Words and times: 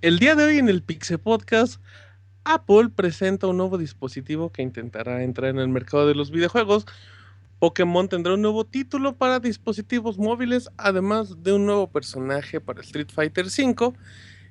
El 0.00 0.20
día 0.20 0.36
de 0.36 0.44
hoy 0.44 0.58
en 0.58 0.68
el 0.68 0.84
Pixel 0.84 1.18
Podcast, 1.18 1.82
Apple 2.44 2.90
presenta 2.94 3.48
un 3.48 3.56
nuevo 3.56 3.78
dispositivo 3.78 4.52
que 4.52 4.62
intentará 4.62 5.24
entrar 5.24 5.50
en 5.50 5.58
el 5.58 5.68
mercado 5.68 6.06
de 6.06 6.14
los 6.14 6.30
videojuegos. 6.30 6.86
Pokémon 7.58 8.08
tendrá 8.08 8.34
un 8.34 8.42
nuevo 8.42 8.64
título 8.64 9.16
para 9.16 9.40
dispositivos 9.40 10.16
móviles, 10.16 10.70
además 10.76 11.42
de 11.42 11.52
un 11.52 11.66
nuevo 11.66 11.90
personaje 11.90 12.60
para 12.60 12.80
Street 12.82 13.08
Fighter 13.12 13.46
V 13.46 13.92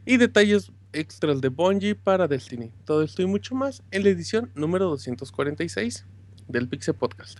y 0.05 0.17
detalles 0.17 0.73
extras 0.91 1.39
de 1.39 1.47
Bungie 1.47 1.95
para 1.95 2.27
Destiny. 2.27 2.73
Todo 2.83 3.03
esto 3.03 3.21
y 3.21 3.25
mucho 3.25 3.55
más 3.55 3.83
en 3.91 4.03
la 4.03 4.09
edición 4.09 4.51
número 4.53 4.85
246 4.87 6.05
del 6.49 6.67
Pixel 6.67 6.95
Podcast. 6.95 7.39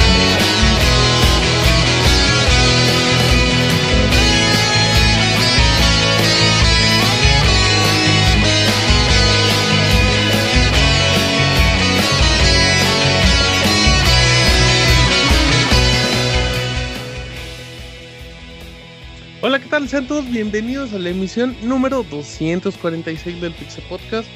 Tal? 19.71 19.87
Sean 19.87 20.05
todos 20.05 20.29
bienvenidos 20.29 20.91
a 20.91 20.99
la 20.99 21.11
emisión 21.11 21.55
número 21.63 22.03
246 22.03 23.39
del 23.39 23.53
Pixel 23.53 23.85
Podcast. 23.85 24.27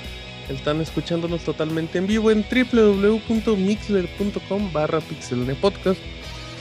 Están 0.47 0.80
escuchándonos 0.80 1.42
totalmente 1.42 1.97
en 1.97 2.08
vivo 2.08 2.31
en 2.31 2.45
www.mixler.com 2.50 4.72
barra 4.72 5.02
pixelnepodcast 5.02 6.00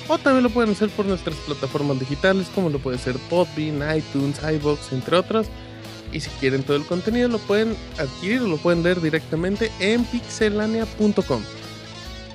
o 0.08 0.18
también 0.18 0.42
lo 0.42 0.50
pueden 0.50 0.72
hacer 0.72 0.88
por 0.88 1.06
nuestras 1.06 1.36
plataformas 1.36 2.00
digitales 2.00 2.48
como 2.52 2.68
lo 2.68 2.80
puede 2.80 2.98
ser 2.98 3.14
Podbean, 3.30 3.80
iTunes, 3.96 4.40
iBox, 4.42 4.92
entre 4.92 5.18
otras. 5.18 5.46
Y 6.12 6.18
si 6.18 6.28
quieren 6.40 6.64
todo 6.64 6.76
el 6.76 6.84
contenido 6.84 7.28
lo 7.28 7.38
pueden 7.38 7.76
adquirir 7.96 8.40
o 8.40 8.48
lo 8.48 8.56
pueden 8.56 8.82
leer 8.82 9.00
directamente 9.00 9.70
en 9.78 10.04
pixelania.com. 10.04 11.42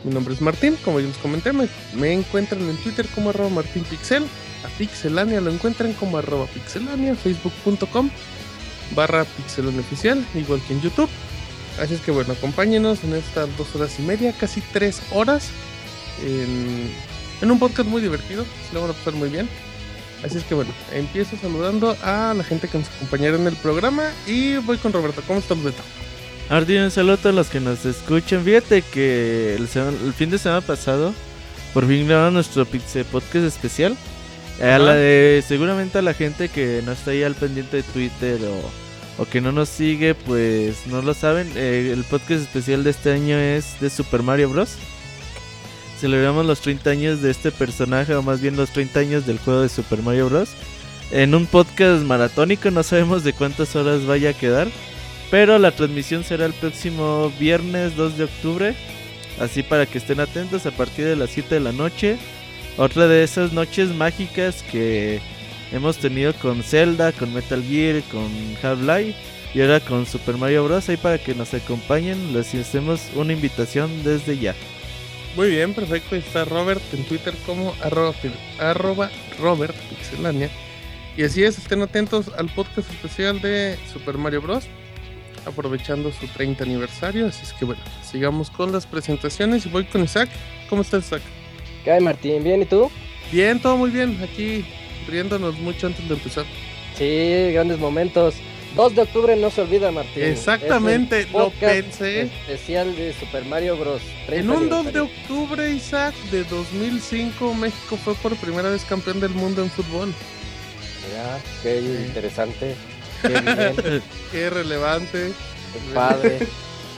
Mi 0.05 0.13
nombre 0.13 0.35
es 0.35 0.41
Martín, 0.41 0.77
como 0.85 1.01
ya 1.01 1.07
les 1.07 1.17
comenté, 1.17 1.51
me, 1.51 1.67
encuentran 2.13 2.61
en 2.61 2.77
Twitter 2.77 3.05
como 3.13 3.31
arroba 3.31 3.49
martinpixel 3.49 4.23
a 4.63 4.67
Pixelania 4.77 5.41
lo 5.41 5.51
encuentran 5.51 5.93
como 5.93 6.17
arroba 6.17 6.45
pixelania, 6.47 7.15
facebook.com 7.15 8.09
barra 8.95 9.25
pixelania 9.25 9.81
oficial, 9.81 10.25
igual 10.35 10.61
que 10.67 10.73
en 10.73 10.81
YouTube. 10.81 11.09
Así 11.79 11.93
es 11.93 12.01
que 12.01 12.11
bueno, 12.11 12.33
acompáñenos 12.33 13.03
en 13.03 13.13
estas 13.13 13.55
dos 13.57 13.73
horas 13.75 13.97
y 13.99 14.01
media, 14.01 14.33
casi 14.33 14.61
tres 14.73 15.01
horas, 15.11 15.49
en, 16.21 17.49
un 17.49 17.59
podcast 17.59 17.87
muy 17.87 18.01
divertido, 18.01 18.45
se 18.67 18.73
lo 18.73 18.81
van 18.81 18.91
a 18.91 18.93
pasar 18.93 19.13
muy 19.13 19.29
bien. 19.29 19.47
Así 20.23 20.37
es 20.37 20.43
que 20.43 20.53
bueno, 20.53 20.71
empiezo 20.91 21.37
saludando 21.37 21.95
a 22.03 22.33
la 22.35 22.43
gente 22.43 22.67
que 22.67 22.77
nos 22.77 22.89
acompañará 22.89 23.37
en 23.37 23.47
el 23.47 23.55
programa 23.55 24.11
y 24.27 24.57
voy 24.57 24.77
con 24.77 24.91
Roberto. 24.91 25.23
¿Cómo 25.25 25.39
estás, 25.39 25.61
Beto? 25.63 25.81
Martín, 26.49 26.81
un 26.81 26.91
saludo 26.91 27.29
a 27.29 27.31
los 27.31 27.47
que 27.47 27.61
nos 27.61 27.85
escuchan. 27.85 28.43
Fíjate 28.43 28.81
que 28.81 29.55
el, 29.55 29.67
fin 29.67 30.29
de 30.29 30.37
semana 30.37 30.59
pasado, 30.59 31.13
por 31.73 31.87
fin 31.87 32.07
grabamos 32.07 32.33
nuestro 32.33 32.65
Podcast 32.65 33.45
especial. 33.45 33.95
A 34.61 34.77
la 34.77 34.93
de, 34.93 35.43
seguramente 35.47 35.99
a 35.99 36.01
la 36.01 36.13
gente 36.13 36.49
que 36.49 36.81
no 36.85 36.91
está 36.91 37.11
ahí 37.11 37.23
al 37.23 37.35
pendiente 37.35 37.77
de 37.77 37.83
Twitter 37.83 38.39
o, 38.43 39.21
o 39.21 39.25
que 39.25 39.39
no 39.39 39.51
nos 39.51 39.69
sigue, 39.69 40.15
pues 40.15 40.85
no 40.87 41.01
lo 41.01 41.13
saben. 41.13 41.49
eh, 41.55 41.91
el 41.93 42.03
podcast 42.03 42.41
especial 42.41 42.83
de 42.83 42.89
este 42.89 43.11
año 43.11 43.37
es 43.37 43.79
de 43.79 43.89
Super 43.89 44.21
Mario 44.21 44.49
Bros. 44.49 44.75
Celebramos 45.99 46.45
los 46.45 46.61
30 46.61 46.89
años 46.89 47.21
de 47.21 47.31
este 47.31 47.51
personaje, 47.51 48.15
o 48.15 48.21
más 48.21 48.41
bien 48.41 48.55
los 48.57 48.69
30 48.71 48.99
años 48.99 49.25
del 49.25 49.39
juego 49.39 49.61
de 49.61 49.69
Super 49.69 50.01
Mario 50.01 50.29
Bros. 50.29 50.49
En 51.11 51.35
un 51.35 51.45
podcast 51.45 52.03
maratónico, 52.03 52.69
no 52.69 52.83
sabemos 52.83 53.23
de 53.23 53.33
cuántas 53.33 53.75
horas 53.75 54.05
vaya 54.05 54.31
a 54.31 54.33
quedar. 54.33 54.67
Pero 55.31 55.59
la 55.59 55.71
transmisión 55.71 56.23
será 56.23 56.45
el 56.45 56.53
próximo 56.53 57.31
viernes 57.39 57.95
2 57.95 58.17
de 58.17 58.23
octubre. 58.25 58.75
Así 59.39 59.63
para 59.63 59.85
que 59.85 59.99
estén 59.99 60.19
atentos 60.19 60.65
a 60.65 60.71
partir 60.71 61.05
de 61.05 61.15
las 61.15 61.29
7 61.29 61.55
de 61.55 61.61
la 61.61 61.71
noche. 61.71 62.17
Otra 62.79 63.09
de 63.09 63.23
esas 63.23 63.51
noches 63.51 63.93
mágicas 63.93 64.63
que 64.71 65.19
hemos 65.73 65.97
tenido 65.97 66.33
con 66.35 66.63
Zelda, 66.63 67.11
con 67.11 67.33
Metal 67.33 67.61
Gear, 67.61 68.01
con 68.03 68.31
Half-Life 68.63 69.19
y 69.53 69.59
ahora 69.59 69.81
con 69.81 70.05
Super 70.05 70.37
Mario 70.37 70.63
Bros. 70.63 70.87
Ahí 70.87 70.95
para 70.95 71.17
que 71.17 71.35
nos 71.35 71.53
acompañen, 71.53 72.31
les 72.31 72.55
hacemos 72.55 73.01
una 73.15 73.33
invitación 73.33 73.91
desde 74.05 74.37
ya. 74.37 74.55
Muy 75.35 75.49
bien, 75.49 75.73
perfecto. 75.73 76.15
Está 76.15 76.45
Robert 76.45 76.81
en 76.93 77.03
Twitter 77.03 77.33
como 77.45 77.75
arroba, 77.81 78.13
arroba 78.59 79.11
Robert 79.41 79.75
Pixelania. 79.89 80.49
Y 81.17 81.23
así 81.23 81.43
es, 81.43 81.57
estén 81.57 81.81
atentos 81.81 82.31
al 82.37 82.47
podcast 82.47 82.89
especial 82.91 83.41
de 83.41 83.77
Super 83.91 84.17
Mario 84.17 84.41
Bros. 84.41 84.63
Aprovechando 85.45 86.13
su 86.13 86.27
30 86.27 86.63
aniversario. 86.63 87.27
Así 87.27 87.43
es 87.43 87.51
que 87.51 87.65
bueno, 87.65 87.81
sigamos 88.09 88.49
con 88.49 88.71
las 88.71 88.85
presentaciones 88.85 89.69
voy 89.69 89.83
con 89.83 90.01
Isaac. 90.01 90.29
¿Cómo 90.69 90.81
estás, 90.81 91.07
Isaac? 91.07 91.38
¿Qué 91.89 91.93
hay, 91.93 92.01
Martín? 92.01 92.43
¿Bien 92.43 92.61
y 92.61 92.65
tú? 92.65 92.91
Bien, 93.31 93.59
todo 93.59 93.75
muy 93.75 93.89
bien. 93.89 94.15
Aquí 94.23 94.63
riéndonos 95.07 95.57
mucho 95.57 95.87
antes 95.87 96.07
de 96.07 96.13
empezar. 96.13 96.45
Sí, 96.95 97.51
grandes 97.51 97.79
momentos. 97.79 98.35
2 98.75 98.93
de 98.93 99.01
octubre 99.01 99.35
no 99.35 99.49
se 99.49 99.61
olvida, 99.61 99.91
Martín. 99.91 100.21
Exactamente, 100.21 101.21
Es 101.21 101.31
lo 101.31 101.49
pensé. 101.49 102.29
Especial 102.45 102.95
de 102.95 103.11
Super 103.13 103.43
Mario 103.45 103.75
Bros. 103.75 104.03
30 104.27 104.35
En 104.39 104.51
un 104.55 104.69
2 104.69 104.93
de 104.93 104.99
octubre, 104.99 105.71
Isaac, 105.71 106.13
de 106.29 106.43
2005, 106.43 107.55
México 107.55 107.97
fue 107.97 108.13
por 108.13 108.35
primera 108.35 108.69
vez 108.69 108.85
campeón 108.85 109.19
del 109.19 109.31
mundo 109.31 109.63
en 109.63 109.71
fútbol. 109.71 110.13
Mira, 111.07 111.39
qué 111.63 111.79
interesante. 112.05 112.75
Qué 113.23 113.29
bien, 113.29 114.03
Qué 114.31 114.49
relevante. 114.51 115.31
qué 115.73 115.93
padre. 115.95 116.37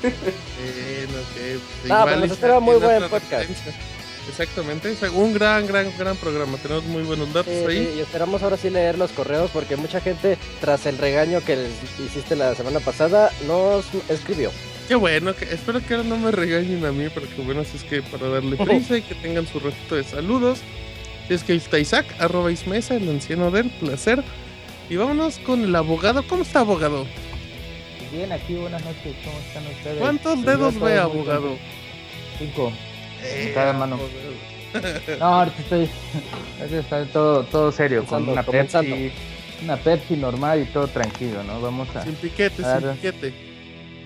Bueno, 0.01 1.23
pues, 1.33 1.91
Ah, 1.91 2.05
pues 2.07 2.17
nos 2.19 2.31
espera 2.31 2.59
muy 2.59 2.75
buen 2.77 3.03
podcast. 3.03 3.47
referencia. 3.47 3.73
Exactamente, 4.29 4.95
un 5.13 5.33
gran, 5.33 5.65
gran, 5.67 5.91
gran 5.97 6.15
programa. 6.17 6.57
Tenemos 6.57 6.83
muy 6.85 7.03
buenos 7.03 7.33
datos 7.33 7.51
Sí, 7.53 7.65
ahí. 7.67 7.87
sí, 7.91 7.97
y 7.97 7.99
esperamos 8.01 8.41
ahora 8.43 8.55
sí 8.57 8.69
leer 8.69 8.97
los 8.97 9.11
correos 9.11 9.49
porque 9.51 9.75
mucha 9.75 9.99
gente, 9.99 10.37
tras 10.59 10.85
el 10.85 10.97
regaño 10.97 11.41
que 11.43 11.55
les 11.57 11.71
hiciste 11.99 12.35
la 12.35 12.55
semana 12.55 12.79
pasada, 12.79 13.31
nos 13.47 13.85
escribió. 14.09 14.51
Qué 14.87 14.95
bueno, 14.95 15.35
que, 15.35 15.45
espero 15.45 15.79
que 15.85 15.95
ahora 15.95 16.07
no 16.07 16.17
me 16.17 16.31
regañen 16.31 16.85
a 16.85 16.91
mí, 16.91 17.07
pero 17.13 17.27
que 17.27 17.41
bueno, 17.41 17.61
así 17.61 17.77
es 17.77 17.83
que 17.83 18.01
para 18.03 18.27
darle 18.29 18.57
prisa 18.57 18.97
y 18.97 19.01
que 19.01 19.15
tengan 19.15 19.47
su 19.47 19.59
ratito 19.59 19.95
de 19.95 20.03
saludos. 20.03 20.59
Si 21.27 21.33
es 21.33 21.43
que 21.43 21.53
ahí 21.53 21.57
está 21.59 21.79
Isaac, 21.79 22.05
arroba 22.19 22.51
Ismesa, 22.51 22.95
el 22.95 23.09
anciano 23.09 23.51
del 23.51 23.69
placer. 23.69 24.23
Y 24.89 24.97
vámonos 24.97 25.39
con 25.39 25.63
el 25.63 25.73
abogado. 25.75 26.23
¿Cómo 26.27 26.43
está, 26.43 26.59
abogado? 26.59 27.05
Bien, 28.11 28.29
aquí 28.31 28.55
buenas 28.55 28.83
noches, 28.83 29.15
¿cómo 29.23 29.39
están 29.47 29.65
ustedes? 29.67 29.99
¿Cuántos 29.99 30.33
Pues 30.35 30.45
dedos 30.45 30.79
ve, 30.79 30.97
abogado? 30.99 31.57
Cinco. 32.37 32.73
Eh, 33.23 33.51
cada 33.53 33.73
mano. 33.73 33.97
No, 35.19 35.25
ahorita 35.25 35.57
estoy, 35.59 35.89
ahorita 36.59 36.79
está 36.79 37.05
todo, 37.05 37.43
todo 37.43 37.71
serio, 37.71 38.05
con 38.05 38.27
una 38.29 38.43
comenzando. 38.43 38.95
Pepsi, 38.95 39.11
una 39.63 39.77
Pepsi 39.77 40.15
normal 40.15 40.61
y 40.61 40.65
todo 40.65 40.87
tranquilo, 40.87 41.43
¿no? 41.43 41.59
Vamos 41.61 41.93
a... 41.95 42.03
Sin 42.03 42.15
piquete, 42.15 42.55
sin 42.55 42.63
Claro. 42.63 42.93
piquete. 42.93 43.33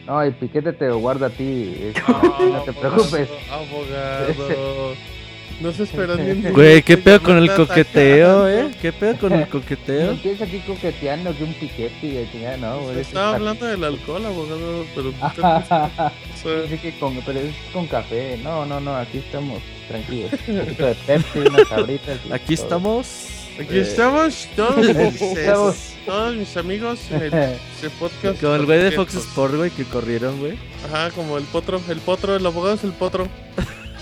No, 0.07 0.21
el 0.21 0.33
piquete 0.33 0.73
te 0.73 0.87
lo 0.87 0.97
guardo 0.99 1.25
a 1.25 1.29
ti, 1.29 1.93
No, 2.07 2.49
no 2.49 2.61
te 2.63 2.73
preocupes. 2.73 3.29
Abogado. 3.49 4.93
No 5.61 5.71
se 5.71 5.83
espera 5.83 6.15
ni 6.15 6.31
un 6.31 6.53
Güey, 6.53 6.83
¿qué 6.83 6.97
pedo 6.97 7.21
con 7.23 7.37
el 7.37 7.53
coqueteo, 7.53 8.47
eh? 8.49 8.71
¿Qué 8.81 8.91
pedo 8.91 9.17
con 9.17 9.33
el 9.33 9.41
No 9.41 9.49
coqueteo? 9.49 10.11
empieza 10.11 10.43
aquí 10.43 10.59
coqueteando 10.67 11.35
que 11.37 11.43
un 11.45 11.53
piquete 11.53 12.07
y 12.07 12.29
chingada, 12.31 12.57
no, 12.57 12.79
güey. 12.81 12.99
Estaba 12.99 13.35
hablando 13.35 13.65
del 13.65 13.83
alcohol, 13.83 14.25
abogado, 14.25 14.85
pero 14.93 15.09
usted, 15.21 15.43
o 15.43 15.63
sea, 15.67 16.61
Dice 16.63 16.79
que 16.79 16.99
con, 16.99 17.15
pero 17.25 17.39
es 17.39 17.55
con 17.71 17.87
café. 17.87 18.37
No, 18.43 18.65
no, 18.65 18.79
no, 18.81 18.95
aquí 18.97 19.19
estamos 19.19 19.61
tranquilos. 19.87 20.31
Un 20.47 20.59
poquito 20.59 20.85
de 20.87 20.95
Pepsi, 20.95 21.39
unas 21.39 21.67
sabritas. 21.69 22.19
y 22.29 22.33
Aquí 22.33 22.55
todo. 22.55 22.63
estamos. 22.65 23.27
Aquí 23.57 23.77
estamos 23.79 24.47
todos, 24.57 25.93
todos 26.05 26.35
mis 26.35 26.57
amigos 26.57 26.99
en 27.11 27.21
el 27.23 27.33
ese 27.33 27.89
podcast. 27.97 28.41
Como 28.41 28.55
el 28.55 28.65
güey 28.65 28.79
de 28.83 28.91
Fox 28.91 29.13
Perfecto. 29.13 29.29
Sport, 29.29 29.55
güey, 29.55 29.71
que 29.71 29.85
corrieron, 29.85 30.37
güey. 30.41 30.57
Ajá, 30.85 31.09
como 31.11 31.37
el 31.37 31.45
potro, 31.45 31.79
el 31.89 31.99
potro, 31.99 32.35
el 32.35 32.45
abogado 32.45 32.75
es 32.75 32.83
el 32.83 32.91
potro. 32.91 33.29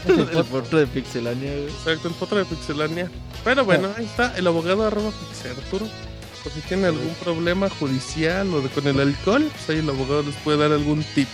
el 0.37 0.43
potro 0.45 0.79
de 0.79 0.87
Pixelania, 0.87 1.51
güey. 1.51 1.67
Exacto, 1.67 2.07
el 2.07 2.13
potro 2.13 2.37
de 2.37 2.45
Pixelania. 2.45 3.09
Pero 3.43 3.65
bueno, 3.65 3.89
ahí 3.97 4.05
está, 4.05 4.35
el 4.37 4.47
abogado 4.47 4.85
arroba 4.85 5.11
Pixel 5.11 5.51
Arturo. 5.51 5.87
Por 6.43 6.51
si 6.51 6.59
tiene 6.61 6.87
algún 6.87 7.13
problema 7.23 7.69
judicial 7.69 8.53
o 8.53 8.61
de, 8.61 8.69
con 8.69 8.85
el 8.85 8.99
alcohol, 8.99 9.49
pues 9.49 9.69
ahí 9.69 9.79
el 9.79 9.89
abogado 9.89 10.23
les 10.23 10.35
puede 10.35 10.57
dar 10.57 10.71
algún 10.73 11.03
tip. 11.15 11.27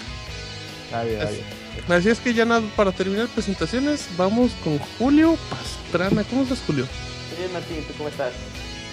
Vale, 0.91 1.17
vale. 1.17 1.43
Así 1.87 2.09
es 2.09 2.19
que 2.19 2.33
ya 2.33 2.45
nada, 2.45 2.61
para 2.75 2.91
terminar 2.91 3.27
presentaciones, 3.27 4.07
vamos 4.17 4.51
con 4.63 4.77
Julio 4.77 5.37
Pastrana. 5.49 6.23
¿Cómo 6.25 6.43
estás, 6.43 6.61
Julio? 6.65 6.85
Bien, 7.37 7.51
Martín, 7.51 7.83
¿tú 7.87 7.93
cómo 7.97 8.09
estás? 8.09 8.33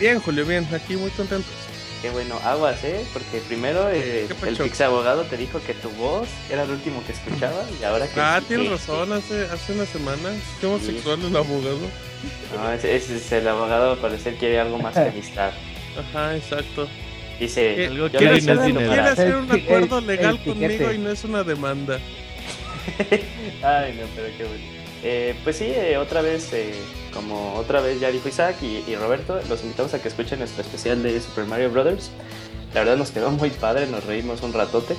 Bien, 0.01 0.21
Julio, 0.21 0.47
bien, 0.47 0.67
aquí 0.73 0.97
muy 0.97 1.11
contentos. 1.11 1.53
Bueno, 2.13 2.39
aguas, 2.45 2.83
¿eh? 2.85 3.05
Porque 3.13 3.39
primero 3.47 3.89
eh, 3.91 4.27
¿Qué 4.41 4.49
el 4.49 4.57
pix 4.57 4.81
abogado 4.81 5.23
te 5.25 5.37
dijo 5.37 5.61
que 5.67 5.75
tu 5.75 5.91
voz 5.91 6.29
era 6.51 6.63
el 6.65 6.71
último 6.71 7.03
que 7.07 7.13
escuchaba 7.13 7.65
y 7.81 7.85
ahora 7.85 8.07
que... 8.09 8.21
Ah, 8.21 8.41
tienes 8.47 8.71
razón, 8.71 9.13
hace, 9.13 9.45
hace 9.47 9.73
una 9.73 9.87
semana. 9.87 10.31
Qué 10.61 10.67
homosexual 10.67 11.21
el 11.25 11.37
abogado. 11.37 11.79
No, 12.57 12.73
ese, 12.73 12.97
ese 12.97 13.17
es 13.17 13.33
el 13.33 13.47
abogado, 13.49 13.93
al 13.93 13.99
parecer 13.99 14.37
quiere 14.37 14.59
algo 14.61 14.79
más 14.79 14.95
que 14.95 15.01
amistad. 15.01 15.51
Ajá, 16.11 16.37
exacto. 16.37 16.89
Dice, 17.39 17.75
¿Qué- 17.77 17.87
Algo 17.87 18.07
yo 18.09 18.19
quiere 18.19 18.39
es 18.39 18.47
para- 18.47 19.13
hacer 19.13 19.37
un 19.37 19.53
acuerdo 19.53 19.99
el- 19.99 20.07
legal 20.07 20.41
el 20.45 20.53
conmigo 20.53 20.93
y 20.93 20.99
no 20.99 21.11
es 21.11 21.25
una 21.25 21.45
demanda. 21.45 21.99
Ay, 23.63 23.99
no, 24.01 24.07
pero 24.15 24.29
qué 24.37 24.45
bueno. 24.45 24.65
Eh, 25.03 25.35
pues 25.45 25.57
sí, 25.57 25.67
eh, 25.67 25.97
otra 25.99 26.23
vez, 26.23 26.53
eh, 26.53 26.75
como 27.17 27.55
otra 27.55 27.81
vez 27.81 27.99
ya 27.99 28.11
dijo 28.11 28.29
Isaac 28.29 28.57
y, 28.63 28.85
y 28.87 28.95
Roberto, 28.97 29.41
los 29.49 29.63
invitamos 29.63 29.95
a 29.95 30.01
que 30.03 30.09
escuchen 30.09 30.39
nuestro 30.39 30.63
especial 30.63 31.03
de 31.03 31.21
Super 31.21 31.45
Mario 31.47 31.71
Brothers. 31.71 32.11
La 32.75 32.81
verdad 32.81 32.97
nos 32.97 33.11
quedó 33.11 33.31
muy 33.31 33.51
padre, 33.51 33.87
nos 33.87 34.05
reímos 34.05 34.43
un 34.43 34.53
ratote. 34.53 34.95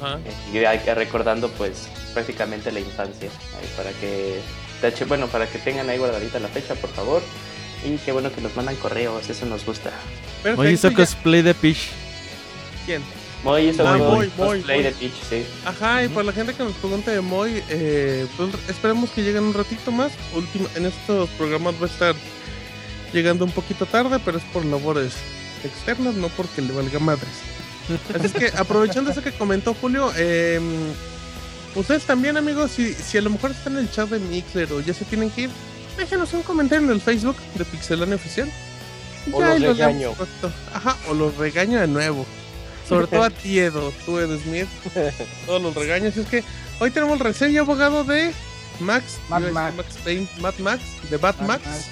Ajá. 0.00 0.18
Eh, 0.24 0.32
y 0.52 0.58
recordando 0.94 1.48
pues 1.50 1.88
prácticamente 2.14 2.72
la 2.72 2.80
infancia 2.80 3.28
ahí 3.60 3.68
para 3.76 3.90
que 3.92 4.40
bueno 5.04 5.28
para 5.28 5.46
que 5.46 5.58
tengan 5.58 5.88
ahí 5.88 5.98
guardadita 5.98 6.38
la 6.40 6.48
fecha 6.48 6.74
por 6.74 6.90
favor 6.90 7.22
y 7.84 7.96
qué 7.98 8.12
bueno 8.12 8.32
que 8.32 8.40
nos 8.40 8.54
mandan 8.56 8.74
correos 8.76 9.28
eso 9.30 9.46
nos 9.46 9.64
gusta 9.64 9.90
Perfecto. 10.42 10.60
Hoy 10.62 10.72
hizo 10.74 10.90
ya- 10.90 10.96
cosplay 10.96 11.42
de 11.42 11.54
Peach. 11.54 11.88
¿Quién? 12.86 13.02
Moy 13.44 13.68
hizo 13.68 13.86
Ah, 13.86 13.98
Moy, 13.98 14.28
cosplay 14.28 14.48
Moy, 14.48 14.62
Moy. 14.64 14.82
de 14.82 14.90
Peach 14.92 15.12
sí 15.28 15.44
Ajá, 15.64 16.02
y 16.04 16.08
para 16.08 16.24
la 16.24 16.32
gente 16.32 16.54
que 16.54 16.64
nos 16.64 16.72
pregunte 16.74 17.10
de 17.10 17.20
Moy, 17.20 17.62
eh, 17.68 18.26
pues 18.36 18.50
esperemos 18.68 19.10
que 19.10 19.22
lleguen 19.22 19.44
un 19.44 19.54
ratito 19.54 19.92
más. 19.92 20.12
Última, 20.34 20.68
en 20.74 20.86
estos 20.86 21.28
programas 21.30 21.74
va 21.80 21.86
a 21.86 21.90
estar 21.90 22.14
llegando 23.12 23.44
un 23.44 23.50
poquito 23.52 23.86
tarde, 23.86 24.18
pero 24.24 24.38
es 24.38 24.44
por 24.44 24.64
labores 24.64 25.12
externas, 25.62 26.14
no 26.14 26.28
porque 26.30 26.62
le 26.62 26.72
valga 26.72 26.98
madres. 26.98 27.28
Así 28.14 28.26
es 28.26 28.32
que 28.32 28.46
aprovechando 28.58 29.10
eso 29.10 29.22
que 29.22 29.32
comentó 29.32 29.74
Julio, 29.74 30.10
eh, 30.16 30.58
ustedes 31.74 32.04
también 32.04 32.36
amigos, 32.38 32.70
si, 32.70 32.94
si 32.94 33.18
a 33.18 33.20
lo 33.20 33.30
mejor 33.30 33.50
están 33.50 33.74
en 33.74 33.80
el 33.80 33.90
chat 33.90 34.08
de 34.08 34.18
Mixler 34.20 34.72
o 34.72 34.80
ya 34.80 34.94
se 34.94 35.04
tienen 35.04 35.30
que 35.30 35.42
ir, 35.42 35.50
déjenos 35.98 36.32
un 36.32 36.42
comentario 36.42 36.84
en 36.86 36.92
el 36.92 37.00
Facebook 37.00 37.36
de 37.54 37.64
Pixelania 37.66 38.16
Oficial. 38.16 38.50
O 39.32 39.40
Ya, 39.40 39.50
los 39.50 39.60
los 39.60 39.78
regaño. 39.78 40.12
Ajá, 40.72 40.96
o 41.10 41.14
los 41.14 41.36
regaño 41.36 41.78
de 41.80 41.86
nuevo. 41.86 42.26
Sobre 42.88 43.06
todo 43.06 43.22
a 43.24 43.30
Tiedo, 43.42 43.92
tú 44.04 44.18
Ed 44.18 44.38
Smith. 44.40 44.68
Todos 45.46 45.62
los 45.62 45.74
regaños. 45.74 46.16
Es 46.16 46.26
que 46.28 46.42
hoy 46.80 46.90
tenemos 46.90 47.18
reseña 47.18 47.60
abogado 47.60 48.04
de 48.04 48.32
Max, 48.80 49.18
Mad 49.28 49.40
decir 49.40 49.54
Max. 49.54 49.74
Payne, 50.04 50.28
Mad 50.40 50.54
Max, 50.58 50.82
de 51.10 51.16
Bad 51.16 51.36
Max, 51.40 51.64
Max. 51.66 51.86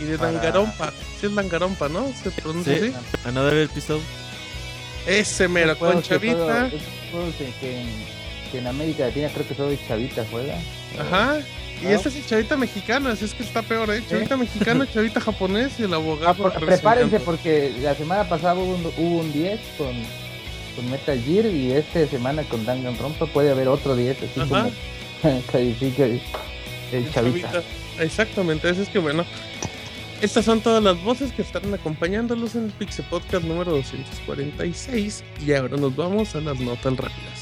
y 0.00 0.04
de 0.04 0.18
Para- 0.18 0.32
Dangarompa. 0.32 0.92
Sí 1.20 1.26
es 1.26 1.34
Dangarompa, 1.34 1.88
¿no? 1.88 2.12
Se 2.22 2.30
pronuncia 2.30 2.78
Sí. 2.78 2.92
así. 2.94 3.28
Another 3.28 3.58
episode. 3.70 4.02
Ese 5.06 5.48
mero, 5.48 5.78
con 5.78 6.02
Chavita. 6.02 6.34
juego- 6.36 6.66
esos 6.66 6.82
juegos 7.10 7.34
que, 7.36 7.52
que 7.60 7.80
en, 7.82 7.88
que 8.50 8.58
en 8.58 8.66
América 8.66 9.06
Latina 9.06 9.28
creo 9.34 9.46
que 9.48 9.54
solo 9.54 9.76
Chavita 9.86 10.24
juega. 10.30 10.56
Ajá. 10.98 11.38
Y 11.82 11.86
este 11.88 12.08
es 12.08 12.16
el 12.16 12.26
chavita 12.26 12.56
mexicano, 12.56 13.10
así 13.10 13.24
es 13.26 13.34
que 13.34 13.42
está 13.42 13.60
peor, 13.62 13.90
¿eh? 13.90 14.02
Chavita 14.08 14.36
mexicano, 14.36 14.84
chavita 14.92 15.20
japonés 15.20 15.78
y 15.78 15.82
el 15.84 15.92
abogado. 15.94 16.30
Ah, 16.30 16.34
por- 16.34 16.52
prepárense 16.64 17.20
porque 17.20 17.74
la 17.82 17.94
semana 17.94 18.28
pasada 18.28 18.54
hubo 18.54 18.74
un, 18.74 18.86
hubo 18.96 19.18
un 19.20 19.32
10 19.32 19.60
con, 19.76 19.92
con 20.76 20.90
Metal 20.90 21.20
Gear 21.22 21.46
y 21.46 21.72
esta 21.72 22.06
semana 22.06 22.42
con 22.44 22.64
Danganronpa 22.64 23.26
puede 23.26 23.50
haber 23.50 23.68
otro 23.68 23.94
10, 23.96 24.16
así 24.22 24.40
Ajá. 24.40 24.70
como 25.22 25.42
califica 25.52 26.04
el, 26.04 26.20
el 26.92 27.12
Chavita. 27.12 27.62
Exactamente, 27.98 28.68
así 28.68 28.82
es 28.82 28.88
que 28.88 28.98
bueno. 28.98 29.24
Estas 30.22 30.46
son 30.46 30.60
todas 30.60 30.82
las 30.82 31.02
voces 31.02 31.32
que 31.32 31.42
estarán 31.42 31.74
acompañándolos 31.74 32.54
en 32.54 32.64
el 32.66 32.70
Pixel 32.70 33.04
Podcast 33.10 33.44
número 33.44 33.72
246. 33.72 35.22
Y 35.44 35.52
ahora 35.52 35.76
nos 35.76 35.94
vamos 35.94 36.34
a 36.34 36.40
las 36.40 36.58
notas 36.60 36.96
rápidas. 36.96 37.33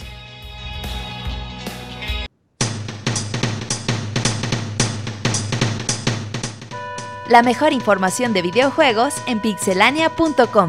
La 7.33 7.43
mejor 7.43 7.73
información 7.73 8.35
de 8.35 8.43
videojuegos 8.43 9.15
en 9.27 9.41
pixelania.com. 9.41 10.69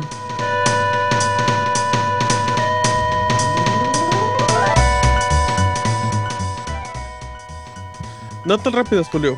Notas 8.46 8.74
rápidas, 8.74 9.10
Julio. 9.10 9.36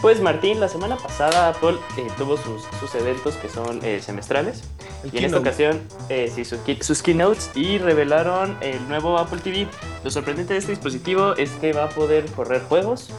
pues 0.00 0.22
Martín 0.22 0.60
la 0.60 0.70
semana 0.70 0.96
pasada 0.96 1.50
Apple 1.50 1.76
eh, 1.98 2.06
tuvo 2.16 2.38
sus, 2.38 2.62
sus 2.80 2.94
eventos 2.94 3.34
que 3.36 3.50
son 3.50 3.84
eh, 3.84 4.00
semestrales 4.00 4.62
El 5.04 5.14
y 5.14 5.18
en 5.18 5.24
esta 5.26 5.38
ocasión 5.38 5.82
eh, 6.08 6.32
sí, 6.34 6.46
sus, 6.46 6.60
sus 6.80 7.02
keynotes 7.02 7.50
y 7.54 7.76
revelaron 7.76 8.56
el 8.62 8.88
nuevo 8.88 9.18
Apple 9.18 9.40
TV. 9.40 9.68
Lo 10.02 10.10
sorprendente 10.10 10.54
de 10.54 10.60
este 10.60 10.72
dispositivo 10.72 11.34
es 11.36 11.50
que 11.60 11.74
va 11.74 11.84
a 11.84 11.88
poder 11.90 12.24
correr 12.32 12.62
juegos. 12.62 13.10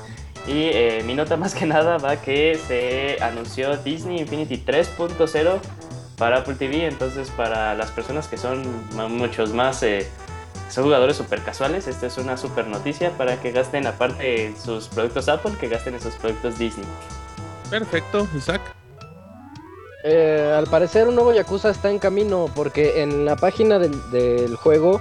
Y 0.47 0.69
eh, 0.73 1.03
mi 1.05 1.13
nota 1.13 1.37
más 1.37 1.53
que 1.53 1.65
nada 1.65 1.97
va 1.97 2.17
que 2.17 2.59
se 2.67 3.21
anunció 3.23 3.77
Disney 3.77 4.19
Infinity 4.19 4.63
3.0 4.65 5.59
para 6.17 6.37
Apple 6.37 6.55
TV. 6.55 6.87
Entonces, 6.87 7.29
para 7.31 7.75
las 7.75 7.91
personas 7.91 8.27
que 8.27 8.37
son 8.37 8.63
muchos 9.09 9.53
más, 9.53 9.83
eh, 9.83 10.07
son 10.69 10.85
jugadores 10.85 11.17
super 11.17 11.41
casuales, 11.41 11.87
esta 11.87 12.07
es 12.07 12.17
una 12.17 12.37
super 12.37 12.65
noticia 12.65 13.11
para 13.17 13.39
que 13.41 13.51
gasten, 13.51 13.85
aparte 13.87 14.45
en 14.45 14.57
sus 14.57 14.87
productos 14.87 15.27
Apple, 15.27 15.51
que 15.59 15.67
gasten 15.67 15.95
en 15.95 16.01
sus 16.01 16.13
productos 16.15 16.57
Disney. 16.57 16.85
Perfecto, 17.69 18.27
Isaac. 18.35 18.61
Eh, 20.03 20.53
al 20.57 20.65
parecer 20.67 21.07
un 21.07 21.15
nuevo 21.15 21.31
Yakuza 21.31 21.69
está 21.69 21.91
en 21.91 21.99
camino 21.99 22.49
porque 22.55 23.03
en 23.03 23.23
la 23.23 23.35
página 23.35 23.77
del, 23.77 24.09
del 24.09 24.55
juego 24.55 24.99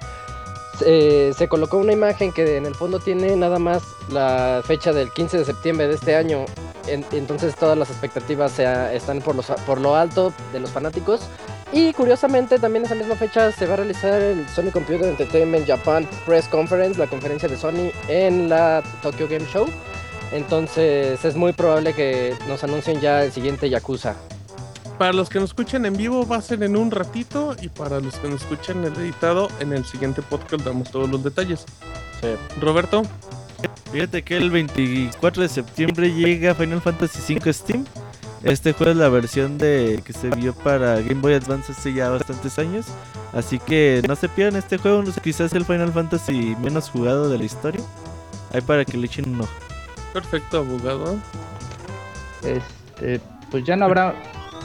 eh, 0.87 1.32
se 1.37 1.49
colocó 1.49 1.78
una 1.78 1.92
imagen 1.92 2.32
que 2.32 2.56
en 2.56 2.66
el 2.66 2.75
fondo 2.75 2.99
tiene 2.99 3.34
nada 3.37 3.58
más 3.58 3.82
la 4.10 4.62
fecha 4.64 4.92
del 4.92 5.10
15 5.12 5.38
de 5.38 5.44
septiembre 5.44 5.88
de 5.88 5.94
este 5.94 6.16
año. 6.16 6.44
En- 6.87 7.04
entonces 7.12 7.54
todas 7.56 7.76
las 7.78 7.90
expectativas 7.90 8.58
están 8.58 9.20
por, 9.20 9.37
por 9.66 9.80
lo 9.80 9.96
alto 9.96 10.32
de 10.52 10.60
los 10.60 10.70
fanáticos. 10.70 11.20
Y 11.72 11.92
curiosamente 11.92 12.58
también 12.58 12.84
esa 12.84 12.96
misma 12.96 13.14
fecha 13.14 13.52
se 13.52 13.64
va 13.66 13.75
a 13.75 13.76
realizar 13.76 14.20
el 14.20 14.49
Sony 14.49 14.70
Computer 14.72 15.04
Entertainment 15.08 15.66
Japan 15.68 16.08
Press 16.26 16.49
Conference, 16.49 16.99
la 16.99 17.06
conferencia 17.06 17.49
de 17.49 17.56
Sony 17.56 17.92
en 18.08 18.49
la 18.49 18.82
Tokyo 19.02 19.28
Game 19.28 19.46
Show. 19.46 19.66
Entonces 20.32 21.25
es 21.25 21.37
muy 21.37 21.52
probable 21.52 21.92
que 21.92 22.34
nos 22.49 22.62
anuncien 22.64 23.00
ya 23.00 23.22
el 23.25 23.32
siguiente 23.32 23.68
Yakuza. 23.70 24.16
Para 25.00 25.14
los 25.14 25.30
que 25.30 25.40
nos 25.40 25.49
escuchan 25.49 25.87
en 25.87 25.97
vivo 25.97 26.26
va 26.26 26.37
a 26.37 26.42
ser 26.42 26.62
en 26.62 26.76
un 26.76 26.90
ratito 26.90 27.57
y 27.62 27.71
para 27.71 28.00
los 28.00 28.16
que 28.16 28.28
nos 28.28 28.42
escuchan 28.42 28.85
el 28.85 28.95
editado 28.97 29.49
en 29.59 29.73
el 29.73 29.87
siguiente 29.87 30.21
podcast 30.21 30.62
damos 30.62 30.90
todos 30.90 31.09
los 31.09 31.25
detalles. 31.25 31.64
Roberto, 32.61 33.04
Fíjate 33.90 34.23
que 34.23 34.37
el 34.37 34.50
24 34.50 35.42
de 35.42 35.49
septiembre 35.49 36.12
llega 36.12 36.54
Final 36.54 36.83
Fantasy 36.83 37.35
V 37.35 37.50
Steam. 37.50 37.87
Este 38.45 38.75
juego 38.75 38.92
es 38.92 38.99
la 38.99 39.09
versión 39.09 39.57
de 39.57 40.02
que 40.04 40.12
se 40.12 40.28
vio 40.28 40.52
para 40.52 40.97
Game 40.97 41.23
Boy 41.23 41.33
Advance 41.33 41.73
hace 41.73 41.95
ya 41.95 42.11
bastantes 42.11 42.59
años. 42.59 42.85
Así 43.33 43.59
que 43.59 44.02
no 44.07 44.16
se 44.16 44.28
pierdan 44.28 44.59
este 44.59 44.76
juego, 44.76 45.02
no 45.02 45.11
sé, 45.12 45.23
quizás 45.23 45.54
el 45.54 45.64
Final 45.64 45.95
Fantasy 45.95 46.54
menos 46.61 46.90
jugado 46.90 47.30
de 47.30 47.38
la 47.38 47.45
historia. 47.45 47.80
Ahí 48.52 48.61
para 48.61 48.85
que 48.85 48.99
le 48.99 49.07
echen 49.07 49.30
un 49.30 49.40
ojo. 49.40 49.52
perfecto, 50.12 50.59
abogado. 50.59 51.16
Este, 52.42 53.19
pues 53.50 53.64
ya 53.64 53.76
no 53.76 53.87
habrá 53.87 54.14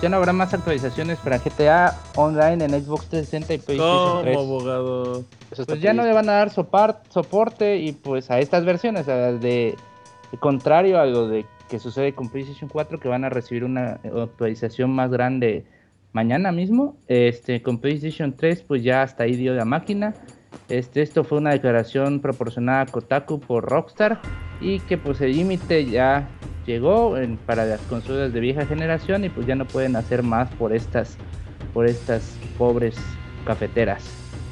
ya 0.06 0.10
no 0.10 0.18
habrá 0.18 0.34
más 0.34 0.54
actualizaciones 0.54 1.18
para 1.18 1.40
GTA 1.40 1.96
Online 2.16 2.64
en 2.66 2.70
Xbox 2.80 3.08
360 3.10 3.54
y 3.56 3.58
PlayStation 3.58 4.08
Como 4.10 4.22
3. 4.22 4.38
abogado. 4.38 5.24
Pues 5.66 5.82
ya 5.82 5.94
no 5.94 6.04
le 6.04 6.14
van 6.14 6.30
a 6.30 6.34
dar 6.34 6.52
sopar- 6.52 7.00
soporte 7.10 7.78
y 7.78 7.92
pues 7.94 8.30
a 8.30 8.38
estas 8.38 8.66
versiones, 8.66 9.08
a 9.10 9.16
las 9.16 9.42
de, 9.42 9.76
de 10.32 10.38
contrario 10.38 11.00
a 11.00 11.08
lo 11.08 11.28
de 11.28 11.44
que 11.70 11.80
sucede 11.80 12.14
con 12.14 12.30
PlayStation 12.30 12.70
4 12.70 13.00
que 13.00 13.08
van 13.08 13.24
a 13.24 13.30
recibir 13.30 13.64
una 13.64 14.00
actualización 14.22 14.92
más 14.92 15.10
grande 15.10 15.66
mañana 16.14 16.52
mismo. 16.52 16.98
Este 17.08 17.64
con 17.64 17.80
PlayStation 17.80 18.34
3 18.38 18.62
pues 18.62 18.84
ya 18.84 19.02
hasta 19.02 19.24
ahí 19.24 19.36
dio 19.36 19.56
la 19.56 19.66
máquina. 19.66 20.14
Este 20.70 21.02
esto 21.02 21.24
fue 21.24 21.40
una 21.40 21.50
declaración 21.50 22.20
proporcionada 22.20 22.82
a 22.82 22.86
Kotaku 22.86 23.40
por 23.40 23.66
Rockstar 23.68 24.20
y 24.62 24.82
que 24.82 25.00
pues 25.00 25.20
el 25.22 25.32
límite 25.36 25.84
ya 25.86 26.28
llegó 26.66 27.18
en- 27.18 27.38
para 27.38 27.66
las 27.66 27.80
consolas 27.82 28.34
de 28.34 28.40
vieja 28.40 28.66
generación 28.66 29.24
y 29.26 29.30
pues 29.30 29.46
ya 29.48 29.56
no 29.56 29.66
pueden 29.66 29.96
hacer 29.96 30.24
más 30.24 30.50
por 30.56 30.74
estas 30.74 31.18
por 31.74 31.86
estas 31.88 32.38
pobres 32.58 32.96
cafeteras. 33.46 34.04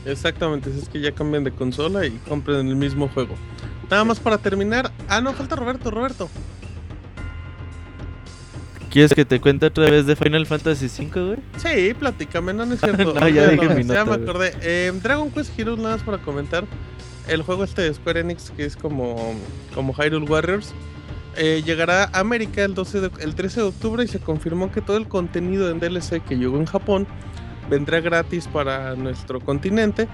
Exactamente, 0.05 0.71
si 0.73 0.79
es 0.79 0.89
que 0.89 0.99
ya 0.99 1.13
cambian 1.13 1.43
de 1.45 1.51
consola 1.51 2.05
y 2.05 2.11
compren 2.27 2.67
el 2.67 2.75
mismo 2.75 3.07
juego. 3.07 3.35
Nada 3.89 4.03
más 4.03 4.19
para 4.19 4.37
terminar. 4.37 4.91
Ah, 5.07 5.21
no, 5.21 5.31
falta 5.33 5.55
Roberto, 5.55 5.89
Roberto. 5.91 6.29
¿Quieres 8.89 9.13
que 9.13 9.25
te 9.25 9.39
cuente 9.41 9.65
otra 9.65 9.89
vez 9.89 10.05
de 10.05 10.15
Final 10.15 10.45
Fantasy 10.45 10.85
V, 10.85 11.25
güey? 11.25 11.37
Sí, 11.57 11.93
platícame, 11.95 12.53
no, 12.53 12.65
no 12.65 12.73
es 12.75 12.79
cierto. 12.81 13.13
No, 13.19 13.27
ya 13.27 13.47
dije 13.47 13.65
no, 13.65 13.73
mi 13.75 13.83
ya 13.83 13.87
nota, 13.87 14.05
me 14.05 14.11
güey. 14.17 14.23
acordé. 14.29 14.53
Eh, 14.61 14.91
Dragon 15.01 15.31
Quest 15.31 15.57
Heroes, 15.57 15.79
nada 15.79 15.95
más 15.95 16.03
para 16.03 16.19
comentar. 16.19 16.65
El 17.27 17.41
juego 17.41 17.63
este 17.63 17.81
de 17.83 17.93
Square 17.93 18.19
Enix, 18.19 18.51
que 18.51 18.65
es 18.65 18.75
como, 18.75 19.33
como 19.73 19.93
Hyrule 19.93 20.25
Warriors, 20.29 20.73
eh, 21.35 21.61
llegará 21.65 22.05
a 22.13 22.19
América 22.19 22.63
el, 22.63 22.73
12 22.73 23.01
de- 23.01 23.11
el 23.23 23.35
13 23.35 23.61
de 23.61 23.67
octubre 23.67 24.03
y 24.03 24.07
se 24.07 24.19
confirmó 24.19 24.71
que 24.71 24.81
todo 24.81 24.97
el 24.97 25.07
contenido 25.07 25.69
en 25.69 25.79
DLC 25.79 26.21
que 26.23 26.37
llegó 26.37 26.57
en 26.57 26.65
Japón 26.65 27.07
vendrá 27.69 27.99
gratis 28.01 28.47
para 28.47 28.95
nuestro 28.95 29.39
continente. 29.39 30.07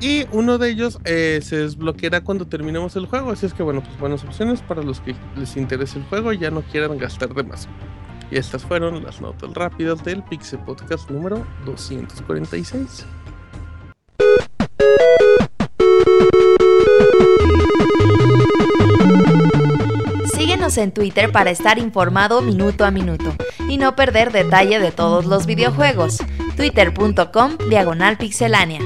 Y 0.00 0.24
uno 0.32 0.56
de 0.56 0.70
ellos 0.70 0.98
eh, 1.04 1.40
se 1.42 1.58
desbloqueará 1.58 2.22
cuando 2.22 2.46
terminemos 2.46 2.96
el 2.96 3.04
juego. 3.06 3.30
Así 3.32 3.44
es 3.46 3.52
que, 3.52 3.62
bueno, 3.62 3.82
pues 3.82 3.98
buenas 3.98 4.24
opciones 4.24 4.62
para 4.62 4.82
los 4.82 5.00
que 5.00 5.14
les 5.36 5.56
interese 5.58 5.98
el 5.98 6.04
juego 6.06 6.32
y 6.32 6.38
ya 6.38 6.50
no 6.50 6.62
quieran 6.62 6.96
gastar 6.96 7.34
de 7.34 7.42
más. 7.42 7.68
Y 8.30 8.36
estas 8.38 8.64
fueron 8.64 9.02
las 9.02 9.20
notas 9.20 9.52
rápidas 9.52 10.02
del 10.02 10.22
Pixel 10.22 10.60
Podcast 10.60 11.10
número 11.10 11.46
246. 11.66 13.04
Síguenos 20.60 20.76
en 20.76 20.92
Twitter 20.92 21.32
para 21.32 21.50
estar 21.50 21.78
informado 21.78 22.42
minuto 22.42 22.84
a 22.84 22.90
minuto 22.90 23.34
y 23.66 23.78
no 23.78 23.96
perder 23.96 24.30
detalle 24.30 24.78
de 24.78 24.92
todos 24.92 25.24
los 25.24 25.46
videojuegos. 25.46 26.18
Twitter.com 26.54 27.56
Diagonal 27.70 28.18
Pixelánea. 28.18 28.80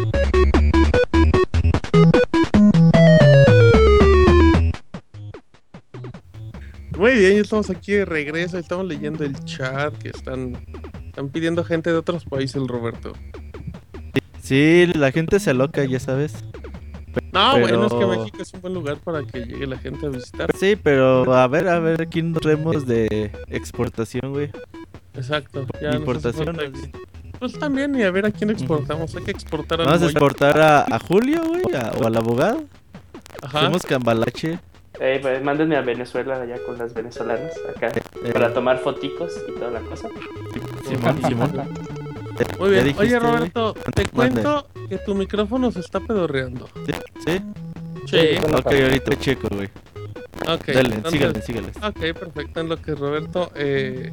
Muy 6.97 7.15
bien, 7.15 7.35
ya 7.35 7.41
estamos 7.41 7.69
aquí 7.71 7.95
de 7.95 8.05
regreso. 8.05 8.57
Estamos 8.57 8.87
leyendo 8.87 9.25
el 9.25 9.35
chat 9.45 9.93
que 9.99 10.11
están, 10.11 10.65
están 11.07 11.29
pidiendo 11.31 11.65
gente 11.65 11.91
de 11.91 11.97
otros 11.97 12.25
países, 12.25 12.63
Roberto. 12.69 13.15
Sí, 14.41 14.87
la 14.95 15.11
gente 15.11 15.41
se 15.41 15.51
aloca, 15.51 15.85
ya 15.85 15.99
sabes. 15.99 16.35
No, 17.33 17.59
bueno, 17.59 17.87
es 17.87 17.93
que 17.93 17.99
Pero- 17.99 18.09
México 18.19 18.39
es 18.43 18.55
un 18.55 18.61
buen 18.61 18.75
lugar 18.75 18.97
para 18.99 19.23
que 19.25 19.41
llegue 19.41 19.67
la 19.67 19.79
gente 19.79 20.07
a 20.07 20.09
visitar. 20.11 20.51
Sí, 20.57 20.77
pero 20.77 21.33
a 21.35 21.47
ver, 21.49 21.69
a 21.69 21.79
ver, 21.81 22.03
aquí 22.03 22.23
nos 22.23 22.43
vemos 22.43 22.87
de 22.87 23.33
exportación, 23.49 24.33
güey. 24.33 24.51
Exacto. 25.15 25.67
ya 25.81 25.91
Importación. 25.97 26.57
Pues 27.39 27.59
también, 27.59 27.95
y 27.99 28.03
a 28.05 28.11
ver 28.11 28.27
a 28.27 28.31
quién 28.31 28.51
exportamos. 28.51 29.15
Hay 29.17 29.25
que 29.25 29.31
exportar 29.33 29.81
al 29.81 29.87
Vamos 29.87 30.03
a 30.03 30.05
exportar 30.07 30.61
a, 30.61 30.83
a 30.83 30.99
Julio, 31.01 31.43
güey, 31.45 31.63
a- 31.77 31.93
o 32.01 32.07
al 32.07 32.17
abogado. 32.17 32.65
Ajá. 33.43 33.61
Hacemos 33.61 33.83
cambalache. 33.83 34.59
Eh, 35.01 35.19
pues, 35.21 35.43
mándenme 35.43 35.77
a 35.77 35.81
Venezuela 35.83 36.41
allá 36.41 36.57
con 36.65 36.79
las 36.79 36.95
venezolanas 36.95 37.53
acá 37.75 37.89
eh, 38.25 38.33
para 38.33 38.55
tomar 38.55 38.79
foticos 38.79 39.33
y 39.49 39.59
toda 39.59 39.73
la 39.73 39.81
cosa. 39.81 40.09
Simón, 40.89 41.21
Simón. 41.27 41.53
Muy 42.59 42.71
bien. 42.71 42.85
Dijiste, 42.85 43.03
Oye. 43.05 43.19
Roberto, 43.19 43.75
te 43.75 44.03
Mande. 44.13 44.43
cuento 44.43 44.67
que 44.89 44.99
tu 44.99 45.15
micrófono 45.15 45.71
se 45.73 45.81
está 45.81 46.01
pedorreando. 46.01 46.69
Sí, 46.87 46.93
sí. 47.27 47.41
Sí. 48.07 48.19
Ok, 48.53 48.67
ahorita 48.67 49.19
checo, 49.19 49.49
güey. 49.51 49.69
Ok. 50.49 50.67
Dale, 50.67 50.95
entonces- 50.97 51.45
síganle. 51.45 51.71
Ok, 51.83 52.19
perfecto. 52.19 52.61
En 52.61 52.69
lo 52.69 52.77
que 52.81 52.95
Roberto 52.95 53.51
eh, 53.55 54.13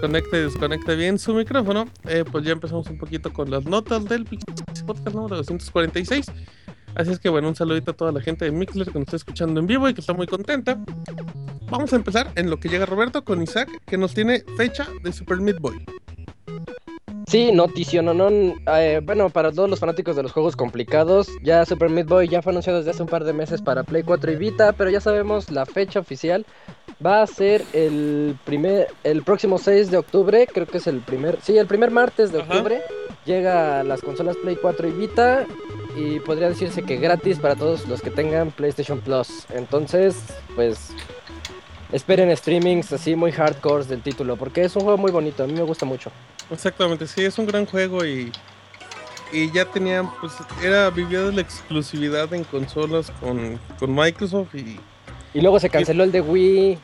conecta 0.00 0.36
y 0.36 0.40
desconecta 0.42 0.94
bien 0.94 1.18
su 1.18 1.32
micrófono, 1.34 1.86
eh, 2.08 2.24
pues 2.30 2.44
ya 2.44 2.52
empezamos 2.52 2.88
un 2.88 2.98
poquito 2.98 3.32
con 3.32 3.50
las 3.50 3.64
notas 3.64 4.04
del 4.06 4.24
Podcast 4.24 5.14
número 5.14 5.36
246. 5.36 6.26
Así 6.96 7.10
es 7.10 7.18
que 7.18 7.28
bueno, 7.28 7.48
un 7.48 7.56
saludito 7.56 7.90
a 7.90 7.94
toda 7.94 8.12
la 8.12 8.20
gente 8.20 8.44
de 8.44 8.52
Mixler 8.52 8.86
que 8.86 8.98
nos 8.98 9.06
está 9.08 9.16
escuchando 9.16 9.58
en 9.60 9.66
vivo 9.66 9.88
y 9.88 9.94
que 9.94 10.00
está 10.00 10.12
muy 10.12 10.26
contenta. 10.26 10.78
Vamos 11.70 11.92
a 11.92 11.96
empezar 11.96 12.30
en 12.36 12.50
lo 12.50 12.58
que 12.58 12.68
llega 12.68 12.86
Roberto 12.86 13.24
con 13.24 13.42
Isaac, 13.42 13.68
que 13.86 13.96
nos 13.96 14.14
tiene 14.14 14.44
fecha 14.56 14.86
de 15.02 15.12
Super 15.12 15.38
Meat 15.40 15.58
Boy. 15.60 15.84
Sí, 17.26 17.52
noticio, 17.52 18.02
no, 18.02 18.12
no. 18.12 18.28
eh, 18.76 19.00
bueno, 19.02 19.30
para 19.30 19.50
todos 19.50 19.68
los 19.70 19.80
fanáticos 19.80 20.14
de 20.14 20.22
los 20.22 20.32
juegos 20.32 20.56
complicados, 20.56 21.28
ya 21.42 21.64
Super 21.64 21.88
Meat 21.88 22.06
Boy 22.06 22.28
ya 22.28 22.42
fue 22.42 22.52
anunciado 22.52 22.78
desde 22.78 22.90
hace 22.90 23.02
un 23.02 23.08
par 23.08 23.24
de 23.24 23.32
meses 23.32 23.62
para 23.62 23.82
Play 23.82 24.02
4 24.02 24.30
y 24.32 24.36
Vita, 24.36 24.72
pero 24.72 24.90
ya 24.90 25.00
sabemos 25.00 25.50
la 25.50 25.64
fecha 25.64 26.00
oficial 26.00 26.44
va 27.04 27.22
a 27.22 27.26
ser 27.26 27.64
el 27.72 28.36
primer, 28.44 28.88
el 29.04 29.22
próximo 29.22 29.58
6 29.58 29.90
de 29.90 29.96
octubre, 29.96 30.46
creo 30.52 30.66
que 30.66 30.78
es 30.78 30.86
el 30.86 31.00
primer, 31.00 31.38
sí, 31.42 31.56
el 31.56 31.66
primer 31.66 31.90
martes 31.90 32.30
de 32.30 32.40
Ajá. 32.40 32.52
octubre 32.52 32.82
llega 33.24 33.80
a 33.80 33.84
las 33.84 34.00
consolas 34.02 34.36
Play 34.36 34.56
4 34.60 34.88
y 34.88 34.92
Vita 34.92 35.46
y 35.96 36.20
podría 36.20 36.48
decirse 36.48 36.82
que 36.82 36.96
gratis 36.96 37.38
para 37.38 37.56
todos 37.56 37.88
los 37.88 38.02
que 38.02 38.10
tengan 38.10 38.50
PlayStation 38.50 39.00
Plus. 39.00 39.46
Entonces, 39.50 40.16
pues 40.54 40.90
esperen 41.90 42.36
streamings 42.36 42.92
así 42.92 43.16
muy 43.16 43.32
hardcore 43.32 43.84
del 43.84 44.02
título, 44.02 44.36
porque 44.36 44.62
es 44.64 44.76
un 44.76 44.82
juego 44.82 44.98
muy 44.98 45.10
bonito, 45.10 45.42
a 45.44 45.46
mí 45.46 45.54
me 45.54 45.62
gusta 45.62 45.86
mucho. 45.86 46.10
Exactamente, 46.50 47.06
sí, 47.06 47.24
es 47.24 47.38
un 47.38 47.46
gran 47.46 47.66
juego 47.66 48.04
y, 48.04 48.30
y 49.32 49.50
ya 49.52 49.64
tenían, 49.64 50.10
pues, 50.20 50.32
era, 50.62 50.90
vivía 50.90 51.22
de 51.22 51.32
la 51.32 51.40
exclusividad 51.40 52.32
en 52.34 52.44
consolas 52.44 53.10
con, 53.20 53.58
con 53.78 53.94
Microsoft 53.94 54.54
y, 54.54 54.78
Y 55.32 55.40
luego 55.40 55.58
se 55.58 55.70
canceló 55.70 56.04
el 56.04 56.12
de 56.12 56.20
Wii. 56.20 56.78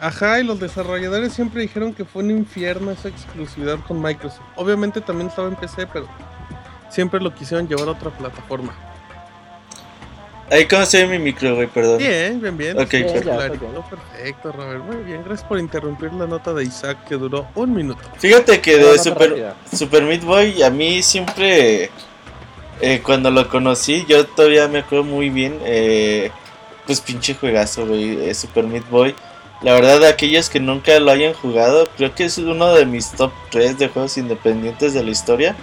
Ajá, 0.00 0.40
y 0.40 0.44
los 0.44 0.60
desarrolladores 0.60 1.32
siempre 1.32 1.62
dijeron 1.62 1.94
que 1.94 2.04
fue 2.04 2.22
un 2.22 2.30
infierno 2.30 2.90
esa 2.90 3.08
exclusividad 3.08 3.78
con 3.86 4.02
Microsoft. 4.02 4.42
Obviamente 4.56 5.00
también 5.00 5.28
estaba 5.28 5.48
en 5.48 5.56
PC, 5.56 5.86
pero 5.86 6.06
siempre 6.90 7.20
lo 7.20 7.34
quisieron 7.34 7.68
llevar 7.68 7.88
a 7.88 7.92
otra 7.92 8.10
plataforma. 8.10 8.74
Ahí 10.50 10.66
ve 10.70 11.06
mi 11.06 11.18
micro, 11.18 11.54
güey, 11.54 11.66
perdón. 11.66 11.98
Bien, 11.98 12.40
bien, 12.40 12.56
bien. 12.56 12.78
Ok, 12.78 12.94
Está 12.94 13.38
perfecto. 13.38 14.52
Robert. 14.52 14.84
Muy 14.84 14.96
bien, 15.04 15.22
gracias 15.24 15.48
por 15.48 15.58
interrumpir 15.58 16.12
la 16.12 16.26
nota 16.26 16.52
de 16.52 16.64
Isaac 16.64 17.04
que 17.08 17.14
duró 17.14 17.46
un 17.54 17.72
minuto. 17.72 18.00
Fíjate 18.18 18.60
que 18.60 18.76
de 18.76 18.98
Super, 18.98 19.30
rápida. 19.30 19.56
Super 19.72 20.02
Meat 20.02 20.22
Boy 20.22 20.62
a 20.62 20.70
mí 20.70 21.02
siempre, 21.02 21.90
eh, 22.80 23.00
cuando 23.02 23.30
lo 23.30 23.48
conocí, 23.48 24.04
yo 24.06 24.26
todavía 24.26 24.68
me 24.68 24.80
acuerdo 24.80 25.04
muy 25.04 25.30
bien, 25.30 25.58
eh, 25.64 26.30
pues 26.86 27.00
pinche 27.00 27.34
juegazo, 27.34 27.86
güey, 27.86 28.28
eh, 28.28 28.34
Super 28.34 28.64
Meat 28.64 28.88
Boy. 28.90 29.14
La 29.62 29.72
verdad, 29.72 30.04
aquellos 30.04 30.50
que 30.50 30.60
nunca 30.60 30.98
lo 31.00 31.10
hayan 31.10 31.32
jugado, 31.32 31.88
creo 31.96 32.14
que 32.14 32.24
es 32.24 32.36
uno 32.36 32.74
de 32.74 32.84
mis 32.84 33.12
top 33.12 33.32
3 33.50 33.78
de 33.78 33.88
juegos 33.88 34.18
independientes 34.18 34.92
de 34.92 35.02
la 35.02 35.10
historia. 35.10 35.56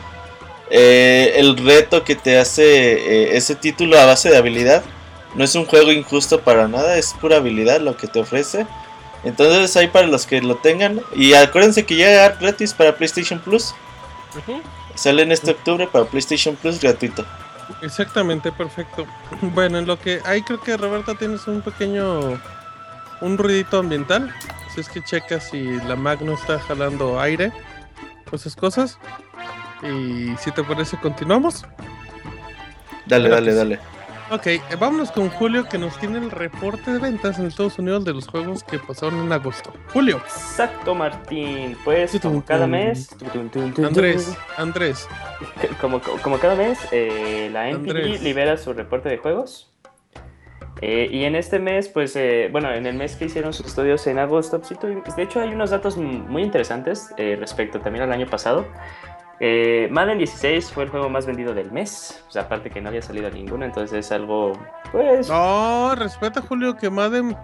Eh, 0.74 1.34
el 1.36 1.58
reto 1.58 2.06
que 2.06 2.16
te 2.16 2.40
hace 2.40 2.63
eh, 2.63 3.38
ese 3.38 3.56
título 3.56 4.00
a 4.00 4.06
base 4.06 4.30
de 4.30 4.38
habilidad 4.38 4.84
no 5.36 5.44
es 5.44 5.54
un 5.56 5.66
juego 5.66 5.92
injusto 5.92 6.40
para 6.42 6.70
nada, 6.70 6.98
es 6.98 7.13
pura 7.13 7.38
habilidad 7.38 7.82
lo 7.82 7.98
que 7.98 8.08
te 8.08 8.20
ofrece. 8.20 8.66
Entonces 9.24 9.75
ahí 9.78 9.88
para 9.88 10.08
los 10.08 10.25
que 10.25 10.42
lo 10.42 10.56
tengan. 10.56 11.01
Y 11.16 11.34
acuérdense 11.34 11.86
que 11.86 11.96
llega 11.96 12.30
gratis 12.40 12.74
para 12.74 12.96
PlayStation 12.96 13.40
Plus. 13.40 13.74
Sale 14.96 15.22
en 15.24 15.32
este 15.32 15.51
octubre 15.51 15.88
para 15.88 16.06
PlayStation 16.06 16.56
Plus 16.56 16.80
gratuito. 16.80 17.25
Exactamente, 17.82 18.51
perfecto. 18.51 19.06
Bueno, 19.42 19.78
en 19.78 19.88
lo 19.88 20.00
que 20.00 20.22
ahí 20.25 20.42
creo 20.42 20.62
que 20.62 20.78
Roberta 20.78 21.16
tienes 21.16 21.48
un 21.48 21.62
pequeño 21.62 22.40
un 23.22 23.38
ruidito 23.38 23.80
ambiental. 23.80 24.34
Si 24.74 24.82
es 24.82 24.90
que 24.90 25.01
checas 25.01 25.50
si 25.50 25.63
la 25.63 25.96
Mac 25.96 26.22
no 26.22 26.34
está 26.34 26.60
jalando 26.60 27.20
aire, 27.20 27.51
pues 28.25 28.42
esas 28.42 28.56
cosas. 28.56 28.98
Y 29.84 30.36
si 30.38 30.52
te 30.52 30.64
parece, 30.64 30.98
continuamos. 30.98 31.66
Dale, 33.06 33.30
dale, 33.30 33.54
dale. 33.54 33.80
Ok, 34.30 34.48
eh, 34.48 34.62
vámonos 34.80 35.12
con 35.12 35.28
Julio 35.30 35.68
que 35.68 35.78
nos 35.78 35.98
tiene 35.98 36.18
el 36.20 36.32
reporte 36.32 36.92
de 36.94 37.00
ventas 37.00 37.38
en 37.38 37.48
Estados 37.48 37.78
Unidos 37.80 38.06
de 38.06 38.14
los 38.14 38.28
juegos 38.28 38.64
que 38.64 38.80
pasaron 38.80 39.20
en 39.26 39.32
agosto. 39.34 39.74
Julio, 39.92 40.18
Exacto, 40.20 40.96
Martín. 40.96 41.76
Pues 41.84 42.18
como 42.22 42.42
cada 42.46 42.66
mes. 42.66 43.10
Andrés. 43.86 44.38
Andrés. 44.56 45.10
Como, 45.82 46.00
como 46.22 46.38
cada 46.38 46.56
mes, 46.56 46.80
eh, 46.92 47.50
la 47.52 47.70
NPD 47.70 48.22
libera 48.22 48.56
su 48.58 48.72
reporte 48.74 49.10
de 49.10 49.18
juegos. 49.18 49.74
Eh, 50.82 51.10
y 51.12 51.26
en 51.26 51.36
este 51.36 51.60
mes, 51.60 51.90
pues, 51.90 52.16
eh, 52.16 52.50
bueno, 52.52 52.72
en 52.74 52.86
el 52.86 52.96
mes 52.96 53.16
que 53.16 53.26
hicieron 53.26 53.52
sus 53.54 53.66
estudios 53.68 54.08
en 54.08 54.18
agosto, 54.18 54.62
tuvi- 54.62 55.04
de 55.16 55.24
hecho 55.24 55.40
hay 55.42 55.50
unos 55.50 55.70
datos 55.72 55.98
muy 55.98 56.42
interesantes 56.44 57.14
eh, 57.18 57.36
respecto 57.40 57.80
también 57.82 58.04
al 58.04 58.12
año 58.12 58.28
pasado. 58.28 58.66
Eh, 59.44 59.88
Madden 59.90 60.20
16 60.20 60.72
fue 60.72 60.84
el 60.84 60.90
juego 60.92 61.10
más 61.10 61.26
vendido 61.26 61.56
del 61.56 61.72
mes, 61.72 62.24
o 62.28 62.32
sea, 62.32 62.44
aparte 62.44 62.70
que 62.70 62.80
no 62.80 62.90
había 62.90 63.02
salido 63.02 63.28
ninguno, 63.32 63.66
entonces 63.66 64.06
es 64.06 64.12
algo, 64.12 64.54
pues, 64.92 65.28
No, 65.30 65.96
respeta 65.96 66.42
Julio 66.48 66.78
que 66.78 66.92
Madden, 66.92 67.36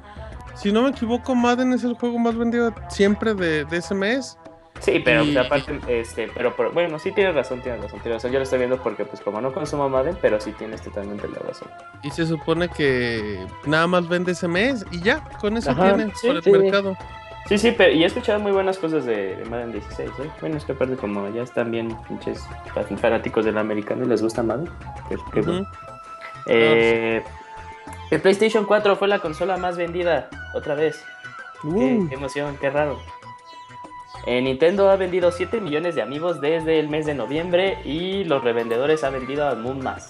si 0.54 0.72
no 0.72 0.84
me 0.84 0.89
equivoco, 0.89 1.34
Madden 1.34 1.74
es 1.74 1.84
el 1.84 1.96
juego 1.96 2.20
más 2.20 2.36
vendido 2.38 2.72
siempre 2.89 3.34
de, 3.34 3.66
de 3.66 3.77
ese 3.77 3.96
mes. 3.96 4.38
Sí, 4.80 5.01
pero 5.04 5.24
Y- 5.24 5.36
aparte, 5.36 5.80
este, 5.88 6.30
pero 6.36 6.54
bueno, 6.72 7.00
sí 7.00 7.12
tienes 7.12 7.34
razón, 7.34 7.62
tienes 7.62 7.82
razón, 7.82 8.00
tienes 8.01 8.18
razón. 8.18 8.32
Yo 8.32 8.38
lo 8.38 8.44
estoy 8.44 8.60
viendo 8.60 8.77
porque 8.77 9.04
pues 9.06 9.20
como 9.22 9.42
no 9.42 9.51
consumo 9.51 9.89
Madden, 9.89 10.16
pero 10.22 10.39
sí 10.39 10.51
tienes 10.51 10.84
totalmente 10.84 11.27
la 11.27 11.39
razón. 11.39 11.68
Y 12.04 12.12
se 12.12 12.27
supone 12.27 12.70
que 12.70 13.44
nada 13.66 13.88
más 13.88 14.08
vende 14.08 14.34
ese 14.34 14.48
mes 14.48 14.86
y 14.92 15.01
ya, 15.01 15.24
con 15.42 15.58
eso 15.58 15.72
Ajá, 15.72 15.96
tiene 15.96 16.13
sí, 16.22 16.27
por 16.27 16.36
el 16.36 16.44
sí. 16.44 16.51
mercado. 16.51 16.96
Sí, 17.48 17.58
sí, 17.58 17.72
pero 17.72 17.94
y 17.94 18.04
he 18.04 18.06
escuchado 18.06 18.39
muy 18.39 18.51
buenas 18.51 18.77
cosas 18.77 19.06
de, 19.06 19.38
de 19.38 19.46
Madden 19.46 19.72
16, 19.72 20.10
¿eh? 20.20 20.30
Bueno, 20.42 20.58
es 20.58 20.66
que 20.66 20.74
aparte 20.74 20.96
como 20.98 21.30
ya 21.30 21.44
están 21.44 21.72
bien 21.72 21.98
pinches 22.08 22.44
fan- 22.74 22.98
fanáticos 22.98 23.46
del 23.46 23.58
americano 23.58 24.04
y 24.04 24.08
les 24.10 24.22
gusta 24.22 24.44
Madden. 24.44 24.70
pues, 25.08 25.20
qué 25.34 25.42
bueno. 25.42 25.66
Eh, 26.48 27.24
el 28.12 28.22
PlayStation 28.22 28.66
4 28.66 28.96
fue 28.98 29.08
la 29.08 29.20
consola 29.20 29.56
más 29.58 29.77
vendida, 29.77 30.30
otra 30.54 30.75
vez. 30.75 31.04
Qué, 31.62 31.68
Uh, 31.68 32.08
qué 32.10 32.16
emoción, 32.16 32.58
qué 32.60 32.70
raro. 32.70 33.00
Eh, 34.25 34.42
Nintendo 34.42 34.89
ha 34.92 34.98
vendido 34.98 35.32
7 35.32 35.62
millones 35.62 35.96
de 35.96 36.01
amigos 36.01 36.42
desde 36.42 36.80
el 36.80 36.89
mes 36.89 37.06
de 37.06 37.13
noviembre 37.16 37.80
y 37.86 38.25
los 38.25 38.44
revendedores 38.44 39.04
han 39.06 39.13
vendido 39.13 39.48
aún 39.48 39.82
más. 39.82 40.10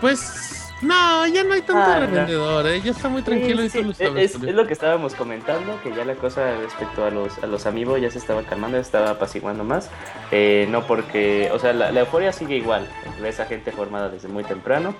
pues 0.00 0.61
no, 0.82 1.26
ya 1.28 1.44
no 1.44 1.54
hay 1.54 1.62
tanto 1.62 1.82
Ah, 1.82 1.94
no. 2.00 2.06
revendedor, 2.06 2.66
¿eh? 2.66 2.80
ya 2.80 2.90
está 2.90 3.08
muy 3.08 3.22
tranquilo 3.22 3.62
Sí, 3.62 3.66
y 3.66 3.70
sí, 3.70 3.94
sabes. 3.94 4.34
Es, 4.34 4.40
lo 4.42 4.66
que 4.66 4.72
estábamos 4.72 5.14
comentando, 5.14 5.80
que 5.82 5.94
ya 5.94 6.04
la 6.04 6.14
cosa 6.14 6.56
respecto 6.56 7.04
a 7.04 7.10
los, 7.10 7.38
a 7.42 7.46
los 7.46 7.66
amigos 7.66 8.00
ya 8.00 8.10
se 8.10 8.18
estaba 8.18 8.42
calmando, 8.42 8.76
ya 8.76 8.82
se 8.82 8.88
estaba 8.88 9.10
apaciguando 9.10 9.64
más. 9.64 9.90
Eh, 10.30 10.66
no 10.70 10.86
porque, 10.86 11.50
o 11.52 11.58
sea, 11.58 11.72
la, 11.72 11.92
la 11.92 12.00
euforia 12.00 12.32
sigue 12.32 12.56
igual, 12.56 12.86
ves 13.20 13.40
a 13.40 13.46
gente 13.46 13.72
formada 13.72 14.08
desde 14.08 14.28
muy 14.28 14.44
temprano, 14.44 14.94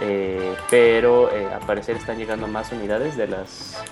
eh, 0.00 0.54
pero 0.70 1.30
eh, 1.34 1.46
al 1.52 1.66
parecer 1.66 1.96
están 1.96 2.18
llegando 2.18 2.46
más 2.46 2.70
unidades 2.72 3.16
de 3.16 3.28
las 3.28 3.82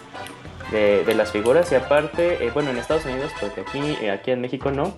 de, 0.71 1.05
de 1.05 1.15
las 1.15 1.31
figuras 1.33 1.71
y 1.73 1.75
aparte, 1.75 2.45
eh, 2.45 2.51
bueno, 2.55 2.71
en 2.71 2.79
Estados 2.79 3.05
Unidos, 3.05 3.31
porque 3.41 3.61
aquí, 3.63 4.07
aquí 4.07 4.31
en 4.31 4.41
México 4.41 4.71
no, 4.71 4.95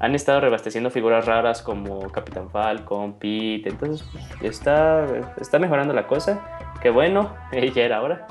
han 0.00 0.14
estado 0.14 0.40
reabasteciendo 0.40 0.90
figuras 0.90 1.24
raras 1.26 1.62
como 1.62 2.10
Capitán 2.10 2.50
Falcon, 2.50 3.14
Pete, 3.18 3.68
entonces 3.70 4.06
pues, 4.12 4.24
está, 4.52 5.06
está 5.40 5.58
mejorando 5.58 5.94
la 5.94 6.06
cosa. 6.06 6.42
Qué 6.82 6.90
bueno, 6.90 7.34
eh, 7.52 7.70
ya 7.74 7.82
era 7.84 8.02
hora. 8.02 8.26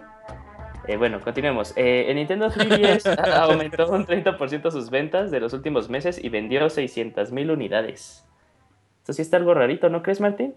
Eh, 0.87 0.97
bueno, 0.97 1.21
continuemos. 1.21 1.73
Eh, 1.77 2.05
el 2.09 2.15
Nintendo 2.17 2.49
3DS 2.49 3.17
aumentó 3.39 3.89
un 3.89 4.05
30% 4.05 4.69
sus 4.69 4.89
ventas 4.89 5.31
de 5.31 5.39
los 5.39 5.53
últimos 5.53 5.89
meses 5.89 6.21
y 6.21 6.27
vendió 6.29 6.65
600.000 6.65 7.51
unidades. 7.53 8.25
Esto 8.99 9.13
sí 9.13 9.21
está 9.21 9.37
algo 9.37 9.53
rarito, 9.53 9.89
¿no 9.89 10.03
crees, 10.03 10.19
Martín? 10.19 10.55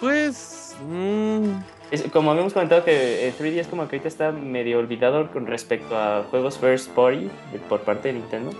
Pues. 0.00 0.76
mm, 0.88 1.44
Es- 1.90 2.02
como 2.12 2.30
habíamos 2.32 2.52
comentado 2.52 2.84
que 2.84 3.28
el 3.28 3.34
3DS 3.34 3.68
como 3.68 3.86
que 3.86 3.96
ahorita 3.96 4.08
está 4.08 4.32
medio 4.32 4.78
olvidado 4.78 5.30
con 5.30 5.46
respecto 5.46 5.96
a 5.96 6.24
juegos 6.30 6.58
first 6.58 6.90
party 6.94 7.30
de- 7.52 7.58
por 7.68 7.80
parte 7.80 8.08
de 8.08 8.14
Nintendo. 8.14 8.50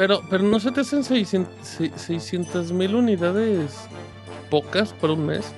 Pero, 0.00 0.22
pero 0.30 0.42
no 0.42 0.58
se 0.58 0.72
te 0.72 0.80
hacen 0.80 1.04
600 1.04 2.72
mil 2.72 2.94
unidades 2.94 3.86
pocas 4.48 4.94
por 4.94 5.10
un 5.10 5.26
mes. 5.26 5.52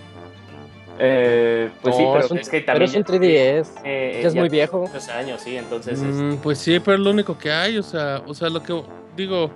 Eh, 0.99 1.71
pues 1.81 1.95
sí, 1.97 2.03
pero 2.13 2.25
es 2.25 2.31
un- 2.33 2.39
es 2.39 2.49
que 2.49 2.61
pero 2.63 2.67
también 2.81 2.91
es 2.91 2.97
un 2.97 3.05
3DS. 3.05 3.73
eh, 3.85 4.19
Ya 4.21 4.29
es 4.29 4.35
muy 4.35 4.49
viejo. 4.49 4.91
años, 5.15 5.43
sí, 5.43 5.57
entonces 5.57 5.97
es- 6.03 6.17
Mm, 6.17 6.39
pues 6.39 6.59
sí, 6.59 6.81
pero 6.81 6.95
es 6.97 7.01
lo 7.05 7.11
único 7.13 7.39
que 7.39 7.53
hay, 7.53 7.79
o 7.79 7.85
sea, 7.85 8.21
o 8.27 8.35
sea, 8.35 8.49
lo 8.51 8.61
que 8.65 8.83
digo, 9.17 9.49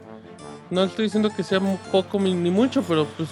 no 0.71 0.85
estoy 0.85 1.07
diciendo 1.07 1.31
que 1.35 1.43
sea 1.43 1.59
poco 1.91 2.21
ni 2.21 2.33
ni 2.33 2.51
mucho, 2.53 2.81
pero 2.87 3.07
pues 3.17 3.29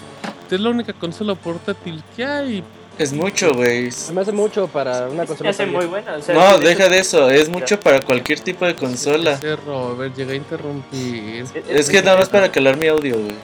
es 0.50 0.60
la 0.60 0.70
única 0.70 0.92
consola 0.92 1.36
portátil 1.36 2.02
que 2.16 2.24
hay. 2.24 2.64
Es 2.98 3.12
mucho, 3.12 3.52
güey. 3.54 3.90
Se 3.90 4.12
me 4.12 4.20
hace 4.20 4.32
mucho 4.32 4.68
para 4.68 5.08
una 5.08 5.22
se 5.22 5.28
consola. 5.28 5.50
hace 5.50 5.64
tan 5.64 5.72
muy 5.72 5.86
buena. 5.86 6.14
o 6.16 6.22
sea, 6.22 6.34
No, 6.34 6.58
de 6.58 6.68
deja 6.68 6.84
hecho, 6.84 6.92
de 6.92 6.98
eso. 7.00 7.30
Es 7.30 7.48
mucho 7.48 7.78
para 7.80 8.00
cualquier 8.00 8.38
tipo 8.40 8.64
de 8.66 8.74
consola. 8.76 9.32
Ese 9.32 9.56
Robert, 9.56 10.14
llega 10.16 10.32
a 10.32 10.36
interrumpir. 10.36 11.44
Es 11.68 11.90
que 11.90 12.02
nada 12.02 12.18
más 12.18 12.28
para 12.28 12.50
calar 12.52 12.76
mi 12.76 12.86
audio, 12.86 13.16
güey. 13.16 13.34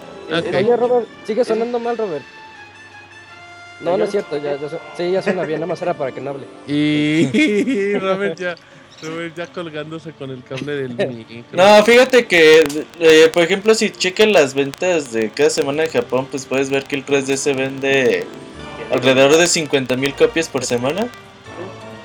Ok. 0.41 0.55
Oye, 0.55 0.77
Robert, 0.77 1.07
sigue 1.25 1.45
sonando 1.45 1.79
mal, 1.81 1.97
Robert. 1.99 2.25
No, 3.81 3.97
no 3.97 4.05
es 4.05 4.11
cierto, 4.11 4.37
ya, 4.37 4.57
ya 4.61 4.69
su- 4.69 4.79
sí, 4.97 5.11
ya 5.11 5.23
suena 5.23 5.43
bien, 5.45 5.59
nada 5.59 5.67
más 5.69 5.81
era 5.81 5.95
para 5.95 6.13
que 6.13 6.21
no 6.21 6.31
hable. 6.31 6.45
Y 6.69 7.95
Robert 7.99 8.39
ya, 8.39 8.55
Robert 9.03 9.35
ya 9.35 9.47
colgándose 9.47 10.13
con 10.13 10.31
el 10.31 10.45
cable 10.45 10.73
del 10.77 10.91
micro. 11.09 11.45
No, 11.53 11.83
fíjate 11.83 12.27
que, 12.27 12.63
eh, 13.01 13.31
por 13.33 13.43
ejemplo, 13.43 13.75
si 13.75 13.89
chequen 13.91 14.35
las 14.35 14.53
ventas 14.53 15.13
de 15.13 15.31
cada 15.31 15.49
semana 15.49 15.85
en 15.85 15.91
Japón, 15.91 16.29
pues 16.31 16.45
puedes 16.45 16.69
ver 16.69 16.85
que 16.85 16.95
el 16.97 17.07
3DS 17.07 17.57
vende 17.57 18.27
alrededor 18.91 19.37
de 19.37 19.45
50.000 19.45 20.15
copias 20.15 20.49
por 20.49 20.65
semana. 20.65 21.09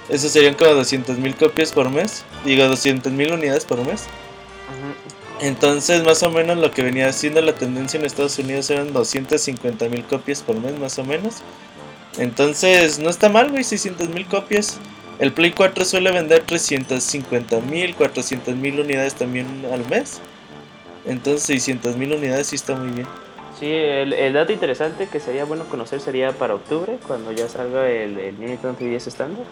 Eso 0.10 0.30
serían 0.30 0.54
como 0.54 0.72
200.000 0.72 1.36
copias 1.36 1.72
por 1.72 1.90
mes. 1.90 2.24
Digo, 2.44 2.64
200.000 2.66 3.34
unidades 3.34 3.66
por 3.66 3.86
mes. 3.86 4.06
Entonces, 5.42 6.04
más 6.04 6.24
o 6.24 6.30
menos 6.30 6.58
lo 6.58 6.72
que 6.72 6.82
venía 6.84 7.12
siendo 7.12 7.42
la 7.42 7.54
tendencia 7.54 8.00
en 8.00 8.06
Estados 8.06 8.40
Unidos 8.40 8.70
eran 8.70 8.94
250.000 8.94 10.06
copias 10.06 10.42
por 10.42 10.60
mes, 10.60 10.78
más 10.80 10.98
o 11.00 11.04
menos. 11.04 11.42
Entonces, 12.18 13.00
no 13.00 13.10
está 13.10 13.30
mal, 13.30 13.50
güey, 13.50 13.64
600.000 13.64 14.28
copias. 14.28 14.80
El 15.20 15.34
Play 15.34 15.52
4 15.52 15.84
suele 15.86 16.12
vender 16.12 16.46
350.000, 16.46 17.96
400.000 17.96 18.82
unidades 18.82 19.16
también 19.16 19.66
al 19.72 19.88
mes. 19.90 20.22
Entonces, 21.06 21.68
600.000 21.68 22.16
unidades 22.16 22.48
sí 22.48 22.56
está 22.56 22.76
muy 22.76 22.92
bien. 22.92 23.08
Sí, 23.60 23.72
el, 23.72 24.12
el 24.14 24.34
dato 24.34 24.52
interesante 24.52 25.08
que 25.08 25.20
sería 25.20 25.46
bueno 25.46 25.64
conocer 25.66 26.02
sería 26.02 26.32
para 26.34 26.56
octubre, 26.56 26.98
cuando 27.08 27.32
ya 27.32 27.48
salga 27.48 27.90
el, 27.90 28.18
el 28.20 28.40
Nintendo 28.40 28.78
3DS 28.78 29.08
estándar. 29.08 29.46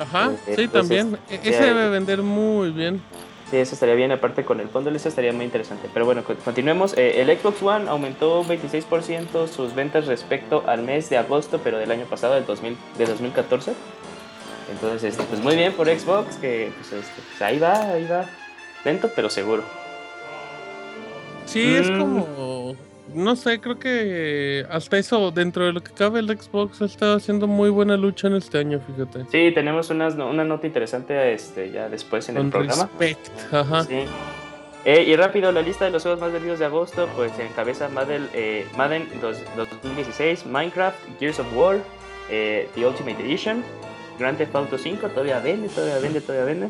Ajá, 0.00 0.32
Eh, 0.46 0.54
sí, 0.56 0.68
también. 0.68 1.18
E- 1.30 1.40
Ese 1.44 1.62
debe 1.64 1.88
vender 1.90 2.22
muy 2.22 2.70
bien. 2.70 3.02
Sí, 3.50 3.58
eso 3.58 3.74
estaría 3.74 3.94
bien, 3.94 4.10
aparte 4.10 4.42
con 4.46 4.60
el 4.60 4.68
bundle, 4.68 4.96
eso 4.96 5.10
estaría 5.10 5.34
muy 5.34 5.44
interesante. 5.44 5.86
Pero 5.92 6.06
bueno, 6.06 6.24
co- 6.24 6.34
continuemos. 6.36 6.96
Eh, 6.96 7.20
el 7.20 7.38
Xbox 7.38 7.62
One 7.62 7.88
aumentó 7.90 8.42
26% 8.44 9.46
sus 9.46 9.74
ventas 9.74 10.06
respecto 10.06 10.64
al 10.66 10.80
mes 10.82 11.10
de 11.10 11.18
agosto, 11.18 11.60
pero 11.62 11.76
del 11.76 11.90
año 11.90 12.06
pasado, 12.06 12.34
del 12.34 12.46
2000, 12.46 12.78
de 12.96 13.04
2014. 13.04 13.74
Entonces, 14.72 15.04
este, 15.12 15.24
pues 15.24 15.42
muy 15.42 15.54
bien 15.56 15.74
por 15.74 15.86
Xbox, 15.88 16.36
que 16.36 16.72
pues, 16.78 16.92
este, 16.94 17.20
pues 17.28 17.42
ahí 17.42 17.58
va, 17.58 17.74
ahí 17.90 18.06
va. 18.10 18.24
Lento, 18.86 19.10
pero 19.14 19.28
seguro. 19.28 19.62
Sí, 21.46 21.74
es 21.74 21.90
Mm. 21.90 21.98
como. 21.98 22.76
No 23.14 23.36
sé, 23.36 23.60
creo 23.60 23.78
que 23.78 24.64
hasta 24.70 24.96
eso, 24.96 25.30
dentro 25.32 25.66
de 25.66 25.72
lo 25.72 25.82
que 25.82 25.92
cabe, 25.92 26.20
el 26.20 26.28
Xbox 26.28 26.80
ha 26.80 26.86
estado 26.86 27.16
haciendo 27.16 27.46
muy 27.46 27.68
buena 27.68 27.96
lucha 27.96 28.28
en 28.28 28.36
este 28.36 28.58
año, 28.58 28.80
fíjate. 28.80 29.26
Sí, 29.30 29.52
tenemos 29.54 29.90
unas, 29.90 30.16
no- 30.16 30.30
una 30.30 30.44
nota 30.44 30.66
interesante 30.66 31.34
este, 31.34 31.70
ya 31.70 31.88
después 31.90 32.28
en 32.30 32.38
el 32.38 32.48
programa. 32.48 32.88
respect, 32.98 33.28
ajá. 33.52 33.84
Sí. 33.84 34.04
Eh, 34.84 35.04
y 35.06 35.14
rápido, 35.16 35.52
la 35.52 35.60
lista 35.62 35.84
de 35.84 35.90
los 35.90 36.02
juegos 36.02 36.20
más 36.20 36.32
vendidos 36.32 36.58
de 36.58 36.64
agosto, 36.64 37.06
pues 37.14 37.32
encabeza 37.38 37.88
Madden, 37.88 38.28
eh, 38.32 38.66
Madden 38.78 39.06
dos- 39.20 39.42
2016, 39.56 40.46
Minecraft, 40.46 40.96
Gears 41.20 41.38
of 41.40 41.46
War, 41.54 41.76
eh, 42.30 42.68
The 42.74 42.86
Ultimate 42.86 43.22
Edition, 43.22 43.62
Grand 44.18 44.38
Theft 44.38 44.54
Auto 44.56 44.78
5, 44.78 45.08
todavía 45.08 45.38
vende, 45.40 45.68
todavía 45.68 45.98
vende, 45.98 46.20
todavía 46.20 46.46
vende. 46.46 46.68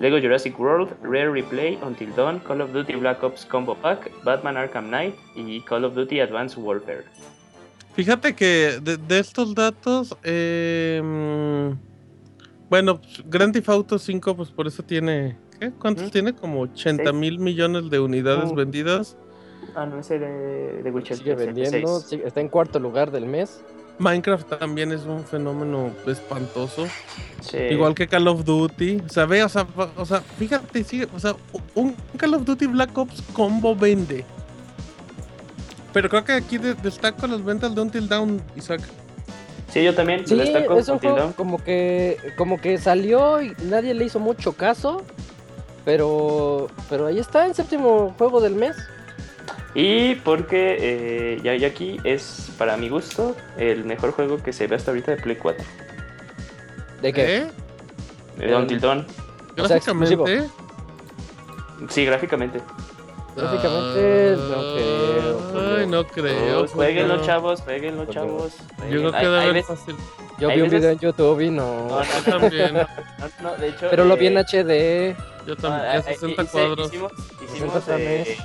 Lego 0.00 0.18
Jurassic 0.18 0.58
World, 0.58 0.90
Rare 1.02 1.30
Replay, 1.30 1.78
Until 1.82 2.14
Dawn, 2.14 2.40
Call 2.40 2.60
of 2.60 2.72
Duty 2.72 2.96
Black 2.96 3.22
Ops 3.22 3.44
Combo 3.44 3.74
Pack, 3.74 4.10
Batman 4.24 4.56
Arkham 4.56 4.88
Knight 4.88 5.14
y 5.36 5.60
Call 5.62 5.84
of 5.84 5.94
Duty 5.94 6.20
Advanced 6.20 6.58
Warfare. 6.58 7.04
Fíjate 7.94 8.34
que 8.34 8.78
de, 8.82 8.96
de 8.96 9.18
estos 9.18 9.54
datos, 9.54 10.16
eh, 10.24 11.00
mm, 11.04 11.72
bueno, 12.70 12.98
pues, 13.00 13.22
Grand 13.26 13.52
Theft 13.52 13.68
Auto 13.68 13.98
5, 13.98 14.34
pues 14.34 14.50
por 14.50 14.66
eso 14.66 14.82
tiene, 14.82 15.36
¿qué? 15.60 15.70
¿Cuántos 15.78 16.04
Ujú. 16.04 16.12
tiene? 16.12 16.32
Como 16.32 16.60
80 16.62 17.04
Seis. 17.04 17.14
mil 17.14 17.38
millones 17.38 17.90
de 17.90 18.00
unidades 18.00 18.50
Uh. 18.50 18.54
vendidas. 18.54 19.16
Ah, 19.76 19.86
no, 19.86 20.00
ese 20.00 20.18
de, 20.18 20.82
de 20.82 20.90
Witcher. 20.90 21.18
Sigue 21.18 21.34
vendiendo, 21.34 21.98
está 22.24 22.40
en 22.40 22.48
cuarto 22.48 22.80
lugar 22.80 23.10
del 23.10 23.26
mes. 23.26 23.62
Minecraft 23.98 24.58
también 24.58 24.90
es 24.92 25.02
un 25.02 25.24
fenómeno 25.24 25.90
espantoso. 26.06 26.86
Sí. 27.40 27.56
Igual 27.58 27.94
que 27.94 28.08
Call 28.08 28.26
of 28.28 28.44
Duty. 28.44 29.02
O 29.06 29.08
sea, 29.08 29.26
ve, 29.26 29.44
o 29.44 29.48
sea, 29.48 29.66
o 29.96 30.04
sea, 30.06 30.20
fíjate, 30.20 30.82
sigue, 30.84 31.06
o 31.14 31.18
sea, 31.20 31.36
un 31.74 31.94
Call 32.16 32.34
of 32.34 32.44
Duty 32.44 32.66
Black 32.66 32.96
Ops 32.96 33.22
combo 33.32 33.76
vende. 33.76 34.24
Pero 35.92 36.08
creo 36.08 36.24
que 36.24 36.32
aquí 36.32 36.58
de- 36.58 36.74
destaco 36.74 37.26
las 37.26 37.44
ventas 37.44 37.74
de 37.74 37.80
Until 37.80 38.08
Down, 38.08 38.42
Isaac. 38.56 38.80
Sí, 39.68 39.84
yo 39.84 39.94
también. 39.94 40.26
Sí, 40.26 40.34
destaco 40.36 40.78
es 40.78 40.88
un 40.88 40.94
Until 40.94 41.10
juego 41.10 41.32
como 41.36 41.62
que, 41.62 42.16
como 42.36 42.60
que 42.60 42.78
salió 42.78 43.40
y 43.42 43.54
nadie 43.64 43.94
le 43.94 44.04
hizo 44.06 44.18
mucho 44.18 44.52
caso. 44.54 45.02
Pero, 45.84 46.68
pero 46.88 47.06
ahí 47.06 47.18
está, 47.18 47.44
en 47.46 47.54
séptimo 47.54 48.14
juego 48.16 48.40
del 48.40 48.54
mes. 48.54 48.76
Y 49.74 50.16
porque 50.16 50.76
eh, 50.78 51.40
ya, 51.42 51.54
ya 51.56 51.68
aquí 51.68 51.98
es, 52.04 52.50
para 52.58 52.76
mi 52.76 52.88
gusto, 52.90 53.34
el 53.56 53.84
mejor 53.84 54.12
juego 54.12 54.36
que 54.42 54.52
se 54.52 54.66
ve 54.66 54.76
hasta 54.76 54.90
ahorita 54.90 55.12
de 55.12 55.16
Play 55.22 55.36
4. 55.36 55.64
¿De 57.00 57.12
qué? 57.12 57.36
¿Eh? 57.38 57.46
De 58.38 58.46
sea, 59.66 59.76
exclusivo. 59.78 60.24
Gráficamente. 60.24 60.52
Sí, 61.88 62.04
gráficamente. 62.04 62.60
Gráficamente, 63.34 64.36
no 64.36 64.74
creo, 64.74 65.76
Ay, 65.78 65.86
no 65.86 66.04
creo. 66.06 66.58
Pues, 66.60 66.72
jueguenlo, 66.72 67.16
no. 67.16 67.22
chavos, 67.24 67.60
jueguenlo, 67.62 68.04
Pues, 68.04 68.14
chavos. 68.14 68.52
Yo 68.90 68.98
creo 68.98 69.12
que 69.12 69.18
debe 69.18 69.52
veces- 69.54 69.66
fácil. 69.78 69.96
Yo 70.38 70.48
vi 70.48 70.54
un 70.56 70.62
veces- 70.62 70.80
video 70.80 70.90
en 70.90 70.98
YouTube 70.98 71.40
y 71.40 71.50
No, 71.50 71.88
no. 71.88 71.98
no, 72.00 72.04
también. 72.40 72.74
no, 72.74 72.86
no, 73.42 73.56
de 73.56 73.68
hecho, 73.68 73.86
Pero 73.90 74.04
lo 74.04 74.16
vi 74.18 74.26
eh, 74.26 74.28
en 74.28 74.38
HD. 74.38 75.16
Yo 75.46 75.56
también, 75.56 75.82
Ah, 75.86 75.92
ya 75.94 75.98
eh, 76.00 76.02
60 76.14 76.42
hice- 76.42 76.52
cuadros. 76.52 76.88
Hicimos, 76.88 77.12
60 77.38 77.54
hicimos, 77.54 77.84
frames. 77.84 78.28
eh, 78.28 78.36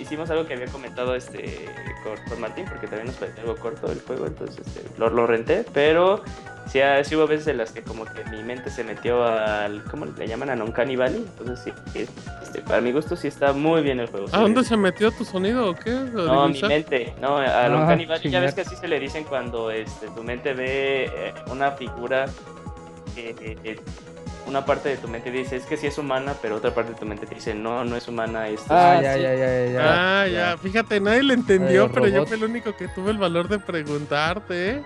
hicimos 0.00 0.30
algo 0.30 0.46
que 0.46 0.54
había 0.54 0.66
comentado 0.66 1.14
este 1.14 1.66
con, 2.02 2.16
con 2.28 2.40
Martín, 2.40 2.64
porque 2.68 2.86
también 2.86 3.06
nos 3.06 3.16
pareció 3.16 3.42
algo 3.42 3.56
corto 3.56 3.90
el 3.90 4.00
juego, 4.00 4.26
entonces 4.26 4.66
este, 4.66 4.82
lo, 4.98 5.10
lo 5.10 5.26
renté, 5.26 5.64
pero 5.72 6.22
sí, 6.66 6.80
ah, 6.80 7.02
sí 7.04 7.16
hubo 7.16 7.26
veces 7.26 7.46
en 7.48 7.58
las 7.58 7.72
que 7.72 7.82
como 7.82 8.04
que 8.04 8.24
mi 8.30 8.42
mente 8.42 8.70
se 8.70 8.84
metió 8.84 9.24
al, 9.24 9.82
¿cómo 9.84 10.06
le 10.06 10.26
llaman? 10.26 10.50
A 10.50 10.56
Non-Canny 10.56 10.96
Valley, 10.96 11.26
entonces 11.38 11.72
sí, 11.94 12.08
este, 12.42 12.62
para 12.62 12.80
mi 12.80 12.92
gusto 12.92 13.16
sí 13.16 13.28
está 13.28 13.52
muy 13.52 13.82
bien 13.82 14.00
el 14.00 14.06
juego. 14.08 14.26
¿A 14.28 14.30
sí. 14.30 14.36
dónde 14.36 14.64
se 14.64 14.76
metió 14.76 15.10
tu 15.12 15.24
sonido 15.24 15.70
o 15.70 15.74
qué? 15.74 15.92
¿O 15.92 16.06
No, 16.06 16.48
mi 16.48 16.62
mente, 16.62 17.14
no, 17.20 17.36
a 17.38 17.66
Ah, 17.66 17.68
Uncanny 17.70 18.06
Valley, 18.06 18.30
ya 18.30 18.40
ves 18.40 18.54
que 18.54 18.62
así 18.62 18.76
se 18.76 18.88
le 18.88 18.98
dicen 18.98 19.24
cuando 19.24 19.70
este, 19.70 20.06
tu 20.08 20.22
mente 20.22 20.54
ve 20.54 21.04
eh, 21.14 21.34
una 21.50 21.72
figura 21.72 22.26
que 23.14 23.30
eh, 23.30 23.58
eh, 23.64 23.80
una 24.46 24.64
parte 24.64 24.88
de 24.88 24.96
tu 24.96 25.06
mente 25.08 25.30
dice 25.30 25.56
es 25.56 25.64
que 25.64 25.76
sí 25.76 25.86
es 25.86 25.98
humana, 25.98 26.34
pero 26.40 26.56
otra 26.56 26.74
parte 26.74 26.92
de 26.92 26.98
tu 26.98 27.06
mente 27.06 27.26
te 27.26 27.34
dice 27.34 27.54
no, 27.54 27.84
no 27.84 27.96
es 27.96 28.08
humana, 28.08 28.48
esto 28.48 28.66
Ah, 28.74 28.96
es 28.96 29.02
ya, 29.02 29.12
así". 29.12 29.22
ya, 29.22 29.34
ya, 29.34 29.66
ya. 29.72 30.22
Ah, 30.22 30.28
ya, 30.28 30.56
fíjate, 30.58 31.00
nadie 31.00 31.22
le 31.22 31.34
entendió, 31.34 31.84
Ay, 31.84 31.90
pero 31.92 32.08
yo 32.08 32.26
fui 32.26 32.36
el 32.36 32.44
único 32.44 32.74
que 32.76 32.88
tuve 32.88 33.10
el 33.12 33.18
valor 33.18 33.48
de 33.48 33.58
preguntarte, 33.58 34.70
¿eh? 34.70 34.82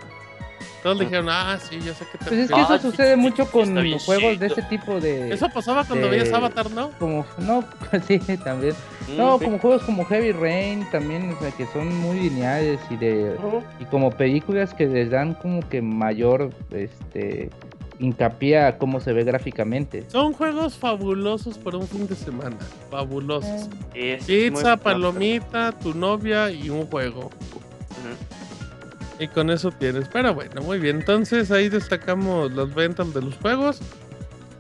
Todos 0.83 0.99
le 0.99 1.05
dijeron, 1.07 1.29
ah, 1.31 1.59
sí, 1.59 1.81
ya 1.81 1.95
sé 1.95 2.05
que 2.13 2.19
te 2.19 2.25
Pues 2.27 2.41
es 2.41 2.49
que 2.51 2.57
refieres". 2.57 2.65
eso 2.67 2.75
Ah, 2.75 2.79
sucede 2.79 3.15
sí, 3.15 3.21
mucho 3.21 3.45
sí, 3.47 3.51
con 3.51 3.91
los 3.91 4.05
juegos 4.05 4.39
de 4.39 4.47
ese 4.49 4.61
tipo 4.63 5.01
de... 5.01 5.33
Eso 5.33 5.49
pasaba 5.49 5.83
cuando 5.85 6.11
de- 6.11 6.19
veías 6.19 6.33
Avatar, 6.35 6.71
¿no? 6.71 6.91
Como, 6.99 7.25
no, 7.39 7.65
sí, 8.07 8.19
también. 8.45 8.75
Mm, 9.09 9.17
No, 9.17 9.39
sí. 9.39 9.45
como 9.47 9.59
juegos 9.59 9.83
como 9.85 10.05
Heavy 10.05 10.33
Rain 10.33 10.87
también, 10.91 11.33
o 11.33 11.39
sea, 11.41 11.51
que 11.53 11.65
son 11.69 11.95
muy 12.01 12.21
lineales 12.21 12.81
y 12.91 12.97
de 12.97 13.35
y 13.81 13.85
como 13.87 14.11
películas 14.11 14.75
que 14.75 14.87
les 14.87 15.11
dan 15.11 15.33
como 15.35 15.67
que 15.67 15.81
mayor 15.81 16.51
este 16.71 17.49
hincapié 17.99 18.59
a 18.59 18.79
cómo 18.79 19.01
se 19.01 19.13
ve 19.13 19.25
gráficamente. 19.25 20.05
Son 20.09 20.33
juegos 20.33 20.77
fabulosos 20.77 21.59
para 21.59 21.79
un 21.79 21.87
fin 21.87 22.07
de 22.07 22.15
semana. 22.17 22.57
Fabulosos. 22.91 23.69
Es 23.95 24.25
Pizza, 24.25 24.77
palomita, 24.77 25.73
tu 25.73 25.95
novia 25.95 26.51
y 26.51 26.71
un 26.71 26.87
juego. 26.87 27.31
Y 29.19 29.29
con 29.29 29.49
eso 29.51 29.71
tienes. 29.71 30.09
Pero 30.09 30.35
bueno, 30.35 30.61
muy 30.63 30.79
bien. 30.79 30.97
Entonces 30.97 31.51
ahí 31.51 31.69
destacamos 31.69 32.51
las 32.53 32.75
ventas 32.75 33.15
de 33.15 33.23
los 33.23 33.37
juegos. 33.37 33.79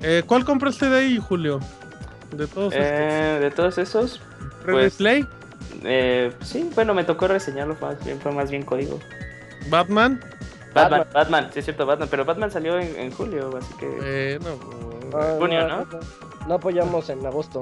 Eh, 0.02 0.22
¿Cuál 0.26 0.44
compraste 0.44 0.88
de 0.88 0.98
ahí, 0.98 1.18
Julio? 1.18 1.60
De 2.36 2.46
todos 2.46 2.72
Eh, 2.76 3.38
de 3.40 3.50
todos 3.50 3.78
esos, 3.78 4.14
estos. 4.14 4.20
¿Red 4.64 4.72
pues- 4.74 4.94
Play? 4.94 5.26
eh, 5.84 6.32
sí, 6.42 6.68
bueno, 6.74 6.94
me 6.94 7.04
tocó 7.04 7.26
reseñarlo 7.28 7.76
más 7.80 8.02
bien, 8.04 8.20
fue 8.20 8.32
más 8.32 8.50
bien 8.50 8.62
código. 8.62 8.98
Batman. 9.70 10.20
Batman, 10.74 11.06
Batman, 11.12 11.50
sí 11.52 11.58
es 11.60 11.64
cierto, 11.66 11.86
Batman, 11.86 12.08
pero 12.10 12.24
Batman 12.24 12.50
salió 12.50 12.78
en, 12.78 12.94
en 12.96 13.10
julio, 13.12 13.50
así 13.56 13.74
que... 13.74 14.38
Bueno, 14.40 14.58
Ah, 15.14 15.34
Junio, 15.38 15.68
¿no? 15.68 15.86
No 16.48 16.54
apoyamos 16.54 17.08
en 17.10 17.24
agosto. 17.24 17.60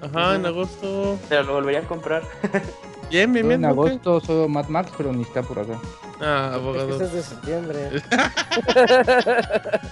ajá, 0.00 0.34
en 0.36 0.46
agosto. 0.46 1.18
Pero 1.28 1.42
lo 1.42 1.52
volvería 1.54 1.80
a 1.80 1.82
comprar. 1.84 2.22
Bien, 3.08 3.32
bien, 3.32 3.46
bien. 3.46 3.62
en 3.64 3.70
¿no? 3.70 3.84
¿Qué? 3.84 3.90
agosto 3.90 4.20
soy 4.20 4.48
Mad 4.48 4.66
Max, 4.66 4.90
pero 4.96 5.12
ni 5.12 5.22
está 5.22 5.40
por 5.40 5.60
acá. 5.60 5.78
Ah, 6.20 6.48
Es 6.50 6.56
abogado. 6.56 6.98
que 6.98 7.04
es 7.04 7.12
de 7.12 7.22
septiembre. 7.22 7.90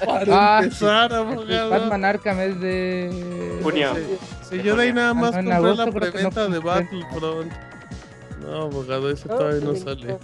Para 0.04 0.24
Ah, 0.30 0.60
empezar, 0.64 1.12
El 1.12 1.16
abogado. 1.18 1.70
Batman 1.70 2.04
Arkham 2.04 2.40
es 2.40 2.60
de 2.60 3.60
Junio. 3.62 3.90
Si 4.48 4.62
yo 4.62 4.74
de 4.76 4.82
ahí 4.84 4.92
nada 4.92 5.14
más 5.14 5.34
Ah, 5.34 5.40
en 5.40 5.44
compré 5.46 5.54
agosto 5.54 5.84
la 5.84 5.90
que 5.92 5.92
no 5.92 6.00
preventa 6.10 6.48
de. 6.48 6.58
Battlefront. 6.58 7.52
No, 8.42 8.62
abogado, 8.62 9.10
ese 9.10 9.28
Ah, 9.30 9.36
todavía 9.36 9.60
no 9.64 9.76
sale. 9.76 10.18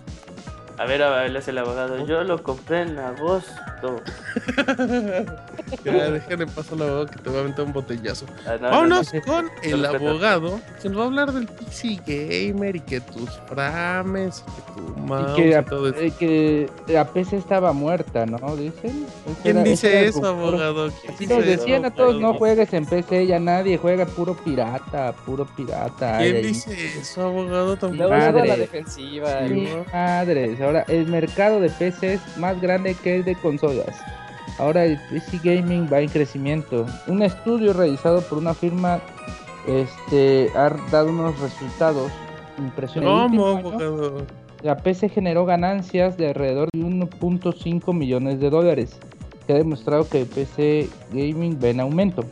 A 0.80 0.86
ver, 0.86 1.02
a 1.02 1.10
ver, 1.10 1.36
el 1.46 1.58
abogado. 1.58 2.06
Yo 2.06 2.24
lo 2.24 2.42
compré 2.42 2.80
en 2.82 2.98
agosto. 2.98 4.00
Ya, 5.84 6.10
déjale 6.10 6.46
paso 6.46 6.74
al 6.74 6.82
abogado 6.82 7.06
que 7.06 7.18
te 7.18 7.30
va 7.30 7.36
a 7.36 7.40
aventar 7.40 7.64
un 7.66 7.72
botellazo. 7.74 8.24
Ah, 8.46 8.52
no, 8.60 8.66
no, 8.66 8.70
Vámonos 8.70 9.14
no. 9.14 9.20
con 9.22 9.50
el 9.62 9.84
abogado 9.84 10.60
que 10.82 10.88
nos 10.88 10.98
va 10.98 11.02
a 11.02 11.06
hablar 11.06 11.32
del 11.32 11.46
PC 11.46 11.98
Gamer 12.06 12.76
y 12.76 12.80
que 12.80 13.00
tus 13.00 13.30
frames 13.46 14.42
y 14.46 14.50
que 14.52 14.80
tu 14.80 14.96
mouse 15.00 15.38
y 15.38 15.42
y, 15.42 15.50
que, 15.50 15.62
todo 15.62 15.88
eso. 15.90 15.98
eh, 16.00 16.12
que 16.18 16.70
la 16.88 17.04
PC 17.12 17.36
estaba 17.36 17.72
muerta, 17.74 18.24
¿no? 18.26 18.56
Dicen. 18.56 19.06
Ese 19.26 19.42
¿Quién 19.42 19.56
era- 19.58 19.64
dice 19.68 20.06
eso, 20.06 20.26
abogado? 20.26 20.90
¿Quién 21.02 21.14
Así 21.14 21.24
dice 21.26 21.36
nos 21.36 21.46
decían 21.46 21.84
a 21.84 21.90
todos, 21.94 22.18
no 22.20 22.34
juegues 22.34 22.72
en 22.72 22.86
PC, 22.86 23.26
ya 23.26 23.38
nadie 23.38 23.76
juega 23.76 24.06
puro 24.06 24.34
pirata, 24.34 25.12
puro 25.26 25.44
pirata. 25.44 26.18
¿Quién 26.18 26.36
Ay, 26.36 26.42
dice 26.42 26.98
eso, 26.98 27.26
abogado? 27.26 27.76
Tampoco. 27.76 28.08
La 28.08 28.32
Madre. 28.32 28.56
defensiva. 28.56 29.46
Sí, 29.46 29.54
y- 29.54 29.92
madres, 29.92 30.60
ahora 30.70 30.84
el 30.88 31.06
mercado 31.08 31.60
de 31.60 31.68
PC 31.68 32.14
es 32.14 32.38
más 32.38 32.60
grande 32.60 32.94
que 32.94 33.16
el 33.16 33.24
de 33.24 33.34
consolas. 33.34 34.00
Ahora 34.58 34.84
el 34.84 34.98
PC 35.10 35.40
Gaming 35.42 35.88
va 35.92 36.00
en 36.00 36.08
crecimiento. 36.08 36.86
Un 37.08 37.22
estudio 37.22 37.72
realizado 37.72 38.20
por 38.22 38.38
una 38.38 38.54
firma 38.54 39.00
este, 39.66 40.48
ha 40.54 40.70
dado 40.90 41.10
unos 41.10 41.38
resultados 41.40 42.12
impresionantes. 42.58 43.40
La 44.62 44.76
PC 44.76 45.08
generó 45.08 45.44
ganancias 45.44 46.16
de 46.16 46.28
alrededor 46.28 46.68
de 46.72 46.80
1.5 46.80 47.94
millones 47.94 48.40
de 48.40 48.50
dólares, 48.50 48.98
que 49.46 49.54
ha 49.54 49.56
demostrado 49.56 50.06
que 50.08 50.20
el 50.20 50.26
PC 50.26 50.88
Gaming 51.12 51.58
va 51.62 51.68
en 51.68 51.80
aumento. 51.80 52.24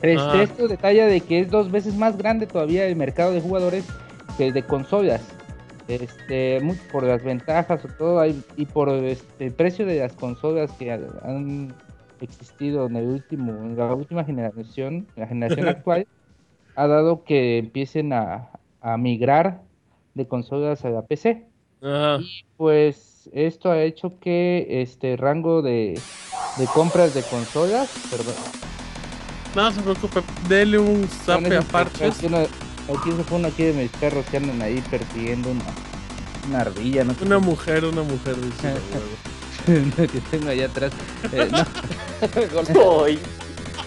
Este, 0.00 0.16
Ah. 0.18 0.42
Esto 0.42 0.66
detalla 0.66 1.06
de 1.06 1.20
que 1.20 1.40
es 1.40 1.50
dos 1.50 1.70
veces 1.70 1.94
más 1.96 2.16
grande 2.16 2.46
todavía 2.46 2.86
el 2.86 2.96
mercado 2.96 3.32
de 3.32 3.40
jugadores 3.40 3.84
que 4.36 4.46
el 4.46 4.52
de 4.54 4.62
consolas. 4.62 5.20
Este, 5.88 6.60
mu- 6.62 6.74
por 6.92 7.02
las 7.04 7.22
ventajas 7.24 7.84
o 7.84 7.88
todo, 7.88 8.20
hay- 8.20 8.42
y 8.56 8.66
por 8.66 8.90
este, 8.90 9.46
el 9.46 9.52
precio 9.52 9.86
de 9.86 10.00
las 10.00 10.12
consolas 10.12 10.70
que 10.72 10.92
ha- 10.92 11.00
han 11.24 11.74
existido 12.20 12.86
en 12.86 12.96
el 12.96 13.06
último, 13.06 13.52
en 13.64 13.76
la 13.76 13.94
última 13.94 14.24
generación, 14.24 15.06
la 15.16 15.26
generación 15.26 15.66
actual, 15.68 16.06
ha 16.76 16.86
dado 16.86 17.24
que 17.24 17.58
empiecen 17.58 18.12
a, 18.12 18.50
a 18.80 18.96
migrar 18.98 19.62
de 20.14 20.26
consolas 20.28 20.84
a 20.84 20.90
la 20.90 21.02
PC. 21.02 21.46
Ajá. 21.82 22.18
Y 22.20 22.44
pues 22.56 23.30
esto 23.32 23.70
ha 23.70 23.82
hecho 23.82 24.18
que 24.20 24.66
este 24.82 25.16
rango 25.16 25.62
de, 25.62 25.94
de 26.58 26.66
compras 26.74 27.14
de 27.14 27.22
consolas, 27.22 27.88
perdón, 28.10 28.34
No 29.54 29.70
se 29.72 29.80
preocupe, 29.80 30.20
dele 30.48 30.78
un 30.78 31.06
zape 31.08 31.56
a 31.56 31.62
necesito- 32.88 32.88
parches. 32.88 32.90
Aquí, 32.90 32.90
uno- 33.10 33.16
aquí 33.16 33.24
se 33.24 33.30
pone 33.30 33.48
aquí 33.48 33.62
de 33.64 33.72
mis 33.72 33.90
perros 33.92 34.24
que 34.30 34.36
andan 34.36 34.62
ahí 34.62 34.82
persiguiendo 34.90 35.50
una, 35.50 35.64
una 36.48 36.60
ardilla, 36.60 37.04
no 37.04 37.14
Una 37.20 37.38
mujer, 37.38 37.84
una 37.84 38.02
mujer, 38.02 38.36
dice 38.40 38.74
que 40.08 40.20
tengo 40.30 40.48
allá 40.50 40.66
atrás. 40.66 40.92
Eh, 41.32 41.48
no, 41.50 41.58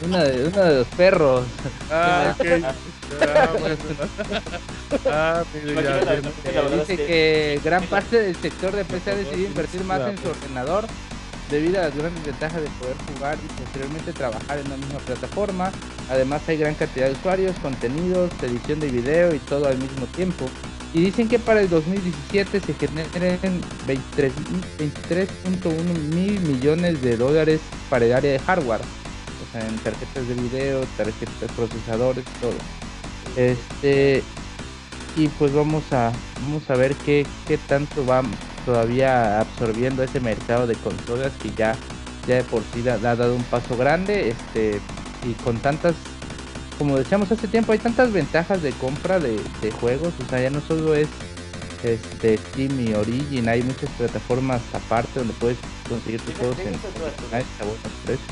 una 0.05 0.23
de, 0.23 0.47
uno 0.47 0.63
de 0.63 0.75
los 0.79 0.87
perros. 0.87 1.45
Ah, 1.91 2.35
ok. 2.39 2.45
Ah, 3.21 3.49
bueno. 3.59 3.75
Ah, 5.09 5.43
ya, 5.53 6.61
verdad 6.61 6.79
Dice 6.79 6.95
que 6.97 7.59
gran 7.63 7.83
parte 7.85 8.21
del 8.21 8.35
sector 8.35 8.71
de 8.73 8.85
PC 8.85 9.11
ha 9.11 9.15
decidido 9.15 9.47
invertir 9.49 9.83
más 9.83 10.01
en 10.07 10.17
su 10.17 10.29
ordenador 10.29 10.85
debido 11.51 11.79
a 11.79 11.83
las 11.83 11.95
grandes 11.95 12.23
ventajas 12.23 12.61
de 12.61 12.69
poder 12.79 12.95
jugar 13.13 13.37
y 13.43 13.61
posteriormente 13.61 14.13
trabajar 14.13 14.57
en 14.57 14.69
la 14.69 14.77
misma 14.77 14.99
plataforma. 14.99 15.71
Además 16.09 16.41
hay 16.47 16.57
gran 16.57 16.73
cantidad 16.75 17.07
de 17.07 17.11
usuarios, 17.11 17.55
contenidos, 17.61 18.31
edición 18.41 18.79
de 18.79 18.89
video 18.89 19.35
y 19.35 19.39
todo 19.39 19.67
al 19.67 19.77
mismo 19.77 20.05
tiempo. 20.07 20.49
Y 20.93 21.01
dicen 21.01 21.29
que 21.29 21.39
para 21.39 21.61
el 21.61 21.69
2017 21.69 22.59
se 22.59 22.73
generen 22.73 23.61
23 23.87 24.33
23.1 24.77 25.83
mil 26.13 26.39
millones 26.41 27.01
de 27.01 27.15
dólares 27.15 27.61
para 27.89 28.05
el 28.05 28.13
área 28.13 28.31
de 28.31 28.39
hardware. 28.39 28.81
O 28.81 29.51
sea, 29.51 29.67
en 29.67 29.77
tarjetas 29.77 30.27
de 30.27 30.33
video, 30.35 30.81
tarjetas, 30.97 31.51
procesadores, 31.55 32.25
todo. 32.41 32.53
Este, 33.37 34.23
y 35.15 35.27
pues 35.27 35.53
vamos 35.53 35.91
a 35.91 36.11
vamos 36.41 36.69
a 36.69 36.75
ver 36.75 36.95
qué, 36.95 37.25
qué 37.47 37.57
tanto 37.57 38.05
va 38.05 38.21
todavía 38.65 39.39
absorbiendo 39.39 40.03
ese 40.03 40.19
mercado 40.19 40.67
de 40.67 40.75
consolas 40.75 41.31
que 41.41 41.51
ya 41.57 41.75
ya 42.27 42.35
de 42.35 42.43
por 42.43 42.61
sí 42.73 42.81
da- 42.81 42.93
ha 42.95 43.15
dado 43.15 43.35
un 43.35 43.43
paso 43.43 43.75
grande 43.75 44.29
este 44.29 44.79
y 45.27 45.33
con 45.43 45.57
tantas 45.57 45.95
como 46.77 46.97
decíamos 46.97 47.31
hace 47.31 47.47
tiempo 47.47 47.71
hay 47.73 47.79
tantas 47.79 48.11
ventajas 48.11 48.61
de 48.61 48.71
compra 48.73 49.19
de, 49.19 49.39
de 49.61 49.71
juegos 49.71 50.13
o 50.23 50.29
sea 50.29 50.41
ya 50.41 50.49
no 50.49 50.61
solo 50.61 50.95
es 50.95 51.09
este 51.83 52.37
Steam 52.37 52.79
y 52.79 52.93
Origin 52.93 53.49
hay 53.49 53.63
muchas 53.63 53.89
plataformas 53.97 54.61
aparte 54.73 55.19
donde 55.19 55.33
puedes 55.33 55.57
conseguir 55.89 56.21
tus 56.21 56.35
juegos 56.35 56.59
en 56.59 56.75
Arturo. 56.75 57.05
a 57.59 57.63
buenos 57.63 57.81
precios 58.05 58.27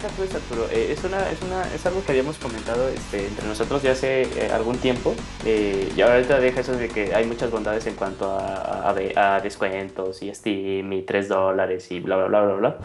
Tú 0.00 0.22
eso, 0.22 0.38
Arturo. 0.38 0.66
Eh, 0.72 0.90
es, 0.90 1.04
una, 1.04 1.30
es, 1.30 1.42
una, 1.42 1.62
es 1.74 1.84
algo 1.84 2.02
que 2.02 2.12
habíamos 2.12 2.38
comentado 2.38 2.88
este, 2.88 3.26
entre 3.26 3.46
nosotros 3.46 3.82
ya 3.82 3.92
hace 3.92 4.22
eh, 4.22 4.50
algún 4.50 4.78
tiempo. 4.78 5.14
Eh, 5.44 5.92
y 5.94 6.00
ahorita 6.00 6.40
deja 6.40 6.60
eso 6.60 6.72
de 6.72 6.88
que 6.88 7.14
hay 7.14 7.26
muchas 7.26 7.50
bondades 7.50 7.86
en 7.86 7.94
cuanto 7.94 8.30
a, 8.30 8.90
a, 8.90 9.36
a 9.36 9.40
descuentos 9.40 10.22
y 10.22 10.34
Steam 10.34 10.90
y 10.94 11.02
3 11.02 11.28
dólares 11.28 11.90
y 11.92 12.00
bla, 12.00 12.16
bla, 12.16 12.26
bla, 12.26 12.42
bla, 12.42 12.54
bla. 12.54 12.76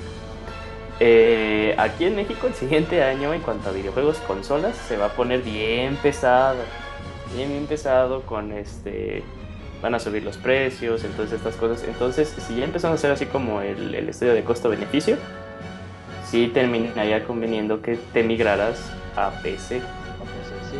Eh, 0.99 1.75
aquí 1.77 2.05
en 2.05 2.15
México 2.17 2.47
el 2.47 2.55
siguiente 2.55 3.03
año 3.03 3.33
en 3.33 3.41
cuanto 3.41 3.69
a 3.69 3.71
videojuegos 3.71 4.17
consolas 4.19 4.75
se 4.75 4.97
va 4.97 5.05
a 5.05 5.09
poner 5.15 5.41
bien 5.43 5.95
pesado. 5.97 6.59
Bien, 7.33 7.49
bien 7.49 7.67
pesado 7.67 8.23
con 8.23 8.51
este... 8.51 9.23
Van 9.81 9.93
a 9.95 9.99
subir 9.99 10.23
los 10.23 10.37
precios, 10.37 11.03
entonces 11.05 11.37
estas 11.37 11.55
cosas. 11.55 11.87
Entonces, 11.87 12.35
si 12.45 12.57
ya 12.57 12.65
empezamos 12.65 12.95
a 12.95 12.97
hacer 12.97 13.11
así 13.11 13.27
como 13.27 13.61
el, 13.61 13.93
el 13.93 14.09
estudio 14.09 14.33
de 14.33 14.43
costo-beneficio, 14.43 15.17
sí 16.29 16.49
terminaría 16.53 17.23
conveniendo 17.23 17.81
que 17.81 17.97
te 18.13 18.23
migraras 18.23 18.79
a 19.15 19.31
PC. 19.41 19.79
Sí, 19.79 19.83
sí, 20.71 20.77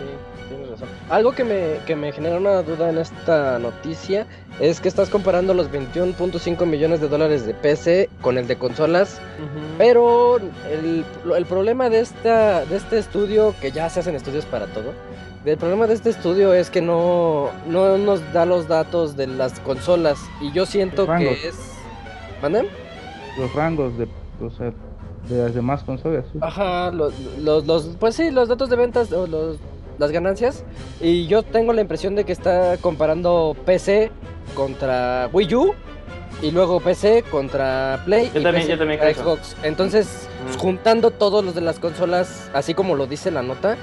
tienes 0.50 0.70
razón. 0.70 0.90
Algo 1.10 1.32
que 1.32 1.44
me, 1.44 1.78
que 1.86 1.96
me 1.96 2.12
genera 2.12 2.38
una 2.38 2.62
duda 2.64 2.90
en 2.90 2.98
esta 2.98 3.58
noticia 3.60 4.28
es 4.60 4.82
que 4.82 4.90
estás 4.90 5.10
comparando 5.10 5.54
los 5.54 5.72
21.5 5.72 6.66
millones 6.66 7.00
de 7.02 7.08
dólares 7.08 7.46
de 7.46 7.54
PC 7.54 8.10
con 8.22 8.38
el 8.38 8.48
de 8.48 8.58
consolas, 8.58 9.22
pero 9.78 10.38
el, 10.38 11.06
el 11.36 11.46
problema 11.46 11.90
de, 11.90 12.02
esta, 12.02 12.66
de 12.66 12.76
este 12.76 12.98
estudio, 12.98 13.54
que 13.62 13.72
ya 13.72 13.90
se 13.90 14.02
hacen 14.02 14.16
estudios 14.16 14.46
para 14.46 14.66
todo, 14.68 14.94
el 15.46 15.58
problema 15.58 15.88
de 15.88 15.94
este 15.94 16.10
estudio 16.10 16.54
es 16.54 16.70
que 16.70 16.82
no, 16.82 17.52
no 17.68 17.98
nos 17.98 18.34
da 18.34 18.46
los 18.46 18.68
datos 18.68 19.16
de 19.16 19.28
las 19.28 19.60
consolas 19.62 20.20
y 20.42 20.52
yo 20.52 20.66
siento 20.66 21.08
que 21.08 21.48
es... 21.48 21.56
¿Manden? 22.42 22.68
Los 23.40 23.54
rangos 23.54 23.98
de, 23.98 24.08
o 24.42 24.50
sea, 24.50 24.74
de 25.30 25.44
las 25.44 25.54
demás 25.56 25.84
consolas. 25.84 26.26
sí. 26.32 26.40
Ajá, 26.42 26.92
los, 26.92 27.14
los, 27.40 27.66
los- 27.66 27.86
pues 28.00 28.16
sí, 28.16 28.32
los 28.32 28.48
datos 28.50 28.70
de 28.70 28.76
ventas, 28.76 29.12
o 29.12 29.28
los, 29.28 29.58
las 29.98 30.12
ganancias. 30.12 30.64
Y 31.02 31.28
yo 31.28 31.44
tengo 31.44 31.74
la 31.74 31.82
impresión 31.82 32.16
de 32.16 32.24
que 32.24 32.32
está 32.32 32.78
comparando 32.78 33.56
PC 33.66 34.12
contra 34.56 35.30
Wii 35.34 35.56
U 35.56 35.74
y 36.42 36.52
luego 36.52 36.80
PC 36.80 37.24
contra 37.30 38.02
Play 38.06 38.30
Yo 38.34 38.40
y 38.40 38.44
también- 38.44 38.56
PC 38.56 38.70
yo 38.70 38.78
también. 38.78 39.00
Xbox. 39.16 39.56
Entonces, 39.64 40.28
Mm. 40.56 40.58
juntando 40.60 41.12
todos 41.12 41.44
los 41.44 41.56
de 41.56 41.62
las 41.62 41.80
consolas, 41.80 42.50
así 42.54 42.74
como 42.74 42.96
lo 42.96 43.08
dice 43.08 43.32
la 43.32 43.42
nota, 43.44 43.76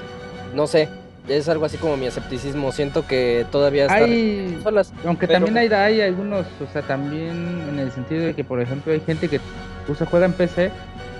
no 0.55 0.67
sé, 0.67 0.89
es 1.29 1.49
algo 1.49 1.65
así 1.65 1.79
como 1.79 1.97
mi 1.97 2.07
escepticismo. 2.07 2.71
Siento 2.71 3.07
que 3.07 3.45
todavía 3.51 3.85
está 3.87 3.97
Hay, 3.97 4.51
consolas. 4.55 4.93
aunque 5.05 5.27
pero- 5.27 5.45
también 5.45 5.57
hay, 5.59 5.69
hay 5.73 6.01
algunos, 6.03 6.47
o 6.63 6.73
sea, 6.73 6.83
también 6.83 7.65
en 7.71 7.79
el 7.79 7.91
sentido 7.93 8.25
de 8.25 8.35
que, 8.35 8.45
por 8.45 8.61
ejemplo, 8.61 8.93
hay 8.93 9.01
gente 9.01 9.29
que 9.29 9.41
usa, 9.89 10.07
juega 10.07 10.27
en 10.27 10.33
PC, 10.35 10.71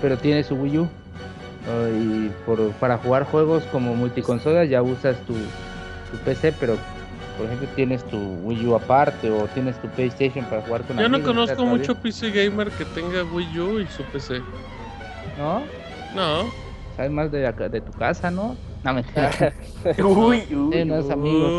pero 0.01 0.17
tiene 0.17 0.43
su 0.43 0.55
Wii 0.55 0.77
U. 0.79 0.83
o- 0.83 1.87
y 1.89 2.31
por, 2.45 2.59
para 2.73 2.97
jugar 2.97 3.23
juegos 3.25 3.63
como 3.71 3.95
multiconsolas 3.95 4.69
ya 4.69 4.81
usas 4.83 5.17
tu, 5.25 5.33
tu 5.33 6.17
PC, 6.23 6.53
pero 6.59 6.75
por 7.37 7.47
ejemplo 7.47 7.67
tienes 7.75 8.03
tu 8.05 8.17
Wii 8.43 8.67
U 8.67 8.75
aparte 8.75 9.29
o 9.31 9.47
tienes 9.47 9.75
tu 9.81 9.87
PlayStation 9.89 10.45
para 10.45 10.61
jugar 10.61 10.83
con 10.83 10.97
Yo 10.97 11.09
no 11.09 11.15
amigos, 11.17 11.33
conozco 11.35 11.65
mucho 11.65 11.95
PC 11.95 12.31
gamer 12.31 12.69
que 12.69 12.85
tenga 12.85 13.23
Wii 13.23 13.59
U 13.59 13.79
y 13.79 13.87
su 13.87 14.03
PC. 14.03 14.41
¿No? 15.37 15.63
No. 16.15 16.49
Sabes 16.95 17.11
más 17.11 17.29
de, 17.31 17.81
tu 17.81 17.91
casa, 17.91 18.31
¿no? 18.31 18.55
No, 18.83 18.93
mentira. 18.93 19.31
Uy, 19.97 20.43
uy, 20.55 20.85
no 20.85 20.95
es 20.97 21.09
amigos. 21.09 21.51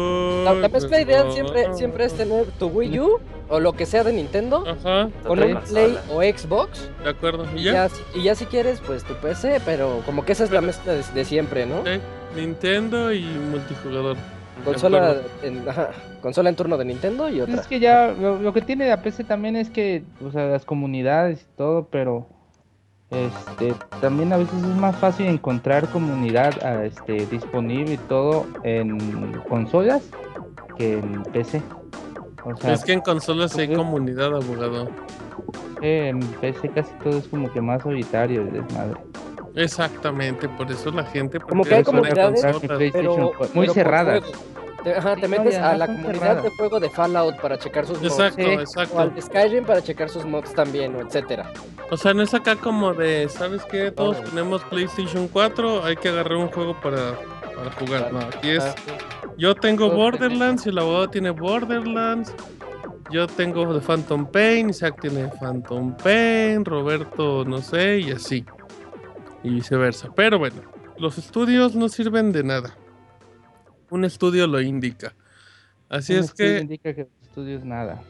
La, 0.44 0.52
Uy, 0.52 0.60
la 0.60 0.68
pues 0.68 0.84
mezcla 0.84 1.00
ideal 1.00 1.26
no. 1.26 1.32
siempre, 1.32 1.74
siempre 1.74 2.04
es 2.06 2.14
tener 2.14 2.46
tu 2.52 2.68
Wii 2.68 3.00
U 3.00 3.18
o 3.48 3.60
lo 3.60 3.72
que 3.72 3.86
sea 3.86 4.04
de 4.04 4.12
Nintendo 4.12 4.64
Ajá, 4.66 5.08
con 5.26 5.42
un. 5.42 5.60
Play 5.60 5.98
o 6.10 6.22
Xbox 6.22 6.90
de 7.02 7.10
acuerdo. 7.10 7.46
¿Y 7.54 7.60
Y 7.60 7.64
ya? 7.64 7.88
y 8.14 8.22
ya 8.22 8.34
si 8.34 8.46
quieres, 8.46 8.80
pues 8.80 9.04
tu 9.04 9.14
PC, 9.14 9.60
pero 9.64 10.02
como 10.04 10.24
que 10.24 10.32
esa 10.32 10.44
es 10.44 10.50
la 10.50 10.60
mezcla 10.60 10.92
de, 10.92 11.02
de 11.14 11.24
siempre, 11.24 11.66
¿no? 11.66 11.82
Nintendo 12.34 13.12
y 13.12 13.22
multijugador. 13.22 14.16
Consola 14.64 15.16
en, 15.42 15.68
ajá, 15.68 15.90
consola 16.22 16.48
en 16.48 16.56
turno 16.56 16.78
de 16.78 16.86
Nintendo 16.86 17.28
y 17.28 17.40
otra. 17.40 17.56
Es 17.56 17.66
que 17.66 17.78
ya 17.78 18.08
lo, 18.08 18.40
lo 18.40 18.52
que 18.52 18.62
tiene 18.62 18.88
la 18.88 19.02
PC 19.02 19.24
también 19.24 19.54
es 19.54 19.70
que, 19.70 20.02
o 20.26 20.30
sea, 20.30 20.46
las 20.46 20.64
comunidades 20.64 21.42
y 21.42 21.56
todo, 21.56 21.88
pero 21.90 22.26
este 23.10 23.72
también 24.00 24.32
a 24.32 24.36
veces 24.36 24.54
es 24.54 24.76
más 24.76 24.96
fácil 24.96 25.26
encontrar 25.26 25.88
comunidad 25.88 26.54
ah, 26.64 26.84
este, 26.84 27.26
disponible 27.26 27.94
y 27.94 27.98
todo 27.98 28.46
en 28.64 29.40
consolas 29.48 30.02
que 30.76 30.94
en 30.94 31.22
PC. 31.24 31.62
O 32.46 32.56
sea, 32.56 32.72
es 32.74 32.84
que 32.84 32.92
en 32.92 33.00
consolas 33.00 33.56
hay 33.56 33.74
comunidad, 33.74 34.34
abogado. 34.34 34.88
en 35.82 36.20
PC 36.20 36.68
casi 36.70 36.92
todo 37.02 37.18
es 37.18 37.26
como 37.28 37.52
que 37.52 37.60
más 37.60 37.82
solitario 37.82 38.42
el 38.42 38.52
desmadre. 38.52 39.00
Exactamente, 39.56 40.48
por 40.50 40.70
eso 40.70 40.90
la 40.90 41.04
gente. 41.04 41.40
Como 41.40 41.64
que 41.64 41.74
hay 41.76 41.82
comunidades, 41.82 42.44
Pero, 42.92 43.32
muy 43.54 43.66
pero 43.66 43.72
cerradas. 43.74 44.24
Te, 44.84 44.94
ajá, 44.94 45.16
te 45.16 45.26
metes 45.26 45.56
a 45.56 45.76
la 45.76 45.86
comunidad 45.86 46.12
cerradas. 46.14 46.42
de 46.44 46.50
juego 46.50 46.78
de 46.78 46.90
Fallout 46.90 47.40
para 47.40 47.58
checar 47.58 47.84
sus 47.86 48.00
mods. 48.00 48.12
Exacto, 48.12 48.42
Sí. 48.42 48.48
O 48.48 48.52
al 48.52 48.60
exacto. 48.60 49.20
Skyrim 49.22 49.64
para 49.64 49.82
checar 49.82 50.08
sus 50.08 50.24
mods 50.24 50.52
también, 50.54 50.94
o 50.94 51.00
etcétera. 51.00 51.50
O 51.90 51.96
sea, 51.96 52.14
no 52.14 52.22
es 52.22 52.32
acá 52.34 52.54
como 52.56 52.94
de, 52.94 53.28
¿sabes 53.28 53.64
qué? 53.64 53.90
Todos 53.90 54.18
Todo. 54.18 54.28
tenemos 54.30 54.62
PlayStation 54.64 55.26
4, 55.28 55.84
hay 55.84 55.96
que 55.96 56.08
agarrar 56.10 56.36
un 56.36 56.48
juego 56.48 56.78
para, 56.80 57.14
para 57.56 57.70
jugar. 57.72 58.12
No, 58.12 58.18
aquí 58.20 58.50
es. 58.50 58.74
Yo 59.38 59.54
tengo 59.54 59.90
Borderlands 59.90 60.66
y 60.66 60.68
el 60.68 60.78
abogado 60.78 61.10
tiene 61.10 61.30
Borderlands. 61.30 62.34
Yo 63.10 63.26
tengo 63.26 63.72
The 63.78 63.84
Phantom 63.84 64.26
Pain, 64.26 64.70
Isaac 64.70 65.00
tiene 65.00 65.28
Phantom 65.40 65.96
Pain, 65.96 66.64
Roberto 66.64 67.44
no 67.44 67.58
sé, 67.58 68.00
y 68.00 68.10
así. 68.10 68.44
Y 69.42 69.50
viceversa. 69.50 70.10
Pero 70.14 70.38
bueno, 70.38 70.56
los 70.98 71.16
estudios 71.18 71.74
no 71.74 71.88
sirven 71.88 72.32
de 72.32 72.42
nada. 72.42 72.76
Un 73.90 74.04
estudio 74.04 74.46
lo 74.46 74.60
indica. 74.60 75.14
Así 75.88 76.14
Un 76.14 76.20
es 76.20 76.24
estudio 76.26 76.54
que 76.54 76.60
indica 76.60 76.94
que 76.94 77.02
los 77.02 77.28
estudios 77.28 77.64
nada. 77.64 78.02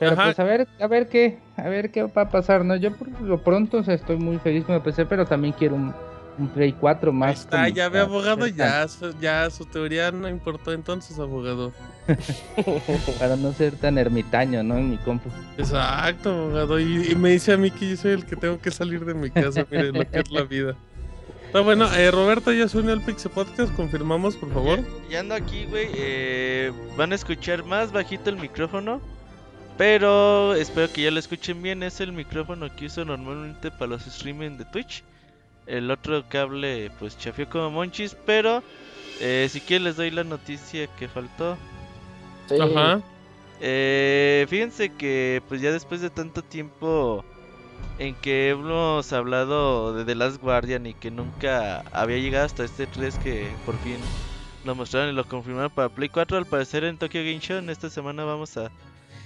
Pero 0.00 0.12
Ajá. 0.12 0.24
pues 0.24 0.40
a 0.40 0.44
ver, 0.44 0.66
a 0.80 0.86
ver 0.86 1.08
qué, 1.08 1.38
a 1.56 1.68
ver 1.68 1.90
qué 1.92 2.02
va 2.04 2.22
a 2.22 2.28
pasar, 2.30 2.64
¿no? 2.64 2.74
Yo 2.74 2.96
por 2.96 3.08
lo 3.20 3.42
pronto 3.44 3.78
o 3.78 3.84
sea, 3.84 3.94
estoy 3.94 4.16
muy 4.16 4.38
feliz 4.38 4.64
con 4.64 4.74
el 4.74 4.80
PC, 4.80 5.06
pero 5.06 5.26
también 5.26 5.54
quiero 5.56 5.76
un, 5.76 5.94
un 6.40 6.48
Play 6.48 6.72
4 6.72 7.10
ahí 7.10 7.16
más. 7.16 7.40
está, 7.40 7.56
como 7.64 7.68
ya 7.68 7.88
ve 7.88 8.00
abogado, 8.00 8.46
ya, 8.46 8.86
su- 8.88 9.14
ya 9.20 9.48
su 9.50 9.64
teoría 9.66 10.10
no 10.10 10.28
importó 10.28 10.72
entonces, 10.72 11.18
abogado. 11.18 11.72
para 13.18 13.36
no 13.36 13.52
ser 13.52 13.76
tan 13.76 13.98
ermitaño, 13.98 14.62
¿no? 14.62 14.78
En 14.78 14.90
mi 14.90 14.96
compu. 14.98 15.28
Exacto, 15.58 16.30
abogado. 16.30 16.80
Y, 16.80 17.12
y 17.12 17.14
me 17.14 17.30
dice 17.30 17.52
a 17.52 17.56
mí 17.56 17.70
que 17.70 17.90
yo 17.90 17.96
soy 17.96 18.12
el 18.12 18.24
que 18.26 18.36
tengo 18.36 18.58
que 18.60 18.70
salir 18.70 19.04
de 19.04 19.14
mi 19.14 19.30
casa. 19.30 19.66
Mire 19.70 19.92
lo 19.92 20.08
que 20.10 20.18
es 20.20 20.30
la 20.30 20.42
vida. 20.42 20.74
Está 21.46 21.60
bueno, 21.60 21.92
eh, 21.94 22.10
Roberto 22.12 22.52
ya 22.52 22.68
se 22.68 22.78
unió 22.78 22.92
al 22.92 23.00
Pixel 23.00 23.30
Podcast. 23.32 23.72
Confirmamos, 23.74 24.36
por 24.36 24.52
favor. 24.52 24.80
Ya 25.10 25.20
ando 25.20 25.34
aquí, 25.34 25.66
güey. 25.66 25.88
eh, 25.94 26.72
van 26.96 27.12
a 27.12 27.16
escuchar 27.16 27.64
más 27.64 27.90
bajito 27.92 28.30
el 28.30 28.36
micrófono. 28.36 29.00
Pero 29.76 30.54
espero 30.54 30.92
que 30.92 31.02
ya 31.02 31.10
lo 31.10 31.18
escuchen 31.18 31.62
bien. 31.62 31.82
Es 31.82 32.00
el 32.00 32.12
micrófono 32.12 32.74
que 32.76 32.86
uso 32.86 33.04
normalmente 33.04 33.70
para 33.70 33.86
los 33.88 34.06
streaming 34.06 34.58
de 34.58 34.64
Twitch. 34.66 35.02
El 35.66 35.90
otro 35.90 36.24
cable, 36.28 36.90
pues 36.98 37.18
chafió 37.18 37.48
como 37.48 37.70
monchis. 37.70 38.16
Pero 38.26 38.62
eh, 39.20 39.48
si 39.50 39.60
quieren, 39.60 39.84
les 39.84 39.96
doy 39.96 40.10
la 40.10 40.24
noticia 40.24 40.86
que 40.96 41.08
faltó. 41.08 41.56
sí. 42.48 42.56
Ajá. 42.60 43.00
Eh, 43.62 44.46
fíjense 44.48 44.90
que 44.94 45.42
pues 45.46 45.60
ya 45.60 45.70
después 45.70 46.00
de 46.00 46.08
tanto 46.08 46.42
tiempo 46.42 47.22
en 47.98 48.14
que 48.14 48.48
hemos 48.48 49.12
hablado 49.12 49.92
de 49.92 50.06
The 50.06 50.14
Last 50.14 50.40
Guardian 50.40 50.86
y 50.86 50.94
que 50.94 51.10
nunca 51.10 51.80
había 51.92 52.16
llegado 52.16 52.46
hasta 52.46 52.64
este 52.64 52.86
3 52.86 53.18
que 53.18 53.48
por 53.66 53.78
fin 53.80 53.98
lo 54.64 54.74
mostraron 54.74 55.10
y 55.10 55.12
lo 55.12 55.28
confirmaron 55.28 55.70
para 55.70 55.90
Play 55.90 56.08
4, 56.08 56.38
al 56.38 56.46
parecer 56.46 56.84
en 56.84 56.96
Tokyo 56.96 57.20
Game 57.20 57.40
Show 57.40 57.58
en 57.58 57.68
esta 57.68 57.90
semana 57.90 58.24
vamos 58.24 58.56
a 58.56 58.70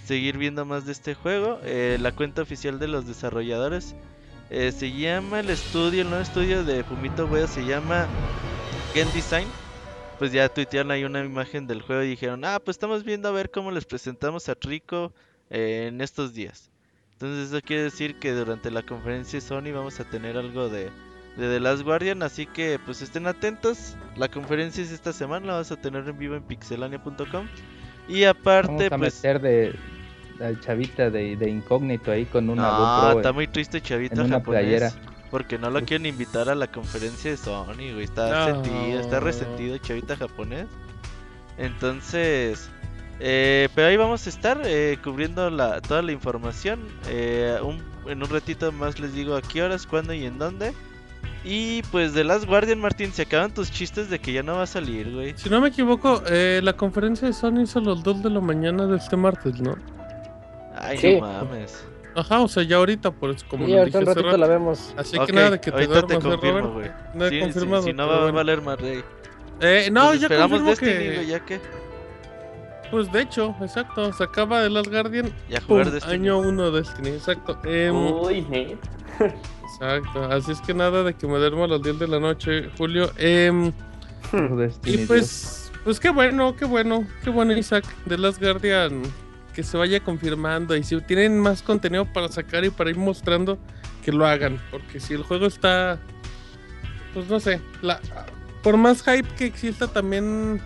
seguir 0.05 0.37
viendo 0.37 0.65
más 0.65 0.85
de 0.85 0.93
este 0.93 1.15
juego. 1.15 1.61
Eh, 1.63 1.99
la 2.01 2.11
cuenta 2.11 2.43
oficial 2.43 2.81
de 2.81 2.89
los 2.89 3.07
desarrolladores 3.07 3.95
eh, 4.51 4.73
se 4.73 4.93
llama 4.93 5.41
el 5.41 5.51
estudio, 5.51 6.03
el 6.03 6.09
nuevo 6.09 6.23
estudio 6.23 6.65
de 6.65 6.85
Fumito 6.85 7.27
Ueda 7.27 7.47
se 7.47 7.65
llama 7.65 8.07
Game 8.95 9.11
Design 9.13 9.49
pues 10.19 10.33
ya 10.33 10.49
tuitearon 10.49 10.91
ahí 10.91 11.05
una 11.05 11.25
imagen 11.25 11.67
del 11.67 11.83
juego 11.83 12.03
y 12.03 12.09
dijeron, 12.09 12.45
ah, 12.45 12.61
pues 12.65 12.77
estamos 12.77 13.05
viendo 13.05 13.29
a 13.29 13.33
ver 13.33 13.51
cómo 13.51 13.71
les 13.71 13.85
presentamos 13.85 14.49
a 14.49 14.57
Rico 14.61 15.13
eh, 15.51 15.87
en 15.89 16.01
estos 16.01 16.35
días. 16.35 16.71
Entonces 17.13 17.49
eso 17.49 17.61
quiere 17.61 17.85
decir 17.85 18.19
que 18.19 18.33
durante 18.33 18.71
la 18.71 18.83
conferencia 18.83 19.39
de 19.39 19.47
Sony 19.47 19.73
vamos 19.73 20.01
a 20.01 20.05
tener 20.05 20.37
algo 20.37 20.69
de, 20.69 20.85
de 21.37 21.49
The 21.49 21.61
Last 21.61 21.83
Guardian, 21.83 22.23
así 22.23 22.47
que 22.47 22.79
pues 22.85 23.03
estén 23.03 23.27
atentos. 23.27 23.97
La 24.17 24.29
conferencia 24.29 24.83
es 24.83 24.91
esta 24.91 25.13
semana, 25.13 25.47
la 25.47 25.53
vas 25.55 25.73
a 25.73 25.81
tener 25.81 26.09
en 26.09 26.19
vivo 26.19 26.35
en 26.35 26.43
pixelania.com. 26.43 27.47
Y 28.09 28.25
Vamos 28.25 28.41
aparte, 28.41 28.87
a 28.87 28.99
pues... 28.99 29.17
meter 29.17 29.41
de 29.41 29.75
al 30.41 30.61
chavita 30.61 31.11
de, 31.11 31.37
de 31.37 31.51
incógnito 31.51 32.11
ahí 32.13 32.25
con 32.27 32.49
una 32.51 32.63
No, 32.63 32.79
GoPro 33.07 33.19
está 33.21 33.33
muy 33.33 33.47
triste 33.47 33.81
chavito 33.81 34.15
en 34.15 34.27
una 34.27 34.37
japonés. 34.39 34.61
playera. 34.63 34.93
Porque 35.31 35.59
no 35.59 35.69
lo 35.71 35.81
quieren 35.83 36.07
invitar 36.07 36.49
a 36.49 36.55
la 36.55 36.69
conferencia 36.69 37.31
de 37.33 37.37
Sony, 37.37 37.93
güey. 37.93 38.05
Está 38.05 38.49
No. 38.49 38.63
sentido, 38.63 39.01
está 39.01 39.19
resentido 39.21 39.79
chavita 39.79 40.17
japonés. 40.17 40.67
Entonces, 41.59 42.69
eh, 43.21 43.69
pero 43.75 43.89
ahí 43.89 43.97
vamos 43.97 44.27
a 44.27 44.31
estar 44.31 44.61
eh, 44.65 44.99
cubriendo 45.03 45.51
la, 45.51 45.81
toda 45.81 46.03
la 46.03 46.13
información. 46.13 46.81
Eh, 47.09 47.57
un- 47.63 47.83
en 48.11 48.23
un 48.23 48.29
ratito 48.31 48.71
más 48.73 48.99
les 49.01 49.15
digo 49.15 49.35
a 49.37 49.43
qué 49.43 49.63
horas, 49.63 49.87
cuándo 49.87 50.13
y 50.13 50.25
en 50.25 50.39
dónde. 50.39 50.73
Y 51.43 51.83
pues 51.85 52.15
de 52.15 52.25
Last 52.25 52.47
Guardian, 52.47 52.79
Martín, 52.81 53.13
se 53.13 53.23
acaban 53.23 53.53
tus 53.53 53.71
chistes 53.71 54.09
de 54.11 54.19
que 54.19 54.33
ya 54.33 54.43
no 54.43 54.55
va 54.57 54.63
a 54.63 54.67
salir, 54.67 55.11
güey. 55.13 55.35
Si 55.37 55.51
no 55.51 55.61
me 55.61 55.69
equivoco, 55.69 56.23
eh, 56.29 56.61
la 56.63 56.73
conferencia 56.75 57.29
de 57.29 57.35
Sony 57.35 57.63
hizo 57.63 57.81
los 57.81 58.03
2 58.03 58.23
de 58.23 58.31
la 58.31 58.41
mañana 58.41 58.87
de 58.87 58.97
este 58.97 59.17
martes, 59.17 59.61
¿no? 59.61 59.77
Ay, 60.77 60.99
Sí. 60.99 61.15
no 61.21 61.27
mames. 61.27 61.85
Ajá, 62.17 62.41
o 62.43 62.49
sea, 62.49 62.63
ya 62.63 62.77
ahorita, 62.77 63.11
por 63.11 63.31
eso, 63.31 63.45
como 63.49 63.67
lo 63.67 63.79
ahorita 63.79 63.99
dije 63.99 64.11
un 64.11 64.15
ratito 64.15 64.27
rato. 64.29 64.39
la 64.39 64.47
vemos. 64.47 64.95
Así 64.97 65.19
Ok, 65.19 65.27
que 65.27 65.33
nada 65.33 65.51
de 65.51 65.61
que 65.61 65.71
te 65.73 65.77
ahorita 65.77 66.07
te 66.07 66.15
duermas, 66.15 66.25
¿eh, 66.25 66.31
confirmo, 66.31 66.61
Robert? 66.61 66.73
güey. 66.75 66.91
No 67.15 67.25
he 67.27 67.29
Sí, 67.31 67.35
sí, 67.37 67.41
confirmado. 67.43 67.83
si 67.83 67.93
no 67.93 68.07
va 68.07 68.29
a 68.29 68.31
valer 68.31 68.63
más, 68.63 68.81
rey. 68.81 69.03
Eh, 69.61 69.89
no, 69.91 70.07
Pues 70.09 70.21
ya 70.21 70.27
esperamos 70.27 70.61
confirmo 70.63 70.71
Destiny, 70.91 71.17
que... 71.21 71.27
ya 71.27 71.41
que. 71.45 71.61
Pues 72.91 73.11
de 73.11 73.23
hecho, 73.23 73.57
exacto, 73.61 74.13
se 74.13 74.23
acaba 74.23 74.61
de 74.63 74.71
Last 74.71 74.89
Guardian. 74.91 75.33
Ya 75.49 75.59
pum, 75.61 75.69
jugar 75.69 75.91
Destiny. 75.91 76.15
año 76.15 76.39
1 76.39 76.71
Destiny, 76.71 77.09
exacto. 77.09 77.59
Em, 77.65 77.97
Uy, 77.97 78.43
net. 78.43 78.79
Exacto. 79.65 80.23
Así 80.31 80.53
es 80.53 80.61
que 80.61 80.73
nada 80.75 81.03
de 81.03 81.15
que 81.15 81.27
me 81.27 81.39
duermo 81.39 81.65
a 81.65 81.69
las 81.69 81.83
10 81.83 81.99
de 81.99 82.07
la 82.09 82.21
noche, 82.21 82.71
Julio. 82.79 83.09
Su 84.31 84.57
destino, 84.57 84.95
y 84.95 84.97
Dios. 84.99 85.09
pues, 85.09 85.73
pues 85.85 85.99
qué 86.01 86.11
bueno, 86.11 86.55
qué 86.57 86.65
bueno, 86.65 87.05
qué 87.25 87.31
bueno, 87.31 87.53
Isaac, 87.57 87.85
de 88.07 88.19
Last 88.19 88.41
Guardian, 88.41 89.03
que 89.55 89.63
se 89.63 89.77
vaya 89.77 90.01
confirmando. 90.01 90.77
Y 90.77 90.83
si 90.83 91.01
tienen 91.01 91.39
más 91.41 91.63
contenido 91.63 92.05
para 92.13 92.29
sacar 92.29 92.65
y 92.65 92.71
para 92.71 92.91
ir 92.91 92.97
mostrando, 92.97 93.59
que 94.05 94.13
lo 94.13 94.27
hagan. 94.27 94.61
Porque 94.71 95.01
si 95.01 95.15
el 95.15 95.23
juego 95.23 95.47
está, 95.47 95.99
pues 97.15 97.29
no 97.29 97.41
sé, 97.41 97.61
la, 97.81 98.01
por 98.63 98.77
más 98.77 99.03
hype 99.03 99.29
que 99.37 99.47
exista, 99.47 99.89
también 99.89 100.61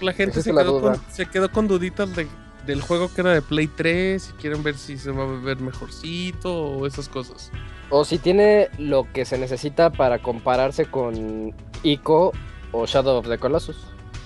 la 0.00 0.12
gente 0.12 0.42
se 0.42 0.52
la 0.52 0.62
quedó, 0.62 0.80
con, 0.80 1.00
se 1.10 1.26
quedó 1.26 1.50
con 1.50 1.68
duditas 1.68 2.14
de, 2.16 2.26
del 2.66 2.80
juego 2.80 3.12
que 3.12 3.20
era 3.20 3.32
de 3.32 3.42
Play 3.42 3.68
3. 3.68 4.22
Si 4.22 4.32
quieren 4.32 4.62
ver 4.62 4.76
si 4.76 4.98
se 4.98 5.10
va 5.10 5.24
a 5.24 5.40
ver 5.40 5.60
mejorcito 5.60 6.52
o 6.52 6.86
esas 6.86 7.08
cosas. 7.08 7.50
O 7.90 8.04
si 8.04 8.18
tiene 8.18 8.70
lo 8.78 9.06
que 9.12 9.24
se 9.24 9.38
necesita 9.38 9.90
para 9.90 10.18
compararse 10.20 10.86
con 10.86 11.54
Ico 11.82 12.32
o 12.72 12.86
Shadow 12.86 13.18
of 13.18 13.28
the 13.28 13.38
Colossus. 13.38 13.76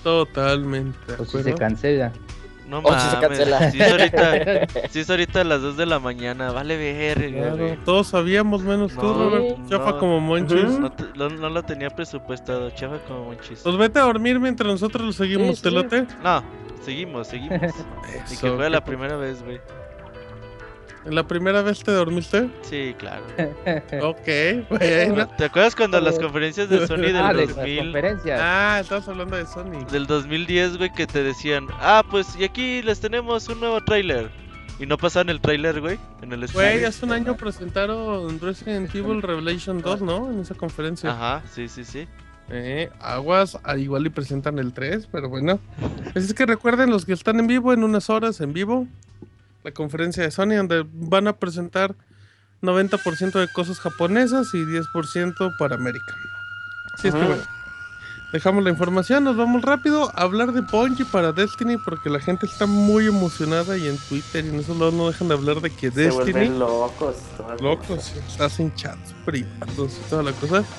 Totalmente. 0.03 1.13
O 1.19 1.25
si 1.25 1.43
se 1.43 1.53
cancela. 1.53 2.13
No 2.69 2.79
O 2.79 2.93
si 2.93 2.99
se 2.99 3.15
mames. 3.15 3.19
cancela. 3.29 3.71
Sí 3.71 3.81
es 3.81 3.91
ahorita, 3.91 4.67
sí 4.91 4.99
es 4.99 5.09
ahorita 5.09 5.41
a 5.41 5.43
las 5.43 5.61
2 5.61 5.75
de 5.77 5.85
la 5.87 5.97
mañana. 5.99 6.51
Vale 6.51 6.77
verga, 6.77 7.27
Claro, 7.37 7.57
güey. 7.57 7.77
todos 7.83 8.07
sabíamos 8.07 8.61
menos 8.61 8.93
tú, 8.93 9.01
No, 9.01 9.13
Robert. 9.31 9.57
Chafa 9.69 9.91
no. 9.91 9.97
como 9.99 10.19
monchis. 10.19 10.63
No, 10.79 10.91
te- 10.91 11.05
no- 11.15 11.29
no 11.29 11.49
lo 11.49 11.63
tenía 11.63 11.89
presupuestado, 11.89 12.69
chava 12.71 12.99
como 13.07 13.25
monchis. 13.25 13.61
Pues 13.63 13.75
vete 13.77 13.97
a 13.99 14.03
dormir 14.03 14.39
mientras 14.39 14.67
nosotros 14.71 15.03
lo 15.03 15.11
seguimos, 15.13 15.57
Sí, 15.57 15.63
¿te 15.63 15.69
sí. 15.69 15.75
late? 15.75 16.05
No, 16.23 16.43
seguimos, 16.83 17.27
seguimos. 17.27 17.59
Y 18.29 18.33
Eso, 18.33 18.41
que 18.41 18.51
fue 18.55 18.69
la 18.69 18.83
primera 18.83 19.15
vez, 19.17 19.43
güey. 19.43 19.59
¿La 21.05 21.27
primera 21.27 21.61
vez 21.61 21.83
te 21.83 21.91
dormiste? 21.91 22.49
Sí, 22.61 22.95
claro. 22.97 23.23
Ok, 24.01 24.69
bueno. 24.69 25.27
¿Te 25.37 25.45
acuerdas 25.45 25.75
cuando 25.75 25.99
las 26.01 26.19
conferencias 26.19 26.69
de 26.69 26.85
Sony 26.87 26.97
del 26.97 27.17
ah, 27.17 27.33
de 27.33 27.45
las 27.45 27.55
2000, 27.55 27.79
conferencias. 27.79 28.39
Ah, 28.41 28.79
estás 28.81 29.07
hablando 29.07 29.35
de 29.35 29.45
Sonic. 29.45 29.89
del 29.89 30.07
2010, 30.07 30.77
güey, 30.77 30.91
que 30.93 31.07
te 31.07 31.23
decían, 31.23 31.67
ah, 31.79 32.03
pues 32.09 32.35
y 32.37 32.43
aquí 32.43 32.81
les 32.81 32.99
tenemos 32.99 33.47
un 33.47 33.59
nuevo 33.59 33.83
tráiler? 33.83 34.29
Y 34.79 34.85
no 34.85 34.97
pasaban 34.97 35.29
el 35.29 35.41
tráiler, 35.41 35.81
güey, 35.81 35.99
en 36.21 36.31
el 36.31 36.47
Güey, 36.47 36.85
hace 36.85 37.05
un 37.05 37.11
año 37.11 37.35
presentaron 37.35 38.39
Resident 38.39 38.93
Evil 38.95 39.21
Revelation 39.21 39.81
2, 39.81 40.01
¿no? 40.01 40.31
En 40.31 40.39
esa 40.39 40.55
conferencia. 40.55 41.11
Ajá, 41.11 41.43
sí, 41.51 41.67
sí, 41.67 41.83
sí. 41.83 42.07
Eh, 42.49 42.89
aguas, 42.99 43.57
al 43.63 43.79
igual 43.79 44.05
y 44.05 44.09
presentan 44.09 44.57
el 44.57 44.73
3, 44.73 45.07
pero 45.11 45.27
bueno. 45.27 45.59
Pues 46.13 46.25
es 46.25 46.33
que 46.33 46.45
recuerden 46.45 46.89
los 46.89 47.05
que 47.05 47.13
están 47.13 47.39
en 47.39 47.47
vivo, 47.47 47.73
en 47.73 47.83
unas 47.83 48.09
horas 48.09 48.39
en 48.39 48.53
vivo, 48.53 48.87
la 49.63 49.71
conferencia 49.71 50.23
de 50.23 50.31
Sony, 50.31 50.55
donde 50.55 50.85
van 50.91 51.27
a 51.27 51.33
presentar 51.33 51.95
90% 52.61 53.39
de 53.39 53.47
cosas 53.51 53.79
japonesas 53.79 54.53
y 54.53 54.57
10% 54.59 55.55
para 55.57 55.75
América. 55.75 56.15
Así 56.93 57.07
es 57.09 57.13
que 57.13 57.19
Ujú. 57.19 57.29
bueno. 57.29 57.43
Dejamos 58.31 58.63
la 58.63 58.69
información, 58.69 59.23
nos 59.23 59.35
vamos 59.35 59.63
rápido 59.63 60.11
a 60.15 60.21
hablar 60.21 60.51
de 60.53 60.61
Bungie 60.61 61.03
para 61.05 61.31
Destiny 61.31 61.77
porque 61.77 62.11
la 62.11 62.19
gente 62.19 62.45
está 62.45 62.67
muy 62.67 63.07
emocionada 63.07 63.75
y 63.75 63.87
en 63.87 63.97
Twitter 63.97 64.45
y 64.45 64.49
en 64.49 64.59
esos 64.59 64.77
lados 64.77 64.93
no 64.93 65.07
dejan 65.07 65.29
de 65.29 65.33
hablar 65.33 65.61
de 65.61 65.71
que 65.71 65.89
Se 65.89 66.01
Destiny 66.01 66.31
vuelven 66.33 66.59
locos. 66.59 67.15
locos, 67.59 68.13
hacen 68.39 68.71
chats 68.75 69.15
privados 69.31 69.93
y 70.05 70.09
toda 70.09 70.23
la 70.23 70.31
cosa. 70.33 70.63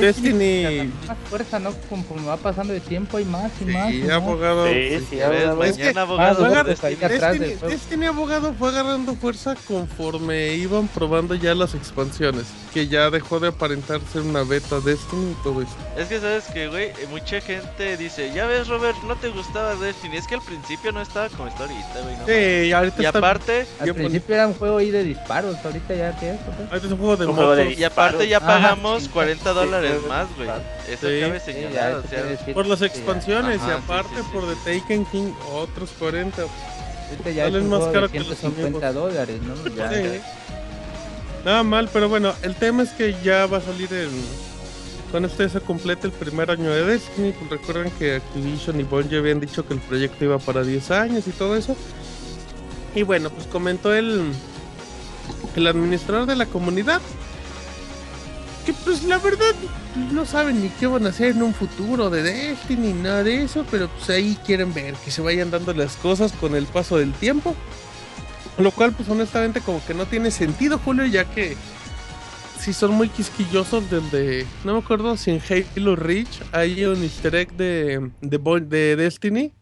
Destiny. 0.00 0.92
Más 1.06 1.16
fuerza, 1.28 1.58
¿no? 1.58 1.72
Conforme 1.88 2.26
va 2.26 2.36
pasando 2.36 2.72
el 2.72 2.80
tiempo 2.80 3.16
hay 3.16 3.24
más 3.24 3.50
y 3.60 3.64
más. 3.64 3.90
y 3.92 3.96
Y 3.98 4.02
más. 4.02 4.10
abogado. 4.12 4.66
Sí, 4.68 5.06
sí, 5.10 5.16
ves, 5.16 5.22
abogado. 5.24 5.64
Es 5.64 5.76
que- 5.76 5.98
abogado. 5.98 6.42
Más 6.44 6.60
atrás 6.84 7.38
Destiny, 7.62 8.06
abogado 8.06 8.54
fue 8.54 8.68
agarrando 8.68 9.14
fuerza 9.14 9.56
conforme 9.66 10.54
iban 10.54 10.86
probando 10.88 11.34
ya 11.34 11.54
las 11.54 11.74
expansiones. 11.74 12.44
Que 12.72 12.86
ya 12.86 13.10
dejó 13.10 13.40
de 13.40 13.48
aparentar 13.48 14.00
ser 14.12 14.22
una 14.22 14.44
beta 14.44 14.78
Destiny 14.80 15.32
y 15.32 15.42
todo 15.42 15.60
eso. 15.62 15.72
Es 15.96 16.06
que 16.08 16.20
sabes 16.20 16.44
que, 16.52 16.68
güey, 16.68 16.84
eh, 16.90 17.08
mucha 17.10 17.40
gente 17.40 17.96
dice, 17.96 18.32
ya 18.32 18.46
ves, 18.46 18.68
Robert, 18.68 18.96
no 19.08 19.16
te 19.16 19.28
gustaba 19.30 19.74
Destiny. 19.74 20.18
Es 20.18 20.26
que 20.26 20.36
al 20.36 20.42
principio 20.42 20.92
no 20.92 21.00
estaba 21.00 21.28
como 21.30 21.48
está 21.48 21.64
ahorita, 21.64 22.00
güey. 22.02 22.14
no 22.16 22.20
mames". 22.20 22.36
Sí, 22.66 22.72
ahorita 22.72 23.02
Y 23.02 23.06
está. 23.06 23.18
aparte, 23.18 23.66
Al 23.80 23.94
principio 23.94 24.34
era 24.36 24.46
un 24.46 24.54
juego 24.54 24.76
ahí 24.78 24.90
de 24.90 25.02
disparos, 25.02 25.56
ahorita 25.64 25.94
ya 25.94 26.16
qué 26.20 26.30
es. 26.32 26.38
Ahorita 26.70 26.76
es 26.86 26.92
un 26.92 26.98
juego 26.98 27.16
de 27.16 27.26
Un 27.30 27.36
juego 27.36 27.56
de 27.56 27.64
motos. 27.64 27.78
y 27.80 27.84
aparte 27.84 28.28
ya 28.28 28.40
pagamos 28.40 29.02
sí, 29.04 29.08
40 29.10 29.52
dólares 29.52 29.92
sí, 30.02 30.08
más, 30.08 30.26
güey. 30.36 30.48
Eso 30.88 31.08
Sí. 31.08 31.20
cabe 31.20 31.40
Sí, 31.40 31.52
señalar, 31.52 31.72
ya, 31.72 31.96
o 31.96 31.98
eso 32.00 32.08
sea, 32.08 32.18
quiere 32.20 32.36
decir 32.36 32.54
Por 32.54 32.66
las 32.66 32.80
ya- 32.80 32.86
expansiones 32.86 33.56
y 33.56 33.70
Ajá, 33.70 33.76
aparte 33.76 34.16
sí, 34.16 34.22
sí. 34.22 34.28
por 34.32 34.54
The 34.64 34.78
Taken 34.80 35.04
King 35.06 35.32
otros 35.52 35.90
40. 35.98 36.42
Ahorita 36.42 37.30
ya 37.30 37.46
es 37.46 37.52
Salen 37.52 37.68
más 37.70 37.84
caro 37.88 38.08
que 38.08 38.18
los 38.20 38.28
150 38.38 38.92
dólares, 38.92 39.40
¿no? 39.42 39.54
Ya, 39.74 39.88
Sí. 39.90 39.94
ya. 40.02 41.44
Nada 41.44 41.62
mal, 41.62 41.88
pero 41.92 42.08
bueno, 42.08 42.34
el 42.42 42.54
tema 42.54 42.82
es 42.82 42.90
que 42.90 43.16
ya 43.24 43.46
va 43.46 43.58
a 43.58 43.60
salir 43.62 43.92
en... 43.92 44.10
Cuando 45.10 45.28
este 45.28 45.48
se 45.48 45.60
complete 45.60 46.06
el 46.06 46.12
primer 46.12 46.50
año 46.52 46.70
de 46.70 46.84
Destiny, 46.84 47.32
pues 47.32 47.50
recuerden 47.50 47.90
que 47.98 48.16
Activision 48.16 48.78
y 48.78 48.84
Bungie 48.84 49.18
habían 49.18 49.40
dicho 49.40 49.66
que 49.66 49.74
el 49.74 49.80
proyecto 49.80 50.24
iba 50.24 50.38
para 50.38 50.62
10 50.62 50.90
años 50.92 51.26
y 51.26 51.30
todo 51.32 51.56
eso. 51.56 51.74
Y 52.94 53.02
bueno, 53.02 53.30
pues 53.30 53.46
comentó 53.48 53.92
el, 53.92 54.32
el 55.56 55.66
administrador 55.66 56.26
de 56.26 56.36
la 56.36 56.46
comunidad 56.46 57.00
que 58.64 58.72
pues 58.72 59.04
la 59.04 59.18
verdad 59.18 59.54
no 60.12 60.26
saben 60.26 60.60
ni 60.62 60.68
qué 60.68 60.86
van 60.86 61.06
a 61.06 61.10
hacer 61.10 61.30
en 61.30 61.42
un 61.42 61.54
futuro 61.54 62.10
de 62.10 62.22
Destiny, 62.22 62.92
ni 62.92 63.02
nada 63.02 63.22
de 63.24 63.42
eso, 63.42 63.64
pero 63.70 63.88
pues 63.88 64.10
ahí 64.10 64.38
quieren 64.44 64.74
ver 64.74 64.94
que 64.94 65.10
se 65.10 65.22
vayan 65.22 65.50
dando 65.50 65.72
las 65.72 65.96
cosas 65.96 66.32
con 66.32 66.54
el 66.54 66.66
paso 66.66 66.98
del 66.98 67.12
tiempo. 67.12 67.56
Lo 68.58 68.70
cual, 68.72 68.92
pues 68.92 69.08
honestamente, 69.08 69.60
como 69.60 69.84
que 69.86 69.94
no 69.94 70.06
tiene 70.06 70.30
sentido, 70.30 70.78
Julio, 70.78 71.06
ya 71.06 71.24
que 71.24 71.56
si 72.58 72.74
son 72.74 72.92
muy 72.92 73.08
quisquillosos 73.08 73.90
del 73.90 74.10
de. 74.10 74.46
No 74.64 74.74
me 74.74 74.80
acuerdo 74.80 75.16
si 75.16 75.30
en 75.30 75.40
Halo 75.76 75.96
Reach 75.96 76.42
hay 76.52 76.84
un 76.84 77.02
easter 77.02 77.34
egg 77.34 77.52
de, 77.54 78.10
de, 78.20 78.96
Destiny. 78.96 79.52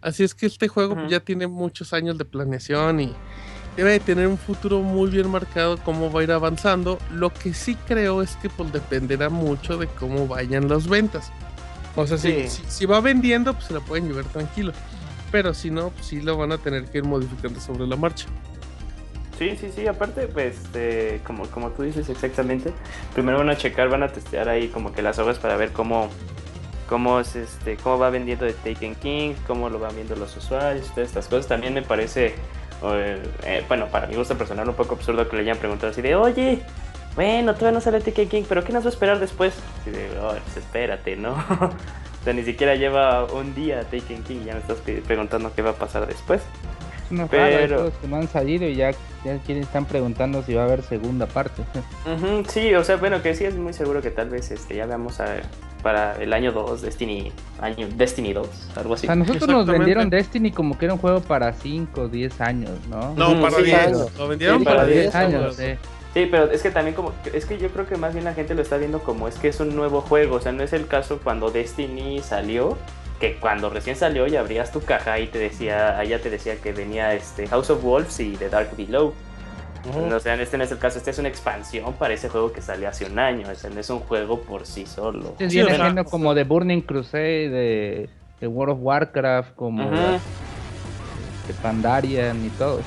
Así 0.00 0.24
es 0.24 0.34
que 0.34 0.46
este 0.46 0.68
juego 0.68 0.96
ya 1.08 1.20
tiene 1.20 1.46
muchos 1.46 1.92
años 1.92 2.16
de 2.16 2.24
planeación 2.24 3.00
y 3.00 3.14
debe 3.80 3.92
de 3.92 4.00
tener 4.00 4.26
un 4.28 4.38
futuro 4.38 4.80
muy 4.80 5.10
bien 5.10 5.28
marcado 5.30 5.78
cómo 5.78 6.10
va 6.12 6.20
a 6.20 6.22
ir 6.24 6.32
avanzando. 6.32 6.98
Lo 7.12 7.32
que 7.32 7.52
sí 7.54 7.74
creo 7.86 8.22
es 8.22 8.36
que 8.36 8.48
pues 8.48 8.72
dependerá 8.72 9.28
mucho 9.28 9.76
de 9.78 9.86
cómo 9.86 10.26
vayan 10.26 10.68
las 10.68 10.86
ventas. 10.88 11.30
O 11.96 12.06
sea, 12.06 12.18
si, 12.18 12.32
Sí. 12.48 12.48
si, 12.48 12.62
si 12.70 12.86
va 12.86 13.00
vendiendo, 13.00 13.52
pues 13.54 13.66
se 13.66 13.74
la 13.74 13.80
pueden 13.80 14.06
llevar 14.08 14.24
tranquilo. 14.26 14.72
Pero 15.32 15.54
si 15.54 15.70
no, 15.70 15.90
pues 15.90 16.06
sí 16.06 16.20
lo 16.20 16.36
van 16.36 16.52
a 16.52 16.58
tener 16.58 16.84
que 16.84 16.98
ir 16.98 17.04
modificando 17.04 17.60
sobre 17.60 17.86
la 17.86 17.96
marcha. 17.96 18.26
Sí, 19.38 19.56
sí, 19.58 19.70
sí, 19.74 19.86
aparte, 19.86 20.26
pues, 20.26 20.56
eh, 20.74 21.20
como, 21.26 21.46
como 21.46 21.70
tú 21.70 21.82
dices 21.82 22.08
exactamente, 22.10 22.72
primero 23.14 23.38
van 23.38 23.48
a 23.48 23.56
checar, 23.56 23.88
van 23.88 24.02
a 24.02 24.08
testear 24.08 24.48
ahí 24.50 24.68
como 24.68 24.92
que 24.92 25.00
las 25.02 25.18
obras 25.18 25.38
para 25.38 25.56
ver 25.56 25.72
cómo, 25.72 26.10
cómo 26.88 27.20
es 27.20 27.36
este, 27.36 27.76
cómo 27.78 27.98
va 27.98 28.10
vendiendo 28.10 28.44
de 28.44 28.52
Taken 28.52 28.96
King, 28.96 29.32
cómo 29.46 29.70
lo 29.70 29.78
van 29.78 29.94
viendo 29.94 30.14
los 30.16 30.36
usuarios, 30.36 30.88
todas 30.88 31.08
estas 31.08 31.26
cosas. 31.28 31.46
También 31.46 31.72
me 31.72 31.80
parece, 31.82 32.34
eh, 32.82 33.64
bueno, 33.68 33.86
para 33.86 34.06
mi 34.06 34.14
gusto 34.14 34.36
personal, 34.36 34.68
un 34.68 34.74
poco 34.74 34.94
absurdo 34.94 35.28
que 35.28 35.36
le 35.36 35.42
hayan 35.42 35.58
preguntado 35.58 35.92
así 35.92 36.02
de, 36.02 36.14
oye, 36.14 36.62
bueno, 37.14 37.54
todavía 37.54 37.72
no 37.72 37.80
sale 37.80 38.00
Taken 38.00 38.28
King, 38.28 38.42
pero 38.48 38.64
¿qué 38.64 38.72
nos 38.72 38.84
va 38.84 38.88
a 38.88 38.92
esperar 38.92 39.18
después? 39.18 39.54
Así 39.80 39.90
de, 39.90 40.08
oh, 40.20 40.30
pues 40.44 40.56
espérate, 40.56 41.16
¿no? 41.16 41.32
o 41.60 42.24
sea, 42.24 42.32
ni 42.32 42.42
siquiera 42.42 42.74
lleva 42.76 43.24
un 43.24 43.54
día 43.54 43.82
Taken 43.82 44.22
King, 44.22 44.44
ya 44.46 44.54
me 44.54 44.60
estás 44.60 44.78
preguntando 45.06 45.52
qué 45.54 45.62
va 45.62 45.70
a 45.70 45.74
pasar 45.74 46.06
después. 46.06 46.42
Hay 47.10 47.26
Pero- 47.28 47.76
juegos 47.76 47.94
que 48.00 48.06
no 48.08 48.16
han 48.16 48.28
salido 48.28 48.66
y 48.68 48.76
ya, 48.76 48.92
ya 49.24 49.36
quieren, 49.38 49.64
están 49.64 49.84
preguntando 49.84 50.42
si 50.44 50.54
va 50.54 50.62
a 50.62 50.64
haber 50.66 50.82
segunda 50.82 51.26
parte. 51.26 51.62
Ujú, 52.06 52.44
sí, 52.48 52.72
o 52.74 52.84
sea, 52.84 52.96
bueno, 52.96 53.20
que 53.20 53.34
sí 53.34 53.44
es 53.44 53.56
muy 53.56 53.72
seguro 53.72 54.00
que 54.00 54.10
tal 54.12 54.30
vez 54.30 54.50
este, 54.52 54.76
ya 54.76 54.86
veamos 54.86 55.18
a 55.20 55.24
ver 55.24 55.42
para 55.82 56.16
el 56.22 56.32
año 56.32 56.52
2, 56.52 56.82
Destiny, 56.82 57.32
año, 57.60 57.88
Destiny 57.96 58.32
2, 58.32 58.48
algo 58.76 58.90
O 58.90 58.94
así. 58.94 59.06
sea, 59.06 59.16
nosotros 59.16 59.48
nos 59.48 59.66
vendieron 59.66 60.10
Destiny 60.10 60.50
como 60.52 60.78
que 60.78 60.84
era 60.86 60.94
un 60.94 61.00
juego 61.00 61.20
para 61.20 61.52
5 61.52 62.00
o 62.02 62.08
10 62.08 62.40
años, 62.40 62.70
¿no? 62.88 63.14
No, 63.14 63.40
para 63.40 63.56
sí, 63.56 63.62
10. 63.64 63.78
claro. 63.78 64.10
Lo 64.18 64.28
vendieron 64.28 64.58
Sí, 64.60 64.64
para 64.64 64.76
para 64.78 64.88
10 64.88 65.00
10 65.02 65.14
años, 65.14 65.56
sí. 65.56 65.64
Sí, 66.12 66.26
pero 66.28 66.50
es 66.50 66.62
que 66.62 66.70
también 66.72 66.96
como, 66.96 67.12
es 67.32 67.46
que 67.46 67.56
yo 67.58 67.68
creo 67.68 67.86
que 67.86 67.96
más 67.96 68.12
bien 68.12 68.24
la 68.24 68.34
gente 68.34 68.54
lo 68.54 68.62
está 68.62 68.76
viendo 68.78 68.98
como 69.00 69.28
es 69.28 69.36
que 69.36 69.48
es 69.48 69.60
un 69.60 69.76
nuevo 69.76 70.00
juego, 70.00 70.36
o 70.36 70.40
sea, 70.40 70.50
no 70.52 70.62
es 70.64 70.72
el 70.72 70.88
caso 70.88 71.20
cuando 71.22 71.50
Destiny 71.52 72.20
salió, 72.20 72.76
que 73.20 73.36
cuando 73.36 73.70
recién 73.70 73.94
salió 73.96 74.26
y 74.26 74.34
abrías 74.34 74.72
tu 74.72 74.80
caja 74.80 75.20
y 75.20 75.28
te 75.28 75.38
decía, 75.38 75.98
allá 75.98 76.20
te 76.20 76.30
decía 76.30 76.56
que 76.56 76.72
venía 76.72 77.14
este 77.14 77.46
House 77.46 77.70
of 77.70 77.82
Wolves 77.82 78.18
y 78.18 78.30
The 78.36 78.48
Dark 78.48 78.70
Below. 78.76 79.14
O 79.88 80.20
sea, 80.20 80.34
este 80.34 80.58
no 80.58 80.64
es 80.64 80.70
el 80.72 80.78
caso, 80.78 80.98
este 80.98 81.10
es 81.10 81.18
una 81.18 81.28
expansión 81.28 81.94
para 81.94 82.12
ese 82.14 82.28
juego 82.28 82.52
que 82.52 82.60
salió 82.60 82.88
hace 82.88 83.06
un 83.06 83.18
año, 83.18 83.46
o 83.50 83.54
sea, 83.54 83.70
no 83.70 83.80
es 83.80 83.88
un 83.90 84.00
juego 84.00 84.40
por 84.42 84.66
sí 84.66 84.84
solo. 84.86 85.30
Este 85.32 85.48
Sí, 85.50 85.54
viene 85.56 85.76
siendo 85.76 86.04
como 86.04 86.34
de 86.34 86.44
Burning 86.44 86.82
Crusade, 86.82 87.48
de, 87.48 88.10
de 88.40 88.46
World 88.46 88.74
of 88.74 88.80
Warcraft, 88.82 89.54
como 89.54 89.90
de, 89.90 89.96
de 91.48 91.54
Pandarian 91.62 92.44
y 92.44 92.50
todo. 92.50 92.80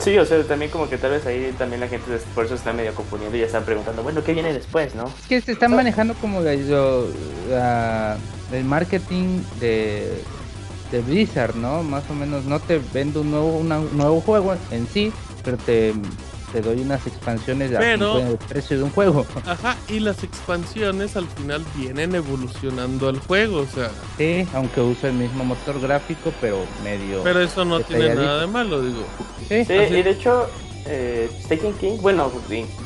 Sí, 0.00 0.18
o 0.18 0.24
sea, 0.26 0.42
también 0.42 0.70
como 0.70 0.88
que 0.90 0.98
tal 0.98 1.12
vez 1.12 1.24
ahí 1.24 1.54
también 1.56 1.80
la 1.80 1.88
gente 1.88 2.18
por 2.34 2.44
eso 2.44 2.56
está 2.56 2.74
medio 2.74 2.94
confundiendo 2.94 3.36
y 3.36 3.40
ya 3.40 3.46
están 3.46 3.64
preguntando, 3.64 4.02
bueno, 4.02 4.22
¿qué 4.22 4.34
viene 4.34 4.52
después, 4.52 4.94
no? 4.94 5.04
Es 5.06 5.26
que 5.28 5.40
se 5.40 5.52
están 5.52 5.74
manejando 5.74 6.12
como 6.14 6.40
la- 6.40 6.54
lo- 6.54 7.06
la- 7.48 8.18
el 8.52 8.64
marketing 8.64 9.40
de, 9.60 10.12
de 10.90 11.00
Blizzard, 11.00 11.56
¿no? 11.56 11.82
Más 11.82 12.04
o 12.10 12.14
menos 12.14 12.44
no 12.44 12.60
te 12.60 12.80
vende 12.92 13.20
un 13.20 13.30
nuevo, 13.30 13.56
una- 13.56 13.78
un 13.78 13.96
nuevo 13.96 14.20
juego 14.20 14.54
en 14.70 14.86
sí, 14.88 15.10
pero 15.44 15.56
te 15.56 15.92
te 16.52 16.60
doy 16.60 16.82
unas 16.82 17.06
expansiones 17.06 17.74
a 17.74 17.78
Pero- 17.78 18.16
cinco- 18.18 18.30
el 18.32 18.36
precio 18.36 18.76
de 18.76 18.82
un 18.84 18.90
juego. 18.90 19.24
Ajá, 19.46 19.74
y 19.88 20.00
las 20.00 20.22
expansiones 20.22 21.16
al 21.16 21.26
final 21.26 21.64
vienen 21.74 22.14
evolucionando 22.14 23.08
al 23.08 23.18
juego, 23.20 23.60
o 23.60 23.66
sea, 23.66 23.90
Sí, 24.18 24.46
aunque 24.52 24.82
usa 24.82 25.08
el 25.08 25.14
mismo 25.16 25.44
motor 25.46 25.80
gráfico, 25.80 26.30
pero 26.42 26.58
medio. 26.84 27.22
pero 27.22 27.40
eso 27.40 27.64
no 27.64 27.80
tiene 27.80 28.14
nada 28.14 28.42
de 28.42 28.46
malo, 28.48 28.82
digo. 28.82 29.02
Sí, 29.48 29.64
Sí, 29.64 29.72
y 29.72 30.02
de 30.02 30.10
hecho, 30.10 30.46
eh, 30.84 31.30
Taken 31.48 31.72
King, 31.74 31.98
bueno, 32.02 32.30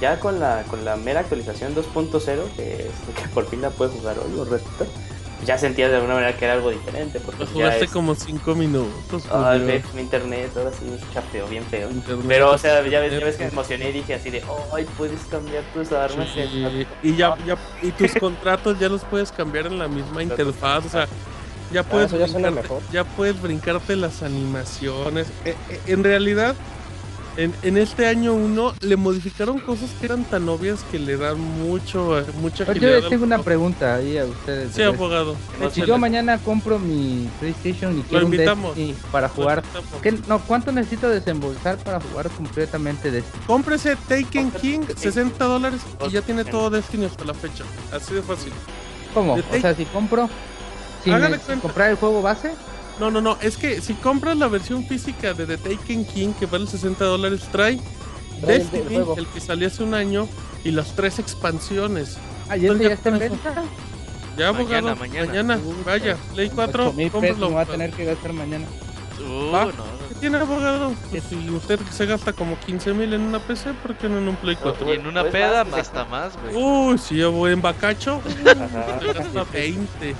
ya 0.00 0.20
con 0.20 0.38
la, 0.38 0.62
con 0.70 0.84
la 0.84 0.94
mera 0.96 1.20
actualización 1.20 1.74
2.0, 1.74 2.44
que, 2.54 2.72
es- 2.74 3.20
que 3.20 3.28
por 3.34 3.48
fin 3.48 3.62
la 3.62 3.70
puedes 3.70 3.94
jugar 3.96 4.16
hoy, 4.20 4.38
un 4.38 4.48
ratito, 4.48 4.86
ya 5.44 5.58
sentías 5.58 5.90
de 5.90 5.96
alguna 5.96 6.14
manera 6.14 6.36
que 6.36 6.44
era 6.44 6.54
algo 6.54 6.70
diferente. 6.70 7.20
Porque 7.20 7.40
Lo 7.40 7.46
ya 7.46 7.52
jugaste 7.52 7.84
es- 7.84 7.90
como 7.90 8.14
5 8.14 8.54
minutos. 8.54 9.24
Ah, 9.30 9.56
ve, 9.58 9.82
mi 9.94 10.00
internet, 10.02 10.50
ahora 10.56 10.70
sí, 10.72 10.86
chafeo, 11.12 11.46
bien 11.48 11.64
feo. 11.64 11.90
Internet. 11.90 12.24
Pero, 12.28 12.50
o 12.52 12.58
sea, 12.58 12.82
ya 12.86 13.00
ves, 13.00 13.12
ya 13.12 13.18
ves 13.24 13.36
que 13.36 13.44
me 13.44 13.50
emocioné 13.50 13.90
y 13.90 13.92
dije 13.92 14.14
así 14.14 14.30
de, 14.30 14.42
ay, 14.72 14.86
puedes 14.96 15.20
cambiar 15.30 15.62
tus 15.74 15.92
armas. 15.92 16.28
en 16.36 16.48
Sí, 16.50 16.86
y 17.02 17.16
ya, 17.16 17.36
ya 17.46 17.56
y 17.82 17.90
tus 17.92 18.12
contratos 18.20 18.78
ya 18.78 18.88
los 18.88 19.02
puedes 19.04 19.30
cambiar 19.32 19.66
en 19.66 19.78
la 19.78 19.88
misma 19.88 20.22
interfaz, 20.22 20.86
o 20.86 20.88
sea, 20.88 21.06
ya 21.72 21.82
puedes 21.82 22.12
eso 22.12 22.18
ya 22.18 22.26
brincarte- 22.38 22.62
mejor. 22.62 22.82
ya 22.92 23.04
puedes 23.04 23.40
brincarte 23.42 23.96
las 23.96 24.22
animaciones. 24.22 25.26
Eh, 25.44 25.54
eh, 25.70 25.80
en 25.88 26.04
realidad, 26.04 26.54
en, 27.36 27.54
en 27.62 27.76
este 27.76 28.06
año 28.06 28.34
1 28.34 28.74
le 28.80 28.96
modificaron 28.96 29.58
cosas 29.60 29.90
que 29.98 30.06
eran 30.06 30.24
tan 30.24 30.48
obvias 30.48 30.82
que 30.90 30.98
le 30.98 31.16
dan 31.16 31.38
mucho 31.40 32.18
eh, 32.18 32.24
mucha 32.40 32.64
yo 32.72 32.96
al 32.96 33.08
tengo 33.08 33.24
una 33.24 33.42
pregunta 33.42 33.94
ahí 33.96 34.18
a 34.18 34.24
ustedes. 34.24 34.72
Sí, 34.72 34.82
abogado. 34.82 35.36
Si 35.72 35.84
yo 35.84 35.98
mañana 35.98 36.38
compro 36.38 36.78
mi 36.78 37.28
PlayStation 37.40 37.98
y 37.98 38.02
quiero 38.02 38.26
un 38.26 38.32
invitamos. 38.32 38.76
Destiny 38.76 38.96
para 39.12 39.28
Lo 39.28 39.34
jugar. 39.34 39.62
¿qué, 40.02 40.12
no, 40.28 40.38
¿cuánto 40.40 40.72
necesito 40.72 41.08
desembolsar 41.08 41.76
para 41.78 42.00
jugar 42.00 42.28
completamente 42.30 43.10
Destiny? 43.10 43.44
Cómprese 43.46 43.96
Taken 44.08 44.50
King, 44.52 44.80
60 44.96 45.44
dólares 45.44 45.80
y 46.06 46.10
ya 46.10 46.22
tiene 46.22 46.44
todo 46.44 46.70
Destiny 46.70 47.06
hasta 47.06 47.24
la 47.24 47.34
fecha. 47.34 47.64
Así 47.92 48.14
de 48.14 48.22
fácil. 48.22 48.52
¿Cómo? 49.14 49.36
De 49.36 49.42
O 49.56 49.60
sea, 49.60 49.74
si 49.74 49.84
compro 49.86 50.28
Hágale 51.06 51.36
sin 51.36 51.46
cuenta. 51.46 51.62
comprar 51.62 51.90
el 51.90 51.96
juego 51.96 52.20
base, 52.22 52.52
No, 53.00 53.10
no, 53.10 53.20
no. 53.20 53.36
Es 53.42 53.56
que 53.56 53.80
si 53.80 53.94
compras 53.94 54.36
la 54.36 54.48
versión 54.48 54.84
física 54.86 55.34
de 55.34 55.46
The 55.46 55.58
Taken 55.58 56.04
King, 56.06 56.32
que 56.38 56.46
vale 56.46 56.66
60 56.66 57.04
dólares, 57.04 57.42
trae 57.52 57.78
Trae 58.40 58.56
el- 58.56 58.62
el 58.62 58.70
Destiny, 58.70 59.26
que 59.34 59.40
salió 59.40 59.66
hace 59.68 59.82
un 59.82 59.94
año, 59.94 60.28
y 60.64 60.70
las 60.70 60.94
tres 60.96 61.18
expansiones. 61.18 62.16
ayer 62.48 62.70
Entonces, 62.72 62.88
ya 62.88 62.94
está 62.94 63.08
en 63.10 63.18
venta. 63.18 63.64
Ya, 64.36 64.52
Mañana, 64.52 64.78
abogado. 64.92 64.96
mañana. 64.96 65.26
Mañana. 65.26 65.56
Puta. 65.58 65.76
Vaya, 65.90 66.16
Play 66.34 66.50
4, 66.50 66.84
8 66.88 66.92
mil 66.92 67.10
pesos 67.10 67.12
cómpralo. 67.28 67.48
me 67.48 67.54
voy 67.54 67.62
a 67.62 67.66
tener 67.66 67.90
que 67.92 68.04
gastar 68.04 68.32
mañana. 68.34 68.66
Uh, 69.26 69.50
Va. 69.52 69.64
no. 69.66 69.96
¿Qué 70.10 70.14
tiene, 70.20 70.36
abogado? 70.38 70.92
Pues 71.10 71.22
si 71.24 71.48
usted 71.50 71.80
se 71.90 72.04
gasta 72.06 72.32
como 72.34 72.58
15 72.60 72.92
mil 72.92 73.14
en 73.14 73.22
una 73.22 73.38
PC, 73.38 73.72
¿por 73.82 73.96
qué 73.96 74.08
no 74.10 74.18
en 74.18 74.28
un 74.28 74.36
Play 74.36 74.56
4? 74.56 74.92
Y 74.92 74.96
en 74.96 75.06
una 75.06 75.22
Pues 75.22 75.32
peda 75.32 75.64
más, 75.64 75.80
hasta 75.80 76.04
más, 76.04 76.34
güey. 76.42 76.54
Uy, 76.54 76.98
si 76.98 77.16
yo 77.16 77.32
voy 77.32 77.52
en 77.52 77.62
bacacho, 77.62 78.20
se 79.00 79.12
gasta 79.12 79.44
20. 79.52 80.14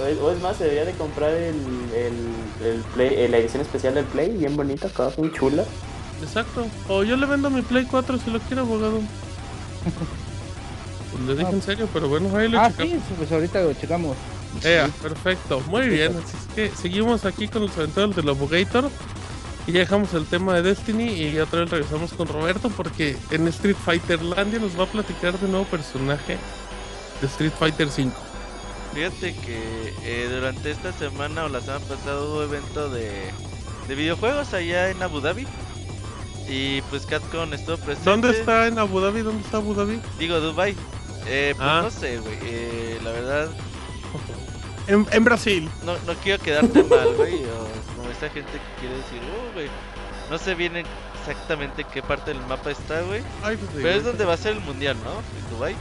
O 0.00 0.06
es, 0.06 0.18
o 0.18 0.32
es 0.32 0.40
más, 0.40 0.56
se 0.56 0.64
debería 0.64 0.84
de 0.86 0.92
comprar 0.92 1.30
el, 1.32 1.54
el, 1.94 2.66
el 2.66 2.80
Play, 2.94 3.08
eh, 3.14 3.28
la 3.28 3.38
edición 3.38 3.60
especial 3.62 3.94
del 3.94 4.04
Play, 4.06 4.30
bien 4.36 4.56
bonita, 4.56 4.86
acá, 4.88 5.10
muy 5.18 5.32
chula. 5.32 5.64
Exacto. 6.22 6.66
O 6.88 7.02
yo 7.02 7.16
le 7.16 7.26
vendo 7.26 7.50
mi 7.50 7.62
Play 7.62 7.84
4 7.84 8.18
si 8.18 8.30
lo 8.30 8.38
quiere, 8.40 8.60
abogado. 8.62 9.00
Pues 11.12 11.24
le 11.26 11.34
dije 11.36 11.50
en 11.52 11.62
serio, 11.62 11.88
pero 11.92 12.08
bueno, 12.08 12.34
ahí 12.36 12.48
lo 12.48 12.58
Ah, 12.60 12.70
checamos. 12.70 12.92
sí, 12.94 13.14
pues 13.18 13.32
ahorita 13.32 13.60
lo 13.62 13.74
checamos. 13.74 14.16
Ea, 14.64 14.88
perfecto, 15.02 15.60
muy 15.68 15.88
bien. 15.88 16.12
Así 16.16 16.36
es 16.36 16.54
que 16.54 16.76
seguimos 16.76 17.24
aquí 17.24 17.48
con 17.48 17.62
los 17.62 17.76
aventuras 17.76 18.14
del 18.16 18.28
Abogator. 18.28 18.90
Y 19.66 19.72
ya 19.72 19.80
dejamos 19.80 20.12
el 20.14 20.26
tema 20.26 20.54
de 20.54 20.62
Destiny 20.62 21.04
y 21.12 21.38
otra 21.38 21.60
vez 21.60 21.70
regresamos 21.70 22.12
con 22.14 22.26
Roberto 22.26 22.68
porque 22.70 23.16
en 23.30 23.46
Street 23.48 23.76
Fighter 23.76 24.20
Landia 24.20 24.58
nos 24.58 24.76
va 24.78 24.84
a 24.84 24.86
platicar 24.88 25.38
de 25.38 25.46
nuevo 25.48 25.64
personaje 25.66 26.36
de 27.20 27.26
Street 27.28 27.52
Fighter 27.56 27.88
5. 27.88 28.12
Fíjate 28.94 29.34
que 29.34 29.94
eh, 30.04 30.28
durante 30.30 30.70
esta 30.70 30.92
semana 30.92 31.44
o 31.44 31.48
la 31.48 31.60
semana 31.60 31.84
pasada 31.86 32.20
hubo 32.22 32.42
evento 32.42 32.90
de, 32.90 33.30
de 33.88 33.94
videojuegos 33.94 34.52
allá 34.52 34.90
en 34.90 35.02
Abu 35.02 35.20
Dhabi. 35.20 35.46
Y 36.48 36.82
pues 36.82 37.06
Capcom 37.06 37.52
estuvo 37.54 37.76
presente. 37.78 38.10
¿Dónde 38.10 38.30
está 38.32 38.66
en 38.66 38.78
Abu 38.78 39.00
Dhabi? 39.00 39.22
¿Dónde 39.22 39.42
está 39.44 39.58
Abu 39.58 39.74
Dhabi? 39.74 40.00
Digo, 40.18 40.40
Dubai. 40.40 40.74
Eh, 41.26 41.54
pues 41.56 41.68
Ah. 41.68 41.80
no 41.84 41.90
sé, 41.90 42.18
güey. 42.18 42.36
eh, 42.42 42.98
la 43.02 43.10
verdad, 43.12 43.50
En, 44.88 45.06
en 45.12 45.24
Brasil. 45.24 45.70
no, 45.84 45.92
no 46.06 46.14
quiero 46.22 46.42
quedarte 46.42 46.82
mal, 46.82 47.14
güey. 47.16 47.44
O 47.44 47.96
como 47.96 48.10
esa 48.10 48.28
gente 48.28 48.50
que 48.52 48.80
quiere 48.80 48.96
decir, 48.96 49.20
oh, 49.22 49.52
güey. 49.54 49.68
No 50.30 50.36
sé 50.38 50.54
bien 50.54 50.72
exactamente 51.20 51.84
qué 51.84 52.02
parte 52.02 52.32
del 52.34 52.40
mapa 52.46 52.70
está, 52.72 53.00
güey. 53.02 53.22
Ay, 53.42 53.56
pues, 53.56 53.70
Pero 53.74 53.88
es 53.90 54.04
donde 54.04 54.24
va 54.24 54.34
a 54.34 54.36
ser 54.38 54.52
el 54.56 54.60
mundial, 54.60 54.96
¿no? 55.04 55.12
En 55.12 55.50
Dubai. 55.56 55.76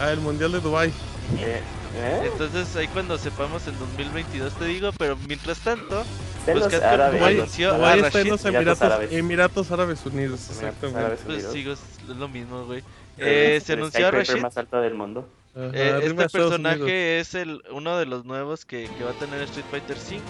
Ah, 0.00 0.10
el 0.12 0.20
Mundial 0.20 0.52
de 0.52 0.60
Dubai. 0.60 0.92
Eh, 1.38 1.60
¿eh? 1.96 2.30
Entonces 2.32 2.74
ahí 2.76 2.88
cuando 2.88 3.16
sepamos 3.18 3.66
en 3.66 3.78
2022 3.78 4.52
te 4.54 4.64
digo, 4.66 4.90
pero 4.98 5.16
mientras 5.28 5.58
tanto, 5.60 6.04
pues 6.44 6.56
los 6.58 6.74
anunció 6.74 7.72
a 7.72 7.76
Dubái 7.76 8.00
está 8.00 8.06
en 8.06 8.12
Rashid, 8.26 8.30
los 8.30 8.44
Emiratos 8.44 8.44
Emiratos, 8.44 8.82
Árabes. 8.82 9.12
Emiratos 9.12 9.70
Árabes 9.70 10.06
Unidos. 10.06 10.50
Exactamente. 10.50 10.98
Árabes 11.00 11.20
pues 11.24 11.36
Unidos. 11.44 11.52
sigo, 11.52 11.72
es 11.72 12.16
lo 12.16 12.28
mismo, 12.28 12.64
güey. 12.66 12.80
Eh, 13.18 13.56
Eh, 13.56 13.62
se 13.64 13.74
anunció 13.74 14.10
Rashid. 14.10 14.40
más 14.40 14.56
alto 14.56 14.80
del 14.80 14.94
mundo. 14.94 15.28
Ajá, 15.56 15.70
Eh, 15.72 16.00
este 16.02 16.28
personaje 16.30 17.20
es 17.20 17.34
el 17.36 17.62
uno 17.70 17.96
de 17.96 18.06
los 18.06 18.24
nuevos 18.24 18.64
que, 18.64 18.88
que 18.98 19.04
va 19.04 19.10
a 19.10 19.14
tener 19.14 19.40
Street 19.42 19.66
Fighter 19.70 19.96
5. 19.96 20.22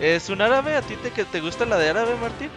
Es 0.00 0.28
un 0.28 0.42
árabe, 0.42 0.76
¿a 0.76 0.82
ti 0.82 0.94
te, 1.02 1.10
que 1.10 1.24
te 1.24 1.40
gusta 1.40 1.64
la 1.64 1.78
de 1.78 1.88
árabe, 1.88 2.14
Martín? 2.20 2.50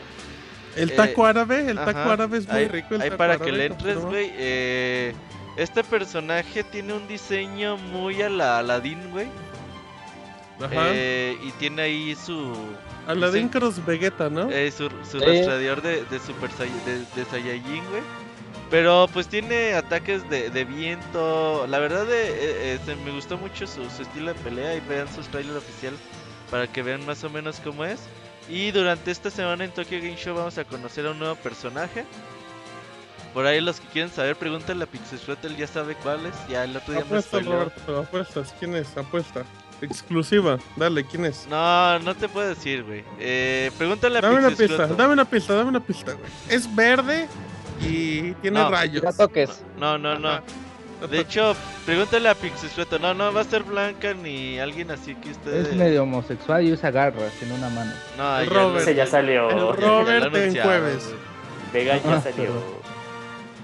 El 0.76 0.94
taco 0.96 1.26
árabe, 1.26 1.70
el 1.70 1.76
taco 1.78 1.90
Ajá. 2.00 2.14
árabe 2.14 2.38
es 2.38 2.48
muy 2.50 2.68
rico. 2.68 2.96
El 2.96 3.02
ahí 3.02 3.10
taco 3.10 3.18
para 3.18 3.34
árabe, 3.36 3.50
que 3.52 3.58
le 3.58 3.66
entres, 3.66 3.98
güey. 3.98 4.30
eh, 4.36 5.14
este 5.58 5.84
personaje 5.84 6.64
tiene 6.64 6.94
un 6.94 7.08
diseño 7.08 7.78
muy 7.78 8.22
a 8.22 8.30
la 8.30 8.60
Aladdin, 8.60 9.10
güey. 9.12 9.28
Ajá. 10.60 10.90
eh, 10.94 11.38
y 11.44 11.52
tiene 11.54 11.82
ahí 11.82 12.16
su 12.16 12.54
Aladdin 13.08 13.48
dice- 13.48 13.60
Cross 13.60 13.84
Vegeta, 13.86 14.30
¿no? 14.30 14.50
eh, 14.52 14.70
su, 14.72 14.90
su 15.10 15.18
rastreador 15.20 15.82
de, 15.82 16.04
de 16.06 16.20
Super 16.20 16.52
Sai- 16.52 16.70
de, 16.86 17.00
de 17.16 17.26
Saiyajin, 17.30 17.84
güey. 17.90 18.04
Pero 18.70 19.10
pues 19.12 19.28
tiene 19.28 19.74
ataques 19.74 20.28
de, 20.30 20.50
de 20.50 20.64
viento. 20.66 21.66
La 21.68 21.80
verdad 21.80 22.06
eh, 22.10 22.28
eh, 22.30 22.78
este, 22.80 22.96
me 22.98 23.12
gustó 23.12 23.38
mucho 23.38 23.66
su, 23.68 23.90
su 23.90 24.04
estilo 24.04 24.34
de 24.34 24.40
pelea. 24.42 24.76
Y 24.76 24.80
vean 24.82 25.08
su 25.14 25.22
trailer 25.24 25.58
oficial 25.58 25.94
para 26.50 26.68
que 26.68 26.82
vean 26.84 27.06
más 27.06 27.24
o 27.26 27.30
menos 27.30 27.60
cómo 27.62 27.84
es. 27.84 28.00
Y 28.48 28.72
durante 28.72 29.12
esta 29.12 29.30
semana 29.30 29.66
en 29.66 29.72
Tokyo 29.72 29.98
Game 29.98 30.16
Show 30.16 30.36
vamos 30.38 30.58
a 30.58 30.64
conocer 30.64 31.06
a 31.06 31.12
un 31.12 31.20
nuevo 31.20 31.36
personaje. 31.36 32.06
Por 33.34 33.46
ahí 33.46 33.62
los 33.62 33.80
que 33.80 33.88
quieren 33.88 34.12
saber, 34.12 34.36
pregúntale 34.36 34.84
a 34.84 34.88
Pixel 34.88 35.20
él 35.44 35.56
ya 35.58 35.68
sabe 35.68 35.96
cuál 35.96 36.26
es. 36.26 36.34
Ya 36.50 36.66
el 36.66 36.76
otro 36.76 36.94
día 36.94 37.02
me 37.02 37.06
Apuesta, 37.08 37.30
spoileó. 37.30 37.52
Roberto, 37.54 38.00
apuestas. 38.00 38.56
¿Quién 38.60 38.76
es? 38.76 38.98
Apuesta. 38.98 39.44
Exclusiva. 39.82 40.60
Dale, 40.76 41.04
¿quién 41.06 41.26
es? 41.26 41.48
No, 41.50 41.98
no 42.00 42.14
te 42.16 42.28
puedo 42.30 42.50
decir, 42.50 42.84
güey. 42.84 43.04
Eh, 43.20 43.72
pregúntale 43.78 44.20
a 44.20 44.22
Dame 44.22 44.36
una 44.40 44.50
pista, 44.52 44.86
dame 44.88 45.14
una 45.14 45.26
pista, 45.26 45.56
dame 45.56 45.70
una 45.70 45.80
pista, 45.80 46.12
güey. 46.14 46.30
Es 46.50 46.74
verde 46.76 47.28
y 47.82 48.34
tiene 48.34 48.60
No. 48.60 48.70
rayos. 48.70 49.18
Toques. 49.18 49.64
No, 49.78 49.98
no, 49.98 50.20
no. 50.20 50.30
Ajá. 50.30 50.44
De 51.10 51.20
hecho, 51.20 51.56
pregúntale 51.84 52.30
a 52.30 52.36
Pixisueto. 52.36 53.00
No, 53.00 53.16
no 53.16 53.34
va 53.34 53.42
a 53.42 53.44
ser 53.44 53.64
Blanca 53.64 54.14
ni 54.14 54.60
alguien 54.60 54.92
así 54.92 55.16
que 55.16 55.32
ustedes. 55.32 55.70
Es 55.70 55.76
medio 55.76 56.04
homosexual 56.04 56.64
y 56.64 56.74
usa 56.74 56.92
garras 56.92 57.34
en 57.42 57.52
una 57.54 57.70
mano. 57.70 57.92
No, 58.20 58.38
El 58.38 58.48
ya 58.50 58.54
Robert. 58.54 58.82
Ese 58.84 58.94
ya 58.94 59.08
salió. 59.08 59.50
El 59.50 59.56
ya- 59.56 59.62
ya 59.62 59.66
lo 59.66 59.74
Robert 59.74 60.36
en 60.36 60.62
jueves. 60.62 61.10
Vega 61.74 61.98
ya 62.04 62.22
salió. 62.22 62.81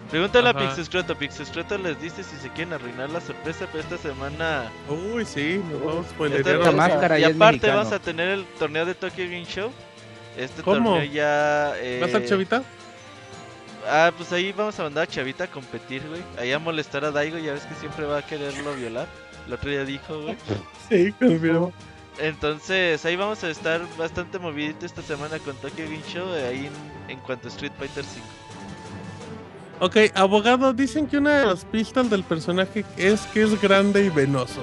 Pregúntale 0.10 0.49
Ajá. 0.49 0.60
a 0.60 0.62
Pixisueto. 0.70 1.18
Pixisueto 1.18 1.78
les 1.78 1.99
dice 2.01 2.24
si 2.24 2.36
se 2.38 2.49
quieren 2.49 2.74
arruinar 2.74 3.10
la 3.10 3.20
sorpresa, 3.20 3.68
pero 3.72 3.84
esta 3.84 3.97
semana. 3.97 4.72
Uy, 4.89 5.26
sí, 5.26 5.62
nos 5.70 5.80
vamos 5.82 5.95
a 5.97 6.01
esta- 6.01 6.14
spoilerear. 6.14 6.55
Esta 6.60 6.72
máscara 6.72 7.20
y 7.20 7.24
aparte 7.26 7.68
vamos 7.70 7.91
a 7.91 7.99
tener 7.99 8.30
el 8.30 8.45
torneo 8.58 8.86
de 8.86 8.95
Tokyo 8.95 9.26
Game 9.26 9.45
Show. 9.45 9.72
Este 10.38 10.62
¿Cómo? 10.64 10.91
torneo 10.93 11.12
ya. 11.12 11.74
eh, 11.78 11.97
¿Va 11.99 12.05
a 12.05 12.08
estar 12.08 12.26
chavita? 12.26 12.64
Ah, 13.89 14.12
pues 14.16 14.32
ahí 14.34 14.51
vamos 14.51 14.78
a 14.80 14.84
mandar 14.84 15.03
a 15.03 15.08
Chavita 15.08 15.45
a 15.45 15.47
competir, 15.47 16.01
güey. 16.10 16.22
Ahí 16.38 16.51
a 16.51 16.60
molestar 16.60 17.05
a 17.05 17.12
Daigo, 17.12 17.38
ya 17.38 17.53
ves 17.53 17.64
que 17.64 17.74
siempre 17.76 18.05
va 18.05 18.18
a 18.18 18.22
quererlo 18.26 18.74
violar. 18.76 19.08
El 19.47 19.53
otro 19.53 19.70
día 19.70 19.86
dijo, 19.86 20.22
güey. 20.22 20.36
Sí, 20.89 21.14
confirmo. 21.14 21.72
Entonces, 22.20 23.05
ahí 23.05 23.16
vamos 23.16 23.43
a 23.43 23.49
estar 23.49 23.82
bastante 23.97 24.39
movidito 24.39 24.86
esta 24.86 25.01
semana 25.01 25.38
con 25.39 25.55
Tokyo 25.58 25.86
Game 25.86 26.01
Show, 26.08 26.34
eh, 26.36 26.47
ahí 26.47 26.66
en, 27.08 27.12
en 27.12 27.20
cuanto 27.20 27.47
a 27.47 27.51
Street 27.51 27.72
Fighter 27.78 28.03
5. 28.03 28.26
Ok, 29.80 29.95
abogado, 30.15 30.73
dicen 30.73 31.05
que 31.07 31.17
una 31.17 31.39
de 31.39 31.45
las 31.45 31.63
pistas 31.65 32.09
del 32.09 32.23
personaje 32.23 32.84
es 32.97 33.21
que 33.28 33.43
es 33.43 33.61
grande 33.61 34.03
y 34.05 34.09
venoso. 34.09 34.61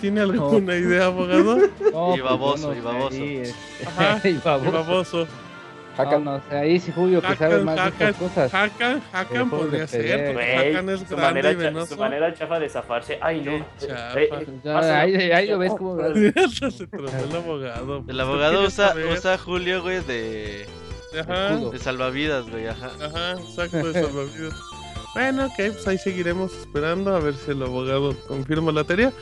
¿Tiene 0.00 0.20
alguna 0.22 0.76
idea, 0.76 1.06
abogado? 1.06 1.56
No, 1.92 2.14
Y 2.16 2.20
pues, 2.20 2.22
baboso, 2.22 2.74
y 2.74 2.80
baboso. 2.80 3.16
ahí, 3.16 3.42
Ajá, 3.86 4.20
y 4.28 4.30
Y 4.30 4.34
baboso. 4.38 5.26
No, 5.98 6.02
Hakan. 6.02 6.24
no 6.24 6.40
sé, 6.50 6.56
ahí 6.56 6.78
sí 6.78 6.92
Julio 6.94 7.22
que 7.22 7.34
sabe 7.36 7.54
Hakan, 7.54 7.64
más 7.64 7.74
de 7.76 7.80
Hakan, 7.80 8.08
estas 8.08 8.16
cosas. 8.16 8.54
Hakan, 8.54 9.02
Hakan 9.12 9.50
de 9.50 9.56
podría 9.56 9.86
ser, 9.86 10.36
Hakan 10.36 10.90
es 10.90 11.00
su, 11.00 11.06
grande 11.06 11.22
manera 11.22 11.50
y 11.52 11.54
venoso. 11.54 11.94
su 11.94 12.00
manera 12.00 12.34
chafa 12.34 12.58
de 12.58 12.68
zafarse. 12.68 13.18
Ay, 13.22 13.40
no. 13.40 13.52
Eh, 13.52 13.64
eh, 14.14 14.46
Ya, 14.62 15.00
ahí, 15.00 15.14
ahí 15.32 15.48
lo 15.48 15.58
ves 15.58 15.72
como... 15.78 15.96
Se 15.98 16.08
el 16.08 17.36
abogado. 17.36 17.96
El 17.96 18.00
¿Usted 18.02 18.20
abogado 18.20 18.62
usa, 18.64 18.94
usa 19.10 19.34
a 19.34 19.38
Julio, 19.38 19.82
güey, 19.82 20.00
de... 20.04 20.66
de 21.16 21.32
Ajá. 21.32 21.56
De 21.56 21.78
salvavidas, 21.78 22.48
güey, 22.50 22.66
ajá. 22.66 22.90
Ajá, 23.00 23.32
exacto, 23.32 23.92
de 23.92 24.02
salvavidas. 24.02 24.54
Bueno, 25.14 25.46
ok, 25.46 25.54
pues 25.56 25.88
ahí 25.88 25.96
seguiremos 25.96 26.52
esperando 26.52 27.16
a 27.16 27.20
ver 27.20 27.34
si 27.34 27.52
el 27.52 27.62
abogado 27.62 28.14
confirma 28.28 28.70
la 28.70 28.84
teoría. 28.84 29.12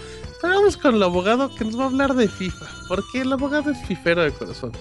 Pero 0.43 0.55
vamos 0.55 0.77
con 0.77 0.97
el 0.97 1.03
abogado 1.05 1.55
que 1.55 1.65
nos 1.65 1.79
va 1.79 1.85
a 1.85 1.87
hablar 1.87 2.15
de 2.15 2.27
FIFA. 2.27 2.67
Porque 2.89 3.21
el 3.21 3.33
abogado 3.33 3.71
es 3.71 3.79
fifero 3.87 4.23
de 4.23 4.33
corazón. 4.33 4.73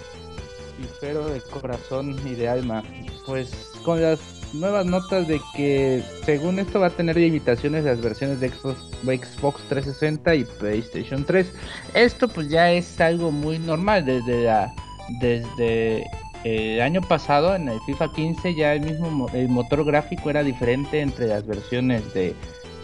Fifero 0.77 1.27
de 1.27 1.39
corazón 1.41 2.19
y 2.25 2.33
de 2.33 2.49
alma. 2.49 2.83
Pues 3.27 3.69
con 3.83 4.01
las 4.01 4.19
nuevas 4.53 4.87
notas 4.87 5.27
de 5.27 5.39
que 5.55 6.03
según 6.25 6.57
esto 6.57 6.79
va 6.79 6.87
a 6.87 6.89
tener 6.89 7.15
limitaciones 7.15 7.83
las 7.83 8.01
versiones 8.01 8.39
de 8.39 8.49
Xbox, 8.49 8.79
Xbox 9.03 9.61
360 9.69 10.35
y 10.35 10.43
PlayStation 10.45 11.23
3. 11.23 11.47
Esto 11.93 12.27
pues 12.27 12.49
ya 12.49 12.71
es 12.71 12.99
algo 12.99 13.31
muy 13.31 13.59
normal 13.59 14.03
desde 14.03 14.45
la 14.45 14.73
desde 15.21 16.05
el 16.43 16.81
año 16.81 17.01
pasado 17.01 17.55
en 17.55 17.69
el 17.69 17.79
FIFA 17.85 18.11
15 18.13 18.55
ya 18.55 18.73
el 18.73 18.81
mismo 18.81 19.09
mo- 19.09 19.29
el 19.33 19.47
motor 19.49 19.83
gráfico 19.85 20.29
era 20.29 20.43
diferente 20.43 20.99
entre 21.01 21.27
las 21.27 21.45
versiones 21.45 22.13
de 22.13 22.35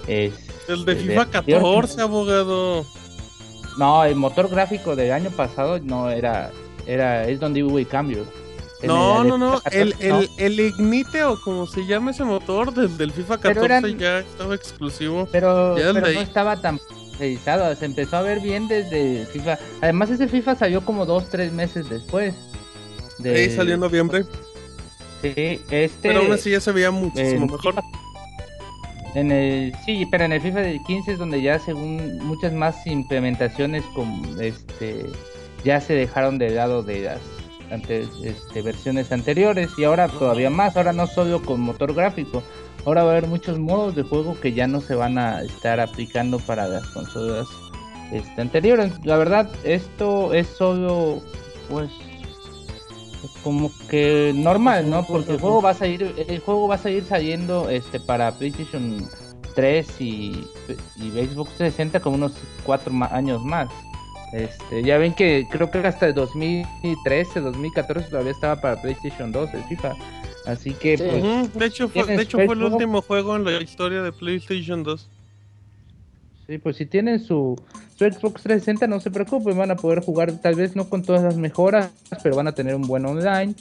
este, 0.08 0.72
El 0.72 0.86
de 0.86 0.96
FIFA 0.96 1.22
anterior. 1.24 1.62
14, 1.62 2.02
abogado. 2.02 2.86
No, 3.78 4.04
el 4.04 4.16
motor 4.16 4.50
gráfico 4.50 4.96
del 4.96 5.12
año 5.12 5.30
pasado 5.32 5.80
no 5.80 6.10
era 6.10 6.52
era 6.88 7.28
es 7.28 7.40
donde 7.40 7.64
hubo 7.64 7.78
el 7.80 7.88
cambio. 7.88 8.26
No, 8.82 9.18
el 9.18 9.24
de 9.24 9.30
no, 9.30 9.38
no. 9.38 9.58
FIFA 9.60 9.70
El, 9.78 9.92
14 9.92 10.10
no. 10.10 10.20
el, 10.20 10.30
el 10.38 10.60
Ignite 10.62 11.24
o 11.24 11.40
como 11.42 11.68
se 11.68 11.86
llama 11.86 12.12
ese 12.12 12.24
motor 12.24 12.74
del, 12.74 12.98
del 12.98 13.12
FIFA 13.12 13.38
Pero 13.40 13.62
14 13.62 13.66
eran- 13.66 14.00
ya 14.00 14.20
estaba 14.20 14.56
exclusivo. 14.56 15.28
Pero, 15.32 15.76
pero 15.76 16.00
no 16.02 16.22
estaba 16.22 16.56
tan 16.62 16.80
realizado, 17.20 17.76
se 17.76 17.86
empezó 17.86 18.16
a 18.18 18.22
ver 18.22 18.40
bien 18.40 18.68
desde 18.70 19.26
FIFA. 19.26 19.60
Además 19.82 20.10
ese 20.12 20.28
FIFA 20.30 20.56
salió 20.56 20.86
como 20.86 21.06
dos, 21.06 21.30
tres 21.30 21.52
meses 21.52 21.90
después. 21.90 22.34
De... 23.20 23.36
Ahí 23.36 23.50
salió 23.50 23.76
en 23.76 23.80
noviembre. 23.82 24.24
Sí, 25.22 25.62
este... 25.70 25.90
Pero 26.02 26.20
aún 26.20 26.32
así 26.32 26.52
ya 26.52 26.60
se 26.60 26.72
veía 26.72 26.92
muchísimo 26.92 27.46
mejor. 27.48 27.76
En 29.16 29.32
el, 29.32 29.74
sí, 29.86 30.06
pero 30.10 30.26
en 30.26 30.34
el 30.34 30.42
FIFA 30.42 30.60
del 30.60 30.84
15 30.84 31.14
es 31.14 31.20
donde 31.20 31.42
ya 31.42 31.60
según 31.60 32.20
muchas 32.20 32.54
más 32.54 32.86
implementaciones 32.86 33.84
como 33.96 34.40
este 34.40 35.08
ya 35.64 35.82
se 35.82 35.94
dejaron 35.94 36.38
de 36.38 36.52
lado 36.52 36.84
de 36.84 37.02
las 37.02 37.20
antes, 37.72 38.08
este, 38.24 38.62
versiones 38.62 39.12
anteriores 39.12 39.70
y 39.78 39.84
ahora 39.84 40.08
todavía 40.08 40.50
más, 40.50 40.76
ahora 40.76 40.94
no 40.94 41.08
solo 41.08 41.42
con 41.42 41.62
motor 41.62 41.94
gráfico, 41.94 42.42
ahora 42.86 43.04
va 43.04 43.10
a 43.10 43.12
haber 43.18 43.28
muchos 43.28 43.60
modos 43.60 43.96
de 43.96 44.04
juego 44.04 44.40
que 44.40 44.54
ya 44.54 44.68
no 44.68 44.82
se 44.82 44.96
van 44.96 45.18
a 45.18 45.42
estar 45.42 45.80
aplicando 45.80 46.40
para 46.40 46.68
las 46.68 46.86
consolas 46.88 47.48
este, 48.12 48.42
anteriores. 48.42 48.94
La 49.04 49.18
verdad, 49.18 49.50
esto 49.64 50.34
es 50.34 50.48
solo 50.48 51.22
pues 51.70 51.92
como 53.44 53.72
que 53.90 54.32
normal, 54.36 54.90
¿no? 54.90 55.06
Porque 55.06 55.32
el 55.34 55.40
juego 55.40 55.62
va 55.62 55.72
a 55.72 55.74
salir, 55.74 56.14
el 56.28 56.40
juego 56.40 56.68
va 56.68 56.76
a 56.76 56.80
seguir 56.80 57.04
saliendo 57.04 57.70
este 57.70 58.00
para 58.00 58.32
PlayStation 58.38 59.08
3 59.56 60.00
y, 60.00 60.46
y 60.98 61.10
Xbox 61.12 61.52
360 61.58 62.00
como 62.00 62.16
unos 62.16 62.34
cuatro 62.66 62.94
ma- 62.94 63.10
años 63.12 63.44
más. 63.44 63.70
Este, 64.32 64.84
ya 64.84 64.98
ven 65.00 65.14
que 65.14 65.48
creo 65.50 65.72
que 65.72 65.80
hasta 65.80 66.06
el 66.08 66.14
2013, 66.14 67.42
2014 67.42 68.10
todavía 68.10 68.32
estaba 68.32 68.62
para 68.62 68.80
PlayStation 68.82 69.32
2 69.32 69.54
el 69.54 69.64
FIFA. 69.64 69.96
Así 70.46 70.74
que 70.74 70.98
Sí. 70.98 71.04
pues 71.10 71.24
Ujú, 71.24 71.60
De 71.60 71.66
hecho, 71.66 71.90
fue, 71.90 72.02
de 72.04 72.08
¿Tienes 72.08 72.26
hecho 72.26 72.38
fue 72.38 72.54
el 72.56 72.64
último 72.64 73.02
juego 73.02 73.36
en 73.36 73.44
la 73.44 73.60
historia 73.62 74.02
de 74.02 74.12
PlayStation 74.12 74.84
2. 74.84 75.10
Sí, 76.48 76.58
pues 76.58 76.78
si 76.78 76.86
tienen 76.86 77.20
su, 77.20 77.56
su 78.00 78.06
Xbox 78.06 78.44
360 78.44 78.88
no 78.88 79.02
se 79.02 79.12
preocupen, 79.12 79.58
van 79.58 79.72
a 79.72 79.76
poder 79.76 80.00
jugar 80.00 80.32
tal 80.40 80.56
vez 80.56 80.74
no 80.74 80.88
con 80.88 81.04
todas 81.04 81.22
las 81.22 81.36
mejoras, 81.36 81.92
pero 82.24 82.38
van 82.38 82.48
a 82.48 82.54
tener 82.54 82.74
un 82.74 82.84
buen 82.84 83.06
online. 83.06 83.54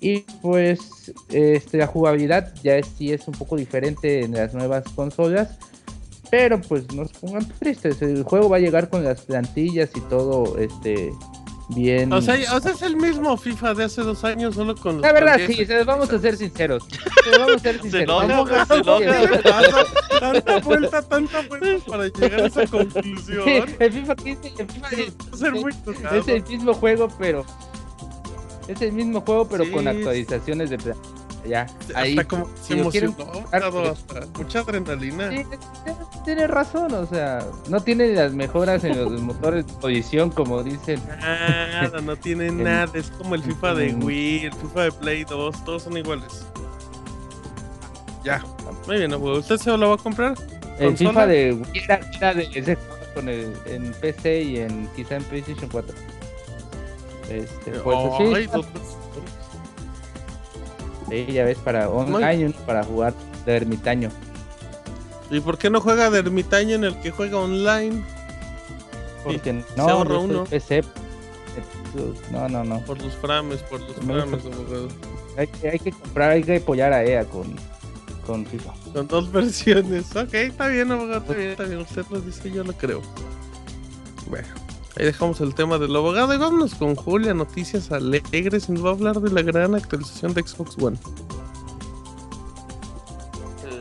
Y 0.00 0.20
pues 0.40 1.12
este, 1.28 1.76
la 1.76 1.86
jugabilidad 1.86 2.54
ya 2.64 2.76
es, 2.78 2.86
sí 2.96 3.12
es 3.12 3.28
un 3.28 3.34
poco 3.34 3.56
diferente 3.56 4.24
en 4.24 4.32
las 4.32 4.54
nuevas 4.54 4.84
consolas. 4.94 5.58
Pero 6.30 6.58
pues 6.62 6.90
no 6.94 7.04
se 7.04 7.12
pongan 7.20 7.46
tristes, 7.58 8.00
el 8.00 8.22
juego 8.22 8.48
va 8.48 8.56
a 8.56 8.60
llegar 8.60 8.88
con 8.88 9.04
las 9.04 9.20
plantillas 9.20 9.90
y 9.94 10.00
todo 10.08 10.56
este 10.56 11.12
bien. 11.68 12.12
O 12.12 12.20
sea, 12.20 12.34
o 12.54 12.60
sea, 12.60 12.72
es 12.72 12.82
el 12.82 12.96
mismo 12.96 13.36
FIFA 13.36 13.74
de 13.74 13.84
hace 13.84 14.02
dos 14.02 14.24
años, 14.24 14.54
solo 14.54 14.74
con 14.76 14.94
los 14.96 15.02
la 15.02 15.12
verdad 15.12 15.38
sí, 15.46 15.64
se 15.64 15.74
los 15.76 15.86
vamos 15.86 16.10
a 16.12 16.18
ser 16.18 16.36
sinceros. 16.36 16.84
Se 17.24 17.38
vamos 17.38 17.56
a 17.56 17.58
ser 17.60 17.80
sinceros. 17.80 18.18
se 18.18 18.24
enoja. 18.32 18.66
¿Qué 18.66 19.28
le 19.30 19.38
pasa? 19.38 19.84
Tanta 20.20 20.58
vuelta, 20.58 21.02
tanta 21.02 21.42
vuelta 21.42 21.84
para 21.86 22.08
llegar 22.08 22.40
a 22.40 22.46
esa 22.46 22.66
conclusión. 22.66 23.44
Sí, 23.44 23.62
el 23.78 23.92
FIFA 23.92 24.16
15 24.16 24.52
el 24.58 24.68
FIFA 24.68 25.82
tocado. 25.84 26.16
Es 26.16 26.28
el 26.28 26.42
mismo 26.44 26.74
juego, 26.74 27.08
pero. 27.18 27.44
Es 28.68 28.80
el 28.82 28.92
mismo 28.92 29.20
juego, 29.20 29.48
pero 29.48 29.70
con 29.70 29.82
Sí. 29.84 29.88
actualizaciones 29.88 30.70
de. 30.70 30.78
Ya, 31.44 31.62
Hasta 31.62 31.98
ahí. 31.98 32.16
como 32.24 32.48
si 32.62 32.74
quieren 32.90 33.12
pues- 33.14 33.28
hasta 33.50 34.26
mucha 34.38 34.60
adrenalina. 34.60 35.28
Sí, 35.30 35.44
tiene 36.24 36.46
razón, 36.46 36.94
o 36.94 37.04
sea, 37.06 37.44
no 37.68 37.80
tiene 37.80 38.12
las 38.14 38.32
mejoras 38.32 38.84
en 38.84 38.96
los 38.96 39.20
motores 39.22 39.66
de 39.66 39.72
posición, 39.74 40.30
como 40.30 40.62
dicen. 40.62 41.00
Nada, 41.08 42.00
no 42.00 42.14
tiene 42.16 42.46
En- 42.48 42.62
nada. 42.62 42.88
Es 42.94 43.10
como 43.10 43.34
el 43.34 43.42
FIFA 43.42 43.74
de 43.74 43.94
Wii, 43.94 44.44
el 44.44 44.52
FIFA 44.52 44.82
de 44.84 44.92
Play 44.92 45.24
2, 45.24 45.64
todos 45.64 45.82
son 45.82 45.96
iguales. 45.96 46.46
Ya, 48.24 48.40
muy 48.86 48.98
bien, 48.98 49.12
abuelo. 49.12 49.38
¿Usted 49.40 49.56
se 49.56 49.76
lo 49.76 49.88
va 49.88 49.94
a 49.96 49.98
comprar? 49.98 50.34
El. 50.78 50.96
FIFA 50.96 51.26
de 51.26 51.52
Wii 51.54 51.82
era, 51.84 52.00
era 52.16 52.34
de 52.34 52.48
ese 52.54 52.78
con 53.14 53.28
el, 53.28 53.52
en 53.66 53.92
PC 53.94 54.42
y 54.42 54.58
en 54.60 54.86
quizá 54.94 55.16
en 55.16 55.24
PlayStation 55.24 55.68
4. 55.70 55.94
Este, 57.30 57.70
pues 57.80 57.98
sí, 58.18 58.32
Ay, 58.34 58.46
dos- 58.46 58.66
sí, 61.12 61.32
ya 61.32 61.44
ves, 61.44 61.58
para 61.58 61.88
online, 61.88 62.46
uno 62.46 62.54
para 62.66 62.82
jugar 62.84 63.14
de 63.44 63.56
ermitaño. 63.56 64.10
¿Y 65.30 65.40
por 65.40 65.58
qué 65.58 65.70
no 65.70 65.80
juega 65.80 66.10
de 66.10 66.18
ermitaño 66.18 66.76
en 66.76 66.84
el 66.84 67.00
que 67.00 67.10
juega 67.10 67.38
online? 67.38 68.02
Porque 69.24 69.62
se 69.62 69.76
no, 69.76 69.88
ahorra 69.88 70.18
uno. 70.18 70.44
PC. 70.44 70.82
No, 72.30 72.48
no, 72.48 72.64
no. 72.64 72.80
Por 72.80 73.00
los 73.02 73.14
frames, 73.16 73.60
por 73.62 73.80
los 73.80 73.96
frames, 73.96 74.44
abogado. 74.44 74.88
Hay 75.36 75.46
que, 75.46 75.68
hay 75.70 75.78
que 75.78 75.92
comprar, 75.92 76.30
hay 76.30 76.42
que 76.42 76.56
apoyar 76.56 76.92
a 76.92 77.04
EA 77.04 77.24
con, 77.24 77.54
con 78.26 78.46
FIFA. 78.46 78.72
Con 78.92 79.08
dos 79.08 79.30
versiones. 79.32 80.14
Ok, 80.16 80.34
está 80.34 80.68
bien, 80.68 80.90
abogado, 80.90 81.18
está 81.20 81.34
bien, 81.34 81.50
está 81.50 81.64
bien. 81.64 81.80
Usted 81.80 82.04
lo 82.10 82.20
dice, 82.20 82.50
yo 82.50 82.64
lo 82.64 82.72
creo. 82.72 83.02
Bueno, 84.28 84.48
ahí 84.96 85.04
dejamos 85.06 85.40
el 85.40 85.54
tema 85.54 85.78
del 85.78 85.94
abogado 85.96 86.34
y 86.34 86.38
vámonos 86.38 86.74
con 86.74 86.94
Julia, 86.96 87.34
noticias 87.34 87.90
alegres. 87.92 88.68
y 88.68 88.72
Nos 88.72 88.84
va 88.84 88.90
a 88.90 88.92
hablar 88.92 89.20
de 89.20 89.30
la 89.30 89.42
gran 89.42 89.74
actualización 89.74 90.34
de 90.34 90.42
Xbox 90.42 90.76
One. 90.82 90.98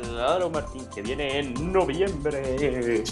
Claro, 0.10 0.50
Martín, 0.50 0.86
que 0.94 1.02
viene 1.02 1.40
en 1.40 1.72
noviembre. 1.74 3.04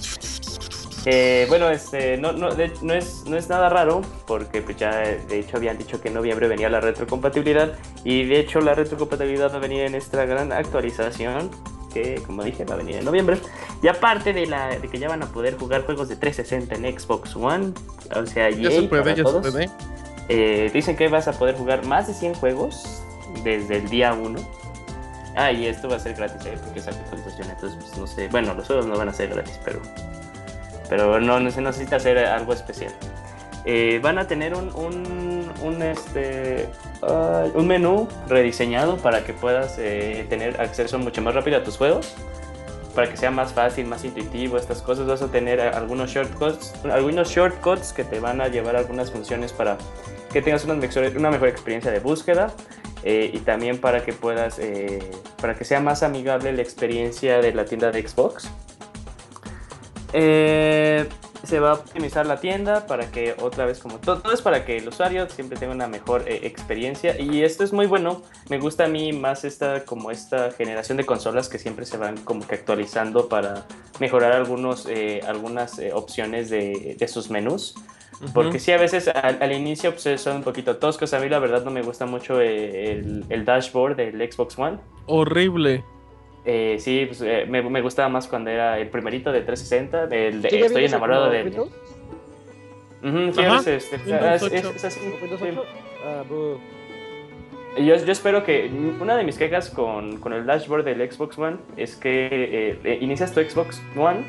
Eh, 1.06 1.46
bueno, 1.50 1.70
este, 1.70 2.18
no, 2.18 2.34
no, 2.34 2.54
de- 2.54 2.72
no 2.82 2.94
es, 2.94 3.24
no 3.26 3.36
es 3.38 3.48
nada 3.50 3.70
raro, 3.70 4.02
porque 4.28 4.62
pues 4.62 4.78
ya 4.78 4.92
de 5.00 5.40
hecho 5.40 5.58
habían 5.58 5.78
dicho 5.78 6.00
que 6.02 6.10
en 6.10 6.14
noviembre 6.14 6.48
venía 6.48 6.70
la 6.70 6.82
retrocompatibilidad, 6.82 7.74
y 8.04 8.26
de 8.26 8.40
hecho 8.42 8.60
la 8.60 8.76
retrocompatibilidad 8.76 9.52
va 9.52 9.56
a 9.56 9.60
venir 9.60 9.82
en 9.84 9.96
esta 9.96 10.26
gran 10.26 10.52
actualización, 10.52 11.50
que 11.90 12.22
como 12.26 12.44
dije 12.44 12.64
va 12.66 12.76
a 12.76 12.78
venir 12.78 12.96
en 12.98 13.06
noviembre, 13.06 13.38
y 13.82 13.88
aparte 13.88 14.34
de, 14.34 14.46
la, 14.46 14.70
de 14.80 14.88
que 14.88 14.98
ya 15.00 15.08
van 15.10 15.24
a 15.24 15.28
poder 15.28 15.58
jugar 15.58 15.86
juegos 15.86 16.10
de 16.10 16.16
360 16.16 16.76
en 16.76 17.00
Xbox 17.00 17.36
One, 17.36 17.74
o 18.16 18.26
sea, 18.26 18.50
Ya 18.50 18.72
se 18.72 18.84
puede, 18.84 19.04
ya 19.12 19.16
se 19.16 19.24
todos. 19.24 19.50
puede. 19.52 19.70
Eh, 20.30 20.70
dicen 20.74 20.96
que 20.96 21.08
vas 21.08 21.28
a 21.28 21.34
poder 21.34 21.56
jugar 21.56 21.86
más 21.86 22.08
de 22.08 22.14
100 22.14 22.36
juegos 22.36 23.02
desde 23.44 23.78
el 23.78 23.90
día 23.90 24.14
1. 24.14 24.40
Ah, 25.36 25.52
y 25.52 25.66
esto 25.68 25.88
va 25.90 25.96
a 25.96 26.00
ser 26.00 26.16
gratis, 26.16 26.46
¿eh? 26.46 26.58
porque 26.64 26.80
es 26.80 26.88
actualización, 26.88 27.50
entonces 27.50 27.80
pues, 27.84 27.98
no 27.98 28.08
sé. 28.08 28.28
Bueno, 28.28 28.54
los 28.54 28.68
juegos 28.68 28.86
no 28.88 28.98
van 28.98 29.10
a 29.10 29.14
ser 29.14 29.30
gratis, 29.30 29.60
pero, 29.64 29.80
pero 30.90 31.20
no, 31.20 31.40
no 31.40 31.50
se 31.52 31.62
necesita 31.62 31.96
hacer 31.96 32.18
algo 32.18 32.54
especial. 32.54 32.92
Eh, 33.72 34.00
van 34.02 34.18
a 34.18 34.26
tener 34.26 34.56
un, 34.56 34.72
un, 35.62 35.82
este, 35.84 36.68
ah, 37.04 37.46
un 37.54 37.68
menú 37.68 38.08
rediseñado 38.28 38.98
para 38.98 39.24
que 39.24 39.32
puedas 39.32 39.78
eh, 39.78 40.26
tener 40.28 40.60
acceso 40.60 40.98
mucho 40.98 41.22
más 41.22 41.36
rápido 41.36 41.58
a 41.58 41.64
tus 41.64 41.78
juegos. 41.78 42.16
Para 42.96 43.12
que 43.12 43.16
sea 43.16 43.30
más 43.30 43.54
fácil, 43.54 43.86
más 43.86 44.04
intuitivo, 44.04 44.58
estas 44.58 44.82
cosas. 44.82 45.06
Vas 45.06 45.22
a 45.22 45.28
tener 45.28 45.62
algunos 45.62 46.10
shortcuts, 46.10 46.74
algunos 46.92 47.30
shortcuts 47.30 47.94
que 47.94 48.04
te 48.04 48.20
van 48.20 48.42
a 48.42 48.48
llevar 48.48 48.76
algunas 48.76 49.12
funciones 49.12 49.54
para 49.54 49.78
que 50.34 50.42
tengas 50.42 50.66
una 50.66 50.74
mejor, 50.74 51.04
una 51.16 51.30
mejor 51.30 51.50
experiencia 51.50 51.92
de 51.92 52.00
búsqueda 52.00 52.52
eh, 53.04 53.30
y 53.32 53.38
también 53.38 53.78
para 53.78 54.04
que 54.04 54.14
puedas, 54.14 54.60
para 55.40 55.54
que 55.54 55.64
sea 55.64 55.80
más 55.80 56.02
amigable 56.02 56.52
la 56.54 56.64
experiencia 56.64 57.38
de 57.38 57.54
la 57.54 57.66
tienda 57.66 57.92
de 57.92 58.08
Xbox. 58.08 58.50
Eh, 60.14 61.08
se 61.44 61.60
va 61.60 61.72
a 61.72 61.74
optimizar 61.76 62.26
la 62.26 62.40
tienda 62.40 62.86
para 62.86 63.12
que 63.12 63.36
otra 63.42 63.66
vez 63.66 63.80
como 63.80 63.98
todo, 63.98 64.22
todo 64.22 64.34
es 64.34 64.42
para 64.42 64.66
que 64.66 64.78
el 64.78 64.88
usuario 64.88 65.30
siempre 65.30 65.58
tenga 65.58 65.74
una 65.74 65.88
mejor 65.88 66.24
eh, 66.28 66.42
experiencia 66.44 67.20
y 67.20 67.44
esto 67.44 67.64
es 67.64 67.74
muy 67.74 67.86
bueno 67.86 68.22
me 68.50 68.60
gusta 68.60 68.86
a 68.86 68.88
mí 68.88 69.14
más 69.14 69.46
esta 69.46 69.86
como 69.86 70.12
esta 70.12 70.52
generación 70.52 70.98
de 70.98 71.06
consolas 71.06 71.50
que 71.50 71.58
siempre 71.58 71.86
se 71.86 71.98
van 71.98 72.18
como 72.18 72.46
que 72.46 72.56
actualizando 72.56 73.30
para 73.30 73.66
mejorar 74.00 74.34
algunos 74.34 74.86
eh, 74.88 75.22
algunas 75.28 75.80
eh, 75.80 75.92
opciones 75.94 76.50
de, 76.50 76.96
de 77.00 77.08
sus 77.08 77.30
menús 77.30 77.76
Porque 78.34 78.60
sí, 78.60 78.74
a 78.74 78.78
veces 78.78 79.08
al, 79.08 79.42
al 79.42 79.52
inicio 79.54 79.94
pues, 79.96 80.20
son 80.20 80.38
un 80.38 80.44
poquito 80.44 80.76
toscos. 80.76 81.14
A 81.14 81.20
mí 81.20 81.30
la 81.30 81.40
verdad 81.40 81.64
no 81.64 81.72
me 81.72 81.82
gusta 81.82 82.06
mucho 82.06 82.42
el, 82.42 83.26
el 83.30 83.46
dashboard 83.46 83.96
del 83.96 84.32
Xbox 84.32 84.60
One. 84.60 84.78
Horrible. 85.06 85.86
Eh, 86.52 86.78
sí, 86.80 87.04
pues, 87.06 87.22
eh, 87.22 87.46
me, 87.48 87.62
me 87.62 87.80
gustaba 87.82 88.10
más 88.10 88.28
cuando 88.28 88.50
era 88.50 88.80
el 88.80 88.88
primerito 88.90 89.32
de 89.32 89.42
360. 89.42 90.08
Del, 90.08 90.42
de- 90.42 90.50
¿Sigue 90.50 90.66
estoy 90.66 90.86
enamorado 90.86 91.30
de... 91.30 91.44
Windows? 91.44 91.70
Ujú, 93.04 93.34
sí, 93.34 93.42
Ajá, 93.42 93.58
veces, 93.58 93.84
este, 93.94 93.96
es- 93.98 94.42
es- 94.42 94.64
8. 94.66 94.74
es 94.76 94.86
así, 94.86 95.00
¿Windows 95.22 95.40
sí. 95.42 95.48
8? 95.52 95.66
Ah, 96.06 96.24
Yo, 97.78 97.96
yo 98.04 98.12
espero 98.12 98.44
que 98.44 98.68
una 99.00 99.16
de 99.16 99.24
mis 99.24 99.38
quejas 99.38 99.70
con, 99.70 100.18
con 100.18 100.34
el 100.34 100.48
dashboard 100.48 100.84
del 100.86 101.12
Xbox 101.12 101.38
One 101.38 101.58
es 101.78 101.96
que 101.96 102.26
eh, 102.32 102.80
eh, 102.84 102.98
inicias 103.00 103.32
tu 103.32 103.42
Xbox 103.42 103.80
One 103.96 104.22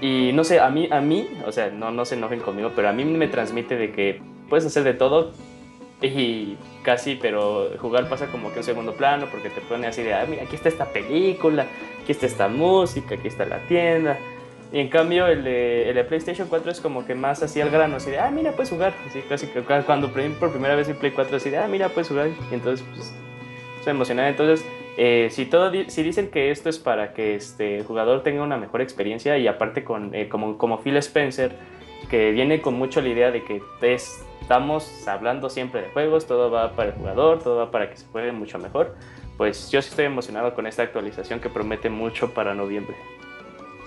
y 0.00 0.32
no 0.32 0.42
sé, 0.42 0.58
a 0.58 0.68
mí, 0.70 0.88
a 0.90 1.00
mí, 1.00 1.28
o 1.46 1.52
sea, 1.52 1.70
no, 1.70 1.92
no 1.92 2.04
se 2.04 2.16
enojen 2.16 2.40
conmigo, 2.40 2.72
pero 2.74 2.88
a 2.88 2.92
mí 2.92 3.04
me 3.04 3.28
transmite 3.28 3.76
de 3.76 3.92
que 3.92 4.20
puedes 4.48 4.66
hacer 4.66 4.82
de 4.82 4.94
todo 4.94 5.32
y 6.02 6.56
casi, 6.88 7.16
pero 7.16 7.68
jugar 7.78 8.08
pasa 8.08 8.28
como 8.28 8.50
que 8.50 8.60
un 8.60 8.64
segundo 8.64 8.94
plano 8.94 9.26
porque 9.30 9.50
te 9.50 9.60
pone 9.60 9.86
así 9.86 10.02
de, 10.02 10.14
ah, 10.14 10.24
mira, 10.26 10.44
aquí 10.44 10.56
está 10.56 10.70
esta 10.70 10.86
película, 10.86 11.66
aquí 12.02 12.12
está 12.12 12.24
esta 12.24 12.48
música, 12.48 13.16
aquí 13.16 13.28
está 13.28 13.44
la 13.44 13.58
tienda. 13.66 14.18
Y 14.72 14.80
en 14.80 14.88
cambio 14.88 15.26
el 15.26 15.44
de, 15.44 15.90
el 15.90 15.94
de 15.96 16.04
PlayStation 16.04 16.48
4 16.48 16.70
es 16.70 16.80
como 16.80 17.04
que 17.04 17.14
más 17.14 17.42
así 17.42 17.60
al 17.60 17.68
grano, 17.68 17.96
así 17.96 18.10
de, 18.10 18.18
ah, 18.18 18.30
mira, 18.30 18.52
puedes 18.52 18.70
jugar. 18.70 18.94
Así 19.06 19.20
casi 19.28 19.48
cuando 19.84 20.10
por 20.40 20.50
primera 20.50 20.74
vez 20.76 20.88
en 20.88 20.96
Play 20.96 21.12
4, 21.12 21.36
así 21.36 21.50
de, 21.50 21.58
ah, 21.58 21.68
mira, 21.68 21.90
puedes 21.90 22.08
jugar. 22.08 22.28
Y 22.50 22.54
entonces, 22.54 22.86
pues, 22.94 23.14
estoy 23.76 23.90
emocionado. 23.90 24.30
Entonces, 24.30 24.66
eh, 24.96 25.28
si, 25.30 25.44
todo, 25.44 25.70
si 25.88 26.02
dicen 26.02 26.30
que 26.30 26.50
esto 26.50 26.70
es 26.70 26.78
para 26.78 27.12
que 27.12 27.34
este, 27.34 27.76
el 27.76 27.84
jugador 27.84 28.22
tenga 28.22 28.42
una 28.42 28.56
mejor 28.56 28.80
experiencia 28.80 29.36
y 29.36 29.46
aparte 29.46 29.84
con, 29.84 30.14
eh, 30.14 30.30
como, 30.30 30.56
como 30.56 30.78
Phil 30.78 30.96
Spencer, 30.96 31.52
que 32.08 32.30
viene 32.32 32.60
con 32.60 32.74
mucho 32.74 33.00
la 33.00 33.08
idea 33.08 33.30
de 33.30 33.44
que 33.44 33.62
es- 33.82 34.24
estamos 34.40 35.06
hablando 35.06 35.50
siempre 35.50 35.82
de 35.82 35.88
juegos, 35.90 36.26
todo 36.26 36.50
va 36.50 36.72
para 36.72 36.90
el 36.90 36.94
jugador, 36.96 37.38
todo 37.42 37.56
va 37.58 37.70
para 37.70 37.90
que 37.90 37.96
se 37.96 38.06
juegue 38.06 38.32
mucho 38.32 38.58
mejor, 38.58 38.94
pues 39.36 39.70
yo 39.70 39.80
sí 39.82 39.90
estoy 39.90 40.06
emocionado 40.06 40.54
con 40.54 40.66
esta 40.66 40.82
actualización 40.82 41.38
que 41.40 41.48
promete 41.50 41.90
mucho 41.90 42.30
para 42.32 42.54
noviembre. 42.54 42.96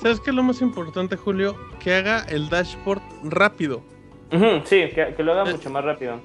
¿Sabes 0.01 0.19
qué 0.19 0.30
es 0.32 0.36
lo 0.36 0.43
más 0.43 0.61
importante, 0.61 1.15
Julio? 1.15 1.55
Que 1.80 1.93
haga 1.95 2.24
el 2.30 2.49
dashboard 2.49 3.01
rápido. 3.24 3.82
Sí, 4.65 4.88
que, 4.95 5.13
que 5.15 5.24
lo 5.24 5.34
haga 5.34 5.45
mucho 5.45 5.69
más 5.69 5.84
rápido. 5.84 6.19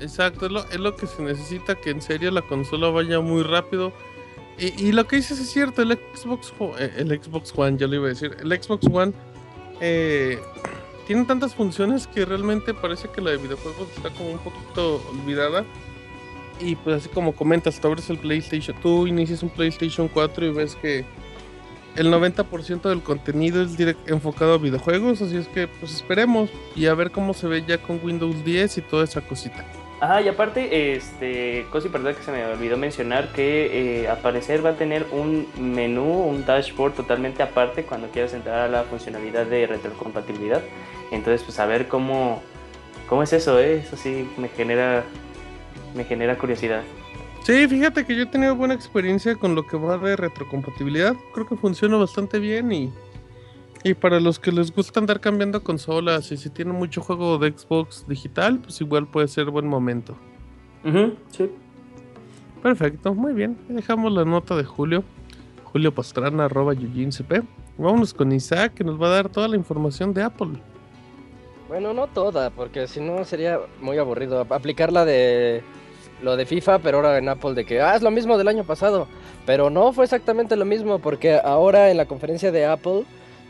Exacto, 0.00 0.46
es 0.46 0.52
lo, 0.52 0.60
es 0.70 0.78
lo 0.78 0.94
que 0.96 1.06
se 1.06 1.22
necesita, 1.22 1.74
que 1.74 1.90
en 1.90 2.00
serio 2.00 2.30
la 2.30 2.42
consola 2.42 2.88
vaya 2.90 3.20
muy 3.20 3.42
rápido. 3.42 3.92
Y, 4.58 4.88
y 4.88 4.92
lo 4.92 5.06
que 5.06 5.16
dices 5.16 5.38
es 5.40 5.50
cierto, 5.50 5.82
el 5.82 5.98
Xbox, 6.14 6.52
One- 6.58 6.74
eh, 6.78 6.92
el 6.98 7.08
Xbox 7.22 7.52
One, 7.56 7.76
ya 7.76 7.86
lo 7.88 7.96
iba 7.96 8.06
a 8.06 8.08
decir, 8.10 8.36
el 8.40 8.62
Xbox 8.62 8.86
One 8.90 9.12
eh, 9.80 10.38
tiene 11.06 11.24
tantas 11.24 11.54
funciones 11.54 12.06
que 12.06 12.24
realmente 12.24 12.74
parece 12.74 13.08
que 13.08 13.20
la 13.20 13.30
de 13.30 13.36
videojuegos 13.38 13.88
está 13.96 14.10
como 14.10 14.30
un 14.30 14.38
poquito 14.38 15.02
olvidada. 15.10 15.64
Y 16.60 16.76
pues 16.76 16.96
así 16.96 17.08
como 17.08 17.34
comentas, 17.34 17.80
tú 17.80 17.88
abres 17.88 18.08
el 18.10 18.18
PlayStation, 18.18 18.76
tú 18.80 19.06
inicias 19.06 19.42
un 19.42 19.50
PlayStation 19.50 20.08
4 20.08 20.46
y 20.46 20.50
ves 20.50 20.76
que 20.76 21.04
el 21.96 22.12
90% 22.12 22.82
del 22.88 23.02
contenido 23.02 23.62
es 23.62 23.76
enfocado 24.06 24.54
a 24.54 24.58
videojuegos, 24.58 25.20
así 25.22 25.36
es 25.36 25.48
que 25.48 25.68
pues 25.68 25.94
esperemos 25.94 26.50
y 26.74 26.86
a 26.86 26.94
ver 26.94 27.10
cómo 27.10 27.34
se 27.34 27.46
ve 27.46 27.64
ya 27.66 27.78
con 27.78 28.00
Windows 28.02 28.44
10 28.44 28.78
y 28.78 28.82
toda 28.82 29.04
esa 29.04 29.20
cosita. 29.20 29.64
Ah, 30.00 30.20
y 30.20 30.28
aparte, 30.28 30.94
este, 30.94 31.66
cosa 31.70 31.86
importante 31.86 32.18
que 32.18 32.24
se 32.24 32.32
me 32.32 32.44
olvidó 32.44 32.76
mencionar, 32.76 33.32
que 33.32 34.02
eh, 34.04 34.08
parecer 34.22 34.64
va 34.64 34.70
a 34.70 34.76
tener 34.76 35.06
un 35.12 35.46
menú, 35.58 36.24
un 36.24 36.44
dashboard 36.44 36.94
totalmente 36.94 37.42
aparte 37.42 37.84
cuando 37.84 38.08
quieras 38.08 38.34
entrar 38.34 38.58
a 38.60 38.68
la 38.68 38.82
funcionalidad 38.82 39.46
de 39.46 39.66
retrocompatibilidad. 39.66 40.62
Entonces, 41.10 41.42
pues 41.42 41.58
a 41.60 41.66
ver 41.66 41.88
cómo, 41.88 42.42
cómo 43.08 43.22
es 43.22 43.32
eso, 43.32 43.58
¿eh? 43.60 43.78
Eso 43.78 43.96
sí 43.96 44.28
me 44.36 44.48
genera, 44.48 45.04
me 45.94 46.04
genera 46.04 46.36
curiosidad. 46.36 46.82
Sí, 47.44 47.68
fíjate 47.68 48.04
que 48.04 48.16
yo 48.16 48.22
he 48.22 48.26
tenido 48.26 48.56
buena 48.56 48.74
experiencia 48.74 49.36
con 49.36 49.54
lo 49.54 49.66
que 49.66 49.76
va 49.76 49.98
de 49.98 50.16
retrocompatibilidad. 50.16 51.14
Creo 51.32 51.46
que 51.46 51.56
funciona 51.56 51.96
bastante 51.96 52.38
bien 52.38 52.72
y, 52.72 52.92
y 53.84 53.94
para 53.94 54.18
los 54.18 54.38
que 54.38 54.50
les 54.50 54.74
gusta 54.74 54.98
andar 54.98 55.20
cambiando 55.20 55.62
consolas 55.62 56.32
y 56.32 56.36
si 56.36 56.50
tienen 56.50 56.74
mucho 56.74 57.00
juego 57.02 57.38
de 57.38 57.52
Xbox 57.56 58.06
digital, 58.08 58.58
pues 58.58 58.80
igual 58.80 59.06
puede 59.06 59.28
ser 59.28 59.50
buen 59.50 59.66
momento. 59.68 60.16
Ujú, 60.84 61.14
sí. 61.30 61.50
Perfecto, 62.62 63.14
muy 63.14 63.34
bien. 63.34 63.58
Dejamos 63.68 64.12
la 64.12 64.24
nota 64.24 64.56
de 64.56 64.64
Julio. 64.64 65.04
Julio 65.64 65.94
Pastrana, 65.94 66.46
arroba 66.46 66.72
CP. 66.74 67.42
Vámonos 67.76 68.14
con 68.14 68.32
Isaac 68.32 68.74
que 68.74 68.84
nos 68.84 69.00
va 69.00 69.08
a 69.08 69.10
dar 69.10 69.28
toda 69.28 69.48
la 69.48 69.56
información 69.56 70.14
de 70.14 70.22
Apple. 70.22 70.50
Bueno, 71.68 71.92
no 71.92 72.06
toda, 72.06 72.50
porque 72.50 72.86
si 72.86 73.00
no 73.00 73.24
sería 73.24 73.58
muy 73.80 73.98
aburrido 73.98 74.40
ap- 74.40 74.52
aplicarla 74.52 75.04
de 75.04 75.62
lo 76.22 76.36
de 76.36 76.46
FIFA, 76.46 76.78
pero 76.78 76.98
ahora 76.98 77.18
en 77.18 77.28
Apple 77.28 77.54
de 77.54 77.64
que 77.64 77.80
ah, 77.80 77.96
es 77.96 78.02
lo 78.02 78.10
mismo 78.10 78.38
del 78.38 78.48
año 78.48 78.64
pasado. 78.64 79.08
Pero 79.44 79.68
no 79.70 79.92
fue 79.92 80.04
exactamente 80.04 80.56
lo 80.56 80.64
mismo, 80.64 81.00
porque 81.00 81.38
ahora 81.42 81.90
en 81.90 81.96
la 81.96 82.06
conferencia 82.06 82.52
de 82.52 82.64
Apple 82.66 83.04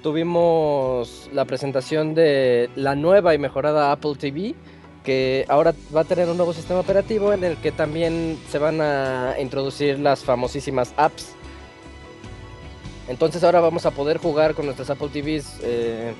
tuvimos 0.04 1.30
la 1.32 1.46
presentación 1.46 2.14
de 2.14 2.68
la 2.76 2.94
nueva 2.94 3.34
y 3.34 3.38
mejorada 3.38 3.90
Apple 3.90 4.12
TV, 4.18 4.54
que 5.02 5.46
ahora 5.48 5.72
va 5.96 6.02
a 6.02 6.04
tener 6.04 6.28
un 6.28 6.36
nuevo 6.36 6.52
sistema 6.52 6.80
operativo 6.80 7.32
en 7.32 7.42
el 7.42 7.56
que 7.56 7.72
también 7.72 8.38
se 8.50 8.58
van 8.58 8.82
a 8.82 9.34
introducir 9.40 9.98
las 9.98 10.22
famosísimas 10.22 10.92
apps. 10.98 11.32
Entonces 13.08 13.42
ahora 13.44 13.60
vamos 13.60 13.86
a 13.86 13.90
poder 13.92 14.18
jugar 14.18 14.54
con 14.54 14.66
nuestras 14.66 14.90
Apple 14.90 15.08
TVs. 15.08 15.60
eh, 15.62 16.12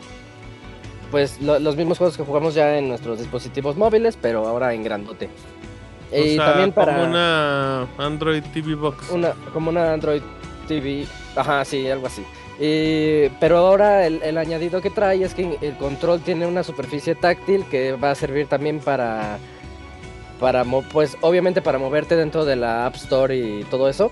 pues 1.11 1.41
lo- 1.41 1.59
los 1.61 1.77
mismos 1.77 1.99
juegos 1.99 2.17
que 2.17 2.25
jugamos 2.25 2.55
ya 2.55 2.77
en 2.79 2.89
nuestros 2.89 3.19
dispositivos 3.21 3.77
móviles, 3.77 4.19
pero 4.21 4.49
ahora 4.49 4.75
en 4.75 4.83
grandote. 4.83 5.29
O 6.13 6.17
y 6.17 6.37
sea, 6.37 6.47
también 6.47 6.73
para 6.73 6.95
como 6.97 7.05
una 7.09 7.87
Android 7.99 8.43
TV 8.53 8.75
Box. 8.75 9.11
una 9.11 9.33
como 9.53 9.71
una 9.71 9.93
Android 9.93 10.23
TV, 10.67 11.07
ajá, 11.37 11.65
sí, 11.65 11.89
algo 11.89 12.07
así. 12.09 12.25
Y- 12.61 13.29
pero 13.41 13.59
ahora 13.59 14.07
el, 14.07 14.23
el 14.23 14.39
añadido 14.39 14.81
que 14.81 14.91
trae 14.91 15.23
es 15.25 15.35
que 15.35 15.59
el 15.61 15.77
control 15.77 16.21
tiene 16.21 16.47
una 16.47 16.63
superficie 16.63 17.15
táctil 17.15 17.65
que 17.67 17.93
va 17.93 18.13
a 18.13 18.15
servir 18.15 18.47
también 18.47 18.79
para 18.81 19.39
para 20.41 20.65
pues 20.93 21.17
obviamente 21.21 21.63
para 21.63 21.79
moverte 21.79 22.17
dentro 22.17 22.45
de 22.45 22.57
la 22.57 22.87
App 22.87 22.97
Store 22.97 23.37
y 23.37 23.65
todo 23.65 23.89
eso. 23.89 24.11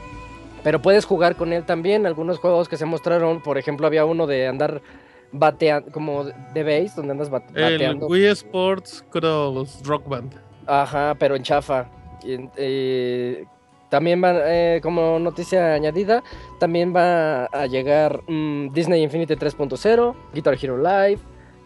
Pero 0.63 0.81
puedes 0.81 1.05
jugar 1.05 1.35
con 1.37 1.53
él 1.53 1.65
también. 1.65 2.07
Algunos 2.07 2.39
juegos 2.39 2.69
que 2.69 2.77
se 2.77 2.85
mostraron, 2.85 3.41
por 3.43 3.59
ejemplo, 3.59 3.87
había 3.87 4.05
uno 4.05 4.27
de 4.29 4.47
andar 4.47 4.81
bateando, 5.33 5.91
como 5.91 6.25
de 6.25 6.63
base, 6.63 6.93
donde 6.97 7.13
andas 7.13 7.31
bat- 7.31 7.51
El 7.55 7.73
bateando. 7.73 8.07
Wii 8.07 8.27
Sports 8.27 9.05
Cross 9.11 9.81
Rock 9.85 10.09
Band. 10.09 10.35
Ajá, 10.67 11.17
pero 11.19 11.35
en 11.35 11.43
chafa. 11.43 11.87
Y, 12.25 12.37
eh, 12.57 13.45
también 13.93 14.25
va, 14.25 14.33
eh, 14.47 14.81
como 14.83 15.19
noticia 15.19 15.75
añadida, 15.75 16.25
también 16.59 16.97
va 16.97 17.45
a 17.45 17.67
llegar 17.67 18.23
mm, 18.27 18.69
Disney 18.73 19.03
Infinity 19.03 19.35
3.0, 19.35 20.15
Guitar 20.33 20.57
Hero 20.59 20.79
Live, 20.79 21.19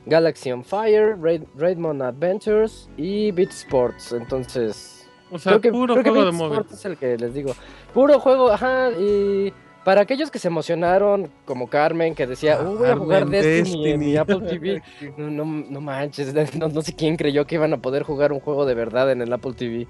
Galaxy 0.06 0.50
on 0.50 0.64
Fire, 0.64 1.16
Raid, 1.20 1.44
Raidmon 1.56 2.02
Adventures 2.02 2.90
y 2.96 3.30
Beat 3.30 3.50
Sports. 3.50 4.10
Entonces, 4.12 5.08
O 5.30 5.38
sea, 5.38 5.52
creo 5.52 5.60
que, 5.60 5.70
puro 5.70 5.94
creo 5.94 6.02
que 6.02 6.10
juego 6.10 6.24
de 6.24 6.30
Beat 6.32 6.40
móvil. 6.40 6.58
Sports 6.58 6.72
es 6.80 6.84
el 6.86 6.96
que 6.96 7.16
les 7.16 7.32
digo. 7.32 7.52
Puro 7.94 8.18
juego, 8.18 8.50
ajá, 8.50 8.90
y 8.90 9.52
para 9.84 10.00
aquellos 10.00 10.32
que 10.32 10.40
se 10.40 10.48
emocionaron, 10.48 11.30
como 11.44 11.68
Carmen, 11.68 12.16
que 12.16 12.26
decía, 12.26 12.58
"Uh, 12.60 12.76
voy 12.76 12.88
a 12.88 12.96
jugar 12.96 13.20
Carmen 13.20 13.40
Destiny, 13.40 13.88
en 13.90 14.00
mi 14.00 14.12
Destiny. 14.12 14.16
Apple 14.16 14.48
TV. 14.48 14.82
No, 15.16 15.30
no, 15.30 15.44
no 15.44 15.80
manches, 15.80 16.34
no, 16.58 16.66
no 16.70 16.82
sé 16.82 16.92
quién 16.92 17.16
creyó 17.16 17.46
que 17.46 17.54
iban 17.54 17.72
a 17.72 17.76
poder 17.76 18.02
jugar 18.02 18.32
un 18.32 18.40
juego 18.40 18.66
de 18.66 18.74
verdad 18.74 19.12
en 19.12 19.22
el 19.22 19.32
Apple 19.32 19.52
TV. 19.52 19.86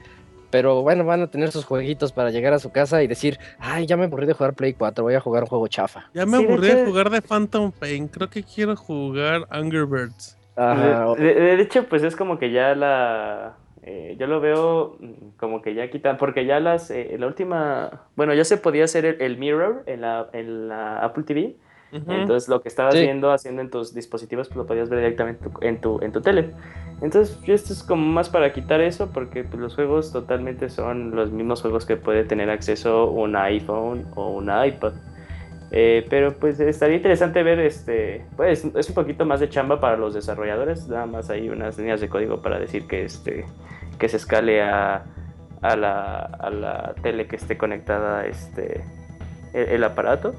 Pero 0.57 0.81
bueno, 0.81 1.05
van 1.05 1.21
a 1.21 1.27
tener 1.27 1.51
sus 1.51 1.67
jueguitos 1.67 2.13
para 2.13 2.31
llegar 2.31 2.55
a 2.55 2.59
su 2.59 2.73
casa 2.73 3.03
y 3.03 3.07
decir, 3.07 3.39
ay, 3.59 3.85
ya 3.85 3.99
me 3.99 4.05
aburrí 4.07 4.25
de 4.25 4.33
jugar 4.33 4.55
Play 4.55 4.73
4, 4.73 5.05
voy 5.05 5.13
a 5.13 5.21
jugar 5.21 5.43
un 5.43 5.51
juego 5.51 5.69
chafa. 5.69 6.07
Ya 6.15 6.25
me 6.25 6.39
Sí, 6.39 6.47
de 6.47 6.53
aburrí 6.53 6.67
de 6.69 6.73
hecho- 6.81 6.87
jugar 6.91 7.11
de 7.11 7.21
Phantom 7.21 7.73
Pain. 7.79 8.09
Creo 8.09 8.31
que 8.31 8.43
quiero 8.43 8.75
jugar 8.75 9.43
Angry 9.51 9.85
Birds. 9.85 10.39
Ajá, 10.57 11.13
De, 11.19 11.35
de- 11.35 11.57
de 11.57 11.63
hecho, 11.63 11.85
pues 11.91 12.03
es 12.05 12.17
como 12.17 12.39
que 12.39 12.53
ya 12.53 12.75
la. 12.75 13.57
eh, 13.83 14.17
yo 14.19 14.27
lo 14.27 14.41
veo 14.41 14.97
mm, 14.99 15.37
como 15.37 15.61
que 15.61 15.75
ya 15.75 15.91
quitan. 15.91 16.17
Porque 16.17 16.47
ya 16.47 16.59
las. 16.59 16.91
eh, 16.91 17.17
la 17.19 17.27
última. 17.27 17.91
Bueno, 18.17 18.33
ya 18.33 18.45
se 18.45 18.57
podía 18.57 18.85
hacer 18.85 19.05
el, 19.05 19.21
el 19.21 19.37
mirror 19.37 19.83
en 19.85 20.01
la, 20.01 20.31
en 20.33 20.69
la 20.69 21.01
Apple 21.01 21.25
TV. 21.25 21.57
Entonces, 22.09 22.49
lo 22.49 22.61
que 22.61 22.69
estabas 22.69 22.95
Sí. 22.95 23.01
viendo 23.03 23.31
haciendo 23.33 23.63
en 23.63 23.71
tus 23.71 23.95
dispositivos, 23.95 24.49
pues 24.49 24.57
lo 24.57 24.67
podías 24.67 24.89
ver 24.89 25.01
directamente 25.01 25.45
en 25.45 25.51
tu, 25.53 25.59
en 25.63 25.81
tu, 25.81 26.01
en 26.03 26.13
tu 26.13 26.21
tele. 26.21 26.51
Entonces, 27.03 27.39
esto 27.47 27.73
es 27.73 27.83
como 27.83 28.07
más 28.07 28.29
para 28.31 28.53
quitar 28.53 28.81
eso, 28.81 29.11
porque 29.13 29.45
pues, 29.45 29.61
los 29.61 29.75
juegos 29.75 30.13
totalmente 30.13 30.69
son 30.71 31.15
los 31.15 31.31
mismos 31.31 31.61
juegos 31.63 31.85
que 31.85 31.97
puede 31.97 32.25
tener 32.25 32.49
acceso 32.51 33.11
un 33.11 33.37
iPhone 33.37 34.07
o 34.15 34.31
un 34.31 34.45
iPad. 34.45 34.93
Eh, 35.73 36.07
pero 36.09 36.33
pues 36.35 36.61
estaría 36.61 36.97
interesante 36.97 37.43
ver, 37.43 37.59
este, 37.59 38.25
pues 38.37 38.65
es 38.65 38.89
un 38.89 38.95
poquito 38.95 39.27
más 39.27 39.41
de 39.41 39.49
chamba 39.49 39.81
para 39.81 39.97
los 39.97 40.15
desarrolladores, 40.15 40.87
nada 40.89 41.07
más 41.07 41.29
hay 41.29 41.49
unas 41.49 41.77
líneas 41.77 42.01
de 42.01 42.09
código 42.09 42.41
para 42.41 42.61
decir 42.61 42.87
que, 42.87 43.05
este, 43.05 43.45
que 43.99 44.09
se 44.09 44.17
escale 44.17 44.63
a, 44.63 45.05
a, 45.63 45.77
la, 45.77 46.19
a 46.21 46.51
la 46.51 46.95
tele 47.03 47.27
que 47.27 47.35
esté 47.35 47.59
conectada 47.59 48.27
este, 48.27 48.85
el, 49.55 49.69
el 49.71 49.85
aparato. 49.85 50.35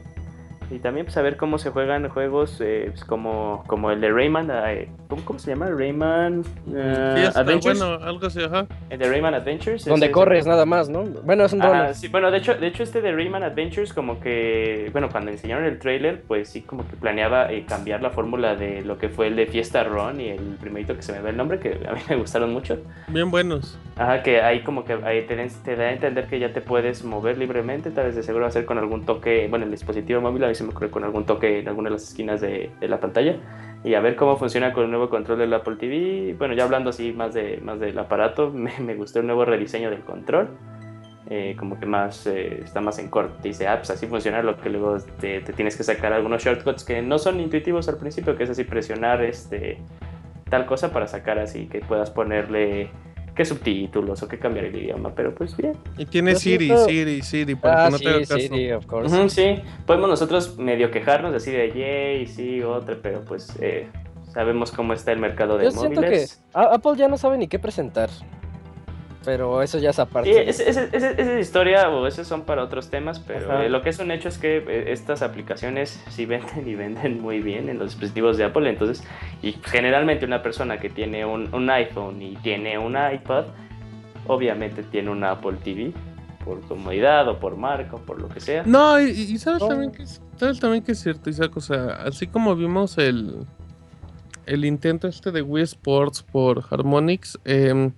Y 0.70 0.80
también 0.80 1.06
pues, 1.06 1.14
saber 1.14 1.38
cómo 1.38 1.58
se 1.58 1.70
juegan 1.70 2.08
juegos 2.10 2.60
eh, 2.62 2.88
pues, 2.90 3.04
como, 3.06 3.64
como 3.68 3.92
el 3.92 4.02
de 4.02 4.12
Rayman. 4.12 4.50
eh, 4.52 4.90
¿cómo, 5.08 5.24
cómo 5.24 5.40
se 5.40 5.52
llama? 5.52 5.68
Rayman 5.68 6.42
eh, 6.76 7.14
Sí, 7.18 7.22
está 7.24 7.40
Adventures. 7.40 7.80
bueno, 7.80 8.04
algo 8.04 8.28
así, 8.28 8.44
ajá. 8.44 8.68
El 8.90 9.00
de 9.00 9.10
Rayman 9.10 9.34
Adventures. 9.34 9.86
Donde 9.86 10.08
ese- 10.08 10.12
corres 10.14 10.46
nada 10.46 10.66
más, 10.66 10.90
¿no? 10.90 11.04
Bueno, 11.04 11.46
es 11.46 11.54
un 11.54 11.62
sí, 11.94 12.08
bueno, 12.10 12.32
de 12.32 12.38
hecho, 12.38 12.56
de 12.56 12.68
hecho 12.68 12.84
este 12.84 13.02
de 13.02 13.12
Rayman 13.14 13.44
Adventures 13.44 13.94
como 13.94 14.20
que, 14.20 14.90
bueno, 14.92 15.10
cuando 15.10 15.32
enseñaron 15.32 15.66
el 15.66 15.80
trailer, 15.80 16.22
pues 16.24 16.50
sí 16.50 16.62
como 16.62 16.88
que 16.88 16.96
planeaba 16.96 17.52
eh, 17.52 17.66
cambiar 17.68 18.02
la 18.02 18.10
fórmula 18.10 18.56
de 18.56 18.82
lo 18.84 18.98
que 18.98 19.10
fue 19.10 19.28
el 19.28 19.36
de 19.36 19.46
Fiesta 19.48 19.84
Run 19.84 20.20
y 20.20 20.30
el 20.30 20.58
primerito 20.60 20.96
que 20.96 21.02
se 21.02 21.14
me 21.14 21.22
ve 21.22 21.30
el 21.30 21.38
nombre, 21.38 21.60
que 21.60 21.80
a 21.88 21.94
mí 21.94 22.00
me 22.10 22.16
gustaron 22.18 22.52
mucho. 22.54 22.78
Bien 23.08 23.32
buenos. 23.32 23.78
Ajá, 23.96 24.22
que 24.22 24.42
ahí 24.42 24.62
como 24.62 24.86
que 24.86 24.94
ahí 24.94 25.26
te, 25.26 25.76
da 25.76 25.84
a 25.86 25.92
entender 25.92 26.28
que 26.28 26.40
ya 26.40 26.54
te 26.54 26.62
puedes 26.62 27.04
mover 27.04 27.38
libremente, 27.38 27.90
tal 27.92 28.06
vez 28.08 28.16
de 28.16 28.24
seguro 28.24 28.44
va 28.44 28.50
a 28.50 28.52
ser 28.52 28.66
con 28.66 28.78
algún 28.78 29.06
toque, 29.06 29.48
bueno, 29.50 29.66
el 29.66 29.72
dispositivo 29.72 30.22
móvil 30.22 30.44
a 30.44 30.48
se 30.58 30.64
me 30.64 30.72
ocurre 30.72 30.90
con 30.92 31.04
algún 31.04 31.26
toque 31.26 31.60
en 31.60 31.68
alguna 31.68 31.90
de 31.90 31.94
las 31.94 32.04
esquinas 32.04 32.42
de, 32.42 32.72
de 32.80 32.88
la 32.88 33.00
pantalla 33.00 33.38
y 33.84 33.94
a 33.94 34.02
ver 34.02 34.16
cómo 34.16 34.36
funciona 34.38 34.74
con 34.74 34.84
el 34.86 34.90
nuevo 34.90 35.10
control 35.10 35.38
del 35.40 35.54
Apple 35.54 35.76
TV. 35.78 36.36
Bueno, 36.38 36.54
ya 36.56 36.64
hablando 36.66 36.90
así 36.90 37.14
más, 37.14 37.34
de, 37.34 37.60
más 37.64 37.80
del 37.80 37.98
aparato, 37.98 38.52
me, 38.54 38.72
me 38.80 38.96
gustó 38.96 39.20
el 39.20 39.28
nuevo 39.28 39.46
rediseño 39.46 39.90
del 39.90 40.02
control. 40.02 40.50
eh, 41.30 41.56
como 41.60 41.78
que 41.80 41.86
más 41.86 42.26
eh, 42.28 42.62
está 42.64 42.80
más 42.82 43.00
en 43.00 43.10
corte, 43.10 43.50
dice, 43.50 43.68
ah, 43.68 43.78
pues 43.78 43.90
así 43.90 44.08
funciona 44.08 44.42
lo 44.42 44.58
que 44.58 44.70
luego 44.70 44.98
te, 45.20 45.42
te 45.42 45.54
tienes 45.54 45.76
que 45.76 45.84
sacar 45.84 46.14
algunos 46.14 46.42
shortcuts 46.44 46.84
que 46.86 47.02
no 47.02 47.18
son 47.20 47.40
intuitivos 47.42 47.90
al 47.90 47.98
principio, 47.98 48.36
que 48.38 48.44
es 48.44 48.50
así 48.50 48.64
presionar 48.64 49.22
este 49.24 49.78
tal 50.50 50.66
cosa 50.66 50.94
para 50.94 51.08
sacar 51.08 51.40
así 51.40 51.68
que 51.68 51.80
puedas 51.82 52.10
ponerle 52.10 52.90
qué 53.38 53.46
subtítulos 53.46 54.22
o 54.24 54.28
qué 54.28 54.38
cambiar 54.40 54.66
el 54.66 54.76
idioma, 54.76 55.14
pero 55.16 55.34
pues 55.34 55.56
bien. 55.56 55.74
Y 55.98 56.06
tiene 56.08 56.34
Yo 56.34 56.40
Siri, 56.40 56.66
siento- 56.66 56.86
Siri, 56.86 57.22
Siri, 57.22 57.56
para 57.56 57.84
Ah, 57.84 57.86
que 57.86 57.92
no 57.92 57.98
sí, 58.00 58.04
te 58.04 58.10
haga 58.10 58.20
caso. 58.22 58.38
sí, 58.40 58.72
of 58.72 58.86
course. 58.88 59.16
Ujú, 59.16 59.30
sí, 59.30 59.56
podemos 59.86 60.10
nosotros 60.10 60.58
medio 60.58 60.90
quejarnos 60.92 61.34
así 61.36 61.52
de 61.52 61.72
yay, 61.72 62.26
sí, 62.28 62.62
otra, 62.64 62.98
pero 63.02 63.22
pues 63.22 63.54
eh, 63.62 63.88
sabemos 64.34 64.72
cómo 64.72 64.92
está 64.94 65.12
el 65.12 65.20
mercado 65.20 65.58
de 65.58 65.66
Yo 65.66 65.72
siento 65.72 66.02
que 66.02 66.08
móviles. 66.08 66.44
Apple 66.54 66.94
ya 66.98 67.08
no 67.08 67.18
sabe 67.18 67.38
ni 67.38 67.48
qué 67.48 67.60
presentar. 67.60 68.10
Pero 69.28 69.62
eso 69.62 69.78
ya 69.78 69.90
es 69.90 70.00
aparte. 70.00 70.54
Sí, 70.54 70.64
esa 70.64 70.84
es 70.84 71.40
historia 71.42 71.90
o 71.90 72.08
esos 72.08 72.26
son 72.26 72.44
para 72.44 72.64
otros 72.64 72.90
temas, 72.90 73.20
pero 73.20 73.62
eh, 73.62 73.68
lo 73.68 73.82
que 73.82 73.90
es 73.90 74.00
un 74.00 74.10
hecho 74.10 74.30
es 74.30 74.38
que 74.38 74.60
eh, 74.60 74.94
estas 74.94 75.22
aplicaciones 75.22 76.02
sí 76.10 76.26
venden 76.26 76.66
y 76.66 76.76
venden 76.76 77.22
muy 77.22 77.42
bien 77.42 77.68
en 77.68 77.78
los 77.78 77.90
dispositivos 77.90 78.38
de 78.38 78.46
Apple, 78.46 78.70
entonces, 78.70 79.06
y 79.42 79.52
generalmente 79.64 80.24
una 80.24 80.42
persona 80.42 80.80
que 80.80 80.90
tiene 80.90 81.26
un, 81.26 81.54
un 81.54 81.70
iPhone 81.70 82.22
y 82.22 82.38
tiene 82.38 82.78
un 82.78 82.94
iPad, 82.94 83.48
obviamente 84.28 84.82
tiene 84.82 85.10
una 85.10 85.32
Apple 85.32 85.58
TV 85.62 85.92
por 86.46 86.62
comodidad 86.62 87.28
o 87.28 87.38
por 87.38 87.58
marca 87.58 87.98
o 87.98 88.00
por 88.00 88.22
lo 88.22 88.30
que 88.30 88.40
sea. 88.40 88.64
No, 88.66 88.98
y, 89.02 89.10
y 89.10 89.38
sabes 89.40 89.68
también 89.68 89.92
que 89.92 90.04
es, 90.04 90.22
sabes 90.38 90.58
también 90.62 90.86
que 90.86 90.94
es 90.94 91.04
cierto, 91.04 91.30
Isaac, 91.30 91.52
o 91.58 91.60
sea, 91.60 91.98
así 92.06 92.28
como 92.28 92.56
vimos 92.56 92.98
el 92.98 93.46
el 94.46 94.64
intento 94.64 95.10
este 95.10 95.34
de 95.34 95.42
Wii 95.42 95.64
Sports 95.64 96.24
por 96.24 96.64
Harmonix, 96.70 97.38
em, 97.44 97.92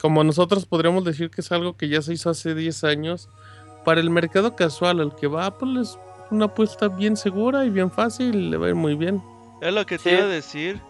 como 0.00 0.24
nosotros 0.24 0.66
podríamos 0.66 1.04
decir 1.04 1.30
que 1.30 1.40
es 1.40 1.52
algo 1.52 1.76
que 1.76 1.88
ya 1.88 2.02
se 2.02 2.14
hizo 2.14 2.30
hace 2.30 2.54
10 2.54 2.84
años, 2.84 3.28
para 3.84 4.00
el 4.00 4.10
mercado 4.10 4.56
casual 4.56 5.00
al 5.00 5.14
que 5.16 5.26
va 5.26 5.46
Apple 5.46 5.80
es 5.80 5.98
una 6.30 6.46
apuesta 6.46 6.88
bien 6.88 7.16
segura 7.16 7.64
y 7.64 7.70
bien 7.70 7.90
fácil, 7.90 8.34
y 8.34 8.50
le 8.50 8.56
va 8.56 8.66
a 8.66 8.68
ir 8.70 8.74
muy 8.74 8.94
bien. 8.94 9.22
Es 9.60 9.72
lo 9.74 9.84
que 9.84 9.98
te 9.98 10.10
Sí. 10.10 10.16
iba 10.16 10.24
a 10.24 10.28
decir. 10.28 10.80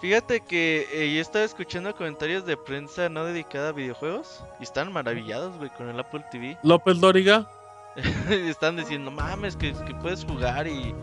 Fíjate 0.00 0.40
que 0.40 0.86
eh, 0.92 1.14
yo 1.14 1.20
estaba 1.22 1.44
escuchando 1.44 1.94
comentarios 1.96 2.44
de 2.44 2.56
prensa 2.56 3.08
no 3.08 3.24
dedicada 3.24 3.70
a 3.70 3.72
videojuegos 3.72 4.44
y 4.60 4.64
están 4.64 4.92
maravillados, 4.92 5.56
güey, 5.56 5.70
con 5.70 5.88
el 5.88 5.98
Apple 5.98 6.22
TV. 6.30 6.58
López 6.62 7.00
Dóriga, 7.00 7.48
están 8.30 8.76
diciendo, 8.76 9.10
mames, 9.10 9.56
que, 9.56 9.72
que 9.72 9.94
puedes 9.94 10.24
jugar 10.24 10.66
y, 10.66 10.94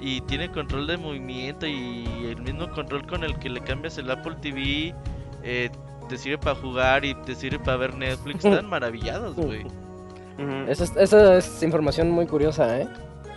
y 0.00 0.20
tiene 0.22 0.50
control 0.50 0.86
de 0.86 0.96
movimiento 0.96 1.66
y 1.66 2.04
el 2.30 2.40
mismo 2.42 2.70
control 2.70 3.06
con 3.06 3.24
el 3.24 3.36
que 3.38 3.48
le 3.50 3.60
cambias 3.60 3.98
el 3.98 4.10
Apple 4.10 4.36
TV 4.40 4.94
eh, 5.42 5.70
te 6.08 6.16
sirve 6.18 6.38
para 6.38 6.56
jugar 6.56 7.04
y 7.04 7.14
te 7.14 7.34
sirve 7.34 7.58
para 7.58 7.76
ver 7.76 7.94
Netflix. 7.94 8.44
Están 8.44 8.68
maravillados, 8.68 9.36
güey. 9.36 9.66
Esa 10.68 10.84
es, 10.84 10.96
esa 10.96 11.36
es 11.36 11.62
información 11.62 12.10
muy 12.10 12.26
curiosa, 12.26 12.78
¿eh? 12.80 12.88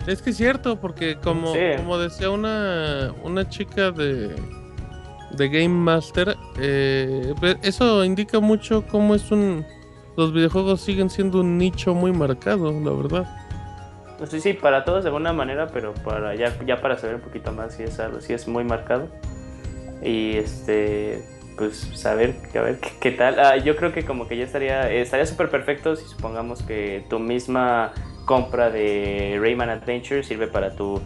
es 0.07 0.21
que 0.21 0.31
es 0.31 0.37
cierto, 0.37 0.79
porque 0.81 1.17
como, 1.17 1.53
Sí. 1.53 1.59
como 1.77 1.97
decía 1.97 2.29
una, 2.29 3.13
una 3.23 3.47
chica 3.47 3.91
de, 3.91 4.35
de 5.31 5.49
Game 5.49 5.69
Master, 5.69 6.35
eh, 6.59 7.33
eso 7.61 8.03
indica 8.03 8.39
mucho 8.39 8.85
cómo 8.87 9.13
es 9.15 9.31
un... 9.31 9.65
Los 10.17 10.33
videojuegos 10.33 10.81
siguen 10.81 11.09
siendo 11.09 11.39
un 11.41 11.57
nicho 11.57 11.93
muy 11.93 12.11
marcado, 12.11 12.71
la 12.71 12.91
verdad. 12.91 13.37
No 14.19 14.25
sé 14.25 14.41
si 14.41 14.51
para 14.53 14.83
todos 14.83 15.03
de 15.03 15.09
alguna 15.09 15.31
manera, 15.31 15.67
pero 15.67 15.93
para 15.93 16.35
ya, 16.35 16.53
ya 16.65 16.81
para 16.81 16.97
saber 16.97 17.15
un 17.15 17.21
poquito 17.21 17.53
más 17.53 17.75
si 17.75 17.83
es 17.83 17.99
algo, 17.99 18.19
si 18.19 18.33
es 18.33 18.47
muy 18.47 18.65
marcado. 18.65 19.07
Y 20.03 20.35
este 20.37 21.23
pues 21.59 21.75
saber 21.93 22.35
a 22.55 22.61
ver 22.61 22.79
qué, 22.79 22.89
qué 22.99 23.11
tal. 23.11 23.39
Ah, 23.39 23.57
yo 23.57 23.75
creo 23.75 23.91
que 23.93 24.03
como 24.03 24.27
que 24.27 24.37
ya 24.37 24.45
estaría 24.45 24.89
estaría 24.91 25.25
súper 25.27 25.49
perfecto 25.49 25.95
si 25.95 26.05
supongamos 26.07 26.63
que 26.63 27.03
tu 27.09 27.19
misma 27.19 27.91
compra 28.25 28.69
de 28.71 29.37
Rayman 29.41 29.69
Adventure 29.69 30.23
sirve 30.23 30.47
para 30.47 30.71
tu 30.75 30.99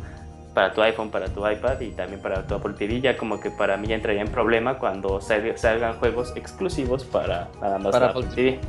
para 0.54 0.72
tu 0.72 0.84
iPhone, 0.84 1.10
para 1.10 1.28
tu 1.30 1.46
iPad 1.50 1.82
y 1.82 1.90
también 1.92 2.22
para 2.22 2.46
tu 2.46 2.54
Apple 2.54 2.74
TV, 2.78 3.02
ya 3.02 3.18
como 3.18 3.40
que 3.40 3.50
para 3.50 3.76
mí 3.76 3.88
ya 3.88 3.96
entraría 3.96 4.22
en 4.22 4.28
problema 4.28 4.78
cuando 4.78 5.20
salga- 5.20 5.58
salgan 5.58 5.96
juegos 5.96 6.32
exclusivos 6.36 7.04
para 7.04 7.50
nada 7.60 7.80
más 7.80 7.92
Para 7.92 8.10
Apple 8.10 8.28
TV. 8.36 8.60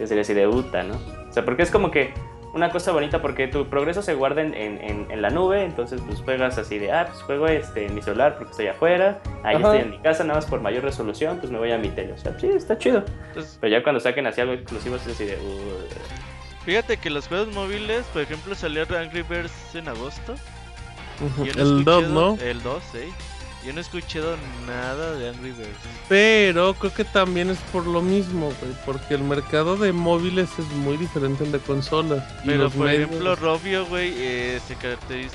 Yo 0.00 0.06
sería 0.08 0.22
así 0.22 0.34
de 0.34 0.48
puta, 0.48 0.82
¿no? 0.82 0.94
O 1.28 1.32
sea, 1.32 1.44
porque 1.44 1.62
es 1.62 1.70
como 1.70 1.92
que 1.92 2.12
una 2.56 2.70
cosa 2.70 2.90
bonita 2.92 3.22
porque 3.22 3.46
tu 3.46 3.66
progreso 3.68 4.02
se 4.02 4.14
guarda 4.14 4.42
en, 4.42 4.54
en- 4.54 4.82
en- 4.82 5.10
en 5.10 5.22
la 5.22 5.30
nube, 5.30 5.62
entonces 5.64 6.00
pues 6.06 6.20
juegas 6.22 6.58
así 6.58 6.78
de, 6.78 6.90
ah, 6.90 7.06
pues 7.08 7.22
juego 7.22 7.46
este, 7.46 7.86
en 7.86 7.94
mi 7.94 8.02
celular 8.02 8.36
porque 8.36 8.50
estoy 8.50 8.66
afuera, 8.66 9.20
ahí 9.44 9.56
Ajá. 9.56 9.64
estoy 9.74 9.78
en 9.78 9.90
mi 9.90 9.98
casa, 10.00 10.24
nada 10.24 10.38
más 10.40 10.46
por 10.46 10.60
mayor 10.60 10.82
resolución, 10.82 11.38
pues 11.38 11.52
me 11.52 11.58
voy 11.58 11.70
a 11.70 11.78
mi 11.78 11.88
tele. 11.90 12.12
O 12.14 12.18
sea, 12.18 12.36
sí, 12.38 12.48
está 12.48 12.76
chido. 12.78 13.04
Entonces, 13.28 13.58
Pero 13.60 13.76
ya 13.76 13.82
cuando 13.82 14.00
saquen 14.00 14.26
así 14.26 14.40
algo 14.40 14.54
exclusivo 14.54 14.96
es 14.96 15.06
así 15.06 15.24
de, 15.26 15.36
"Uh". 15.36 16.64
fíjate 16.64 16.96
que 16.96 17.10
los 17.10 17.28
juegos 17.28 17.48
móviles, 17.54 18.04
por 18.12 18.22
ejemplo, 18.22 18.54
salió 18.54 18.82
Angry 18.98 19.22
Birds 19.22 19.74
en 19.74 19.88
agosto. 19.88 20.34
El 21.38 21.84
2, 21.84 22.02
escuchado- 22.02 22.36
¿no? 22.36 22.38
El 22.42 22.62
2, 22.62 22.82
sí. 22.92 23.12
Yo 23.66 23.72
no 23.72 23.78
he 23.78 23.82
escuchado 23.82 24.36
nada 24.66 25.14
de 25.16 25.28
Angry 25.30 25.50
Birds. 25.50 25.70
Pero 26.08 26.74
creo 26.74 26.94
que 26.94 27.02
también 27.04 27.50
es 27.50 27.58
por 27.72 27.84
lo 27.86 28.00
mismo, 28.00 28.52
güey, 28.60 28.72
porque 28.86 29.14
el 29.14 29.24
mercado 29.24 29.76
de 29.76 29.92
móviles 29.92 30.48
es 30.58 30.66
muy 30.76 30.96
diferente 30.96 31.42
al 31.42 31.50
de 31.50 31.58
consolas. 31.58 32.22
Pero 32.44 32.70
por 32.70 32.86
medios- 32.86 33.08
ejemplo, 33.10 33.34
Robio, 33.34 33.84
güey, 33.86 34.12
eh, 34.16 34.60
se 34.68 34.76
caracteriza 34.76 35.32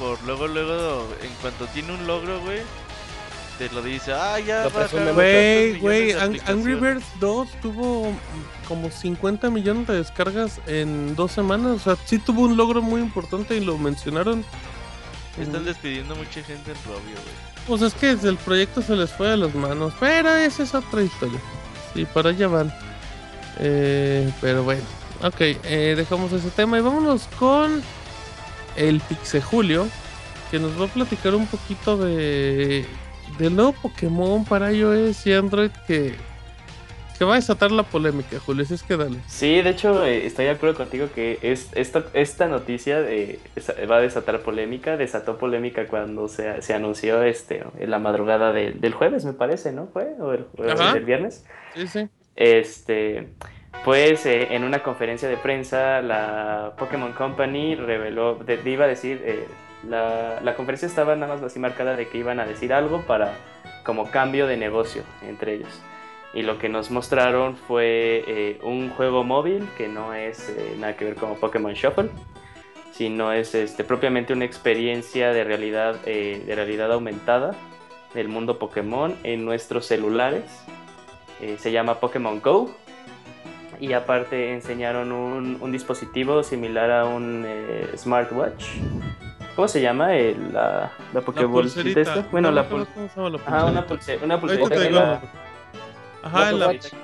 por 0.00 0.20
luego, 0.24 0.48
luego, 0.48 1.06
en 1.22 1.30
cuanto 1.40 1.66
tiene 1.66 1.94
un 1.94 2.06
logro, 2.08 2.40
güey, 2.40 2.58
te 3.58 3.68
lo 3.72 3.82
dice, 3.82 4.12
ah, 4.12 4.40
ya 4.40 4.64
Güey, 5.14 5.78
güey, 5.78 6.10
Ang- 6.10 6.18
Angry 6.48 6.72
aplicaciones". 6.72 6.80
Birds 6.80 7.06
2 7.20 7.48
tuvo 7.62 8.12
como 8.66 8.90
50 8.90 9.48
millones 9.50 9.86
de 9.86 9.94
descargas 9.98 10.60
en 10.66 11.14
dos 11.14 11.30
semanas. 11.30 11.70
O 11.72 11.78
sea, 11.78 11.96
sí 12.04 12.18
tuvo 12.18 12.42
un 12.42 12.56
logro 12.56 12.82
muy 12.82 13.00
importante 13.00 13.56
y 13.56 13.64
lo 13.64 13.78
mencionaron. 13.78 14.44
Están 15.38 15.64
despidiendo 15.64 16.14
mucha 16.14 16.42
gente 16.42 16.70
en 16.70 16.76
Robio, 16.86 17.00
güey. 17.00 17.54
Pues 17.66 17.82
es 17.82 17.94
que 17.94 18.10
el 18.10 18.36
proyecto 18.36 18.82
se 18.82 18.94
les 18.94 19.10
fue 19.12 19.28
de 19.28 19.36
las 19.36 19.54
manos. 19.54 19.92
Pero 19.98 20.30
esa 20.30 20.62
es 20.62 20.74
otra 20.74 21.02
historia. 21.02 21.40
Sí, 21.92 22.06
para 22.06 22.30
allá 22.30 22.48
van. 22.48 22.72
Eh, 23.58 24.30
pero 24.40 24.62
bueno. 24.62 24.82
Ok, 25.22 25.40
eh, 25.40 25.94
dejamos 25.96 26.32
ese 26.32 26.50
tema 26.50 26.78
y 26.78 26.82
vámonos 26.82 27.28
con 27.38 27.82
el 28.76 29.00
Pixe 29.00 29.40
Julio. 29.40 29.88
Que 30.50 30.58
nos 30.58 30.78
va 30.80 30.84
a 30.84 30.88
platicar 30.88 31.34
un 31.34 31.46
poquito 31.46 31.96
de 31.96 32.86
del 33.38 33.56
nuevo 33.56 33.72
Pokémon 33.72 34.44
para 34.44 34.72
iOS 34.72 35.26
y 35.26 35.32
Android 35.32 35.70
que, 35.86 36.14
que 37.18 37.24
va 37.24 37.32
a 37.32 37.36
desatar 37.36 37.70
la 37.72 37.82
polémica, 37.84 38.38
Julio. 38.40 38.62
Así 38.64 38.74
es 38.74 38.82
que 38.82 38.96
dale. 38.96 39.18
Sí, 39.28 39.62
de 39.62 39.70
hecho, 39.70 40.04
eh, 40.04 40.26
estoy 40.26 40.46
de 40.46 40.50
acuerdo 40.52 40.76
contigo 40.76 41.08
que 41.14 41.38
es, 41.42 41.70
esta, 41.74 42.04
esta 42.12 42.46
noticia 42.48 43.00
de- 43.00 43.38
va 43.90 43.96
a 43.96 44.00
desatar 44.00 44.40
polémica. 44.40 44.96
Desató 44.96 45.38
polémica 45.38 45.86
cuando 45.86 46.28
se, 46.28 46.60
se 46.62 46.74
anunció 46.74 47.22
este, 47.22 47.64
en 47.78 47.90
la 47.90 47.98
madrugada 47.98 48.52
del- 48.52 48.80
del 48.80 48.92
jueves, 48.94 49.24
me 49.24 49.32
parece, 49.32 49.72
¿no? 49.72 49.86
¿Fue? 49.92 50.14
¿O 50.20 50.32
el, 50.32 50.46
o 50.58 51.04
viernes? 51.04 51.44
Sí, 51.74 51.86
sí. 51.86 52.08
Este, 52.36 53.28
pues 53.84 54.26
eh, 54.26 54.48
en 54.54 54.64
una 54.64 54.82
conferencia 54.82 55.28
de 55.28 55.36
prensa, 55.36 56.02
la 56.02 56.74
Pokémon 56.78 57.12
Company 57.12 57.74
reveló, 57.76 58.36
de- 58.36 58.60
iba 58.68 58.86
a 58.86 58.88
decir, 58.88 59.22
eh, 59.24 59.46
la, 59.88 60.40
la 60.42 60.54
conferencia 60.56 60.86
estaba 60.88 61.14
nada 61.14 61.34
más 61.34 61.42
así 61.44 61.58
marcada 61.58 61.94
de 61.96 62.08
que 62.08 62.18
iban 62.18 62.40
a 62.40 62.46
decir 62.46 62.72
algo 62.72 63.02
para 63.02 63.36
como 63.84 64.10
cambio 64.10 64.46
de 64.46 64.56
negocio 64.56 65.02
entre 65.22 65.54
ellos. 65.54 65.80
Y 66.34 66.42
lo 66.42 66.58
que 66.58 66.68
nos 66.68 66.90
mostraron 66.90 67.56
fue 67.56 68.24
eh, 68.26 68.58
un 68.62 68.90
juego 68.90 69.22
móvil 69.22 69.68
que 69.76 69.86
no 69.88 70.14
es 70.14 70.48
eh, 70.48 70.74
nada 70.78 70.96
que 70.96 71.04
ver 71.04 71.14
como 71.14 71.36
Pokémon 71.36 71.72
Shuffle, 71.74 72.10
sino 72.92 73.32
es 73.32 73.54
este, 73.54 73.84
propiamente 73.84 74.32
una 74.32 74.44
experiencia 74.44 75.32
de 75.32 75.44
realidad, 75.44 75.96
eh, 76.06 76.42
de 76.44 76.54
realidad 76.54 76.92
aumentada 76.92 77.52
del 78.14 78.28
mundo 78.28 78.58
Pokémon 78.58 79.14
en 79.22 79.44
nuestros 79.44 79.86
celulares. 79.86 80.44
Eh, 81.40 81.56
se 81.58 81.70
llama 81.72 82.00
Pokémon 82.00 82.40
Go. 82.40 82.70
Y 83.80 83.92
aparte 83.92 84.52
enseñaron 84.52 85.10
un, 85.12 85.58
un 85.60 85.72
dispositivo 85.72 86.42
similar 86.44 86.90
a 86.92 87.06
un 87.06 87.44
eh, 87.46 87.90
smartwatch 87.96 88.64
¿Cómo 89.56 89.68
se 89.68 89.80
llama? 89.80 90.16
El, 90.16 90.52
la, 90.52 90.90
la 91.12 91.20
Pokéball. 91.20 91.64
Bueno, 92.32 92.50
No 92.50 92.56
la 92.56 92.68
pul- 92.68 92.86
Ajá, 93.46 93.66
una 93.66 93.86
pulserita. 93.86 94.24
Una 94.24 94.40
pulserita 94.40 95.22
la, 96.24 96.28
Ajá, 96.40 96.52
la 96.52 96.66
pulserita- 96.72 96.82
sí, 96.82 96.96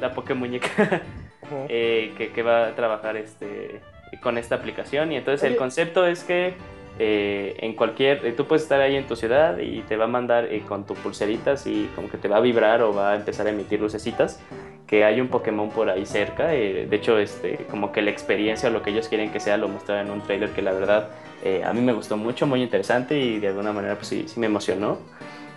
la 0.00 0.14
Pokémuñeca. 0.14 1.02
eh, 1.68 2.12
que, 2.16 2.30
que 2.32 2.42
va 2.42 2.68
a 2.68 2.74
trabajar 2.74 3.16
este 3.16 3.80
con 4.22 4.38
esta 4.38 4.54
aplicación. 4.56 5.12
Y 5.12 5.16
entonces 5.16 5.42
el 5.44 5.50
Oye. 5.52 5.58
concepto 5.58 6.06
es 6.06 6.24
que 6.24 6.54
eh, 6.98 7.56
en 7.60 7.74
cualquier 7.74 8.24
eh, 8.26 8.32
tú 8.32 8.46
puedes 8.46 8.62
estar 8.62 8.80
ahí 8.80 8.96
en 8.96 9.06
tu 9.06 9.16
ciudad 9.16 9.58
y 9.58 9.82
te 9.82 9.96
va 9.96 10.04
a 10.04 10.08
mandar 10.08 10.46
eh, 10.46 10.62
con 10.66 10.84
tu 10.84 10.94
pulseritas 10.94 11.66
y 11.66 11.88
como 11.94 12.08
que 12.10 12.16
te 12.18 12.26
va 12.28 12.38
a 12.38 12.40
vibrar 12.40 12.82
o 12.82 12.92
va 12.92 13.12
a 13.12 13.16
empezar 13.16 13.46
a 13.46 13.50
emitir 13.50 13.80
lucecitas 13.80 14.40
que 14.86 15.04
hay 15.04 15.20
un 15.20 15.28
Pokémon 15.28 15.68
por 15.70 15.90
ahí 15.90 16.06
cerca. 16.06 16.54
Eh, 16.54 16.86
de 16.88 16.96
hecho 16.96 17.18
este 17.18 17.66
como 17.70 17.92
que 17.92 18.02
la 18.02 18.10
experiencia 18.10 18.68
o 18.70 18.72
lo 18.72 18.82
que 18.82 18.90
ellos 18.90 19.08
quieren 19.08 19.30
que 19.30 19.38
sea 19.40 19.56
lo 19.58 19.68
mostraron 19.68 20.06
en 20.06 20.12
un 20.12 20.22
trailer 20.22 20.50
que 20.50 20.62
la 20.62 20.72
verdad 20.72 21.10
eh, 21.44 21.62
a 21.64 21.72
mí 21.72 21.80
me 21.82 21.92
gustó 21.92 22.16
mucho 22.16 22.46
muy 22.46 22.62
interesante 22.62 23.18
y 23.18 23.38
de 23.38 23.48
alguna 23.48 23.72
manera 23.72 23.94
pues 23.94 24.08
sí, 24.08 24.24
sí 24.26 24.40
me 24.40 24.46
emocionó 24.46 24.98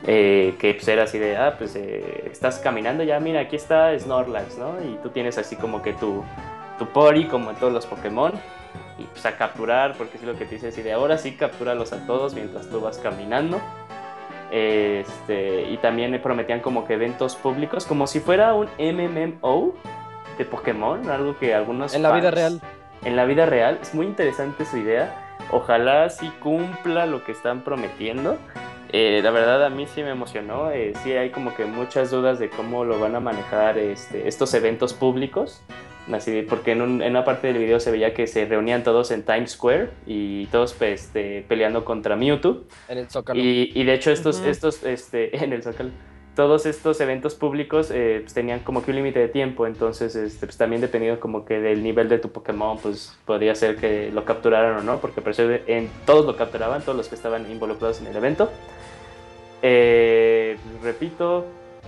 eh, 0.07 0.55
que 0.59 0.73
pues 0.73 0.87
era 0.87 1.03
así 1.03 1.19
de, 1.19 1.37
ah, 1.37 1.55
pues 1.57 1.75
eh, 1.75 2.29
estás 2.31 2.59
caminando 2.59 3.03
ya, 3.03 3.19
mira, 3.19 3.41
aquí 3.41 3.55
está 3.55 3.97
Snorlax, 3.97 4.57
¿no? 4.57 4.75
Y 4.83 4.97
tú 5.03 5.09
tienes 5.09 5.37
así 5.37 5.55
como 5.55 5.81
que 5.81 5.93
tu, 5.93 6.23
tu 6.79 6.87
Pori, 6.87 7.25
como 7.25 7.49
en 7.51 7.55
todos 7.57 7.71
los 7.73 7.85
Pokémon, 7.85 8.33
y 8.97 9.03
pues 9.03 9.25
a 9.25 9.37
capturar, 9.37 9.93
porque 9.97 10.17
es 10.17 10.23
lo 10.23 10.35
que 10.37 10.45
te 10.45 10.55
dice 10.55 10.69
así 10.69 10.81
de, 10.81 10.93
ahora 10.93 11.17
sí 11.17 11.33
captúralos 11.33 11.93
a 11.93 12.05
todos 12.05 12.33
mientras 12.33 12.67
tú 12.69 12.81
vas 12.81 12.97
caminando. 12.97 13.59
Este, 14.51 15.61
y 15.69 15.77
también 15.77 16.11
me 16.11 16.19
prometían 16.19 16.59
como 16.59 16.85
que 16.85 16.95
eventos 16.95 17.35
públicos, 17.35 17.85
como 17.85 18.05
si 18.05 18.19
fuera 18.19 18.53
un 18.53 18.67
MMO 18.77 19.73
de 20.37 20.45
Pokémon, 20.45 21.09
algo 21.09 21.37
que 21.37 21.53
algunos... 21.53 21.93
En 21.93 22.03
la 22.03 22.11
vida 22.11 22.31
fans- 22.31 22.35
real. 22.35 22.61
en 23.05 23.15
la 23.15 23.25
vida 23.25 23.45
real. 23.45 23.79
Es 23.81 23.93
muy 23.93 24.05
interesante 24.07 24.65
su 24.65 24.77
idea. 24.77 25.35
Ojalá 25.51 26.09
sí 26.09 26.29
cumpla 26.41 27.05
lo 27.05 27.23
que 27.23 27.31
están 27.31 27.61
prometiendo. 27.61 28.37
Eh, 28.93 29.21
la 29.23 29.31
verdad 29.31 29.65
a 29.65 29.69
mí 29.69 29.87
sí 29.87 30.03
me 30.03 30.09
emocionó. 30.11 30.71
Eh, 30.71 30.93
sí 31.03 31.11
hay 31.13 31.29
como 31.29 31.55
que 31.55 31.65
muchas 31.65 32.11
dudas 32.11 32.39
de 32.39 32.49
cómo 32.49 32.83
lo 32.83 32.99
van 32.99 33.15
a 33.15 33.19
manejar 33.19 33.77
este, 33.77 34.27
estos 34.27 34.53
eventos 34.53 34.93
públicos. 34.93 35.61
Así, 36.11 36.41
porque 36.41 36.71
en, 36.71 36.81
un- 36.81 37.01
en 37.01 37.11
una 37.11 37.23
parte 37.23 37.47
del 37.47 37.57
video 37.59 37.79
se 37.79 37.91
veía 37.91 38.13
que 38.13 38.25
se 38.27 38.45
reunían 38.45 38.83
todos 38.83 39.11
en 39.11 39.23
Times 39.23 39.51
Square 39.51 39.89
y 40.07 40.47
todos 40.47 40.73
pues, 40.73 41.03
este, 41.05 41.45
peleando 41.47 41.85
contra 41.85 42.15
Mewtwo. 42.15 42.63
En 42.89 42.97
el 42.97 43.09
Zócalo. 43.09 43.39
Y, 43.39 43.71
y 43.75 43.83
de 43.83 43.93
hecho 43.93 44.11
estos, 44.11 44.39
Ujú. 44.39 44.49
estos 44.49 44.83
este, 44.83 45.37
en 45.43 45.53
el 45.53 45.61
Zócalo, 45.63 45.91
todos 46.35 46.65
estos 46.65 46.99
eventos 47.01 47.35
públicos 47.35 47.91
eh, 47.93 48.19
pues, 48.23 48.33
tenían 48.33 48.61
como 48.61 48.83
que 48.83 48.91
un 48.91 48.97
límite 48.97 49.19
de 49.19 49.27
tiempo, 49.27 49.67
entonces 49.67 50.15
este, 50.15 50.47
pues, 50.47 50.57
también 50.57 50.81
dependiendo 50.81 51.19
como 51.19 51.45
que 51.45 51.59
del 51.61 51.83
nivel 51.83 52.09
de 52.09 52.17
tu 52.17 52.29
Pokémon, 52.29 52.77
pues 52.79 53.15
podría 53.25 53.53
ser 53.53 53.75
que 53.75 54.11
lo 54.11 54.25
capturaran 54.25 54.77
o 54.77 54.81
no, 54.81 54.99
porque 54.99 55.21
en, 55.67 55.89
todos 56.05 56.25
lo 56.25 56.35
capturaban, 56.35 56.81
todos 56.81 56.97
los 56.97 57.07
que 57.09 57.15
estaban 57.15 57.49
involucrados 57.51 58.01
en 58.01 58.07
el 58.07 58.15
evento. 58.17 58.49
Eh, 59.61 60.57
repito, 60.81 61.45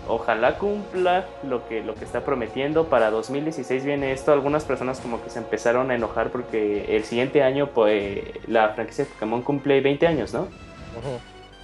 ojalá 0.08 0.58
cumpla 0.58 1.26
lo 1.48 1.68
que, 1.68 1.84
lo 1.84 1.96
que 1.96 2.06
está 2.06 2.24
prometiendo. 2.26 2.86
Para 2.86 3.12
2016 3.12 3.86
viene 3.86 4.12
esto. 4.12 4.32
Algunas 4.32 4.66
personas 4.66 5.00
como 5.00 5.22
que 5.24 5.30
se 5.30 5.40
empezaron 5.40 5.92
a 5.92 5.96
enojar 5.96 6.30
porque 6.30 6.96
el 6.96 7.04
siguiente 7.04 7.44
año 7.44 7.68
pues, 7.68 8.22
la 8.48 8.70
franquicia 8.70 9.06
de 9.06 9.12
Pokémon 9.12 9.42
cumple 9.42 9.82
20 9.82 10.08
años, 10.08 10.34
¿no? 10.34 10.48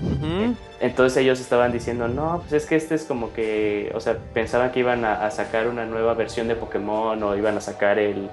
Ujú. 0.02 0.56
Entonces 0.80 1.18
ellos 1.18 1.40
estaban 1.42 1.72
diciendo, 1.72 2.08
no, 2.08 2.40
pues 2.40 2.54
es 2.54 2.66
que 2.66 2.76
este 2.78 2.96
es 2.96 3.04
como 3.04 3.34
que, 3.34 3.92
o 3.94 4.00
sea, 4.00 4.18
pensaban 4.34 4.72
que 4.72 4.80
iban 4.80 5.04
a, 5.04 5.26
a 5.26 5.32
sacar 5.32 5.68
una 5.68 5.86
nueva 5.86 6.14
versión 6.14 6.48
de 6.48 6.56
Pokémon 6.56 7.22
o 7.22 7.36
iban 7.36 7.58
a 7.58 7.62
sacar 7.62 8.00
el, 8.00 8.30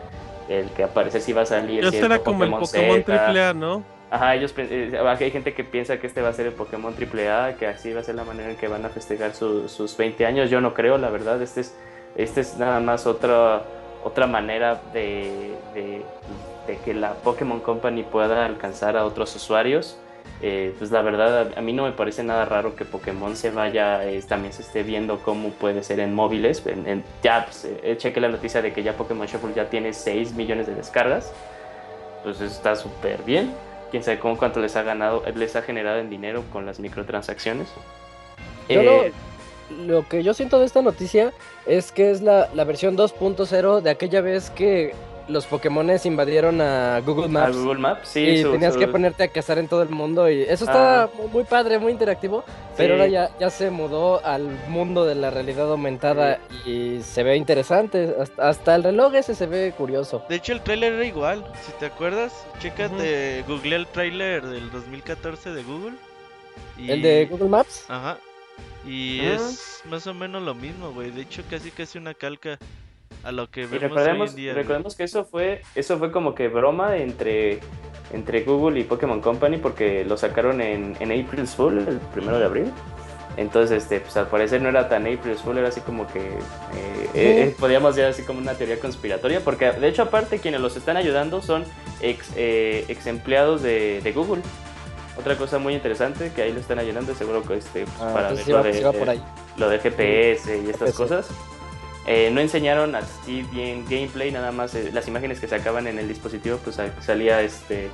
el 0.48 0.70
que 0.70 0.84
aparece 0.84 1.20
si 1.20 1.32
iba 1.32 1.42
a 1.42 1.46
salir. 1.46 1.82
Ya 1.82 1.90
será 1.90 2.20
como 2.20 2.44
el 2.44 2.50
Pokémon 2.50 3.02
Z. 3.04 3.26
AAA, 3.26 3.52
¿no? 3.54 3.95
Ajá, 4.08 4.36
ellos, 4.36 4.54
eh, 4.56 4.96
hay 5.04 5.30
gente 5.32 5.52
que 5.52 5.64
piensa 5.64 5.98
que 5.98 6.06
este 6.06 6.22
va 6.22 6.28
a 6.28 6.32
ser 6.32 6.46
el 6.46 6.52
Pokémon 6.52 6.94
AAA, 6.94 7.56
que 7.56 7.66
así 7.66 7.92
va 7.92 8.00
a 8.00 8.04
ser 8.04 8.14
la 8.14 8.22
manera 8.24 8.48
en 8.50 8.56
que 8.56 8.68
van 8.68 8.84
a 8.84 8.88
festejar 8.88 9.34
su- 9.34 9.68
sus 9.68 9.96
20 9.96 10.24
años. 10.26 10.48
Yo 10.48 10.60
no 10.60 10.74
creo, 10.74 10.96
la 10.96 11.10
verdad, 11.10 11.42
este 11.42 11.62
es, 11.62 11.74
este 12.14 12.40
es 12.40 12.56
nada 12.56 12.78
más 12.80 13.06
otra, 13.06 13.62
otra 14.04 14.26
manera 14.28 14.80
de, 14.92 15.56
de- 15.74 16.02
de 16.68 16.78
que 16.84 16.94
la 16.94 17.14
Pokémon 17.14 17.58
Company 17.60 18.04
pueda 18.04 18.46
alcanzar 18.46 18.96
a 18.96 19.04
otros 19.04 19.34
usuarios. 19.34 19.98
Eh, 20.42 20.74
pues 20.78 20.90
la 20.92 21.02
verdad, 21.02 21.52
a, 21.56 21.60
mí 21.60 21.72
no 21.72 21.84
me 21.84 21.92
parece 21.92 22.22
nada 22.22 22.44
raro 22.44 22.76
que 22.76 22.84
Pokémon 22.84 23.34
se 23.36 23.50
vaya, 23.50 24.04
eh, 24.04 24.22
también 24.28 24.52
se 24.52 24.62
esté 24.62 24.82
viendo 24.82 25.18
cómo 25.20 25.50
puede 25.50 25.82
ser 25.82 25.98
en 26.00 26.14
móviles. 26.14 26.64
En, 26.66 26.86
en- 26.86 27.04
ya, 27.24 27.44
pues, 27.46 27.64
eh, 27.64 27.96
chequé 27.98 28.20
la 28.20 28.28
noticia 28.28 28.62
de 28.62 28.72
que 28.72 28.82
ya 28.84 28.96
Pokémon 28.96 29.26
Shuffle 29.26 29.52
ya 29.54 29.68
tiene 29.68 29.92
6 29.92 30.32
millones 30.34 30.66
de 30.68 30.74
descargas. 30.76 31.32
Pues 32.22 32.40
está 32.40 32.74
súper 32.76 33.22
bien 33.22 33.52
quién 33.90 34.02
sabe 34.02 34.18
cómo 34.18 34.36
cuánto 34.36 34.60
les 34.60 34.76
ha 34.76 34.82
ganado, 34.82 35.22
les 35.34 35.56
ha 35.56 35.62
generado 35.62 35.98
en 35.98 36.10
dinero 36.10 36.42
con 36.52 36.66
las 36.66 36.80
microtransacciones. 36.80 37.68
Yo 38.68 38.80
Eh, 38.80 39.12
lo, 39.70 39.86
lo 39.86 40.08
que 40.08 40.22
yo 40.22 40.34
siento 40.34 40.58
de 40.58 40.66
esta 40.66 40.82
noticia 40.82 41.32
es 41.66 41.92
que 41.92 42.10
es 42.10 42.20
la, 42.22 42.48
la 42.54 42.64
versión 42.64 42.96
2.0 42.96 43.80
de 43.80 43.90
aquella 43.90 44.20
vez 44.20 44.50
que 44.50 44.94
los 45.28 45.46
Pokémones 45.46 46.06
invadieron 46.06 46.60
a 46.60 47.00
Google 47.04 47.26
a 47.26 47.28
Maps. 47.28 47.56
Google 47.56 47.80
Maps, 47.80 48.08
sí, 48.08 48.20
y 48.20 48.42
su- 48.42 48.52
tenías 48.52 48.74
su- 48.74 48.80
que 48.80 48.86
ponerte 48.88 49.24
a 49.24 49.28
cazar 49.28 49.58
en 49.58 49.66
todo 49.68 49.82
el 49.82 49.88
mundo 49.88 50.30
y 50.30 50.42
eso 50.42 50.64
está 50.64 51.04
Ajá. 51.04 51.10
muy, 51.32 51.44
padre, 51.44 51.78
muy 51.78 51.92
interactivo, 51.92 52.44
pero 52.76 52.94
Sí. 52.94 53.00
ahora 53.00 53.06
ya, 53.08 53.30
ya 53.40 53.50
se 53.50 53.70
mudó 53.70 54.24
al 54.24 54.48
mundo 54.68 55.04
de 55.04 55.14
la 55.16 55.30
realidad 55.30 55.70
aumentada 55.70 56.38
y 56.64 57.00
se 57.02 57.22
ve 57.24 57.36
interesante, 57.36 58.14
hasta, 58.20 58.48
hasta 58.48 58.74
el 58.76 58.84
reloj 58.84 59.14
ese 59.14 59.34
se 59.34 59.46
ve 59.46 59.74
curioso. 59.76 60.22
De 60.28 60.36
hecho, 60.36 60.52
el 60.52 60.60
tráiler 60.60 60.92
era 60.92 61.04
igual. 61.04 61.44
Si 61.64 61.72
te 61.72 61.86
acuerdas, 61.86 62.32
chécate, 62.60 63.44
googleé 63.48 63.76
el 63.76 63.86
tráiler 63.86 64.46
del 64.46 64.70
2014 64.70 65.50
de 65.52 65.62
Google. 65.62 65.94
y- 66.78 66.90
¿El 66.90 67.02
de 67.02 67.26
Google 67.26 67.48
Maps? 67.48 67.84
Ajá. 67.88 68.18
Y 68.86 69.20
Ajá. 69.26 69.34
es 69.34 69.82
más 69.90 70.06
o 70.06 70.14
menos 70.14 70.42
lo 70.42 70.54
mismo, 70.54 70.92
güey. 70.92 71.10
De 71.10 71.22
hecho, 71.22 71.42
casi 71.50 71.70
casi 71.70 71.98
una 71.98 72.14
calca 72.14 72.58
a 73.26 73.32
lo 73.32 73.50
que 73.50 73.62
Y 73.62 73.78
vemos 73.78 73.80
recordemos, 73.80 74.30
hoy 74.30 74.30
en 74.30 74.36
día. 74.36 74.54
recordemos 74.54 74.94
que 74.96 75.04
eso 75.04 75.24
fue, 75.24 75.62
eso 75.74 75.98
fue 75.98 76.12
como 76.12 76.34
que 76.34 76.48
broma 76.48 76.96
entre, 76.96 77.60
entre 78.12 78.42
Google 78.42 78.78
y 78.80 78.84
Pokémon 78.84 79.20
Company 79.20 79.58
porque 79.58 80.04
lo 80.04 80.16
sacaron 80.16 80.60
en, 80.60 80.96
en 81.00 81.10
April's 81.12 81.54
Fool, 81.54 81.78
el 81.78 81.98
primero 82.14 82.38
de 82.38 82.44
abril. 82.46 82.72
Entonces, 83.36 83.82
este, 83.82 84.00
pues 84.00 84.16
al 84.16 84.28
parecer 84.28 84.62
no 84.62 84.70
era 84.70 84.88
tan 84.88 85.06
April's 85.06 85.42
Fool, 85.42 85.58
era 85.58 85.68
así 85.68 85.80
como 85.82 86.06
que 86.06 86.20
eh, 86.20 86.38
eh, 87.14 87.42
eh, 87.48 87.56
podíamos 87.58 87.94
ver 87.96 88.06
así 88.06 88.22
como 88.22 88.38
una 88.38 88.54
teoría 88.54 88.78
conspiratoria, 88.80 89.40
porque 89.40 89.72
de 89.72 89.88
hecho 89.88 90.02
aparte 90.04 90.38
quienes 90.38 90.60
los 90.60 90.76
están 90.76 90.96
ayudando 90.96 91.42
son 91.42 91.64
ex, 92.00 92.30
eh, 92.36 92.84
ex 92.88 93.06
empleados 93.06 93.60
de, 93.62 94.00
de 94.02 94.12
Google. 94.12 94.42
Otra 95.18 95.36
cosa 95.36 95.58
muy 95.58 95.74
interesante 95.74 96.32
que 96.34 96.42
ahí 96.42 96.52
lo 96.52 96.60
están 96.60 96.78
ayudando, 96.78 97.14
seguro 97.14 97.42
que 97.42 97.56
este, 97.56 97.84
pues, 97.84 97.96
Ah, 98.00 98.12
para 98.14 98.32
ver 98.32 98.48
lo 98.48 98.62
de, 98.62 98.72
sí 98.72 98.82
por 98.98 99.08
ahí. 99.10 99.22
lo 99.56 99.68
de 99.68 99.78
GPS 99.80 100.56
y 100.58 100.70
estas 100.70 100.90
GPS. 100.90 100.96
cosas. 100.96 101.28
Eh, 102.06 102.30
no 102.32 102.40
enseñaron 102.40 102.94
así 102.94 103.42
bien 103.50 103.84
gameplay, 103.88 104.30
nada 104.30 104.52
más 104.52 104.74
eh, 104.76 104.90
las 104.92 105.08
imágenes 105.08 105.40
que 105.40 105.48
sacaban 105.48 105.86
en 105.88 105.98
el 105.98 106.06
dispositivo, 106.06 106.58
pues 106.62 106.76
sa- 106.76 106.90
salía 107.02 107.40
este 107.42 107.90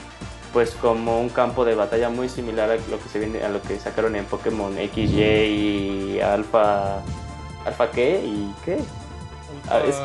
pues 0.53 0.73
como 0.73 1.19
un 1.19 1.31
campo 1.31 1.65
de 1.65 1.75
batalla 1.75 2.11
muy 2.11 2.29
similar 2.29 2.71
a 2.71 2.75
lo 2.75 3.01
que 3.03 3.09
se 3.11 3.19
viene 3.19 3.43
a 3.43 3.49
lo 3.49 3.63
que 3.63 3.79
sacaron 3.81 4.15
en 4.17 4.27
Pokémon 4.27 4.75
XY 4.77 5.23
y 5.23 6.21
Alpha 6.21 7.01
Alpha 7.65 7.91
qué 7.91 8.21
y 8.23 8.53
qué 8.65 8.77
Ah, 9.71 9.81
es- 9.89 9.97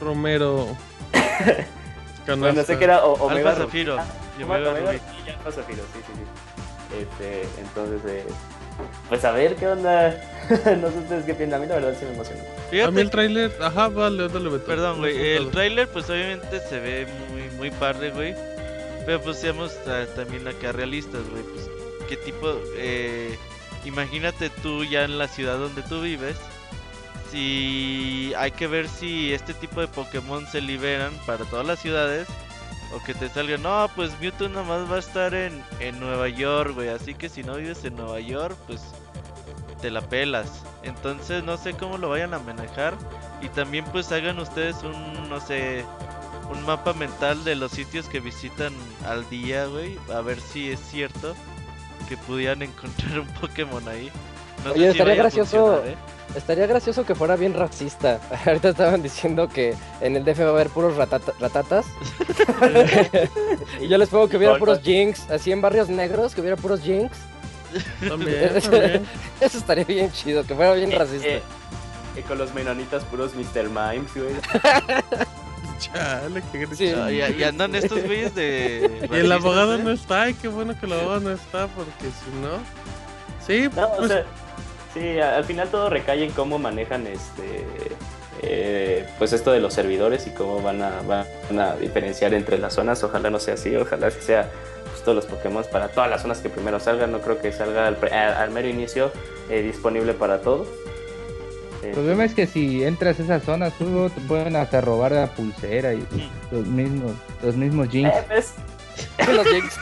Romero. 0.00 0.68
bueno 2.38 2.62
sé 2.62 2.78
que 2.78 2.84
era 2.84 3.04
o- 3.04 3.14
Omega 3.26 3.52
Rubí. 3.54 3.64
Zafiro. 3.64 3.96
Ah, 3.98 4.04
y 4.38 4.42
Omega 4.44 4.70
Omega 4.70 4.92
Rubí. 4.92 5.00
Alpha 5.30 5.50
Zafiro, 5.52 5.82
sí 5.92 5.98
sí 6.06 6.12
sí 6.14 6.96
este, 7.00 7.42
entonces 7.60 8.00
eh, 8.08 8.24
pues 9.08 9.24
a 9.24 9.32
ver 9.32 9.56
qué 9.56 9.68
onda 9.68 10.10
no 10.48 10.90
sé 10.90 10.98
ustedes 10.98 11.24
qué 11.24 11.34
piensan 11.34 11.60
a 11.60 11.62
mí 11.64 11.68
la 11.68 11.76
verdad 11.76 11.96
sí 11.98 12.04
me 12.04 12.12
emocionó 12.14 12.40
A 12.42 12.70
Fíjate 12.70 12.92
mí 12.92 13.00
el 13.00 13.10
tráiler, 13.10 13.52
ajá, 13.60 13.88
vale, 13.88 14.28
dale, 14.28 14.48
Beto. 14.50 14.64
Perdón, 14.66 14.98
güey. 14.98 15.36
El 15.36 15.50
tráiler, 15.50 15.88
pues 15.88 16.08
obviamente 16.10 16.60
se 16.60 16.80
ve 16.80 17.06
muy, 17.30 17.42
muy 17.56 17.70
padre, 17.70 18.10
güey. 18.10 18.34
Pero 19.06 19.20
pues 19.20 19.38
seamos 19.38 19.72
ta- 19.84 20.06
también 20.14 20.48
acá 20.48 20.72
realistas, 20.72 21.20
güey. 21.30 21.42
Pues, 21.44 21.68
¿qué 22.08 22.16
tipo? 22.16 22.52
Eh, 22.76 23.38
imagínate 23.84 24.50
tú 24.62 24.82
ya 24.84 25.04
en 25.04 25.18
la 25.18 25.28
ciudad 25.28 25.58
donde 25.58 25.82
tú 25.82 26.00
vives. 26.00 26.36
Si 27.30 28.32
hay 28.36 28.50
que 28.52 28.66
ver 28.66 28.88
si 28.88 29.32
este 29.32 29.54
tipo 29.54 29.80
de 29.80 29.88
Pokémon 29.88 30.46
se 30.46 30.60
liberan 30.60 31.12
para 31.26 31.44
todas 31.44 31.66
las 31.66 31.78
ciudades. 31.80 32.26
O 32.94 33.02
que 33.02 33.12
te 33.14 33.28
salga, 33.28 33.56
no, 33.58 33.90
pues 33.96 34.12
Mewtwo 34.20 34.48
nomás 34.48 34.90
va 34.90 34.96
a 34.96 35.00
estar 35.00 35.34
en, 35.34 35.64
en 35.80 35.98
Nueva 35.98 36.28
York, 36.28 36.74
güey. 36.74 36.88
Así 36.88 37.14
que 37.14 37.28
si 37.28 37.42
no 37.42 37.56
vives 37.56 37.84
en 37.84 37.96
Nueva 37.96 38.20
York, 38.20 38.56
pues 38.66 38.82
te 39.80 39.90
la 39.90 40.00
pelas. 40.00 40.62
Entonces 40.82 41.42
no 41.42 41.56
sé 41.56 41.74
cómo 41.74 41.98
lo 41.98 42.08
vayan 42.08 42.34
a 42.34 42.38
manejar. 42.38 42.94
Y 43.42 43.48
también 43.48 43.84
pues 43.86 44.12
hagan 44.12 44.38
ustedes 44.38 44.82
un, 44.82 45.28
no 45.28 45.40
sé, 45.40 45.84
un 46.50 46.64
mapa 46.64 46.92
mental 46.92 47.42
de 47.44 47.56
los 47.56 47.72
sitios 47.72 48.08
que 48.08 48.20
visitan 48.20 48.72
al 49.06 49.28
día, 49.28 49.66
güey. 49.66 49.98
A 50.14 50.20
ver 50.20 50.40
si 50.40 50.70
es 50.70 50.80
cierto 50.80 51.34
que 52.08 52.16
pudieran 52.16 52.62
encontrar 52.70 53.20
un 53.20 53.28
Pokémon 53.40 53.86
ahí. 53.88 54.10
No 54.64 54.70
Oye, 54.72 54.80
sé 54.80 54.84
si 54.92 54.98
estaría 54.98 55.14
gracioso. 55.14 55.82
¿eh? 55.84 55.94
Estaría 56.36 56.66
gracioso 56.66 57.04
que 57.06 57.14
fuera 57.14 57.36
bien 57.36 57.54
racista. 57.54 58.18
Ahorita 58.46 58.70
estaban 58.70 59.02
diciendo 59.02 59.48
que 59.48 59.74
en 60.00 60.16
el 60.16 60.24
DF 60.24 60.40
va 60.40 60.46
a 60.46 60.48
haber 60.50 60.68
puros 60.68 60.96
ratata- 60.96 61.34
ratatas. 61.38 61.86
y 63.80 63.88
yo 63.88 63.98
les 63.98 64.08
pongo 64.08 64.28
que 64.28 64.36
hubiera 64.36 64.58
puros 64.58 64.80
jinx, 64.82 65.30
así 65.30 65.52
en 65.52 65.60
barrios 65.60 65.88
negros, 65.88 66.34
que 66.34 66.40
hubiera 66.40 66.56
puros 66.56 66.80
jinx. 66.80 67.12
También, 68.08 68.60
también. 68.62 69.06
Eso 69.40 69.58
estaría 69.58 69.84
bien 69.84 70.10
chido, 70.12 70.44
que 70.44 70.54
fuera 70.54 70.72
bien 70.74 70.90
racista. 70.92 71.28
Eh, 71.28 71.42
eh, 72.16 72.22
con 72.26 72.38
los 72.38 72.54
menonitas 72.54 73.04
puros 73.04 73.32
Mr. 73.34 73.64
Mimes, 73.68 74.14
güey. 74.14 74.34
Chale, 75.78 76.42
qué. 76.52 76.66
Sí. 76.74 76.84
Y, 76.86 77.40
y 77.40 77.44
andan 77.44 77.74
estos 77.74 78.02
güeyes 78.04 78.34
de. 78.34 79.08
Y 79.10 79.14
el 79.16 79.32
abogado 79.32 79.74
¿eh? 79.76 79.82
no 79.82 79.90
está, 79.90 80.22
ay, 80.22 80.34
qué 80.34 80.48
bueno 80.48 80.78
que 80.78 80.86
el 80.86 80.92
abogado 80.92 81.20
no 81.20 81.30
está, 81.32 81.66
porque 81.68 81.90
si 82.04 82.40
no. 82.40 82.58
Sí, 83.44 83.68
No, 83.76 83.86
o 83.88 83.96
pues, 83.98 84.10
sea, 84.10 84.24
sí, 84.94 85.18
al 85.20 85.44
final 85.44 85.68
todo 85.68 85.90
recae 85.90 86.24
en 86.24 86.30
cómo 86.32 86.58
manejan 86.58 87.06
este. 87.06 87.66
eh, 88.42 89.06
pues 89.18 89.32
esto 89.32 89.52
de 89.52 89.60
los 89.60 89.72
servidores 89.74 90.26
y 90.26 90.30
cómo 90.30 90.60
van 90.62 90.82
a, 90.82 91.00
van 91.02 91.26
a 91.58 91.76
diferenciar 91.76 92.34
entre 92.34 92.58
las 92.58 92.74
zonas. 92.74 93.02
Ojalá 93.04 93.30
no 93.30 93.38
sea 93.38 93.54
así, 93.54 93.74
ojalá 93.76 94.10
que 94.10 94.20
sea 94.20 94.50
pues, 94.84 95.02
todos 95.02 95.16
los 95.16 95.26
Pokémon 95.26 95.64
para 95.72 95.88
todas 95.88 96.10
las 96.10 96.22
zonas 96.22 96.38
que 96.38 96.48
primero 96.50 96.78
salgan. 96.80 97.10
No 97.12 97.20
creo 97.20 97.40
que 97.40 97.52
salga 97.52 97.86
al, 97.86 97.98
al- 98.12 98.34
al 98.34 98.50
mero 98.50 98.68
inicio 98.68 99.10
eh, 99.50 99.62
disponible 99.62 100.12
para 100.14 100.40
todos. 100.40 100.68
Eh, 101.82 101.88
El 101.88 101.92
problema 101.92 102.24
es 102.24 102.34
que 102.34 102.46
si 102.46 102.82
entras 102.84 103.18
a 103.20 103.22
esas 103.22 103.42
zonas, 103.44 103.72
tú 103.78 104.10
te 104.14 104.20
pueden 104.22 104.56
hasta 104.56 104.80
robar 104.80 105.12
la 105.12 105.26
pulsera 105.28 105.92
y 105.94 106.06
los 106.50 106.66
mismos, 106.66 107.12
los 107.42 107.56
mismos 107.56 107.88
jeans. 107.88 108.14
eh, 108.14 108.24
pues, 108.28 108.54
Los 109.26 109.46
jinx. 109.48 109.78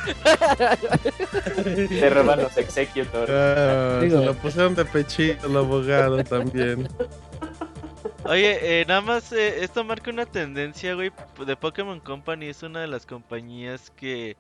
te 1.88 2.10
roban 2.10 2.42
los 2.42 2.56
Executors. 2.56 3.30
ah, 3.30 4.00
se 4.00 4.08
lo 4.08 4.34
pusieron 4.34 4.74
de 4.74 4.84
pechito 4.84 5.46
el 5.46 5.56
abogado 5.56 6.22
también. 6.24 6.88
Oye, 8.24 8.80
eh, 8.80 8.84
nada 8.86 9.00
más, 9.00 9.32
eh, 9.32 9.64
esto 9.64 9.82
marca 9.82 10.10
una 10.10 10.26
tendencia, 10.26 10.94
güey. 10.94 11.10
De 11.44 11.56
Pokémon 11.56 11.98
Company 11.98 12.46
es 12.46 12.62
una 12.62 12.80
de 12.80 12.86
las 12.86 13.04
compañías 13.04 13.90
que, 13.90 14.36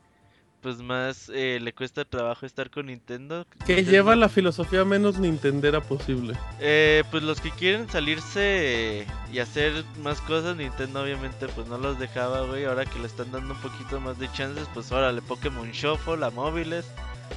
pues, 0.62 0.78
más 0.78 1.30
eh, 1.34 1.58
le 1.60 1.72
cuesta 1.74 2.04
trabajo 2.04 2.46
estar 2.46 2.70
con 2.70 2.86
Nintendo. 2.86 3.44
Que 3.66 3.74
Nintendo- 3.76 3.90
lleva 3.90 4.16
la 4.16 4.28
filosofía 4.28 4.84
menos 4.84 5.18
nintendera 5.18 5.80
posible. 5.80 6.34
Eh, 6.60 7.02
pues 7.10 7.22
los 7.22 7.40
que 7.40 7.50
quieren 7.50 7.88
salirse 7.90 9.06
y 9.32 9.38
hacer 9.40 9.84
más 10.02 10.20
cosas, 10.22 10.56
Nintendo 10.56 11.02
obviamente 11.02 11.48
pues 11.48 11.66
no 11.66 11.78
los 11.78 11.98
dejaba, 11.98 12.42
güey. 12.46 12.64
Ahora 12.64 12.84
que 12.86 12.98
le 12.98 13.06
están 13.06 13.30
dando 13.32 13.54
un 13.54 13.60
poquito 13.60 14.00
más 14.00 14.18
de 14.18 14.30
chances, 14.32 14.66
pues 14.72 14.90
órale, 14.92 15.20
Pokémon 15.22 15.70
Shuffle 15.72 16.24
a 16.24 16.30
móviles. 16.30 16.86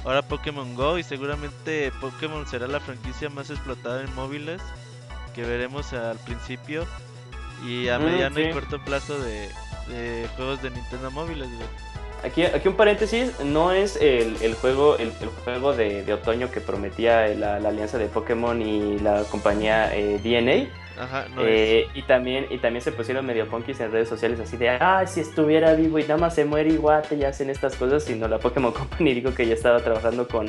Ahora 0.04 0.22
Pokémon 0.22 0.74
Go 0.74 0.98
y 0.98 1.02
seguramente 1.02 1.90
Pokémon 2.00 2.46
será 2.46 2.66
la 2.68 2.80
franquicia 2.80 3.28
más 3.30 3.50
explotada 3.50 4.02
en 4.02 4.14
móviles 4.14 4.60
que 5.34 5.42
veremos 5.42 5.92
al 5.94 6.18
principio 6.18 6.86
y 7.66 7.88
a 7.88 7.98
Mm, 7.98 8.04
mediano 8.04 8.40
y 8.40 8.52
corto 8.52 8.78
plazo 8.84 9.18
de, 9.18 9.48
de 9.88 10.28
juegos 10.36 10.62
de 10.62 10.70
Nintendo 10.70 11.10
móviles, 11.10 11.48
güey. 11.48 11.68
Aquí, 12.26 12.42
aquí 12.42 12.68
un 12.68 12.74
paréntesis, 12.74 13.38
no 13.44 13.72
es 13.72 13.96
el, 13.96 14.36
el 14.42 14.54
juego 14.54 14.96
el, 14.96 15.12
el 15.20 15.28
juego 15.44 15.72
de, 15.74 16.02
de 16.04 16.12
otoño 16.12 16.50
que 16.50 16.60
prometía 16.60 17.26
la, 17.28 17.60
la 17.60 17.68
alianza 17.68 17.98
de 17.98 18.06
Pokémon 18.06 18.60
y 18.60 18.98
la 18.98 19.22
compañía 19.24 19.94
eh, 19.96 20.18
DNA. 20.22 20.68
Ajá, 21.02 21.26
no 21.34 21.42
Eh, 21.44 21.86
y 21.94 22.02
también 22.02 22.46
y 22.50 22.58
también 22.58 22.82
se 22.82 22.90
pusieron 22.90 23.26
medio 23.26 23.46
punkis 23.48 23.78
en 23.80 23.92
redes 23.92 24.08
sociales 24.08 24.40
así 24.40 24.56
de, 24.56 24.70
ah, 24.70 25.06
si 25.06 25.20
estuviera 25.20 25.74
vivo 25.74 25.98
y 25.98 26.02
nada 26.02 26.16
más 26.16 26.34
se 26.34 26.44
muere 26.46 26.70
Iwate 26.70 27.16
y 27.16 27.24
hacen 27.24 27.50
estas 27.50 27.76
cosas, 27.76 28.04
sino 28.04 28.26
la 28.28 28.38
Pokémon 28.38 28.72
Company 28.80 29.12
dijo 29.14 29.32
que 29.34 29.46
ya 29.46 29.54
estaba 29.54 29.80
trabajando 29.80 30.26
con... 30.26 30.48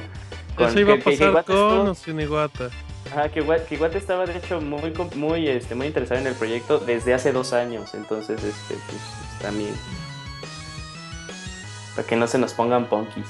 con 0.56 0.68
Eso 0.70 0.80
iba 0.80 0.94
a 0.94 0.98
que- 0.98 1.04
que- 1.04 1.18
que 1.18 1.26
pasar 1.28 1.44
con 1.46 1.88
o 1.90 1.96
sin 1.96 2.20
Iguata. 2.22 2.70
Ajá, 3.12 3.30
que 3.30 3.42
que 3.42 3.76
Iwate 3.76 3.98
estaba 3.98 4.26
de 4.26 4.38
hecho 4.38 4.60
muy 4.62 4.94
muy 5.16 5.48
este 5.50 5.76
muy 5.76 5.88
interesado 5.88 6.20
en 6.22 6.28
el 6.28 6.34
proyecto 6.34 6.80
desde 6.80 7.14
hace 7.14 7.32
dos 7.34 7.54
años, 7.54 7.94
entonces 7.94 8.42
este 8.44 8.76
pues 8.88 9.42
también 9.42 9.74
para 11.98 12.08
que 12.08 12.16
no 12.16 12.28
se 12.28 12.38
nos 12.38 12.54
pongan 12.54 12.86
punkis. 12.86 13.26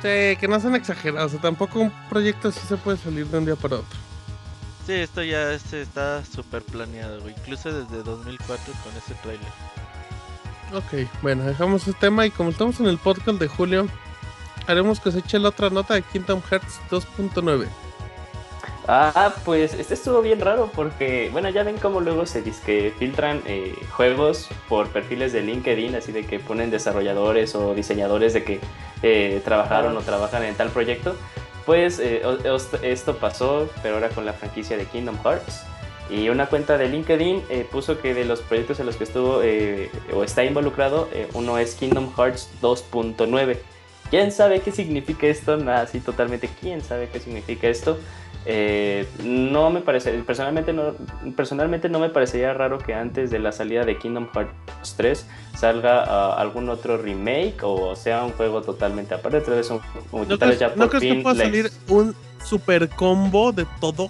Sí, 0.00 0.36
que 0.40 0.48
no 0.48 0.58
sean 0.58 0.74
exagerados. 0.76 1.26
O 1.26 1.32
sea, 1.32 1.42
tampoco 1.42 1.78
un 1.78 1.90
proyecto 2.08 2.48
así 2.48 2.60
se 2.66 2.78
puede 2.78 2.96
salir 2.96 3.26
de 3.26 3.36
un 3.36 3.44
día 3.44 3.54
para 3.54 3.76
otro. 3.76 3.98
Sí, 4.86 4.94
esto 4.94 5.22
ya 5.22 5.52
este, 5.52 5.82
está 5.82 6.24
súper 6.24 6.62
planeado. 6.62 7.28
Incluso 7.28 7.70
desde 7.70 8.02
2004 8.02 8.72
con 8.82 8.96
ese 8.96 9.12
trailer. 9.22 9.46
Ok, 10.72 11.10
bueno, 11.20 11.44
dejamos 11.44 11.86
este 11.86 12.00
tema 12.00 12.24
y 12.24 12.30
como 12.30 12.48
estamos 12.48 12.80
en 12.80 12.86
el 12.86 12.96
podcast 12.96 13.38
de 13.38 13.48
julio, 13.48 13.86
haremos 14.66 14.98
que 14.98 15.12
se 15.12 15.18
eche 15.18 15.38
la 15.38 15.50
otra 15.50 15.68
nota 15.68 15.92
de 15.92 16.02
Kingdom 16.02 16.40
Hearts 16.48 16.80
2.9. 16.90 17.66
Ah, 18.88 19.34
pues 19.44 19.74
este 19.74 19.94
estuvo 19.94 20.22
bien 20.22 20.40
raro 20.40 20.70
porque, 20.74 21.28
bueno, 21.32 21.48
ya 21.48 21.64
ven 21.64 21.76
cómo 21.76 22.00
luego 22.00 22.24
se 22.24 22.44
que 22.64 22.92
filtran 22.98 23.42
eh, 23.44 23.74
juegos 23.90 24.48
por 24.68 24.88
perfiles 24.88 25.32
de 25.32 25.42
LinkedIn, 25.42 25.96
así 25.96 26.12
de 26.12 26.24
que 26.24 26.38
ponen 26.38 26.70
desarrolladores 26.70 27.54
o 27.56 27.74
diseñadores 27.74 28.32
de 28.32 28.44
que 28.44 28.60
eh, 29.02 29.42
trabajaron 29.44 29.96
o 29.96 30.00
trabajan 30.00 30.44
en 30.44 30.54
tal 30.54 30.68
proyecto. 30.68 31.16
Pues 31.64 31.98
eh, 31.98 32.22
esto 32.82 33.16
pasó, 33.16 33.68
pero 33.82 33.96
ahora 33.96 34.10
con 34.10 34.24
la 34.24 34.32
franquicia 34.32 34.76
de 34.76 34.84
Kingdom 34.84 35.18
Hearts. 35.24 35.64
Y 36.08 36.28
una 36.28 36.46
cuenta 36.46 36.78
de 36.78 36.88
LinkedIn 36.88 37.42
eh, 37.48 37.66
puso 37.70 38.00
que 38.00 38.14
de 38.14 38.24
los 38.24 38.40
proyectos 38.40 38.78
en 38.78 38.86
los 38.86 38.96
que 38.96 39.04
estuvo 39.04 39.42
eh, 39.42 39.90
o 40.14 40.22
está 40.22 40.44
involucrado, 40.44 41.08
eh, 41.12 41.28
uno 41.34 41.58
es 41.58 41.74
Kingdom 41.74 42.12
Hearts 42.14 42.48
2.9. 42.62 43.58
¿Quién 44.10 44.30
sabe 44.30 44.60
qué 44.60 44.70
significa 44.70 45.26
esto? 45.26 45.56
Nada, 45.56 45.80
así 45.82 45.98
totalmente, 45.98 46.48
¿quién 46.60 46.80
sabe 46.80 47.08
qué 47.08 47.18
significa 47.18 47.66
esto? 47.66 47.98
Eh, 48.48 49.08
no 49.24 49.70
me 49.70 49.80
parece, 49.80 50.12
personalmente 50.22 50.72
no, 50.72 50.94
personalmente 51.34 51.88
no 51.88 51.98
me 51.98 52.10
parecería 52.10 52.54
raro 52.54 52.78
que 52.78 52.94
antes 52.94 53.30
de 53.32 53.40
la 53.40 53.50
salida 53.50 53.84
de 53.84 53.98
Kingdom 53.98 54.28
Hearts 54.32 54.94
3 54.96 55.26
salga 55.56 56.04
ah, 56.06 56.34
algún 56.40 56.68
otro 56.68 56.96
remake 56.96 57.56
o 57.62 57.96
sea 57.96 58.22
un 58.24 58.30
juego 58.32 58.62
totalmente 58.62 59.14
aparte, 59.14 59.40
tal 59.40 59.54
vez 59.54 59.68
un, 59.70 59.80
un- 60.12 60.28
¿No 60.28 60.38
tal 60.38 60.50
vez 60.50 60.58
crees, 60.58 60.60
ya 60.60 60.76
¿no 60.76 60.88
por 60.88 60.90
crees 60.90 61.14
que 61.16 61.22
pueda 61.22 61.42
salir 61.42 61.70
un 61.88 62.14
super 62.44 62.88
combo 62.88 63.50
de 63.50 63.66
todo? 63.80 64.08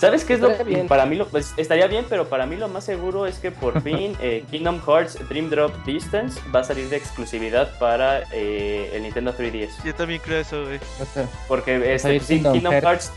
¿Sabes 0.00 0.24
qué 0.24 0.32
es 0.32 0.40
lo 0.40 0.56
bien. 0.64 0.88
para 0.88 1.04
mí 1.04 1.14
lo, 1.14 1.26
pues, 1.26 1.52
estaría 1.58 1.86
bien, 1.86 2.06
pero 2.08 2.26
para 2.26 2.46
mí 2.46 2.56
lo 2.56 2.68
más 2.68 2.84
seguro 2.84 3.26
es 3.26 3.38
que 3.38 3.50
por 3.50 3.82
fin 3.82 4.16
eh, 4.22 4.44
Kingdom 4.50 4.80
Hearts 4.80 5.18
Dream 5.28 5.50
Drop 5.50 5.74
Distance 5.84 6.40
va 6.54 6.60
a 6.60 6.64
salir 6.64 6.88
de 6.88 6.96
exclusividad 6.96 7.78
para 7.78 8.22
eh, 8.32 8.92
el 8.94 9.02
Nintendo 9.02 9.36
3DS. 9.36 9.84
Yo 9.84 9.94
también 9.94 10.22
creo 10.24 10.40
eso, 10.40 10.64
güey. 10.64 10.80
O 11.02 11.04
sea, 11.04 11.28
Porque 11.46 11.94
este, 11.94 12.18
sí, 12.18 12.36
Kingdom 12.36 12.54
Kingdom, 12.54 12.72
Hearts. 12.72 12.86
Hearts. 12.86 13.12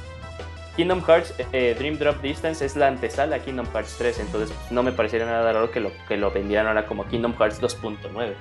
Kingdom 0.76 1.02
Hearts 1.06 1.34
eh, 1.54 1.74
Dream 1.80 1.98
Drop 1.98 2.22
Distance 2.22 2.66
es 2.66 2.76
la 2.76 2.88
antesala 2.88 3.38
a 3.38 3.40
Kingdom 3.40 3.68
Hearts 3.74 3.96
3, 3.98 4.20
entonces 4.20 4.52
pues, 4.52 4.72
no 4.72 4.84
me 4.84 4.92
parecería 4.92 5.26
nada 5.26 5.54
raro 5.54 5.72
que 5.72 5.80
lo, 5.80 5.92
que 6.10 6.18
lo 6.18 6.32
vendieran 6.32 6.68
ahora 6.68 6.86
como 6.86 7.08
Kingdom 7.08 7.34
Hearts 7.38 7.62
2.9. 7.62 8.34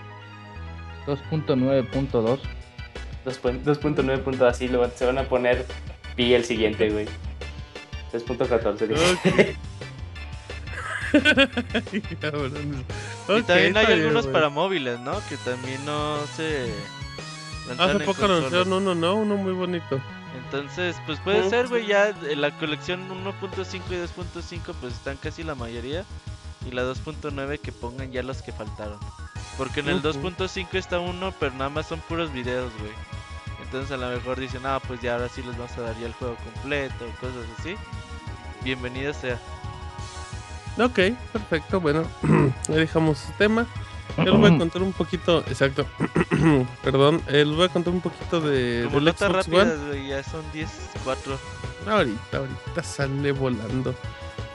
2.9.2. 1.07 2.39
2.9. 3.25 4.19
punto 4.19 4.47
así 4.47 4.67
lo, 4.67 4.89
se 4.91 5.07
van 5.07 5.19
a 5.19 5.23
poner 5.25 5.65
pi 6.17 6.35
el 6.35 6.45
siguiente, 6.45 6.91
güey. 6.91 7.07
3.14. 8.13 8.87
dice. 8.89 9.57
Cabrones. 12.21 12.63
y 13.29 13.43
también 13.43 13.77
hay 13.77 13.87
algunos 13.87 14.27
para 14.27 14.49
móviles, 14.49 14.99
¿no? 15.01 15.21
Que 15.29 15.37
también 15.39 15.85
no 15.85 16.19
se... 16.37 16.73
Hace 17.79 17.93
en 17.93 18.05
poco 18.05 18.25
anunciaron 18.25 18.73
uno, 18.73 18.95
¿no? 18.95 19.15
Uno 19.17 19.37
muy 19.37 19.53
bonito. 19.53 20.01
Entonces, 20.45 20.97
pues 21.07 21.21
puede 21.21 21.49
ser, 21.49 21.69
güey, 21.69 21.87
ya 21.87 22.09
eh, 22.09 22.37
la 22.37 22.51
colección 22.59 23.09
1.5 23.09 23.81
y 23.91 23.95
2.5 23.95 24.75
pues 24.81 24.95
están 24.95 25.17
casi 25.17 25.43
la 25.43 25.55
mayoría. 25.55 26.05
Y 26.67 26.71
la 26.71 26.83
2.9 26.83 27.59
que 27.59 27.73
pongan 27.73 28.13
ya 28.13 28.23
los 28.23 28.43
que 28.43 28.53
faltaron. 28.53 28.99
Porque 29.59 29.81
en 29.81 29.89
el 29.89 29.97
Ujú. 29.97 30.31
2.5 30.31 30.67
está 30.75 30.99
uno, 31.01 31.35
pero 31.39 31.53
nada 31.55 31.71
más 31.71 31.87
son 31.87 32.01
puros 32.01 32.33
videos, 32.33 32.73
güey. 32.79 32.93
Entonces 33.73 33.93
a 33.93 33.97
lo 33.97 34.15
mejor 34.15 34.39
dicen, 34.39 34.61
ah, 34.67 34.79
pues 34.87 35.01
ya 35.01 35.15
ahora 35.15 35.31
sí 35.31 35.43
les 35.43 35.57
vamos 35.57 35.73
a 35.79 35.81
dar 35.81 35.99
ya 35.99 36.05
el 36.05 36.13
juego 36.13 36.37
completo, 36.37 37.07
cosas 37.19 37.47
así. 37.59 37.75
Bienvenido 38.63 39.15
sea. 39.15 39.39
Ok, 40.79 41.17
perfecto. 41.33 41.81
Bueno, 41.81 42.05
ya 42.69 42.75
dejamos 42.75 43.23
ese 43.25 43.33
tema. 43.39 43.67
Yo 44.19 44.25
les 44.25 44.35
voy 44.35 44.55
a 44.55 44.59
contar 44.59 44.83
un 44.83 44.93
poquito, 44.93 45.39
exacto. 45.49 45.87
Perdón, 46.85 47.23
eh, 47.29 47.47
les 47.47 47.57
voy 47.57 47.65
a 47.65 47.71
contar 47.71 47.95
un 47.95 48.03
poquito 48.03 48.43
de 48.43 48.83
Como 48.85 49.01
notas 49.01 49.31
Xbox 49.31 49.49
One. 49.49 49.65
rápidas, 49.65 50.07
ya 50.07 50.23
son 50.23 50.43
10, 50.53 50.69
4. 51.03 51.39
Ahorita, 51.87 52.37
ahorita 52.37 52.83
sale 52.83 53.33
volando. 53.33 53.95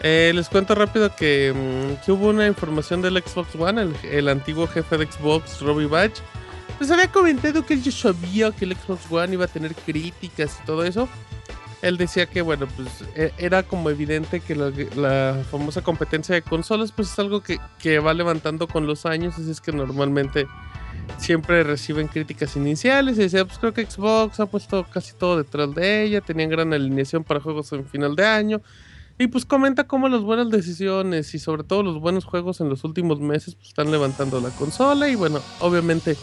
Eh, 0.01 0.31
les 0.35 0.47
cuento 0.47 0.75
rápido 0.75 1.15
que, 1.15 1.51
mm, 1.55 2.05
que 2.05 2.11
hubo 2.11 2.27
una 2.27 2.45
información 2.45 3.01
del 3.01 3.17
Xbox 3.17 3.55
One, 3.55 3.81
el, 3.81 3.95
el 4.03 4.29
antiguo 4.29 4.67
jefe 4.67 4.95
de 4.95 5.11
Xbox, 5.11 5.59
Robbie 5.61 5.87
Batch. 5.87 6.19
Les 6.79 6.91
había 6.91 7.11
comentado 7.11 7.65
que 7.65 7.73
él 7.73 7.81
ya 7.83 7.91
sabía 7.91 8.51
que 8.51 8.65
el 8.65 8.75
Xbox 8.75 9.11
One 9.11 9.33
iba 9.33 9.45
a 9.45 9.47
tener 9.47 9.73
críticas 9.75 10.59
y 10.61 10.65
todo 10.65 10.83
eso. 10.83 11.07
Él 11.81 11.97
decía 11.97 12.25
que, 12.25 12.41
bueno, 12.41 12.67
pues 12.75 12.87
e- 13.15 13.33
era 13.37 13.63
como 13.63 13.89
evidente 13.89 14.39
que 14.39 14.55
la, 14.55 14.71
la 14.95 15.43
famosa 15.49 15.81
competencia 15.81 16.33
de 16.35 16.41
consolas, 16.41 16.91
pues 16.91 17.11
es 17.11 17.19
algo 17.19 17.41
que, 17.41 17.59
que 17.79 17.99
va 17.99 18.13
levantando 18.13 18.67
con 18.67 18.87
los 18.87 19.05
años, 19.05 19.35
así 19.37 19.49
es 19.51 19.61
que 19.61 19.71
normalmente 19.71 20.47
siempre 21.19 21.63
reciben 21.63 22.07
críticas 22.07 22.55
iniciales 22.55 23.17
y 23.17 23.21
decía, 23.21 23.45
pues 23.45 23.59
creo 23.59 23.73
que 23.73 23.85
Xbox 23.85 24.39
ha 24.39 24.45
puesto 24.47 24.85
casi 24.91 25.13
todo 25.13 25.37
detrás 25.37 25.73
de 25.73 26.03
ella, 26.03 26.21
tenían 26.21 26.49
gran 26.49 26.73
alineación 26.73 27.23
para 27.23 27.39
juegos 27.39 27.71
en 27.73 27.85
final 27.85 28.15
de 28.15 28.25
año. 28.25 28.61
Y 29.19 29.27
pues 29.27 29.45
comenta 29.45 29.85
cómo 29.85 30.09
las 30.09 30.21
buenas 30.21 30.49
decisiones 30.51 31.33
y 31.33 31.39
sobre 31.39 31.63
todo 31.63 31.81
los 31.81 31.99
buenos 31.99 32.23
juegos 32.23 32.61
en 32.61 32.69
los 32.69 32.83
últimos 32.83 33.19
meses 33.19 33.55
pues, 33.55 33.69
están 33.69 33.89
levantando 33.89 34.39
la 34.39 34.49
consola 34.49 35.09
y 35.09 35.15
bueno, 35.15 35.39
obviamente 35.59 36.15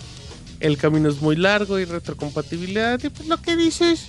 el 0.65 0.79
camino 0.79 1.11
es 1.11 1.21
muy 1.21 1.37
largo 1.37 1.79
y 1.79 1.85
retrocompatibilidad 1.85 2.99
y 3.05 3.11
pues 3.11 3.29
lo 3.29 3.41
que 3.41 3.55
dices 3.55 4.07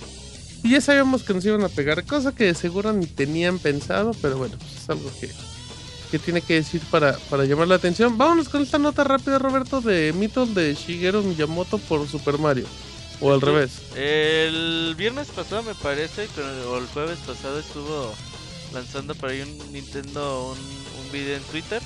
y 0.62 0.70
ya 0.70 0.80
sabíamos 0.80 1.22
que 1.22 1.34
nos 1.34 1.44
iban 1.44 1.62
a 1.62 1.68
pegar, 1.68 2.04
cosa 2.04 2.34
que 2.34 2.44
de 2.44 2.54
seguro 2.54 2.92
ni 2.92 3.06
tenían 3.06 3.58
pensado, 3.58 4.12
pero 4.22 4.38
bueno, 4.38 4.56
pues 4.58 4.82
es 4.82 4.88
algo 4.90 5.10
que, 5.20 5.30
que 6.10 6.18
tiene 6.18 6.40
que 6.40 6.54
decir 6.54 6.80
para, 6.90 7.16
para 7.30 7.44
llamar 7.44 7.68
la 7.68 7.76
atención. 7.76 8.16
Vámonos 8.16 8.48
con 8.48 8.62
esta 8.62 8.78
nota 8.78 9.04
rápida, 9.04 9.38
Roberto, 9.38 9.80
de 9.80 10.12
mitos 10.14 10.54
de 10.54 10.74
Shigeru 10.74 11.22
Miyamoto 11.22 11.78
por 11.78 12.08
Super 12.08 12.38
Mario. 12.38 12.66
O 13.20 13.32
al 13.32 13.40
revés. 13.40 13.80
El 13.94 14.94
viernes 14.96 15.28
pasado 15.28 15.62
me 15.62 15.74
parece, 15.74 16.26
o 16.68 16.78
el 16.78 16.86
jueves 16.86 17.18
pasado 17.26 17.60
estuvo 17.60 18.12
lanzando 18.72 19.14
por 19.14 19.30
ahí 19.30 19.42
un 19.42 19.72
Nintendo 19.72 20.50
un, 20.50 20.58
un 20.58 21.12
video 21.12 21.36
en 21.36 21.42
Twitter 21.44 21.80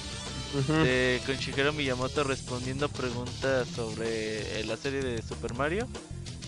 De, 0.85 1.21
con 1.27 1.37
Shigeru 1.37 1.73
Miyamoto 1.73 2.25
respondiendo 2.25 2.89
preguntas 2.89 3.69
sobre 3.75 4.61
eh, 4.61 4.65
la 4.67 4.77
serie 4.77 5.01
de 5.01 5.23
Super 5.23 5.55
Mario. 5.55 5.87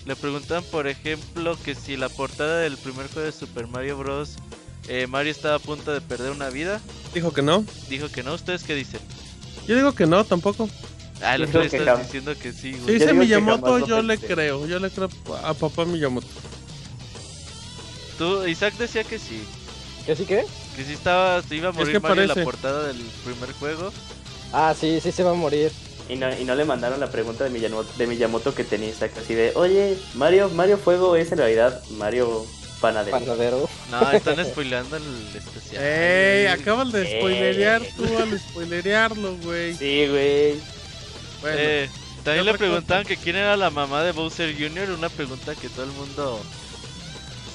Le 0.06 0.16
preguntan, 0.16 0.64
por 0.64 0.88
ejemplo, 0.88 1.56
que 1.64 1.74
si 1.76 1.96
la 1.96 2.08
portada 2.08 2.58
del 2.60 2.76
primer 2.76 3.06
juego 3.06 3.26
de 3.26 3.32
Super 3.32 3.68
Mario 3.68 3.96
Bros. 3.98 4.36
eh, 4.88 5.06
Mario 5.06 5.30
estaba 5.30 5.54
a 5.54 5.58
punto 5.60 5.92
de 5.92 6.00
perder 6.00 6.32
una 6.32 6.50
vida. 6.50 6.80
Dijo 7.14 7.32
que 7.32 7.42
no. 7.42 7.64
Dijo 7.88 8.08
que 8.10 8.24
no. 8.24 8.34
¿Ustedes 8.34 8.64
qué 8.64 8.74
dicen? 8.74 9.00
Yo 9.68 9.76
digo 9.76 9.92
que 9.94 10.06
no, 10.06 10.24
tampoco. 10.24 10.68
Ah, 11.22 11.36
el 11.36 11.44
otro 11.44 11.60
que 11.62 11.80
jam- 11.80 12.02
diciendo 12.02 12.34
que 12.36 12.52
sí, 12.52 12.72
Si 12.72 12.80
güey. 12.80 12.94
dice 12.94 13.06
digo 13.06 13.20
que 13.20 13.26
Miyamoto, 13.26 13.86
yo 13.86 14.02
le 14.02 14.18
creo. 14.18 14.66
Yo 14.66 14.80
le 14.80 14.90
creo 14.90 15.08
a 15.44 15.54
papá 15.54 15.84
Miyamoto. 15.84 16.26
Tú, 18.18 18.44
Isaac 18.46 18.74
decía 18.78 19.04
que 19.04 19.20
sí. 19.20 19.42
¿Que 20.04 20.16
sí 20.16 20.24
qué? 20.24 20.44
Que 20.76 20.84
sí 20.84 20.92
estaba, 20.94 21.42
se 21.42 21.56
iba 21.56 21.68
a 21.68 21.72
morir 21.72 21.92
que 21.92 22.00
Mario 22.00 22.22
en 22.22 22.28
la 22.28 22.44
portada 22.44 22.86
del 22.88 22.96
primer 23.24 23.52
juego. 23.52 23.92
Ah, 24.52 24.74
sí, 24.78 25.00
sí 25.00 25.12
se 25.12 25.22
va 25.22 25.30
a 25.32 25.34
morir. 25.34 25.70
Y 26.08 26.16
no, 26.16 26.26
y 26.38 26.44
no 26.44 26.54
le 26.54 26.64
mandaron 26.64 26.98
la 27.00 27.10
pregunta 27.10 27.44
de 27.44 27.50
Miyamoto, 27.50 27.90
de 27.96 28.06
Miyamoto 28.06 28.54
que 28.54 28.64
tenía 28.64 28.88
Isaac, 28.88 29.12
así 29.22 29.34
de, 29.34 29.52
oye, 29.54 29.96
Mario, 30.14 30.48
Mario 30.50 30.76
Fuego 30.78 31.14
es 31.16 31.30
en 31.32 31.38
realidad 31.38 31.82
Mario 31.92 32.44
Panadero. 32.80 33.18
Panadero. 33.18 33.68
No, 33.90 34.10
están 34.10 34.44
spoileando 34.44 34.96
el 34.96 35.02
especial. 35.36 35.82
Ey, 35.82 36.44
güey. 36.44 36.60
acabas 36.60 36.92
de 36.92 37.02
Eh. 37.02 37.18
spoilerear 37.18 37.82
tú 37.96 38.04
al 38.18 38.38
spoilerearlo, 38.38 39.36
güey. 39.38 39.74
Sí, 39.74 40.06
güey. 40.08 40.54
Bueno, 41.40 41.56
Eh, 41.58 41.88
también 42.24 42.44
¿qué 42.46 42.52
le 42.52 42.58
preguntaban 42.58 43.04
que 43.06 43.16
quién 43.16 43.36
era 43.36 43.56
la 43.56 43.70
mamá 43.70 44.02
de 44.02 44.12
Bowser 44.12 44.54
Jr., 44.58 44.90
una 44.90 45.08
pregunta 45.08 45.54
que 45.54 45.68
todo 45.68 45.84
el 45.84 45.92
mundo 45.92 46.40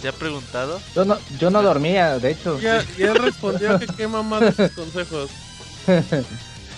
se 0.02 0.08
ha 0.08 0.12
preguntado. 0.12 0.80
Yo 0.96 1.06
no, 1.06 1.18
yo 1.40 1.50
no 1.50 1.62
dormía, 1.62 2.20
de 2.20 2.32
hecho. 2.32 2.60
ya, 2.60 2.84
y 2.98 3.04
él 3.04 3.16
respondió 3.16 3.80
que 3.80 3.88
qué 3.88 4.08
mamá 4.08 4.40
de 4.40 4.52
sus 4.52 4.72
consejos. 4.72 5.30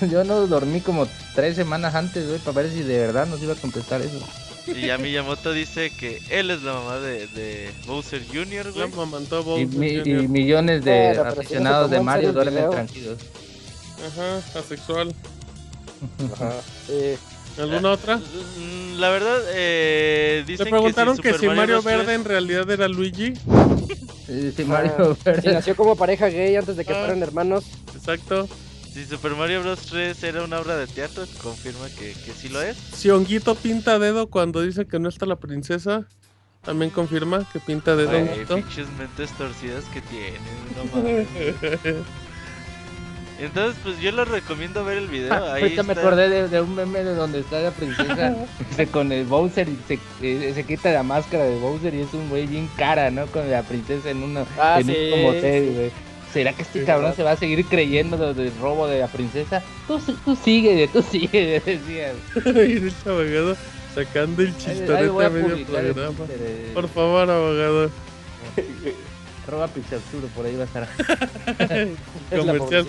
Yo 0.10 0.24
no 0.24 0.48
dormí 0.48 0.80
como 0.80 1.08
tres 1.36 1.58
semanas 1.58 1.94
antes, 1.94 2.26
güey, 2.26 2.40
para 2.40 2.62
ver 2.62 2.72
si 2.72 2.84
de 2.84 3.00
verdad 3.00 3.28
nos 3.28 3.42
iba 3.42 3.52
a 3.52 3.58
contestar 3.58 4.02
eso. 4.02 4.18
Y 4.68 4.86
ya 4.88 4.98
Miyamoto 4.98 5.52
dice 5.52 5.90
que 5.90 6.22
él 6.30 6.52
es 6.52 6.62
la 6.64 6.72
mamá 6.74 7.00
de, 7.00 7.28
de 7.28 7.70
Bowser 7.86 8.24
Jr., 8.32 8.72
güey. 8.72 8.88
mamantó 8.92 9.42
Y, 9.58 9.66
Bowser 9.66 9.78
mi- 10.08 10.24
y 10.24 10.28
millones 10.30 10.86
de 10.86 10.92
pero 11.18 11.28
aficionados 11.28 11.92
de 11.92 12.00
Mario 12.00 12.32
duermen 12.32 12.70
tranquilos. 12.70 13.18
Ajá, 14.08 14.60
asexual. 14.60 15.14
Ajá. 16.34 16.54
Sí. 16.88 17.18
¿Alguna 17.58 17.92
otra? 17.92 18.18
Mm, 18.18 18.98
La 19.00 19.10
verdad, 19.10 19.40
eh, 19.54 20.44
Le 20.46 20.52
dicen 20.52 20.70
preguntaron 20.70 21.16
que 21.18 21.22
que 21.32 21.34
si, 21.34 21.40
si 21.42 21.48
Mario 21.48 21.82
Bros. 21.82 21.84
3 21.86 21.98
Verde 21.98 22.14
en 22.16 22.26
realidad 22.26 22.70
era 22.70 22.88
Luigi. 22.88 23.34
Sí, 24.28 24.54
Ah, 24.60 24.64
Mario 24.66 25.16
Si 25.16 25.24
Verde. 25.24 25.54
nació 25.54 25.76
como 25.76 25.96
pareja 25.96 26.28
gay 26.28 26.56
antes 26.56 26.76
de 26.76 26.86
que 26.86 26.94
Ah. 26.94 27.00
fueran 27.00 27.22
hermanos. 27.24 27.64
Exacto. 27.96 28.48
Si 28.94 29.06
Super 29.06 29.32
Mario 29.36 29.62
Bros. 29.62 29.80
3 29.90 30.22
era 30.24 30.44
una 30.44 30.60
obra 30.60 30.76
de 30.78 30.88
teatro, 30.88 31.24
confirma 31.42 31.88
que, 31.98 32.14
que 32.14 32.32
sí 32.34 32.50
lo 32.50 32.62
es. 32.62 32.76
Si 32.96 33.10
Honguito 33.10 33.56
pinta 33.56 34.00
dedo 34.00 34.28
cuando 34.30 34.62
dice 34.62 34.86
que 34.88 35.00
no 35.00 35.08
está 35.10 35.26
la 35.26 35.38
princesa, 35.38 36.06
también 36.64 36.92
confirma 36.92 37.48
que 37.54 37.60
pinta 37.60 37.96
dedo 37.96 38.18
Honguito. 38.18 38.56
pinches 38.56 38.88
mentes 38.98 39.32
torcidas 39.38 39.86
que 39.94 40.02
tienen, 40.02 40.42
no 40.76 40.86
mames. 40.96 41.28
Entonces, 43.40 43.80
pues 43.84 44.00
yo 44.00 44.12
les 44.12 44.28
recomiendo 44.28 44.84
ver 44.84 44.98
el 44.98 45.08
video. 45.08 45.34
Ahí 45.34 45.64
Ahorita 45.64 45.84
me 45.84 45.94
acordé 45.94 46.28
de, 46.30 46.48
de 46.50 46.62
un 46.62 46.76
meme 46.76 47.04
de 47.04 47.16
donde 47.16 47.40
está 47.40 47.60
la 47.62 47.72
princesa 47.72 48.36
se- 48.76 48.88
con 48.88 49.12
el 49.12 49.26
Bowser 49.26 49.68
y 49.70 49.78
se, 49.88 50.00
eh, 50.22 50.52
se 50.54 50.66
quita 50.66 50.92
la 50.92 51.04
máscara 51.04 51.46
de 51.46 51.58
Bowser 51.60 51.94
y 51.96 52.02
es 52.02 52.14
un 52.14 52.28
güey 52.30 52.48
bien 52.48 52.70
cara, 52.78 53.10
¿no? 53.12 53.26
Con 53.28 53.50
la 53.50 53.64
princesa 53.64 54.10
en, 54.10 54.24
una, 54.24 54.46
Ah, 54.60 54.78
en 54.80 54.88
sí, 54.88 54.92
un 54.92 55.34
sí. 55.42 55.72
güey. 55.74 55.92
¿Será 56.34 56.54
que 56.54 56.62
este 56.62 56.82
Sí, 56.82 56.86
cabrón 56.86 57.06
¿verdad? 57.06 57.16
se 57.16 57.24
va 57.24 57.32
a 57.32 57.38
seguir 57.38 57.66
creyendo 57.66 58.16
lo 58.18 58.34
del 58.36 58.52
robo 58.62 58.86
de 58.88 59.00
la 59.00 59.08
princesa? 59.08 59.64
Tú, 59.88 60.00
tú 60.24 60.36
sigue, 60.36 60.88
tú 60.94 61.02
sigue, 61.02 61.60
decía. 61.66 62.14
y 62.46 62.72
el 62.78 62.94
abogado 63.06 63.56
sacando 63.96 64.42
el 64.44 64.50
Ahí- 64.50 64.54
ahí 64.54 64.76
chistorete 64.78 65.24
a 65.24 65.26
a 65.26 65.30
medio 65.32 65.56
el 65.56 65.66
programa. 65.66 66.12
Por 66.76 66.88
favor, 66.90 67.30
abogado. 67.32 67.90
Arroba 69.48 69.68
Pixabsuro, 69.70 70.28
por 70.36 70.46
ahí 70.46 70.56
va 70.56 70.62
a 70.62 70.66
estar. 70.66 70.88
Es 72.30 72.46
la 72.46 72.54
Comercial. 72.58 72.86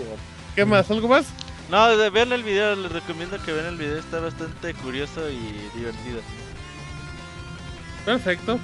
¿Qué 0.61 0.67
más? 0.67 0.91
¿Algo 0.91 1.09
más? 1.09 1.25
No, 1.71 1.97
de- 1.97 2.11
vean 2.11 2.33
el 2.33 2.43
video, 2.43 2.77
les 2.77 2.93
recomiendo 2.93 3.43
que 3.43 3.51
vean 3.51 3.65
el 3.65 3.77
video, 3.79 3.97
está 3.97 4.21
bastante 4.21 4.75
curioso 4.75 5.31
y 5.31 5.39
divertido. 5.75 6.21
Perfecto. 8.05 8.59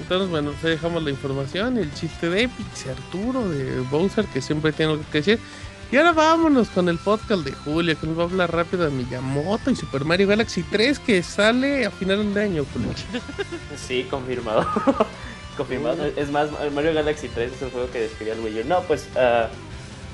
Entonces, 0.00 0.28
bueno, 0.30 0.52
ahí 0.62 0.70
dejamos 0.70 1.02
la 1.02 1.10
información, 1.10 1.76
el 1.76 1.92
chiste 1.92 2.30
de 2.30 2.46
Pixie 2.48 2.92
Arturo, 2.92 3.48
de 3.48 3.80
Bowser, 3.90 4.26
que 4.26 4.40
siempre 4.40 4.70
tiene 4.70 4.92
algo 4.92 5.04
que 5.10 5.18
decir. 5.18 5.40
Y 5.90 5.96
ahora 5.96 6.12
vámonos 6.12 6.68
con 6.68 6.88
el 6.88 6.98
podcast 6.98 7.42
de 7.42 7.50
Julio, 7.50 7.98
que 7.98 8.06
nos 8.06 8.16
va 8.16 8.22
a 8.22 8.26
hablar 8.26 8.52
rápido 8.54 8.84
de 8.84 8.92
Miyamoto 8.92 9.72
y 9.72 9.74
Super 9.74 10.04
Mario 10.04 10.28
Galaxy 10.28 10.62
3, 10.62 11.00
que 11.00 11.20
sale 11.24 11.84
a 11.84 11.90
final 11.90 12.32
de 12.32 12.42
año, 12.44 12.64
Julio. 12.72 12.90
Sí, 13.76 14.06
confirmado. 14.08 14.64
confirmado. 15.56 16.06
Es 16.16 16.30
más, 16.30 16.50
Mario 16.72 16.94
Galaxy 16.94 17.26
3 17.26 17.54
es 17.54 17.60
un 17.62 17.70
juego 17.70 17.90
que 17.90 18.02
describía 18.02 18.34
el 18.34 18.38
Wii 18.40 18.60
U. 18.60 18.64
No, 18.66 18.82
pues 18.82 19.08
ah, 19.16 19.48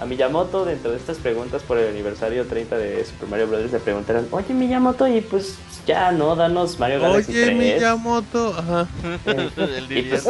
a 0.01 0.07
Miyamoto, 0.07 0.65
dentro 0.65 0.91
de 0.93 0.97
estas 0.97 1.19
preguntas 1.19 1.63
por 1.63 1.77
el 1.77 1.89
aniversario 1.91 2.47
30 2.47 2.79
de 2.79 3.05
Super 3.05 3.29
Mario 3.29 3.49
Bros. 3.49 3.71
le 3.71 3.79
preguntaron, 3.79 4.27
oye 4.31 4.55
Miyamoto, 4.55 5.07
y 5.07 5.21
pues 5.21 5.59
ya, 5.87 6.11
¿no? 6.11 6.35
Danos 6.35 6.79
Mario 6.79 7.01
Galaxy 7.01 7.33
Oye, 7.33 7.45
3. 7.45 7.57
Miyamoto, 7.59 8.55
ajá. 8.59 8.89
el 9.27 9.51
pues- 9.51 9.89
Didier. 9.89 10.21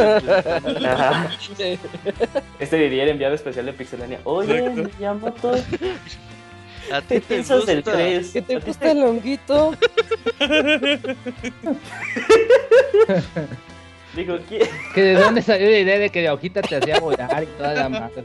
Ajá. 0.86 1.30
Este 2.58 2.76
Didier 2.76 3.08
enviado 3.08 3.34
especial 3.36 3.66
de 3.66 3.72
Pixelania. 3.72 4.18
Oye, 4.24 4.58
Exacto. 4.58 4.90
Miyamoto, 4.98 5.52
¿A 6.92 7.00
ti 7.02 7.06
¿qué 7.08 7.20
te 7.20 7.20
piensas 7.20 7.64
del 7.66 7.82
gusta? 7.82 7.92
3? 7.92 8.30
¿Qué 8.32 8.42
te 8.42 8.58
gusta 8.58 8.90
el 8.90 9.02
honguito? 9.04 9.72
Digo, 14.16 14.36
¿quién? 14.48 14.62
¿Que 14.92 15.02
¿De 15.02 15.14
dónde 15.14 15.40
salió 15.42 15.70
la 15.70 15.78
idea 15.78 15.98
de 16.00 16.10
que 16.10 16.22
la 16.22 16.34
hojita 16.34 16.62
te 16.62 16.74
hacía 16.74 16.98
volar 16.98 17.44
y 17.44 17.46
toda 17.46 17.74
la 17.74 17.88
madre? 17.88 18.24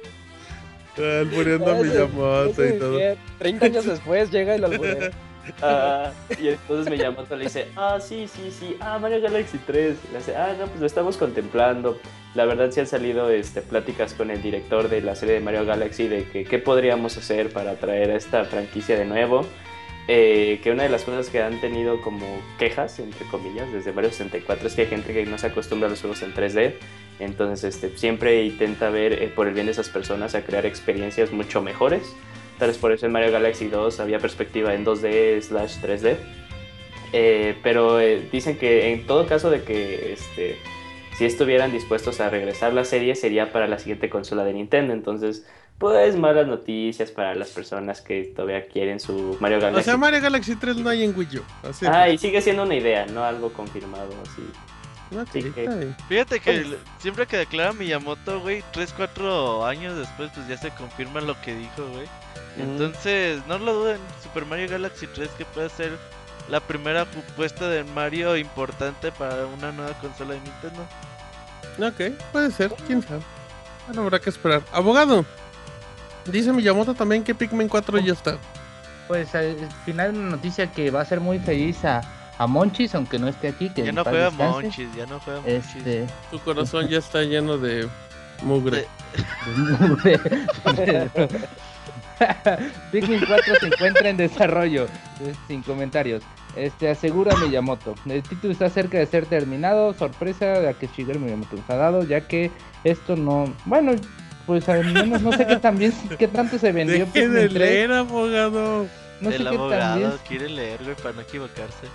Muriendo 0.98 1.72
a 1.72 1.76
Miyamoto 1.76 2.66
y 2.66 2.74
todo. 2.80 2.98
bien. 2.98 3.18
30 3.40 3.66
años 3.66 3.86
después 3.86 4.32
llega 4.32 4.56
el 4.56 4.66
alburero. 4.66 5.12
Ah, 5.62 6.12
y 6.42 6.48
entonces 6.48 6.92
Miyamoto 6.92 7.36
le 7.36 7.44
dice, 7.44 7.68
ah, 7.76 8.00
sí, 8.02 8.28
sí, 8.28 8.50
sí, 8.50 8.78
ah, 8.80 8.98
Mario 8.98 9.22
Galaxy 9.22 9.60
3. 9.60 9.96
Le 10.12 10.18
dice, 10.18 10.36
ah, 10.36 10.56
no, 10.60 10.66
pues 10.66 10.80
lo 10.80 10.88
estamos 10.88 11.18
contemplando. 11.18 12.00
La 12.34 12.46
verdad 12.46 12.72
sí 12.72 12.80
han 12.80 12.88
salido 12.88 13.30
este, 13.30 13.62
pláticas 13.62 14.16
con 14.16 14.32
el 14.32 14.42
director 14.42 14.90
de 14.90 15.02
la 15.02 15.16
serie 15.16 15.36
de 15.36 15.42
Mario 15.42 15.64
Galaxy 15.66 16.08
de 16.08 16.24
que 16.24 16.46
qué 16.46 16.58
podríamos 16.58 17.16
hacer 17.18 17.52
para 17.54 17.76
traer 17.76 18.10
a 18.10 18.16
esta 18.16 18.44
franquicia 18.46 18.98
de 18.98 19.06
nuevo. 19.06 19.46
Eh, 20.08 20.60
que 20.64 20.72
una 20.72 20.84
de 20.84 20.90
las 20.90 21.04
cosas 21.04 21.30
que 21.30 21.42
han 21.42 21.60
tenido 21.60 22.00
como 22.02 22.26
quejas, 22.60 23.00
entre 23.00 23.26
comillas, 23.28 23.72
desde 23.72 23.92
Mario 23.92 24.12
64 24.12 24.68
es 24.68 24.76
que 24.76 24.82
hay 24.84 24.88
gente 24.88 25.14
que 25.14 25.26
no 25.26 25.38
se 25.40 25.48
acostumbra 25.48 25.88
a 25.88 25.90
los 25.90 26.02
juegos 26.02 26.22
en 26.22 26.34
3D. 26.34 26.76
Entonces 27.20 27.76
este, 27.76 27.98
siempre 27.98 28.44
intenta 28.44 28.90
ver 28.90 29.14
eh, 29.14 29.32
por 29.34 29.48
el 29.48 29.54
bien 29.54 29.66
de 29.66 29.72
esas 29.72 29.90
personas 29.90 30.36
a 30.36 30.44
crear 30.44 30.66
experiencias 30.66 31.32
mucho 31.32 31.62
mejores. 31.62 32.16
Tal 32.60 32.70
vez 32.70 32.78
por 32.78 32.92
eso 32.92 33.06
en 33.06 33.12
Mario 33.12 33.32
Galaxy 33.32 33.68
2 33.68 34.00
había 34.00 34.20
perspectiva 34.20 34.74
en 34.74 34.86
2D 34.86 35.42
slash 35.42 35.78
3D. 35.82 36.18
Eh, 37.14 37.56
pero 37.64 38.00
eh, 38.00 38.28
dicen 38.32 38.58
que 38.58 38.92
en 38.92 39.06
todo 39.06 39.26
caso 39.26 39.50
de 39.50 39.64
que 39.64 40.14
este, 40.14 40.58
si 41.18 41.26
estuvieran 41.26 41.72
dispuestos 41.72 42.20
a 42.20 42.30
regresar 42.30 42.74
la 42.74 42.84
serie 42.84 43.16
sería 43.16 43.54
para 43.54 43.68
la 43.68 43.80
siguiente 43.80 44.10
consola 44.10 44.44
de 44.44 44.54
Nintendo. 44.54 44.94
Entonces, 44.94 45.46
pues 45.78 46.16
malas 46.16 46.48
noticias 46.48 47.12
para 47.12 47.36
las 47.36 47.50
personas 47.50 48.02
que 48.02 48.32
todavía 48.36 48.68
quieren 48.68 49.00
su 49.00 49.38
Mario 49.40 49.58
O 49.58 49.62
Galaxy. 49.62 49.84
sea, 49.86 49.98
Mario 49.98 50.22
Galaxy 50.22 50.56
3 50.56 50.78
no 50.78 50.90
hay 50.90 51.04
en 51.04 51.18
Wii 51.18 51.38
U. 51.40 51.44
Así 51.70 51.86
ah, 51.86 52.10
y 52.10 52.18
sigue 52.18 52.42
siendo 52.42 52.64
una 52.64 52.76
idea, 52.76 53.06
no 53.08 53.24
algo 53.24 53.52
confirmado 53.52 54.10
así. 54.24 54.42
Una 55.12 55.26
sí, 55.28 55.44
que- 55.52 55.94
Fíjate 56.10 56.40
que 56.40 56.52
el- 56.52 56.80
siempre 56.98 57.28
que 57.28 57.38
declara 57.38 57.74
Miyamoto, 57.74 58.40
güey, 58.42 58.64
3, 58.72 58.94
4 58.96 59.66
años 59.66 59.96
después, 59.98 60.32
pues 60.34 60.48
ya 60.48 60.58
se 60.58 60.72
confirma 60.72 61.22
lo 61.22 61.40
que 61.42 61.54
dijo, 61.54 61.86
güey. 61.94 62.08
Entonces, 62.58 63.42
no 63.48 63.58
lo 63.60 63.74
duden, 63.74 63.98
Super 64.24 64.46
Mario 64.46 64.70
Galaxy 64.70 65.08
3 65.08 65.30
que 65.38 65.46
puede 65.46 65.70
ser 65.70 65.92
la 66.50 66.60
primera 66.60 67.06
puesta 67.36 67.68
de 67.68 67.84
Mario 67.84 68.38
importante 68.38 69.12
para 69.12 69.46
una 69.46 69.72
nueva 69.72 69.94
consola 70.00 70.34
de 70.36 70.40
Nintendo. 70.40 70.88
Ok, 71.80 72.18
puede 72.32 72.52
ser, 72.52 72.72
quién 72.88 73.02
sabe. 73.02 73.22
Bueno, 73.88 74.04
habrá 74.04 74.20
que 74.20 74.30
esperar. 74.30 74.64
Abogado, 74.72 75.26
dice 76.28 76.52
Miyamoto 76.54 76.94
también 76.94 77.24
que 77.24 77.34
Pikmin 77.36 77.68
4 77.70 78.00
ya 78.00 78.14
está. 78.14 78.38
Pues 79.08 79.34
al 79.36 79.56
final 79.86 80.16
una 80.16 80.32
noticia 80.32 80.72
que 80.72 80.90
va 80.92 81.02
a 81.02 81.06
ser 81.06 81.20
muy 81.20 81.38
feliz 81.40 81.86
a, 81.86 82.02
a 82.38 82.48
Monchis, 82.48 82.96
aunque 82.96 83.20
no 83.20 83.28
esté 83.28 83.50
aquí. 83.50 83.70
Que 83.70 83.84
Ya 83.86 83.92
no 83.92 84.04
juega 84.04 84.30
descanse. 84.32 84.52
Monchis, 84.64 84.96
ya 84.96 85.06
no 85.06 85.20
juega 85.20 85.42
Monchis. 85.42 85.76
Este, 85.76 86.08
Tu 86.32 86.40
corazón 86.40 86.88
ya 86.88 86.98
está 86.98 87.22
lleno 87.22 87.58
de 87.58 87.88
mugre. 88.42 88.88
Pikmin 92.92 93.26
4 93.28 93.56
se 93.60 93.68
encuentra 93.68 94.10
en 94.10 94.18
desarrollo. 94.18 94.86
eh, 95.22 95.34
Sin 95.48 95.62
comentarios. 95.62 96.24
Este 96.56 96.90
asegura 96.90 97.36
Miyamoto. 97.36 97.96
El 98.06 98.24
título 98.24 98.54
está 98.54 98.70
cerca 98.70 98.98
de 98.98 99.06
ser 99.06 99.26
terminado. 99.26 99.94
Sorpresa 99.94 100.46
de 100.46 100.74
que 100.76 100.88
Shigeru 100.88 101.20
Miyamoto 101.20 101.58
nos 101.58 101.70
ha 101.70 101.76
dado, 101.76 102.04
ya 102.04 102.22
que 102.22 102.50
esto 102.86 103.16
no. 103.18 103.54
Bueno, 103.66 103.92
pues 104.46 104.68
al 104.70 104.86
menos 104.86 105.22
no 105.22 105.32
sé 105.32 105.46
qué 105.48 105.56
también 105.58 105.94
qué 106.18 106.28
tanto 106.28 106.58
se 106.60 106.72
vendió 106.72 107.06
Deje 107.06 107.28
de 107.28 107.42
Pikmin 107.44 107.50
3. 107.50 107.54
leer, 107.60 107.92
abogado. 107.92 108.88
No 109.22 109.30
sé 109.30 109.36
el 109.38 109.44
qué 109.44 109.48
abogado 109.50 109.80
también, 110.02 110.12
quiere 110.28 110.50
leer, 110.50 110.84
güey, 110.84 110.96
para 110.96 111.14
no 111.16 111.22
equivocarse. 111.22 111.88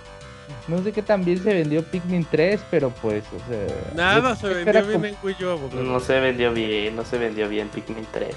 no 0.67 0.83
sé 0.83 0.91
qué 0.91 1.01
también 1.01 1.41
se 1.41 1.53
vendió 1.53 1.83
Pikmin 1.83 2.25
3, 2.29 2.61
pero 2.69 2.89
pues, 2.89 3.23
o 3.27 3.49
sea, 3.49 3.93
Nada 3.93 4.35
se 4.35 4.47
vendió 4.47 4.73
bien 4.73 4.91
como- 4.93 5.05
en 5.05 5.15
Wii 5.23 5.35
U, 5.45 5.49
abogado. 5.49 5.83
No 5.83 5.99
se 5.99 6.19
vendió 6.19 6.51
bien, 6.53 6.95
no 6.95 7.05
se 7.05 7.17
vendió 7.17 7.47
bien 7.47 7.69
Pikmin 7.69 8.05
3. 8.11 8.35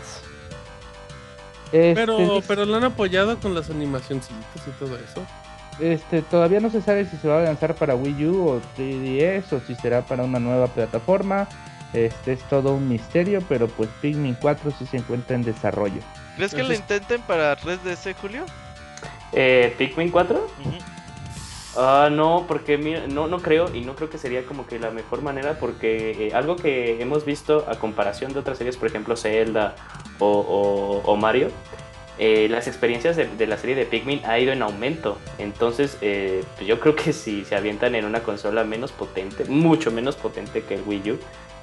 este, 1.72 1.94
Pero, 1.94 2.40
pero 2.46 2.64
lo 2.64 2.76
han 2.76 2.84
apoyado 2.84 3.38
con 3.40 3.54
las 3.54 3.70
animacioncitas 3.70 4.66
y 4.66 4.70
todo 4.78 4.96
eso. 4.96 5.24
Este, 5.80 6.22
todavía 6.22 6.60
no 6.60 6.70
se 6.70 6.80
sabe 6.82 7.04
si 7.06 7.16
se 7.16 7.26
va 7.26 7.38
a 7.40 7.42
lanzar 7.44 7.74
para 7.74 7.96
Wii 7.96 8.26
U 8.28 8.48
o 8.48 8.60
3DS 8.76 9.52
o 9.54 9.60
si 9.66 9.74
será 9.74 10.02
para 10.02 10.22
una 10.22 10.38
nueva 10.38 10.68
plataforma. 10.68 11.48
Este 11.94 12.32
es 12.32 12.40
todo 12.48 12.74
un 12.74 12.88
misterio, 12.88 13.40
pero 13.48 13.68
pues 13.68 13.88
Pikmin 14.02 14.36
4 14.40 14.72
sí 14.78 14.84
se 14.86 14.96
encuentra 14.98 15.36
en 15.36 15.42
desarrollo. 15.44 16.00
¿Crees 16.36 16.52
que 16.52 16.62
lo 16.64 16.74
intenten 16.74 17.22
para 17.22 17.56
3DS, 17.56 18.14
Julio? 18.20 18.44
Eh, 19.32 19.74
¿Pikmin 19.78 20.10
4? 20.10 20.46
Ah, 21.76 22.08
no, 22.10 22.44
porque 22.46 22.78
mira, 22.78 23.06
no, 23.08 23.26
no 23.26 23.38
creo 23.40 23.74
y 23.74 23.80
no 23.80 23.96
creo 23.96 24.08
que 24.08 24.16
sería 24.18 24.44
como 24.46 24.64
que 24.66 24.78
la 24.78 24.90
mejor 24.92 25.22
manera 25.22 25.58
porque 25.58 26.28
eh, 26.28 26.34
algo 26.34 26.54
que 26.54 27.00
hemos 27.02 27.24
visto 27.24 27.64
a 27.68 27.74
comparación 27.76 28.32
de 28.32 28.38
otras 28.38 28.58
series, 28.58 28.76
por 28.76 28.86
ejemplo 28.88 29.16
Zelda 29.16 29.74
o, 30.20 30.28
o- 30.28 31.02
o 31.10 31.16
Mario, 31.16 31.48
eh, 32.18 32.48
las 32.48 32.66
experiencias 32.68 33.16
de, 33.16 33.26
de 33.26 33.46
la 33.46 33.56
serie 33.56 33.74
de 33.74 33.86
Pikmin 33.86 34.20
ha 34.24 34.38
ido 34.38 34.52
en 34.52 34.62
aumento. 34.62 35.18
Entonces, 35.38 35.98
eh, 36.00 36.44
pues 36.56 36.66
yo 36.66 36.78
creo 36.80 36.94
que 36.96 37.12
si 37.12 37.44
se 37.44 37.56
avientan 37.56 37.94
en 37.94 38.04
una 38.04 38.20
consola 38.22 38.64
menos 38.64 38.92
potente, 38.92 39.44
mucho 39.46 39.90
menos 39.90 40.16
potente 40.16 40.62
que 40.62 40.74
el 40.74 40.82
Wii 40.86 41.12
U, 41.12 41.18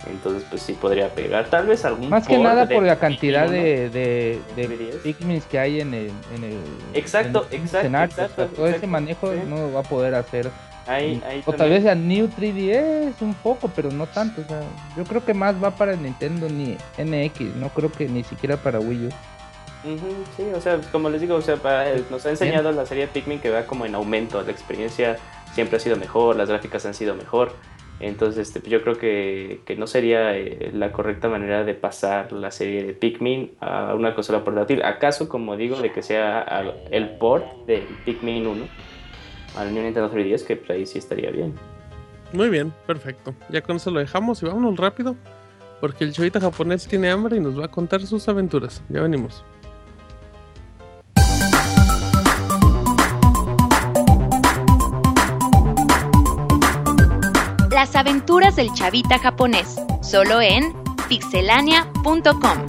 entonces 0.09 0.43
pues 0.49 0.61
sí 0.63 0.73
podría 0.73 1.09
pegar. 1.09 1.45
Tal 1.45 1.67
vez 1.67 1.85
algún 1.85 2.09
Más 2.09 2.27
que 2.27 2.37
nada 2.37 2.67
por 2.67 2.83
la 2.83 2.95
Pikmin 2.95 3.11
cantidad 3.11 3.43
1. 3.47 3.51
de, 3.53 3.89
de, 3.89 4.39
de 4.55 4.67
3DS. 4.69 4.97
Pikmins 5.03 5.45
que 5.45 5.59
hay 5.59 5.79
en 5.81 5.93
el, 5.93 6.11
en 6.35 6.43
el 6.43 6.57
Exacto, 6.95 7.47
en 7.51 7.55
el 7.57 7.61
exacto, 7.61 7.77
escenario. 7.77 8.11
O 8.13 8.15
sea, 8.15 8.25
exacto, 8.25 8.55
todo 8.55 8.67
ese 8.67 8.87
manejo 8.87 9.31
sí. 9.31 9.39
no 9.47 9.55
lo 9.57 9.73
va 9.73 9.79
a 9.81 9.83
poder 9.83 10.15
hacer. 10.15 10.49
Ahí- 10.87 11.21
ahí 11.29 11.43
o 11.45 11.51
tal 11.51 11.59
también. 11.69 11.83
vez 11.83 11.91
a 11.91 11.95
New 11.95 12.27
3DS 12.27 13.21
un 13.21 13.35
poco, 13.35 13.69
pero 13.75 13.91
no 13.91 14.07
tanto. 14.07 14.41
O 14.41 14.45
sea, 14.45 14.61
yo 14.97 15.03
creo 15.03 15.23
que 15.23 15.33
más 15.35 15.55
va 15.63 15.71
para 15.71 15.95
Nintendo 15.95 16.49
ni 16.49 16.75
NX. 16.97 17.55
No 17.57 17.69
creo 17.69 17.91
que 17.91 18.09
ni 18.09 18.23
siquiera 18.23 18.57
para 18.57 18.79
Wii 18.79 19.05
U. 19.05 19.09
Ujú, 19.83 20.23
sí, 20.37 20.43
o 20.53 20.61
sea, 20.61 20.79
como 20.91 21.09
les 21.09 21.21
digo, 21.21 21.35
o 21.35 21.41
sea, 21.41 21.57
nos 22.09 22.25
ha 22.25 22.29
enseñado 22.29 22.71
la 22.71 22.85
serie 22.85 23.07
Pikmin 23.07 23.39
que 23.39 23.49
va 23.49 23.65
como 23.65 23.85
en 23.85 23.95
aumento, 23.95 24.41
la 24.43 24.51
experiencia 24.51 25.17
siempre 25.53 25.77
ha 25.77 25.79
sido 25.79 25.95
mejor, 25.95 26.35
las 26.35 26.49
gráficas 26.49 26.85
han 26.85 26.93
sido 26.93 27.15
mejor, 27.15 27.53
entonces 27.99 28.47
este, 28.47 28.67
yo 28.69 28.81
creo 28.83 28.97
que, 28.97 29.61
que 29.65 29.75
no 29.75 29.87
sería 29.87 30.37
eh, 30.37 30.71
la 30.73 30.91
correcta 30.91 31.29
manera 31.29 31.63
de 31.63 31.73
pasar 31.73 32.31
la 32.31 32.51
serie 32.51 32.83
de 32.83 32.93
Pikmin 32.93 33.53
a 33.59 33.95
una 33.95 34.13
consola 34.13 34.43
portátil, 34.43 34.83
acaso 34.83 35.27
como 35.27 35.57
digo, 35.57 35.81
de 35.81 35.91
que 35.91 36.03
sea 36.03 36.45
el 36.91 37.17
port 37.17 37.65
de 37.65 37.83
Pikmin 38.05 38.45
1 38.45 38.67
al 39.57 39.73
Nintendo 39.73 40.11
3DS, 40.11 40.45
que 40.45 40.55
pues, 40.57 40.69
ahí 40.71 40.85
sí 40.85 40.99
estaría 40.99 41.31
bien. 41.31 41.55
Muy 42.33 42.49
bien, 42.49 42.71
perfecto. 42.87 43.35
Ya 43.49 43.61
con 43.61 43.75
eso 43.75 43.91
lo 43.91 43.99
dejamos 43.99 44.41
y 44.41 44.45
vámonos 44.45 44.77
rápido. 44.77 45.15
Porque 45.81 46.03
el 46.03 46.13
chavita 46.13 46.39
japonés 46.39 46.87
tiene 46.87 47.09
hambre 47.09 47.37
y 47.37 47.39
nos 47.39 47.59
va 47.59 47.65
a 47.65 47.67
contar 47.67 48.01
sus 48.05 48.29
aventuras. 48.29 48.83
Ya 48.87 49.01
venimos. 49.01 49.43
Las 57.81 57.95
aventuras 57.95 58.55
del 58.55 58.71
chavita 58.73 59.17
japonés, 59.17 59.75
solo 60.03 60.39
en 60.39 60.71
pixelania.com. 61.09 62.65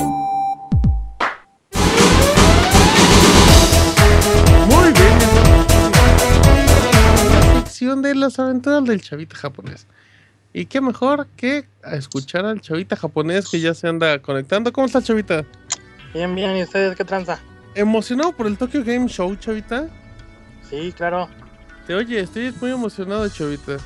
Muy 4.71 4.93
bien. 4.95 5.19
La 7.29 7.61
sección 7.61 8.01
de 8.01 8.15
las 8.15 8.39
aventuras 8.39 8.83
del 8.87 9.03
chavita 9.03 9.37
japonés. 9.37 9.87
Y 10.55 10.65
qué 10.65 10.81
mejor 10.81 11.27
que 11.37 11.67
escuchar 11.93 12.47
al 12.47 12.63
chavita 12.63 12.97
japonés 12.97 13.51
que 13.51 13.61
ya 13.61 13.75
se 13.75 13.89
anda 13.89 14.19
conectando. 14.23 14.73
¿Cómo 14.73 14.87
está, 14.87 15.03
chavita? 15.03 15.45
Bien, 16.15 16.35
bien, 16.35 16.57
¿y 16.57 16.63
ustedes 16.63 16.97
qué 16.97 17.05
tranza? 17.05 17.39
¿Emocionado 17.75 18.33
por 18.33 18.47
el 18.47 18.57
Tokyo 18.57 18.83
Game 18.83 19.09
Show, 19.09 19.37
chavita? 19.37 19.91
Sí, 20.71 20.91
claro. 20.97 21.29
Te 21.87 21.95
oye, 21.95 22.19
estoy 22.19 22.51
muy 22.63 22.71
emocionado, 22.71 23.29
chavita. 23.29 23.77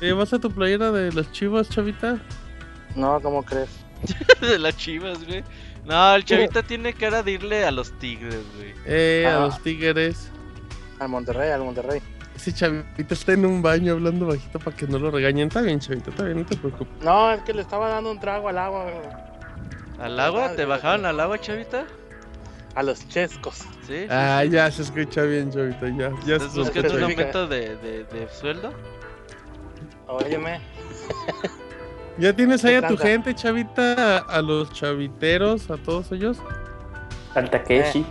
¿Te 0.00 0.12
vas 0.12 0.32
a 0.32 0.38
tu 0.38 0.50
playera 0.50 0.90
de 0.92 1.12
las 1.12 1.30
chivas, 1.32 1.68
chavita? 1.68 2.18
No, 2.94 3.20
¿cómo 3.20 3.42
crees? 3.42 3.70
de 4.40 4.58
las 4.58 4.76
chivas, 4.76 5.24
güey. 5.26 5.42
No, 5.84 6.14
el 6.14 6.24
chavita 6.24 6.62
tiene 6.62 6.92
cara 6.94 7.22
de 7.22 7.32
irle 7.32 7.64
a 7.64 7.70
los 7.70 7.92
tigres, 7.98 8.40
güey. 8.56 8.74
Eh, 8.86 9.24
a 9.28 9.36
Ah. 9.36 9.40
los 9.46 9.62
tigres. 9.62 10.30
Al 10.98 11.08
Monterrey, 11.08 11.50
al 11.50 11.62
Monterrey. 11.62 12.00
Ese 12.36 12.52
chavita 12.52 13.14
está 13.14 13.32
en 13.32 13.46
un 13.46 13.62
baño 13.62 13.92
hablando 13.92 14.26
bajito 14.26 14.58
para 14.58 14.76
que 14.76 14.86
no 14.86 14.98
lo 14.98 15.10
regañen. 15.10 15.48
Está 15.48 15.60
bien, 15.62 15.80
chavita, 15.80 16.10
está 16.10 16.24
bien, 16.24 16.38
no 16.38 16.46
te 16.46 16.56
preocupes. 16.56 17.02
No, 17.02 17.30
es 17.32 17.40
que 17.42 17.52
le 17.54 17.62
estaba 17.62 17.88
dando 17.88 18.10
un 18.10 18.20
trago 18.20 18.48
al 18.48 18.58
agua, 18.58 18.84
güey. 18.84 20.04
¿Al 20.04 20.18
agua? 20.20 20.52
¿Te 20.56 20.64
bajaron 20.64 21.06
al 21.06 21.20
agua, 21.20 21.38
chavita? 21.40 21.84
A 22.74 22.82
los 22.82 23.06
chescos. 23.08 23.62
Sí. 23.86 24.06
Ah, 24.10 24.42
ya 24.44 24.70
se 24.70 24.82
escucha 24.82 25.22
bien, 25.22 25.50
chavita, 25.52 25.88
ya. 25.90 26.10
ya 26.26 26.38
se 26.40 26.46
¿Estás 26.46 26.54
buscando 26.56 26.64
un 26.64 26.64
escucha 26.64 27.06
bien. 27.06 27.10
especifica. 27.20 27.38
aumento 27.38 27.46
de, 27.48 27.76
de, 27.76 28.04
de 28.04 28.28
sueldo? 28.34 28.72
Óyeme. 30.06 30.60
¿Ya 32.18 32.32
tienes 32.34 32.64
ahí 32.64 32.78
¿Qué 32.78 32.86
a 32.86 32.88
tu 32.88 32.96
gente, 32.96 33.34
chavita? 33.34 34.18
A, 34.18 34.40
los 34.40 34.72
chaviteros, 34.72 35.70
a 35.70 35.76
todos 35.76 36.12
ellos. 36.12 36.38
Al 37.34 37.50
Takeshi. 37.50 38.06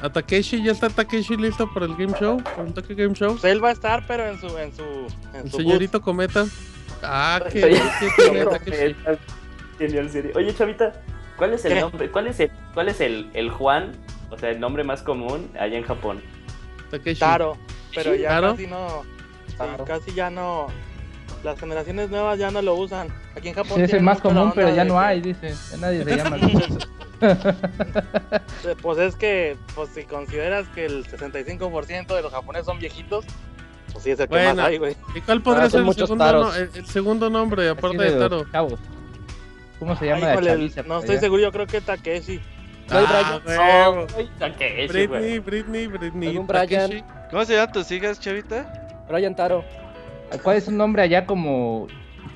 A 0.00 0.10
Takeshi, 0.10 0.62
¿ya 0.62 0.72
está 0.72 0.88
Takeshi 0.88 1.36
listo 1.36 1.72
para 1.72 1.86
el 1.86 1.94
Game 1.94 2.14
Show? 2.18 2.42
¿Para 2.42 2.62
el 2.62 2.72
Tokyo 2.74 2.96
Game 2.96 3.14
Show? 3.14 3.32
Pues 3.32 3.44
él 3.44 3.62
va 3.62 3.68
a 3.68 3.72
estar, 3.72 4.04
pero 4.06 4.26
en 4.26 4.40
su, 4.40 4.46
en 4.58 4.74
su, 4.74 4.82
en 5.34 5.42
El 5.44 5.50
su 5.50 5.58
señorito 5.58 6.00
Cometa. 6.00 6.46
Ah, 7.02 7.40
qué, 7.50 7.64
Oye, 7.64 7.82
qué 8.00 8.08
tiene 8.16 8.46
Takeshi. 8.46 8.96
Genial 9.78 10.10
serie. 10.10 10.32
Oye, 10.34 10.54
Chavita, 10.54 10.92
¿cuál 11.36 11.52
es 11.52 11.64
el 11.64 11.74
¿Qué? 11.74 11.80
nombre? 11.80 12.10
¿Cuál 12.10 12.26
es 12.28 12.40
el, 12.40 12.50
cuál 12.74 12.88
es 12.88 13.00
el, 13.00 13.30
el 13.34 13.50
Juan? 13.50 13.92
O 14.30 14.38
sea, 14.38 14.50
el 14.50 14.60
nombre 14.60 14.82
más 14.82 15.02
común 15.02 15.50
allá 15.58 15.76
en 15.76 15.84
Japón. 15.84 16.22
Takeshi. 16.90 17.20
Taro, 17.20 17.58
pero 17.94 18.14
ya 18.14 18.30
Taro. 18.30 18.52
casi 18.52 18.66
no. 18.66 19.02
sí, 19.46 19.56
casi 19.86 20.14
ya 20.14 20.30
no. 20.30 20.68
Las 21.44 21.58
generaciones 21.58 22.10
nuevas 22.10 22.38
ya 22.38 22.50
no 22.50 22.62
lo 22.62 22.74
usan. 22.74 23.08
Aquí 23.36 23.48
en 23.48 23.54
Japón. 23.54 23.76
Sí, 23.76 23.82
es 23.82 23.92
el 23.94 24.02
más 24.02 24.20
común, 24.20 24.52
pero 24.54 24.74
ya 24.74 24.84
no 24.84 24.94
que- 24.94 25.00
hay, 25.00 25.20
dice. 25.20 25.54
Ya 25.72 25.76
nadie 25.78 26.04
se 26.04 26.16
llama 26.16 26.36
Pues 28.82 28.98
es 28.98 29.16
que, 29.16 29.56
pues 29.74 29.90
si 29.94 30.04
consideras 30.04 30.66
que 30.74 30.84
el 30.86 31.04
65% 31.06 32.14
de 32.14 32.22
los 32.22 32.32
japoneses 32.32 32.66
son 32.66 32.78
viejitos, 32.78 33.24
pues 33.92 34.04
sí 34.04 34.10
es 34.10 34.20
el 34.20 34.26
que 34.28 34.34
Bueno. 34.34 34.54
más 34.56 34.66
hay, 34.66 34.78
güey. 34.78 34.96
¿Y 35.14 35.20
cuál 35.20 35.42
podría 35.42 35.64
Ah, 35.64 35.70
ser 35.70 35.80
el 35.80 35.94
segundo, 35.94 36.32
no- 36.32 36.54
el, 36.54 36.70
el 36.74 36.86
segundo 36.86 37.30
nombre, 37.30 37.68
aparte 37.68 37.98
de 38.02 38.12
Taro? 38.18 38.44
chavos. 38.50 38.78
¿Cómo 39.78 39.96
se 39.96 40.12
Ay, 40.12 40.20
llama 40.20 40.40
la 40.40 40.50
chaviza 40.52 40.82
no 40.82 40.88
por 40.88 40.96
estoy 40.98 41.10
allá? 41.16 41.20
seguro, 41.20 41.42
yo 41.42 41.52
creo 41.52 41.66
que 41.66 41.80
Takeshi. 41.80 42.40
Ah, 42.90 43.40
huevo. 43.46 44.06
Ay, 44.16 44.30
Takeshi, 44.38 44.86
Britney. 44.88 45.38
Britney, 45.40 45.86
Britney. 45.86 46.38
Brian. 46.38 46.46
Takeshi. 46.46 47.04
¿Cómo 47.30 47.44
se 47.44 47.54
llaman 47.54 47.72
tus 47.72 47.90
hijas, 47.90 48.20
chavita? 48.20 49.04
Brian 49.08 49.34
Taro. 49.34 49.64
¿Cuál 50.42 50.56
es 50.56 50.68
un 50.68 50.76
nombre 50.76 51.02
allá 51.02 51.26
como, 51.26 51.86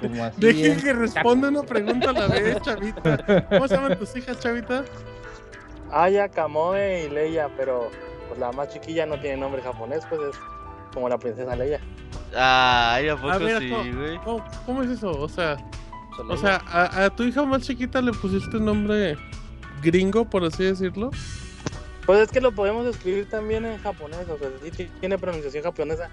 como 0.01 0.24
así? 0.24 0.40
Dejen 0.40 0.73
en- 0.73 0.81
que 0.81 0.93
responda 0.93 1.48
una 1.48 1.62
pregunta 1.62 2.10
a 2.10 2.12
la 2.12 2.27
vez, 2.28 2.60
chavita. 2.62 3.47
¿Cómo 3.48 3.68
se 3.68 3.74
llaman 3.77 3.98
tus 3.98 4.14
hijas, 4.16 4.39
chavita? 4.40 4.85
Aya, 5.93 6.28
Kamoe 6.28 7.05
y 7.05 7.09
Leia, 7.10 7.48
pero 7.56 7.90
pues 8.28 8.40
la 8.40 8.51
más 8.52 8.68
chiquilla 8.70 9.06
no 9.06 9.18
tiene 9.20 9.36
nombre 9.36 9.62
japonés, 9.62 10.05
pues 10.09 10.20
es 10.31 10.36
como 10.93 11.09
la 11.09 11.16
princesa 11.18 11.55
Leia. 11.55 11.81
Ay, 12.36 13.09
¿a 13.09 13.16
poco 13.16 13.39
ver, 13.39 13.59
sí, 13.60 13.70
¿cómo? 13.70 13.97
güey? 13.97 14.18
¿Cómo, 14.18 14.44
cómo 14.66 14.82
es 14.82 14.90
eso? 14.90 15.10
O 15.10 15.28
sea, 15.28 15.56
Solo 16.16 16.35
o 16.35 16.36
sea 16.36 16.60
a, 16.66 17.05
a 17.05 17.10
tu 17.10 17.23
hija 17.23 17.44
más 17.44 17.62
chiquita 17.62 18.01
le 18.01 18.10
pusiste 18.12 18.56
un 18.56 18.64
nombre 18.64 19.16
gringo, 19.82 20.24
por 20.24 20.44
así 20.44 20.64
decirlo. 20.64 21.10
Pues 22.05 22.20
es 22.20 22.31
que 22.31 22.40
lo 22.40 22.52
podemos 22.52 22.86
escribir 22.86 23.28
también 23.28 23.64
en 23.66 23.78
japonés, 23.78 24.28
o 24.28 24.39
sea, 24.39 24.48
sí 24.62 24.70
ti- 24.70 24.90
tiene 25.01 25.18
pronunciación 25.18 25.62
japonesa. 25.64 26.09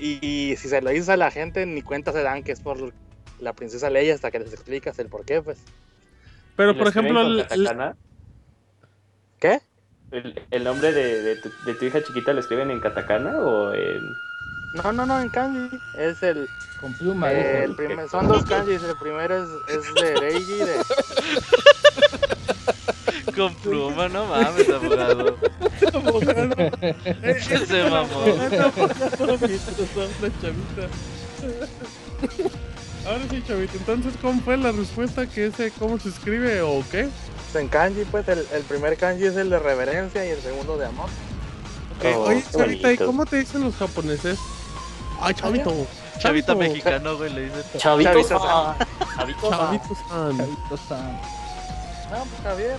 Y, 0.00 0.56
si 0.56 0.68
se 0.68 0.80
lo 0.80 0.90
dices 0.90 1.10
a 1.10 1.16
la 1.16 1.30
gente, 1.30 1.66
ni 1.66 1.82
cuenta 1.82 2.12
se 2.12 2.22
dan 2.22 2.42
que 2.42 2.52
es 2.52 2.60
por 2.60 2.92
la 3.38 3.52
princesa 3.52 3.90
Leia 3.90 4.14
hasta 4.14 4.30
que 4.30 4.38
les 4.38 4.52
explicas 4.52 4.98
el 4.98 5.08
por 5.08 5.24
qué, 5.24 5.42
pues. 5.42 5.58
Pero 6.56 6.70
¿Y 6.70 6.74
lo 6.74 6.78
por 6.80 6.88
ejemplo, 6.88 7.20
el- 7.20 7.46
el-? 7.50 7.94
¿Qué? 9.38 9.60
¿El, 10.10 10.42
el 10.50 10.64
nombre 10.64 10.92
de, 10.92 11.22
de 11.22 11.36
tu, 11.36 11.50
de 11.66 11.74
tu 11.74 11.84
hija 11.84 12.02
chiquita 12.02 12.32
lo 12.32 12.40
escriben 12.40 12.70
en 12.70 12.80
katakana 12.80 13.38
o 13.38 13.72
en...? 13.72 14.00
No, 14.82 14.92
no, 14.92 15.04
no, 15.04 15.20
en 15.20 15.28
kanji. 15.28 15.76
Es 15.98 16.22
el, 16.22 16.48
Con 16.80 16.94
pluma, 16.94 17.32
eh, 17.32 17.64
el 17.64 17.74
primer, 17.74 18.08
son 18.08 18.28
dos 18.28 18.44
kanjis. 18.44 18.82
El 18.82 18.96
primero 18.96 19.42
es, 19.42 19.48
es 19.68 19.94
de 19.94 20.14
Reiji, 20.16 20.58
de, 20.58 20.76
Con 23.36 23.54
pluma, 23.56 24.08
no 24.08 24.26
mames, 24.26 24.68
abogado. 24.68 25.36
Eh, 27.22 27.40
Se 27.66 27.84
mamó. 27.84 28.24
Ahora 33.06 33.20
sí, 33.30 33.42
chavito. 33.46 33.76
Entonces, 33.78 34.14
¿cómo 34.20 34.40
fue 34.42 34.56
la 34.56 34.72
respuesta? 34.72 35.26
que 35.26 35.46
ese, 35.46 35.70
¿Cómo 35.78 35.98
se 35.98 36.08
escribe 36.10 36.60
o 36.62 36.82
qué? 36.90 37.08
en 37.54 37.66
kanji, 37.66 38.04
pues 38.04 38.28
el, 38.28 38.46
el 38.52 38.62
primer 38.62 38.96
kanji 38.96 39.24
es 39.24 39.36
el 39.36 39.50
de 39.50 39.58
reverencia 39.58 40.24
y 40.24 40.28
el 40.28 40.40
segundo 40.40 40.76
de 40.76 40.86
amor. 40.86 41.08
Ok, 41.98 42.04
Oh, 42.16 42.22
Oye, 42.28 42.42
qué 42.42 42.56
chavita, 42.58 42.92
¿y 42.92 42.96
cómo 42.98 43.26
te 43.26 43.36
dicen 43.38 43.62
los 43.62 43.74
japoneses? 43.76 44.38
Ay, 45.20 45.34
chavito. 45.34 45.70
Chavita 45.70 46.20
chavito, 46.20 46.56
mexicano, 46.56 47.16
güey, 47.16 47.32
le 47.32 47.44
dicen. 47.46 47.62
Chavito. 47.78 48.10
Chavito-san. 48.10 48.76
Chavito. 49.16 49.50
Chavito-san. 49.50 50.36
Chavito-san. 50.38 51.39
No, 52.10 52.24
pues 52.24 52.42
Javier, 52.42 52.76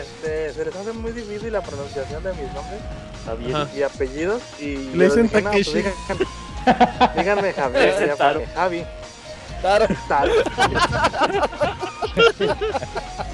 este, 0.00 0.52
se 0.52 0.64
les 0.64 0.74
hace 0.74 0.92
muy 0.92 1.12
difícil 1.12 1.52
la 1.52 1.60
pronunciación 1.62 2.22
de 2.24 2.32
mis 2.32 2.52
nombres 2.52 2.80
Javier. 3.24 3.54
Ajá. 3.56 3.68
y 3.76 3.82
apellidos. 3.82 4.42
Y 4.58 4.76
Le 4.94 5.04
dicen 5.04 5.22
dije, 5.24 5.42
no, 5.42 5.50
pues 5.52 5.72
digan- 5.74 5.94
díganme 7.16 7.52
Javier, 7.52 8.06
ya 8.08 8.16
Taro. 8.16 8.40
porque 8.40 8.54
Javi. 8.54 8.84
Claro. 9.60 9.86
Taro. 10.08 10.32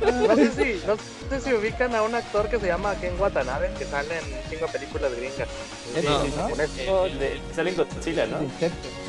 No 0.00 0.36
sé 0.36 0.50
si, 0.52 0.86
no 0.86 0.96
sé 1.30 1.40
si 1.40 1.52
ubican 1.54 1.94
a 1.94 2.02
un 2.02 2.14
actor 2.14 2.48
que 2.48 2.58
se 2.58 2.66
llama 2.66 2.94
Ken 3.00 3.14
Watanabe, 3.18 3.70
que 3.78 3.84
sale 3.84 4.18
en 4.18 4.24
cinco 4.50 4.66
películas 4.72 5.12
gringas. 5.14 5.48
Sí, 5.94 6.02
No. 6.04 6.24
¿no? 6.24 6.36
japonés. 6.36 6.70
El, 6.78 6.88
el 7.12 7.18
de, 7.18 7.40
sale 7.54 7.70
en 7.70 7.76
Godzilla, 7.76 8.26
¿no? 8.26 8.38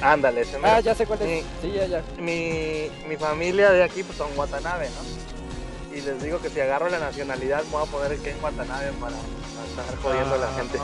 Ándale, 0.01 0.41
ese. 0.41 0.57
Ah, 0.63 0.79
ya 0.79 0.95
sé 0.95 1.05
cuál 1.05 1.21
es. 1.21 1.43
Sí, 1.61 1.71
ya, 1.71 1.85
ya. 1.85 2.03
mi, 2.17 2.89
mi 3.07 3.15
familia 3.17 3.71
de 3.71 3.83
aquí 3.83 4.03
pues, 4.03 4.17
son 4.17 4.29
Watanabe, 4.35 4.89
¿no? 4.89 5.97
Y 5.97 6.01
les 6.01 6.21
digo 6.23 6.39
que 6.41 6.49
si 6.49 6.59
agarro 6.59 6.89
la 6.89 6.99
nacionalidad 6.99 7.63
voy 7.71 7.83
a 7.83 7.85
poner 7.85 8.17
Ken 8.19 8.35
Watanabe 8.41 8.91
para, 8.93 9.15
para 9.15 9.83
estar 9.83 9.97
jodiendo 10.01 10.35
a 10.35 10.37
la 10.39 10.53
gente. 10.53 10.77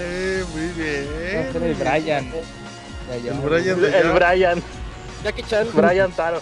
Eh, 0.00 0.44
muy 0.52 0.66
bien. 0.68 1.08
Va 1.36 1.48
a 1.48 1.52
ser 1.52 1.62
el 1.62 1.74
Brian. 1.74 2.32
Ya, 3.10 3.16
ya. 3.16 3.32
El 3.32 3.38
Brian 3.40 3.80
de 3.80 3.98
El. 3.98 4.12
Brian, 4.12 4.62
Jackie 5.24 5.42
Chan. 5.42 5.68
Brian 5.72 6.12
Taro. 6.12 6.40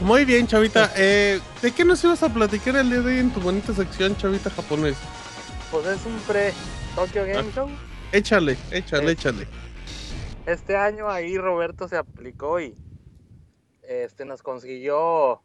Muy 0.00 0.24
bien, 0.24 0.46
chavita. 0.46 0.92
Eh, 0.96 1.40
¿De 1.62 1.72
qué 1.72 1.84
nos 1.84 2.02
ibas 2.04 2.22
a 2.22 2.28
platicar 2.28 2.76
el 2.76 2.90
día 2.90 3.00
de 3.00 3.14
hoy 3.14 3.18
en 3.18 3.30
tu 3.30 3.40
bonita 3.40 3.72
sección, 3.74 4.16
chavita 4.16 4.50
japonés? 4.50 4.96
Pues 5.70 5.86
es 5.86 6.04
un 6.06 6.16
pre 6.20 6.52
Tokyo 6.94 7.24
Game 7.26 7.50
Show. 7.52 7.68
Échale, 8.12 8.56
échale, 8.70 9.08
Eh. 9.08 9.12
échale. 9.12 9.48
Este 10.46 10.76
año 10.76 11.10
ahí 11.10 11.36
Roberto 11.38 11.88
se 11.88 11.96
aplicó 11.96 12.60
y 12.60 12.74
este 13.82 14.24
nos 14.24 14.42
consiguió 14.42 15.42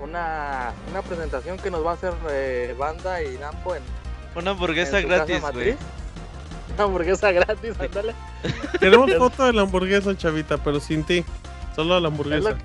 una, 0.00 0.72
una 0.90 1.02
presentación 1.02 1.58
que 1.58 1.70
nos 1.70 1.84
va 1.84 1.92
a 1.92 1.94
hacer 1.94 2.12
eh, 2.30 2.74
Banda 2.78 3.22
y 3.22 3.36
Namco 3.38 3.74
en, 3.74 3.82
Una 4.34 4.42
en 4.42 4.48
hamburguesa 4.48 5.02
casa 5.02 5.24
gratis, 5.24 5.42
güey. 5.52 5.76
Una 6.74 6.84
hamburguesa 6.84 7.32
gratis, 7.32 7.74
ándale. 7.80 8.14
Tenemos 8.78 9.12
foto 9.18 9.44
de 9.46 9.52
la 9.52 9.62
hamburguesa, 9.62 10.16
chavita, 10.16 10.58
pero 10.58 10.78
sin 10.78 11.02
ti. 11.02 11.24
Solo 11.74 11.88
la 11.90 11.96
Es 11.96 12.02
lo, 12.02 12.08
hamburguesa. 12.08 12.56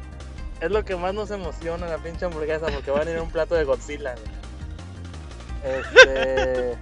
Es 0.63 0.71
lo 0.71 0.85
que 0.85 0.95
más 0.95 1.13
nos 1.13 1.29
emociona 1.29 1.87
la 1.87 1.97
pinche 1.97 2.23
hamburguesa 2.23 2.67
porque 2.67 2.89
van 2.89 3.05
a 3.05 3.11
ir 3.11 3.17
a 3.17 3.21
un 3.21 3.29
plato 3.29 3.53
de 3.53 3.65
Godzilla. 3.65 4.15
güey. 4.15 5.75
Este. 5.75 6.77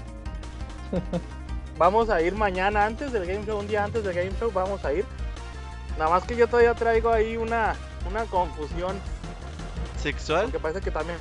vamos 1.80 2.12
a 2.12 2.22
ir 2.22 2.36
mañana 2.36 2.86
antes 2.86 3.12
del 3.12 3.26
game 3.26 3.44
show, 3.44 3.58
un 3.58 3.68
día 3.68 3.84
antes 3.84 4.03
del 4.03 4.14
game 4.14 4.32
show, 4.40 4.52
vamos 4.53 4.86
a 4.86 4.94
ir. 4.94 5.03
Nada 5.98 6.12
más 6.12 6.24
que 6.26 6.36
yo 6.36 6.48
todavía 6.48 6.76
traigo 6.76 7.12
ahí 7.12 7.38
una, 7.38 7.76
una 8.08 8.26
confusión, 8.26 8.99
¿Sexual? 9.98 10.44
porque 10.44 10.60
parece 10.60 10.82
que 10.82 10.91
también 10.91 11.18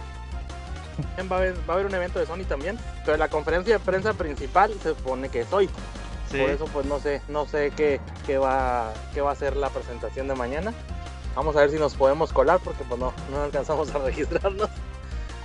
va 1.33 1.37
a, 1.37 1.39
haber, 1.39 1.55
va 1.61 1.69
a 1.69 1.73
haber 1.73 1.87
un 1.87 1.95
evento 1.95 2.19
de 2.19 2.27
Sony 2.27 2.45
también, 2.47 2.79
pero 3.07 3.17
la 3.17 3.29
conferencia 3.29 3.79
de 3.79 3.85
prensa 3.85 4.13
principal 4.13 4.75
se 4.83 4.91
supone 4.91 5.31
que 5.31 5.41
es 5.41 5.53
hoy. 5.53 5.71
Sí. 6.31 6.39
Por 6.39 6.51
eso 6.51 6.67
pues 6.67 6.85
no 6.85 7.01
sé, 7.01 7.23
no 7.29 7.47
sé 7.47 7.73
qué, 7.75 8.01
qué 8.27 8.37
va, 8.37 8.93
qué 9.15 9.23
va 9.23 9.33
a 9.33 9.35
ser 9.35 9.57
la 9.57 9.71
presentación 9.71 10.29
de 10.29 10.35
mañana. 10.35 10.75
Vamos 11.35 11.57
a 11.57 11.61
ver 11.61 11.71
si 11.71 11.79
nos 11.79 11.95
podemos 11.95 12.33
colar 12.33 12.61
porque 12.65 12.85
pues 12.85 12.99
no, 13.01 13.13
no 13.31 13.43
alcanzamos 13.43 13.95
a 13.95 13.99
registrarnos. 13.99 14.69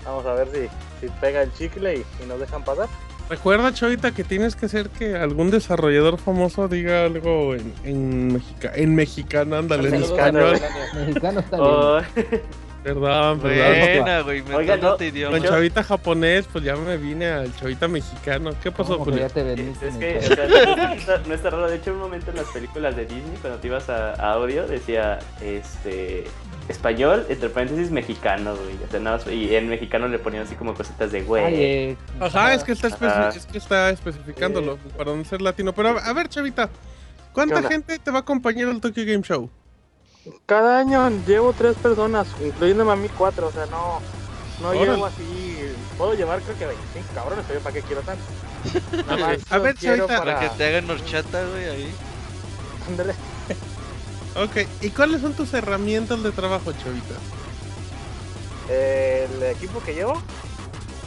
Vamos 0.06 0.26
a 0.26 0.34
ver 0.34 0.48
si, 0.54 0.68
si 1.06 1.12
pega 1.22 1.42
el 1.42 1.54
chicle 1.54 1.96
y, 1.98 2.24
y 2.24 2.28
nos 2.28 2.40
dejan 2.40 2.64
pasar. 2.64 2.88
Recuerda, 3.30 3.74
chavita, 3.74 4.12
que 4.12 4.24
tienes 4.24 4.56
que 4.56 4.68
hacer 4.68 4.90
que 4.90 5.16
algún 5.16 5.50
desarrollador 5.50 6.20
famoso 6.20 6.68
diga 6.68 7.06
algo 7.06 7.56
en, 7.56 7.74
en, 7.84 8.34
mexica- 8.34 8.72
en 8.76 8.94
mexicano, 8.94 9.56
ándale, 9.56 9.90
en 9.90 10.00
Mexicano, 10.02 10.52
español. 10.52 11.06
Mexicano 11.08 11.40
está 11.40 11.58
bien. 11.58 12.42
Perdón, 12.86 13.40
perdón. 13.40 13.80
Buena, 13.80 14.22
güey, 14.22 14.44
me 14.44 14.56
Oiga, 14.58 14.78
no, 14.78 14.96
tu 14.96 15.04
idioma. 15.06 15.40
Con 15.40 15.48
chavita 15.48 15.84
japonés, 15.84 16.46
pues 16.52 16.64
ya 16.64 16.76
me 16.76 16.98
vine 16.98 17.26
al 17.26 17.56
chavita 17.56 17.88
mexicano. 17.88 18.52
¿Qué 18.62 18.72
pasó, 18.72 19.00
¿Cómo 19.00 19.06
que 19.06 19.12
Julio? 19.12 19.28
ya 19.28 19.34
te 19.34 19.40
es, 19.40 19.58
veniste? 19.58 19.88
es 19.88 19.94
en 19.96 20.00
que 20.00 20.18
o 20.20 20.22
sea, 20.22 21.18
no, 21.26 21.34
está, 21.34 21.50
raro. 21.50 21.68
De 21.68 21.78
hecho, 21.78 21.94
un 21.94 21.98
momento 21.98 22.30
en 22.30 22.38
las 22.38 22.46
películas 22.46 22.96
de 22.96 23.08
Disney, 23.08 23.38
cuando 23.42 23.58
te 23.58 23.66
ibas 23.66 23.90
a, 23.90 24.12
a 24.14 24.34
audio, 24.34 24.68
decía 24.68 25.18
este 25.42 26.26
español, 26.70 27.26
entre 27.28 27.50
paréntesis, 27.50 27.90
mexicano, 27.90 28.56
güey. 28.56 28.76
O 28.88 28.92
sea, 28.92 29.00
nada 29.00 29.18
más- 29.18 29.34
y 29.34 29.56
en 29.56 29.68
mexicano 29.68 30.08
le 30.08 30.20
ponían 30.20 30.44
así 30.44 30.54
como 30.54 30.76
cositas 30.76 31.12
de 31.12 31.24
güey. 31.24 31.44
Ay, 31.44 31.56
eh, 31.58 31.98
Ajá, 32.20 32.54
es 32.54 32.64
que 32.64 32.74
está, 32.74 32.90
es 33.36 33.48
que 33.48 33.58
está 33.58 33.90
especificándolo 33.90 34.78
para 34.96 35.16
no 35.16 35.26
ser 35.26 35.42
latino. 35.42 35.74
Pero 35.74 35.90
a, 35.98 36.08
a 36.08 36.14
ver, 36.14 36.30
chavita, 36.30 36.70
¿cuánta 37.34 37.64
gente 37.64 37.98
te 37.98 38.12
va 38.12 38.20
a 38.20 38.22
acompañar 38.22 38.70
al 38.70 38.80
Tokyo 38.80 39.04
Game 39.08 39.24
Show? 39.24 39.50
Cada 40.46 40.80
año 40.80 41.10
llevo 41.28 41.54
tres 41.54 41.76
personas, 41.78 42.28
incluyéndome 42.44 42.92
a 42.92 42.96
mí 42.96 43.10
cuatro, 43.10 43.48
o 43.48 43.52
sea, 43.52 43.66
no, 43.68 44.00
no 44.62 44.70
Órale. 44.70 44.86
llevo 44.94 45.06
así. 45.06 45.58
Puedo 45.98 46.14
llevar 46.14 46.42
creo 46.42 46.58
que 46.58 46.66
25 46.66 47.14
cabrones, 47.14 47.46
pero 47.48 47.60
yo 47.60 47.64
para 47.64 47.74
qué 47.74 47.82
quiero 47.84 48.02
tanto. 48.02 48.24
Nada 49.08 49.18
más 49.18 49.52
A 49.52 49.58
ver, 49.60 49.76
quiero 49.76 50.08
Chavita. 50.08 50.18
Para 50.20 50.36
para... 50.36 50.50
que 50.50 50.58
te 50.58 50.68
hagan 50.68 50.90
horchata, 50.90 51.46
güey, 51.46 51.66
ahí. 51.70 51.96
Ándale. 52.90 53.14
Ok, 54.36 54.68
¿y 54.82 54.90
cuáles 54.90 55.22
son 55.22 55.34
tus 55.34 55.54
herramientas 55.54 56.22
de 56.22 56.32
trabajo, 56.32 56.74
chavita? 56.74 57.16
El 58.70 59.44
equipo 59.44 59.82
que 59.82 59.94
llevo. 59.94 60.22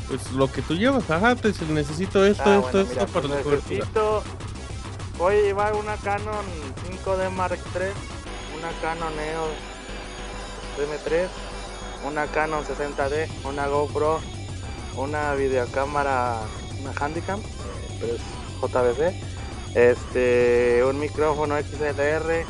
Pues 0.09 0.33
lo 0.33 0.51
que 0.51 0.63
tú 0.63 0.75
llevas, 0.75 1.11
ajá, 1.11 1.35
te 1.37 1.49
dice, 1.49 1.67
necesito 1.67 2.25
esto, 2.25 2.43
Ah, 2.47 2.57
esto, 2.65 2.71
bueno, 2.71 2.81
esto 2.81 2.95
mira, 2.95 3.07
para 3.07 3.21
pues 3.29 3.31
la 3.37 3.43
cobertura. 3.43 3.75
necesito. 3.75 4.23
Voy 5.19 5.35
a 5.35 5.41
llevar 5.43 5.75
una 5.75 5.97
Canon 5.97 6.45
5D 7.05 7.31
Mark 7.33 7.59
III, 7.75 7.89
una 8.59 8.71
Canon 8.81 9.13
EOS 9.19 9.79
M3, 10.79 11.29
una 12.07 12.27
Canon 12.27 12.65
60D, 12.65 13.29
una 13.45 13.67
GoPro, 13.69 14.21
una 14.97 15.35
videocámara, 15.35 16.41
una 16.81 16.93
Handycam, 16.93 17.41
eh, 17.41 17.99
pero 18.01 18.15
es 18.15 18.23
JVC, 18.61 19.15
este, 19.75 20.85
un 20.85 20.99
micrófono 20.99 21.57
XLR, 21.57 22.45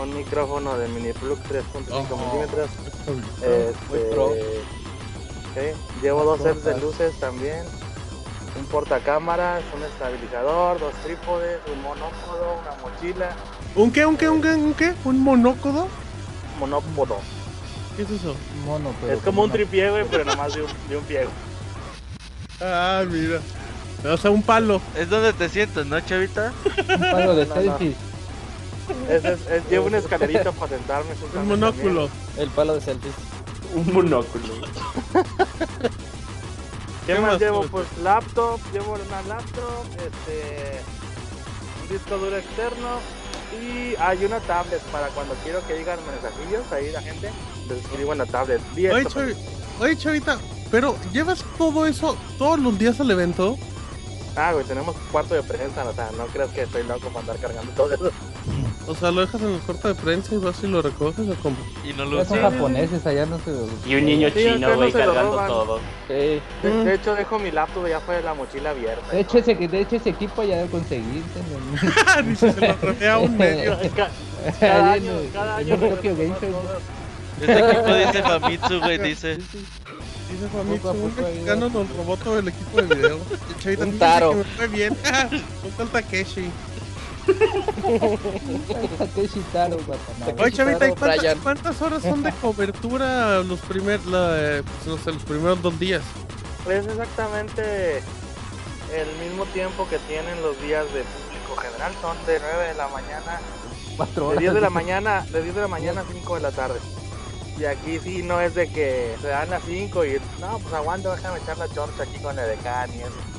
un 0.00 0.16
micrófono 0.16 0.78
de 0.78 0.88
mini 0.88 1.12
plug 1.12 1.38
3.5 1.44 1.90
Ojo. 1.90 2.16
milímetros, 2.16 2.70
este, 3.40 4.14
Llevo 6.02 6.24
dos 6.24 6.40
sets 6.40 6.64
de 6.64 6.78
luces 6.78 7.18
también, 7.18 7.64
un 8.58 8.64
portacámaras, 8.66 9.62
un 9.74 9.82
estabilizador, 9.82 10.78
dos 10.78 10.94
trípodes, 11.04 11.58
un 11.72 11.82
monópodo, 11.82 12.60
una 12.60 12.74
mochila, 12.80 13.36
¿Un 13.78 13.90
qué, 13.92 14.04
un 14.04 14.16
qué, 14.16 14.28
un 14.28 14.42
qué, 14.42 14.50
un 14.54 14.74
qué? 14.74 14.92
¿Un 15.04 15.20
monócodo? 15.22 15.88
monópodo. 16.58 17.18
¿Qué 17.96 18.02
es 18.02 18.10
eso? 18.10 18.34
mono, 18.64 18.92
pero 19.00 19.12
Es 19.14 19.22
como 19.22 19.42
un 19.44 19.50
tripié, 19.52 19.90
güey, 19.90 20.04
pero 20.10 20.24
nada 20.24 20.36
más 20.36 20.52
de 20.54 20.62
un, 20.62 20.68
de 20.88 20.96
un 20.96 21.04
pie. 21.04 21.18
güey. 21.24 21.30
Ah, 22.60 23.04
mira. 23.08 23.40
O 24.12 24.16
sea, 24.16 24.30
un 24.32 24.42
palo. 24.42 24.80
Es 24.96 25.08
donde 25.08 25.32
te 25.32 25.48
sientas, 25.48 25.86
¿no, 25.86 26.00
chavita? 26.00 26.52
Un 26.88 27.00
palo 27.00 27.34
de 27.36 27.46
No. 27.46 27.78
Es, 29.08 29.24
es, 29.24 29.46
es- 29.48 29.68
llevo 29.70 29.86
una 29.86 29.98
escalerita 29.98 30.50
para 30.52 30.76
sentarme. 30.76 31.10
Un 31.12 31.16
justamente 31.18 31.48
monóculo. 31.56 32.08
El 32.36 32.48
palo 32.50 32.74
de 32.74 32.80
selfies. 32.80 33.14
Un 33.74 33.92
monóculo. 33.92 34.44
también. 34.54 35.26
¿Qué, 37.06 37.14
¿Qué 37.14 37.20
más, 37.20 37.32
más, 37.32 37.40
llevo? 37.40 37.62
Pues 37.68 37.86
laptop, 38.02 38.60
llevo 38.72 38.92
una 38.94 39.22
laptop, 39.34 39.84
este, 39.96 40.80
un 41.82 41.88
disco 41.88 42.16
duro 42.18 42.36
externo 42.36 42.98
y 43.60 43.94
hay 43.98 44.24
una 44.24 44.40
tablet 44.40 44.80
para 44.92 45.08
cuando 45.08 45.34
quiero 45.44 45.66
que 45.66 45.74
digan 45.74 45.98
mensajillos 46.10 46.70
ahí 46.72 46.90
la 46.92 47.02
gente, 47.02 47.30
les 47.68 47.78
escribo 47.78 48.12
en 48.12 48.18
la 48.18 48.26
tablet. 48.26 48.60
Oye, 48.74 49.04
chavi- 49.06 49.36
oye, 49.80 49.96
chavita, 49.96 50.38
Pero 50.70 50.96
llevas 51.12 51.44
todo 51.56 51.86
eso 51.86 52.16
todos 52.38 52.58
los 52.60 52.78
días 52.78 53.00
al 53.00 53.10
evento. 53.10 53.56
Ah, 54.36 54.52
güey, 54.52 54.64
tenemos 54.64 54.94
cuarto 55.10 55.34
de 55.34 55.42
prensa, 55.42 55.84
o 55.88 55.92
sea, 55.94 56.10
no 56.16 56.26
creas 56.26 56.50
que 56.50 56.62
estoy 56.62 56.82
loco 56.84 57.08
para 57.08 57.20
andar 57.20 57.38
cargando 57.38 57.72
todo 57.72 57.92
eso. 57.94 58.10
O 58.88 58.94
sea, 58.94 59.10
lo 59.10 59.20
dejas 59.20 59.40
en 59.42 59.52
el 59.54 59.60
corte 59.60 59.88
de 59.88 59.94
prensa 59.94 60.34
y 60.34 60.38
vas 60.38 60.62
y 60.64 60.66
lo 60.66 60.80
recoges 60.80 61.28
o 61.28 61.34
como. 61.42 61.56
Y 61.84 61.92
no 61.92 62.06
lo 62.06 62.16
Ya 62.18 62.24
son 62.24 62.40
japoneses, 62.40 63.06
allá 63.06 63.26
no 63.26 63.38
se... 63.38 63.52
Y 63.86 63.94
un 63.96 64.06
niño 64.06 64.28
Sí, 64.30 64.44
chino, 64.54 64.68
no 64.70 64.76
güey, 64.76 64.90
lo 64.92 64.98
cargando 64.98 65.30
roban. 65.32 65.46
todo. 65.48 65.78
Sí. 66.08 66.14
De, 66.14 66.40
de 66.84 66.94
hecho, 66.94 67.14
dejo 67.14 67.38
mi 67.38 67.50
laptop 67.50 67.86
ya 67.86 68.00
fue 68.00 68.22
la 68.22 68.32
mochila 68.32 68.70
abierta. 68.70 69.06
De 69.12 69.20
hecho, 69.20 69.38
ese, 69.38 69.54
de 69.54 69.80
hecho, 69.80 69.96
ese 69.96 70.08
equipo 70.10 70.42
ya 70.42 70.56
debe 70.56 70.70
conseguirse. 70.70 71.38
Dice, 72.26 72.52
se 72.52 72.66
lo 72.66 72.74
trofea 72.76 73.14
a 73.14 73.18
un 73.18 73.36
medio. 73.36 73.76
Ca- 73.96 74.10
cada 74.58 74.92
año, 74.92 75.12
cada 75.34 75.56
año. 75.56 75.76
Tokyo 75.76 76.16
Game. 76.16 76.34
Este 77.40 77.52
equipo 77.58 77.94
dice 77.94 78.22
Famitsu, 78.22 78.80
güey, 78.80 78.98
dice. 78.98 79.36
Dice 79.36 80.48
Famitsu, 80.52 80.90
un 80.90 81.14
mexicano 81.14 81.68
nos 81.68 81.88
robó 81.96 82.16
todo 82.16 82.38
el 82.38 82.48
equipo 82.48 82.82
de 82.82 82.94
video. 82.94 83.18
Un 83.86 83.98
taro. 83.98 84.30
que 84.30 84.36
me 84.38 84.44
fue 84.44 84.66
bien. 84.68 84.96
Un 85.64 85.70
tal 85.72 85.88
Takeshi. 85.88 86.50
Oye, 90.38 90.52
Chavita, 90.52 90.88
¿y 90.88 90.94
cuántas, 90.94 91.36
cuántas 91.42 91.82
horas 91.82 92.02
son 92.02 92.22
de 92.22 92.32
cobertura 92.32 93.42
los 93.42 93.60
primer, 93.60 94.04
la, 94.06 94.62
pues, 94.62 94.86
no 94.86 94.98
sé, 95.02 95.12
los 95.12 95.22
primeros 95.22 95.60
dos 95.62 95.78
días? 95.78 96.02
Es 96.68 96.86
exactamente 96.86 98.02
el 98.94 99.16
mismo 99.26 99.44
tiempo 99.46 99.88
que 99.88 99.98
tienen 100.00 100.40
los 100.42 100.60
días 100.62 100.84
de 100.92 101.02
público 101.04 101.56
general. 101.60 101.92
Son 102.00 102.16
de 102.26 102.40
9 102.40 102.68
de 102.68 102.74
la 102.74 102.88
mañana, 102.88 103.40
Cuatro 103.96 104.22
de 104.22 104.28
horas. 104.28 104.40
10 104.40 104.54
de 104.54 104.60
la 104.60 104.70
mañana, 104.70 105.26
de 105.32 105.42
10 105.42 105.54
de 105.54 105.60
la 105.60 105.68
mañana 105.68 106.00
a 106.02 106.04
5 106.04 106.34
de 106.36 106.40
la 106.40 106.50
tarde. 106.52 106.78
Y 107.58 107.64
aquí 107.64 107.98
sí 107.98 108.22
no 108.22 108.40
es 108.40 108.54
de 108.54 108.70
que 108.70 109.16
se 109.20 109.28
dan 109.28 109.50
las 109.50 109.62
5 109.64 110.04
y 110.04 110.20
no, 110.40 110.58
pues 110.60 110.72
aguanta, 110.74 111.14
déjame 111.14 111.38
echar 111.40 111.58
la 111.58 111.68
chorcha 111.68 112.04
aquí 112.04 112.18
con 112.22 112.38
el 112.38 112.48
decán 112.48 112.90
y 112.94 113.00
eso. 113.00 113.37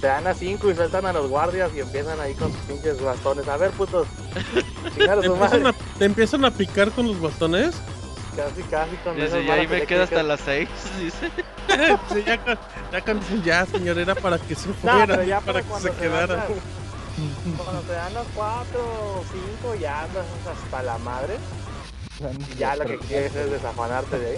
Se 0.00 0.06
dan 0.06 0.24
las 0.24 0.38
5 0.38 0.70
y 0.70 0.74
sueltan 0.76 1.06
a 1.06 1.12
los 1.12 1.28
guardias 1.28 1.70
y 1.74 1.80
empiezan 1.80 2.20
ahí 2.20 2.34
con 2.34 2.52
sus 2.52 2.60
pinches 2.62 3.00
bastones. 3.02 3.48
A 3.48 3.56
ver, 3.56 3.70
putos, 3.72 4.06
a 4.36 4.90
¿Te 4.90 5.04
su 5.26 5.32
empiezan, 5.32 5.38
madre. 5.62 5.68
a, 5.68 5.98
te 5.98 6.04
empiezan 6.04 6.44
a 6.44 6.50
picar 6.52 6.90
con 6.92 7.08
los 7.08 7.20
bastones? 7.20 7.74
Casi, 8.36 8.62
casi 8.70 8.96
con 8.98 9.16
Dice, 9.16 9.42
y 9.42 9.50
ahí 9.50 9.66
me 9.66 9.84
quedo 9.86 10.04
hasta 10.04 10.22
las 10.22 10.40
6, 10.40 10.68
dice. 11.00 11.30
Sí, 12.14 12.24
ya, 12.26 12.42
con- 12.42 12.58
ya 12.92 13.02
cuando 13.02 13.22
dicen, 13.26 13.42
ya, 13.42 13.66
señor, 13.66 13.98
era 13.98 14.14
para 14.14 14.38
que 14.38 14.54
se 14.54 14.68
No, 14.68 14.74
fuera, 14.74 15.06
pero 15.06 15.22
ya 15.24 15.40
para 15.40 15.60
para 15.62 15.74
que 15.76 15.88
se 15.88 15.94
se 15.94 16.00
quedara. 16.00 16.26
dan 16.36 16.36
las- 16.48 17.58
Cuando 17.64 17.82
te 17.82 17.92
dan 17.92 18.14
los 18.14 18.26
4 18.34 18.80
o 18.80 19.24
5 19.60 19.74
ya 19.74 20.02
andas 20.04 20.24
hasta 20.50 20.82
la 20.82 20.96
madre. 20.98 21.36
Y 22.54 22.58
ya 22.58 22.74
lo 22.76 22.84
que 22.86 22.98
quieres 22.98 23.34
es 23.34 23.50
desafanarte 23.50 24.18
de 24.18 24.26
ahí. 24.30 24.36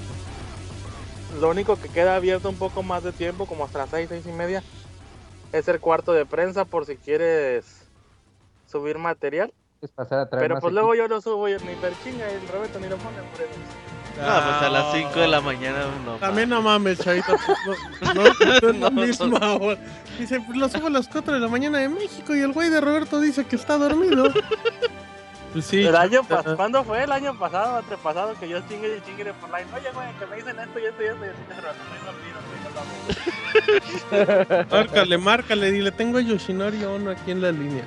Lo 1.41 1.51
único 1.51 1.77
que 1.81 1.89
queda 1.89 2.17
abierto 2.17 2.49
un 2.49 2.57
poco 2.57 2.83
más 2.83 3.05
de 3.05 3.13
tiempo, 3.13 3.47
como 3.47 3.65
hasta 3.65 3.79
las 3.79 3.91
6, 3.91 4.09
6 4.11 4.25
y 4.27 4.33
media, 4.33 4.63
es 5.53 5.69
el 5.69 5.81
cuarto 5.81 6.13
de 6.13 6.27
prensa 6.27 6.65
por 6.65 6.87
si 6.87 6.97
quieres 6.97 7.87
subir 8.67 8.99
material. 8.99 9.53
Es 9.83 9.91
pasar 9.91 10.21
a 10.21 10.29
traer 10.29 10.43
Pero 10.45 10.55
más 10.57 10.61
pues 10.63 10.75
luego 10.75 10.95
yo 10.95 11.09
lo 11.09 11.21
subo 11.21 11.49
y 11.49 11.53
ni 11.55 11.75
perchinga 11.77 12.31
y 12.31 12.35
el 12.35 12.49
Roberto 12.49 12.79
ni 12.81 12.89
lo 12.89 12.97
pone. 12.97 13.21
hombre. 13.21 13.47
No, 14.17 14.27
pues 14.27 14.63
a 14.63 14.69
las 14.69 14.93
5 14.95 15.19
de 15.21 15.29
la 15.29 15.41
mañana 15.41 15.87
no. 16.05 16.17
También 16.17 16.49
no 16.51 16.61
mames, 16.61 16.99
chavita. 16.99 17.35
pues, 17.65 17.79
No, 18.15 18.25
no, 18.25 18.25
no 18.25 18.69
es 18.69 18.77
la 18.79 18.91
No, 18.91 18.91
misma 18.91 19.55
hora. 19.55 19.81
Dice, 20.19 20.41
pues 20.41 20.59
lo 20.59 20.69
subo 20.69 20.89
a 20.89 20.91
las 20.91 21.09
4 21.09 21.35
de 21.35 21.41
la 21.41 21.49
mañana 21.49 21.79
de 21.79 21.89
México 21.89 22.35
y 22.35 22.41
el 22.41 22.53
güey 22.53 22.69
de 22.69 22.81
Roberto 22.81 23.21
dice 23.21 23.47
que 23.47 23.57
está 23.57 23.79
dormido. 23.79 24.25
Pues 25.53 25.65
sí. 25.65 25.85
el 25.85 25.97
año 25.97 26.21
¿cuándo 26.57 26.85
fue? 26.85 27.03
El 27.05 27.13
año 27.13 27.37
pasado, 27.39 27.79
antepasado, 27.79 28.35
que 28.39 28.49
yo 28.49 28.61
chingue 28.69 28.99
y 28.99 29.01
chingue 29.01 29.33
por 29.35 29.49
line. 29.51 29.67
Oye, 29.75 29.91
güey, 29.93 30.13
que 30.19 30.27
me 30.27 30.37
dicen 30.37 30.59
esto 30.61 30.79
y 30.79 30.85
esto 30.85 31.03
y 31.03 31.07
esto. 31.07 31.25
Y 31.25 31.29
yo, 31.29 31.61
Roberto, 31.61 31.83
estoy 31.83 32.07
dormido, 32.07 32.39
estoy 32.39 32.59
dormido. 32.60 32.60
Márcale, 34.71 35.19
márcale, 35.19 35.71
dile, 35.71 35.93
tengo 35.93 36.19
a 36.19 36.21
Yoshinori 36.21 36.85
Ono 36.85 37.11
aquí 37.11 37.31
en 37.31 37.43
la 37.43 37.53
línea. 37.53 37.85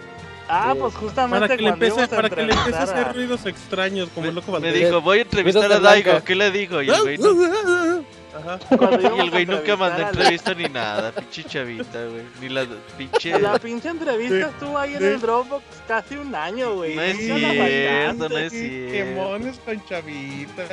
Ah, 0.49 0.71
Sí. 0.73 0.79
pues 0.81 0.95
justamente 0.95 1.39
Para 1.39 1.55
que 1.57 1.63
le 1.63 1.69
empiece, 1.69 2.07
para 2.09 2.29
que 2.29 2.43
le 2.43 2.53
empiece 2.53 2.77
a 2.77 2.83
hacer 2.83 2.97
a- 3.07 3.13
ruidos 3.13 3.45
extraños 3.45 4.09
como 4.13 4.27
el 4.27 4.35
loco 4.35 4.51
Me 4.51 4.59
Valdés. 4.59 4.85
dijo, 4.87 5.01
voy 5.01 5.19
a 5.19 5.21
entrevistar 5.21 5.71
a 5.71 5.79
Daigo. 5.79 6.21
¿Qué 6.23 6.35
le 6.35 6.51
digo? 6.51 6.81
Y 6.81 6.89
el 6.89 7.01
güey, 7.01 7.17
no- 7.17 8.03
Ajá. 8.35 8.59
cuando 8.77 9.15
y 9.15 9.19
el 9.21 9.31
güey 9.31 9.45
nunca 9.45 9.75
mandó 9.77 10.03
entrevista 10.07 10.53
ni 10.53 10.65
nada. 10.65 11.11
Pinche 11.13 11.43
chavita, 11.45 12.03
güey. 12.05 12.23
Ni 12.41 12.49
la 12.49 12.65
pinche. 12.97 13.39
La, 13.39 13.57
pinche 13.57 13.87
entrevista 13.89 14.35
Sí, 14.35 14.41
estuvo 14.41 14.77
ahí 14.77 14.95
en 14.95 15.03
el 15.03 15.21
Dropbox 15.21 15.63
casi 15.87 16.17
un 16.17 16.35
año, 16.35 16.75
güey. 16.75 16.95
No 16.95 17.01
es 17.03 17.17
cierto, 17.17 18.29
no 18.29 18.37
es 18.37 18.51
Qué 18.51 18.89
cierto. 18.91 19.21
mones 19.21 19.59
con 19.63 19.85
chavita. 19.85 20.63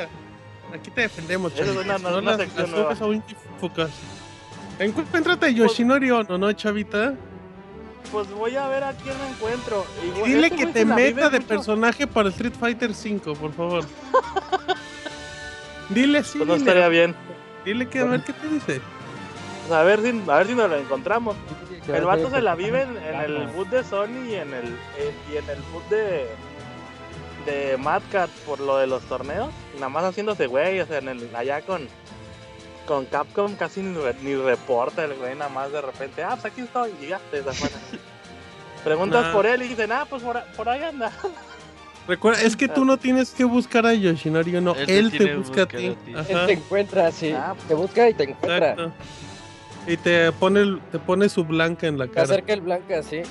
Aquí 0.73 0.91
te 0.91 1.01
defendemos, 1.01 1.53
chavita. 1.55 1.79
una- 1.81 1.97
no 1.97 2.17
una 2.17 2.37
las- 2.37 2.39
a. 2.39 2.45
Encuéntrate 4.79 5.53
Yoshinori 5.53 6.11
Ono, 6.11 6.37
¿no, 6.37 6.51
chavita? 6.53 7.13
Pues 8.11 8.29
voy 8.31 8.55
a 8.55 8.67
ver 8.67 8.83
a 8.83 8.93
quién 8.93 9.15
me 9.19 9.29
encuentro. 9.29 9.85
Y, 10.03 10.07
Y 10.07 10.11
güey, 10.11 10.33
dile 10.33 10.47
este 10.47 10.57
que 10.57 10.65
te 10.67 10.85
meta 10.85 11.29
de 11.29 11.39
mucho. 11.39 11.47
personaje 11.47 12.07
para 12.07 12.29
Street 12.29 12.53
Fighter 12.59 12.93
5, 12.93 13.33
por 13.35 13.53
favor. 13.53 13.85
Dile 15.89 16.23
sí, 16.23 16.37
Pues 16.39 16.47
no 16.47 16.53
dile. 16.55 16.65
estaría 16.69 16.87
bien. 16.87 17.15
Dile 17.65 17.87
que 17.89 17.99
a 17.99 18.05
ver 18.05 18.23
qué 18.23 18.33
te 18.33 18.47
dice. 18.47 18.81
Pues 19.67 19.79
a 19.79 19.83
ver 19.83 20.01
si, 20.01 20.23
a 20.29 20.35
ver 20.37 20.47
si 20.47 20.55
nos 20.55 20.69
lo 20.69 20.77
encontramos. 20.77 21.35
El 21.87 22.05
vato 22.05 22.29
se 22.29 22.41
la 22.41 22.55
vive 22.55 22.83
en, 22.83 22.97
en 22.97 23.15
el 23.19 23.47
boot 23.47 23.69
de 23.69 23.83
Sony 23.83 24.25
y 24.29 24.35
en 24.35 24.53
el 24.53 24.67
eh, 24.97 25.13
y 25.31 25.37
en 25.37 25.49
el 25.49 25.59
boot 25.73 25.87
de 25.89 26.27
de 27.45 27.77
Mad 27.77 28.01
Cat 28.11 28.29
por 28.45 28.59
lo 28.59 28.77
de 28.77 28.87
los 28.87 29.01
torneos, 29.03 29.49
nada 29.75 29.89
más 29.89 30.03
haciéndose 30.03 30.47
güey, 30.47 30.79
o 30.79 30.85
sea, 30.85 30.99
en 30.99 31.09
el, 31.09 31.35
allá 31.35 31.61
con 31.61 31.87
con 32.87 33.05
Capcom 33.05 33.55
casi 33.55 33.81
ni, 33.81 33.97
ni 34.23 34.35
reporta 34.35 35.05
el 35.05 35.13
güey, 35.13 35.35
nada 35.35 35.49
más 35.49 35.71
de 35.71 35.81
repente, 35.81 36.23
ah, 36.23 36.31
pues 36.39 36.51
aquí 36.51 36.61
estoy 36.61 36.91
y 37.01 37.07
ya 37.07 37.19
te. 37.31 37.41
Preguntas 38.83 39.25
Nah. 39.25 39.31
por 39.33 39.45
él 39.45 39.61
y 39.61 39.67
dicen, 39.67 39.91
ah, 39.91 40.05
pues 40.09 40.23
por, 40.23 40.41
por 40.57 40.67
ahí 40.67 40.81
anda. 40.83 41.11
Recuerda, 42.07 42.41
es 42.41 42.55
que 42.55 42.67
tú 42.67 42.83
no 42.83 42.97
tienes 42.97 43.29
que 43.31 43.43
buscar 43.43 43.85
a 43.85 43.93
Yoshinori 43.93 44.55
Ono, 44.57 44.73
Él 44.73 44.85
te 44.87 44.97
él 44.97 45.11
te 45.11 45.35
busca 45.35 45.61
a 45.61 45.65
ti. 45.67 45.89
buscar 45.89 46.19
a 46.19 46.23
ti. 46.25 46.33
Él 46.33 46.45
te 46.47 46.53
encuentra, 46.53 47.11
sí. 47.11 47.31
Ah, 47.31 47.53
te 47.67 47.75
busca 47.75 48.09
y 48.09 48.13
te 48.15 48.23
encuentra. 48.23 48.71
Exacto. 48.71 48.91
Y 49.87 49.97
te 49.97 50.31
pone, 50.31 50.61
el- 50.61 50.81
te 50.91 50.97
pone 50.97 51.29
su 51.29 51.45
blanca 51.45 51.85
en 51.87 51.99
la 51.99 52.07
Te 52.07 52.13
cara. 52.13 52.23
acerca 52.23 52.53
el 52.53 52.61
blanca, 52.61 53.03
sí. 53.03 53.21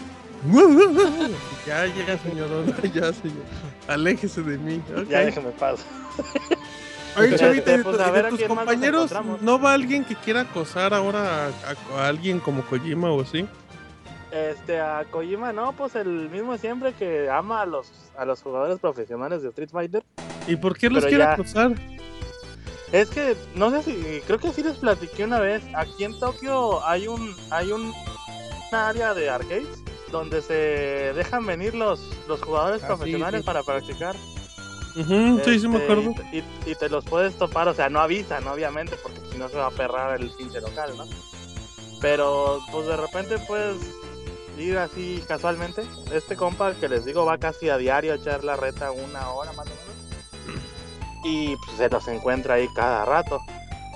ya, 1.67 1.87
ya, 1.87 2.19
señor, 2.19 2.51
Ono, 2.53 2.73
ya, 2.95 3.13
señor. 3.13 3.45
Aléjese 3.89 4.43
de 4.43 4.59
mí. 4.59 4.83
Ya 5.09 5.21
déjame 5.25 5.51
paso. 5.51 5.85
Oye, 7.17 7.37
Chavita, 7.37 7.77
Pues, 7.83 7.99
de, 7.99 8.03
a 8.05 8.07
de 8.07 8.13
ver 8.13 8.27
a 8.27 8.29
tus 8.31 8.43
compañeros. 8.45 9.13
¿no 9.41 9.61
va 9.61 9.73
alguien 9.75 10.05
que 10.05 10.15
quiera 10.15 10.43
acosar 10.43 10.95
ahora 10.95 11.47
a, 11.47 11.49
a- 11.49 12.03
a 12.05 12.09
alguien 12.09 12.39
como 12.39 12.63
Kojima 12.63 13.11
o 13.11 13.23
así? 13.23 13.47
Este, 14.31 14.79
a 14.81 15.05
Kojima, 15.11 15.53
no, 15.53 15.73
pues 15.73 15.97
el 15.97 16.31
mismo 16.31 16.57
siempre 16.57 16.93
que 16.95 17.29
ama 17.29 17.63
a 17.63 17.67
los, 17.67 17.91
a 18.17 18.25
los 18.25 18.41
jugadores 18.43 18.79
profesionales 18.79 19.43
de 19.43 19.49
Street 19.49 19.71
Fighter. 19.71 20.05
¿Y 20.47 20.55
por 20.57 20.79
qué 20.79 20.89
los 20.89 21.01
Pero 21.05 21.09
quiere 21.09 21.25
ya. 21.25 21.33
acosar? 21.33 21.73
Es 22.93 23.11
que, 23.11 23.37
no 23.57 23.71
sé 23.71 23.83
si, 23.83 24.21
creo 24.27 24.39
que 24.39 24.53
sí 24.53 24.63
les 24.63 24.79
platiqué 24.79 25.25
una 25.25 25.41
vez, 25.41 25.63
aquí 25.75 26.05
en 26.05 26.19
Tokio 26.19 26.85
hay 26.87 27.09
un, 27.09 27.35
hay 27.51 27.73
un 27.73 27.93
una 28.73 28.89
área 28.89 29.15
de 29.15 29.29
arcades 29.29 29.67
donde 30.11 30.43
se 30.43 30.55
dejan 31.15 31.47
venir 31.47 31.75
los, 31.75 32.01
los 32.29 32.41
jugadores 32.43 32.83
Ah, 32.83 32.89
profesionales 32.89 33.41
sí. 33.41 33.47
para 33.47 33.63
practicar. 33.63 34.17
Ujú, 34.97 35.41
sí, 35.45 35.61
sí 35.61 35.69
me 35.69 35.79
Este, 35.79 35.93
acuerdo. 35.93 36.15
Y, 36.33 36.39
y- 36.39 36.45
y 36.67 36.75
te 36.75 36.89
los 36.89 37.05
puedes 37.05 37.37
topar, 37.37 37.69
o 37.69 37.75
sea, 37.75 37.89
no 37.89 38.01
avisan, 38.01 38.47
obviamente, 38.49 38.97
porque 39.03 39.21
si 39.31 39.39
no 39.39 39.49
se 39.49 39.57
va 39.57 39.67
a 39.67 39.71
perrar 39.71 40.21
el 40.21 40.31
pinche 40.31 40.61
local, 40.61 40.97
¿no? 40.97 41.07
Pero, 42.01 42.61
pues 42.73 42.87
de 42.87 42.97
repente 42.97 43.39
puedes 43.47 43.77
ir 44.59 44.79
así 44.79 45.23
casualmente. 45.29 45.85
Este 46.13 46.35
compa 46.37 46.75
que 46.75 46.89
les 46.89 47.05
digo 47.05 47.25
va 47.25 47.39
casi 47.39 47.69
a 47.69 47.77
diario 47.77 48.13
a 48.13 48.17
echar 48.17 48.43
la 48.43 48.57
reta 48.57 48.91
una 48.91 49.31
hora 49.31 49.53
más 49.53 49.67
o 49.67 49.71
menos. 49.71 50.61
Y 51.25 51.55
pues 51.57 51.77
se 51.77 51.89
los 51.91 52.09
encuentra 52.09 52.55
ahí 52.55 52.67
cada 52.75 53.05
rato. 53.05 53.43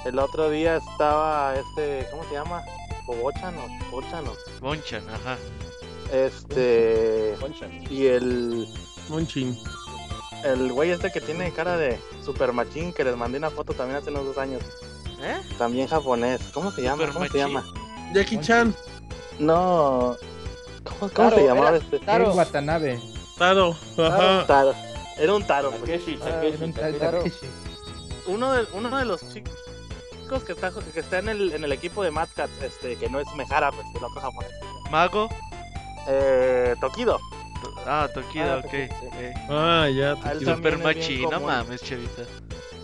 El 0.05 0.19
otro 0.19 0.51
día 0.51 0.77
estaba 0.77 1.55
este, 1.57 2.07
¿cómo 2.11 2.23
se 2.25 2.35
llama? 2.35 2.63
Bobochano, 3.07 3.63
Bochano. 3.91 4.33
Bonchan, 4.61 5.03
ajá. 5.09 5.39
Este. 6.13 7.37
Y 7.91 8.07
el. 8.07 8.67
Monchin. 9.09 9.59
El 10.45 10.73
güey 10.73 10.91
este 10.91 11.11
que 11.11 11.21
tiene 11.21 11.51
cara 11.53 11.77
de 11.77 11.99
super 12.23 12.53
machín 12.53 12.93
que 12.93 13.03
les 13.05 13.17
mandé 13.17 13.39
una 13.39 13.51
foto 13.51 13.73
también 13.73 13.99
hace 13.99 14.11
unos 14.11 14.27
dos 14.27 14.39
años. 14.39 14.63
¿Eh? 15.21 15.41
También 15.59 15.87
japonés. 15.89 16.41
¿Cómo 16.53 16.71
se 16.71 16.83
llama? 16.83 16.97
Super 17.07 17.13
¿Cómo 17.15 17.27
se 17.29 17.39
llama? 17.39 17.65
Jackie 18.13 18.39
Chan. 18.41 18.75
No. 19.39 20.17
¿Cómo, 20.85 20.99
cómo 20.99 21.11
Taro, 21.31 21.37
se 21.37 21.45
llamaba 21.47 21.69
era- 21.71 21.77
este? 21.79 21.99
Taro. 22.01 22.31
Es 22.31 22.37
Watanabe. 22.37 23.01
Taro. 23.39 23.77
Ajá. 23.99 24.47
Taro. 24.47 24.75
Era 25.17 25.35
un 25.35 25.47
Taro. 25.47 25.71
Takeshi, 25.71 26.19
Ah, 26.23 26.43
un 26.61 26.73
Takeshi. 26.73 27.47
Uno 28.27 28.53
de, 28.53 28.67
uno 28.75 28.97
de 28.99 29.05
los 29.05 29.21
chicos 29.33 30.45
que 30.47 30.53
está, 30.53 30.71
que 30.93 31.01
está 31.01 31.19
en, 31.21 31.29
el, 31.31 31.53
en 31.53 31.65
el 31.65 31.73
equipo 31.73 32.03
de 32.03 32.11
Mad 32.11 32.29
Cat, 32.35 32.51
este, 32.63 32.97
que 32.97 33.09
no 33.09 33.21
es 33.21 33.27
Mejara, 33.37 33.71
pues 33.71 33.87
el 33.95 34.05
otro 34.05 34.21
japonés. 34.21 34.51
Mago. 34.91 35.29
Eh, 36.09 36.75
Tokido. 36.81 37.19
Ah, 37.87 38.09
Tokido, 38.13 38.45
Ah, 38.45 38.57
ok. 38.59 38.63
Tokido, 38.65 38.87
sí. 39.01 39.07
ok. 39.07 39.51
Ah, 39.51 39.89
ya. 39.95 40.15
Tokido. 40.17 40.55
Super 40.57 40.79
machi, 40.79 41.27
no 41.27 41.41
mames, 41.41 41.83
chavita. 41.83 42.23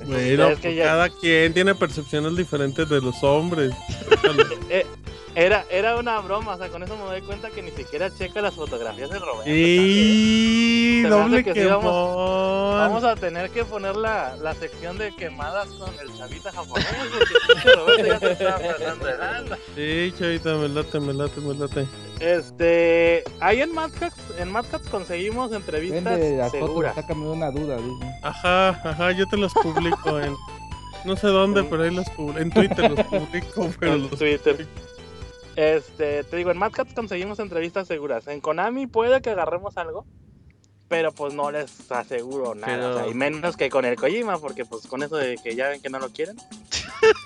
Bueno, 0.06 0.48
Es 0.48 0.58
que 0.60 0.74
ya- 0.74 0.84
cada 0.84 1.08
quien 1.10 1.52
tiene 1.52 1.74
percepciones 1.74 2.34
diferentes 2.36 2.88
de 2.88 3.00
los 3.00 3.22
hombres. 3.22 3.74
Eh, 4.70 4.86
era, 5.34 5.64
era 5.70 5.96
una 5.96 6.18
broma, 6.20 6.54
o 6.54 6.58
sea, 6.58 6.68
con 6.68 6.82
eso 6.82 6.96
me 6.96 7.04
doy 7.04 7.22
cuenta 7.22 7.50
que 7.50 7.62
ni 7.62 7.70
siquiera 7.70 8.10
checa 8.14 8.40
las 8.40 8.54
fotografías 8.54 9.10
de 9.10 9.18
Roberto. 9.18 9.44
Y 9.46 11.02
doble 11.02 11.44
que 11.44 11.54
sí 11.54 11.60
quemón. 11.60 11.82
Vamos 11.82 13.04
a 13.04 13.14
tener 13.14 13.50
que 13.50 13.64
poner 13.64 13.96
la, 13.96 14.36
la 14.36 14.54
sección 14.54 14.98
de 14.98 15.14
quemadas 15.14 15.68
con 15.68 15.90
el 16.00 16.16
chavita 16.16 16.50
japonés, 16.52 16.86
porque 17.12 17.72
Roberto 17.74 18.06
ya 18.06 18.18
se 18.18 18.32
está 18.32 18.58
pasando 18.58 19.06
de 19.06 19.18
lanza. 19.18 19.58
Sí, 19.74 20.14
chavita, 20.18 20.54
me 20.56 20.68
late, 20.68 21.00
me 21.00 21.12
late, 21.12 21.40
me 21.40 21.54
late. 21.54 21.86
Este, 22.20 23.24
ahí 23.40 23.60
en 23.62 23.72
Madcats, 23.74 24.16
en 24.38 24.50
Madcats 24.52 24.88
conseguimos 24.88 25.52
entrevistas 25.52 26.04
Vende 26.04 26.50
seguras. 26.50 26.94
sácame 26.94 27.26
una 27.28 27.50
duda. 27.50 27.78
Ajá, 28.22 28.68
ajá, 28.70 29.12
yo 29.12 29.26
te 29.26 29.36
las 29.36 29.52
publico 29.54 30.20
en. 30.20 30.36
No 31.04 31.16
sé 31.16 31.28
dónde, 31.28 31.64
pero 31.64 31.82
ahí 31.84 31.94
las 31.94 32.10
publico. 32.10 32.38
En 32.40 32.50
Twitter 32.50 32.90
los 32.90 33.06
publico, 33.06 33.70
pero 33.78 33.94
en 33.94 34.02
los. 34.02 34.18
Twitter. 34.18 34.66
Este, 35.60 36.24
te 36.24 36.36
digo, 36.38 36.50
en 36.50 36.56
Madcats 36.56 36.94
conseguimos 36.94 37.38
entrevistas 37.38 37.86
seguras. 37.86 38.26
En 38.28 38.40
Konami 38.40 38.86
puede 38.86 39.20
que 39.20 39.28
agarremos 39.28 39.76
algo, 39.76 40.06
pero 40.88 41.12
pues 41.12 41.34
no 41.34 41.50
les 41.50 41.90
aseguro 41.90 42.54
nada. 42.54 42.66
Pero- 42.74 42.90
o 42.94 42.98
sea, 42.98 43.08
y 43.08 43.12
menos 43.14 43.58
que 43.58 43.68
con 43.68 43.84
el 43.84 43.96
Kojima, 43.96 44.38
porque 44.38 44.64
pues 44.64 44.86
con 44.86 45.02
eso 45.02 45.16
de 45.16 45.36
que 45.36 45.54
ya 45.54 45.68
ven 45.68 45.82
que 45.82 45.90
no 45.90 45.98
lo 45.98 46.08
quieren. 46.10 46.36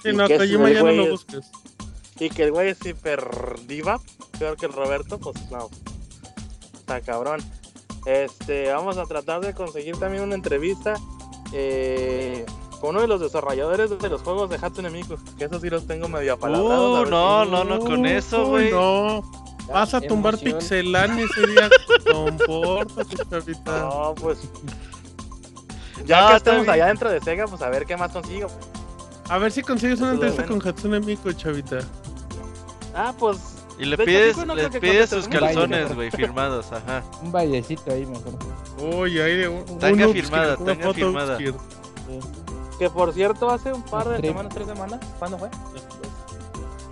Sí, 0.03 0.11
¿Y 0.11 0.13
no, 0.13 0.27
qué 0.27 0.35
es 0.35 0.41
Kojima 0.41 0.71
ya 0.71 0.83
no 0.83 0.91
lo 0.93 1.05
es? 1.05 1.11
busques. 1.11 1.51
Y 2.19 2.29
que 2.31 2.45
el 2.45 2.51
güey 2.53 2.71
es 2.71 2.85
hiper 2.85 3.25
diva, 3.67 4.01
peor 4.39 4.57
que 4.57 4.67
el 4.67 4.73
Roberto, 4.73 5.19
pues 5.21 5.37
no. 5.53 5.69
Está 6.75 7.01
cabrón. 7.03 7.41
Este, 8.07 8.73
vamos 8.73 8.99
a 8.99 9.05
tratar 9.07 9.41
de 9.43 9.55
conseguir 9.55 9.97
también 9.97 10.23
una 10.25 10.35
entrevista 10.35 10.95
eh, 11.53 12.45
con 12.85 12.91
uno 12.97 13.01
de 13.01 13.09
los 13.09 13.19
desarrolladores 13.19 13.99
de 13.99 14.09
los 14.11 14.21
juegos 14.21 14.51
de 14.51 14.57
Hatsune 14.61 14.91
Miku, 14.91 15.17
que 15.39 15.47
esos 15.47 15.63
sí 15.63 15.71
los 15.71 15.87
tengo 15.87 16.07
medio 16.07 16.35
apalabrados. 16.35 16.99
a 16.99 17.01
Uh, 17.01 17.07
no, 17.11 17.45
si- 17.47 17.51
no, 17.51 17.65
no, 17.65 17.79
con 17.81 18.05
eso, 18.05 18.43
Uy, 18.43 18.51
güey. 18.51 18.71
No, 18.73 19.23
vas 19.73 19.95
a 19.95 20.03
tumbar 20.03 20.37
pixelania 20.37 21.25
ese 21.25 21.47
día. 21.47 21.71
Compórtate, 22.13 23.17
chavita. 23.31 23.79
No, 23.79 24.15
pues. 24.21 24.39
Ya 26.05 26.33
No, 26.35 26.43
que 26.43 26.51
bien. 26.51 26.69
allá 26.69 26.87
dentro 26.89 27.09
de 27.11 27.21
Sega, 27.23 27.47
pues 27.47 27.63
a 27.63 27.71
ver 27.71 27.87
qué 27.87 27.97
más 27.97 28.13
consigo. 28.13 28.49
A 29.31 29.39
ver 29.39 29.51
si 29.51 29.63
consigues 29.63 30.01
una 30.03 30.11
entrevista 30.13 30.43
bueno. 30.43 30.61
con 30.63 30.69
Hatsune 30.69 31.01
Miku, 31.01 31.33
chavita. 31.33 31.79
Ah, 32.95 33.15
pues. 33.19 33.39
Y 33.79 33.87
le 33.87 33.97
De 33.97 34.03
hecho, 34.03 34.05
pides, 34.05 34.35
Kiko 34.35 34.45
no 34.47 34.55
le 34.57 34.61
creo 34.69 34.73
que 34.73 34.81
pides 34.81 35.09
sus 35.09 35.27
calzones, 35.27 35.95
güey, 35.95 36.11
firmados, 36.11 36.71
ajá. 36.71 37.03
Un 37.23 37.33
bailecito 37.33 37.91
ahí 37.91 38.05
mejor. 38.05 38.35
Uy, 38.79 39.19
ahí 39.21 39.37
de 39.39 39.49
un. 39.49 39.79
Tanga 39.79 40.07
un 40.07 40.13
firmada, 40.13 40.57
tanga 40.59 40.75
foto 40.85 40.93
firmada. 40.95 41.33
Upskir. 41.39 41.55
Que 42.79 42.91
por 42.91 43.13
cierto, 43.13 43.51
hace 43.51 43.73
un 43.73 43.83
par 43.83 44.09
de 44.09 44.21
semanas, 44.21 44.55
tres 44.55 44.67
semanas, 44.67 45.01
¿cuándo 45.19 45.39
fue? 45.39 45.49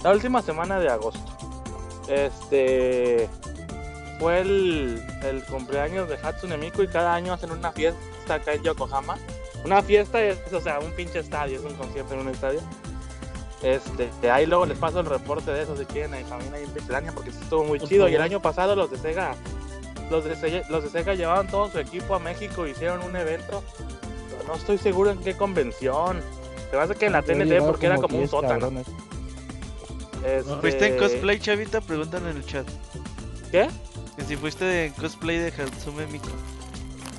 La 0.02 0.10
última 0.12 0.42
semana 0.42 0.78
de 0.78 0.88
agosto. 0.88 1.20
Este. 2.08 3.28
Fue 4.18 4.40
el, 4.40 5.04
el 5.24 5.44
cumpleaños 5.44 6.08
de 6.08 6.16
Hatsune 6.16 6.56
Miku 6.56 6.82
y 6.82 6.88
cada 6.88 7.14
año 7.14 7.32
hacen 7.32 7.50
una 7.50 7.72
fiesta 7.72 8.34
acá 8.34 8.52
en 8.52 8.62
Yokohama. 8.62 9.16
Una 9.64 9.82
fiesta 9.82 10.22
es, 10.22 10.38
o 10.52 10.60
sea, 10.60 10.78
un 10.78 10.92
pinche 10.92 11.18
estadio, 11.18 11.58
es 11.58 11.64
un 11.64 11.74
concierto 11.74 12.14
en 12.14 12.20
un 12.20 12.28
estadio. 12.28 12.60
Este, 13.62 14.30
ahí 14.30 14.46
luego 14.46 14.66
les 14.66 14.76
paso 14.76 15.00
el 15.00 15.06
reporte 15.06 15.52
de 15.52 15.62
eso 15.62 15.76
si 15.76 15.84
quieren 15.84 16.14
ahí 16.14 16.24
también 16.24 16.52
ahí 16.52 16.64
en 16.64 16.70
Pixelania 16.70 17.12
porque 17.12 17.30
estuvo 17.30 17.64
muy 17.64 17.78
chido. 17.80 18.08
Y 18.08 18.14
el 18.14 18.20
año 18.20 18.40
pasado 18.42 18.74
los 18.74 18.90
de 18.90 18.98
Sega, 18.98 19.34
los 20.10 20.24
de 20.24 20.34
Sega, 20.34 20.66
los 20.68 20.82
de 20.82 20.90
Sega 20.90 21.14
llevaban 21.14 21.46
todo 21.46 21.70
su 21.70 21.78
equipo 21.78 22.14
a 22.14 22.18
México, 22.18 22.66
hicieron 22.66 23.02
un 23.02 23.14
evento. 23.14 23.62
No 24.46 24.54
estoy 24.54 24.78
seguro 24.78 25.10
en 25.10 25.18
qué 25.18 25.34
convención. 25.36 26.20
Se 26.70 26.76
me 26.76 26.82
hace 26.82 26.94
que 26.94 27.06
en 27.06 27.12
la 27.12 27.22
TNT 27.22 27.64
porque 27.66 27.86
era 27.86 27.96
como 27.98 28.18
un 28.18 28.28
sótano. 28.28 28.70
Este, 30.24 30.54
¿Fuiste 30.60 30.86
en 30.86 30.98
cosplay, 30.98 31.38
chavita? 31.40 31.80
Preguntan 31.80 32.26
en 32.28 32.36
el 32.36 32.46
chat. 32.46 32.66
¿Qué? 33.50 33.68
Que 34.16 34.24
si 34.24 34.36
fuiste 34.36 34.86
en 34.86 34.92
cosplay 34.92 35.38
de 35.38 35.48
Hatsume 35.48 36.06
Miku. 36.06 36.28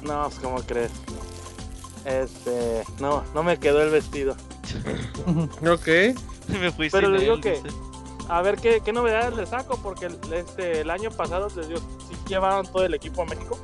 No, 0.04 0.24
pues 0.30 0.40
como 0.40 0.62
crees. 0.62 0.92
Este, 2.06 2.84
no, 3.00 3.24
no 3.34 3.44
me 3.44 3.58
quedó 3.60 3.82
el 3.82 3.90
vestido. 3.90 4.36
Ok. 5.70 5.88
Me 6.60 6.72
fui 6.72 6.90
Pero 6.90 7.08
sin 7.08 7.14
le 7.16 7.22
digo 7.22 7.36
él, 7.36 7.42
que- 7.42 7.52
dice. 7.62 7.70
A 8.30 8.42
ver 8.42 8.58
qué, 8.58 8.82
qué 8.84 8.92
novedades 8.94 9.34
le 9.36 9.46
saco, 9.46 9.78
porque 9.84 10.06
el, 10.08 10.18
este, 10.34 10.82
el 10.82 10.90
año 10.90 11.12
pasado 11.12 11.48
les 11.56 11.68
digo, 11.68 11.80
sí 12.10 12.16
llevaron 12.28 12.66
todo 12.66 12.86
el 12.86 12.94
equipo 12.94 13.22
a 13.22 13.26
México. 13.26 13.58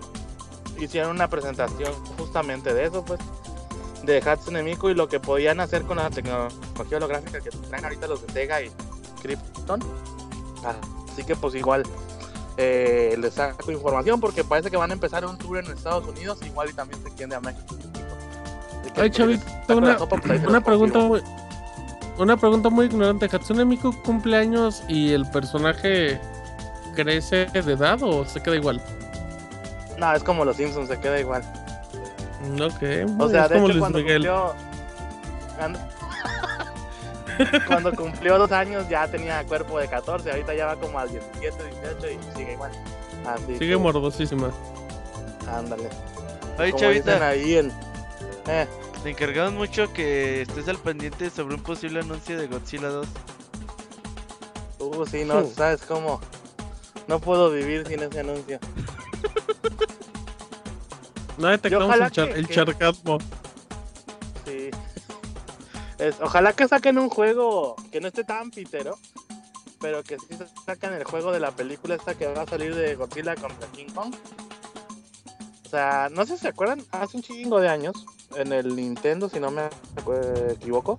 Hicieron 0.77 1.11
una 1.11 1.29
presentación 1.29 1.93
justamente 2.17 2.73
de 2.73 2.85
eso, 2.85 3.03
pues, 3.03 3.19
de 4.03 4.17
Hatsune 4.19 4.63
Miku 4.63 4.89
y 4.89 4.93
lo 4.93 5.07
que 5.07 5.19
podían 5.19 5.59
hacer 5.59 5.83
con 5.83 5.97
la 5.97 6.09
tecnología 6.09 6.97
holográfica 6.97 7.39
que 7.41 7.49
traen 7.49 7.85
ahorita 7.85 8.07
los 8.07 8.25
de 8.25 8.33
Sega 8.33 8.61
y 8.61 8.71
Krypton. 9.21 9.81
Ah, 10.65 10.75
Así 11.11 11.23
que 11.23 11.35
pues 11.35 11.55
igual 11.55 11.83
eh, 12.57 13.15
les 13.19 13.33
saco 13.33 13.71
información 13.71 14.19
porque 14.19 14.43
parece 14.43 14.69
que 14.69 14.77
van 14.77 14.91
a 14.91 14.93
empezar 14.93 15.25
un 15.25 15.37
tour 15.37 15.57
en 15.57 15.71
Estados 15.71 16.07
Unidos, 16.07 16.39
igual 16.45 16.69
y 16.69 16.73
también 16.73 17.01
se 17.01 17.07
extiende 17.07 17.35
a 17.35 17.41
México. 17.41 17.75
Que, 18.95 19.01
Ay, 19.01 19.09
pues, 19.09 19.39
una, 19.69 19.97
sopa, 19.97 20.17
pues, 20.17 20.45
una 20.45 20.61
pregunta 20.61 20.99
muy. 20.99 21.21
Una 22.17 22.35
pregunta 22.35 22.69
muy 22.69 22.87
ignorante. 22.87 23.29
¿Hatsune 23.31 23.63
Miku 23.63 23.93
cumpleaños 24.03 24.83
y 24.89 25.13
el 25.13 25.29
personaje 25.29 26.19
crece 26.95 27.45
de 27.45 27.73
edad 27.73 28.01
o 28.03 28.25
se 28.25 28.41
queda 28.41 28.57
igual? 28.57 28.81
No, 29.97 30.13
es 30.13 30.23
como 30.23 30.43
los 30.43 30.57
Simpsons, 30.57 30.89
se 30.89 30.99
queda 30.99 31.19
igual. 31.19 31.43
Mm, 32.41 32.61
Ok. 32.61 32.81
O 33.05 33.07
muy- 33.07 33.31
sea, 33.31 33.47
de 33.47 33.55
como 33.55 33.65
hecho, 33.65 33.67
Luis 33.67 33.79
cuando 33.79 33.97
Miguel. 33.99 34.15
cumplió. 34.27 34.55
cuando- 37.67 37.91
cumplió 37.95 38.37
dos 38.37 38.51
años 38.51 38.87
ya 38.89 39.07
tenía 39.07 39.43
cuerpo 39.45 39.79
de 39.79 39.87
14, 39.87 40.29
ahorita 40.31 40.53
ya 40.53 40.65
va 40.67 40.75
como 40.75 40.99
al 40.99 41.09
17, 41.09 41.63
18 41.63 42.07
y 42.11 42.37
sigue 42.37 42.53
igual. 42.53 42.71
Así 43.25 43.45
Sigue 43.57 43.69
que, 43.71 43.77
morbosísima. 43.77 44.51
Ándale. 45.53 45.89
Oye, 46.57 46.71
Como 46.71 46.81
chavita, 46.83 47.27
ahí 47.27 47.55
en. 47.57 47.71
Eh, 48.47 48.67
te 49.03 49.09
encargamos 49.11 49.53
mucho 49.53 49.91
que 49.93 50.41
estés 50.41 50.67
al 50.67 50.77
pendiente 50.77 51.29
sobre 51.29 51.55
un 51.55 51.63
posible 51.63 51.99
anuncio 52.01 52.37
de 52.37 52.47
Godzilla 52.47 52.89
2. 52.89 53.07
uh, 54.79 55.05
sí, 55.05 55.23
no, 55.25 55.45
sabes 55.45 55.81
cómo. 55.85 56.19
No 57.07 57.19
puedo 57.19 57.51
vivir 57.51 57.87
sin 57.87 58.01
ese 58.03 58.19
anuncio. 58.19 58.59
No 61.39 61.47
detectamos 61.47 61.95
el, 61.95 62.11
char- 62.11 62.27
que- 62.33 62.39
el 62.39 62.47
que- 62.47 62.53
charcasmo. 62.53 63.17
Sí. 64.45 64.69
Es, 65.99 66.15
ojalá 66.21 66.53
que 66.53 66.65
saquen 66.65 66.97
un 66.97 67.09
juego 67.09 67.75
que 67.91 67.99
no 67.99 68.07
esté 68.07 68.23
tan 68.23 68.51
pitero, 68.51 68.97
pero 69.81 70.01
que 70.01 70.17
sí 70.17 70.27
sacan 70.65 70.93
el 70.93 71.03
juego 71.03 71.33
de 71.33 71.41
la 71.41 71.51
película 71.51 71.95
esta 71.95 72.13
que 72.15 72.25
va 72.27 72.43
a 72.43 72.47
salir 72.47 72.73
de 72.73 72.95
Godzilla 72.95 73.35
contra 73.35 73.67
King 73.73 73.87
Kong. 73.93 74.15
O 75.65 75.69
sea, 75.69 76.07
no 76.09 76.25
sé 76.25 76.37
si 76.37 76.43
se 76.43 76.47
acuerdan, 76.47 76.81
hace 76.91 77.17
un 77.17 77.23
chingo 77.23 77.59
de 77.59 77.67
años, 77.67 78.05
en 78.37 78.53
el 78.53 78.77
Nintendo, 78.77 79.27
si 79.27 79.41
no 79.41 79.51
me 79.51 79.63
equivoco, 80.49 80.97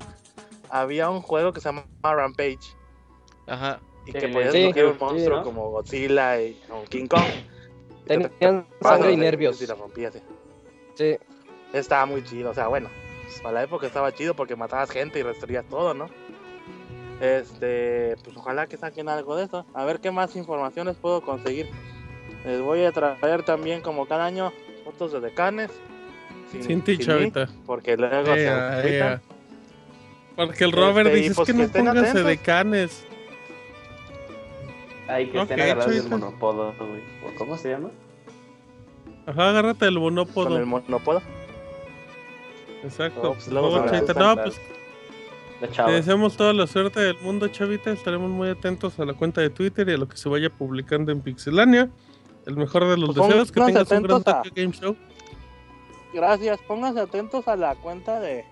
había 0.68 1.08
un 1.08 1.22
juego 1.22 1.54
que 1.54 1.60
se 1.62 1.70
llama 1.70 1.86
Rampage 2.02 2.58
Ajá. 3.46 3.80
y 4.06 4.12
Sí, 4.12 4.18
que 4.18 4.28
podías 4.28 4.52
sí, 4.52 4.58
escoger 4.64 4.84
un 4.84 4.92
sí, 4.92 4.98
monstruo 5.00 5.36
¿no? 5.38 5.44
como 5.44 5.70
Godzilla 5.70 6.42
y 6.42 6.62
o 6.70 6.84
King 6.84 7.06
Kong. 7.06 7.22
Tenían 8.18 8.66
sangre 8.82 9.12
y 9.12 9.16
nervios. 9.16 9.60
Y 9.62 9.66
la 9.66 9.74
rompías, 9.74 10.12
sí. 10.14 10.20
Sí. 10.94 11.16
Estaba 11.72 12.04
muy 12.06 12.24
chido, 12.24 12.50
o 12.50 12.54
sea, 12.54 12.66
bueno, 12.68 12.88
pues, 13.24 13.40
para 13.40 13.54
la 13.54 13.62
época 13.62 13.86
estaba 13.86 14.12
chido 14.12 14.34
porque 14.34 14.56
matabas 14.56 14.90
gente 14.90 15.20
y 15.20 15.22
destruías 15.22 15.64
todo, 15.68 15.94
¿no? 15.94 16.08
Este, 17.20 18.16
pues 18.24 18.36
ojalá 18.36 18.66
que 18.66 18.76
saquen 18.76 19.08
algo 19.08 19.36
de 19.36 19.44
eso. 19.44 19.66
A 19.74 19.84
ver 19.84 20.00
qué 20.00 20.10
más 20.10 20.34
información 20.36 20.86
les 20.86 20.96
puedo 20.96 21.20
conseguir. 21.20 21.68
Les 22.44 22.60
voy 22.60 22.84
a 22.84 22.92
traer 22.92 23.42
también, 23.44 23.82
como 23.82 24.06
cada 24.06 24.24
año, 24.24 24.52
fotos 24.84 25.12
de 25.12 25.20
decanes. 25.20 25.70
Sin, 26.50 26.62
Sin 26.64 26.82
ti, 26.82 26.92
sin 26.96 26.98
mí, 27.00 27.04
chavita. 27.06 27.48
porque 27.66 27.96
luego 27.96 28.34
se 28.34 28.42
Ea, 28.44 28.72
agüitan. 28.78 28.92
ea. 29.12 29.20
Porque 30.34 30.64
el 30.64 30.72
Robert 30.72 31.08
Este, 31.08 31.20
dice: 31.20 31.34
pues 31.34 31.48
es 31.48 31.52
que 31.54 31.56
que 31.56 31.58
no 31.58 31.64
estén 31.66 31.84
póngase 31.84 32.08
atentos". 32.10 32.26
de 32.26 32.36
canes. 32.38 33.06
Ay, 35.10 35.30
que 35.30 35.40
estén 35.40 35.58
Ok, 35.58 35.64
agarrados 35.64 35.94
del 35.94 36.08
monopodo, 36.08 36.74
güey. 36.78 37.02
¿O 37.26 37.38
¿Cómo 37.38 37.56
se 37.56 37.70
llama? 37.70 37.90
Ajá, 39.26 39.50
agárrate 39.50 39.86
el 39.86 39.94
Con 39.94 40.02
bonópodo. 40.02 40.56
el 40.58 40.66
monopodo. 40.66 41.22
Exacto. 42.82 43.22
No, 43.22 43.32
pues, 43.34 43.48
luego 43.48 43.86
chavita. 43.86 44.14
No, 44.14 44.36
pues 44.42 44.60
te 45.76 45.92
deseamos 45.92 46.36
toda 46.36 46.52
la 46.54 46.66
suerte 46.66 47.00
del 47.00 47.18
mundo, 47.20 47.48
chavita. 47.48 47.90
Estaremos 47.90 48.30
muy 48.30 48.48
atentos 48.48 48.98
a 48.98 49.04
la 49.04 49.12
cuenta 49.12 49.40
de 49.42 49.50
Twitter 49.50 49.88
y 49.88 49.92
a 49.92 49.96
lo 49.98 50.08
que 50.08 50.16
se 50.16 50.28
vaya 50.28 50.48
publicando 50.48 51.12
en 51.12 51.20
Pixelania. 51.20 51.90
El 52.46 52.56
mejor 52.56 52.86
de 52.88 52.96
los 52.96 53.14
Pues 53.14 53.28
deseos, 53.28 53.52
que 53.52 53.60
pónganse 53.60 53.84
tengas 53.84 53.90
un 53.92 54.02
gran 54.04 54.16
atentos 54.16 54.34
a- 54.34 54.42
Tokyo 54.42 54.52
Game 54.62 54.72
Show. 54.72 54.96
Gracias, 56.14 56.58
pónganse 56.66 57.00
atentos 57.00 57.46
a 57.46 57.56
la 57.56 57.74
cuenta 57.76 58.18
de. 58.20 58.44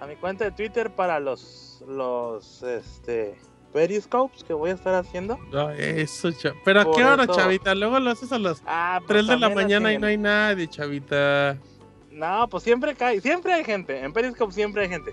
A 0.00 0.06
mi 0.06 0.16
cuenta 0.16 0.44
de 0.44 0.50
Twitter 0.50 0.90
para 0.90 1.20
los. 1.20 1.84
Los. 1.86 2.62
Este. 2.64 3.36
Periscopes 3.74 4.44
que 4.44 4.52
voy 4.54 4.70
a 4.70 4.74
estar 4.74 4.94
haciendo. 4.94 5.36
Ah, 5.52 5.74
eso, 5.76 6.30
Pero 6.64 6.80
a 6.80 6.84
Por 6.84 6.94
qué 6.96 7.04
hora, 7.04 7.24
eso- 7.24 7.34
chavita? 7.34 7.74
Luego 7.74 7.98
lo 7.98 8.10
haces 8.10 8.30
a 8.32 8.38
las 8.38 8.62
Ah, 8.66 9.00
pues 9.00 9.08
3 9.08 9.26
de 9.26 9.36
la 9.36 9.48
mañana 9.50 9.92
y 9.92 9.98
no 9.98 10.06
hay 10.06 10.16
nadie, 10.16 10.68
chavita. 10.68 11.58
No, 12.12 12.48
pues 12.48 12.62
siempre 12.62 12.94
cae, 12.94 13.20
siempre 13.20 13.52
hay 13.52 13.64
gente. 13.64 13.98
En 13.98 14.12
Periscope 14.12 14.52
siempre 14.54 14.82
hay 14.82 14.88
gente. 14.88 15.12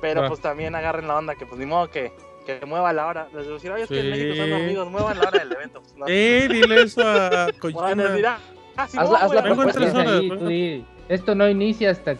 Pero 0.00 0.24
Ah. 0.24 0.28
pues 0.28 0.40
también 0.40 0.74
agarren 0.74 1.06
la 1.06 1.18
onda 1.18 1.34
que 1.34 1.44
pues 1.44 1.60
ni 1.60 1.66
modo 1.66 1.90
que, 1.90 2.10
que 2.46 2.64
mueva 2.64 2.94
la 2.94 3.06
hora. 3.06 3.28
Les 3.34 3.46
decir, 3.46 3.70
oye, 3.70 3.82
es 3.82 3.88
que 3.90 4.00
en. 4.00 4.10
México 4.10 4.36
son 4.36 4.52
amigos, 4.54 4.90
muevan 4.90 5.18
la 5.18 5.28
hora 5.28 5.38
del 5.40 5.52
evento. 5.52 5.82
Pues, 5.82 5.94
no. 5.96 6.06
Eh, 6.08 6.48
dile 6.50 6.82
eso 6.82 7.02
a 7.06 7.48
Kojima. 7.60 7.94
decir, 7.94 8.26
ah, 8.26 8.38
sí, 8.88 8.96
Haz 8.98 9.06
voy, 9.08 9.18
haz 9.20 9.32
la 9.34 9.40
hasta 9.40 9.42
propuesta. 9.54 9.80
horas. 10.00 10.08
Ahí, 10.08 10.30
di, 10.48 10.84
Esto 11.10 11.34
no 11.34 11.46
inicia 11.46 11.90
hasta 11.90 12.16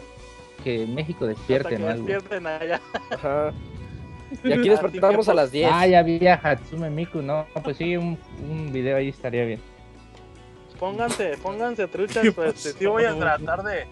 que 0.63 0.85
México 0.85 1.21
que 1.21 1.29
despierte, 1.29 1.79
¿no? 1.79 1.87
Algo. 1.87 2.05
despierten 2.05 2.45
allá. 2.45 2.79
Ajá. 3.09 3.51
Y 4.43 4.53
aquí 4.53 4.69
despertamos 4.69 5.27
a 5.29 5.33
las 5.33 5.51
10. 5.51 5.69
Ah, 5.71 5.87
ya 5.87 6.03
vi 6.03 6.25
a 6.27 6.35
Hatsume 6.35 6.89
Miku, 6.89 7.21
no, 7.21 7.45
pues 7.63 7.77
sí, 7.77 7.97
un, 7.97 8.17
un 8.49 8.71
video 8.71 8.97
ahí 8.97 9.09
estaría 9.09 9.45
bien. 9.45 9.61
Pónganse, 10.79 11.37
pónganse 11.41 11.87
truchas, 11.87 12.23
¿Qué 12.23 12.31
pues 12.31 12.53
pasó? 12.53 12.77
sí 12.77 12.85
voy 12.85 13.03
a 13.05 13.17
tratar 13.17 13.63
de. 13.63 13.85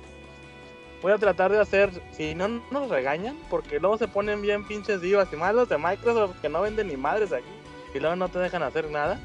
Voy 1.02 1.12
a 1.12 1.18
tratar 1.18 1.52
de 1.52 1.60
hacer, 1.60 1.92
si 2.12 2.34
no 2.34 2.48
nos 2.48 2.90
regañan, 2.90 3.36
porque 3.50 3.80
luego 3.80 3.98
se 3.98 4.08
ponen 4.08 4.42
bien 4.42 4.66
pinches 4.66 5.00
divas 5.02 5.28
y 5.32 5.36
malos 5.36 5.70
de 5.70 5.78
Microsoft 5.78 6.42
que 6.42 6.50
no 6.50 6.62
venden 6.62 6.88
ni 6.88 6.98
madres 6.98 7.32
aquí 7.32 7.46
y 7.94 8.00
luego 8.00 8.16
no 8.16 8.30
te 8.30 8.40
dejan 8.40 8.64
hacer 8.64 8.90
nada. 8.90 9.20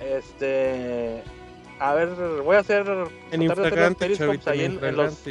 Este, 0.00 1.22
a 1.78 1.94
ver, 1.94 2.08
voy 2.44 2.56
a 2.56 2.60
hacer 2.60 2.86
En 3.30 3.48
chavita, 4.16 4.50
ahí 4.50 4.64
en 4.64 4.84
en, 4.84 4.96
los. 4.96 5.24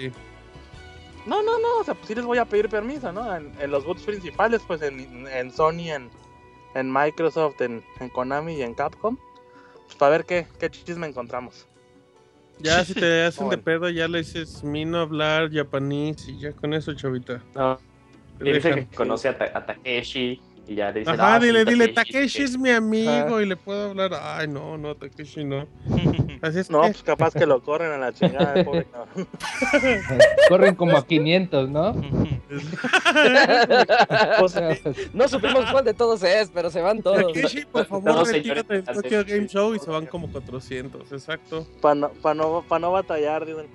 No, 1.28 1.44
no, 1.44 1.60
no, 1.60 1.80
o 1.82 1.84
sea, 1.84 1.94
pues 1.94 2.08
sí 2.08 2.16
les 2.16 2.26
voy 2.26 2.38
a 2.38 2.46
pedir 2.46 2.70
permiso, 2.70 3.12
¿no? 3.12 3.36
En, 3.36 3.54
en 3.60 3.70
los 3.70 3.84
boots 3.86 4.04
principales, 4.04 4.62
pues 4.66 4.82
en, 4.82 5.28
en 5.28 5.52
Sony, 5.52 5.92
en, 5.92 6.10
en 6.74 6.92
Microsoft, 6.92 7.60
en, 7.62 7.84
en 8.00 8.10
Konami 8.10 8.56
y 8.56 8.62
en 8.62 8.74
Capcom, 8.74 9.18
pues 9.86 9.96
para 9.98 10.12
ver 10.12 10.26
qué, 10.26 10.48
qué 10.58 10.70
chisme 10.70 11.06
encontramos. 11.06 11.68
Ya 12.60 12.84
si 12.86 12.94
te 12.94 13.24
hacen 13.26 13.50
de 13.50 13.58
Bueno. 13.58 13.64
pedo, 13.64 13.90
ya 13.90 14.08
le 14.08 14.20
dices 14.20 14.64
Mino 14.64 15.00
hablar 15.00 15.52
japonés 15.52 16.28
y 16.30 16.40
ya 16.40 16.54
con 16.54 16.74
eso, 16.74 16.94
chavita. 16.94 17.44
No, 17.54 17.78
y 18.40 18.54
dice 18.54 18.74
que 18.74 18.88
conoce 18.96 19.28
a, 19.28 19.38
Ta- 19.38 19.52
a 19.54 19.66
Takeshi 19.66 20.42
y 20.68 20.76
ya 20.76 20.92
le 20.92 21.00
dice. 21.00 21.12
Ajá, 21.12 21.36
"Ah, 21.36 21.40
sí, 21.40 21.48
dile, 21.48 21.66
dile, 21.66 21.88
Takeshi, 21.90 22.14
Takeshi 22.14 22.44
es 22.44 22.58
mi 22.58 22.70
amigo 22.72 23.40
y 23.42 23.46
le 23.46 23.56
puedo 23.56 23.90
hablar. 23.90 24.12
Ay, 24.22 24.48
no, 24.48 24.78
no, 24.78 24.96
Takeshi 24.96 25.44
no. 25.44 25.66
Así 26.42 26.60
es 26.60 26.70
No, 26.70 26.82
que, 26.82 26.90
pues 26.92 27.04
capaz 27.04 27.34
que 27.34 27.46
lo 27.46 27.62
corren 27.64 27.92
a 27.92 27.98
la 27.98 28.14
chingada, 28.14 28.54
pobre 28.66 28.86
cabrón. 28.86 29.28
Corren 30.50 30.76
como 30.76 30.96
a 30.98 31.06
500, 31.06 31.70
¿no? 31.70 31.96
Pues, 34.40 34.56
No 35.14 35.28
supimos 35.28 35.66
cuál 35.72 35.86
de 35.86 35.94
todos 35.94 36.22
es, 36.24 36.50
pero 36.54 36.70
se 36.70 36.82
van 36.82 37.02
todos. 37.02 37.22
Takeshi, 37.34 37.66
por 37.66 37.86
favor, 37.86 38.12
Todos 38.12 38.32
retírate 38.32 38.82
del 38.82 38.86
Tokyo. 38.86 39.24
Game 39.26 39.48
Show 39.48 39.74
y 39.76 39.80
se 39.80 39.90
van 39.90 40.06
como 40.06 40.28
400, 40.32 41.12
exacto. 41.12 41.66
para 41.82 41.96
no, 41.96 42.10
pa 42.10 42.34
no, 42.34 42.64
pa 42.68 42.80
no 42.80 42.92
batallar, 42.92 43.46
dicen. 43.46 43.68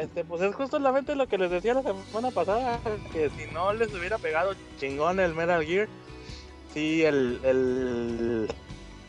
Este, 0.00 0.24
pues 0.24 0.40
es 0.40 0.54
justamente 0.54 1.14
lo 1.14 1.26
que 1.28 1.36
les 1.36 1.50
decía 1.50 1.74
la 1.74 1.82
semana 1.82 2.30
pasada, 2.30 2.80
que 3.12 3.28
si 3.28 3.52
no 3.52 3.74
les 3.74 3.92
hubiera 3.92 4.16
pegado 4.16 4.54
chingón 4.80 5.20
el 5.20 5.34
Metal 5.34 5.62
Gear, 5.62 5.86
sí, 6.72 7.04
el, 7.04 7.38
el, 7.44 8.48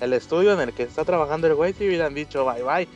el 0.01 0.13
estudio 0.13 0.51
en 0.51 0.59
el 0.59 0.73
que 0.73 0.83
está 0.83 1.05
trabajando 1.05 1.47
el 1.47 1.55
güey, 1.55 1.71
sí 1.71 1.87
hubieran 1.87 2.13
dicho 2.13 2.43
bye 2.43 2.63
bye. 2.63 2.87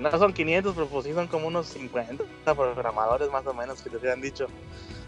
No 0.00 0.10
son 0.18 0.32
500, 0.32 0.74
pero 0.74 0.88
pues 0.88 1.04
sí 1.04 1.12
son 1.12 1.28
como 1.28 1.46
unos 1.46 1.66
50 1.66 2.24
programadores 2.56 3.30
más 3.30 3.46
o 3.46 3.54
menos 3.54 3.80
que 3.80 3.90
les 3.90 4.00
hubieran 4.00 4.20
dicho. 4.20 4.48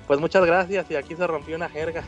Pues 0.07 0.21
muchas 0.21 0.47
gracias 0.47 0.89
y 0.89 0.95
aquí 0.95 1.17
se 1.17 1.27
rompió 1.27 1.57
una 1.57 1.69
jerga. 1.69 2.05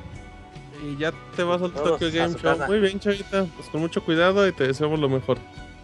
Y 0.80 0.96
ya 0.96 1.12
te 1.34 1.42
vas 1.42 1.60
al 1.60 1.72
Tokyo 1.72 2.08
Game 2.12 2.34
Show. 2.34 2.40
casa. 2.40 2.68
Muy 2.68 2.78
bien, 2.78 3.00
chavita. 3.00 3.46
Pues 3.56 3.68
con 3.68 3.80
mucho 3.80 4.04
cuidado 4.04 4.46
y 4.46 4.52
te 4.52 4.68
deseamos 4.68 5.00
lo 5.00 5.08
mejor. 5.08 5.38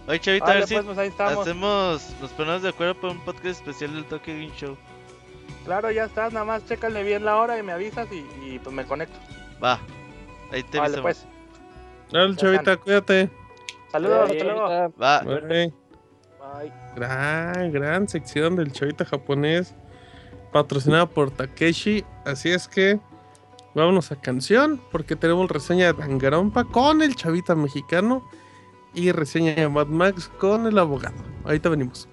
Oye, 0.06 0.20
Chavita, 0.20 0.50
a 0.50 0.54
ver 0.54 0.66
si 0.66 0.74
pues, 0.74 0.86
pues 0.86 0.98
ahí 0.98 1.08
estamos. 1.08 1.38
hacemos, 1.38 2.14
nos 2.20 2.30
ponemos 2.32 2.62
de 2.62 2.68
acuerdo 2.68 2.94
para 2.94 3.12
un 3.14 3.20
podcast 3.20 3.46
especial 3.60 3.94
del 3.94 4.04
Tokyo 4.04 4.34
Game 4.34 4.52
Show. 4.56 4.76
Claro, 5.64 5.90
ya 5.90 6.04
estás, 6.04 6.32
nada 6.32 6.44
más 6.44 6.66
chécale 6.66 7.02
bien 7.02 7.24
la 7.24 7.36
hora 7.38 7.58
y 7.58 7.62
me 7.62 7.72
avisas 7.72 8.06
y, 8.12 8.26
y, 8.46 8.58
pues 8.58 8.74
me 8.74 8.84
conecto. 8.84 9.18
Va, 9.62 9.80
ahí 10.52 10.62
te 10.64 10.78
Vale, 10.78 10.98
avisamos. 10.98 11.02
pues. 11.02 11.26
Dale, 12.12 12.36
chavita, 12.36 12.76
cuídate. 12.76 13.30
Saludos, 13.90 14.30
hasta 14.30 14.44
luego. 14.44 14.92
Va, 15.00 15.20
Bye. 15.20 15.72
Bye. 16.38 16.72
Gran, 16.96 17.72
gran 17.72 18.08
sección 18.08 18.56
del 18.56 18.72
chavita 18.72 19.06
japonés 19.06 19.74
patrocinada 20.52 21.06
por 21.06 21.30
Takeshi. 21.30 22.04
Así 22.26 22.50
es 22.50 22.68
que 22.68 23.00
vámonos 23.74 24.12
a 24.12 24.16
canción 24.20 24.80
porque 24.92 25.16
tenemos 25.16 25.50
reseña 25.50 25.86
de 25.86 25.94
Dangarompa 25.94 26.64
con 26.64 27.00
el 27.02 27.16
chavita 27.16 27.54
mexicano 27.54 28.22
y 28.94 29.12
reseña 29.12 29.54
de 29.54 29.68
Mad 29.68 29.86
Max 29.86 30.30
con 30.38 30.66
el 30.66 30.78
abogado. 30.78 31.16
Ahorita 31.44 31.68
venimos. 31.68 32.08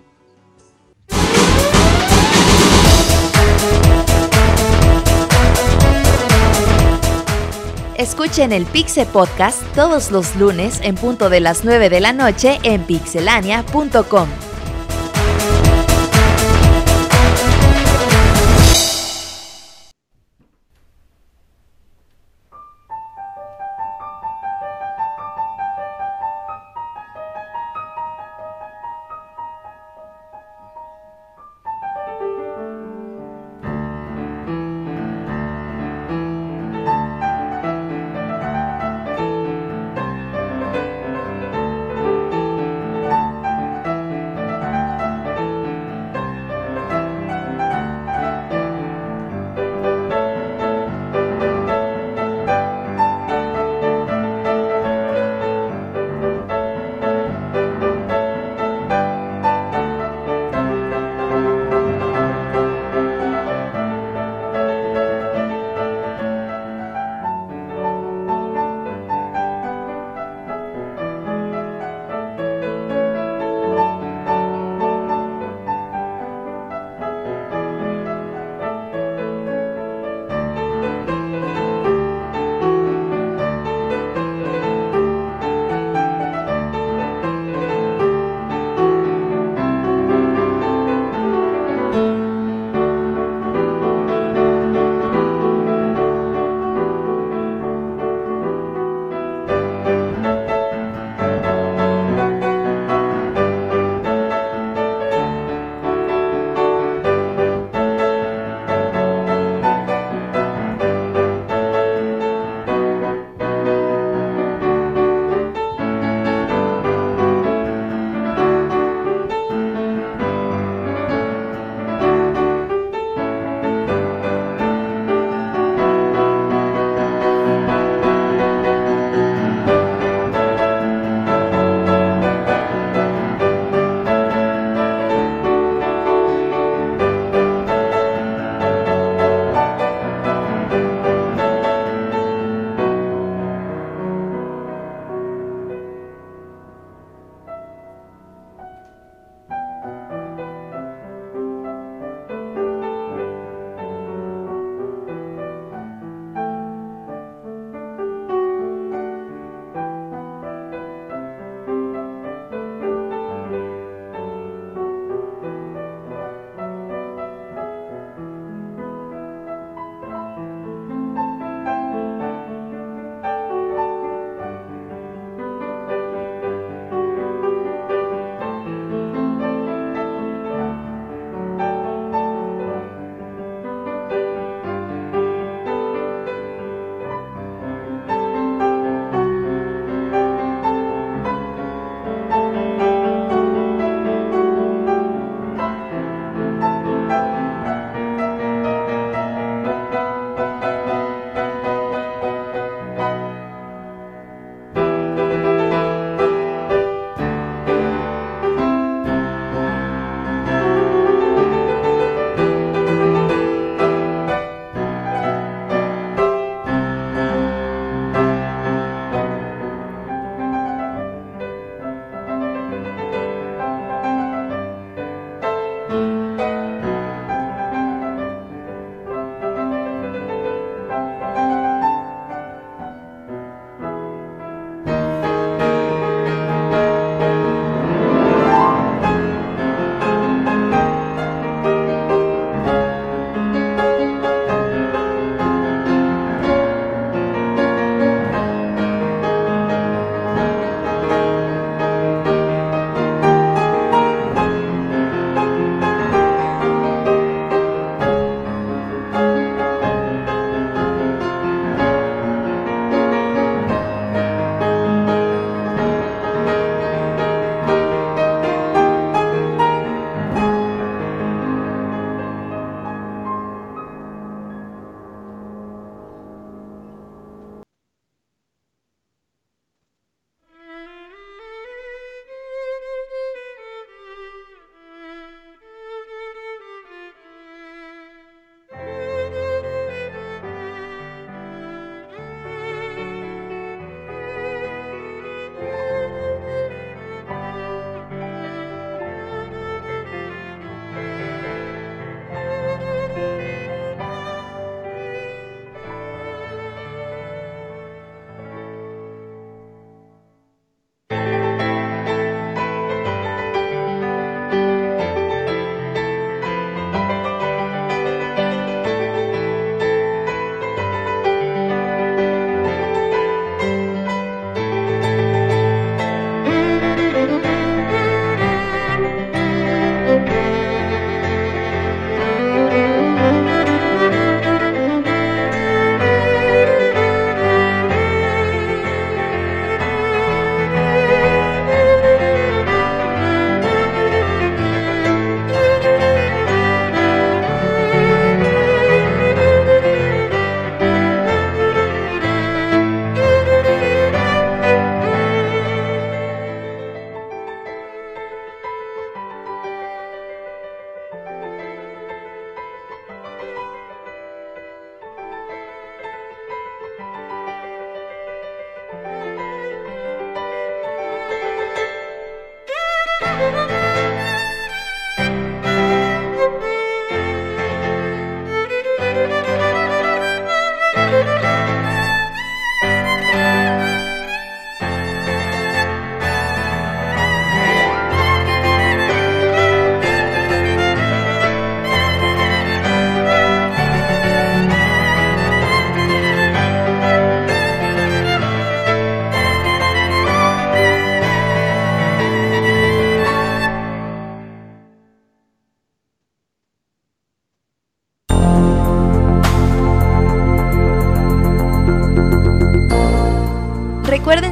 Escuchen 7.98 8.52
el 8.52 8.66
Pixe 8.66 9.06
Podcast 9.06 9.62
todos 9.76 10.10
los 10.10 10.36
lunes 10.36 10.82
en 10.82 10.96
punto 10.96 11.30
de 11.30 11.40
las 11.40 11.64
9 11.64 11.90
de 11.90 12.00
la 12.00 12.14
noche 12.14 12.60
en 12.64 12.84
pixelania.com. 12.84 14.51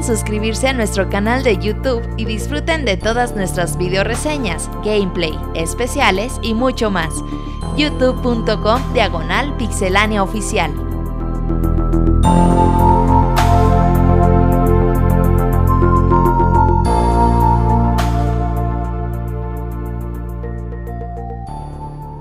suscribirse 0.09 0.67
a 0.67 0.73
nuestro 0.73 1.07
canal 1.07 1.43
de 1.43 1.55
YouTube 1.59 2.01
y 2.17 2.25
disfruten 2.25 2.83
de 2.83 2.97
todas 2.97 3.35
nuestras 3.35 3.77
video 3.77 4.03
reseñas, 4.03 4.67
gameplay, 4.83 5.37
especiales 5.53 6.39
y 6.41 6.55
mucho 6.55 6.89
más. 6.89 7.13
youtube.com 7.77 8.93
diagonal 8.93 9.55
pixelania 9.57 10.23
oficial. 10.23 10.73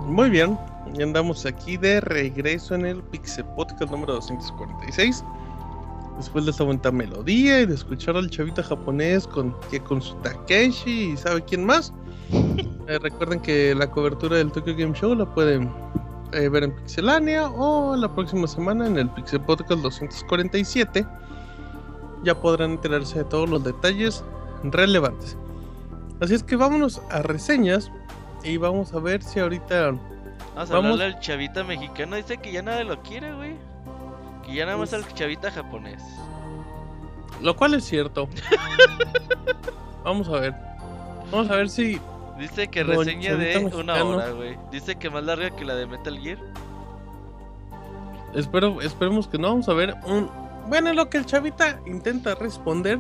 Muy 0.07 0.29
bien, 0.29 0.59
ya 0.93 1.05
andamos 1.05 1.47
aquí 1.47 1.79
de 1.79 2.03
regreso 2.03 2.75
en 2.75 2.85
el 2.85 3.03
Pixel 3.05 3.47
Podcast 3.57 3.91
número 3.91 4.13
246. 4.13 5.25
Después 6.19 6.45
de 6.45 6.51
esta 6.51 6.65
bonita 6.65 6.91
melodía 6.91 7.61
y 7.61 7.67
de 7.67 7.75
escuchar 7.75 8.17
al 8.17 8.29
chavita 8.29 8.63
japonés 8.63 9.27
con, 9.27 9.55
que 9.71 9.81
con 9.81 10.03
su 10.03 10.15
Takeshi 10.17 11.13
y 11.13 11.17
sabe 11.17 11.43
quién 11.43 11.65
más. 11.65 11.93
Eh, 12.89 12.99
recuerden 13.01 13.39
que 13.41 13.75
la 13.75 13.91
cobertura 13.91 14.39
del 14.39 14.51
Tokyo 14.51 14.75
Game 14.75 14.95
Show 14.95 15.15
la 15.15 15.27
pueden 15.35 15.71
eh, 16.33 16.49
ver 16.49 16.65
en 16.65 16.75
Pixelania 16.75 17.51
o 17.51 17.95
la 17.95 18.11
próxima 18.15 18.47
semana 18.47 18.87
en 18.87 18.97
el 18.97 19.11
Pixel 19.11 19.43
Podcast 19.43 19.83
247. 19.83 21.07
Ya 22.25 22.41
podrán 22.41 22.71
enterarse 22.71 23.19
de 23.19 23.25
todos 23.27 23.47
los 23.51 23.63
detalles 23.63 24.25
relevantes. 24.63 25.37
Así 26.21 26.33
es 26.33 26.43
que 26.43 26.57
vámonos 26.57 27.03
a 27.11 27.21
reseñas 27.21 27.93
y 28.43 28.57
vamos 28.57 28.95
a 28.95 29.01
ver 29.01 29.23
si 29.23 29.39
ahorita 29.39 29.93
Vamos 30.55 30.71
a 30.71 30.77
hablarle 30.77 31.05
al 31.05 31.21
chavita 31.21 31.63
mexicano. 31.63 32.17
Dice 32.17 32.39
que 32.39 32.53
ya 32.53 32.63
nadie 32.63 32.85
lo 32.85 33.01
quiere, 33.03 33.33
güey. 33.35 33.57
Que 34.49 34.55
ya 34.55 34.65
nada 34.65 34.79
más 34.79 34.95
al 34.95 35.07
chavita 35.13 35.51
japonés. 35.51 36.03
Lo 37.43 37.55
cual 37.55 37.75
es 37.75 37.85
cierto. 37.85 38.29
Vamos 40.05 40.27
a 40.29 40.41
ver. 40.41 40.55
Vamos 41.31 41.51
a 41.51 41.57
ver 41.57 41.69
si. 41.69 42.01
Dice 42.39 42.69
que 42.69 42.83
reseña 42.83 43.35
de 43.37 43.59
una 43.67 44.03
hora, 44.03 44.31
güey. 44.31 44.57
Dice 44.71 44.97
que 44.97 45.11
más 45.11 45.25
larga 45.25 45.51
que 45.51 45.65
la 45.65 45.75
de 45.75 45.87
Metal 45.87 46.19
Gear. 46.19 46.39
Espero, 48.35 48.81
esperemos 48.81 49.29
que 49.29 49.39
no. 49.39 49.49
Vamos 49.49 49.69
a 49.69 49.75
ver. 49.75 49.95
Un... 50.07 50.31
Bueno, 50.69 50.91
en 50.91 50.97
lo 50.97 51.11
que 51.11 51.19
el 51.19 51.27
chavita 51.27 51.79
intenta 51.87 52.35
responder. 52.35 52.99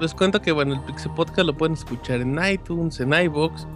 Les 0.00 0.14
cuento 0.14 0.40
que 0.40 0.52
bueno, 0.52 0.74
el 0.74 0.80
Pixel 0.80 1.12
Podcast 1.12 1.46
lo 1.46 1.56
pueden 1.56 1.74
escuchar 1.74 2.20
en 2.20 2.38
iTunes, 2.44 3.00
en 3.00 3.14
iBox, 3.14 3.66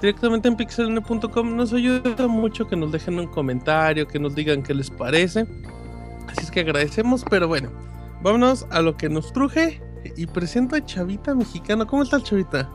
directamente 0.00 0.48
en 0.48 0.56
pixelne.com. 0.56 1.56
Nos 1.56 1.72
ayuda 1.72 2.26
mucho 2.26 2.66
que 2.68 2.76
nos 2.76 2.92
dejen 2.92 3.18
un 3.18 3.26
comentario, 3.26 4.06
que 4.06 4.18
nos 4.18 4.34
digan 4.34 4.62
qué 4.62 4.74
les 4.74 4.90
parece. 4.90 5.46
Que 6.56 6.60
agradecemos, 6.62 7.22
pero 7.28 7.48
bueno, 7.48 7.68
vámonos 8.22 8.66
a 8.70 8.80
lo 8.80 8.96
que 8.96 9.10
nos 9.10 9.30
truje. 9.30 9.82
Y 10.16 10.26
presento 10.26 10.74
a 10.74 10.82
Chavita 10.82 11.34
Mexicano. 11.34 11.86
¿Cómo 11.86 12.02
está 12.02 12.16
el 12.16 12.22
Chavita? 12.22 12.66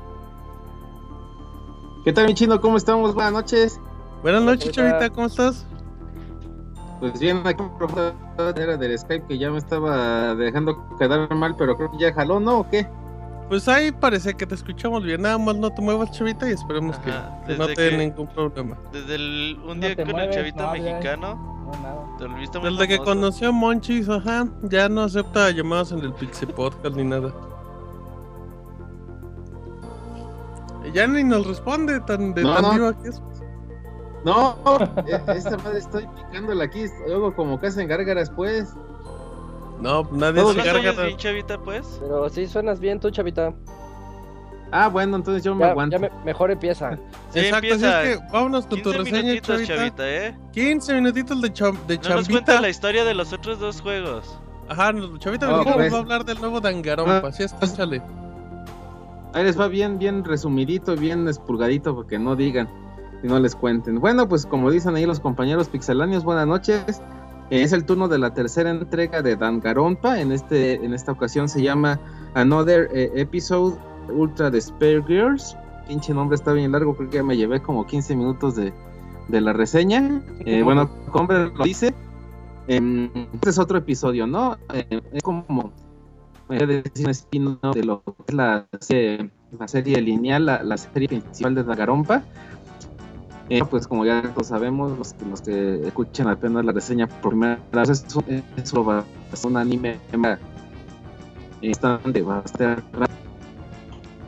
¿Qué 2.06 2.14
tal, 2.14 2.28
mi 2.28 2.36
chino? 2.36 2.62
¿Cómo 2.62 2.78
estamos? 2.78 3.16
Buenas 3.16 3.34
noches. 3.34 3.82
Buenas 4.22 4.44
noches, 4.44 4.70
Chavita. 4.72 5.00
Chavita, 5.00 5.16
¿cómo 5.16 5.26
estás? 5.26 5.66
Pues 7.00 7.20
bien, 7.20 7.42
aquí 7.44 7.64
era 8.56 8.78
del 8.78 9.00
Skype 9.00 9.26
que 9.26 9.40
ya 9.40 9.50
me 9.50 9.58
estaba 9.58 10.36
dejando 10.36 10.78
quedar 11.00 11.34
mal, 11.34 11.56
pero 11.58 11.76
creo 11.76 11.90
que 11.90 11.98
ya 11.98 12.14
jaló, 12.14 12.40
¿no? 12.40 12.60
¿O 12.60 12.70
qué? 12.70 12.88
Pues 13.50 13.68
ahí 13.68 13.92
parece 13.92 14.36
que 14.36 14.46
te 14.46 14.54
escuchamos 14.54 15.04
bien. 15.04 15.24
Nada 15.24 15.40
más 15.40 15.56
no 15.56 15.72
te 15.72 15.82
muevas, 15.82 16.12
Chavita, 16.12 16.48
y 16.48 16.52
esperemos 16.54 17.00
que, 17.00 17.10
Ajá, 17.10 17.42
que 17.48 17.58
no 17.58 17.66
desde 17.66 17.74
te 17.76 17.82
dé 17.82 17.90
que- 17.90 17.98
ningún 17.98 18.28
problema. 18.28 18.78
Desde 18.94 19.16
el, 19.16 19.58
un 19.64 19.80
No 19.80 19.88
día 19.88 19.96
te 19.96 20.04
con 20.04 20.12
mueves, 20.12 20.36
el 20.38 20.44
chavita 20.54 20.66
no 20.68 20.72
mexicano. 20.74 21.36
No, 21.66 21.72
nada. 21.82 22.01
Te 22.22 22.28
volviste 22.28 22.60
muy 22.60 22.70
Desde 22.70 22.88
que 22.88 22.98
famoso. 22.98 23.12
conoció 23.16 23.50
a 23.50 23.52
Monchis, 23.52 24.08
ajá, 24.08 24.48
ya 24.62 24.88
no 24.88 25.02
acepta 25.02 25.50
llamadas 25.50 25.92
en 25.92 26.00
el 26.02 26.14
Pixie 26.14 26.48
Podcast 26.48 26.96
ni 26.96 27.04
nada. 27.04 27.34
Ya 30.94 31.08
ni 31.08 31.24
nos 31.24 31.48
responde 31.48 32.00
tan 32.02 32.34
de 32.36 32.44
No, 32.44 32.54
tan 32.54 32.62
no. 32.64 32.72
viva 32.74 33.02
que 33.02 33.10
es. 33.10 33.22
No, 34.24 34.56
eh, 35.08 35.20
esta 35.36 35.58
madre 35.58 35.80
estoy 35.80 36.06
picándola 36.08 36.66
aquí, 36.66 36.86
luego 37.08 37.34
como 37.36 37.60
que 37.60 37.68
hacen 37.68 37.88
gárgaras, 37.88 38.30
pues. 38.30 38.72
No, 39.80 40.04
nadie 40.12 40.42
se 40.42 40.44
¿Cuántos 40.44 40.64
carga. 40.64 40.90
años 40.92 41.06
bien 41.06 41.18
chavita, 41.18 41.58
pues? 41.58 41.98
Pero 42.00 42.30
sí 42.30 42.46
suenas 42.46 42.80
bien 42.80 43.00
tú, 43.00 43.10
chavita. 43.10 43.52
Ah, 44.72 44.88
bueno, 44.88 45.18
entonces 45.18 45.44
yo 45.44 45.54
me 45.54 45.66
Ya, 45.66 45.72
aguanto. 45.72 45.98
ya 45.98 46.00
me- 46.00 46.12
mejor 46.24 46.50
empieza. 46.52 46.92
Sí, 47.32 47.40
Exacto, 47.40 47.76
así 47.76 47.86
es 47.86 48.18
que 48.18 48.24
vámonos 48.32 48.66
con 48.66 48.82
tu 48.82 48.92
15 48.92 48.98
reseña, 49.00 49.22
minutitos, 49.22 49.48
Chavita. 49.56 49.76
chavita, 49.76 50.10
¿eh? 50.10 50.38
15 50.52 50.94
minutitos 50.96 51.42
de, 51.42 51.54
cham- 51.54 51.86
de 51.88 51.98
No 51.98 52.16
nos 52.16 52.28
cuenta 52.30 52.60
la 52.62 52.70
historia 52.70 53.04
de 53.06 53.14
los 53.14 53.32
otros 53.34 53.60
dos 53.60 53.82
juegos. 53.82 54.38
Ajá, 54.70 54.92
Chavita 55.20 55.48
Mexicano 55.48 55.64
pues. 55.76 55.78
nos 55.92 55.94
va 55.94 55.98
a 55.98 56.02
hablar 56.02 56.26
del 56.26 56.40
nuevo 56.40 56.60
Dangarompa, 56.62 57.22
Ah. 57.24 57.28
así 57.30 57.44
es, 57.44 57.56
échale. 57.62 58.02
Ahí 59.34 59.44
les 59.46 59.58
va 59.60 59.68
bien, 59.70 59.98
bien 59.98 60.24
resumidito, 60.26 60.96
bien 60.98 61.28
espulgadito, 61.28 61.96
porque 61.96 62.20
no 62.20 62.36
digan 62.36 62.68
y 63.24 63.28
no 63.28 63.40
les 63.40 63.56
cuenten. 63.56 64.00
Bueno, 64.00 64.28
pues 64.28 64.46
como 64.46 64.70
dicen 64.72 64.96
ahí 64.96 65.06
los 65.06 65.20
compañeros 65.22 65.70
pixelanios, 65.70 66.24
buenas 66.26 66.48
noches. 66.48 67.02
Eh, 67.50 67.64
Es 67.64 67.72
el 67.74 67.86
turno 67.86 68.08
de 68.10 68.18
la 68.20 68.34
tercera 68.34 68.70
entrega 68.72 69.22
de 69.22 69.36
Danganronpa. 69.38 70.20
En 70.20 70.32
este, 70.34 70.76
en 70.76 70.94
esta 70.94 71.12
ocasión 71.14 71.48
se 71.50 71.62
llama 71.62 72.00
Another 72.34 72.90
eh, 72.94 73.12
Episode 73.16 73.76
Ultra 74.12 74.50
Despair 74.50 75.04
Girls. 75.08 75.56
Pinche 75.88 76.14
nombre 76.14 76.36
está 76.36 76.54
bien 76.54 76.72
largo, 76.72 76.96
creo 76.96 77.10
que 77.10 77.18
ya 77.18 77.24
me 77.24 77.36
llevé 77.36 77.62
como 77.62 77.86
15 77.86 78.16
minutos 78.16 78.56
de, 78.56 78.72
de 79.28 79.42
la 79.42 79.54
reseña. 79.54 80.22
Eh, 80.46 80.62
bueno, 80.64 80.90
como 81.12 81.22
hombre 81.22 81.50
lo 81.56 81.64
dice. 81.64 81.94
em, 82.68 83.10
este 83.34 83.50
es 83.50 83.58
otro 83.60 83.78
episodio, 83.78 84.28
¿no? 84.28 84.58
Eh, 84.74 85.02
es 85.12 85.24
como 85.24 85.72
podría 86.48 86.68
decir 86.68 87.06
un 87.06 87.10
espino 87.12 87.60
de 87.74 87.84
lo 87.84 88.04
que 88.04 88.14
es 88.28 88.34
la, 88.36 88.68
serie- 88.80 89.32
la 89.58 89.68
serie 89.68 90.02
lineal, 90.02 90.46
la, 90.46 90.64
la 90.64 90.78
serie 90.78 91.08
principal 91.08 91.56
de 91.56 91.64
Danganronpa. 91.64 92.24
Eh, 93.50 93.64
pues 93.70 93.86
como 93.88 94.06
ya 94.06 94.22
todos 94.34 94.48
sabemos, 94.48 94.98
los 94.98 95.14
que, 95.14 95.26
los 95.26 95.42
que 95.42 95.88
escuchan 95.88 96.28
apenas 96.30 96.64
la 96.64 96.72
reseña 96.72 97.08
por 97.08 97.32
primera 97.32 97.60
vez, 97.74 97.90
es 97.90 98.16
un, 98.16 98.24
es 98.58 99.44
un- 99.44 99.58
anime 99.58 99.98
eh, 101.62 101.70
bastante, 101.70 102.22
bastante 102.22 102.84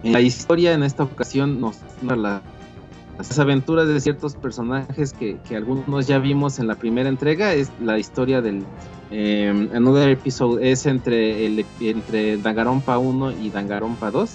Eh, 0.04 0.12
La 0.12 0.22
historia 0.22 0.74
en 0.74 0.84
esta 0.84 1.04
ocasión 1.04 1.60
nos 1.62 1.80
las 2.02 3.40
aventuras 3.40 3.88
de 3.88 4.00
ciertos 4.02 4.36
personajes 4.36 5.14
que, 5.14 5.38
que 5.48 5.56
algunos 5.56 6.08
ya 6.08 6.20
vimos 6.20 6.60
en 6.60 6.68
la 6.68 6.76
primera 6.76 7.10
entrega. 7.10 7.54
Es 7.54 7.72
la 7.82 7.98
historia 7.98 8.42
del 8.42 8.64
eh, 9.12 9.70
Another 9.74 10.10
Episode 10.10 10.72
es 10.72 10.86
entre, 10.86 11.46
el, 11.46 11.66
entre 11.80 12.38
Danganronpa 12.38 12.98
1 12.98 13.32
y 13.32 13.50
Danganronpa 13.50 14.12
2. 14.12 14.32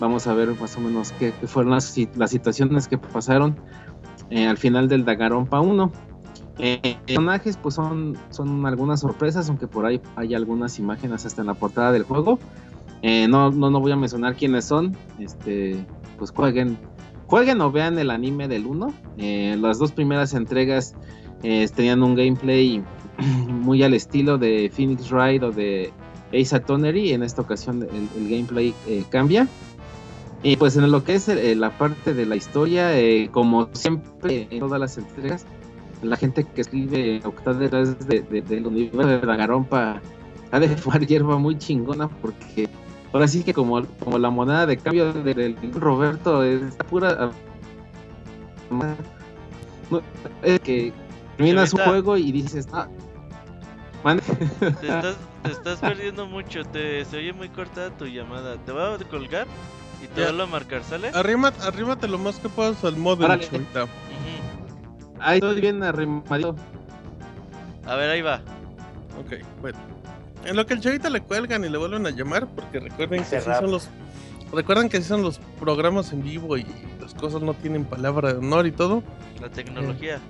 Vamos 0.00 0.26
a 0.26 0.34
ver 0.34 0.58
más 0.60 0.76
o 0.76 0.80
menos 0.80 1.12
qué, 1.18 1.32
qué 1.40 1.46
fueron 1.46 1.72
las, 1.72 1.96
las 2.16 2.30
situaciones 2.30 2.88
que 2.88 2.98
pasaron 2.98 3.56
eh, 4.30 4.46
al 4.46 4.56
final 4.56 4.88
del 4.88 5.04
Danganronpa 5.04 5.60
1. 5.60 5.92
Eh, 6.58 6.96
personajes 7.06 7.56
pues 7.56 7.74
son, 7.74 8.16
son 8.30 8.64
algunas 8.66 9.00
sorpresas, 9.00 9.48
aunque 9.48 9.66
por 9.66 9.86
ahí 9.86 10.00
hay 10.14 10.34
algunas 10.34 10.78
imágenes 10.78 11.26
hasta 11.26 11.40
en 11.40 11.48
la 11.48 11.54
portada 11.54 11.90
del 11.90 12.04
juego. 12.04 12.38
Eh, 13.06 13.28
no, 13.28 13.50
no, 13.50 13.68
no 13.70 13.80
voy 13.80 13.92
a 13.92 13.96
mencionar 13.96 14.34
quiénes 14.34 14.64
son. 14.64 14.96
Este, 15.18 15.76
pues 16.18 16.30
jueguen, 16.30 16.78
jueguen 17.26 17.60
o 17.60 17.70
vean 17.70 17.98
el 17.98 18.10
anime 18.10 18.48
del 18.48 18.64
1. 18.64 18.94
Eh, 19.18 19.56
las 19.60 19.78
dos 19.78 19.92
primeras 19.92 20.32
entregas 20.32 20.94
eh, 21.42 21.68
tenían 21.74 22.02
un 22.02 22.14
gameplay 22.14 22.82
muy 23.48 23.82
al 23.82 23.92
estilo 23.92 24.38
de 24.38 24.70
Phoenix 24.74 25.10
Wright 25.10 25.42
o 25.42 25.50
de 25.50 25.92
Ace 26.32 26.56
Attorney. 26.56 27.12
En 27.12 27.22
esta 27.22 27.42
ocasión 27.42 27.82
el, 27.82 28.08
el 28.22 28.30
gameplay 28.30 28.72
eh, 28.88 29.04
cambia. 29.10 29.46
Y 30.42 30.56
pues 30.56 30.74
en 30.76 30.90
lo 30.90 31.04
que 31.04 31.14
es 31.16 31.28
eh, 31.28 31.54
la 31.54 31.76
parte 31.76 32.14
de 32.14 32.24
la 32.26 32.36
historia, 32.36 32.98
eh, 32.98 33.28
como 33.30 33.68
siempre 33.72 34.46
en 34.50 34.60
todas 34.60 34.80
las 34.80 34.96
entregas, 34.98 35.44
la 36.02 36.16
gente 36.16 36.44
que 36.44 36.60
escribe 36.62 37.20
o 37.24 37.32
que 37.32 37.36
está 37.38 37.52
detrás 37.54 38.06
de, 38.06 38.20
de- 38.22 38.40
del 38.42 38.66
universo 38.66 39.08
de 39.08 39.18
Danganronpa 39.20 40.00
ha 40.52 40.60
de 40.60 40.68
fumar 40.68 41.06
hierba 41.06 41.38
muy 41.38 41.56
chingona 41.58 42.08
porque 42.08 42.68
ahora 43.14 43.28
sí 43.28 43.44
que 43.44 43.54
como, 43.54 43.86
como 44.00 44.18
la 44.18 44.28
moneda 44.28 44.66
de 44.66 44.76
cambio 44.76 45.12
del 45.12 45.34
del 45.34 45.72
Roberto 45.74 46.42
es 46.42 46.74
pura... 46.90 47.30
no, 48.70 50.02
es 50.42 50.60
que 50.60 50.92
terminas 51.36 51.72
un 51.72 51.80
juego 51.80 52.16
y 52.16 52.32
dices, 52.32 52.66
ah, 52.72 52.88
mande". 54.02 54.22
Te 54.58 54.66
estás, 54.88 55.16
te 55.44 55.52
estás 55.52 55.78
perdiendo 55.78 56.26
mucho. 56.26 56.64
Te, 56.64 57.04
se 57.04 57.16
oye 57.18 57.32
muy 57.32 57.48
cortada 57.48 57.90
tu 57.96 58.06
llamada. 58.06 58.56
Te 58.56 58.72
voy 58.72 58.82
a 58.82 58.98
colgar 59.08 59.46
y 60.02 60.08
te 60.08 60.24
vuelvo 60.24 60.42
a 60.42 60.46
marcar, 60.46 60.82
¿sale? 60.82 61.10
Arrímate, 61.14 61.62
arrímate 61.62 62.08
lo 62.08 62.18
más 62.18 62.40
que 62.40 62.48
puedas 62.48 62.82
al 62.84 62.96
modem, 62.96 63.26
Órale. 63.26 63.48
Chavita. 63.48 63.84
Ujú. 63.84 65.20
ahí 65.20 65.36
estoy 65.36 65.60
bien 65.60 65.84
arrimadito. 65.84 66.56
A 67.86 67.94
ver, 67.94 68.10
ahí 68.10 68.22
va. 68.22 68.40
Ok, 69.20 69.34
bueno. 69.60 69.78
En 70.44 70.56
lo 70.56 70.66
que 70.66 70.74
el 70.74 70.80
chavita 70.80 71.10
le 71.10 71.20
cuelgan 71.20 71.64
y 71.64 71.68
le 71.68 71.78
vuelven 71.78 72.06
a 72.06 72.10
llamar, 72.10 72.46
porque 72.54 72.80
recuerden 72.80 73.24
que 73.24 73.40
rap. 73.40 73.60
son 73.60 73.70
los. 73.70 73.88
Recuerden 74.52 74.88
que 74.88 74.98
así 74.98 75.08
son 75.08 75.22
los 75.22 75.38
programas 75.58 76.12
en 76.12 76.22
vivo 76.22 76.56
y 76.56 76.66
las 77.00 77.14
cosas 77.14 77.42
no 77.42 77.54
tienen 77.54 77.84
palabra 77.84 78.32
de 78.32 78.38
honor 78.38 78.66
y 78.66 78.72
todo. 78.72 79.02
La 79.40 79.48
tecnología. 79.48 80.20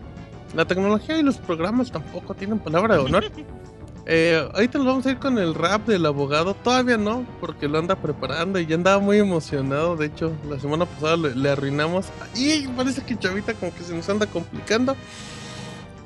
La 0.54 0.64
tecnología 0.64 1.18
y 1.18 1.22
los 1.22 1.36
programas 1.38 1.90
tampoco 1.90 2.34
tienen 2.34 2.58
palabra 2.58 2.94
de 2.96 3.00
honor. 3.00 3.24
Eh, 4.06 4.46
ahorita 4.52 4.76
nos 4.76 4.86
vamos 4.86 5.06
a 5.06 5.12
ir 5.12 5.18
con 5.18 5.38
el 5.38 5.54
rap 5.54 5.86
del 5.86 6.04
abogado. 6.04 6.52
Todavía 6.52 6.98
no, 6.98 7.26
porque 7.40 7.68
lo 7.68 7.78
anda 7.78 7.96
preparando 7.96 8.58
y 8.58 8.66
ya 8.66 8.74
andaba 8.74 8.98
muy 9.00 9.18
emocionado. 9.18 9.96
De 9.96 10.06
hecho, 10.06 10.32
la 10.46 10.60
semana 10.60 10.84
pasada 10.84 11.16
le, 11.16 11.34
le 11.34 11.48
arruinamos. 11.48 12.08
Y 12.34 12.68
parece 12.68 13.02
que 13.02 13.18
Chavita 13.18 13.54
como 13.54 13.74
que 13.74 13.82
se 13.82 13.94
nos 13.94 14.06
anda 14.10 14.26
complicando. 14.26 14.94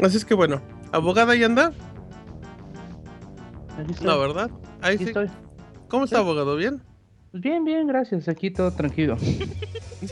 Así 0.01 0.17
es 0.17 0.25
que 0.25 0.35
bueno, 0.35 0.63
abogada 0.93 1.35
ya 1.35 1.47
anda. 1.47 1.73
Aquí 3.79 3.93
estoy, 3.93 4.07
No, 4.07 4.19
¿verdad? 4.19 4.51
Ahí 4.83 4.95
aquí 4.97 5.05
sí. 5.05 5.11
estoy. 5.11 5.31
¿Cómo 5.89 6.05
está, 6.05 6.19
abogado? 6.19 6.57
¿Bien? 6.57 6.83
Pues 7.31 7.43
bien, 7.43 7.65
bien, 7.65 7.87
gracias. 7.87 8.29
Aquí 8.29 8.51
todo 8.51 8.71
tranquilo. 8.73 9.17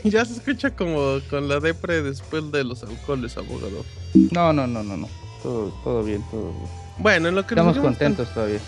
Ya 0.03 0.25
se 0.25 0.33
escucha 0.33 0.75
como 0.75 1.19
con 1.29 1.47
la 1.47 1.61
depre 1.61 2.01
después 2.01 2.51
de 2.51 2.65
los 2.65 2.83
alcoholes, 2.83 3.37
abogado. 3.37 3.85
No, 4.33 4.51
no, 4.51 4.67
no, 4.67 4.83
no, 4.83 4.97
no. 4.97 5.07
Todo, 5.41 5.69
todo 5.81 6.03
bien, 6.03 6.21
todo 6.29 6.51
bien. 6.51 6.65
Bueno, 6.97 7.29
en 7.29 7.35
lo 7.35 7.47
que 7.47 7.55
nos 7.55 7.67
Estamos 7.67 7.77
con- 7.77 7.93
contentos 7.93 8.33
todavía. 8.33 8.59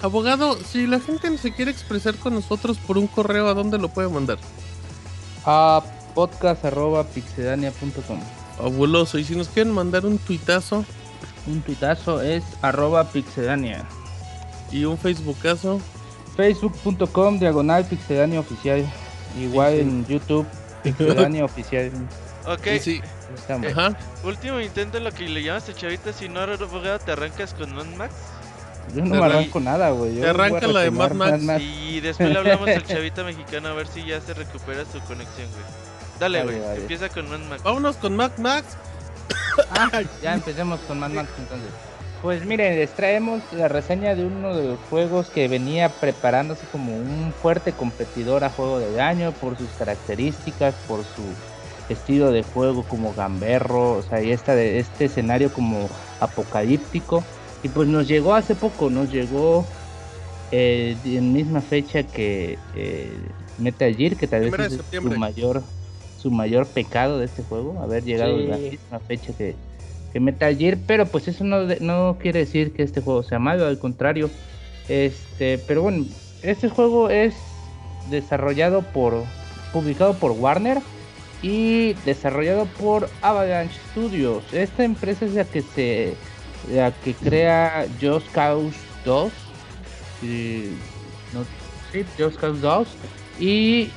Abogado, 0.00 0.54
si 0.56 0.86
la 0.86 1.00
gente 1.00 1.36
se 1.38 1.52
quiere 1.52 1.72
expresar 1.72 2.14
con 2.14 2.34
nosotros 2.34 2.78
por 2.78 2.98
un 2.98 3.08
correo, 3.08 3.48
¿a 3.48 3.54
dónde 3.54 3.78
lo 3.78 3.88
puede 3.88 4.08
mandar? 4.08 4.38
A 5.44 5.82
podcast.pixedania.com. 6.14 8.20
Fabuloso. 8.58 9.18
Y 9.18 9.24
si 9.24 9.34
nos 9.34 9.48
quieren 9.48 9.72
mandar 9.74 10.06
un 10.06 10.18
tuitazo 10.18 10.84
Un 11.48 11.62
tuitazo 11.62 12.22
es 12.22 12.44
arroba 12.62 13.10
pixedania. 13.10 13.84
Y 14.72 14.84
un 14.84 14.98
facebookazo, 14.98 15.80
Facebook.com 16.36 17.38
diagonal 17.38 17.84
pixedania 17.84 18.40
oficial. 18.40 18.84
Igual 19.38 19.72
Sí, 19.72 19.76
sí. 19.76 19.82
en 19.82 20.06
YouTube, 20.06 20.46
pixedania 20.82 21.44
oficial. 21.44 21.90
Ok, 22.46 22.66
sí, 22.80 23.00
Estamos. 23.34 23.70
ajá. 23.72 23.96
último 24.24 24.58
intento, 24.60 24.98
lo 25.00 25.12
que 25.12 25.28
le 25.28 25.42
llamas 25.42 25.68
a 25.68 25.74
chavita, 25.74 26.12
si 26.12 26.28
no 26.28 26.40
abogado 26.40 26.98
te 26.98 27.12
arrancas 27.12 27.52
con 27.54 27.74
Mad 27.74 27.84
Max. 27.96 28.14
Yo 28.94 29.02
no 29.04 29.10
me 29.10 29.16
arran- 29.18 29.32
arranco 29.32 29.60
nada, 29.60 29.90
güey. 29.90 30.14
Te 30.18 30.28
arranca 30.28 30.66
la 30.66 30.80
de 30.80 30.90
Mad 30.90 31.10
Max. 31.12 31.62
Y 31.62 32.00
después 32.00 32.30
le 32.30 32.38
hablamos 32.38 32.66
al 32.68 32.82
chavita 32.86 33.22
mexicano 33.22 33.68
a 33.68 33.72
ver 33.74 33.86
si 33.86 34.02
ya 34.06 34.18
se 34.22 34.32
recupera 34.32 34.84
su 34.90 34.98
conexión, 35.00 35.46
güey. 35.50 35.64
Dale, 36.18 36.42
güey, 36.42 36.58
vale. 36.60 36.80
empieza 36.80 37.08
con 37.10 37.28
Mad 37.28 37.38
Max. 37.50 37.62
Vámonos 37.62 37.96
con 37.96 38.16
Mac 38.16 38.38
Max. 38.38 38.64
Ah, 39.70 40.00
ya 40.22 40.34
empecemos 40.34 40.80
con 40.80 40.98
Mad 41.00 41.10
Max 41.10 41.28
entonces. 41.38 41.68
Pues 42.22 42.44
miren, 42.44 42.76
les 42.76 42.90
traemos 42.94 43.40
la 43.52 43.68
reseña 43.68 44.14
de 44.16 44.24
uno 44.26 44.56
de 44.56 44.66
los 44.66 44.78
juegos 44.90 45.30
que 45.30 45.46
venía 45.46 45.88
preparándose 45.88 46.66
como 46.72 46.96
un 46.96 47.32
fuerte 47.32 47.72
competidor 47.72 48.42
a 48.42 48.50
juego 48.50 48.80
del 48.80 48.98
año 48.98 49.32
por 49.32 49.56
sus 49.56 49.68
características, 49.78 50.74
por 50.88 51.04
su 51.04 51.22
estilo 51.88 52.32
de 52.32 52.42
juego 52.42 52.82
como 52.82 53.14
gamberro, 53.14 53.92
o 53.98 54.02
sea, 54.02 54.20
y 54.22 54.32
esta 54.32 54.54
de 54.56 54.80
este 54.80 55.04
escenario 55.04 55.52
como 55.52 55.88
apocalíptico. 56.20 57.22
Y 57.62 57.68
pues 57.68 57.88
nos 57.88 58.08
llegó 58.08 58.34
hace 58.34 58.56
poco, 58.56 58.90
nos 58.90 59.12
llegó 59.12 59.64
eh, 60.50 60.96
en 61.04 61.32
misma 61.32 61.60
fecha 61.60 62.02
que 62.02 62.58
eh, 62.74 63.12
Metal 63.58 63.94
Gear, 63.94 64.16
que 64.16 64.26
tal 64.26 64.40
vez 64.40 64.52
de 64.56 64.66
es 64.66 64.80
su 64.90 65.10
mayor 65.10 65.62
su 66.18 66.32
mayor 66.32 66.66
pecado 66.66 67.20
de 67.20 67.26
este 67.26 67.44
juego, 67.44 67.80
haber 67.80 68.02
llegado 68.02 68.36
Sí. 68.38 68.44
a 68.46 68.48
la 68.48 68.56
misma 68.56 68.98
fecha 69.06 69.32
que, 69.38 69.54
que 70.12 70.20
Metal 70.20 70.56
Gear, 70.56 70.78
pero 70.86 71.06
pues 71.06 71.28
eso 71.28 71.44
no, 71.44 71.62
no 71.80 72.16
quiere 72.20 72.40
decir 72.40 72.72
que 72.72 72.82
este 72.82 73.00
juego 73.00 73.22
sea 73.22 73.38
malo, 73.38 73.66
al 73.66 73.78
contrario. 73.78 74.30
Este, 74.88 75.58
pero 75.58 75.82
bueno, 75.82 76.06
este 76.42 76.68
juego 76.68 77.10
es 77.10 77.34
desarrollado 78.10 78.82
por, 78.82 79.24
publicado 79.72 80.14
por 80.14 80.32
Warner 80.32 80.78
y 81.42 81.92
desarrollado 82.04 82.66
por 82.78 83.08
Avalanche 83.22 83.78
Studios. 83.90 84.42
Esta 84.52 84.84
empresa 84.84 85.26
es 85.26 85.34
la 85.34 85.44
que 85.44 85.62
se, 85.62 86.14
la 86.72 86.90
que 86.92 87.14
crea 87.14 87.86
Just 88.00 88.30
Cause 88.32 88.76
2. 89.04 89.32
y- 90.22 90.70
no, 91.34 91.44
sí, 91.92 92.04
Just 92.18 92.38
Cause 92.40 92.60
2 92.60 92.88
y 93.38 93.90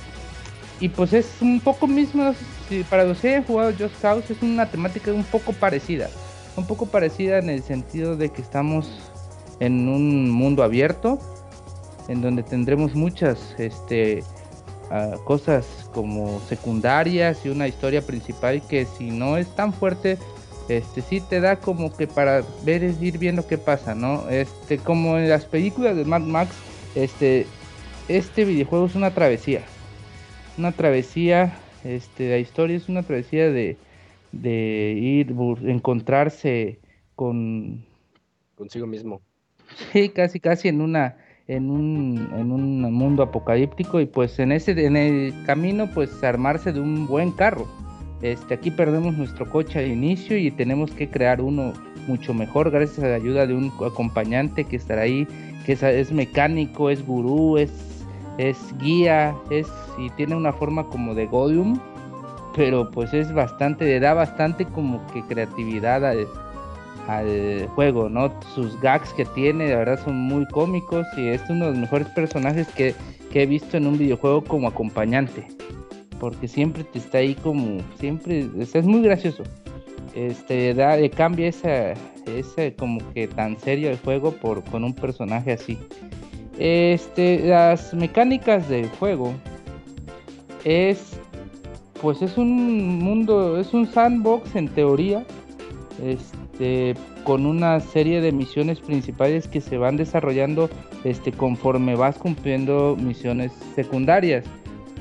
y 0.82 0.90
pues 0.90 1.14
es 1.14 1.28
un 1.42 1.60
poco 1.60 1.88
mismo, 1.88 2.34
si 2.68 2.84
para 2.84 3.04
los 3.04 3.20
que 3.20 3.30
hayan 3.30 3.44
jugado 3.44 3.72
Just 3.72 4.02
Cause 4.02 4.34
es 4.34 4.42
una 4.42 4.66
temática 4.66 5.14
un 5.14 5.24
poco 5.24 5.54
parecida. 5.54 6.10
Un 6.58 6.66
poco 6.66 6.88
parecida 6.88 7.38
en 7.38 7.50
el 7.50 7.62
sentido 7.62 8.18
de 8.18 8.30
que 8.30 8.42
estamos 8.42 8.90
en 9.60 9.88
un 9.88 10.30
mundo 10.32 10.64
abierto, 10.64 11.20
en 12.08 12.22
donde 12.22 12.42
tendremos 12.42 12.96
muchas 12.96 13.56
este, 13.60 14.24
ah, 14.90 15.18
cosas 15.24 15.68
como 15.94 16.42
secundarias 16.50 17.46
y 17.46 17.50
una 17.50 17.68
historia 17.68 18.02
principal 18.02 18.64
que 18.68 18.88
si 18.98 19.12
no 19.12 19.38
es 19.38 19.56
tan 19.56 19.74
fuerte, 19.74 20.18
este 20.68 21.04
sí 21.04 21.22
te 21.22 21.42
da 21.42 21.58
como 21.58 21.96
que 21.96 22.08
para 22.08 22.44
ver 22.64 22.84
es 22.84 23.00
ir 23.04 23.20
viendo 23.20 23.46
qué 23.46 23.60
pasa, 23.60 23.94
¿no? 23.94 24.28
Este, 24.30 24.80
como 24.80 25.20
en 25.20 25.30
las 25.30 25.46
películas 25.46 25.96
de 25.96 26.06
Mad 26.06 26.22
Max, 26.22 26.56
este, 26.96 27.46
este 28.08 28.46
videojuego 28.46 28.88
es 28.88 28.96
una 28.96 29.14
travesía 29.14 29.64
una 30.62 30.72
travesía, 30.72 31.58
este, 31.84 32.30
la 32.30 32.38
historia 32.38 32.78
es 32.78 32.88
una 32.88 33.02
travesía 33.02 33.50
de, 33.50 33.78
de 34.32 34.94
ir, 34.96 35.36
encontrarse 35.66 36.78
con, 37.16 37.84
Consigo 38.56 38.86
mismo. 38.86 39.22
sí, 39.92 40.10
casi, 40.10 40.40
casi 40.40 40.68
en 40.68 40.82
una, 40.82 41.18
en 41.48 41.72
un, 41.72 42.30
en 42.38 42.52
un 42.52 42.94
mundo 42.94 43.24
apocalíptico 43.24 44.00
y 44.00 44.06
pues 44.06 44.38
en 44.38 44.52
ese, 44.52 44.74
en 44.86 44.98
el 44.98 45.34
camino, 45.48 45.90
pues 45.96 46.24
armarse 46.24 46.72
de 46.72 46.80
un 46.80 47.08
buen 47.08 47.32
carro. 47.32 47.66
Este, 48.22 48.54
aquí 48.54 48.70
perdemos 48.70 49.18
nuestro 49.18 49.50
coche 49.50 49.80
al 49.80 49.88
inicio 49.88 50.38
y 50.38 50.52
tenemos 50.52 50.92
que 50.92 51.10
crear 51.10 51.42
uno 51.42 51.74
mucho 52.08 52.36
mejor 52.36 52.70
gracias 52.70 53.00
a 53.00 53.08
la 53.08 53.16
ayuda 53.16 53.48
de 53.48 53.56
un 53.56 53.72
acompañante 53.84 54.66
que 54.66 54.76
estará 54.76 55.02
ahí, 55.02 55.28
que 55.66 55.72
es, 55.72 55.82
es 55.82 56.12
mecánico, 56.12 56.92
es 56.92 57.04
gurú, 57.04 57.58
es, 57.58 57.72
es 58.38 58.58
guía, 58.78 59.36
es 59.50 59.68
y 59.98 60.10
tiene 60.12 60.36
una 60.36 60.54
forma 60.54 60.86
como 60.86 61.14
de 61.14 61.28
Godium, 61.28 61.80
pero 62.56 62.90
pues 62.92 63.14
es 63.14 63.34
bastante, 63.34 63.86
le 63.86 64.00
da 64.00 64.14
bastante 64.14 64.66
como 64.66 65.06
que 65.08 65.22
creatividad 65.24 66.06
al, 66.06 66.28
al 67.08 67.68
juego, 67.76 68.10
¿no? 68.10 68.32
Sus 68.54 68.80
gags 68.82 69.14
que 69.14 69.26
tiene, 69.26 69.70
la 69.70 69.78
verdad 69.78 70.04
son 70.04 70.16
muy 70.16 70.46
cómicos 70.48 71.06
y 71.18 71.28
es 71.28 71.42
uno 71.50 71.66
de 71.66 71.72
los 71.72 71.80
mejores 71.80 72.08
personajes 72.10 72.68
que, 72.70 72.96
que 73.32 73.44
he 73.44 73.46
visto 73.46 73.78
en 73.78 73.88
un 73.88 73.98
videojuego 73.98 74.44
como 74.44 74.68
acompañante, 74.68 75.48
porque 76.20 76.48
siempre 76.48 76.84
te 76.84 77.00
está 77.00 77.20
ahí 77.20 77.36
como, 77.36 77.80
siempre, 78.00 78.48
es 78.60 78.86
muy 78.86 79.02
gracioso. 79.02 79.44
Este, 80.14 80.74
da, 80.74 80.98
le 80.98 81.10
cambia 81.10 81.48
esa, 81.48 81.94
ese 82.26 82.76
como 82.76 83.00
que 83.14 83.28
tan 83.28 83.58
serio 83.58 83.90
el 83.90 83.98
juego 83.98 84.32
por, 84.34 84.64
con 84.66 84.84
un 84.84 84.94
personaje 84.94 85.54
así. 85.54 85.78
Este, 86.58 87.40
las 87.48 87.94
mecánicas 87.94 88.68
del 88.70 88.90
juego 88.90 89.34
es, 90.64 91.20
pues 92.02 92.22
es 92.22 92.38
un 92.38 93.00
mundo, 93.00 93.58
es 93.58 93.74
un 93.74 93.88
sandbox 93.88 94.56
en 94.56 94.68
teoría, 94.68 95.26
este, 96.04 96.96
con 97.24 97.46
una 97.46 97.80
serie 97.80 98.22
de 98.22 98.32
misiones 98.32 98.80
principales 98.80 99.48
que 99.48 99.62
se 99.62 99.78
van 99.78 99.98
desarrollando, 99.98 100.70
este, 101.04 101.32
conforme 101.32 101.96
vas 101.96 102.18
cumpliendo 102.18 102.98
misiones 103.00 103.52
secundarias. 103.76 104.46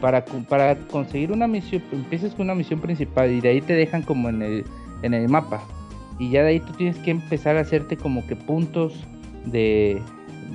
Para, 0.00 0.24
para 0.24 0.76
conseguir 0.86 1.30
una 1.30 1.46
misión, 1.46 1.82
empiezas 1.92 2.34
con 2.34 2.46
una 2.46 2.54
misión 2.54 2.80
principal 2.80 3.30
y 3.30 3.42
de 3.42 3.50
ahí 3.50 3.60
te 3.60 3.74
dejan 3.74 4.00
como 4.00 4.30
en 4.30 4.40
el, 4.40 4.64
en 5.02 5.12
el 5.12 5.28
mapa. 5.28 5.62
Y 6.18 6.30
ya 6.30 6.42
de 6.42 6.50
ahí 6.50 6.60
tú 6.60 6.72
tienes 6.72 6.96
que 6.98 7.10
empezar 7.10 7.58
a 7.58 7.60
hacerte 7.60 7.98
como 7.98 8.26
que 8.26 8.34
puntos 8.34 8.94
de, 9.44 10.00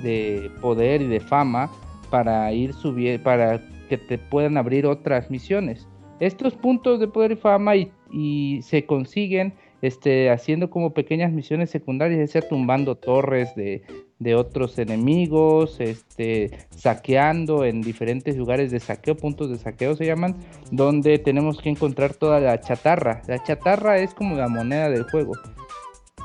de 0.02 0.50
poder 0.60 1.02
y 1.02 1.06
de 1.06 1.20
fama 1.20 1.70
para 2.10 2.52
ir 2.52 2.72
subiendo, 2.72 3.22
para 3.22 3.60
que 3.88 3.98
te 3.98 4.18
puedan 4.18 4.56
abrir 4.56 4.86
otras 4.86 5.30
misiones. 5.30 5.86
Estos 6.20 6.54
puntos 6.54 6.98
de 7.00 7.08
poder 7.08 7.32
y 7.32 7.36
fama 7.36 7.76
y, 7.76 7.92
y 8.10 8.60
se 8.62 8.86
consiguen 8.86 9.54
este, 9.82 10.30
haciendo 10.30 10.70
como 10.70 10.94
pequeñas 10.94 11.32
misiones 11.32 11.70
secundarias, 11.70 12.18
ya 12.18 12.40
sea 12.40 12.48
tumbando 12.48 12.96
torres 12.96 13.54
de, 13.54 13.82
de 14.18 14.34
otros 14.34 14.78
enemigos, 14.78 15.78
este, 15.80 16.50
saqueando 16.70 17.64
en 17.64 17.82
diferentes 17.82 18.36
lugares 18.36 18.70
de 18.70 18.80
saqueo, 18.80 19.16
puntos 19.16 19.50
de 19.50 19.58
saqueo 19.58 19.94
se 19.94 20.06
llaman, 20.06 20.36
donde 20.70 21.18
tenemos 21.18 21.60
que 21.60 21.68
encontrar 21.68 22.14
toda 22.14 22.40
la 22.40 22.60
chatarra. 22.60 23.22
La 23.26 23.42
chatarra 23.42 23.98
es 23.98 24.14
como 24.14 24.36
la 24.36 24.48
moneda 24.48 24.88
del 24.88 25.04
juego. 25.04 25.34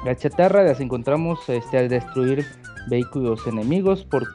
La 0.06 0.16
chatarra 0.16 0.64
las 0.64 0.80
encontramos 0.80 1.48
este, 1.50 1.78
al 1.78 1.90
destruir 1.90 2.46
vehículos 2.90 3.46
enemigos, 3.48 4.04
por, 4.06 4.28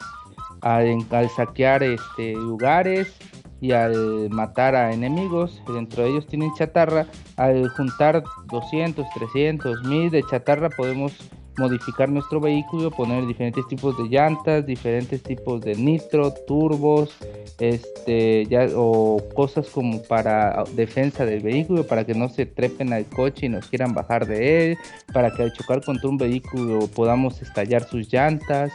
al, 0.61 1.31
saquear 1.35 1.83
este, 1.83 2.35
lugares 2.35 3.17
y 3.61 3.73
al 3.73 4.31
matar 4.31 4.75
a 4.75 4.93
enemigos. 4.93 5.63
Dentro 5.73 6.03
de 6.03 6.11
ellos 6.11 6.27
tienen 6.27 6.53
chatarra. 6.55 7.07
Al 7.37 7.69
juntar 7.71 8.23
200, 8.47 9.07
300, 9.15 9.83
1000 9.85 10.11
de 10.11 10.23
chatarra 10.25 10.71
podemos 10.71 11.13
modificar 11.59 12.09
nuestro 12.09 12.41
vehículo, 12.41 12.91
poner 12.91 13.27
diferentes 13.27 13.67
tipos 13.69 13.97
de 13.97 14.09
llantas, 14.09 14.67
diferentes 14.67 15.23
tipos 15.23 15.61
de 15.61 15.75
nitro, 15.75 16.33
turbos, 16.47 17.17
este, 17.59 18.47
ya, 18.47 18.67
o 18.75 19.23
cosas 19.35 19.69
como 19.69 20.03
para 20.03 20.65
defensa 20.75 21.25
del 21.25 21.41
vehículo, 21.41 21.87
para 21.87 22.05
que 22.05 22.15
no 22.15 22.29
se 22.29 22.47
trepen 22.47 22.93
al 22.93 23.07
coche 23.07 23.47
y 23.47 23.49
nos 23.49 23.67
quieran 23.69 23.95
bajar 23.95 24.27
de 24.27 24.73
él, 24.73 24.79
para 25.13 25.31
que 25.33 25.45
al 25.45 25.53
chocar 25.53 25.83
contra 25.83 26.09
un 26.09 26.19
vehículo 26.19 26.87
podamos 26.89 27.41
estallar 27.41 27.85
sus 27.89 28.13
llantas, 28.13 28.73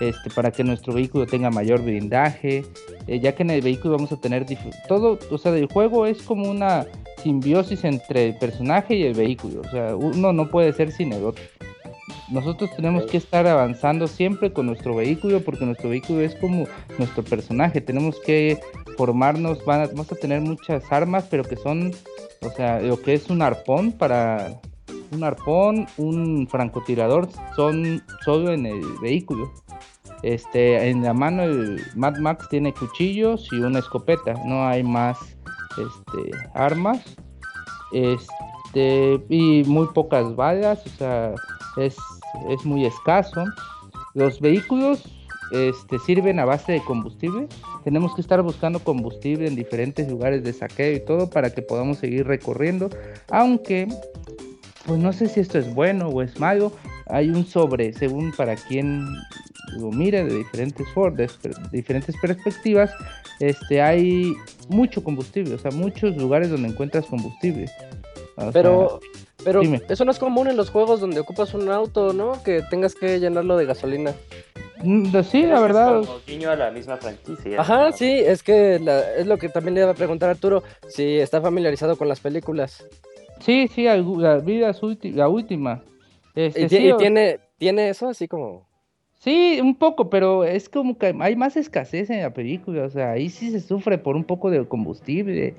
este, 0.00 0.30
para 0.30 0.50
que 0.50 0.64
nuestro 0.64 0.92
vehículo 0.92 1.26
tenga 1.26 1.50
mayor 1.50 1.82
blindaje, 1.82 2.64
eh, 3.06 3.20
ya 3.20 3.34
que 3.34 3.42
en 3.44 3.50
el 3.50 3.60
vehículo 3.60 3.94
vamos 3.96 4.12
a 4.12 4.20
tener 4.20 4.44
todo, 4.88 5.18
o 5.30 5.38
sea, 5.38 5.54
el 5.56 5.66
juego 5.66 6.06
es 6.06 6.22
como 6.22 6.50
una 6.50 6.86
simbiosis 7.22 7.84
entre 7.84 8.28
el 8.28 8.36
personaje 8.36 8.96
y 8.96 9.04
el 9.04 9.14
vehículo, 9.14 9.60
o 9.60 9.70
sea, 9.70 9.96
uno 9.96 10.32
no 10.32 10.50
puede 10.50 10.72
ser 10.72 10.90
sin 10.90 11.12
el 11.12 11.24
otro. 11.24 11.42
Nosotros 12.30 12.70
tenemos 12.76 13.04
que 13.06 13.16
estar 13.16 13.46
avanzando 13.46 14.06
siempre 14.06 14.52
con 14.52 14.66
nuestro 14.66 14.94
vehículo 14.94 15.40
porque 15.40 15.64
nuestro 15.64 15.90
vehículo 15.90 16.20
es 16.20 16.34
como 16.36 16.66
nuestro 16.98 17.22
personaje. 17.22 17.80
Tenemos 17.80 18.18
que 18.20 18.60
formarnos, 18.96 19.64
van 19.64 19.82
a, 19.82 19.86
vamos 19.86 20.10
a 20.12 20.16
tener 20.16 20.40
muchas 20.40 20.90
armas, 20.90 21.26
pero 21.30 21.44
que 21.44 21.56
son, 21.56 21.92
o 22.42 22.50
sea, 22.50 22.80
lo 22.80 23.00
que 23.00 23.14
es 23.14 23.30
un 23.30 23.42
arpón 23.42 23.92
para 23.92 24.60
un 25.12 25.24
arpón, 25.24 25.86
un 25.96 26.48
francotirador, 26.48 27.28
son 27.56 28.02
solo 28.24 28.52
en 28.52 28.66
el 28.66 28.82
vehículo. 29.00 29.52
Este, 30.22 30.88
en 30.88 31.02
la 31.02 31.12
mano 31.12 31.42
el 31.42 31.82
Mad 31.94 32.16
Max 32.16 32.48
tiene 32.48 32.72
cuchillos 32.72 33.46
y 33.52 33.56
una 33.56 33.80
escopeta, 33.80 34.34
no 34.46 34.66
hay 34.66 34.82
más 34.82 35.18
este, 35.70 36.30
armas. 36.54 37.16
Este, 37.92 39.22
y 39.28 39.62
muy 39.64 39.86
pocas 39.94 40.34
balas, 40.34 40.84
o 40.86 40.88
sea, 40.90 41.34
es 41.76 41.96
es 42.48 42.64
muy 42.64 42.84
escaso. 42.84 43.44
Los 44.14 44.40
vehículos 44.40 45.04
este, 45.52 45.98
sirven 45.98 46.38
a 46.38 46.44
base 46.44 46.72
de 46.72 46.80
combustible. 46.80 47.48
Tenemos 47.84 48.14
que 48.14 48.20
estar 48.20 48.42
buscando 48.42 48.78
combustible 48.78 49.46
en 49.46 49.56
diferentes 49.56 50.08
lugares 50.08 50.42
de 50.44 50.52
saqueo 50.52 50.94
y 50.96 51.00
todo 51.00 51.30
para 51.30 51.50
que 51.50 51.62
podamos 51.62 51.98
seguir 51.98 52.26
recorriendo. 52.26 52.90
Aunque, 53.30 53.88
pues 54.86 54.98
no 54.98 55.12
sé 55.12 55.28
si 55.28 55.40
esto 55.40 55.58
es 55.58 55.72
bueno 55.74 56.08
o 56.08 56.22
es 56.22 56.38
malo. 56.38 56.72
Hay 57.06 57.30
un 57.30 57.46
sobre, 57.46 57.92
según 57.92 58.32
para 58.32 58.56
quien 58.56 59.06
lo 59.78 59.90
mire 59.90 60.24
de 60.24 60.38
diferentes 60.38 60.86
formas, 60.92 61.38
de 61.42 61.54
diferentes 61.72 62.14
perspectivas, 62.20 62.90
este, 63.40 63.82
hay 63.82 64.34
mucho 64.68 65.02
combustible, 65.02 65.54
o 65.54 65.58
sea, 65.58 65.70
muchos 65.72 66.16
lugares 66.16 66.50
donde 66.50 66.68
encuentras 66.68 67.06
combustible. 67.06 67.68
Pero, 68.52 69.00
pero 69.44 69.62
eso 69.62 70.04
no 70.04 70.10
es 70.10 70.18
común 70.18 70.48
en 70.48 70.56
los 70.56 70.70
juegos 70.70 71.00
donde 71.00 71.20
ocupas 71.20 71.54
un 71.54 71.70
auto, 71.70 72.12
¿no? 72.12 72.42
Que 72.42 72.62
tengas 72.62 72.94
que 72.94 73.20
llenarlo 73.20 73.56
de 73.56 73.66
gasolina. 73.66 74.14
Mm, 74.82 75.12
pues 75.12 75.26
sí, 75.28 75.42
la 75.42 75.60
verdad. 75.60 76.00
Es 76.00 76.06
como 76.06 76.20
guiño 76.26 76.50
a 76.50 76.56
la 76.56 76.70
misma 76.70 76.96
franquicia. 76.96 77.60
Ajá, 77.60 77.92
sí, 77.92 78.10
es 78.10 78.42
que 78.42 78.80
es 79.16 79.26
lo 79.26 79.38
que 79.38 79.48
también 79.48 79.74
le 79.74 79.80
iba 79.82 79.90
a 79.90 79.94
preguntar 79.94 80.28
a 80.28 80.32
Arturo, 80.32 80.62
si 80.88 81.18
está 81.18 81.40
familiarizado 81.40 81.96
con 81.96 82.08
las 82.08 82.20
películas. 82.20 82.84
Sí, 83.40 83.68
sí, 83.68 83.84
la 83.84 84.38
vida 84.38 84.70
es 84.70 84.80
la 85.14 85.28
última. 85.28 85.82
Este, 86.34 86.62
¿Y, 86.64 86.96
tiene, 86.96 87.40
tiene 87.58 87.88
eso 87.88 88.08
así 88.08 88.28
como... 88.28 88.66
Sí, 89.20 89.58
un 89.62 89.74
poco, 89.74 90.10
pero 90.10 90.44
es 90.44 90.68
como 90.68 90.98
que 90.98 91.14
hay 91.18 91.34
más 91.34 91.56
escasez 91.56 92.10
en 92.10 92.20
la 92.20 92.34
película, 92.34 92.84
o 92.84 92.90
sea, 92.90 93.12
ahí 93.12 93.30
sí 93.30 93.50
se 93.50 93.60
sufre 93.60 93.96
por 93.96 94.16
un 94.16 94.24
poco 94.24 94.50
de 94.50 94.66
combustible 94.68 95.54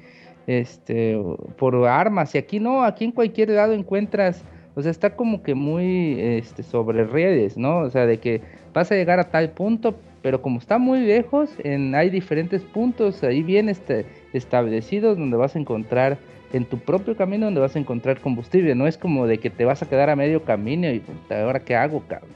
este, 0.48 1.18
por 1.58 1.76
armas. 1.88 2.36
Y 2.36 2.38
aquí 2.38 2.60
no, 2.60 2.84
aquí 2.84 3.06
en 3.06 3.12
cualquier 3.12 3.50
lado 3.50 3.74
encuentras, 3.74 4.44
o 4.76 4.82
sea, 4.82 4.92
está 4.92 5.16
como 5.16 5.44
que 5.44 5.56
muy 5.56 6.20
este, 6.20 6.64
sobre 6.64 7.04
redes, 7.06 7.58
¿no? 7.58 7.80
O 7.80 7.90
sea, 7.90 8.06
de 8.06 8.20
que 8.20 8.42
vas 8.74 8.92
a 8.92 8.96
llegar 8.96 9.20
a 9.20 9.30
tal 9.30 9.52
punto, 9.52 9.96
pero 10.22 10.42
como 10.42 10.60
está 10.60 10.78
muy 10.78 11.00
lejos, 11.00 11.50
en, 11.64 11.96
hay 11.96 12.10
diferentes 12.10 12.64
puntos 12.64 13.24
ahí 13.24 13.44
bien 13.44 13.70
este, 13.70 14.06
establecidos 14.34 15.18
donde 15.18 15.38
vas 15.38 15.56
a 15.56 15.60
encontrar 15.60 16.18
en 16.54 16.66
tu 16.66 16.80
propio 16.80 17.16
camino 17.18 17.46
donde 17.46 17.60
vas 17.60 17.76
a 17.76 17.80
encontrar 17.80 18.22
combustible. 18.22 18.76
No 18.76 18.88
es 18.88 18.98
como 18.98 19.28
de 19.28 19.40
que 19.40 19.50
te 19.50 19.66
vas 19.66 19.82
a 19.82 19.90
quedar 19.90 20.10
a 20.10 20.16
medio 20.16 20.44
camino 20.44 20.88
y 20.88 21.04
ahora 21.30 21.60
qué 21.60 21.76
hago, 21.76 22.04
cabrón. 22.08 22.30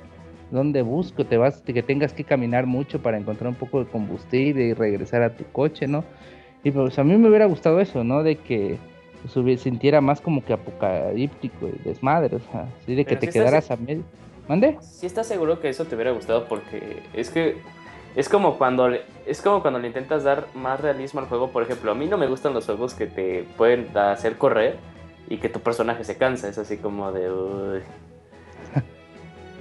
¿Dónde 0.51 0.81
busco? 0.81 1.25
Te 1.25 1.37
vas, 1.37 1.61
que 1.61 1.83
tengas 1.83 2.11
que 2.11 2.23
caminar 2.23 2.65
mucho 2.65 3.01
para 3.01 3.17
encontrar 3.17 3.49
un 3.49 3.55
poco 3.55 3.83
de 3.83 3.89
combustible 3.89 4.63
y 4.63 4.73
regresar 4.73 5.21
a 5.21 5.35
tu 5.35 5.43
coche, 5.51 5.87
¿no? 5.87 6.03
Y 6.63 6.71
pues 6.71 6.99
a 6.99 7.03
mí 7.03 7.15
me 7.17 7.29
hubiera 7.29 7.45
gustado 7.45 7.79
eso, 7.79 8.03
¿no? 8.03 8.23
De 8.23 8.35
que 8.35 8.77
se 9.27 9.57
sintiera 9.57 10.01
más 10.01 10.21
como 10.21 10.43
que 10.43 10.53
apocalíptico 10.53 11.67
y 11.67 11.83
desmadre, 11.83 12.37
o 12.37 12.39
sea, 12.51 12.67
así 12.81 12.95
de 12.95 13.05
que 13.05 13.15
te 13.15 13.27
quedaras 13.27 13.69
a 13.71 13.75
medio. 13.75 14.03
¿Mande? 14.47 14.77
Sí 14.81 15.05
estás 15.05 15.27
seguro 15.27 15.59
que 15.59 15.69
eso 15.69 15.85
te 15.85 15.93
hubiera 15.95 16.11
gustado 16.11 16.45
porque 16.47 17.03
es 17.13 17.29
que 17.29 17.57
es 18.15 18.27
como 18.27 18.57
cuando 18.57 18.89
es 19.27 19.41
como 19.43 19.61
cuando 19.61 19.79
le 19.79 19.87
intentas 19.87 20.23
dar 20.23 20.47
más 20.55 20.81
realismo 20.81 21.19
al 21.19 21.27
juego, 21.27 21.51
por 21.51 21.61
ejemplo, 21.61 21.91
a 21.91 21.95
mí 21.95 22.07
no 22.07 22.17
me 22.17 22.25
gustan 22.25 22.53
los 22.53 22.65
juegos 22.65 22.95
que 22.95 23.05
te 23.05 23.45
pueden 23.57 23.95
hacer 23.95 24.37
correr 24.37 24.77
y 25.29 25.37
que 25.37 25.49
tu 25.49 25.59
personaje 25.59 26.03
se 26.03 26.17
cansa, 26.17 26.49
es 26.49 26.57
así 26.57 26.77
como 26.77 27.11
de 27.11 27.29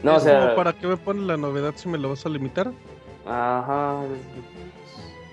No, 0.03 0.16
o 0.16 0.20
sea, 0.20 0.55
¿para 0.57 0.73
qué 0.73 0.87
me 0.87 0.97
pones 0.97 1.25
la 1.25 1.37
novedad 1.37 1.75
si 1.77 1.89
me 1.89 1.99
lo 1.99 2.09
vas 2.09 2.25
a 2.25 2.31
limitar? 2.31 2.73
Ajá, 3.27 4.01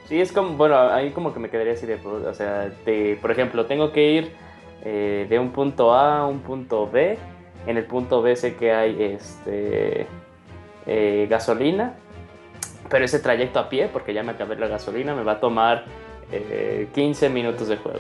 Sí, 0.08 0.22
es 0.22 0.32
como, 0.32 0.52
bueno, 0.52 0.78
ahí 0.78 1.12
como 1.12 1.34
que 1.34 1.40
me 1.40 1.50
quedaría 1.50 1.74
así 1.74 1.86
de, 1.86 1.96
o 1.96 2.34
sea, 2.34 2.70
de, 2.86 3.18
por 3.22 3.32
ejemplo, 3.32 3.66
tengo 3.66 3.92
que 3.92 4.12
ir 4.12 4.32
eh, 4.84 5.26
de 5.28 5.40
un 5.40 5.50
punto 5.50 5.94
A 5.94 6.20
a 6.20 6.28
un 6.28 6.40
punto 6.40 6.90
B. 6.90 7.18
En 7.66 7.78
el 7.78 7.86
punto 7.86 8.22
B 8.22 8.36
sé 8.36 8.56
que 8.56 8.72
hay 8.72 9.02
este 9.02 10.06
eh, 10.86 11.28
gasolina, 11.28 11.96
pero 12.90 13.04
ese 13.04 13.18
trayecto 13.18 13.58
a 13.58 13.68
pie, 13.68 13.90
porque 13.92 14.14
ya 14.14 14.22
me 14.22 14.34
acabé 14.34 14.56
la 14.58 14.68
gasolina, 14.68 15.16
me 15.16 15.24
va 15.24 15.34
a 15.34 15.40
tomar 15.40 15.86
15 16.94 17.26
eh, 17.26 17.30
minutos 17.30 17.68
de 17.68 17.78
juego. 17.78 18.00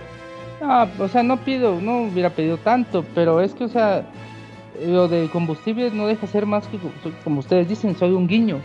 Ah, 0.61 0.87
o 0.99 1.07
sea, 1.07 1.23
no 1.23 1.37
pido, 1.37 1.81
no 1.81 2.03
hubiera 2.03 2.29
pedido 2.29 2.57
tanto, 2.57 3.03
pero 3.15 3.41
es 3.41 3.55
que, 3.55 3.63
o 3.63 3.69
sea, 3.69 4.05
lo 4.79 5.07
de 5.07 5.27
combustible 5.29 5.89
no 5.89 6.05
deja 6.05 6.27
ser 6.27 6.45
más 6.45 6.67
que, 6.67 6.77
como 7.23 7.39
ustedes 7.39 7.67
dicen, 7.67 7.95
soy 7.95 8.11
un 8.11 8.27
guiño. 8.27 8.59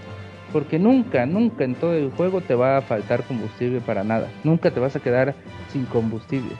Porque 0.53 0.79
nunca, 0.79 1.27
nunca 1.27 1.65
en 1.65 1.75
todo 1.75 1.95
el 1.95 2.11
juego 2.11 2.41
te 2.41 2.55
va 2.55 2.79
a 2.79 2.83
faltar 2.83 3.23
combustible 3.25 3.81
para 3.81 4.03
nada. 4.03 4.29
Nunca 4.43 4.71
te 4.71 4.81
vas 4.81 4.97
a 4.97 5.01
quedar 5.01 5.35
sin 5.69 5.85
combustible. 5.87 6.53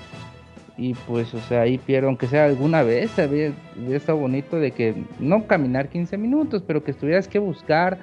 Y 0.81 0.95
pues, 0.95 1.35
o 1.35 1.41
sea, 1.41 1.63
ahí 1.63 1.77
pierdo, 1.77 2.09
aunque 2.09 2.27
sea 2.27 2.47
alguna 2.47 2.83
vez, 2.83 3.19
había, 3.19 3.53
estado 3.91 4.17
bonito 4.17 4.57
de 4.57 4.71
que 4.71 4.95
no 5.19 5.47
caminar 5.47 5.91
15 5.91 6.17
minutos, 6.17 6.63
pero 6.67 6.83
que 6.83 6.93
estuvieras 6.93 7.29
que 7.29 7.39
buscar 7.39 7.99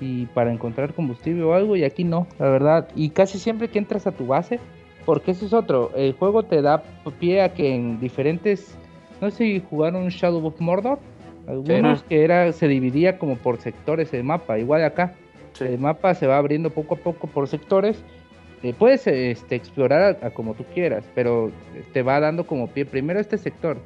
y 0.00 0.24
para 0.26 0.50
encontrar 0.50 0.94
combustible 0.94 1.42
o 1.42 1.52
algo, 1.52 1.76
y 1.76 1.84
aquí 1.84 2.04
no, 2.04 2.26
la 2.38 2.48
verdad. 2.48 2.88
Y 2.96 3.10
casi 3.10 3.38
siempre 3.38 3.68
que 3.68 3.78
entras 3.78 4.06
a 4.06 4.12
tu 4.12 4.26
base, 4.26 4.60
porque 5.04 5.32
eso 5.32 5.44
es 5.44 5.52
otro, 5.52 5.90
el 5.94 6.14
juego 6.14 6.42
te 6.42 6.62
da 6.62 6.82
pie 7.18 7.42
a 7.42 7.52
que 7.52 7.74
en 7.74 8.00
diferentes, 8.00 8.78
no 9.20 9.30
sé 9.30 9.36
si 9.36 9.62
jugaron 9.68 10.08
Shadow 10.08 10.46
of 10.46 10.58
Mordor, 10.58 11.00
algunos 11.46 12.02
que 12.04 12.24
era, 12.24 12.50
se 12.52 12.66
dividía 12.66 13.18
como 13.18 13.36
por 13.36 13.58
sectores 13.58 14.14
el 14.14 14.24
mapa, 14.24 14.58
igual 14.58 14.84
acá 14.84 15.12
el 15.60 15.78
mapa 15.78 16.14
se 16.14 16.26
va 16.26 16.38
abriendo 16.38 16.70
poco 16.70 16.94
a 16.94 16.98
poco 16.98 17.26
por 17.26 17.48
sectores. 17.48 18.02
Eh, 18.62 18.74
puedes 18.78 19.06
este, 19.06 19.56
explorar 19.56 20.18
a, 20.22 20.30
como 20.30 20.54
tú 20.54 20.64
quieras, 20.72 21.04
pero 21.14 21.50
te 21.92 22.02
va 22.02 22.20
dando 22.20 22.46
como 22.46 22.68
pie 22.68 22.84
primero 22.84 23.20
este 23.20 23.38
sector. 23.38 23.78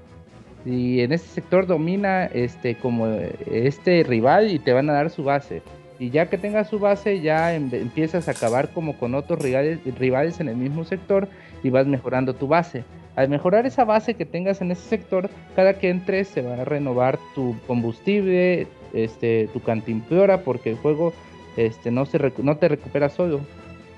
Y 0.65 1.01
en 1.01 1.13
este 1.13 1.29
sector 1.29 1.67
domina 1.67 2.25
este 2.27 2.75
como 2.77 3.07
este 3.07 4.03
rival 4.03 4.51
y 4.51 4.59
te 4.59 4.73
van 4.73 4.91
a 4.91 4.95
dar 4.95 5.11
su 5.11 5.25
base. 5.25 5.63
Y 5.99 6.11
ya 6.11 6.29
que 6.29 6.37
tengas 6.37 6.69
su 6.69 6.79
base, 6.79 7.21
ya 7.21 7.55
em, 7.55 7.71
empiezas 7.73 8.29
a 8.29 8.33
acabar 8.33 8.71
como 8.71 8.99
con 8.99 9.15
otros 9.15 9.41
rivales, 9.41 9.79
rivales 9.99 10.41
en 10.41 10.49
el 10.49 10.57
mismo 10.57 10.85
sector 10.85 11.29
y 11.63 11.71
vas 11.71 11.87
mejorando 11.87 12.35
tu 12.35 12.49
base. 12.49 12.85
Al 13.15 13.31
mejorar 13.31 13.65
esa 13.65 13.85
base 13.85 14.15
que 14.15 14.27
tengas 14.27 14.61
en 14.61 14.71
ese 14.73 14.89
sector, 14.89 15.31
cada 15.55 15.79
que 15.79 15.89
entres 15.89 16.29
se 16.29 16.43
va 16.43 16.55
a 16.55 16.65
renovar 16.67 17.19
tu 17.35 17.57
combustible, 17.67 18.67
este, 18.93 19.49
tu 19.55 19.61
cantimplora, 19.61 20.43
porque 20.43 20.71
el 20.71 20.77
juego 20.77 21.15
este, 21.57 21.91
no, 21.91 22.07
se 22.07 22.33
no 22.39 22.57
te 22.57 22.69
recuperas 22.69 23.13
solo, 23.13 23.41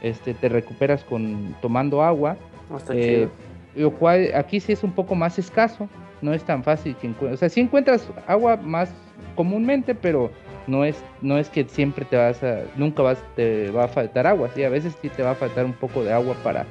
este, 0.02 0.35
te 0.35 0.48
recuperas 0.48 1.05
con 1.05 1.55
tomando 1.60 2.02
agua, 2.02 2.36
eh, 2.90 3.28
lo 3.74 3.90
cual 3.93 4.30
aquí 4.35 4.60
sí 4.60 4.72
es 4.72 4.82
un 4.82 4.93
poco 4.93 5.14
más 5.14 5.39
escaso, 5.39 5.89
no 6.22 6.32
es 6.32 6.43
tan 6.44 6.62
fácil 6.62 6.97
que 6.97 7.09
encuentres, 7.09 7.39
o 7.39 7.40
sea, 7.40 7.48
sí 7.48 7.60
encuentras 7.60 8.09
agua 8.26 8.56
más 8.56 8.90
comúnmente, 9.35 9.94
pero 9.94 10.30
no 10.66 10.85
es, 10.85 11.02
no 11.22 11.39
es 11.39 11.48
que 11.48 11.64
siempre 11.64 12.05
te 12.05 12.16
vas 12.16 12.43
a, 12.43 12.62
nunca 12.76 13.02
vas, 13.02 13.18
te 13.36 13.70
va 13.70 13.85
a 13.85 13.89
faltar 13.89 14.26
agua, 14.26 14.51
sí, 14.55 14.62
a 14.62 14.68
veces 14.68 14.97
sí 15.01 15.09
te 15.09 15.22
va 15.22 15.32
a 15.32 15.35
faltar 15.35 15.64
un 15.64 15.72
poco 15.72 16.05
de 16.05 16.12
agua 16.12 16.35
para, 16.44 16.66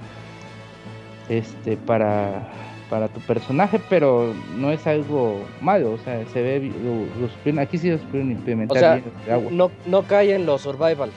este, 1.30 1.76
para 1.77 2.47
para 2.89 3.07
tu 3.07 3.19
personaje, 3.22 3.80
pero 3.89 4.34
no 4.55 4.72
es 4.72 4.85
algo 4.88 5.41
malo, 5.61 5.93
o 5.93 5.97
sea, 5.97 6.26
se 6.27 6.41
ve, 6.41 6.72
lo, 6.84 7.61
aquí 7.61 7.77
sí 7.77 7.89
lo 7.89 7.97
supieron 7.97 8.31
implementar 8.31 9.01
bien 9.01 9.57
No, 9.57 9.72
no 9.85 10.03
cae 10.03 10.35
en 10.35 10.45
los 10.45 10.61
survival. 10.61 11.11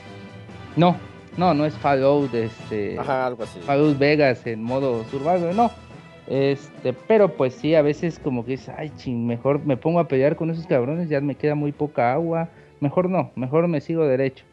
No, 0.77 0.97
no, 1.37 1.55
no 1.55 1.65
es 1.65 1.75
Fallout, 1.75 2.35
este, 2.35 2.99
Ajá, 2.99 3.27
algo 3.27 3.45
así. 3.45 3.61
Fallout 3.61 3.99
Vegas 3.99 4.47
en 4.47 4.63
modo 4.63 5.05
survival, 5.05 5.57
no. 5.57 5.71
Este, 6.27 6.93
pero 6.93 7.37
pues 7.37 7.55
sí, 7.55 7.75
a 7.75 7.83
veces 7.83 8.19
como 8.19 8.45
que 8.45 8.53
dices, 8.53 8.73
ay, 8.77 8.93
ching, 8.97 9.27
mejor 9.27 9.65
me 9.65 9.77
pongo 9.77 9.99
a 9.99 10.07
pelear 10.07 10.37
con 10.37 10.51
esos 10.51 10.67
cabrones, 10.67 11.09
ya 11.09 11.21
me 11.21 11.35
queda 11.35 11.55
muy 11.55 11.73
poca 11.73 12.13
agua. 12.13 12.49
Mejor 12.79 13.11
no, 13.11 13.33
mejor 13.35 13.67
me 13.69 13.81
sigo 13.81 14.07
derecho. 14.07 14.45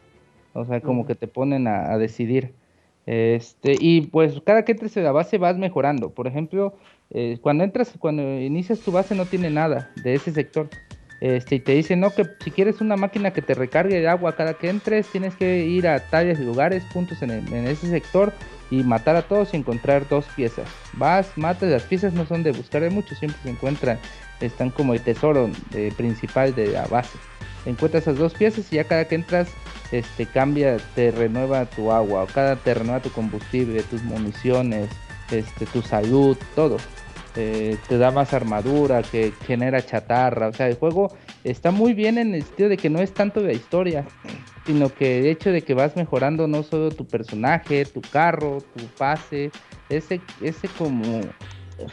O 0.54 0.64
sea, 0.64 0.80
como 0.80 1.06
que 1.06 1.14
te 1.14 1.28
ponen 1.28 1.68
a, 1.68 1.92
a 1.92 1.98
decidir. 1.98 2.52
Este, 3.06 3.74
y 3.80 4.02
pues 4.02 4.40
cada 4.44 4.64
que 4.64 4.72
entres 4.72 4.96
en 4.96 5.04
la 5.04 5.12
base 5.12 5.38
vas 5.38 5.56
mejorando. 5.56 6.10
Por 6.10 6.26
ejemplo, 6.26 6.74
eh, 7.10 7.38
cuando 7.40 7.64
entras, 7.64 7.92
cuando 7.98 8.22
inicias 8.40 8.80
tu 8.80 8.92
base 8.92 9.14
no 9.14 9.26
tiene 9.26 9.50
nada 9.50 9.90
de 10.02 10.14
ese 10.14 10.32
sector. 10.32 10.68
Este, 11.20 11.56
y 11.56 11.60
te 11.60 11.72
dicen, 11.72 11.98
no, 11.98 12.10
que 12.10 12.24
si 12.44 12.52
quieres 12.52 12.80
una 12.80 12.96
máquina 12.96 13.32
que 13.32 13.42
te 13.42 13.54
recargue 13.54 13.98
de 13.98 14.06
agua 14.06 14.36
cada 14.36 14.54
que 14.54 14.68
entres, 14.68 15.08
tienes 15.08 15.34
que 15.34 15.66
ir 15.66 15.88
a 15.88 15.98
tales 15.98 16.38
lugares, 16.38 16.84
puntos 16.92 17.22
en, 17.22 17.30
en 17.30 17.66
ese 17.66 17.88
sector 17.88 18.32
y 18.70 18.84
matar 18.84 19.16
a 19.16 19.22
todos 19.22 19.52
y 19.52 19.56
encontrar 19.56 20.08
dos 20.08 20.26
piezas. 20.36 20.68
Vas, 20.92 21.32
matas, 21.36 21.70
las 21.70 21.82
piezas 21.82 22.12
no 22.12 22.26
son 22.26 22.42
de 22.42 22.52
buscar 22.52 22.82
de 22.82 22.90
mucho, 22.90 23.14
siempre 23.16 23.40
se 23.42 23.50
encuentran, 23.50 23.98
están 24.40 24.70
como 24.70 24.94
el 24.94 25.00
tesoro 25.00 25.50
principal 25.96 26.54
de 26.54 26.68
la 26.68 26.86
base. 26.86 27.18
Encuentras 27.66 28.04
esas 28.04 28.18
dos 28.18 28.34
piezas 28.34 28.72
y 28.72 28.76
ya 28.76 28.84
cada 28.84 29.06
que 29.06 29.16
entras, 29.16 29.48
este 29.90 30.26
cambia, 30.26 30.76
te 30.94 31.10
renueva 31.10 31.66
tu 31.66 31.90
agua, 31.90 32.22
o 32.22 32.26
cada 32.26 32.56
te 32.56 32.74
renueva 32.74 33.00
tu 33.00 33.10
combustible, 33.10 33.82
tus 33.82 34.02
municiones, 34.02 34.88
este, 35.30 35.66
tu 35.66 35.82
salud, 35.82 36.36
todo. 36.54 36.76
Eh, 37.36 37.76
te 37.88 37.98
da 37.98 38.10
más 38.10 38.34
armadura, 38.34 39.02
que 39.02 39.32
genera 39.46 39.84
chatarra. 39.84 40.48
O 40.48 40.52
sea, 40.52 40.68
el 40.68 40.74
juego 40.74 41.14
está 41.44 41.70
muy 41.70 41.94
bien 41.94 42.18
en 42.18 42.34
el 42.34 42.42
sentido 42.42 42.68
de 42.68 42.76
que 42.76 42.90
no 42.90 42.98
es 43.00 43.12
tanto 43.12 43.40
de 43.40 43.48
la 43.48 43.52
historia, 43.52 44.04
sino 44.66 44.92
que 44.92 45.20
el 45.20 45.26
hecho 45.26 45.52
de 45.52 45.62
que 45.62 45.74
vas 45.74 45.94
mejorando 45.94 46.48
no 46.48 46.62
solo 46.62 46.90
tu 46.90 47.06
personaje, 47.06 47.84
tu 47.84 48.00
carro, 48.00 48.58
tu 48.74 48.84
pase, 48.96 49.50
ese, 49.88 50.20
ese 50.40 50.68
como 50.68 51.20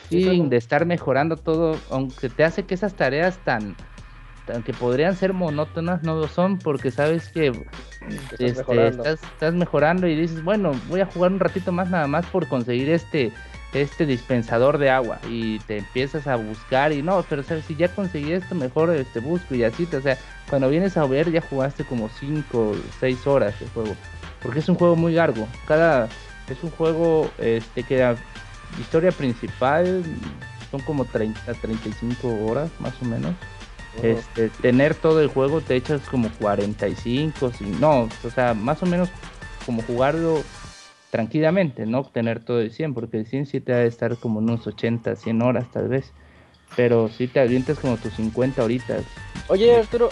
feeling 0.10 0.50
de 0.50 0.58
estar 0.58 0.86
mejorando 0.86 1.38
todo, 1.38 1.78
aunque 1.90 2.30
te 2.30 2.44
hace 2.44 2.64
que 2.64 2.74
esas 2.74 2.96
tareas 2.96 3.38
tan, 3.44 3.76
tan 4.46 4.64
que 4.64 4.74
podrían 4.74 5.16
ser 5.16 5.34
monótonas, 5.34 6.04
no 6.04 6.16
lo 6.16 6.28
son, 6.28 6.58
porque 6.60 6.92
sabes 6.92 7.30
que 7.30 7.52
Que 8.08 8.16
estás 8.16 8.40
este, 8.40 8.54
mejorando. 8.60 9.04
estás, 9.04 9.24
estás 9.32 9.54
mejorando 9.54 10.08
y 10.08 10.16
dices, 10.16 10.44
bueno, 10.44 10.72
voy 10.88 11.02
a 11.02 11.06
jugar 11.06 11.32
un 11.32 11.40
ratito 11.40 11.72
más 11.72 11.90
nada 11.90 12.08
más 12.08 12.26
por 12.28 12.48
conseguir 12.48 12.90
este 12.90 13.32
este 13.74 14.06
dispensador 14.06 14.78
de 14.78 14.90
agua 14.90 15.20
y 15.30 15.60
te 15.60 15.80
empiezas 15.80 16.28
a 16.28 16.38
buscar 16.38 16.94
y 16.94 17.02
no, 17.02 17.26
pero 17.30 17.44
sabes, 17.44 17.66
si 17.66 17.76
ya 17.76 17.90
conseguí 17.90 18.32
esto, 18.32 18.56
mejor 18.56 18.90
este 18.92 19.20
busco 19.20 19.54
y 19.54 19.64
así, 19.66 19.86
o 19.94 20.02
sea, 20.02 20.18
cuando 20.50 20.70
vienes 20.70 20.96
a 20.96 21.06
ver 21.06 21.30
ya 21.30 21.42
jugaste 21.42 21.84
como 21.84 22.08
5 22.08 22.58
o 22.58 22.76
6 23.02 23.28
horas 23.28 23.60
de 23.60 23.68
juego, 23.68 23.94
porque 24.42 24.60
es 24.60 24.70
un 24.70 24.76
juego 24.76 24.96
muy 24.96 25.14
largo, 25.14 25.46
cada 25.68 26.08
es 26.50 26.64
un 26.64 26.70
juego 26.72 27.30
este 27.38 27.84
que 27.84 27.98
la 27.98 28.16
historia 28.80 29.12
principal 29.12 30.04
son 30.72 30.80
como 30.82 31.04
30 31.04 31.54
35 31.56 32.46
horas 32.46 32.70
más 32.80 32.94
o 33.02 33.06
menos. 33.06 33.34
Este, 34.04 34.50
tener 34.62 34.94
todo 34.94 35.22
el 35.22 35.30
juego 35.30 35.62
te 35.62 35.76
echas 35.76 36.02
como 36.10 36.30
45, 36.40 37.52
si, 37.52 37.66
no, 37.66 38.10
o 38.24 38.30
sea, 38.30 38.54
más 38.54 38.84
o 38.84 38.86
menos 38.86 39.10
como 39.66 39.82
jugarlo 39.82 40.44
tranquilamente, 41.12 41.86
no 41.86 42.04
tener 42.04 42.44
todo 42.44 42.60
el 42.60 42.72
100, 42.72 42.94
porque 42.94 43.18
el 43.18 43.26
100 43.26 43.46
sí 43.46 43.62
te 43.62 43.72
va 43.72 43.80
a 43.80 43.84
estar 43.84 44.18
como 44.18 44.40
unos 44.40 44.68
80, 44.68 45.16
100 45.16 45.42
horas 45.42 45.72
tal 45.72 45.88
vez, 45.88 46.12
pero 46.76 47.10
sí 47.10 47.28
te 47.28 47.40
avientas 47.40 47.80
como 47.80 47.98
tus 47.98 48.14
50 48.14 48.64
horitas. 48.64 49.04
Oye, 49.48 49.76
Arturo, 49.76 50.10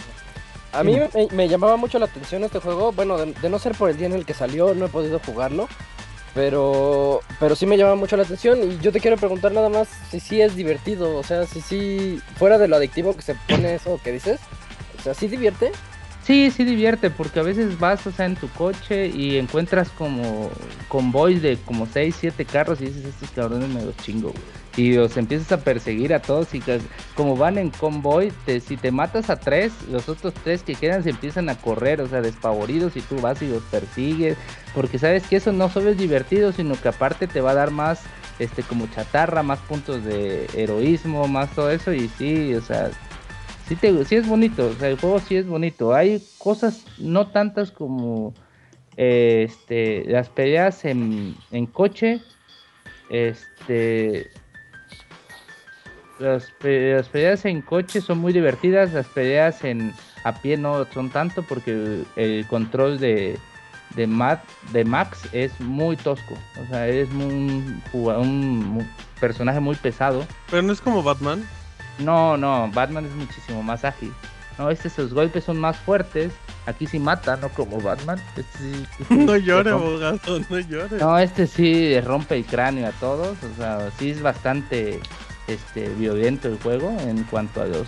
a 0.72 0.84
mí 0.84 0.97
me, 0.97 1.27
me 1.31 1.47
llamaba 1.49 1.77
mucho 1.77 1.99
la 1.99 2.05
atención 2.05 2.43
este 2.43 2.60
juego. 2.60 2.91
Bueno, 2.93 3.18
de, 3.18 3.34
de 3.34 3.49
no 3.49 3.60
ser 3.60 3.73
por 3.76 3.89
el 3.89 3.97
día 3.97 4.07
en 4.07 4.14
el 4.14 4.26
que 4.26 4.34
salió, 4.34 4.73
no 4.73 4.85
he 4.85 4.89
podido 4.89 5.19
jugarlo. 5.19 5.68
Pero, 6.34 7.22
pero 7.39 7.55
sí 7.55 7.65
me 7.65 7.77
llama 7.77 7.95
mucho 7.95 8.18
la 8.18 8.23
atención. 8.23 8.60
Y 8.64 8.80
yo 8.80 8.91
te 8.91 8.99
quiero 8.99 9.18
preguntar 9.18 9.51
nada 9.51 9.69
más 9.69 9.88
si 10.10 10.19
sí 10.19 10.41
es 10.41 10.55
divertido. 10.55 11.15
O 11.18 11.23
sea, 11.23 11.45
si 11.45 11.61
sí, 11.61 12.19
fuera 12.38 12.57
de 12.57 12.68
lo 12.68 12.76
adictivo 12.76 13.15
que 13.15 13.22
se 13.22 13.35
pone 13.47 13.76
eso 13.76 13.99
que 14.03 14.11
dices. 14.11 14.39
O 14.99 15.01
sea, 15.03 15.14
sí 15.14 15.27
divierte. 15.27 15.72
Sí, 16.26 16.51
sí 16.51 16.64
divierte, 16.64 17.10
porque 17.10 17.41
a 17.41 17.43
veces 17.43 17.77
vas, 17.77 18.07
o 18.07 18.11
sea, 18.11 18.26
en 18.26 18.38
tu 18.38 18.47
coche 18.49 19.07
y 19.07 19.38
encuentras 19.38 19.89
como 19.89 20.49
convoys 20.88 21.41
de 21.41 21.57
como 21.57 21.85
6, 21.85 22.15
7 22.18 22.45
carros 22.45 22.80
y 22.80 22.85
dices, 22.85 23.05
estos 23.05 23.30
cabrones 23.31 23.68
me 23.68 23.84
los 23.84 23.97
chingo, 23.97 24.30
güey". 24.30 24.62
Y 24.75 24.93
los 24.93 25.17
empiezas 25.17 25.51
a 25.51 25.63
perseguir 25.63 26.13
a 26.15 26.21
todos 26.21 26.55
y 26.55 26.61
como 27.15 27.37
van 27.37 27.59
en 27.59 27.69
convoy, 27.69 28.33
si 28.65 28.75
te 28.75 28.91
matas 28.91 29.29
a 29.29 29.39
tres, 29.39 29.71
los 29.91 30.09
otros 30.09 30.33
tres 30.43 30.63
que 30.63 30.73
quedan 30.73 31.03
se 31.03 31.11
empiezan 31.11 31.47
a 31.49 31.55
correr, 31.55 32.01
o 32.01 32.07
sea, 32.07 32.21
despavoridos 32.21 32.95
y 32.95 33.01
tú 33.01 33.21
vas 33.21 33.41
y 33.43 33.47
los 33.47 33.61
persigues, 33.63 34.35
porque 34.73 34.97
sabes 34.97 35.27
que 35.27 35.35
eso 35.35 35.51
no 35.51 35.69
solo 35.69 35.91
es 35.91 35.97
divertido, 35.97 36.51
sino 36.51 36.73
que 36.81 36.87
aparte 36.87 37.27
te 37.27 37.39
va 37.39 37.51
a 37.51 37.55
dar 37.55 37.69
más, 37.69 38.01
este, 38.39 38.63
como 38.63 38.87
chatarra, 38.87 39.43
más 39.43 39.59
puntos 39.59 40.03
de 40.03 40.47
heroísmo, 40.55 41.27
más 41.27 41.53
todo 41.53 41.69
eso 41.69 41.93
y 41.93 42.07
sí, 42.07 42.55
o 42.55 42.61
sea, 42.61 42.89
sí, 43.67 43.75
te, 43.75 44.05
sí 44.05 44.15
es 44.15 44.27
bonito, 44.27 44.67
o 44.67 44.73
sea, 44.73 44.89
el 44.89 44.99
juego 44.99 45.19
sí 45.19 45.35
es 45.35 45.47
bonito. 45.47 45.93
Hay 45.93 46.21
cosas 46.37 46.85
no 46.97 47.27
tantas 47.27 47.71
como 47.71 48.33
eh, 48.97 49.45
este, 49.47 50.05
las 50.07 50.29
peleas 50.29 50.85
en, 50.85 51.35
en 51.51 51.65
coche, 51.65 52.21
este, 53.09 54.31
las, 56.23 56.51
pe- 56.51 56.95
las 56.95 57.07
peleas 57.09 57.45
en 57.45 57.61
coche 57.61 58.01
son 58.01 58.17
muy 58.19 58.33
divertidas, 58.33 58.93
las 58.93 59.07
peleas 59.07 59.63
en 59.63 59.93
a 60.23 60.33
pie 60.33 60.57
no 60.57 60.85
son 60.93 61.09
tanto 61.09 61.43
porque 61.43 62.03
el, 62.15 62.47
control 62.47 62.97
de, 62.99 63.37
de, 63.95 64.07
Matt, 64.07 64.43
de 64.71 64.85
Max 64.85 65.27
es 65.33 65.59
muy 65.59 65.97
tosco, 65.97 66.35
o 66.63 66.67
sea, 66.69 66.87
es 66.87 67.09
un, 67.11 67.81
un 67.93 68.87
personaje 69.19 69.59
muy 69.59 69.75
pesado. 69.75 70.25
Pero 70.49 70.61
no 70.61 70.71
es 70.73 70.81
como 70.81 71.03
Batman. 71.03 71.45
No, 71.99 72.37
no, 72.37 72.69
Batman 72.73 73.05
es 73.05 73.13
muchísimo 73.13 73.61
más 73.61 73.83
ágil. 73.85 74.11
No, 74.57 74.69
este 74.69 74.89
sus 74.89 75.13
golpes 75.13 75.43
son 75.43 75.57
más 75.59 75.75
fuertes. 75.77 76.31
Aquí 76.67 76.85
sí 76.87 76.99
mata, 76.99 77.35
no 77.37 77.49
como 77.49 77.81
Batman. 77.81 78.19
Este 78.35 78.43
sí- 78.57 78.85
No 79.15 79.35
llore, 79.35 79.71
rompe- 79.71 79.73
abogado, 79.73 80.39
no 80.49 80.59
llore. 80.59 80.97
No, 80.99 81.17
este 81.19 81.47
sí 81.47 81.99
rompe 82.01 82.35
el 82.37 82.45
cráneo 82.45 82.87
a 82.87 82.91
todos. 82.91 83.35
O 83.43 83.55
sea, 83.57 83.89
sí 83.97 84.11
es 84.11 84.21
bastante 84.21 84.99
este 85.48 85.90
violento 85.90 86.48
el 86.48 86.57
juego 86.60 86.95
en 87.02 87.24
cuanto 87.26 87.61
a 87.61 87.65
los 87.65 87.88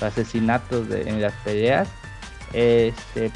asesinatos 0.00 0.88
de- 0.88 1.08
en 1.08 1.20
las 1.20 1.32
peleas. 1.44 1.88
Este 2.52 3.30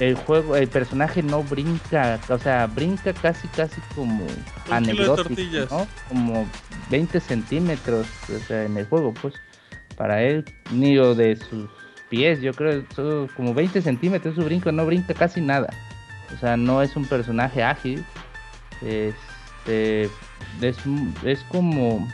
el 0.00 0.14
juego, 0.14 0.54
el 0.54 0.68
personaje 0.68 1.24
no 1.24 1.42
brinca, 1.42 2.20
o 2.28 2.38
sea, 2.38 2.68
brinca 2.68 3.12
casi 3.14 3.48
casi 3.48 3.80
como 3.96 4.24
anecdótico. 4.70 5.34
Como 6.08 6.46
20 6.88 7.18
centímetros, 7.18 8.06
o 8.32 8.38
sea, 8.46 8.62
en 8.64 8.76
el 8.76 8.86
juego, 8.86 9.12
pues, 9.20 9.34
para 9.96 10.22
él, 10.22 10.44
ni 10.70 10.94
lo 10.94 11.16
de 11.16 11.34
sus 11.34 11.68
pies, 12.10 12.40
yo 12.40 12.52
creo, 12.54 12.84
como 13.36 13.54
20 13.54 13.82
centímetros 13.82 14.36
su 14.36 14.44
brinco, 14.44 14.70
no 14.70 14.86
brinca 14.86 15.14
casi 15.14 15.40
nada. 15.40 15.68
O 16.32 16.38
sea, 16.38 16.56
no 16.56 16.80
es 16.80 16.94
un 16.94 17.04
personaje 17.04 17.64
ágil. 17.64 18.04
Este 18.80 20.04
es, 20.62 20.78
es 21.24 21.40
como 21.50 22.08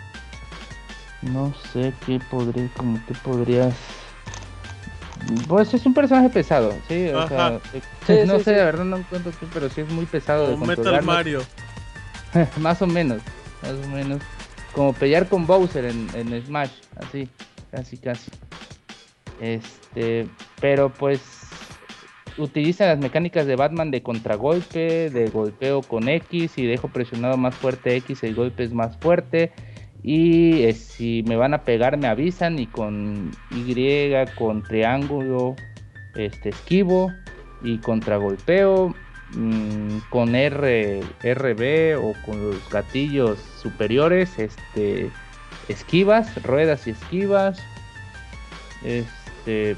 no 1.32 1.52
sé 1.72 1.92
qué 2.06 2.20
podría 2.30 2.68
como 2.76 2.98
que 3.06 3.14
podrías 3.14 3.74
pues 5.48 5.72
es 5.72 5.86
un 5.86 5.94
personaje 5.94 6.28
pesado, 6.28 6.74
sí, 6.86 7.08
o 7.08 7.26
sea, 7.28 7.58
Sí, 8.06 8.12
no 8.26 8.38
sí, 8.38 8.44
sé, 8.44 8.50
sí. 8.50 8.56
de 8.56 8.64
verdad 8.64 8.84
no 8.84 8.96
encuentro 8.98 9.32
qué, 9.40 9.46
pero 9.54 9.70
sí 9.70 9.80
es 9.80 9.90
muy 9.90 10.04
pesado 10.06 10.48
de 10.48 10.54
Como 10.54 10.66
Metal 10.66 10.76
controlar, 10.76 11.02
no- 11.04 11.12
Mario. 11.12 11.40
más 12.60 12.82
o 12.82 12.86
menos, 12.86 13.22
más 13.62 13.72
o 13.72 13.88
menos. 13.88 14.20
Como 14.74 14.92
pelear 14.92 15.28
con 15.28 15.46
Bowser 15.46 15.84
en, 15.86 16.08
en 16.14 16.42
Smash, 16.44 16.72
así, 16.96 17.28
casi, 17.70 17.96
casi. 17.96 18.30
Este, 19.40 20.26
pero 20.60 20.92
pues 20.92 21.22
utiliza 22.36 22.86
las 22.86 22.98
mecánicas 22.98 23.46
de 23.46 23.56
Batman 23.56 23.90
de 23.92 24.02
contragolpe, 24.02 25.08
de 25.10 25.30
golpeo 25.30 25.82
con 25.82 26.08
X 26.08 26.58
y 26.58 26.66
dejo 26.66 26.88
presionado 26.88 27.36
más 27.36 27.54
fuerte 27.54 27.96
X, 27.96 28.24
el 28.24 28.34
golpe 28.34 28.64
es 28.64 28.72
más 28.72 28.96
fuerte. 28.98 29.52
Y 30.06 30.64
eh, 30.64 30.74
si 30.74 31.22
me 31.26 31.34
van 31.34 31.54
a 31.54 31.64
pegar 31.64 31.96
me 31.96 32.06
avisan 32.06 32.58
y 32.58 32.66
con 32.66 33.30
Y, 33.50 34.12
con 34.36 34.62
triángulo, 34.62 35.56
este 36.14 36.50
esquivo 36.50 37.10
y 37.62 37.78
contragolpeo 37.78 38.94
mm, 39.32 39.98
con 40.10 40.34
R, 40.34 41.00
RB 41.22 41.98
o 41.98 42.12
con 42.26 42.50
los 42.50 42.68
gatillos 42.68 43.38
superiores, 43.62 44.38
este 44.38 45.10
esquivas, 45.68 46.42
ruedas 46.42 46.86
y 46.86 46.90
esquivas. 46.90 47.58
Este 48.84 49.74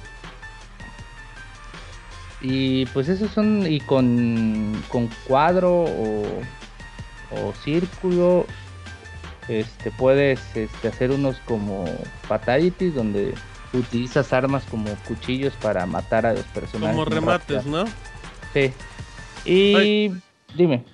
y 2.41 2.87
pues 2.87 3.09
esos 3.09 3.31
son 3.31 3.65
y 3.65 3.79
con, 3.79 4.83
con 4.89 5.09
cuadro 5.29 5.85
o, 5.85 6.25
o 7.31 7.53
círculo 7.63 8.45
este 9.49 9.91
puedes 9.91 10.41
este, 10.55 10.89
hacer 10.89 11.11
unos 11.11 11.37
como 11.47 11.85
fatalities 12.29 12.95
donde 12.95 13.35
utilizas 13.73 14.33
armas 14.33 14.65
como 14.71 14.91
cuchillos 15.07 15.53
para 15.55 15.87
matar 15.87 16.27
a 16.27 16.33
los 16.33 16.45
personajes. 16.47 16.95
Como 16.95 17.05
remates, 17.05 17.65
rápido. 17.65 17.85
¿no? 17.85 17.91
Sí. 18.53 18.73
Y 19.45 20.13
dime. 20.55 20.85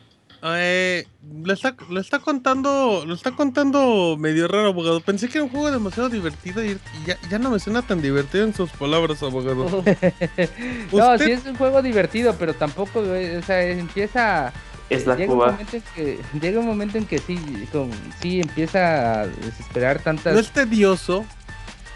Eh, 0.44 1.06
lo, 1.44 1.52
está, 1.52 1.76
lo 1.88 2.00
está 2.00 2.18
contando, 2.18 3.04
lo 3.06 3.14
está 3.14 3.30
contando 3.30 4.16
medio 4.18 4.48
raro, 4.48 4.68
abogado. 4.68 5.00
Pensé 5.00 5.28
que 5.28 5.38
era 5.38 5.44
un 5.44 5.50
juego 5.50 5.70
demasiado 5.70 6.08
divertido 6.08 6.64
y, 6.64 6.78
ya, 7.06 7.16
ya 7.30 7.38
no 7.38 7.50
me 7.50 7.60
suena 7.60 7.82
tan 7.82 8.02
divertido 8.02 8.44
en 8.44 8.52
sus 8.52 8.70
palabras, 8.70 9.22
abogado. 9.22 9.84
no, 10.92 11.12
Usted- 11.12 11.24
sí 11.24 11.30
es 11.30 11.46
un 11.46 11.54
juego 11.54 11.80
divertido, 11.80 12.34
pero 12.38 12.54
tampoco, 12.54 13.00
o 13.00 13.42
sea, 13.46 13.62
empieza... 13.62 14.52
Es 14.94 15.06
la 15.06 15.16
llega 15.16 15.32
un, 15.32 15.38
Cuba. 15.38 15.50
momento 15.52 15.76
en 15.76 15.82
que, 15.94 16.18
llega 16.40 16.60
un 16.60 16.66
momento 16.66 16.98
en 16.98 17.06
que 17.06 17.18
sí, 17.18 17.38
como- 17.72 17.92
sí 18.20 18.40
empieza 18.40 19.22
a 19.22 19.26
desesperar 19.26 20.00
tantas... 20.00 20.34
No 20.34 20.40
es 20.40 20.50
tedioso. 20.50 21.24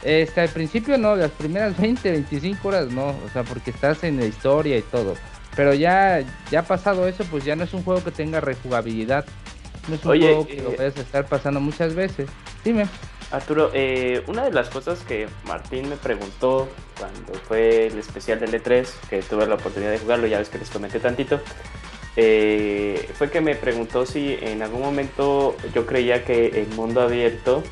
Este, 0.02 0.40
al 0.42 0.48
principio 0.50 0.98
no, 0.98 1.16
las 1.16 1.30
primeras 1.32 1.76
20, 1.80 2.10
25 2.10 2.68
horas 2.68 2.88
no, 2.90 3.08
o 3.08 3.30
sea, 3.32 3.42
porque 3.42 3.70
estás 3.70 4.04
en 4.04 4.18
la 4.18 4.26
historia 4.26 4.76
y 4.78 4.82
todo. 4.82 5.14
Pero 5.56 5.72
ya, 5.74 6.22
ya 6.50 6.62
pasado 6.62 7.08
eso, 7.08 7.24
pues 7.30 7.44
ya 7.44 7.56
no 7.56 7.64
es 7.64 7.72
un 7.72 7.82
juego 7.82 8.04
que 8.04 8.10
tenga 8.10 8.40
rejugabilidad. 8.40 9.24
No 9.88 9.94
es 9.94 10.04
un 10.04 10.10
Oye, 10.10 10.26
juego 10.26 10.46
que 10.46 10.62
lo 10.62 10.70
eh, 10.70 10.74
puedes 10.76 10.96
estar 10.98 11.26
pasando 11.26 11.60
muchas 11.60 11.94
veces. 11.94 12.28
Dime. 12.64 12.86
Arturo, 13.30 13.70
eh, 13.74 14.22
una 14.28 14.44
de 14.44 14.52
las 14.52 14.68
cosas 14.68 15.00
que 15.00 15.26
Martín 15.46 15.88
me 15.88 15.96
preguntó 15.96 16.68
cuando 16.98 17.32
fue 17.48 17.86
el 17.88 17.98
especial 17.98 18.38
del 18.38 18.52
E3, 18.52 18.86
que 19.08 19.22
tuve 19.22 19.46
la 19.46 19.54
oportunidad 19.56 19.90
de 19.90 19.98
jugarlo, 19.98 20.26
ya 20.28 20.38
ves 20.38 20.48
que 20.48 20.58
les 20.58 20.70
comenté 20.70 21.00
tantito, 21.00 21.40
eh, 22.16 23.08
fue 23.14 23.30
que 23.30 23.40
me 23.40 23.54
preguntó 23.54 24.06
si 24.06 24.36
en 24.40 24.62
algún 24.62 24.80
momento 24.80 25.56
yo 25.74 25.86
creía 25.86 26.24
que 26.24 26.46
el 26.48 26.68
mundo 26.68 27.00
abierto 27.02 27.62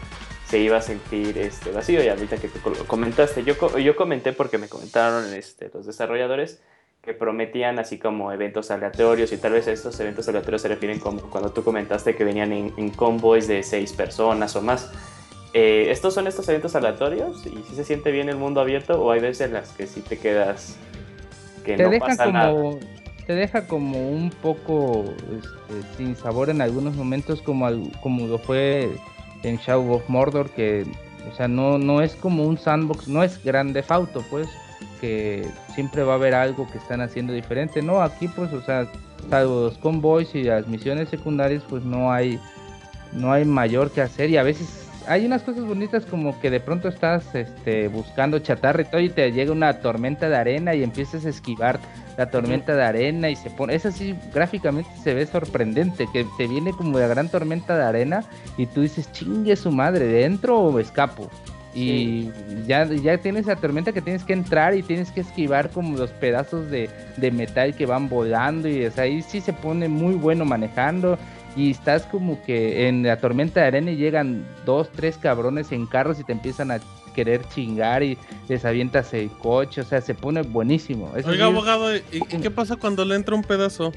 se 0.47 0.59
iba 0.59 0.77
a 0.77 0.83
sentir 0.83 1.39
este, 1.39 1.71
vacío 1.71 2.05
y 2.05 2.09
ahorita 2.09 2.37
que 2.37 2.49
tú 2.49 2.61
co- 2.61 2.73
comentaste, 2.87 3.43
yo, 3.45 3.55
yo 3.79 3.97
comenté 3.97 4.33
porque 4.33 4.59
me 4.59 4.69
comentaron 4.69 5.33
este, 5.33 5.71
los 5.73 5.87
desarrolladores 5.87 6.61
que 7.03 7.13
prometían 7.15 7.79
así 7.79 7.99
como 7.99 8.33
eventos 8.33 8.71
aleatorios 8.71 9.33
y 9.33 9.37
tal 9.39 9.53
vez 9.53 9.67
estos 9.67 9.99
eventos 10.01 10.29
aleatorios 10.29 10.63
se 10.63 10.69
refieren 10.69 10.99
como 11.01 11.21
cuando 11.31 11.51
tú 11.51 11.63
comentaste 11.65 12.15
que 12.15 12.25
venían 12.25 12.53
en, 12.53 12.73
en 12.77 12.91
convoys 12.91 13.47
de 13.49 13.63
seis 13.63 13.93
personas 13.93 14.55
o 14.57 14.63
más. 14.63 14.91
Eh, 15.53 15.91
¿Estos 15.91 16.15
son 16.15 16.27
estos 16.27 16.49
eventos 16.49 16.75
aleatorios? 16.75 17.45
¿Y 17.47 17.63
si 17.69 17.75
se 17.77 17.85
siente 17.85 18.11
bien 18.11 18.29
el 18.29 18.37
mundo 18.37 18.61
abierto? 18.61 19.03
¿O 19.03 19.11
hay 19.11 19.21
veces 19.21 19.47
en 19.49 19.53
las 19.55 19.71
que 19.73 19.87
sí 19.87 20.01
te 20.01 20.19
quedas 20.19 20.77
que 21.65 21.77
te 21.77 21.83
no 21.83 21.91
deja 21.91 22.07
pasa 22.07 22.27
nada? 22.33 22.53
Te 23.27 23.35
deja 23.35 23.67
como 23.67 24.09
un 24.09 24.31
poco 24.31 25.05
este, 25.33 25.97
sin 25.97 26.17
sabor 26.17 26.51
en 26.51 26.61
algunos 26.61 26.95
momentos 26.95 27.41
como 27.43 27.67
como 28.01 28.27
lo 28.27 28.39
fue 28.39 28.97
en 29.43 29.57
Shadow 29.57 29.93
of 29.93 30.09
Mordor 30.09 30.51
que 30.51 30.87
o 31.31 31.35
sea 31.35 31.49
no 31.49 31.79
no 31.79 32.03
es 32.03 32.15
como 32.15 32.45
un 32.45 32.59
sandbox 32.59 33.09
no 33.09 33.23
es 33.23 33.43
grande 33.43 33.85
Auto 33.89 34.23
pues 34.31 34.49
que 35.01 35.47
siempre 35.75 36.03
va 36.03 36.13
a 36.13 36.17
haber 36.17 36.35
algo 36.35 36.67
que 36.71 36.79
están 36.79 37.01
haciendo 37.01 37.33
diferente. 37.33 37.83
No 37.83 38.01
aquí 38.01 38.29
pues 38.29 38.53
o 38.53 38.63
sea 38.63 38.87
salvo 39.29 39.63
los 39.63 39.79
convoys 39.79 40.35
y 40.35 40.45
las 40.45 40.67
misiones 40.67 41.09
secundarias 41.09 41.63
pues 41.69 41.85
no 41.85 42.13
hay 42.13 42.39
no 43.13 43.33
hay 43.33 43.45
mayor 43.45 43.91
que 43.91 44.01
hacer 44.01 44.31
y 44.31 44.37
a 44.37 44.43
veces 44.43 44.84
hay 45.07 45.27
unas 45.27 45.43
cosas 45.43 45.65
bonitas 45.65 46.05
como 46.07 46.39
que 46.41 46.51
de 46.51 46.61
pronto 46.61 46.89
estás 46.89 47.35
este, 47.35 47.89
buscando 47.89 48.39
chatarra 48.39 48.83
y 48.83 48.85
todo 48.85 49.01
y 49.01 49.09
te 49.09 49.33
llega 49.33 49.53
una 49.53 49.81
tormenta 49.81 50.29
de 50.29 50.37
arena 50.37 50.75
y 50.75 50.83
empiezas 50.83 51.25
a 51.27 51.29
esquivar 51.29 51.79
la 52.17 52.31
tormenta 52.31 52.75
de 52.75 52.85
arena 52.85 53.31
y 53.31 53.37
se 53.37 53.51
pone, 53.51 53.75
eso 53.75 53.91
sí 53.91 54.15
gráficamente 54.33 54.91
se 55.03 55.15
ve 55.15 55.27
sorprendente, 55.27 56.07
que 56.13 56.25
te 56.39 56.47
viene 56.47 56.73
como 56.73 56.99
la 56.99 57.09
gran 57.09 57.29
tormenta 57.29 57.77
de 57.77 57.85
arena 57.85 58.25
y 58.57 58.67
tú 58.67 58.83
dices, 58.83 59.11
chingue 59.13 59.57
su 59.57 59.71
madre, 59.71 60.07
¿dentro 60.07 60.61
o 60.61 60.79
escapo? 60.79 61.29
Y 61.77 62.31
ya, 62.69 62.85
ya 62.85 63.19
tienes 63.19 63.47
la 63.47 63.57
tormenta 63.57 63.91
que 63.91 64.01
tienes 64.01 64.23
que 64.23 64.33
entrar 64.33 64.77
y 64.77 64.85
tienes 64.85 65.11
que 65.11 65.23
esquivar 65.23 65.71
como 65.71 65.99
los 65.99 66.11
pedazos 66.11 66.71
de, 66.71 66.89
de 67.17 67.33
metal 67.33 67.75
que 67.75 67.85
van 67.85 68.09
volando 68.09 68.69
y 68.69 68.87
o 68.87 68.93
sea, 68.93 69.05
ahí 69.05 69.23
sí 69.23 69.41
se 69.41 69.53
pone 69.53 69.89
muy 69.89 70.15
bueno 70.15 70.45
manejando 70.45 71.19
y 71.57 71.71
estás 71.71 72.03
como 72.07 72.43
que 72.43 72.89
en 72.89 73.03
la 73.03 73.19
tormenta 73.19 73.61
de 73.61 73.67
arena 73.67 73.91
y 73.93 73.97
llegan 73.97 74.47
dos, 74.65 74.91
tres 74.91 75.17
cabrones 75.19 75.71
en 75.73 75.87
carros 75.87 76.19
y 76.21 76.25
te 76.25 76.33
empiezan 76.33 76.71
a 76.71 76.81
querer 77.15 77.47
chingar 77.49 78.03
y 78.03 78.19
les 78.49 78.65
avientas 78.65 79.15
el 79.15 79.31
coche, 79.31 79.81
o 79.83 79.85
sea, 79.85 80.01
se 80.01 80.15
pone 80.15 80.43
buenísimo. 80.43 81.13
Eso 81.17 81.29
Oiga, 81.29 81.47
es- 81.47 81.53
abogado, 81.53 81.95
¿y, 81.97 82.01
qué 82.43 82.51
pasa 82.51 82.77
cuando 82.77 83.05
le 83.05 83.15
entra 83.15 83.35
un 83.35 83.43
pedazo? 83.43 83.93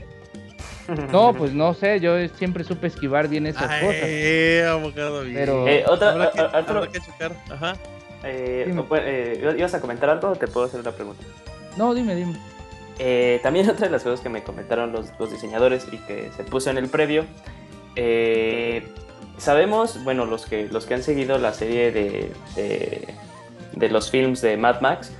No, 1.11 1.33
pues 1.33 1.51
no 1.53 1.73
sé, 1.73 1.99
yo 1.99 2.15
siempre 2.37 2.63
supe 2.63 2.87
esquivar 2.87 3.27
bien 3.27 3.45
esas 3.45 3.63
cosas. 3.81 4.03
Ay, 4.03 4.59
abogado, 4.61 5.23
bien. 5.23 5.35
Pero- 5.35 5.67
Eh, 5.67 5.83
otra- 5.87 6.11
Habrá 6.11 6.31
que, 6.83 6.91
que 6.91 6.99
checar. 7.01 7.33
Ajá. 7.49 7.73
Eh, 8.23 8.73
eh, 9.01 9.55
¿Ibas 9.57 9.73
a 9.73 9.81
comentar 9.81 10.09
algo 10.09 10.29
o 10.29 10.35
te 10.35 10.47
puedo 10.47 10.65
hacer 10.65 10.79
una 10.79 10.91
pregunta? 10.91 11.23
No, 11.75 11.93
dime, 11.93 12.15
dime. 12.15 12.35
Eh, 12.99 13.39
también 13.43 13.69
otra 13.69 13.87
de 13.87 13.91
las 13.91 14.03
cosas 14.03 14.21
que 14.21 14.29
me 14.29 14.43
comentaron 14.43 14.91
los, 14.91 15.31
diseñadores 15.31 15.87
y 15.91 15.97
que 15.97 16.31
se 16.35 16.43
puso 16.43 16.69
en 16.69 16.77
el 16.77 16.89
previo. 16.89 17.25
eh, 17.95 18.87
sabemos, 19.37 20.03
bueno, 20.03 20.25
los 20.25 20.45
que, 20.45 20.67
los 20.67 20.85
que 20.85 20.95
han 20.95 21.03
seguido 21.03 21.37
la 21.37 21.53
serie 21.53 21.91
de, 21.91 22.31
de, 22.55 23.07
de 23.73 23.89
los 23.89 24.09
films 24.09 24.41
de 24.41 24.57
Mad 24.57 24.81
Max, 24.81 25.11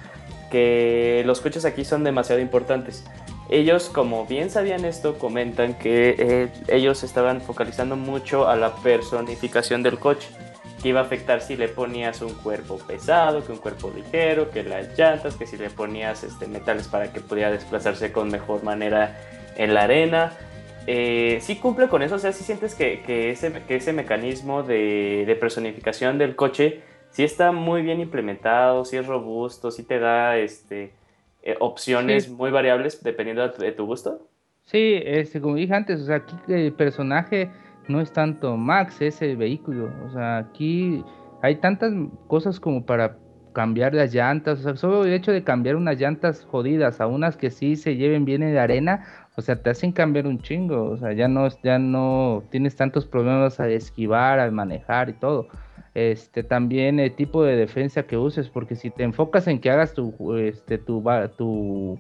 que 0.52 1.24
los 1.26 1.42
coches 1.42 1.66
aquí 1.66 1.86
son 1.86 2.04
demasiado 2.04 2.42
importantes. 2.42 3.04
Ellos, 3.50 3.90
como 3.90 4.26
bien 4.26 4.50
sabían 4.50 4.84
esto, 4.84 5.18
comentan 5.18 5.74
que 5.76 6.16
eh, 6.18 6.50
ellos 6.68 7.04
estaban 7.04 7.40
focalizando 7.40 7.96
mucho 7.96 8.48
a 8.48 8.58
la 8.58 8.76
personificación 8.76 9.84
del 9.84 10.00
coche, 10.00 10.28
que 10.82 10.90
iba 10.90 11.00
a 11.00 11.04
afectar 11.04 11.42
si 11.42 11.56
le 11.58 11.68
ponías 11.68 12.22
un 12.22 12.34
cuerpo 12.34 12.78
pesado, 12.78 13.44
que 13.46 13.52
un 13.52 13.58
cuerpo 13.58 13.92
ligero, 13.96 14.52
que 14.52 14.64
las 14.64 14.98
llantas, 14.98 15.36
que 15.36 15.48
si 15.48 15.58
le 15.58 15.70
ponías 15.70 16.24
este, 16.24 16.48
metales 16.48 16.88
para 16.88 17.12
que 17.12 17.20
pudiera 17.20 17.52
desplazarse 17.52 18.12
con 18.12 18.30
mejor 18.30 18.64
manera 18.64 19.18
en 19.56 19.74
la 19.74 19.84
arena. 19.84 20.34
Eh, 20.86 21.40
sí 21.42 21.58
cumple 21.58 21.88
con 21.90 22.02
eso, 22.02 22.16
o 22.16 22.20
sea, 22.20 22.32
si 22.32 22.44
sientes 22.44 22.74
que, 22.76 23.02
que 23.02 23.32
ese, 23.32 23.52
que 23.68 23.76
ese 23.76 23.92
mecanismo 23.92 24.64
de, 24.64 25.24
de 25.28 25.36
personificación 25.36 26.18
del 26.18 26.36
coche 26.36 26.82
sí 27.10 27.24
está 27.24 27.52
muy 27.52 27.82
bien 27.82 28.00
implementado, 28.00 28.86
sí 28.86 28.96
es 28.98 29.06
robusto, 29.06 29.70
sí 29.72 29.84
te 29.84 30.00
da 30.00 30.38
este, 30.38 30.94
eh, 31.44 31.56
opciones 31.60 32.26
Sí. 32.26 32.32
muy 32.32 32.52
variables 32.52 33.04
dependiendo 33.04 33.42
de 33.44 33.50
tu, 33.50 33.62
de 33.64 33.72
tu 33.74 33.86
gusto. 33.86 34.28
Sí, 34.66 35.02
este, 35.04 35.42
como 35.42 35.56
dije 35.56 35.74
antes, 35.74 36.02
o 36.02 36.06
sea, 36.06 36.18
aquí 36.18 36.36
el 36.48 36.72
personaje 36.74 37.50
no 37.88 38.02
es 38.02 38.12
tanto 38.12 38.58
Max, 38.58 39.02
es 39.02 39.22
el 39.22 39.38
vehículo. 39.38 39.90
O 40.06 40.10
sea, 40.12 40.38
aquí 40.38 41.04
hay 41.42 41.56
tantas 41.56 41.94
cosas 42.28 42.60
como 42.60 42.86
para 42.86 43.18
cambiar 43.54 43.94
las 43.96 44.14
llantas. 44.14 44.60
O 44.60 44.64
sea, 44.64 44.76
solo 44.76 45.04
el 45.04 45.14
hecho 45.14 45.32
de 45.32 45.44
cambiar 45.44 45.76
unas 45.76 46.00
llantas 46.00 46.46
jodidas 46.46 47.02
a 47.02 47.08
unas 47.08 47.38
que 47.38 47.50
sí 47.50 47.76
se 47.76 47.96
lleven 47.96 48.24
bien 48.24 48.44
en 48.44 48.58
arena, 48.58 49.04
o 49.36 49.42
sea, 49.42 49.62
te 49.62 49.72
hacen 49.72 49.92
cambiar 49.92 50.28
un 50.28 50.40
chingo. 50.40 50.92
O 50.92 50.98
sea, 50.98 51.14
ya 51.14 51.28
no, 51.28 51.48
ya 51.64 51.80
no 51.80 52.44
tienes 52.52 52.76
tantos 52.76 53.08
problemas 53.08 53.60
al 53.60 53.72
esquivar, 53.72 54.40
al 54.40 54.52
manejar 54.52 55.10
y 55.10 55.14
todo. 55.14 55.48
Este, 55.96 56.44
también 56.44 57.00
el 57.00 57.16
tipo 57.16 57.44
de 57.44 57.56
defensa 57.56 58.04
que 58.04 58.18
uses, 58.18 58.50
porque 58.50 58.76
si 58.76 58.92
te 58.92 59.02
enfocas 59.02 59.48
en 59.48 59.60
que 59.60 59.72
hagas 59.72 59.96
tu, 59.96 60.36
este, 60.36 60.78
tu, 60.78 62.00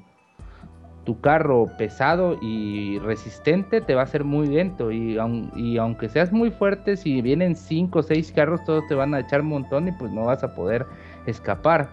tu 1.07 1.21
carro 1.21 1.67
pesado 1.77 2.37
y 2.41 2.99
resistente 2.99 3.79
te 3.79 3.95
va 3.95 4.01
a 4.01 4.07
ser 4.07 4.25
muy 4.25 4.45
lento 4.47 4.91
y, 4.91 5.15
aun- 5.15 5.49
y 5.55 5.77
aunque 5.77 6.09
seas 6.09 6.33
muy 6.33 6.51
fuerte, 6.51 6.97
si 6.97 7.21
vienen 7.21 7.55
5 7.55 7.99
o 7.99 8.03
6 8.03 8.29
carros, 8.33 8.61
todos 8.65 8.85
te 8.87 8.93
van 8.93 9.13
a 9.13 9.21
echar 9.21 9.39
un 9.39 9.47
montón 9.47 9.87
y 9.87 9.93
pues 9.93 10.11
no 10.11 10.25
vas 10.25 10.43
a 10.43 10.53
poder 10.53 10.85
escapar. 11.25 11.87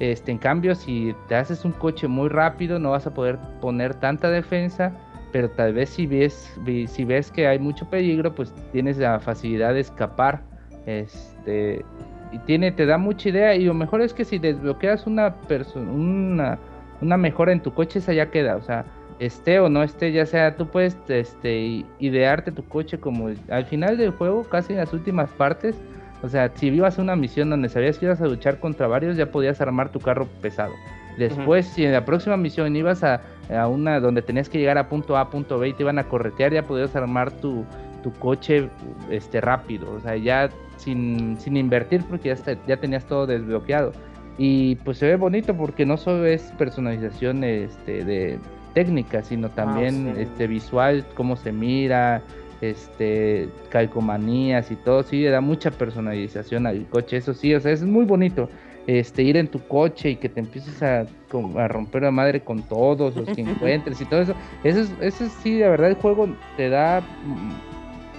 Este, 0.00 0.32
en 0.32 0.36
cambio, 0.36 0.74
si 0.74 1.14
te 1.28 1.34
haces 1.36 1.64
un 1.64 1.72
coche 1.72 2.08
muy 2.08 2.28
rápido, 2.28 2.78
no 2.78 2.90
vas 2.90 3.06
a 3.06 3.14
poder 3.14 3.38
poner 3.62 3.94
tanta 3.94 4.28
defensa, 4.28 4.92
pero 5.32 5.48
tal 5.48 5.72
vez 5.72 5.88
si 5.88 6.06
ves, 6.06 6.54
si 6.88 7.04
ves 7.06 7.30
que 7.30 7.46
hay 7.48 7.58
mucho 7.58 7.88
peligro, 7.88 8.34
pues 8.34 8.52
tienes 8.70 8.98
la 8.98 9.18
facilidad 9.18 9.72
de 9.72 9.80
escapar. 9.80 10.42
Este, 10.84 11.86
y 12.32 12.38
tiene, 12.40 12.70
te 12.70 12.84
da 12.84 12.98
mucha 12.98 13.30
idea. 13.30 13.54
Y 13.54 13.64
lo 13.64 13.72
mejor 13.72 14.02
es 14.02 14.12
que 14.12 14.26
si 14.26 14.38
desbloqueas 14.38 15.06
una 15.06 15.34
persona, 15.34 15.90
una, 15.90 16.58
una 17.00 17.16
mejora 17.16 17.52
en 17.52 17.60
tu 17.60 17.72
coche, 17.74 17.98
esa 17.98 18.12
ya 18.12 18.30
queda. 18.30 18.56
O 18.56 18.62
sea, 18.62 18.84
esté 19.18 19.58
o 19.60 19.68
no 19.68 19.82
esté, 19.82 20.12
ya 20.12 20.26
sea, 20.26 20.56
tú 20.56 20.66
puedes 20.68 20.96
este, 21.08 21.84
idearte 21.98 22.52
tu 22.52 22.64
coche 22.64 22.98
como 22.98 23.30
al 23.50 23.64
final 23.66 23.96
del 23.96 24.10
juego, 24.12 24.44
casi 24.44 24.72
en 24.72 24.78
las 24.78 24.92
últimas 24.92 25.30
partes. 25.30 25.76
O 26.22 26.28
sea, 26.28 26.50
si 26.54 26.66
ibas 26.68 26.98
a 26.98 27.02
una 27.02 27.14
misión 27.16 27.48
donde 27.50 27.68
sabías 27.68 27.98
que 27.98 28.06
ibas 28.06 28.20
a 28.20 28.26
luchar 28.26 28.58
contra 28.58 28.86
varios, 28.88 29.16
ya 29.16 29.30
podías 29.30 29.60
armar 29.60 29.90
tu 29.90 30.00
carro 30.00 30.26
pesado. 30.42 30.72
Después, 31.16 31.66
si 31.66 31.84
en 31.84 31.92
la 31.92 32.04
próxima 32.04 32.36
misión 32.36 32.74
ibas 32.76 33.02
a, 33.02 33.20
a 33.56 33.66
una 33.66 33.98
donde 34.00 34.22
tenías 34.22 34.48
que 34.48 34.58
llegar 34.58 34.78
a 34.78 34.88
punto 34.88 35.16
A, 35.16 35.30
punto 35.30 35.58
B 35.58 35.68
y 35.68 35.72
te 35.72 35.82
iban 35.82 35.98
a 35.98 36.04
corretear, 36.04 36.52
ya 36.52 36.62
podías 36.62 36.94
armar 36.94 37.30
tu, 37.32 37.64
tu 38.04 38.12
coche 38.14 38.68
este, 39.10 39.40
rápido. 39.40 39.92
O 39.92 40.00
sea, 40.00 40.16
ya 40.16 40.48
sin, 40.76 41.36
sin 41.40 41.56
invertir 41.56 42.04
porque 42.08 42.28
ya, 42.28 42.34
está- 42.34 42.56
ya 42.66 42.76
tenías 42.76 43.04
todo 43.04 43.26
desbloqueado. 43.26 43.92
Y 44.38 44.76
pues 44.76 44.98
se 44.98 45.06
ve 45.06 45.16
bonito 45.16 45.54
porque 45.54 45.84
no 45.84 45.96
solo 45.96 46.24
es 46.24 46.42
personalización 46.56 47.42
este, 47.42 48.04
de 48.04 48.38
técnica, 48.72 49.22
sino 49.24 49.48
también 49.50 50.12
sí. 50.14 50.22
este, 50.22 50.46
visual, 50.46 51.04
cómo 51.14 51.34
se 51.34 51.50
mira, 51.50 52.22
este, 52.60 53.48
calcomanías 53.68 54.70
y 54.70 54.76
todo. 54.76 55.02
Sí, 55.02 55.22
le 55.22 55.30
da 55.30 55.40
mucha 55.40 55.72
personalización 55.72 56.66
al 56.66 56.86
coche, 56.86 57.16
eso 57.16 57.34
sí, 57.34 57.52
o 57.54 57.60
sea, 57.60 57.72
es 57.72 57.82
muy 57.82 58.04
bonito. 58.04 58.48
este, 58.86 59.22
ir 59.22 59.36
en 59.36 59.48
tu 59.48 59.58
coche 59.68 60.10
y 60.10 60.16
que 60.16 60.28
te 60.30 60.40
empieces 60.40 60.82
a, 60.82 61.04
romper 61.30 62.04
la 62.04 62.10
madre 62.10 62.40
con 62.40 62.62
todos 62.62 63.14
los 63.16 63.28
que 63.28 63.40
encuentres 63.42 64.00
y 64.00 64.04
todo 64.06 64.22
eso. 64.22 64.34
Eso, 64.64 64.80
es, 64.80 64.92
eso 65.00 65.24
es, 65.24 65.32
sí, 65.42 65.56
de 65.56 65.68
verdad 65.68 65.88
el 65.90 65.96
juego 65.96 66.28
te 66.56 66.70
da 66.70 67.02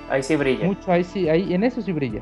Ahí 0.10 0.22
sí 0.22 0.36
brilla. 0.36 0.66
mucho, 0.66 0.92
ahí 0.92 1.04
sí, 1.04 1.28
ahí, 1.30 1.54
en 1.54 1.64
eso 1.64 1.82
sí 1.82 1.92
brilla. 1.92 2.22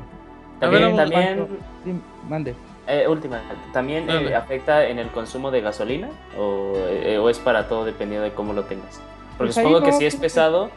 También, 0.60 0.96
también 0.96 1.46
Sí, 1.84 1.92
mande. 2.28 2.54
Eh, 2.88 3.06
última, 3.08 3.40
¿también 3.72 4.08
eh, 4.10 4.34
afecta 4.34 4.86
en 4.86 4.98
el 4.98 5.08
consumo 5.08 5.50
de 5.50 5.60
gasolina? 5.60 6.08
¿O, 6.38 6.72
eh, 6.88 7.18
o 7.18 7.28
es 7.28 7.38
para 7.38 7.68
todo 7.68 7.84
dependiendo 7.84 8.24
de 8.24 8.32
cómo 8.32 8.52
lo 8.52 8.64
tengas? 8.64 9.00
Porque 9.36 9.52
Pues 9.52 9.54
supongo 9.54 9.82
que 9.82 9.92
si 9.92 10.06
es 10.06 10.16
pesado, 10.16 10.70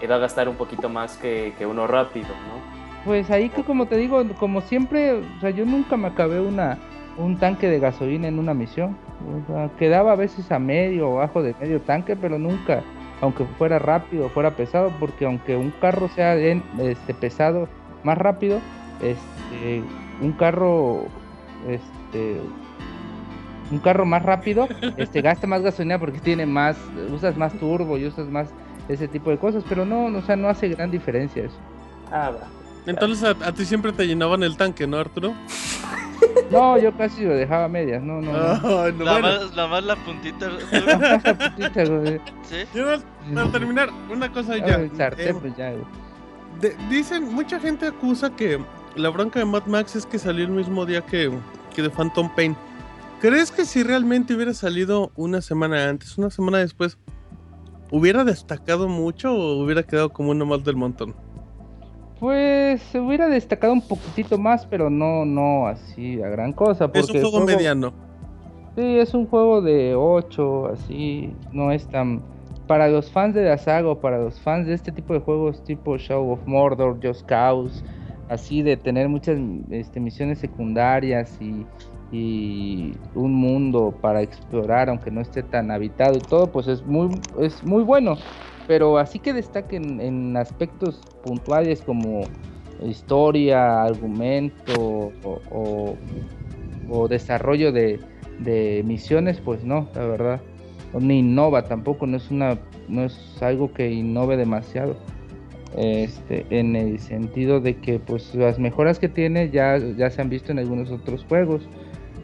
eh, 0.00 0.06
va 0.06 0.14
a 0.14 0.18
gastar 0.18 0.48
un 0.48 0.56
poquito 0.56 0.88
más 0.88 1.16
que, 1.18 1.52
que 1.58 1.66
uno 1.66 1.86
rápido, 1.86 2.28
¿no? 2.28 2.80
Pues 3.04 3.30
ahí 3.30 3.48
que 3.48 3.64
como 3.64 3.86
te 3.86 3.96
digo, 3.96 4.22
como 4.38 4.60
siempre, 4.60 5.12
o 5.12 5.40
sea, 5.40 5.50
yo 5.50 5.64
nunca 5.66 5.96
me 5.96 6.08
acabé 6.08 6.40
una 6.40 6.78
un 7.16 7.36
tanque 7.38 7.68
de 7.68 7.80
gasolina 7.80 8.28
en 8.28 8.38
una 8.38 8.54
misión. 8.54 8.96
O 9.44 9.52
sea, 9.52 9.68
quedaba 9.78 10.12
a 10.12 10.16
veces 10.16 10.50
a 10.52 10.58
medio 10.58 11.10
o 11.10 11.14
bajo 11.16 11.42
de 11.42 11.54
medio 11.60 11.80
tanque, 11.80 12.16
pero 12.16 12.38
nunca, 12.38 12.82
aunque 13.20 13.44
fuera 13.58 13.78
rápido, 13.78 14.28
fuera 14.30 14.52
pesado, 14.52 14.90
porque 14.98 15.26
aunque 15.26 15.56
un 15.56 15.70
carro 15.80 16.08
sea 16.08 16.36
en- 16.36 16.62
este 16.78 17.12
pesado 17.12 17.68
más 18.04 18.16
rápido, 18.16 18.58
este 19.02 19.82
un 20.22 20.32
carro 20.32 21.06
este 21.68 22.40
un 23.70 23.78
carro 23.78 24.04
más 24.04 24.22
rápido, 24.22 24.66
este 24.96 25.20
gasta 25.22 25.46
más 25.46 25.62
gasolina 25.62 25.98
porque 25.98 26.18
tiene 26.18 26.44
más, 26.46 26.76
usas 27.12 27.36
más 27.36 27.52
turbo 27.54 27.98
y 27.98 28.06
usas 28.06 28.28
más 28.28 28.48
ese 28.88 29.06
tipo 29.06 29.30
de 29.30 29.38
cosas, 29.38 29.62
pero 29.68 29.84
no, 29.86 30.06
o 30.06 30.22
sea, 30.22 30.34
no 30.36 30.48
hace 30.48 30.68
gran 30.68 30.90
diferencia 30.90 31.44
eso. 31.44 31.56
Ah, 32.10 32.30
va. 32.30 32.48
Entonces 32.86 33.22
a, 33.22 33.30
a 33.46 33.52
ti 33.52 33.64
siempre 33.64 33.92
te 33.92 34.06
llenaban 34.06 34.42
el 34.42 34.56
tanque, 34.56 34.86
¿no, 34.86 34.96
Arturo? 34.98 35.34
No, 36.50 36.76
yo 36.76 36.92
casi 36.96 37.24
lo 37.24 37.32
dejaba 37.34 37.64
a 37.66 37.68
medias, 37.68 38.02
no, 38.02 38.20
no. 38.20 38.32
no. 38.32 38.60
No, 38.92 39.04
La 39.04 39.12
bueno. 39.12 39.20
más, 39.22 39.54
la 39.56 39.66
más 39.68 39.84
la 39.84 39.96
puntita. 39.96 40.48
Putita, 41.56 41.84
güey. 41.84 42.20
¿Sí? 42.42 42.56
Yo 42.74 42.84
nada 42.84 42.96
más, 42.96 43.34
para 43.34 43.52
terminar, 43.52 43.88
una 44.10 44.30
cosa 44.32 44.54
Ah, 44.54 44.58
ya. 44.66 44.74
el 44.74 44.90
sartén, 44.96 45.28
eh, 45.36 45.38
pues 45.40 45.56
ya, 45.56 45.70
güey. 45.70 45.84
de- 46.60 46.76
dicen, 46.90 47.32
mucha 47.32 47.58
gente 47.60 47.86
acusa 47.86 48.34
que 48.34 48.58
la 48.96 49.08
bronca 49.10 49.38
de 49.38 49.44
Mad 49.44 49.66
Max 49.66 49.96
es 49.96 50.06
que 50.06 50.18
salió 50.18 50.44
el 50.44 50.50
mismo 50.50 50.86
día 50.86 51.02
que, 51.02 51.30
que 51.74 51.82
de 51.82 51.90
Phantom 51.90 52.28
Pain. 52.34 52.56
¿Crees 53.20 53.50
que 53.50 53.64
si 53.64 53.82
realmente 53.82 54.34
hubiera 54.34 54.54
salido 54.54 55.12
una 55.14 55.42
semana 55.42 55.88
antes, 55.88 56.16
una 56.16 56.30
semana 56.30 56.58
después, 56.58 56.98
hubiera 57.90 58.24
destacado 58.24 58.88
mucho 58.88 59.32
o 59.34 59.62
hubiera 59.62 59.82
quedado 59.82 60.10
como 60.10 60.30
uno 60.30 60.46
más 60.46 60.64
del 60.64 60.76
montón? 60.76 61.14
Pues 62.18 62.82
se 62.82 63.00
hubiera 63.00 63.28
destacado 63.28 63.72
un 63.72 63.80
poquitito 63.80 64.38
más, 64.38 64.66
pero 64.66 64.90
no, 64.90 65.24
no 65.24 65.66
así 65.66 66.20
a 66.22 66.28
gran 66.28 66.52
cosa. 66.52 66.88
Porque 66.88 67.18
Es 67.18 67.24
un 67.24 67.30
juego 67.30 67.46
mediano. 67.46 67.92
Sí, 68.76 68.98
es 68.98 69.14
un 69.14 69.26
juego 69.26 69.60
de 69.62 69.94
8, 69.94 70.66
así, 70.68 71.34
no 71.52 71.72
es 71.72 71.86
tan... 71.88 72.22
Para 72.66 72.88
los 72.88 73.10
fans 73.10 73.34
de 73.34 73.44
la 73.44 73.58
saga 73.58 73.88
o 73.88 74.00
para 74.00 74.18
los 74.18 74.38
fans 74.40 74.66
de 74.66 74.74
este 74.74 74.92
tipo 74.92 75.12
de 75.12 75.20
juegos 75.20 75.64
tipo 75.64 75.98
Show 75.98 76.30
of 76.30 76.46
Mordor, 76.46 76.98
Just 77.02 77.26
Cause, 77.26 77.82
así 78.30 78.62
de 78.62 78.76
tener 78.76 79.08
muchas 79.08 79.38
este, 79.70 80.00
misiones 80.00 80.38
secundarias 80.38 81.36
y, 81.40 81.66
un 83.14 83.34
mundo 83.34 83.94
para 84.00 84.20
explorar, 84.20 84.88
aunque 84.88 85.12
no 85.12 85.20
esté 85.20 85.44
tan 85.44 85.70
habitado 85.70 86.16
y 86.16 86.20
todo, 86.20 86.50
pues 86.50 86.66
es 86.66 86.84
muy, 86.84 87.20
es 87.38 87.62
muy 87.62 87.84
bueno. 87.84 88.16
Pero 88.66 88.98
así 88.98 89.20
que 89.20 89.32
destaquen 89.32 90.00
en 90.00 90.36
aspectos 90.36 91.06
puntuales 91.22 91.82
como 91.82 92.22
historia, 92.82 93.84
argumento 93.84 95.12
o 95.52 97.06
desarrollo 97.08 97.70
de, 97.70 98.00
de 98.40 98.82
misiones, 98.84 99.40
pues 99.40 99.64
no, 99.64 99.88
la 99.94 100.06
verdad. 100.06 100.40
Ni 100.98 101.20
innova 101.20 101.62
tampoco, 101.62 102.06
no 102.06 102.16
es 102.16 102.30
una, 102.30 102.58
no 102.88 103.04
es 103.04 103.40
algo 103.40 103.72
que 103.72 103.90
innove 103.90 104.36
demasiado. 104.36 104.96
Este, 105.76 106.44
en 106.50 106.74
el 106.74 106.98
sentido 106.98 107.60
de 107.60 107.76
que 107.76 107.98
pues 108.00 108.34
las 108.34 108.58
mejoras 108.58 108.98
que 108.98 109.08
tiene 109.08 109.50
ya, 109.50 109.78
ya 109.78 110.10
se 110.10 110.20
han 110.20 110.28
visto 110.28 110.50
en 110.52 110.58
algunos 110.58 110.90
otros 110.90 111.24
juegos. 111.28 111.68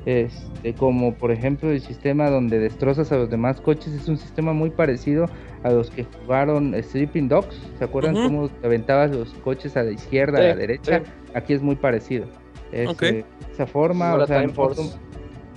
Este, 0.05 0.73
como 0.75 1.15
por 1.15 1.33
ejemplo 1.33 1.71
el 1.73 1.81
sistema 1.81 2.31
donde 2.31 2.61
destrozas 2.61 3.11
a 3.11 3.17
los 3.17 3.29
demás 3.29 3.61
coches 3.61 3.93
es 3.93 4.07
un 4.07 4.17
sistema 4.17 4.53
muy 4.53 4.71
parecido 4.71 5.29
a 5.65 5.71
los 5.71 5.91
que 5.91 6.05
jugaron 6.05 6.75
Sleeping 6.81 7.29
Dogs. 7.29 7.61
¿Se 7.79 7.85
acuerdan 7.85 8.15
Ujú. 8.15 8.25
cómo 8.25 8.49
te 8.49 8.67
aventabas 8.67 9.11
los 9.11 9.33
coches 9.35 9.77
a 9.77 9.83
la 9.83 9.91
izquierda, 9.91 10.39
a 10.39 10.43
la 10.43 10.55
derecha? 10.57 11.01
sí. 11.05 11.11
Aquí 11.35 11.53
es 11.55 11.63
muy 11.63 11.75
parecido. 11.77 12.27
Es, 12.73 12.89
Ok. 12.91 13.03
eh, 13.03 13.25
esa 13.53 13.67
forma, 13.67 14.15
o 14.15 14.27
sea, 14.27 14.47
toma, 14.49 14.75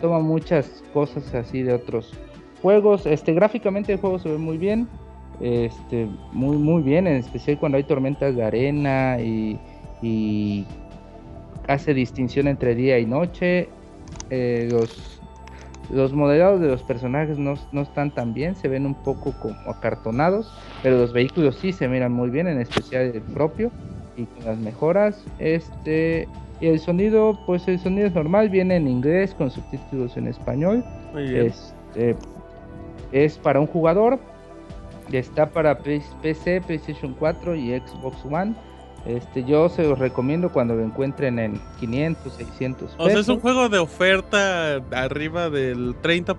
toma 0.01 0.19
muchas 0.19 0.83
cosas 0.93 1.33
así 1.35 1.63
de 1.63 1.73
otros 1.73 2.13
juegos. 2.61 3.05
Este, 3.05 3.33
gráficamente 3.33 3.93
el 3.93 3.99
juego 3.99 4.19
se 4.19 4.29
ve 4.29 4.37
muy 4.37 4.57
bien. 4.57 4.87
Este, 5.41 6.07
muy 6.33 6.57
muy 6.57 6.81
bien, 6.83 7.07
en 7.07 7.15
especial 7.15 7.57
cuando 7.57 7.77
hay 7.77 7.83
tormentas 7.83 8.35
de 8.35 8.43
arena 8.43 9.19
y, 9.21 9.57
y 10.01 10.65
hace 11.67 11.93
distinción 11.93 12.47
entre 12.47 12.75
día 12.75 12.99
y 12.99 13.05
noche. 13.05 13.69
Eh, 14.29 14.67
los, 14.71 15.21
los 15.91 16.13
modelados 16.13 16.61
de 16.61 16.67
los 16.67 16.83
personajes 16.83 17.39
no, 17.39 17.55
no 17.71 17.81
están 17.81 18.11
tan 18.11 18.33
bien, 18.33 18.55
se 18.55 18.67
ven 18.67 18.85
un 18.85 18.95
poco 18.95 19.33
como 19.41 19.55
acartonados, 19.67 20.53
pero 20.83 20.97
los 20.97 21.13
vehículos 21.13 21.55
sí 21.55 21.71
se 21.71 21.87
miran 21.87 22.11
muy 22.11 22.29
bien, 22.29 22.47
en 22.47 22.59
especial 22.59 23.11
el 23.15 23.21
propio 23.21 23.71
y 24.17 24.25
con 24.25 24.45
las 24.45 24.57
mejoras. 24.59 25.23
Este 25.39 26.27
y 26.61 26.67
el 26.67 26.79
sonido, 26.79 27.39
pues 27.45 27.67
el 27.67 27.79
sonido 27.79 28.07
es 28.07 28.13
normal, 28.13 28.49
viene 28.49 28.75
en 28.75 28.87
inglés 28.87 29.33
con 29.33 29.49
subtítulos 29.49 30.17
en 30.17 30.27
español. 30.27 30.83
Muy 31.13 31.29
bien. 31.29 31.45
Este, 31.47 32.15
es 33.11 33.37
para 33.37 33.59
un 33.59 33.67
jugador. 33.67 34.19
Está 35.11 35.47
para 35.47 35.77
PC, 35.79 36.61
PlayStation 36.61 37.13
4 37.17 37.55
y 37.55 37.79
Xbox 37.79 38.17
One. 38.25 38.53
Este, 39.05 39.43
yo 39.45 39.69
se 39.69 39.83
los 39.83 39.97
recomiendo 39.97 40.51
cuando 40.51 40.75
lo 40.75 40.83
encuentren 40.83 41.39
en 41.39 41.59
500, 41.79 42.33
600 42.33 42.91
pesos. 42.91 42.95
O 42.99 43.09
sea, 43.09 43.19
es 43.19 43.27
un 43.29 43.39
juego 43.39 43.69
de 43.69 43.79
oferta 43.79 44.75
arriba 44.91 45.49
del 45.49 45.95
30%. 46.01 46.35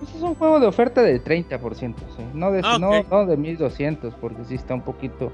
Pues 0.00 0.14
es 0.14 0.20
un 0.22 0.34
juego 0.34 0.60
de 0.60 0.66
oferta 0.66 1.02
del 1.02 1.24
30%, 1.24 1.94
sí. 2.16 2.22
no, 2.34 2.50
de, 2.52 2.60
Ah, 2.62 2.78
no, 2.78 2.90
ok. 3.00 3.06
no 3.10 3.26
de 3.26 3.36
1200, 3.38 4.14
porque 4.20 4.44
sí 4.44 4.54
está 4.56 4.74
un 4.74 4.82
poquito. 4.82 5.32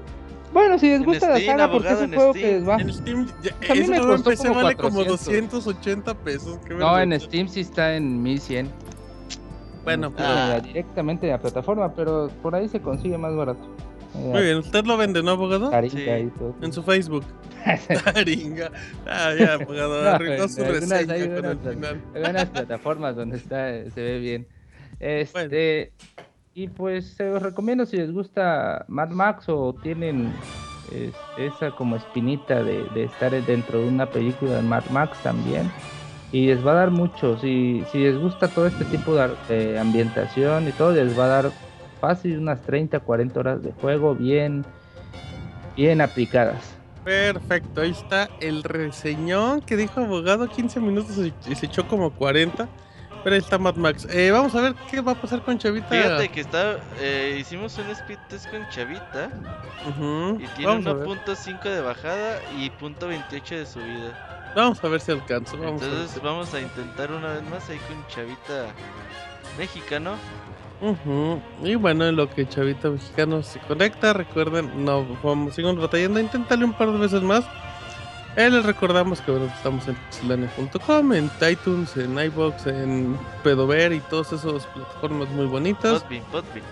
Bueno, 0.53 0.79
si 0.79 0.87
les 0.87 0.99
En 0.99 1.05
gusta 1.05 1.29
la 1.29 1.37
Steam, 1.37 1.57
saga, 1.57 1.71
porque 1.71 1.89
es 1.91 1.99
un 2.01 2.13
juego 2.13 2.33
que 2.33 2.39
Steam. 2.39 2.53
les 2.59 2.69
va. 2.69 2.75
En 2.77 2.93
Steam, 2.93 3.27
ya- 3.43 3.55
Pues 3.57 3.69
a 3.69 3.73
mí 3.75 3.87
me 3.87 3.99
costó 4.01 4.29
PC 4.29 4.47
como 4.49 4.61
vale 4.63 4.75
como 4.75 4.95
400. 5.03 5.51
280 5.65 6.13
pesos. 6.15 6.59
qué 6.65 6.73
No, 6.75 6.97
en. 6.99 7.19
Steam 7.19 7.47
sí 7.49 7.61
está 7.61 7.95
en 7.95 8.21
1100. 8.23 8.69
Bueno, 9.83 10.11
Pero 10.15 10.27
Ah. 10.29 10.59
directamente 10.63 11.25
en 11.25 11.31
la 11.33 11.39
plataforma, 11.39 11.93
pero 11.95 12.29
por 12.41 12.55
ahí 12.55 12.67
se 12.69 12.79
consigue 12.81 13.17
más 13.17 13.35
barato. 13.35 13.61
Eh, 14.15 14.17
muy 14.19 14.41
bien. 14.43 14.57
¿Usted 14.57 14.85
lo 14.85 14.97
vende, 14.97 15.23
no, 15.23 15.31
abogado? 15.31 15.69
Taringa 15.69 15.95
Sí. 16.17 16.23
y 16.23 16.27
todo. 16.37 16.55
En 16.61 16.73
su 16.73 16.83
Facebook. 16.83 17.23
Taringa. 18.13 18.71
Ah, 19.07 19.31
ya, 19.39 19.53
abogado. 19.53 20.03
No, 20.03 20.09
Arruinó 20.09 20.47
su 20.47 20.63
reseña 20.63 21.13
hay 21.13 21.29
con 21.29 21.45
el 21.45 21.57
final. 21.59 22.01
Hay 22.15 22.29
unas 22.29 22.45
plataformas 22.49 23.15
donde 23.15 23.37
está, 23.37 23.69
se 23.89 24.01
ve 24.01 24.19
bien. 24.19 24.47
Este, 24.99 25.93
y 26.53 26.67
pues 26.67 27.13
se 27.13 27.23
los 27.29 27.41
recomiendo 27.41 27.85
si 27.85 27.97
les 27.97 28.11
gusta 28.11 28.85
Mad 28.87 29.09
Max 29.09 29.45
o 29.47 29.73
tienen 29.81 30.31
es- 30.91 31.13
esa 31.37 31.71
como 31.71 31.95
espinita 31.95 32.61
de, 32.63 32.83
de 32.93 33.05
estar 33.05 33.31
dentro 33.45 33.79
de 33.79 33.87
una 33.87 34.05
película 34.09 34.57
de 34.57 34.61
Mad 34.61 34.83
Max 34.91 35.17
también. 35.23 35.71
Y 36.31 36.47
les 36.47 36.65
va 36.65 36.71
a 36.71 36.75
dar 36.75 36.91
mucho, 36.91 37.37
si, 37.39 37.83
si 37.91 37.99
les 37.99 38.17
gusta 38.17 38.47
todo 38.47 38.65
este 38.65 38.85
tipo 38.85 39.15
de, 39.15 39.79
ambientación 39.79 40.67
y 40.67 40.71
todo, 40.71 40.91
les 40.91 41.17
va 41.17 41.25
a 41.25 41.27
dar 41.27 41.51
fácil 41.99 42.37
unas 42.37 42.61
30, 42.61 42.99
40 43.01 43.39
horas 43.39 43.63
de 43.63 43.73
juego 43.73 44.15
bien, 44.15 44.65
bien 45.75 45.99
aplicadas. 45.99 46.75
Perfecto, 47.03 47.81
ahí 47.81 47.91
está 47.91 48.29
el 48.39 48.63
reseñón 48.63 49.61
que 49.61 49.75
dijo 49.75 49.99
abogado, 49.99 50.47
15 50.47 50.79
minutos 50.79 51.17
y 51.17 51.55
se 51.55 51.65
echó 51.65 51.87
como 51.87 52.11
40. 52.11 52.69
Pero 53.23 53.35
ahí 53.35 53.41
está 53.41 53.57
Mad 53.57 53.75
Max. 53.75 54.07
Eh, 54.09 54.31
vamos 54.31 54.55
a 54.55 54.61
ver 54.61 54.75
qué 54.89 55.01
va 55.01 55.11
a 55.11 55.15
pasar 55.15 55.43
con 55.43 55.57
Chavita. 55.57 55.87
Fíjate 55.89 56.29
que 56.29 56.41
está, 56.41 56.77
eh, 56.99 57.37
hicimos 57.39 57.77
un 57.77 57.89
speed 57.91 58.17
test 58.27 58.49
con 58.49 58.67
Chavita 58.69 59.29
Ujú, 59.87 60.39
y 60.41 60.47
tiene 60.55 60.65
Vamos 60.65 60.87
a 60.87 60.93
ver. 60.93 61.07
1.5 61.07 61.63
de 61.63 61.81
bajada 61.81 62.39
y 62.57 62.69
.28 62.71 63.49
de 63.49 63.65
subida. 63.65 64.40
Vamos 64.55 64.83
a 64.83 64.87
ver 64.87 64.99
si 65.01 65.11
alcanzo. 65.11 65.57
Vamos 65.57 65.81
a 65.81 65.85
ver 65.85 65.93
Entonces 65.93 66.11
si- 66.11 66.19
vamos 66.19 66.53
a 66.53 66.59
intentar 66.61 67.11
una 67.11 67.33
vez 67.33 67.43
más 67.49 67.69
ahí 67.69 67.77
con 67.87 68.05
Chavita 68.07 68.67
mexicano. 69.57 70.15
Ujú, 70.81 71.39
Y 71.63 71.75
bueno, 71.75 72.07
en 72.07 72.15
lo 72.15 72.27
que 72.27 72.47
Chavita 72.49 72.89
Mexicano 72.89 73.43
se 73.43 73.59
conecta, 73.59 74.13
recuerden, 74.13 74.83
no 74.83 75.05
vamos, 75.21 75.53
sigamos 75.53 75.79
batallando, 75.79 76.19
inténtale 76.19 76.65
un 76.65 76.73
par 76.73 76.91
de 76.91 76.97
veces 76.97 77.21
más. 77.21 77.45
Eh, 78.35 78.49
les 78.49 78.65
recordamos 78.65 79.21
que 79.21 79.29
bueno, 79.31 79.45
estamos 79.55 79.87
en 79.87 79.95
pixelania.com, 79.95 81.13
en 81.13 81.29
iTunes, 81.49 81.95
en 81.97 82.17
iBox, 82.17 82.65
en 82.67 83.15
Pedover 83.43 83.91
y 83.93 83.99
todas 83.99 84.31
esas 84.33 84.65
plataformas 84.67 85.29
muy 85.29 85.45
bonitas. 85.45 86.01
Podbean, 86.03 86.23
Podbean. 86.31 86.65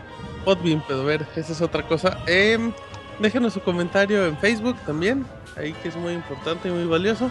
Podbean, 0.45 0.81
Pedover, 0.88 1.27
esa 1.35 1.51
es 1.51 1.61
otra 1.61 1.84
cosa. 1.88 2.18
Em, 2.26 2.72
déjenos 3.19 3.53
su 3.53 3.60
comentario 3.61 4.26
en 4.26 4.38
Facebook 4.38 4.77
también, 4.88 5.26
ahí 5.56 5.73
que 5.73 5.89
es 5.89 5.95
muy 5.97 6.14
importante 6.14 6.69
y 6.69 6.72
muy 6.72 6.85
valioso. 6.85 7.30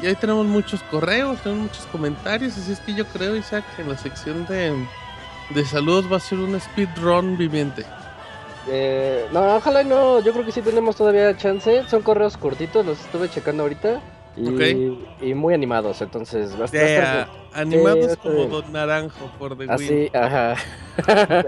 Y 0.00 0.06
ahí 0.06 0.14
tenemos 0.14 0.46
muchos 0.46 0.82
correos, 0.84 1.40
tenemos 1.42 1.64
muchos 1.64 1.86
comentarios, 1.86 2.56
así 2.56 2.72
es 2.72 2.80
que 2.80 2.94
yo 2.94 3.04
creo, 3.06 3.36
Isaac, 3.36 3.64
que 3.74 3.82
en 3.82 3.88
la 3.88 3.98
sección 3.98 4.46
de, 4.46 4.72
de 5.50 5.64
saludos 5.64 6.10
va 6.10 6.18
a 6.18 6.20
ser 6.20 6.38
un 6.38 6.58
speedrun 6.60 7.36
viviente. 7.36 7.84
Eh, 8.70 9.26
no, 9.32 9.56
ojalá 9.56 9.82
no. 9.82 10.20
Yo 10.20 10.32
creo 10.32 10.44
que 10.44 10.52
sí 10.52 10.60
tenemos 10.60 10.96
todavía 10.96 11.36
chance. 11.36 11.84
Son 11.88 12.02
correos 12.02 12.36
cortitos, 12.36 12.84
los 12.84 13.00
estuve 13.00 13.28
checando 13.28 13.62
ahorita. 13.62 14.00
Y, 14.40 15.34
muy 15.34 15.52
animados, 15.54 16.00
entonces 16.00 16.54
va 16.58 16.62
a 16.62 16.64
estar- 16.66 16.80
va 16.80 16.86
a 16.86 17.26
Yeah, 17.26 17.28
animados 17.54 18.12
Sí, 18.12 18.16
como 18.22 18.42
sí. 18.44 18.48
Don 18.50 18.72
Naranjo 18.72 19.26
por 19.38 19.56
The. 19.58 19.66
Así, 19.70 20.10
ajá. 20.14 20.52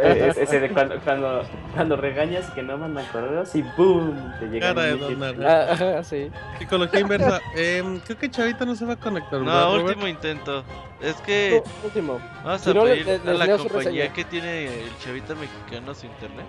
Es- 0.03 0.37
ese 0.39 0.61
de 0.61 0.71
cuando, 0.71 0.99
cuando, 1.01 1.43
cuando 1.75 1.97
regañas 1.97 2.51
que 2.51 2.63
no 2.63 2.77
mandan 2.79 3.05
correos 3.13 3.55
y 3.55 3.63
¡boom! 3.77 4.33
Te 4.41 4.47
llega 4.47 4.69
Cara 4.75 4.83
de 4.87 4.97
Don. 4.97 5.19
Naranjo. 5.21 5.43
Ah, 5.49 5.67
ajá, 5.73 6.05
sí. 6.05 6.31
Psicología 6.59 7.01
inversa. 7.01 7.41
Em, 7.57 8.01
creo 8.01 8.19
que 8.19 8.31
Chavita 8.31 8.65
no 8.65 8.75
se 8.75 8.85
va 8.85 8.95
a 8.95 8.97
conectar. 8.97 9.39
¿verdad, 9.41 9.55
No, 9.63 9.67
Robert? 9.77 9.87
último 9.89 10.09
intento. 10.09 10.65
Es 11.01 11.15
que 11.23 11.63
Último. 11.85 12.21
vamos 12.45 12.61
si 12.61 12.71
a 12.71 12.75
no, 12.75 12.85
le- 12.85 12.97
pedir 13.05 13.21
le- 13.25 13.31
a 13.31 13.35
la 13.35 13.57
compañía 13.57 14.13
que 14.13 14.25
tiene 14.25 14.67
el 14.67 14.99
chavita 15.03 15.35
mexicano 15.35 15.95
su 15.95 16.07
internet. 16.07 16.45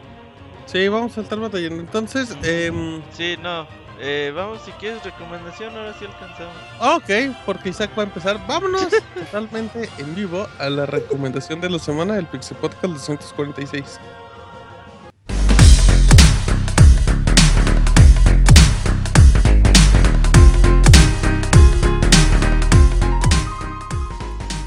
Sí, 0.65 0.87
vamos 0.87 1.17
a 1.17 1.21
estar 1.21 1.39
batallando. 1.39 1.81
Entonces, 1.81 2.37
em, 2.43 3.01
Sí, 3.11 3.37
no. 3.41 3.65
Eh, 4.03 4.31
vamos, 4.35 4.63
si 4.65 4.71
quieres 4.71 5.03
recomendación, 5.03 5.77
ahora 5.77 5.93
sí 5.93 6.05
alcanzamos. 6.05 6.55
ok, 6.79 7.35
porque 7.45 7.69
Isaac 7.69 7.91
va 7.95 8.01
a 8.01 8.05
empezar. 8.07 8.39
Vámonos 8.47 8.87
totalmente 9.13 9.87
en 9.99 10.15
vivo 10.15 10.47
a 10.57 10.71
la 10.71 10.87
recomendación 10.87 11.61
de 11.61 11.69
la 11.69 11.77
semana 11.77 12.15
del 12.15 12.25
Pixel 12.25 12.57
Podcast 12.57 12.93
246. 12.93 13.99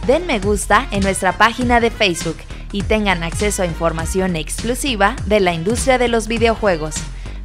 Den 0.06 0.28
me 0.28 0.38
gusta 0.38 0.86
en 0.92 1.02
nuestra 1.02 1.36
página 1.38 1.80
de 1.80 1.90
Facebook 1.90 2.36
y 2.70 2.82
tengan 2.82 3.24
acceso 3.24 3.64
a 3.64 3.66
información 3.66 4.36
exclusiva 4.36 5.16
de 5.26 5.40
la 5.40 5.54
industria 5.54 5.98
de 5.98 6.06
los 6.06 6.28
videojuegos. 6.28 6.94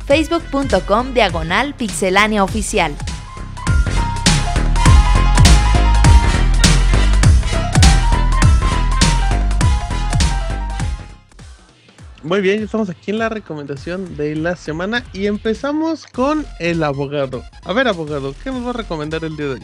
facebook.com 0.09 1.13
diagonal 1.13 1.75
pixelánea 1.75 2.43
oficial. 2.43 2.95
Muy 12.23 12.41
bien, 12.41 12.57
ya 12.57 12.65
estamos 12.65 12.89
aquí 12.89 13.11
en 13.11 13.19
la 13.19 13.29
recomendación 13.29 14.17
de 14.17 14.35
la 14.35 14.55
semana 14.55 15.05
y 15.13 15.27
empezamos 15.27 16.07
con 16.07 16.43
el 16.59 16.83
abogado. 16.83 17.43
A 17.63 17.71
ver, 17.71 17.87
abogado, 17.87 18.33
¿qué 18.43 18.49
nos 18.51 18.65
va 18.65 18.71
a 18.71 18.73
recomendar 18.73 19.23
el 19.23 19.37
día 19.37 19.45
de 19.45 19.51
hoy? 19.53 19.61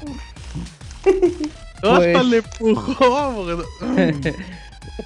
Pues- 1.81 2.15
¡Ópale, 2.15 2.41
pujó, 2.41 3.17
abogado! 3.17 3.65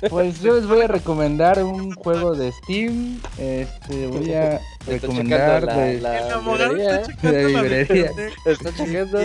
Pues 0.10 0.42
yo 0.42 0.54
les 0.56 0.68
voy 0.68 0.82
a 0.82 0.88
recomendar 0.88 1.64
un 1.64 1.94
juego 1.96 2.36
de 2.36 2.52
Steam. 2.52 3.20
Este, 3.38 4.08
voy 4.08 4.32
a 4.34 4.56
Estoy 4.82 5.00
recomendar 5.00 5.64
la- 5.64 5.74
de... 5.76 6.02
la 6.02 6.20
El 6.20 6.46
librería. 6.46 7.02
la 7.24 7.32
librería. 7.32 8.12
Está 8.46 8.72
checando. 8.76 9.20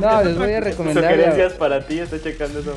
No, 0.00 0.24
les 0.24 0.36
voy 0.38 0.52
a 0.52 0.60
recomendar... 0.60 1.04
Sugerencias 1.04 1.52
para 1.54 1.86
ti, 1.86 2.00
estoy 2.00 2.20
checando 2.22 2.60
esa 2.60 2.72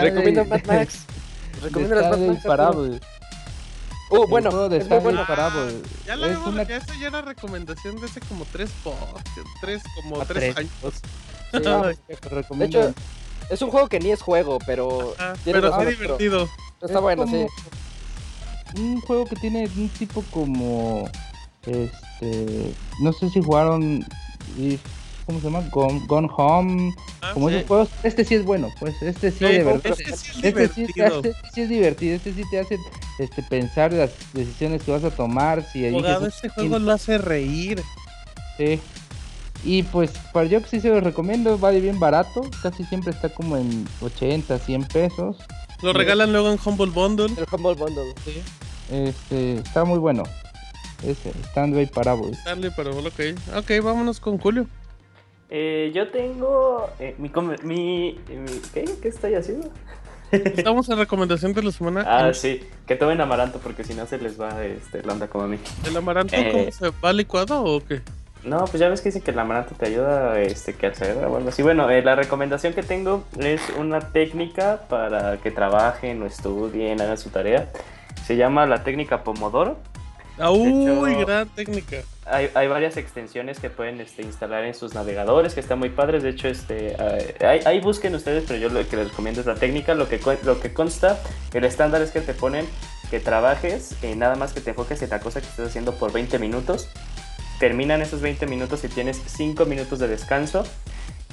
recomienda 0.00 0.44
de- 0.44 0.48
Mad 0.48 0.64
Max. 0.66 1.04
Recomienda 1.62 1.96
las 1.96 2.10
Mad 2.10 2.18
de 2.18 2.26
Max. 2.28 2.42
Parable. 2.44 3.00
Uh, 4.10 4.22
El 4.24 4.28
bueno, 4.30 4.50
juego 4.50 4.68
de 4.68 4.76
es 4.78 4.88
muy 4.88 4.98
bueno. 4.98 5.26
Parable. 5.26 5.72
Ya 6.06 6.16
la 6.16 6.26
Es 6.28 6.38
una- 6.38 6.62
ya 6.64 6.76
esa 6.76 6.94
ya 7.00 7.08
era 7.08 7.22
recomendación 7.22 7.96
de 8.00 8.06
hace 8.06 8.20
como 8.20 8.44
tres 8.52 8.70
podcasts, 8.84 9.30
tres, 9.60 9.82
como 9.96 10.20
Ah, 10.20 10.24
tres, 10.28 10.54
tres. 10.54 10.56
años. 10.58 10.70
Sí, 11.52 11.58
Te 11.60 11.60
de 11.60 12.28
recomiendo. 12.30 12.80
hecho, 12.80 12.94
es 13.50 13.62
un 13.62 13.70
juego 13.70 13.88
que 13.88 14.00
ni 14.00 14.10
es 14.10 14.20
juego, 14.22 14.58
pero 14.66 15.14
Tiene 15.44 15.60
pero 15.60 15.70
razón, 15.70 15.88
sí 15.88 15.94
divertido. 16.00 16.48
está 16.80 16.94
Es 16.94 17.00
bueno, 17.00 17.26
sí. 17.26 17.46
Un 18.76 19.00
juego 19.02 19.26
que 19.26 19.36
tiene 19.36 19.68
un 19.76 19.88
tipo 19.90 20.24
como. 20.30 21.08
Este. 21.66 22.72
No 23.00 23.12
sé 23.12 23.28
si 23.30 23.42
jugaron. 23.42 24.04
¿Cómo 25.26 25.38
se 25.38 25.44
llama? 25.44 25.62
Gone, 25.70 26.02
Gone 26.08 26.28
Home. 26.36 26.94
Ah, 27.20 27.30
Como 27.34 27.48
sí. 27.48 27.54
esos 27.56 27.68
juegos. 27.68 27.88
Este 28.02 28.24
sí 28.24 28.34
es 28.34 28.44
bueno. 28.44 28.68
Pues 28.80 29.00
este 29.02 29.30
sí, 29.30 29.38
Sí, 29.38 29.44
de 29.44 29.62
verdad. 29.62 29.86
este 29.86 30.04
sí 30.16 30.30
es 30.30 30.44
Este 30.44 30.68
sí, 30.68 30.86
te 30.86 30.92
divertido. 30.94 31.18
hace, 31.20 31.32
sí 31.54 31.60
es 31.60 31.68
divertido. 31.68 32.16
Este 32.16 32.32
sí 32.34 32.42
te 32.50 32.58
hace 32.60 32.78
este, 33.18 33.42
pensar 33.44 33.92
las 33.92 34.10
decisiones 34.32 34.82
que 34.82 34.90
vas 34.90 35.04
a 35.04 35.10
tomar. 35.10 35.64
Si 35.70 35.84
un 35.84 36.04
este 36.26 36.48
juego 36.48 36.78
lo 36.80 36.92
hace 36.92 37.18
reír. 37.18 37.82
Sí. 38.56 38.80
Y 39.64 39.84
pues 39.84 40.10
para 40.32 40.46
yo 40.46 40.60
que 40.60 40.68
sí 40.68 40.80
se 40.80 40.88
los 40.88 41.02
recomiendo, 41.04 41.56
vale 41.58 41.80
bien 41.80 42.00
barato. 42.00 42.42
Casi 42.62 42.84
siempre 42.84 43.10
está 43.12 43.28
como 43.28 43.56
en 43.56 43.86
80, 44.00 44.58
100 44.58 44.84
pesos. 44.86 45.36
Lo 45.82 45.92
regalan 45.92 46.32
luego 46.32 46.50
en 46.50 46.58
Humble 46.64 46.90
Bundle. 46.90 47.26
El 47.36 47.46
Humble 47.50 47.74
Bundle. 47.74 48.14
Este, 48.90 49.54
está 49.54 49.84
muy 49.84 49.98
bueno. 49.98 50.24
Ese, 51.06 51.30
Stanley 51.50 51.86
Parable. 51.86 52.30
Dale, 52.44 52.70
pero 52.76 52.90
ok. 52.96 53.20
Ok, 53.56 53.70
vámonos 53.82 54.20
con 54.20 54.38
Julio. 54.38 54.66
Eh, 55.50 55.92
yo 55.94 56.08
tengo 56.10 56.88
eh, 56.98 57.14
mi, 57.18 57.28
com- 57.28 57.54
mi, 57.64 58.18
mi- 58.28 58.60
¿qué? 58.72 58.84
¿Qué 59.02 59.08
estoy 59.08 59.34
haciendo? 59.34 59.70
Estamos 60.30 60.88
en 60.88 60.96
recomendación 60.96 61.52
de 61.52 61.62
la 61.62 61.72
semana. 61.72 62.04
Ah, 62.06 62.32
sí, 62.32 62.62
que 62.86 62.96
tomen 62.96 63.20
amaranto 63.20 63.58
porque 63.58 63.84
si 63.84 63.92
no 63.94 64.06
se 64.06 64.16
les 64.18 64.40
va 64.40 64.64
este, 64.64 65.02
la 65.02 65.12
onda 65.12 65.28
como 65.28 65.44
a 65.44 65.48
mí. 65.48 65.58
¿El 65.86 65.94
amaranto 65.96 66.34
Eh. 66.34 66.48
cómo 66.52 66.70
se 66.72 66.98
va 67.04 67.12
licuado 67.12 67.62
o 67.62 67.84
qué? 67.84 68.00
No, 68.44 68.64
pues 68.64 68.80
ya 68.80 68.88
ves 68.88 69.00
que 69.00 69.10
dicen 69.10 69.22
que 69.22 69.30
el 69.30 69.38
amaranto 69.38 69.74
te 69.78 69.86
ayuda 69.86 70.40
este, 70.40 70.74
que 70.74 70.86
al 70.86 70.94
cerebro 70.96 71.30
o 71.32 71.36
algo 71.36 71.48
así. 71.50 71.62
Bueno, 71.62 71.88
eh, 71.90 72.02
la 72.02 72.16
recomendación 72.16 72.72
que 72.74 72.82
tengo 72.82 73.24
es 73.38 73.60
una 73.78 74.00
técnica 74.00 74.80
para 74.88 75.36
que 75.38 75.50
trabajen 75.52 76.20
o 76.22 76.26
estudien, 76.26 77.00
hagan 77.00 77.18
su 77.18 77.30
tarea. 77.30 77.68
Se 78.26 78.36
llama 78.36 78.66
la 78.66 78.82
técnica 78.82 79.22
Pomodoro. 79.22 79.76
Ah, 80.38 80.50
uy, 80.50 81.12
hecho- 81.12 81.26
gran 81.26 81.48
técnica. 81.50 81.98
Hay, 82.24 82.50
hay 82.54 82.68
varias 82.68 82.96
extensiones 82.96 83.58
que 83.58 83.68
pueden 83.68 84.00
este, 84.00 84.22
instalar 84.22 84.64
en 84.64 84.74
sus 84.74 84.94
navegadores 84.94 85.54
que 85.54 85.60
están 85.60 85.78
muy 85.78 85.90
padres. 85.90 86.22
De 86.22 86.30
hecho, 86.30 86.48
este, 86.48 86.96
eh, 86.98 87.36
ahí, 87.46 87.60
ahí 87.64 87.80
busquen 87.80 88.14
ustedes, 88.14 88.44
pero 88.46 88.58
yo 88.58 88.68
lo 88.68 88.86
que 88.88 88.96
les 88.96 89.08
recomiendo 89.10 89.40
es 89.40 89.46
la 89.46 89.56
técnica. 89.56 89.94
Lo 89.94 90.08
que, 90.08 90.20
lo 90.44 90.60
que 90.60 90.72
consta, 90.72 91.18
el 91.52 91.64
estándar 91.64 92.00
es 92.00 92.10
que 92.12 92.20
te 92.20 92.32
ponen 92.32 92.66
que 93.10 93.20
trabajes, 93.20 93.94
eh, 94.02 94.14
nada 94.16 94.36
más 94.36 94.52
que 94.52 94.60
te 94.60 94.70
enfoques 94.70 95.02
en 95.02 95.10
la 95.10 95.20
cosa 95.20 95.40
que 95.40 95.46
estés 95.46 95.68
haciendo 95.68 95.94
por 95.94 96.12
20 96.12 96.38
minutos. 96.38 96.88
Terminan 97.58 98.02
esos 98.02 98.20
20 98.20 98.46
minutos 98.46 98.82
y 98.84 98.88
tienes 98.88 99.20
5 99.26 99.64
minutos 99.66 99.98
de 99.98 100.08
descanso. 100.08 100.64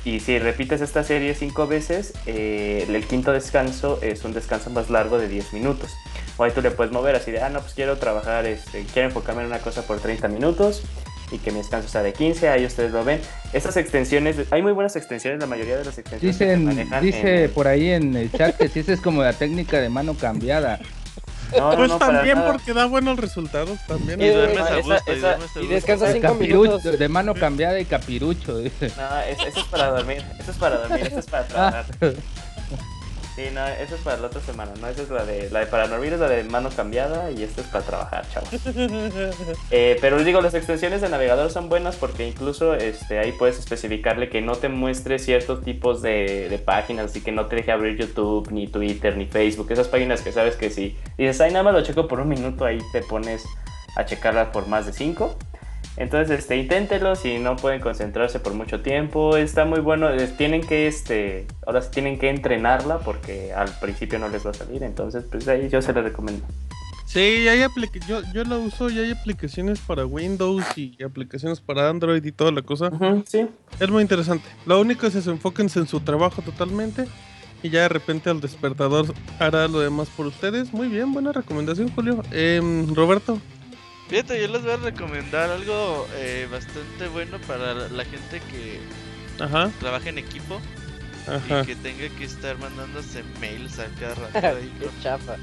Y 0.05 0.21
si 0.21 0.39
repites 0.39 0.79
esta 0.81 1.03
serie 1.03 1.35
5 1.35 1.67
veces, 1.67 2.13
eh, 2.25 2.85
el 2.87 3.05
quinto 3.05 3.33
descanso 3.33 3.99
es 4.01 4.23
un 4.23 4.33
descanso 4.33 4.69
más 4.69 4.89
largo 4.89 5.17
de 5.17 5.27
10 5.27 5.51
minutos. 5.53 5.91
O 6.37 6.43
ahí 6.45 6.51
tú 6.51 6.61
le 6.61 6.71
puedes 6.71 6.93
mover 6.93 7.15
así 7.15 7.31
de, 7.31 7.41
ah, 7.41 7.49
no, 7.49 7.59
pues 7.59 7.73
quiero 7.73 7.97
trabajar, 7.97 8.45
este, 8.45 8.85
quiero 8.93 9.09
enfocarme 9.09 9.41
en 9.41 9.47
una 9.47 9.59
cosa 9.59 9.81
por 9.85 9.99
30 9.99 10.29
minutos 10.29 10.83
y 11.31 11.37
que 11.39 11.51
mi 11.51 11.57
descanso 11.57 11.89
sea 11.89 12.01
de 12.01 12.13
15, 12.13 12.47
ahí 12.47 12.65
ustedes 12.65 12.91
lo 12.93 13.03
ven. 13.03 13.19
Estas 13.51 13.75
extensiones, 13.75 14.37
hay 14.51 14.61
muy 14.61 14.71
buenas 14.71 14.95
extensiones, 14.95 15.39
la 15.41 15.47
mayoría 15.47 15.77
de 15.77 15.83
las 15.85 15.97
extensiones 15.97 16.37
que 16.37 16.45
se 16.45 16.49
Dicen, 16.51 16.65
manejan 16.65 17.03
dice 17.03 17.43
en- 17.43 17.51
por 17.51 17.67
ahí 17.67 17.89
en 17.91 18.15
el 18.15 18.31
chat 18.31 18.55
que 18.55 18.69
si 18.69 18.79
esa 18.79 18.93
es 18.93 19.01
como 19.01 19.21
la 19.21 19.33
técnica 19.33 19.81
de 19.81 19.89
mano 19.89 20.13
cambiada. 20.15 20.79
No, 21.57 21.71
no, 21.71 21.77
Pues 21.77 21.89
no, 21.89 21.97
también 21.97 22.37
nada. 22.37 22.51
porque 22.51 22.73
da 22.73 22.85
buenos 22.85 23.17
resultados 23.17 23.79
también. 23.87 24.21
Y 24.21 24.25
Y 24.25 24.29
duermes 24.29 24.57
esa- 24.59 24.73
a 24.73 24.81
gusto, 24.81 24.93
y 25.07 25.17
esa- 25.17 25.37
y 25.37 25.41
gusto. 25.41 25.59
descansa 25.61 26.05
De, 26.07 26.13
cinco 26.13 26.27
capirucho, 26.33 26.71
minutos. 26.77 26.99
de 26.99 27.09
mano 27.09 27.33
cambiada 27.33 27.79
y 27.79 27.85
capirucho. 27.85 28.57
dice. 28.59 28.91
No, 28.97 29.19
es- 29.21 29.39
eso 29.47 29.59
es 29.59 29.65
para 29.65 29.87
dormir, 29.91 30.23
eso 30.39 30.51
es 30.51 30.57
para 30.57 30.77
dormir, 30.77 31.07
eso 31.07 31.19
es 31.19 31.25
para 31.25 31.43
trabajar. 31.47 31.85
Sí, 33.39 33.45
no, 33.53 33.65
eso 33.65 33.95
es 33.95 34.01
para 34.01 34.17
la 34.17 34.27
otra 34.27 34.41
semana, 34.41 34.73
¿no? 34.81 34.89
Esa 34.89 35.03
es 35.03 35.09
la 35.09 35.23
de, 35.23 35.49
la 35.49 35.61
de 35.61 35.67
para 35.67 35.87
dormir, 35.87 36.11
es 36.11 36.19
la 36.19 36.27
de 36.27 36.43
mano 36.43 36.69
cambiada 36.75 37.31
y 37.31 37.41
esto 37.41 37.61
es 37.61 37.67
para 37.67 37.85
trabajar, 37.85 38.25
chavos. 38.29 38.49
Eh, 39.71 39.97
pero 40.01 40.17
les 40.17 40.25
digo, 40.25 40.41
las 40.41 40.53
extensiones 40.53 40.99
de 40.99 41.07
navegador 41.07 41.49
son 41.49 41.69
buenas 41.69 41.95
porque 41.95 42.27
incluso 42.27 42.73
este, 42.73 43.19
ahí 43.19 43.31
puedes 43.31 43.57
especificarle 43.57 44.27
que 44.27 44.41
no 44.41 44.55
te 44.55 44.67
muestre 44.67 45.19
ciertos 45.19 45.63
tipos 45.63 46.01
de, 46.01 46.49
de 46.49 46.57
páginas, 46.57 47.11
así 47.11 47.21
que 47.21 47.31
no 47.31 47.45
te 47.45 47.57
deje 47.57 47.71
abrir 47.71 47.97
YouTube, 47.97 48.51
ni 48.51 48.67
Twitter, 48.67 49.15
ni 49.15 49.25
Facebook, 49.25 49.71
esas 49.71 49.87
páginas 49.87 50.21
que 50.21 50.33
sabes 50.33 50.57
que 50.57 50.69
si 50.69 50.97
dices, 51.17 51.39
ay, 51.39 51.51
nada 51.51 51.63
más 51.63 51.73
lo 51.73 51.81
checo 51.81 52.09
por 52.09 52.19
un 52.19 52.27
minuto, 52.27 52.65
ahí 52.65 52.79
te 52.91 53.01
pones 53.03 53.45
a 53.95 54.03
checarla 54.05 54.51
por 54.51 54.67
más 54.67 54.85
de 54.85 54.91
cinco. 54.91 55.37
Entonces, 55.99 56.39
este, 56.39 56.57
inténtelo 56.57 57.15
si 57.15 57.39
no 57.39 57.57
pueden 57.57 57.81
concentrarse 57.81 58.39
por 58.39 58.53
mucho 58.53 58.81
tiempo. 58.81 59.35
Está 59.35 59.65
muy 59.65 59.81
bueno. 59.81 60.07
Tienen 60.37 60.61
que, 60.61 60.87
este, 60.87 61.45
ahora 61.67 61.81
sí 61.81 61.89
tienen 61.91 62.17
que 62.17 62.29
entrenarla 62.29 62.99
porque 62.99 63.51
al 63.53 63.69
principio 63.79 64.17
no 64.17 64.29
les 64.29 64.45
va 64.45 64.51
a 64.51 64.53
salir. 64.53 64.81
Entonces, 64.83 65.25
pues 65.29 65.47
ahí 65.49 65.67
yo 65.69 65.81
se 65.81 65.91
les 65.93 66.03
recomiendo. 66.03 66.45
Sí, 67.05 67.47
hay 67.47 67.65
yo, 68.07 68.21
yo 68.33 68.43
lo 68.43 68.61
uso 68.61 68.89
y 68.89 68.99
hay 68.99 69.11
aplicaciones 69.11 69.79
para 69.79 70.05
Windows 70.05 70.63
y 70.77 71.01
aplicaciones 71.03 71.59
para 71.59 71.89
Android 71.89 72.23
y 72.23 72.31
toda 72.31 72.51
la 72.51 72.61
cosa. 72.61 72.91
sí. 73.25 73.47
Es 73.79 73.89
muy 73.89 74.03
interesante. 74.03 74.45
Lo 74.67 74.79
único 74.79 75.07
es 75.07 75.15
eso, 75.15 75.31
enfóquense 75.31 75.79
en 75.79 75.87
su 75.87 75.99
trabajo 76.01 76.43
totalmente 76.43 77.07
y 77.63 77.69
ya 77.71 77.81
de 77.81 77.89
repente 77.89 78.29
el 78.29 78.39
despertador 78.39 79.13
hará 79.39 79.67
lo 79.67 79.79
demás 79.79 80.07
por 80.09 80.27
ustedes. 80.27 80.71
Muy 80.71 80.87
bien, 80.87 81.11
buena 81.11 81.31
recomendación, 81.31 81.89
Julio. 81.89 82.21
Em, 82.31 82.93
Roberto, 82.93 83.39
Fíjate, 84.09 84.41
yo 84.41 84.47
les 84.47 84.63
voy 84.63 84.71
a 84.71 84.77
recomendar 84.77 85.49
algo 85.51 86.07
eh, 86.15 86.47
bastante 86.51 87.07
bueno 87.09 87.37
para 87.47 87.73
la, 87.75 88.05
gente 88.05 88.41
que 88.51 88.79
Ajá, 89.43 89.69
trabaje 89.79 90.09
en 90.09 90.17
equipo 90.17 90.59
ajá. 91.27 91.61
y 91.61 91.65
que 91.67 91.75
tenga 91.75 92.09
que 92.17 92.23
estar 92.23 92.57
mandándose 92.57 93.23
mails 93.39 93.77
a 93.77 93.85
cada 93.99 94.15
rato 94.31 94.57
ahí. 94.57 94.71
Qué 94.79 94.87
chafa. 95.03 95.35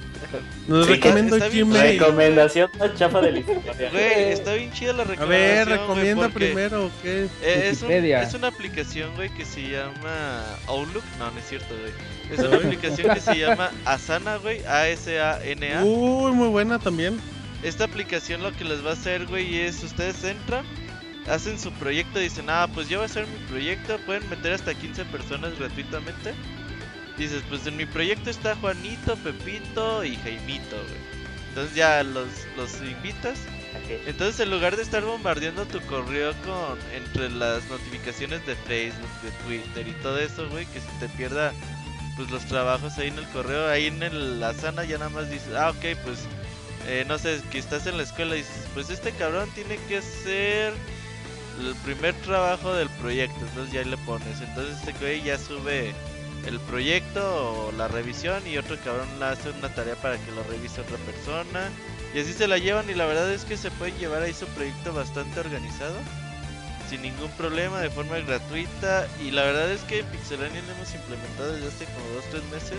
Nos 0.67 0.87
Sí, 0.87 0.95
recomiendo 0.95 1.37
Gmail. 1.39 1.99
Recomendación 2.01 2.71
más 2.77 2.95
chafa 2.97 3.21
de 3.21 3.33
la 3.33 3.39
historia. 3.39 3.91
Güey, 3.93 4.33
está 4.33 4.55
bien 4.55 4.73
chida 4.73 4.93
la 4.95 5.03
A 5.05 5.07
recomendación. 5.07 5.29
ver, 5.29 5.67
güey, 5.69 5.79
recomienda 5.79 6.29
primero, 6.31 6.91
¿qué? 7.05 7.29
eh, 7.43 7.69
es, 7.71 7.83
un- 7.83 7.93
es 7.93 8.35
una 8.35 8.49
aplicación, 8.49 9.15
güey, 9.15 9.31
que 9.31 9.45
se 9.45 9.63
llama 9.63 10.43
Outlook. 10.67 11.05
No, 11.21 11.31
no 11.31 11.39
es 11.39 11.47
cierto, 11.49 11.73
güey. 11.79 11.93
Es 12.33 12.41
una 12.45 12.57
aplicación 12.57 13.15
que 13.15 13.21
se 13.21 13.39
llama 13.39 13.71
Asana, 13.85 14.39
güey. 14.39 14.65
A-S-A-N-A. 14.67 15.85
Uy, 15.85 16.33
muy 16.33 16.49
buena 16.49 16.81
también. 16.81 17.21
Esta 17.63 17.85
aplicación 17.85 18.43
lo 18.43 18.53
que 18.53 18.65
les 18.65 18.85
va 18.85 18.91
a 18.91 18.95
hacer, 18.95 19.27
güey, 19.27 19.59
es 19.59 19.83
ustedes 19.83 20.23
entran, 20.25 20.65
hacen 21.29 21.59
su 21.59 21.73
proyecto, 21.73 22.19
dicen, 22.19 22.47
ah, 22.49 22.69
pues 22.73 22.89
yo 22.89 22.99
voy 22.99 23.05
a 23.05 23.07
hacer 23.07 23.27
mi 23.27 23.39
proyecto, 23.47 23.99
pueden 24.07 24.29
meter 24.29 24.53
hasta 24.53 24.75
15 24.75 25.05
personas 25.07 25.59
gratuitamente. 25.59 26.35
Dices, 27.17 27.43
pues 27.49 27.67
en 27.67 27.77
mi 27.77 27.87
proyecto 27.87 28.29
está 28.29 28.55
Juanito, 28.57 29.17
Pepito 29.17 30.05
y 30.05 30.17
Jaimito, 30.17 30.77
güey. 30.77 31.17
Entonces 31.49 31.75
ya 31.75 32.03
los, 32.03 32.29
los 32.57 32.83
invitas. 32.83 33.39
Entonces 34.07 34.41
en 34.41 34.51
lugar 34.51 34.77
de 34.77 34.83
estar 34.83 35.03
bombardeando 35.03 35.65
tu 35.65 35.81
correo 35.83 36.35
con 36.45 36.79
entre 36.95 37.31
las 37.31 37.67
notificaciones 37.71 38.45
de 38.47 38.55
Facebook, 38.55 39.09
de 39.23 39.31
Twitter 39.47 39.89
y 39.89 39.93
todo 40.03 40.19
eso, 40.19 40.49
güey, 40.51 40.67
que 40.67 40.81
se 40.81 40.89
te 41.01 41.09
pierda 41.17 41.53
pues 42.17 42.31
los 42.31 42.45
trabajos 42.45 42.99
ahí 42.99 43.09
en 43.09 43.19
el 43.19 43.27
correo, 43.29 43.69
ahí 43.69 43.87
en 43.87 44.03
el, 44.03 44.41
la 44.41 44.55
sana 44.55 44.85
ya 44.85 44.99
nada 44.99 45.11
más 45.11 45.31
dices, 45.31 45.55
ah, 45.55 45.71
ok, 45.71 45.99
pues 46.05 46.27
eh, 46.87 47.05
no 47.07 47.19
sé, 47.19 47.41
que 47.51 47.59
estás 47.59 47.87
en 47.87 47.97
la 47.97 48.03
escuela 48.03 48.37
y 48.37 48.39
dices, 48.39 48.67
pues 48.75 48.91
este 48.91 49.13
cabrón 49.13 49.51
tiene 49.55 49.79
que 49.89 49.99
hacer 49.99 50.73
el 51.61 51.75
primer 51.85 52.15
trabajo 52.17 52.75
del 52.75 52.89
proyecto, 52.91 53.39
entonces 53.41 53.73
ya 53.73 53.83
le 53.85 53.97
pones, 53.99 54.41
entonces 54.41 54.79
este 54.79 54.93
güey 54.93 55.23
ya 55.23 55.39
sube 55.39 55.95
el 56.47 56.61
proyecto 56.61 57.69
o 57.69 57.73
la 57.73 57.89
revisión 57.89 58.47
y 58.47 58.57
otro 58.57 58.77
cabrón 58.85 59.09
hace 59.23 59.51
una 59.51 59.75
tarea 59.75 59.97
para 59.97 60.17
que 60.17 60.31
lo 60.33 60.43
revise 60.45 60.81
otra 60.81 60.97
persona 60.99 61.71
y 62.15 62.21
así 62.21 62.33
se 62.33 62.47
la 62.47 62.59
llevan 62.59 62.89
y 62.89 62.95
la 62.95 63.07
verdad 63.07 63.33
es 63.33 63.45
que 63.45 63.57
se 63.57 63.71
pueden 63.73 63.97
llevar 63.99 64.23
ahí 64.23 64.33
su 64.33 64.47
proyecto 64.47 64.93
bastante 64.93 65.41
organizado 65.41 65.97
sin 66.89 67.03
ningún 67.03 67.31
problema 67.33 67.81
de 67.81 67.91
forma 67.91 68.19
gratuita 68.19 69.09
y 69.25 69.33
la 69.33 69.43
verdad 69.43 69.71
es 69.73 69.81
que 69.83 70.05
Pixelania 70.05 70.63
lo 70.63 70.73
hemos 70.73 70.95
implementado 70.95 71.53
desde 71.53 71.69
hace 71.69 71.85
como 71.87 72.41
2-3 72.41 72.53
meses 72.53 72.79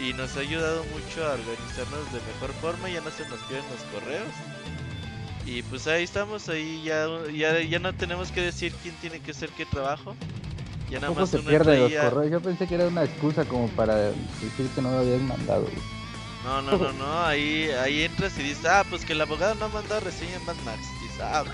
y 0.00 0.12
nos 0.12 0.36
ha 0.36 0.40
ayudado 0.40 0.84
mucho 0.84 1.24
a 1.24 1.34
organizarnos 1.34 2.12
de 2.12 2.20
mejor 2.32 2.52
forma, 2.60 2.88
ya 2.88 3.00
no 3.00 3.10
se 3.10 3.28
nos 3.28 3.40
pierden 3.40 3.64
los 3.70 3.82
correos. 3.92 4.28
Y 5.46 5.62
pues 5.62 5.86
ahí 5.86 6.04
estamos, 6.04 6.48
ahí 6.48 6.82
ya, 6.84 7.06
ya, 7.32 7.60
ya 7.60 7.78
no 7.78 7.94
tenemos 7.94 8.30
que 8.30 8.40
decir 8.40 8.72
quién 8.82 8.94
tiene 8.96 9.20
que 9.20 9.32
hacer 9.32 9.50
qué 9.50 9.66
trabajo. 9.66 10.16
Ya 10.90 11.00
nada 11.00 11.08
¿Cómo 11.08 11.20
más 11.20 11.30
se 11.30 11.38
entra 11.38 11.74
los 11.74 11.92
correos? 11.92 12.30
Yo 12.30 12.40
pensé 12.40 12.66
que 12.66 12.74
era 12.74 12.86
una 12.86 13.04
excusa 13.04 13.44
como 13.44 13.68
para 13.68 13.96
decir 13.96 14.68
que 14.74 14.82
no 14.82 14.90
lo 14.90 14.98
habían 14.98 15.26
mandado. 15.26 15.62
güey. 15.62 15.74
No, 16.44 16.60
no, 16.60 16.76
no, 16.76 16.92
no, 16.92 17.24
ahí, 17.24 17.70
ahí 17.82 18.02
entras 18.02 18.38
y 18.38 18.42
dices, 18.42 18.66
ah, 18.66 18.84
pues 18.88 19.04
que 19.04 19.14
el 19.14 19.20
abogado 19.20 19.54
no 19.54 19.64
ha 19.64 19.68
mandado 19.68 20.00
reseña 20.00 20.36
en 20.36 20.44
Mad 20.44 20.56
Max. 20.66 20.80
Ah, 21.20 21.44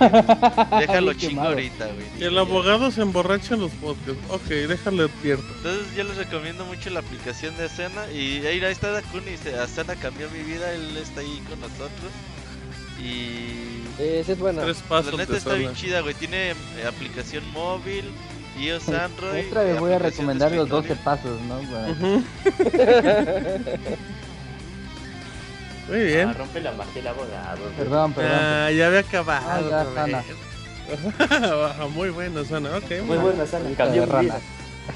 déjalo 0.80 1.12
chingo 1.14 1.42
ahorita, 1.42 1.86
güey. 1.86 2.06
El 2.20 2.38
abogado 2.38 2.90
se 2.90 3.02
emborracha 3.02 3.54
en 3.54 3.60
los 3.60 3.70
podcasts. 3.72 4.20
Ok, 4.30 4.46
déjale 4.48 5.04
advierto. 5.04 5.44
Entonces 5.56 5.94
yo 5.96 6.04
les 6.04 6.16
recomiendo 6.16 6.64
mucho 6.64 6.90
la 6.90 7.00
aplicación 7.00 7.56
de 7.56 7.64
Asana 7.64 8.10
y 8.12 8.44
ahí, 8.46 8.62
ahí 8.64 8.72
está 8.72 8.90
Dakuni, 8.90 9.32
Asana 9.62 9.94
cambió 9.96 10.28
mi 10.30 10.42
vida, 10.42 10.72
él 10.72 10.96
está 10.96 11.20
ahí 11.20 11.42
con 11.48 11.60
nosotros 11.60 12.10
y 12.98 13.84
sí 13.98 14.32
es 14.32 14.38
buena. 14.38 14.62
Tres 14.62 14.78
la 14.82 14.88
pasos 14.88 15.16
neta 15.16 15.32
de 15.32 15.38
está 15.38 15.54
bien 15.54 15.74
chida, 15.74 16.00
güey, 16.00 16.14
tiene 16.14 16.50
eh, 16.50 16.54
aplicación 16.88 17.44
móvil, 17.52 18.04
iOS, 18.58 18.88
Android. 18.88 19.46
Otra 19.48 19.62
vez 19.62 19.78
voy 19.80 19.92
a 19.92 19.98
recomendar 19.98 20.52
los 20.52 20.68
12 20.68 20.92
escritorio. 20.92 21.04
pasos, 21.04 21.40
¿no? 21.42 21.60
Para- 21.70 21.90
Ujú. 21.92 22.24
Muy 25.90 26.04
bien. 26.04 26.28
Ah, 26.28 26.32
rompe 26.34 26.60
la 26.60 26.72
magia 26.72 27.00
el 27.00 27.06
abogado. 27.08 27.62
Perdón, 27.76 28.12
perdón. 28.14 28.32
Ah, 28.40 28.70
ya 28.70 28.86
había 28.86 29.00
acabado. 29.00 29.46
Ah, 29.48 29.60
ya, 29.68 29.94
Sana. 29.94 30.24
Muy 31.94 32.10
bueno, 32.10 32.44
Sana. 32.44 32.76
Ok, 32.76 32.90
Muy 33.04 33.16
sana, 33.46 33.64
cambió 33.76 34.02
de 34.02 34.06
mi 34.06 34.12
rana. 34.12 34.34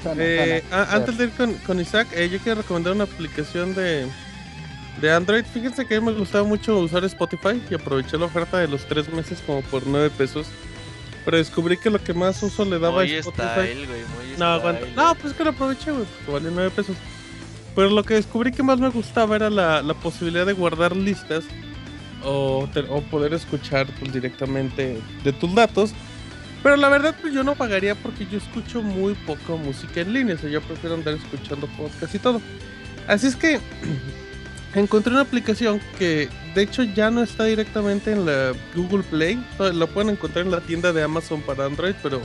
Sana, 0.03 0.15
Eh, 0.23 0.63
sana. 0.69 0.83
a- 0.83 0.95
antes 0.95 1.17
de 1.17 1.23
ir 1.25 1.31
con, 1.31 1.53
con 1.59 1.79
Isaac, 1.79 2.07
eh, 2.13 2.29
yo 2.29 2.39
quiero 2.39 2.61
recomendar 2.61 2.93
una 2.93 3.05
aplicación 3.05 3.73
de, 3.75 4.07
de 5.01 5.11
Android. 5.11 5.45
Fíjense 5.53 5.85
que 5.85 5.95
a 5.95 6.01
mí 6.01 6.05
me 6.07 6.13
gustaba 6.17 6.43
mucho 6.43 6.79
usar 6.79 7.03
Spotify 7.05 7.61
y 7.69 7.75
aproveché 7.75 8.17
la 8.17 8.25
oferta 8.25 8.57
de 8.57 8.67
los 8.67 8.85
tres 8.85 9.09
meses 9.09 9.41
como 9.45 9.61
por 9.63 9.85
9 9.87 10.09
pesos. 10.17 10.47
Pero 11.23 11.37
descubrí 11.37 11.77
que 11.77 11.89
lo 11.89 12.03
que 12.03 12.13
más 12.13 12.41
uso 12.43 12.65
le 12.65 12.77
daba 12.77 13.01
a 13.01 13.05
Muy 13.05 13.13
Spotify. 13.15 13.47
style, 13.51 13.85
güey, 13.87 13.99
muy 14.01 14.37
No, 14.37 14.59
style. 14.59 14.95
No, 14.95 15.15
pues 15.15 15.33
que 15.33 15.43
lo 15.43 15.49
aproveché, 15.51 15.91
güey. 15.91 16.05
porque 16.25 16.31
Vale 16.31 16.49
9 16.53 16.71
pesos. 16.75 16.95
Pero 17.75 17.89
lo 17.89 18.03
que 18.03 18.13
descubrí 18.15 18.51
que 18.51 18.63
más 18.63 18.79
me 18.79 18.89
gustaba 18.89 19.35
era 19.35 19.49
la, 19.49 19.81
la 19.81 19.93
posibilidad 19.93 20.45
de 20.45 20.53
guardar 20.53 20.95
listas 20.95 21.43
o, 22.23 22.67
te- 22.73 22.79
o 22.89 23.01
poder 23.01 23.33
escuchar 23.33 23.85
pues, 23.99 24.13
directamente 24.13 24.97
de 25.23 25.33
tus 25.33 25.53
datos. 25.53 25.91
Pero 26.63 26.77
la 26.77 26.89
verdad, 26.89 27.15
pues 27.21 27.33
yo 27.33 27.43
no 27.43 27.53
pagaría 27.55 27.93
porque 27.95 28.25
yo 28.31 28.37
escucho 28.37 28.81
muy 28.81 29.13
poco 29.13 29.57
música 29.57 30.01
en 30.01 30.13
línea. 30.13 30.35
O 30.35 30.37
sea, 30.37 30.49
yo 30.49 30.61
prefiero 30.61 30.95
andar 30.95 31.13
escuchando 31.15 31.67
podcast 31.77 32.15
y 32.15 32.19
todo. 32.19 32.41
Así 33.07 33.27
es 33.27 33.35
que 33.35 33.59
encontré 34.73 35.11
una 35.11 35.21
aplicación 35.21 35.79
que 35.99 36.29
de 36.55 36.61
hecho 36.61 36.83
ya 36.83 37.11
no 37.11 37.21
está 37.23 37.43
directamente 37.43 38.11
en 38.13 38.25
la 38.25 38.53
Google 38.73 39.03
Play. 39.03 39.43
La 39.59 39.85
pueden 39.85 40.11
encontrar 40.11 40.45
en 40.45 40.51
la 40.51 40.61
tienda 40.61 40.91
de 40.93 41.03
Amazon 41.03 41.41
para 41.41 41.65
Android, 41.65 41.93
pero 42.01 42.21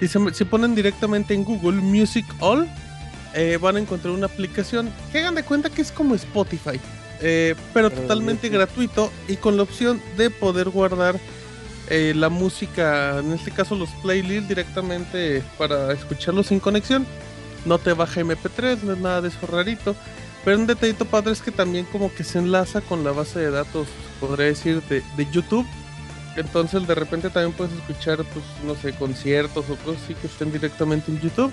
si 0.00 0.08
se, 0.08 0.18
si 0.34 0.44
ponen 0.44 0.74
directamente 0.74 1.32
en 1.32 1.44
Google 1.44 1.80
Music 1.80 2.26
All, 2.40 2.68
eh, 3.34 3.58
van 3.60 3.76
a 3.76 3.80
encontrar 3.80 4.14
una 4.14 4.26
aplicación 4.26 4.90
que 5.12 5.18
hagan 5.18 5.34
de 5.34 5.42
cuenta 5.42 5.70
que 5.70 5.82
es 5.82 5.92
como 5.92 6.14
Spotify, 6.14 6.80
eh, 7.20 7.54
pero 7.74 7.90
totalmente 7.90 8.48
gratuito 8.48 9.12
y 9.28 9.36
con 9.36 9.56
la 9.56 9.64
opción 9.64 10.00
de 10.16 10.30
poder 10.30 10.70
guardar 10.70 11.18
eh, 11.90 12.12
la 12.14 12.28
música, 12.28 13.18
en 13.18 13.32
este 13.32 13.50
caso 13.50 13.74
los 13.74 13.90
playlists 14.02 14.48
directamente 14.48 15.42
para 15.56 15.92
escucharlos 15.92 16.48
sin 16.48 16.60
conexión. 16.60 17.06
No 17.64 17.78
te 17.78 17.92
baja 17.92 18.20
MP3, 18.20 18.82
no 18.82 18.92
es 18.92 18.98
nada 18.98 19.20
de 19.20 19.28
eso 19.28 19.46
rarito. 19.46 19.96
Pero 20.44 20.58
un 20.58 20.66
detallito 20.66 21.04
padre 21.04 21.32
es 21.32 21.42
que 21.42 21.50
también 21.50 21.84
como 21.86 22.14
que 22.14 22.24
se 22.24 22.38
enlaza 22.38 22.80
con 22.80 23.04
la 23.04 23.12
base 23.12 23.40
de 23.40 23.50
datos, 23.50 23.88
podría 24.20 24.46
decir, 24.46 24.82
de, 24.82 25.02
de 25.16 25.30
YouTube. 25.30 25.66
Entonces 26.36 26.86
de 26.86 26.94
repente 26.94 27.30
también 27.30 27.52
puedes 27.52 27.74
escuchar, 27.74 28.18
pues, 28.18 28.44
no 28.64 28.74
sé, 28.76 28.92
conciertos 28.92 29.68
o 29.68 29.76
cosas 29.76 30.02
así 30.04 30.14
que 30.14 30.28
estén 30.28 30.52
directamente 30.52 31.10
en 31.10 31.20
YouTube. 31.20 31.52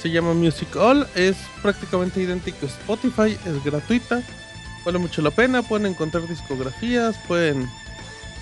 Se 0.00 0.10
llama 0.10 0.32
Music 0.32 0.74
All, 0.76 1.06
es 1.14 1.36
prácticamente 1.60 2.22
idéntico 2.22 2.64
a 2.64 2.68
Spotify, 2.68 3.36
es 3.44 3.64
gratuita, 3.64 4.22
vale 4.84 4.98
mucho 4.98 5.20
la 5.20 5.30
pena, 5.30 5.62
pueden 5.62 5.86
encontrar 5.86 6.26
discografías, 6.26 7.16
pueden 7.28 7.68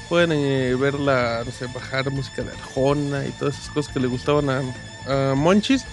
pueden 0.09 0.33
eh, 0.33 0.75
verla, 0.75 1.43
no 1.45 1.53
sé, 1.53 1.67
bajar 1.67 2.11
música 2.11 2.43
de 2.43 2.51
Arjona 2.53 3.27
y 3.27 3.31
todas 3.33 3.59
esas 3.59 3.71
cosas 3.71 3.93
que 3.93 4.01
le 4.01 4.07
gustaban 4.07 4.49
a, 4.49 4.63
a 5.07 5.35
Monchis. 5.35 5.85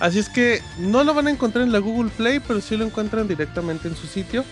Así 0.00 0.18
es 0.18 0.28
que 0.28 0.62
no 0.78 1.04
lo 1.04 1.14
van 1.14 1.26
a 1.26 1.30
encontrar 1.30 1.64
en 1.64 1.72
la 1.72 1.78
Google 1.78 2.10
Play, 2.16 2.40
pero 2.40 2.60
sí 2.60 2.76
lo 2.76 2.84
encuentran 2.84 3.28
directamente 3.28 3.86
en 3.86 3.96
su 3.96 4.06
sitio 4.06 4.44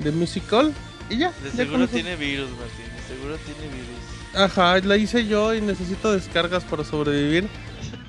de 0.00 0.10
Music 0.10 0.52
All 0.52 0.74
y 1.08 1.18
ya. 1.18 1.30
De 1.42 1.50
ya 1.50 1.56
seguro 1.56 1.88
tiene 1.88 2.16
virus, 2.16 2.50
Martín, 2.50 2.86
de 2.94 3.14
seguro 3.14 3.36
tiene 3.38 3.72
virus. 3.72 3.98
Ajá, 4.34 4.78
la 4.80 4.96
hice 4.96 5.26
yo 5.26 5.54
y 5.54 5.60
necesito 5.60 6.12
descargas 6.12 6.64
para 6.64 6.84
sobrevivir. 6.84 7.48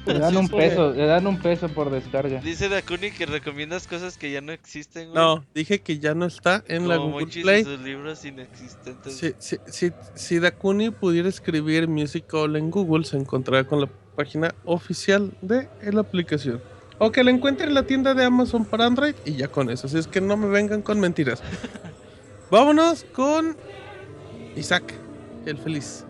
Le 0.05 0.19
dan 0.19 0.37
un 0.37 0.49
peso, 0.49 0.91
le 0.91 1.05
dan 1.05 1.27
un 1.27 1.39
peso 1.39 1.69
por 1.69 1.89
descarga. 1.91 2.41
Dice 2.41 2.69
Dakuni 2.69 3.11
que 3.11 3.25
recomiendas 3.25 3.87
cosas 3.87 4.17
que 4.17 4.31
ya 4.31 4.41
no 4.41 4.51
existen, 4.51 5.09
güey. 5.09 5.15
No, 5.15 5.45
dije 5.53 5.81
que 5.81 5.99
ya 5.99 6.15
no 6.15 6.25
está 6.25 6.63
en 6.67 6.87
la 6.87 6.97
Google 6.97 7.27
Play. 7.27 7.63
sus 7.63 7.79
libros 7.81 8.25
inexistentes. 8.25 9.13
Si, 9.13 9.33
si, 9.37 9.57
si, 9.67 9.91
si 10.15 10.39
Dakuni 10.39 10.89
pudiera 10.89 11.29
escribir 11.29 11.87
Music 11.87 12.33
All 12.33 12.55
en 12.55 12.71
Google, 12.71 13.03
se 13.03 13.17
encontrará 13.17 13.65
con 13.65 13.81
la 13.81 13.89
página 14.15 14.53
oficial 14.65 15.31
de 15.41 15.69
la 15.81 16.01
aplicación. 16.01 16.61
O 16.97 17.11
que 17.11 17.23
la 17.23 17.31
encuentre 17.31 17.67
en 17.67 17.73
la 17.73 17.83
tienda 17.83 18.13
de 18.13 18.25
Amazon 18.25 18.65
para 18.65 18.85
Android 18.85 19.15
y 19.25 19.33
ya 19.35 19.47
con 19.47 19.69
eso. 19.69 19.87
Así 19.87 19.97
es 19.97 20.07
que 20.07 20.19
no 20.19 20.35
me 20.35 20.47
vengan 20.47 20.81
con 20.81 20.99
mentiras. 20.99 21.41
Vámonos 22.51 23.05
con 23.13 23.55
Isaac, 24.55 24.93
el 25.45 25.57
feliz. 25.57 26.05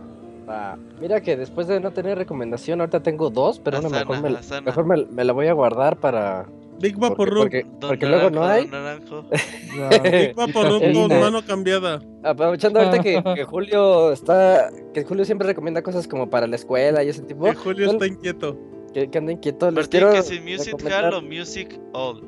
Va. 0.49 0.77
Mira 0.99 1.21
que 1.21 1.37
después 1.37 1.67
de 1.67 1.79
no 1.79 1.91
tener 1.91 2.17
recomendación, 2.17 2.79
ahorita 2.81 3.01
tengo 3.03 3.29
dos, 3.29 3.59
pero 3.59 3.79
una 3.79 3.89
mejor, 3.89 4.21
me, 4.21 4.29
Asana. 4.37 4.61
mejor 4.61 4.85
me, 4.85 5.05
me 5.05 5.23
la 5.23 5.33
voy 5.33 5.47
a 5.47 5.53
guardar 5.53 5.97
para... 5.99 6.47
Big 6.81 6.93
Porque, 6.97 7.09
Vaporub. 7.09 7.37
porque, 7.43 7.63
Don 7.79 7.89
porque 7.89 8.05
luego 8.07 8.29
no 8.31 8.39
Naranjo, 8.41 8.63
hay. 8.63 8.67
Naranjo. 8.67 9.25
Big 10.11 10.33
Vaporub 10.33 10.81
El- 10.81 10.93
con 10.93 11.11
el- 11.11 11.19
mano 11.19 11.41
cambiada. 11.45 12.01
Aprovechando 12.23 12.79
ahorita 12.79 13.03
que, 13.03 13.21
que 13.35 13.43
Julio 13.45 14.11
está... 14.13 14.69
Que 14.93 15.03
Julio 15.03 15.25
siempre 15.25 15.45
recomienda 15.47 15.81
cosas 15.83 16.07
como 16.07 16.29
para 16.29 16.47
la 16.47 16.55
escuela 16.55 17.03
y 17.03 17.09
ese 17.09 17.21
tipo. 17.23 17.43
Que 17.45 17.53
Julio 17.55 17.91
está 17.91 18.07
inquieto. 18.07 18.57
que, 18.93 19.09
que 19.09 19.17
anda 19.17 19.31
inquieto. 19.33 19.69
Les 19.71 19.87
quiero 19.89 20.11
que 20.13 20.23
si 20.23 20.39
Music 20.39 20.67
recomendar 20.71 21.13
Hall 21.13 21.13
o 21.15 21.21
Music 21.21 21.79
All. 21.93 22.23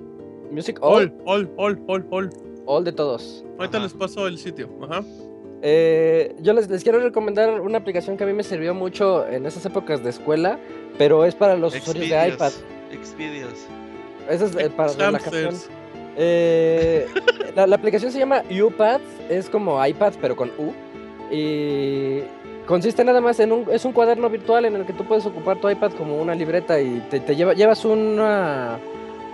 Music 0.51 0.77
All, 0.81 1.13
All, 1.25 1.49
all, 1.57 1.79
all, 1.87 1.87
all, 1.87 2.05
all. 2.11 2.29
all 2.67 2.83
de 2.83 2.91
todos. 2.91 3.45
Ahorita 3.57 3.77
Ajá. 3.77 3.85
les 3.85 3.93
paso 3.93 4.27
el 4.27 4.37
sitio. 4.37 4.69
Ajá. 4.83 5.01
Eh, 5.61 6.35
yo 6.39 6.53
les, 6.53 6.69
les 6.69 6.83
quiero 6.83 6.99
recomendar 6.99 7.61
una 7.61 7.77
aplicación 7.77 8.17
que 8.17 8.23
a 8.23 8.27
mí 8.27 8.33
me 8.33 8.43
sirvió 8.43 8.73
mucho 8.73 9.27
en 9.27 9.45
esas 9.45 9.65
épocas 9.65 10.03
de 10.03 10.09
escuela, 10.09 10.59
pero 10.97 11.25
es 11.25 11.35
para 11.35 11.55
los 11.55 11.75
usuarios 11.75 12.09
de 12.09 12.29
iPad. 12.29 12.51
Xvideos. 13.03 13.67
Esa 14.29 14.45
es 14.45 14.55
eh, 14.55 14.69
para 14.69 14.91
relajación. 14.93 15.45
Hamsters. 15.45 15.69
Eh, 16.17 17.07
la, 17.55 17.67
la 17.67 17.75
aplicación 17.75 18.11
se 18.11 18.19
llama 18.19 18.43
UPad, 18.49 18.99
es 19.29 19.49
como 19.49 19.85
iPad 19.85 20.13
pero 20.19 20.35
con 20.35 20.49
U. 20.57 20.73
Y 21.31 22.21
consiste 22.65 23.03
nada 23.03 23.21
más 23.21 23.39
en 23.39 23.51
un, 23.51 23.65
es 23.71 23.85
un 23.85 23.93
cuaderno 23.93 24.29
virtual 24.29 24.65
en 24.65 24.75
el 24.75 24.85
que 24.85 24.93
tú 24.93 25.05
puedes 25.05 25.25
ocupar 25.25 25.61
tu 25.61 25.69
iPad 25.69 25.91
como 25.93 26.21
una 26.21 26.35
libreta 26.35 26.81
y 26.81 26.99
te, 27.09 27.19
te 27.19 27.35
lleva, 27.35 27.53
llevas 27.53 27.85
una, 27.85 28.77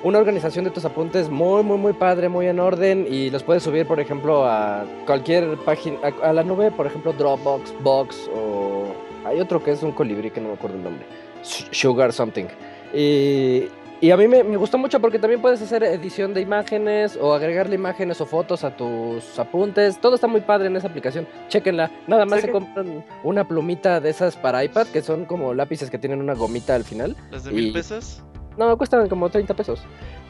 una 0.03 0.19
organización 0.19 0.65
de 0.65 0.71
tus 0.71 0.85
apuntes 0.85 1.29
muy, 1.29 1.63
muy, 1.63 1.77
muy 1.77 1.93
padre, 1.93 2.29
muy 2.29 2.47
en 2.47 2.59
orden 2.59 3.05
y 3.09 3.29
los 3.29 3.43
puedes 3.43 3.63
subir, 3.63 3.85
por 3.87 3.99
ejemplo, 3.99 4.45
a 4.45 4.85
cualquier 5.05 5.57
página, 5.65 5.97
a, 6.21 6.29
a 6.29 6.33
la 6.33 6.43
nube, 6.43 6.71
por 6.71 6.85
ejemplo, 6.87 7.13
Dropbox, 7.13 7.73
Box 7.81 8.29
o 8.35 8.85
hay 9.25 9.39
otro 9.39 9.63
que 9.63 9.71
es 9.71 9.83
un 9.83 9.91
colibrí 9.91 10.29
que 10.31 10.39
no 10.39 10.49
me 10.49 10.53
acuerdo 10.53 10.77
el 10.77 10.83
nombre, 10.83 11.05
Sugar 11.41 12.13
something. 12.13 12.45
Y, 12.93 13.65
y 13.99 14.11
a 14.11 14.17
mí 14.17 14.27
me, 14.27 14.43
me 14.43 14.55
gustó 14.57 14.77
mucho 14.77 14.99
porque 14.99 15.17
también 15.19 15.41
puedes 15.41 15.61
hacer 15.61 15.83
edición 15.83 16.33
de 16.33 16.41
imágenes 16.41 17.17
o 17.19 17.33
agregarle 17.33 17.75
imágenes 17.75 18.21
o 18.21 18.25
fotos 18.25 18.63
a 18.63 18.75
tus 18.77 19.37
apuntes. 19.39 19.99
Todo 19.99 20.15
está 20.15 20.27
muy 20.27 20.41
padre 20.41 20.67
en 20.67 20.75
esa 20.75 20.87
aplicación. 20.87 21.27
Chequenla. 21.49 21.91
Nada 22.07 22.25
más 22.25 22.41
se 22.41 22.45
que- 22.47 22.51
compran 22.53 23.03
una 23.23 23.47
plumita 23.47 23.99
de 23.99 24.09
esas 24.11 24.35
para 24.37 24.63
iPad 24.63 24.87
que 24.87 25.01
son 25.01 25.25
como 25.25 25.53
lápices 25.53 25.89
que 25.89 25.97
tienen 25.97 26.21
una 26.21 26.35
gomita 26.35 26.75
al 26.75 26.83
final. 26.83 27.15
¿Las 27.31 27.43
de 27.43 27.51
Y- 27.51 27.55
mil 27.55 27.73
pesos? 27.73 28.21
No, 28.57 28.77
cuestan 28.77 29.07
como 29.07 29.29
30 29.29 29.53
pesos. 29.53 29.81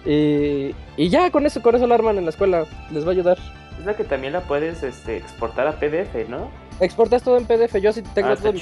Y, 0.06 0.76
y 0.98 1.10
ya 1.10 1.32
con 1.32 1.46
eso, 1.46 1.62
con 1.62 1.76
eso 1.76 1.88
la 1.88 1.96
arman 1.96 2.18
en 2.18 2.26
la 2.26 2.32
escuela. 2.32 2.66
Les 2.92 3.04
va 3.06 3.10
a 3.10 3.12
ayudar. 3.12 3.38
Es 3.80 3.86
la 3.86 3.96
que 3.96 4.04
también 4.04 4.34
la 4.34 4.42
puedes 4.42 4.84
este, 4.84 5.18
exportar 5.18 5.68
a 5.68 5.80
PDF, 5.80 6.28
¿no? 6.30 6.50
Exportas 6.80 7.24
todo 7.24 7.38
en 7.38 7.46
PDF. 7.46 7.76
Yo 7.82 7.94
sí 7.94 8.02
tengo 8.02 8.30
ah, 8.30 8.38
en 8.44 8.60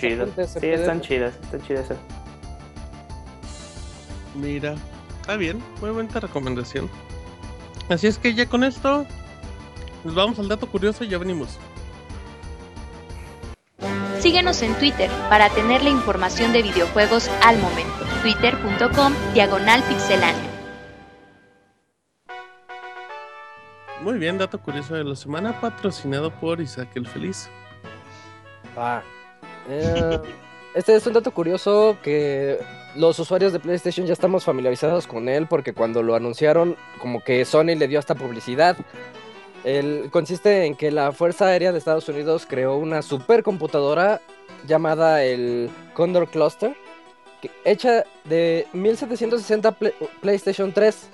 Sí, 0.47 0.67
están 0.67 1.01
chidas, 1.01 1.35
están 1.41 1.61
chidas. 1.61 1.85
esas. 1.85 1.97
Mira, 4.35 4.75
está 5.21 5.37
bien, 5.37 5.61
muy 5.79 5.91
buena 5.91 6.19
recomendación. 6.19 6.89
Así 7.89 8.07
es 8.07 8.17
que 8.17 8.33
ya 8.33 8.47
con 8.47 8.63
esto 8.63 9.05
nos 10.03 10.15
vamos 10.15 10.39
al 10.39 10.47
dato 10.47 10.67
curioso 10.67 11.03
y 11.03 11.07
ya 11.07 11.17
venimos. 11.17 11.57
Síguenos 14.19 14.61
en 14.61 14.73
Twitter 14.75 15.09
para 15.29 15.49
tener 15.49 15.83
la 15.83 15.89
información 15.89 16.51
de 16.51 16.63
videojuegos 16.63 17.29
al 17.43 17.57
momento. 17.59 18.04
Twitter.com 18.25 19.13
Diagonal 19.35 19.83
Pixelánea. 19.83 20.49
Muy 24.01 24.17
bien, 24.17 24.39
dato 24.39 24.59
curioso 24.59 24.95
de 24.95 25.03
la 25.03 25.15
semana 25.15 25.61
patrocinado 25.61 26.31
por 26.31 26.59
Isaac 26.59 26.89
el 26.95 27.05
Feliz. 27.05 27.47
Ah. 28.75 29.03
Eh, 29.69 30.19
este 30.73 30.95
es 30.95 31.05
un 31.05 31.13
dato 31.13 31.29
curioso 31.29 31.97
que 32.01 32.57
los 32.95 33.19
usuarios 33.19 33.53
de 33.53 33.59
PlayStation 33.59 34.07
ya 34.07 34.13
estamos 34.13 34.43
familiarizados 34.43 35.05
con 35.05 35.29
él 35.29 35.45
porque 35.45 35.73
cuando 35.73 36.01
lo 36.01 36.15
anunciaron 36.15 36.75
como 36.99 37.23
que 37.23 37.45
Sony 37.45 37.75
le 37.77 37.87
dio 37.87 37.99
hasta 37.99 38.15
publicidad. 38.15 38.75
El, 39.63 40.09
consiste 40.09 40.65
en 40.65 40.73
que 40.75 40.89
la 40.89 41.11
Fuerza 41.11 41.45
Aérea 41.45 41.71
de 41.71 41.77
Estados 41.77 42.09
Unidos 42.09 42.47
creó 42.49 42.75
una 42.75 43.03
supercomputadora 43.03 44.19
llamada 44.65 45.23
el 45.23 45.69
Condor 45.93 46.27
Cluster 46.27 46.75
hecha 47.63 48.03
de 48.23 48.67
1760 48.73 49.71
Play- 49.71 49.93
PlayStation 50.21 50.71
3. 50.73 51.09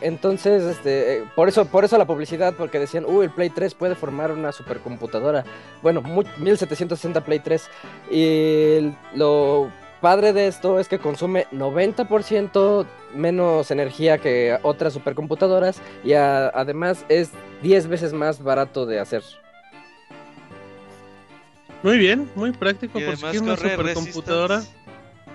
Entonces, 0.00 0.62
este, 0.64 1.18
eh, 1.18 1.24
por 1.36 1.48
eso, 1.48 1.64
por 1.66 1.84
eso 1.84 1.96
la 1.96 2.04
publicidad, 2.06 2.54
porque 2.54 2.78
decían, 2.78 3.04
uy, 3.06 3.26
el 3.26 3.30
Play 3.30 3.48
3 3.50 3.74
puede 3.74 3.94
formar 3.94 4.32
una 4.32 4.52
supercomputadora. 4.52 5.44
Bueno, 5.82 6.02
mu- 6.02 6.24
1760 6.38 7.24
Play 7.24 7.38
3. 7.38 7.68
Y 8.10 8.24
el- 8.76 8.96
lo 9.14 9.70
padre 10.00 10.32
de 10.34 10.48
esto 10.48 10.78
es 10.78 10.88
que 10.88 10.98
consume 10.98 11.46
90% 11.52 12.84
menos 13.14 13.70
energía 13.70 14.18
que 14.18 14.58
otras 14.62 14.92
supercomputadoras 14.92 15.80
y 16.02 16.12
a- 16.14 16.48
además 16.48 17.06
es 17.08 17.30
10 17.62 17.86
veces 17.86 18.12
más 18.12 18.42
barato 18.42 18.84
de 18.86 18.98
hacer. 19.00 19.22
Muy 21.82 21.98
bien, 21.98 22.30
muy 22.34 22.50
práctico 22.52 22.98
Y 22.98 23.04
por 23.04 23.16
si 23.16 23.38
una 23.38 23.56
supercomputadora. 23.56 24.56
Resistance. 24.56 24.83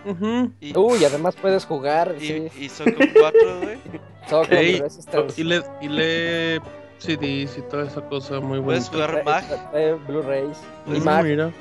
Ujú. 0.06 0.52
Y, 0.62 0.78
Uy, 0.78 1.04
además 1.06 1.36
puedes 1.36 1.66
jugar, 1.66 2.16
y, 2.20 2.28
sí. 2.28 2.48
y 2.60 2.70
son 2.70 2.92
con 2.94 3.08
cuatro, 3.20 3.60
güey. 3.62 3.78
Soccer, 4.30 4.58
Ey, 4.58 4.80
Resistance, 4.80 5.42
Y 5.42 5.44
le, 5.44 5.62
y 5.82 5.88
le 5.90 6.62
CDs 7.00 7.58
y 7.58 7.62
toda 7.70 7.88
esa 7.88 8.02
cosa 8.02 8.40
muy 8.40 8.60
buena. 8.60 8.66
Puedes 8.66 8.90
jugar 8.90 9.18
eh, 9.20 9.24
Mac. 9.24 9.46
eh, 9.74 9.98
Blu-rays 10.08 10.58
y 10.86 10.90
Pues, 10.90 11.04
Mac. 11.06 11.24
Mira. 11.24 11.52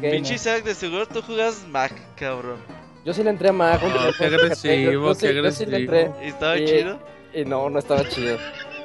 Pinche 0.00 0.34
Isaac, 0.34 0.64
de 0.64 0.74
seguro 0.74 1.06
tú 1.06 1.22
jugas 1.22 1.64
Mac, 1.68 1.92
cabrón. 2.16 2.56
Yo 3.04 3.12
sí 3.12 3.22
le 3.22 3.30
entré 3.30 3.48
a 3.50 3.52
Mac. 3.52 3.82
un 3.82 3.92
Oh, 3.92 4.10
qué 4.18 4.24
agresivo, 4.26 4.74
yo- 4.92 4.92
yo 5.08 5.14
sí- 5.14 5.26
qué 5.26 5.34
yo 5.34 5.50
sí 5.50 5.66
le 5.66 5.76
agresivo. 5.76 5.96
entré. 6.16 6.26
¿Y 6.26 6.28
estaba 6.28 6.58
Y- 6.58 6.64
chido? 6.66 6.98
Y 7.34 7.44
no, 7.44 7.70
no 7.70 7.78
estaba 7.78 8.08
chido. 8.08 8.36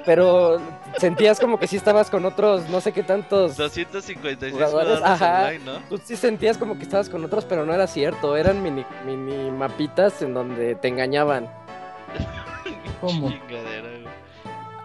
Pero 0.05 0.59
sentías 0.99 1.39
como 1.39 1.59
que 1.59 1.67
sí 1.67 1.75
estabas 1.77 2.09
con 2.09 2.25
otros, 2.25 2.67
no 2.69 2.81
sé 2.81 2.91
qué 2.91 3.03
tantos. 3.03 3.57
256 3.57 4.53
Jugadores, 4.53 4.99
jugadores 4.99 5.21
ajá. 5.21 5.45
online, 5.47 5.65
¿no? 5.65 5.79
Tú 5.89 5.97
sí 6.03 6.15
sentías 6.15 6.57
como 6.57 6.77
que 6.77 6.83
estabas 6.83 7.09
con 7.09 7.23
otros, 7.23 7.45
pero 7.45 7.65
no 7.65 7.73
era 7.73 7.87
cierto. 7.87 8.35
Eran 8.37 8.61
mini, 8.63 8.85
mini 9.05 9.51
mapitas 9.51 10.21
en 10.21 10.33
donde 10.33 10.75
te 10.75 10.87
engañaban. 10.87 11.47
¿Cómo? 13.01 13.29
Chingadera, 13.29 13.81
güey. 13.89 14.07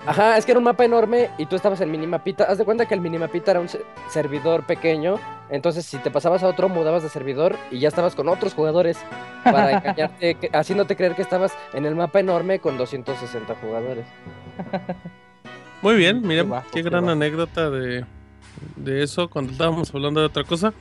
Ajá, 0.04 0.36
es 0.36 0.44
que 0.44 0.50
era 0.50 0.58
un 0.58 0.64
mapa 0.64 0.84
enorme 0.84 1.30
y 1.38 1.46
tú 1.46 1.54
estabas 1.54 1.80
en 1.80 1.88
minimapita. 1.90 2.42
Haz 2.44 2.58
de 2.58 2.64
cuenta 2.64 2.86
que 2.86 2.94
el 2.94 3.00
minimapita 3.00 3.52
era 3.52 3.60
un 3.60 3.68
se- 3.68 3.84
servidor 4.10 4.66
pequeño. 4.66 5.20
Entonces, 5.48 5.86
si 5.86 5.96
te 5.98 6.10
pasabas 6.10 6.42
a 6.42 6.48
otro, 6.48 6.68
mudabas 6.68 7.04
de 7.04 7.08
servidor 7.08 7.56
y 7.70 7.78
ya 7.78 7.86
estabas 7.88 8.16
con 8.16 8.28
otros 8.28 8.52
jugadores 8.52 8.98
para 9.44 9.70
engañarte, 9.78 10.50
haciéndote 10.52 10.96
creer 10.96 11.14
que 11.14 11.22
estabas 11.22 11.52
en 11.72 11.86
el 11.86 11.94
mapa 11.94 12.18
enorme 12.18 12.58
con 12.58 12.76
260 12.78 13.54
jugadores. 13.62 14.04
Muy 15.82 15.96
bien, 15.96 16.22
mira, 16.22 16.42
Qué 16.42 16.48
bajo, 16.48 16.70
qué 16.70 16.82
qué 16.82 16.88
gran 16.88 17.08
anécdota 17.08 17.68
de, 17.68 18.06
de 18.76 19.02
eso 19.02 19.28
cuando 19.28 19.52
estábamos 19.52 19.92
hablando 19.94 20.20
de 20.20 20.26
otra 20.26 20.44
cosa. 20.44 20.72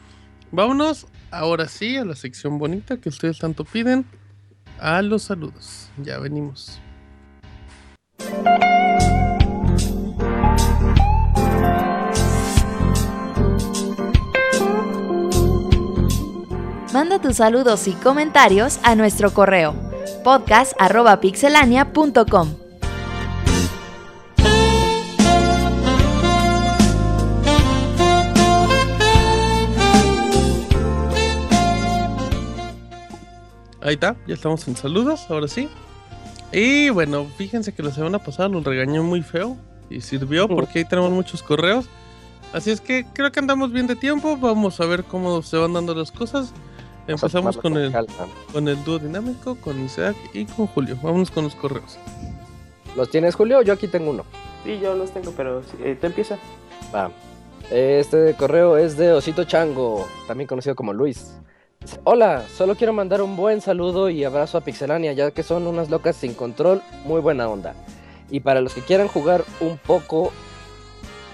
Vámonos 0.51 1.07
ahora 1.31 1.67
sí 1.67 1.97
a 1.97 2.05
la 2.05 2.15
sección 2.15 2.59
bonita 2.59 2.97
que 2.97 3.09
ustedes 3.09 3.39
tanto 3.39 3.65
piden, 3.65 4.05
a 4.80 5.01
los 5.01 5.23
saludos. 5.23 5.89
Ya 5.97 6.19
venimos. 6.19 6.80
Manda 16.93 17.19
tus 17.19 17.38
saludos 17.38 17.88
y 17.88 17.93
comentarios 17.93 18.80
a 18.83 18.93
nuestro 18.95 19.33
correo 19.33 19.73
podcast.pixelania.com. 20.23 22.60
Ahí 33.81 33.95
está, 33.95 34.15
ya 34.27 34.35
estamos 34.35 34.67
en 34.67 34.75
saludos, 34.75 35.25
ahora 35.29 35.47
sí. 35.47 35.67
Y 36.51 36.89
bueno, 36.89 37.25
fíjense 37.37 37.73
que 37.73 37.81
la 37.81 37.91
semana 37.91 38.19
pasada 38.19 38.49
los 38.49 38.63
regañó 38.63 39.03
muy 39.03 39.21
feo 39.21 39.57
y 39.89 40.01
sirvió 40.01 40.47
porque 40.47 40.79
ahí 40.79 40.85
tenemos 40.85 41.11
muchos 41.11 41.41
correos. 41.41 41.87
Así 42.53 42.69
es 42.71 42.81
que 42.81 43.05
creo 43.13 43.31
que 43.31 43.39
andamos 43.39 43.71
bien 43.71 43.87
de 43.87 43.95
tiempo. 43.95 44.37
Vamos 44.37 44.79
a 44.81 44.85
ver 44.85 45.03
cómo 45.05 45.41
se 45.41 45.57
van 45.57 45.73
dando 45.73 45.95
las 45.95 46.11
cosas. 46.11 46.53
Empezamos 47.07 47.57
con 47.57 47.77
el, 47.77 47.93
con 48.51 48.67
el 48.67 48.83
dúo 48.83 48.99
dinámico, 48.99 49.55
con 49.55 49.83
Isaac 49.83 50.15
y 50.33 50.45
con 50.45 50.67
Julio. 50.67 50.97
Vámonos 51.01 51.31
con 51.31 51.45
los 51.45 51.55
correos. 51.55 51.97
¿Los 52.95 53.09
tienes, 53.09 53.35
Julio? 53.35 53.61
Yo 53.61 53.73
aquí 53.73 53.87
tengo 53.87 54.11
uno. 54.11 54.25
Sí, 54.65 54.79
yo 54.81 54.95
los 54.95 55.11
tengo, 55.11 55.31
pero 55.31 55.61
eh, 55.79 55.97
tú 55.99 56.07
empieza. 56.07 56.37
Va. 56.93 57.09
Este 57.71 58.35
correo 58.35 58.77
es 58.77 58.97
de 58.97 59.13
Osito 59.13 59.45
Chango, 59.45 60.05
también 60.27 60.47
conocido 60.47 60.75
como 60.75 60.93
Luis. 60.93 61.37
Hola, 62.03 62.45
solo 62.55 62.75
quiero 62.75 62.93
mandar 62.93 63.21
un 63.21 63.35
buen 63.35 63.59
saludo 63.59 64.09
y 64.09 64.23
abrazo 64.23 64.57
a 64.57 64.61
Pixelania, 64.61 65.13
ya 65.13 65.31
que 65.31 65.43
son 65.43 65.65
unas 65.65 65.89
locas 65.89 66.15
sin 66.15 66.33
control, 66.33 66.81
muy 67.05 67.21
buena 67.21 67.49
onda. 67.49 67.73
Y 68.29 68.39
para 68.39 68.61
los 68.61 68.73
que 68.73 68.81
quieran 68.81 69.07
jugar 69.07 69.43
un 69.59 69.77
poco... 69.77 70.31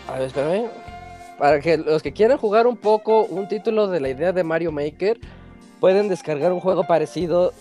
A 0.08 0.14
ver, 0.14 0.24
espérame. 0.24 0.67
Para 1.38 1.59
que 1.59 1.77
los 1.77 2.01
que 2.01 2.14
quieran 2.14 2.38
jugar 2.38 2.66
un 2.66 2.77
poco 2.77 3.26
un 3.26 3.48
título 3.48 3.88
de 3.88 4.00
la 4.00 4.09
idea 4.09 4.32
de 4.32 4.43
Mario 4.43 4.72
Maker, 4.72 5.19
pueden 5.80 6.08
descargar 6.08 6.51
un 6.53 6.59
juego 6.59 6.85
parecido 6.85 7.53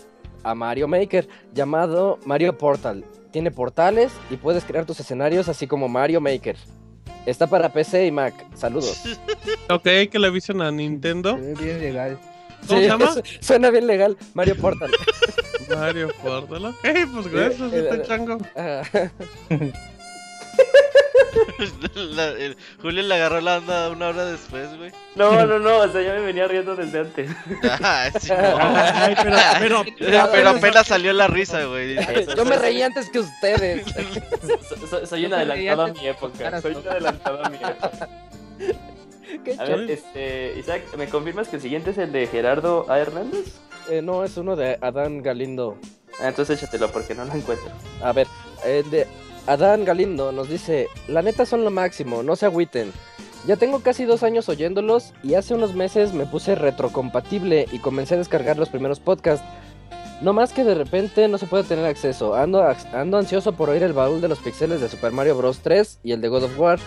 a 0.42 0.54
Mario 0.54 0.88
Maker, 0.88 1.28
llamado 1.52 2.18
Mario 2.24 2.56
Portal. 2.56 3.04
Tiene 3.32 3.50
portales 3.50 4.12
y 4.30 4.36
puedes 4.36 4.64
crear 4.64 4.86
tus 4.86 5.00
escenarios 5.00 5.48
así 5.48 5.66
como 5.66 5.88
Mario 5.88 6.20
Maker. 6.20 6.56
Está 7.26 7.48
para 7.48 7.72
PC 7.72 8.06
y 8.06 8.12
Mac. 8.12 8.34
Saludos. 8.54 9.02
Ok, 9.68 9.82
que 9.82 10.18
le 10.20 10.28
avisen 10.28 10.60
a 10.60 10.70
Nintendo. 10.70 11.36
Bien 11.36 11.80
legal. 11.80 12.20
¿Cómo 12.68 12.80
se 12.80 12.86
llama? 12.86 13.12
su- 13.14 13.22
Suena 13.40 13.70
bien 13.70 13.86
legal. 13.86 14.16
Mario 14.34 14.56
Portal. 14.56 14.90
Mario 15.68 16.08
Portal. 16.22 16.66
Ok, 16.66 16.76
pues 17.12 17.28
gracias, 17.28 17.72
Eh, 17.72 17.78
eh, 17.78 17.88
este 17.92 18.02
chango. 18.06 18.38
Ah, 18.56 18.82
La- 21.94 22.28
el- 22.30 22.56
Julio 22.80 23.02
le 23.02 23.14
agarró 23.14 23.40
la 23.40 23.58
onda 23.58 23.88
una 23.90 24.08
hora 24.08 24.24
después, 24.26 24.74
güey. 24.76 24.90
No, 25.16 25.44
no, 25.46 25.58
no, 25.58 25.78
o 25.78 25.88
sea, 25.88 26.00
ya 26.02 26.12
me 26.14 26.20
venía 26.20 26.46
riendo 26.48 26.74
desde 26.76 27.00
antes. 27.00 27.30
Ah, 27.82 28.08
sí, 28.18 28.30
Ay, 28.32 29.14
pero, 29.22 29.36
pero, 29.58 29.84
pero, 29.98 30.28
pero 30.32 30.48
apenas 30.50 30.86
salió 30.86 31.12
la 31.12 31.26
risa, 31.26 31.64
güey. 31.64 31.96
Yo 32.36 32.44
me 32.44 32.56
reí 32.56 32.82
antes 32.82 33.10
que 33.10 33.20
ustedes. 33.20 33.84
So- 34.68 34.86
so- 34.86 35.06
soy 35.06 35.26
un 35.26 35.34
adelantado 35.34 35.82
a 35.82 35.88
mi 35.88 36.06
época. 36.06 36.38
Caras, 36.38 36.62
Soy 36.62 36.74
un 36.74 36.88
adelantado 36.88 37.44
a 37.44 37.48
mi 37.50 37.56
época. 37.56 38.08
Qué 39.44 39.56
A 39.58 39.64
ver, 39.64 39.90
este, 39.90 40.58
Isaac, 40.58 40.82
¿me 40.96 41.08
confirmas 41.08 41.48
que 41.48 41.56
el 41.56 41.62
siguiente 41.62 41.90
es 41.90 41.98
el 41.98 42.12
de 42.12 42.26
Gerardo 42.26 42.86
A. 42.88 42.98
Hernández? 42.98 43.60
Eh, 43.90 44.02
no, 44.02 44.24
es 44.24 44.36
uno 44.36 44.56
de 44.56 44.78
Adán 44.80 45.22
Galindo. 45.22 45.76
Ah, 46.20 46.28
entonces 46.28 46.58
échatelo 46.62 46.90
porque 46.90 47.14
no 47.14 47.24
lo 47.24 47.34
encuentro. 47.34 47.70
A 48.02 48.12
ver, 48.12 48.26
el 48.64 48.88
de 48.90 49.06
Adán 49.46 49.84
Galindo 49.84 50.32
nos 50.32 50.48
dice, 50.48 50.88
la 51.08 51.22
neta 51.22 51.46
son 51.46 51.64
lo 51.64 51.70
máximo, 51.70 52.22
no 52.22 52.36
se 52.36 52.46
agüiten. 52.46 52.92
Ya 53.46 53.56
tengo 53.56 53.80
casi 53.80 54.04
dos 54.04 54.24
años 54.24 54.48
oyéndolos 54.48 55.12
y 55.22 55.34
hace 55.34 55.54
unos 55.54 55.74
meses 55.74 56.12
me 56.12 56.26
puse 56.26 56.56
retrocompatible 56.56 57.68
y 57.70 57.78
comencé 57.78 58.14
a 58.14 58.18
descargar 58.18 58.58
los 58.58 58.70
primeros 58.70 58.98
podcasts. 58.98 59.46
No 60.20 60.32
más 60.32 60.52
que 60.52 60.64
de 60.64 60.74
repente 60.74 61.28
no 61.28 61.38
se 61.38 61.46
puede 61.46 61.62
tener 61.62 61.84
acceso. 61.84 62.34
Ando, 62.34 62.66
ando 62.92 63.18
ansioso 63.18 63.52
por 63.52 63.68
oír 63.68 63.82
el 63.82 63.92
baúl 63.92 64.20
de 64.20 64.28
los 64.28 64.38
pixeles 64.38 64.80
de 64.80 64.88
Super 64.88 65.12
Mario 65.12 65.36
Bros. 65.36 65.60
3 65.60 66.00
y 66.02 66.12
el 66.12 66.20
de 66.20 66.28
God 66.28 66.44
of 66.44 66.58
War. 66.58 66.80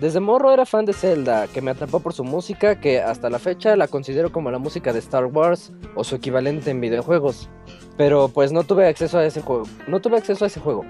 Desde 0.00 0.18
morro 0.18 0.50
era 0.50 0.64
fan 0.64 0.86
de 0.86 0.94
Zelda, 0.94 1.46
que 1.46 1.60
me 1.60 1.70
atrapó 1.70 2.00
por 2.00 2.14
su 2.14 2.24
música, 2.24 2.80
que 2.80 3.02
hasta 3.02 3.28
la 3.28 3.38
fecha 3.38 3.76
la 3.76 3.86
considero 3.86 4.32
como 4.32 4.50
la 4.50 4.58
música 4.58 4.94
de 4.94 4.98
Star 4.98 5.26
Wars 5.26 5.72
o 5.94 6.04
su 6.04 6.14
equivalente 6.14 6.70
en 6.70 6.80
videojuegos. 6.80 7.50
Pero 7.98 8.28
pues 8.28 8.50
no 8.50 8.64
tuve 8.64 8.88
acceso 8.88 9.18
a 9.18 9.26
ese 9.26 9.42
juego. 9.42 9.64
No 9.88 10.00
tuve 10.00 10.16
acceso 10.16 10.44
a 10.44 10.46
ese 10.46 10.58
juego. 10.58 10.86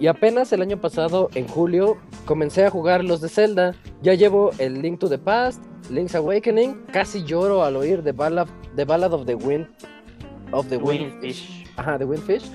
Y 0.00 0.06
apenas 0.06 0.54
el 0.54 0.62
año 0.62 0.80
pasado, 0.80 1.28
en 1.34 1.46
julio, 1.46 1.98
comencé 2.24 2.64
a 2.64 2.70
jugar 2.70 3.04
los 3.04 3.20
de 3.20 3.28
Zelda. 3.28 3.74
Ya 4.00 4.14
llevo 4.14 4.50
el 4.56 4.80
Link 4.80 5.00
to 5.00 5.10
the 5.10 5.18
Past, 5.18 5.62
Link's 5.90 6.14
Awakening. 6.14 6.82
Casi 6.90 7.24
lloro 7.24 7.62
al 7.62 7.76
oír 7.76 8.02
The 8.02 8.12
Ballad, 8.12 8.48
the 8.74 8.86
Ballad 8.86 9.12
of 9.12 9.26
the 9.26 9.34
Wind. 9.34 9.68
Of 10.52 10.68
the 10.68 10.78
Wind. 10.78 11.12
Windfish. 11.20 11.66
Ajá, 11.76 11.98
The 11.98 12.06
Windfish. 12.06 12.50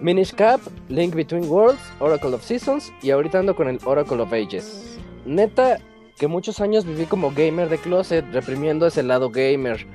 Minish 0.00 0.32
Cap, 0.34 0.60
Link 0.88 1.14
Between 1.14 1.48
Worlds, 1.48 1.80
Oracle 2.00 2.34
of 2.34 2.42
Seasons 2.42 2.92
y 3.00 3.10
ahorita 3.10 3.38
ando 3.38 3.54
con 3.54 3.68
el 3.68 3.78
Oracle 3.84 4.20
of 4.20 4.32
Ages. 4.32 4.95
Neta, 5.26 5.78
que 6.18 6.26
muchos 6.28 6.60
años 6.60 6.84
viví 6.86 7.04
como 7.04 7.32
gamer 7.32 7.68
de 7.68 7.78
closet, 7.78 8.24
reprimiendo 8.32 8.86
ese 8.86 9.02
lado 9.02 9.30
gamer. 9.30 9.86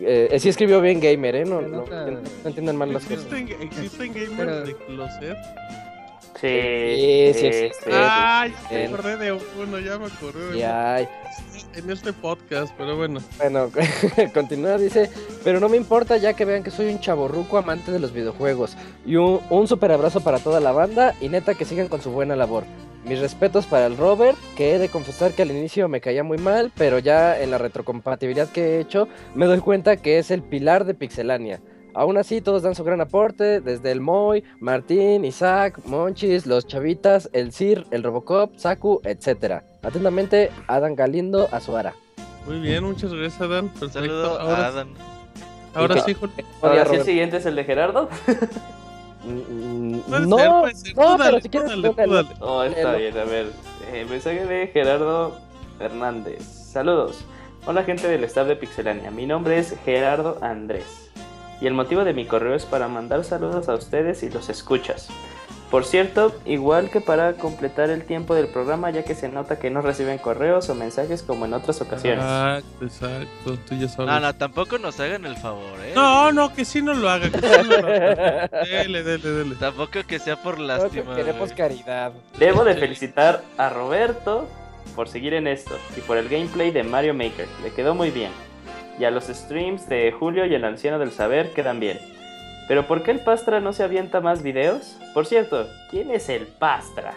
Eh, 0.00 0.36
sí 0.40 0.48
escribió 0.48 0.80
bien 0.80 0.98
gamer, 1.00 1.36
¿eh? 1.36 1.44
No, 1.44 1.60
no, 1.60 1.84
no 1.86 2.18
entiendan 2.44 2.76
mal 2.76 2.92
las 2.92 3.04
cosas. 3.04 3.24
¿Existen, 3.32 3.62
existen 3.62 4.12
gamers 4.12 4.36
Pero- 4.36 4.64
de 4.64 4.76
closet? 4.76 5.36
Sí, 6.40 6.50
Sí, 7.32 7.38
sí 7.40 7.46
existe. 7.46 7.90
Ay, 7.92 8.52
sí. 8.68 8.74
me 8.74 8.84
acordé 8.86 9.16
de 9.16 9.32
uno, 9.32 9.78
ya 9.78 9.98
me 9.98 10.06
acordé. 10.06 10.58
Y 10.58 10.62
hay. 10.62 11.08
En 11.76 11.88
este 11.90 12.12
podcast, 12.12 12.74
pero 12.76 12.96
bueno. 12.96 13.20
Bueno, 13.38 13.70
continúa, 14.34 14.76
dice, 14.76 15.10
pero 15.44 15.60
no 15.60 15.68
me 15.68 15.76
importa 15.76 16.16
ya 16.16 16.34
que 16.34 16.44
vean 16.44 16.62
que 16.64 16.70
soy 16.70 16.86
un 16.88 16.98
chaborruco 17.00 17.56
amante 17.56 17.92
de 17.92 17.98
los 18.00 18.12
videojuegos. 18.12 18.76
Y 19.06 19.16
un, 19.16 19.40
un 19.48 19.68
super 19.68 19.92
abrazo 19.92 20.20
para 20.22 20.38
toda 20.40 20.58
la 20.60 20.72
banda 20.72 21.14
y 21.20 21.28
neta 21.28 21.54
que 21.54 21.64
sigan 21.64 21.88
con 21.88 22.02
su 22.02 22.10
buena 22.10 22.34
labor. 22.36 22.64
Mis 23.04 23.18
respetos 23.20 23.66
para 23.66 23.86
el 23.86 23.98
Robert, 23.98 24.38
que 24.56 24.74
he 24.74 24.78
de 24.78 24.88
confesar 24.88 25.32
que 25.32 25.42
al 25.42 25.50
inicio 25.50 25.88
me 25.88 26.00
caía 26.00 26.24
muy 26.24 26.38
mal, 26.38 26.72
pero 26.74 26.98
ya 26.98 27.38
en 27.38 27.50
la 27.50 27.58
retrocompatibilidad 27.58 28.48
que 28.48 28.76
he 28.76 28.80
hecho 28.80 29.08
me 29.34 29.44
doy 29.44 29.60
cuenta 29.60 29.98
que 29.98 30.18
es 30.18 30.30
el 30.30 30.42
pilar 30.42 30.86
de 30.86 30.94
Pixelania. 30.94 31.60
Aún 31.92 32.16
así, 32.16 32.40
todos 32.40 32.62
dan 32.62 32.74
su 32.74 32.82
gran 32.82 33.00
aporte, 33.00 33.60
desde 33.60 33.92
el 33.92 34.00
Moy, 34.00 34.42
Martín, 34.58 35.24
Isaac, 35.24 35.80
Monchis, 35.84 36.44
los 36.46 36.66
Chavitas, 36.66 37.30
el 37.32 37.52
Sir, 37.52 37.86
el 37.92 38.02
Robocop, 38.02 38.56
Saku, 38.56 39.00
etc. 39.04 39.62
Atentamente, 39.82 40.50
Adam 40.66 40.94
Galindo, 40.96 41.48
Azuara. 41.52 41.94
Muy 42.46 42.58
bien, 42.58 42.82
muchas 42.82 43.12
gracias. 43.12 43.48
Perfecto. 43.48 43.88
Saludo 43.90 44.40
ahora, 44.40 44.68
a 44.68 46.04
sí. 46.04 46.16
Ahora 46.62 46.84
sí, 46.86 46.96
el 46.96 47.04
siguiente 47.04 47.36
es 47.36 47.46
el 47.46 47.54
de 47.54 47.64
Gerardo. 47.64 48.08
Mm, 49.26 49.98
Puede 50.00 50.26
no, 50.26 50.36
ser, 50.38 50.50
puede 50.60 50.74
ser. 50.74 50.96
No, 50.96 51.16
dale, 51.16 51.24
pero 51.30 51.40
si 51.42 51.48
quieres, 51.48 51.70
dale, 51.70 51.94
dale. 51.96 52.14
dale. 52.14 52.28
Oh, 52.40 52.62
está 52.62 52.92
Léelo. 52.92 52.98
bien, 52.98 53.18
a 53.18 53.24
ver. 53.24 53.46
Eh, 53.92 54.06
mensaje 54.08 54.44
de 54.46 54.66
Gerardo 54.68 55.36
Hernández. 55.80 56.42
Saludos. 56.44 57.24
Hola 57.66 57.82
gente 57.84 58.06
del 58.08 58.24
staff 58.24 58.46
de 58.46 58.56
Pixelania. 58.56 59.10
Mi 59.10 59.26
nombre 59.26 59.58
es 59.58 59.74
Gerardo 59.84 60.38
Andrés. 60.42 61.10
Y 61.60 61.66
el 61.66 61.74
motivo 61.74 62.04
de 62.04 62.12
mi 62.12 62.26
correo 62.26 62.54
es 62.54 62.66
para 62.66 62.88
mandar 62.88 63.24
saludos 63.24 63.68
a 63.68 63.74
ustedes 63.74 64.22
y 64.22 64.28
los 64.30 64.48
escuchas. 64.50 65.08
Por 65.74 65.84
cierto, 65.84 66.32
igual 66.46 66.88
que 66.88 67.00
para 67.00 67.32
completar 67.32 67.90
el 67.90 68.04
tiempo 68.04 68.36
del 68.36 68.46
programa, 68.46 68.90
ya 68.90 69.02
que 69.02 69.16
se 69.16 69.28
nota 69.28 69.58
que 69.58 69.70
no 69.70 69.82
reciben 69.82 70.18
correos 70.18 70.70
o 70.70 70.76
mensajes 70.76 71.24
como 71.24 71.46
en 71.46 71.52
otras 71.52 71.80
ocasiones. 71.80 72.24
Exacto, 72.24 72.84
exacto. 72.84 73.58
Tú 73.68 73.74
ya 73.74 73.88
sabes. 73.88 74.06
No, 74.06 74.20
no, 74.20 74.36
tampoco 74.36 74.78
nos 74.78 75.00
hagan 75.00 75.26
el 75.26 75.36
favor, 75.36 75.80
eh. 75.84 75.90
No, 75.96 76.30
no, 76.30 76.54
que 76.54 76.64
sí 76.64 76.80
no 76.80 76.94
lo 76.94 77.10
haga. 77.10 77.28
Que 77.28 77.40
sí 77.40 77.68
no 77.68 77.80
lo 77.80 77.88
haga. 77.88 78.48
Dele, 78.70 79.02
dele, 79.02 79.28
dele. 79.28 79.56
Tampoco 79.56 79.98
que 80.06 80.20
sea 80.20 80.40
por 80.40 80.60
lástima. 80.60 81.12
que 81.12 81.24
queremos 81.24 81.52
caridad. 81.52 82.12
Debo 82.38 82.62
de 82.62 82.76
felicitar 82.76 83.42
a 83.58 83.68
Roberto 83.68 84.46
por 84.94 85.08
seguir 85.08 85.34
en 85.34 85.48
esto 85.48 85.76
y 85.96 86.02
por 86.02 86.18
el 86.18 86.28
gameplay 86.28 86.70
de 86.70 86.84
Mario 86.84 87.14
Maker, 87.14 87.48
le 87.64 87.72
quedó 87.72 87.96
muy 87.96 88.12
bien. 88.12 88.30
Y 89.00 89.06
a 89.06 89.10
los 89.10 89.24
streams 89.24 89.88
de 89.88 90.12
Julio 90.12 90.46
y 90.46 90.54
el 90.54 90.64
anciano 90.64 91.00
del 91.00 91.10
saber 91.10 91.52
quedan 91.52 91.80
bien. 91.80 91.98
Pero 92.68 92.86
¿por 92.86 93.02
qué 93.02 93.10
el 93.10 93.20
Pastra 93.20 93.60
no 93.60 93.72
se 93.72 93.82
avienta 93.82 94.20
más 94.20 94.42
videos? 94.42 94.96
Por 95.12 95.26
cierto, 95.26 95.68
¿quién 95.90 96.10
es 96.10 96.28
el 96.28 96.46
Pastra? 96.46 97.14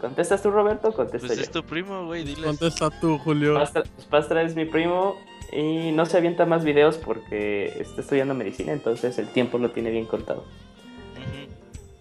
¿Contestas 0.00 0.42
tú, 0.42 0.50
Roberto? 0.50 0.88
o 0.88 0.92
Contesto 0.92 1.26
Pues 1.26 1.38
yo. 1.38 1.44
es 1.44 1.50
tu 1.50 1.62
primo, 1.62 2.06
güey, 2.06 2.24
dile. 2.24 2.46
Contesta 2.46 2.90
tú, 3.00 3.18
Julio. 3.18 3.54
Pastra, 3.54 3.82
pues 3.94 4.06
Pastra 4.06 4.42
es 4.42 4.54
mi 4.54 4.64
primo 4.64 5.16
y 5.52 5.92
no 5.92 6.04
se 6.06 6.16
avienta 6.16 6.46
más 6.46 6.64
videos 6.64 6.96
porque 6.98 7.66
está 7.78 8.00
estudiando 8.00 8.34
medicina, 8.34 8.72
entonces 8.72 9.18
el 9.18 9.28
tiempo 9.28 9.58
lo 9.58 9.70
tiene 9.70 9.90
bien 9.90 10.06
contado. 10.06 10.44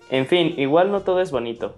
En 0.09 0.27
fin, 0.27 0.53
igual 0.57 0.91
no 0.91 1.01
todo 1.01 1.21
es 1.21 1.31
bonito. 1.31 1.75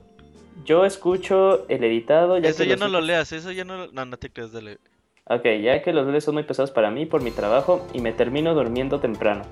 Yo 0.65 0.85
escucho 0.85 1.67
el 1.69 1.83
editado. 1.83 2.37
Ya 2.37 2.49
Eso 2.49 2.63
que 2.63 2.69
ya 2.69 2.75
los 2.75 2.81
no 2.81 2.87
lo 2.87 3.01
leas, 3.01 3.31
eso 3.31 3.51
ya 3.51 3.63
no 3.63 3.77
lo... 3.77 3.91
No, 3.91 4.05
no 4.05 4.17
te 4.17 4.29
creas, 4.29 4.51
dale. 4.51 4.77
Ok, 5.25 5.43
ya 5.61 5.81
que 5.81 5.93
los 5.93 6.05
lunes 6.05 6.23
son 6.23 6.33
muy 6.35 6.43
pesados 6.43 6.71
para 6.71 6.91
mí 6.91 7.05
por 7.05 7.21
mi 7.21 7.31
trabajo 7.31 7.85
y 7.93 7.99
me 8.01 8.11
termino 8.11 8.53
durmiendo 8.53 8.99
temprano. 8.99 9.43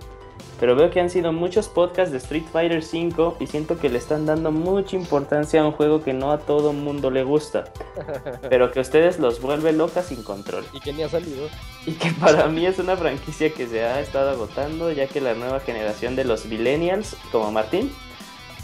Pero 0.63 0.77
veo 0.77 0.89
que 0.89 1.01
han 1.01 1.09
sido 1.09 1.33
muchos 1.33 1.67
podcasts 1.67 2.13
de 2.13 2.19
Street 2.19 2.45
Fighter 2.49 2.81
V 2.81 3.33
y 3.41 3.47
siento 3.47 3.77
que 3.77 3.89
le 3.89 3.97
están 3.97 4.25
dando 4.25 4.49
mucha 4.49 4.95
importancia 4.95 5.61
a 5.61 5.65
un 5.65 5.73
juego 5.73 6.01
que 6.01 6.13
no 6.13 6.31
a 6.31 6.37
todo 6.37 6.71
mundo 6.71 7.11
le 7.11 7.25
gusta, 7.25 7.65
pero 8.49 8.71
que 8.71 8.79
a 8.79 8.83
ustedes 8.83 9.19
los 9.19 9.41
vuelve 9.41 9.73
locas 9.73 10.05
sin 10.05 10.23
control. 10.23 10.63
Y 10.71 10.79
que 10.79 10.93
ni 10.93 11.03
ha 11.03 11.09
salido. 11.09 11.49
Y 11.85 11.91
que 11.91 12.11
para 12.11 12.47
mí 12.47 12.65
es 12.65 12.79
una 12.79 12.95
franquicia 12.95 13.53
que 13.53 13.67
se 13.67 13.83
ha 13.83 13.99
estado 13.99 14.29
agotando 14.29 14.89
ya 14.93 15.07
que 15.07 15.19
la 15.19 15.33
nueva 15.33 15.59
generación 15.59 16.15
de 16.15 16.23
los 16.23 16.45
millennials, 16.45 17.17
como 17.33 17.51
Martín, 17.51 17.91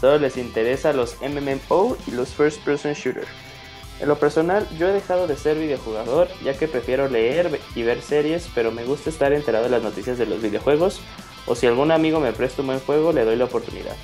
solo 0.00 0.16
les 0.20 0.38
interesa 0.38 0.94
los 0.94 1.18
MMO 1.20 1.98
y 2.06 2.12
los 2.12 2.30
First 2.30 2.64
Person 2.64 2.94
Shooter. 2.94 3.26
En 4.00 4.08
lo 4.08 4.18
personal, 4.18 4.66
yo 4.78 4.88
he 4.88 4.92
dejado 4.92 5.26
de 5.26 5.36
ser 5.36 5.58
videojugador 5.58 6.28
ya 6.42 6.54
que 6.54 6.66
prefiero 6.66 7.08
leer 7.08 7.60
y 7.74 7.82
ver 7.82 8.00
series, 8.00 8.48
pero 8.54 8.72
me 8.72 8.86
gusta 8.86 9.10
estar 9.10 9.34
enterado 9.34 9.64
de 9.64 9.70
las 9.70 9.82
noticias 9.82 10.16
de 10.16 10.24
los 10.24 10.40
videojuegos 10.40 11.02
o 11.46 11.54
si 11.54 11.66
algún 11.66 11.90
amigo 11.90 12.20
me 12.20 12.32
presta 12.32 12.62
un 12.62 12.68
buen 12.68 12.80
juego, 12.80 13.12
le 13.12 13.24
doy 13.24 13.36
la 13.36 13.44
oportunidad. 13.44 13.96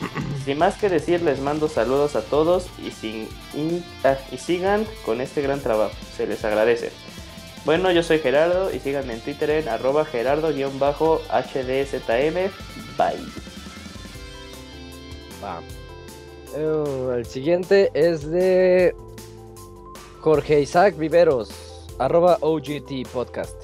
Sin 0.44 0.58
más 0.58 0.76
que 0.76 0.88
decir, 0.88 1.22
les 1.22 1.40
mando 1.40 1.68
saludos 1.68 2.16
a 2.16 2.22
todos 2.22 2.66
y, 2.84 2.90
sin, 2.90 3.28
y, 3.54 3.82
ah, 4.04 4.16
y 4.30 4.38
sigan 4.38 4.86
con 5.06 5.20
este 5.20 5.42
gran 5.42 5.60
trabajo, 5.60 5.94
se 6.16 6.26
les 6.26 6.44
agradece. 6.44 6.90
Bueno, 7.64 7.90
yo 7.90 8.02
soy 8.02 8.18
Gerardo 8.18 8.74
y 8.74 8.78
síganme 8.78 9.14
en 9.14 9.20
Twitter 9.20 9.48
en 9.48 9.68
arroba 9.68 10.04
gerardo-hdzm. 10.04 12.50
Bye. 12.98 13.24
Va. 15.42 15.60
Eh, 16.54 17.14
el 17.16 17.24
siguiente 17.24 17.90
es 17.94 18.30
de 18.30 18.94
Jorge 20.20 20.60
Isaac 20.60 20.98
Viveros, 20.98 21.50
arroba 21.98 22.36
OGT 22.42 23.08
Podcast. 23.12 23.54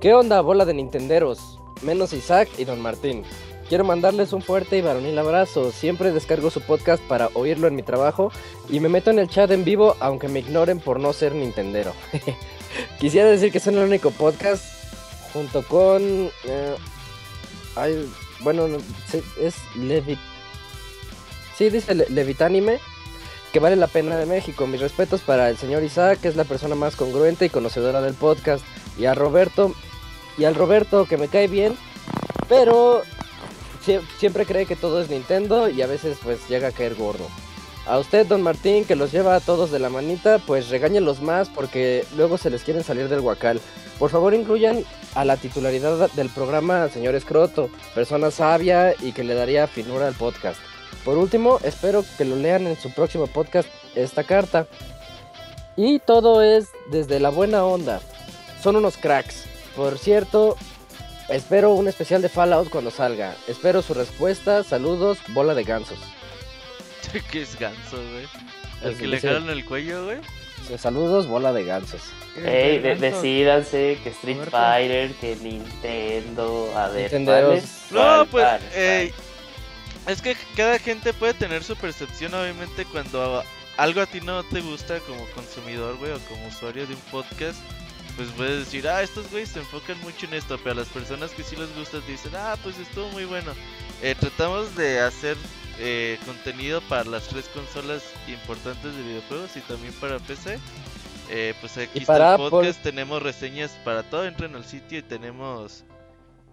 ¿Qué 0.00 0.14
onda, 0.14 0.40
bola 0.40 0.64
de 0.64 0.74
Nintenderos? 0.74 1.55
Menos 1.82 2.12
Isaac 2.12 2.48
y 2.58 2.64
Don 2.64 2.80
Martín. 2.80 3.22
Quiero 3.68 3.84
mandarles 3.84 4.32
un 4.32 4.42
fuerte 4.42 4.78
y 4.78 4.80
varonil 4.80 5.18
abrazo. 5.18 5.72
Siempre 5.72 6.12
descargo 6.12 6.50
su 6.50 6.60
podcast 6.60 7.02
para 7.02 7.30
oírlo 7.34 7.66
en 7.66 7.74
mi 7.74 7.82
trabajo 7.82 8.30
y 8.68 8.78
me 8.80 8.88
meto 8.88 9.10
en 9.10 9.18
el 9.18 9.28
chat 9.28 9.50
en 9.50 9.64
vivo 9.64 9.96
aunque 9.98 10.28
me 10.28 10.38
ignoren 10.38 10.78
por 10.78 11.00
no 11.00 11.12
ser 11.12 11.34
Nintendero. 11.34 11.92
Quisiera 13.00 13.28
decir 13.28 13.50
que 13.50 13.60
son 13.60 13.74
el 13.78 13.84
único 13.84 14.10
podcast 14.12 14.64
junto 15.32 15.62
con... 15.66 16.30
eh, 16.44 16.76
bueno, 18.40 18.66
es 19.40 19.54
Levi 19.76 20.16
Sí, 21.56 21.68
dice 21.70 21.94
Le- 21.94 22.06
que 23.52 23.60
vale 23.60 23.76
la 23.76 23.86
pena 23.86 24.16
de 24.16 24.26
México. 24.26 24.66
Mis 24.66 24.80
respetos 24.80 25.22
para 25.22 25.48
el 25.48 25.56
señor 25.56 25.82
Isaac, 25.82 26.20
que 26.20 26.28
es 26.28 26.36
la 26.36 26.44
persona 26.44 26.74
más 26.74 26.94
congruente 26.94 27.46
y 27.46 27.50
conocedora 27.50 28.02
del 28.02 28.12
podcast. 28.14 28.62
Y 28.98 29.06
a 29.06 29.14
Roberto, 29.14 29.74
y 30.38 30.44
al 30.44 30.54
Roberto, 30.54 31.06
que 31.06 31.16
me 31.16 31.28
cae 31.28 31.48
bien, 31.48 31.76
pero 32.48 33.02
sie- 33.84 34.00
siempre 34.18 34.44
cree 34.46 34.66
que 34.66 34.76
todo 34.76 35.00
es 35.00 35.08
Nintendo 35.10 35.68
y 35.68 35.82
a 35.82 35.86
veces 35.86 36.18
pues 36.22 36.48
llega 36.48 36.68
a 36.68 36.72
caer 36.72 36.94
gordo. 36.94 37.26
A 37.86 37.98
usted, 37.98 38.26
don 38.26 38.42
Martín, 38.42 38.84
que 38.84 38.96
los 38.96 39.12
lleva 39.12 39.36
a 39.36 39.40
todos 39.40 39.70
de 39.70 39.78
la 39.78 39.88
manita, 39.90 40.40
pues 40.44 40.68
regáñenlos 40.70 41.22
más 41.22 41.48
porque 41.48 42.04
luego 42.16 42.36
se 42.36 42.50
les 42.50 42.64
quieren 42.64 42.82
salir 42.82 43.08
del 43.08 43.20
guacal. 43.20 43.60
Por 43.98 44.10
favor, 44.10 44.34
incluyan 44.34 44.84
a 45.14 45.24
la 45.24 45.36
titularidad 45.36 46.10
del 46.12 46.28
programa 46.28 46.82
al 46.82 46.90
señor 46.90 47.14
Escroto, 47.14 47.70
persona 47.94 48.30
sabia 48.32 48.92
y 49.00 49.12
que 49.12 49.22
le 49.24 49.34
daría 49.34 49.68
finura 49.68 50.08
al 50.08 50.14
podcast. 50.14 50.58
Por 51.04 51.16
último, 51.16 51.60
espero 51.62 52.04
que 52.18 52.24
lo 52.24 52.34
lean 52.34 52.66
en 52.66 52.76
su 52.76 52.90
próximo 52.92 53.28
podcast 53.28 53.68
esta 53.94 54.24
carta. 54.24 54.66
Y 55.76 56.00
todo 56.00 56.42
es 56.42 56.68
desde 56.90 57.20
la 57.20 57.30
buena 57.30 57.64
onda. 57.64 58.00
Son 58.62 58.74
unos 58.74 58.96
cracks. 58.96 59.44
Por 59.76 59.98
cierto, 59.98 60.56
espero 61.28 61.72
un 61.74 61.86
especial 61.88 62.22
de 62.22 62.28
Fallout 62.28 62.70
cuando 62.70 62.90
salga. 62.90 63.34
Espero 63.46 63.82
su 63.82 63.94
respuesta. 63.94 64.64
Saludos, 64.64 65.18
bola 65.28 65.54
de 65.54 65.64
gansos. 65.64 65.98
¿Qué 67.30 67.42
es 67.42 67.58
ganso, 67.58 67.96
güey? 67.96 68.26
¿El 68.82 68.92
Es- 68.92 68.98
que 68.98 69.06
le 69.06 69.20
jalan 69.20 69.48
el 69.50 69.64
cuello, 69.64 70.04
güey? 70.06 70.18
Saludos, 70.78 71.28
bola 71.28 71.52
de 71.52 71.64
gansos. 71.64 72.00
Ey, 72.36 72.78
de- 72.78 72.96
Gansos. 72.96 73.00
decídanse 73.00 73.98
que 74.02 74.08
Street 74.10 74.36
Muerto. 74.36 74.56
Fighter, 74.56 75.12
que 75.14 75.36
Nintendo, 75.36 76.72
a 76.76 76.88
ver, 76.88 77.02
Nintenderos. 77.12 77.48
¿cuál 77.50 77.56
es? 77.58 77.86
No, 77.92 77.98
¿Cuál, 78.00 78.26
pues, 78.28 78.44
cuál, 78.44 78.60
eh, 78.74 79.12
es 80.08 80.22
que 80.22 80.36
cada 80.56 80.78
gente 80.78 81.12
puede 81.12 81.34
tener 81.34 81.62
su 81.62 81.76
percepción, 81.76 82.34
obviamente, 82.34 82.84
cuando 82.86 83.42
algo 83.76 84.00
a 84.00 84.06
ti 84.06 84.20
no 84.20 84.42
te 84.44 84.60
gusta 84.60 84.98
como 85.00 85.24
consumidor, 85.34 85.96
güey, 85.98 86.12
o 86.12 86.18
como 86.28 86.46
usuario 86.48 86.86
de 86.86 86.94
un 86.94 87.00
podcast, 87.12 87.58
pues 88.16 88.28
puedes 88.30 88.64
decir, 88.64 88.88
ah, 88.88 89.02
estos 89.02 89.30
güeyes 89.30 89.50
se 89.50 89.60
enfocan 89.60 90.00
mucho 90.00 90.26
en 90.26 90.34
esto, 90.34 90.58
pero 90.58 90.72
a 90.72 90.74
las 90.74 90.88
personas 90.88 91.30
que 91.32 91.42
sí 91.42 91.54
les 91.56 91.74
gusta 91.76 92.00
te 92.00 92.12
dicen, 92.12 92.32
ah, 92.34 92.56
pues 92.62 92.78
estuvo 92.78 93.08
muy 93.10 93.24
bueno. 93.26 93.52
Eh, 94.02 94.14
tratamos 94.18 94.74
de 94.74 95.00
hacer 95.00 95.36
eh, 95.78 96.18
contenido 96.24 96.80
para 96.82 97.04
las 97.04 97.28
tres 97.28 97.48
consolas 97.48 98.02
importantes 98.26 98.96
de 98.96 99.02
videojuegos 99.02 99.56
y 99.56 99.60
también 99.60 99.92
para 99.94 100.18
PC. 100.18 100.58
Eh, 101.28 101.54
pues 101.60 101.76
aquí 101.76 101.98
está 101.98 102.12
para 102.12 102.28
el 102.28 102.34
Apple. 102.34 102.50
podcast, 102.50 102.82
tenemos 102.82 103.22
reseñas 103.22 103.72
para 103.84 104.02
todo, 104.02 104.24
entren 104.24 104.54
al 104.54 104.64
sitio 104.64 104.98
y 104.98 105.02
tenemos 105.02 105.84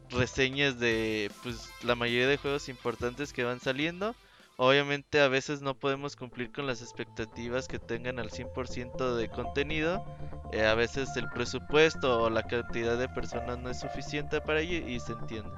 reseñas 0.09 0.79
de 0.79 1.31
pues 1.43 1.69
la 1.83 1.95
mayoría 1.95 2.27
de 2.27 2.37
juegos 2.37 2.69
importantes 2.69 3.31
que 3.33 3.43
van 3.43 3.59
saliendo. 3.59 4.15
Obviamente 4.57 5.19
a 5.19 5.27
veces 5.27 5.61
no 5.61 5.73
podemos 5.73 6.15
cumplir 6.15 6.51
con 6.51 6.67
las 6.67 6.81
expectativas 6.81 7.67
que 7.67 7.79
tengan 7.79 8.19
al 8.19 8.29
100% 8.29 9.15
de 9.15 9.29
contenido. 9.29 10.03
eh, 10.51 10.65
a 10.65 10.75
veces 10.75 11.09
el 11.17 11.27
presupuesto 11.29 12.21
o 12.23 12.29
la 12.29 12.43
cantidad 12.43 12.97
de 12.97 13.09
personas 13.09 13.57
no 13.59 13.69
es 13.71 13.79
suficiente 13.79 14.39
para 14.41 14.59
ello 14.61 14.87
y 14.87 14.99
se 14.99 15.13
entiende. 15.13 15.49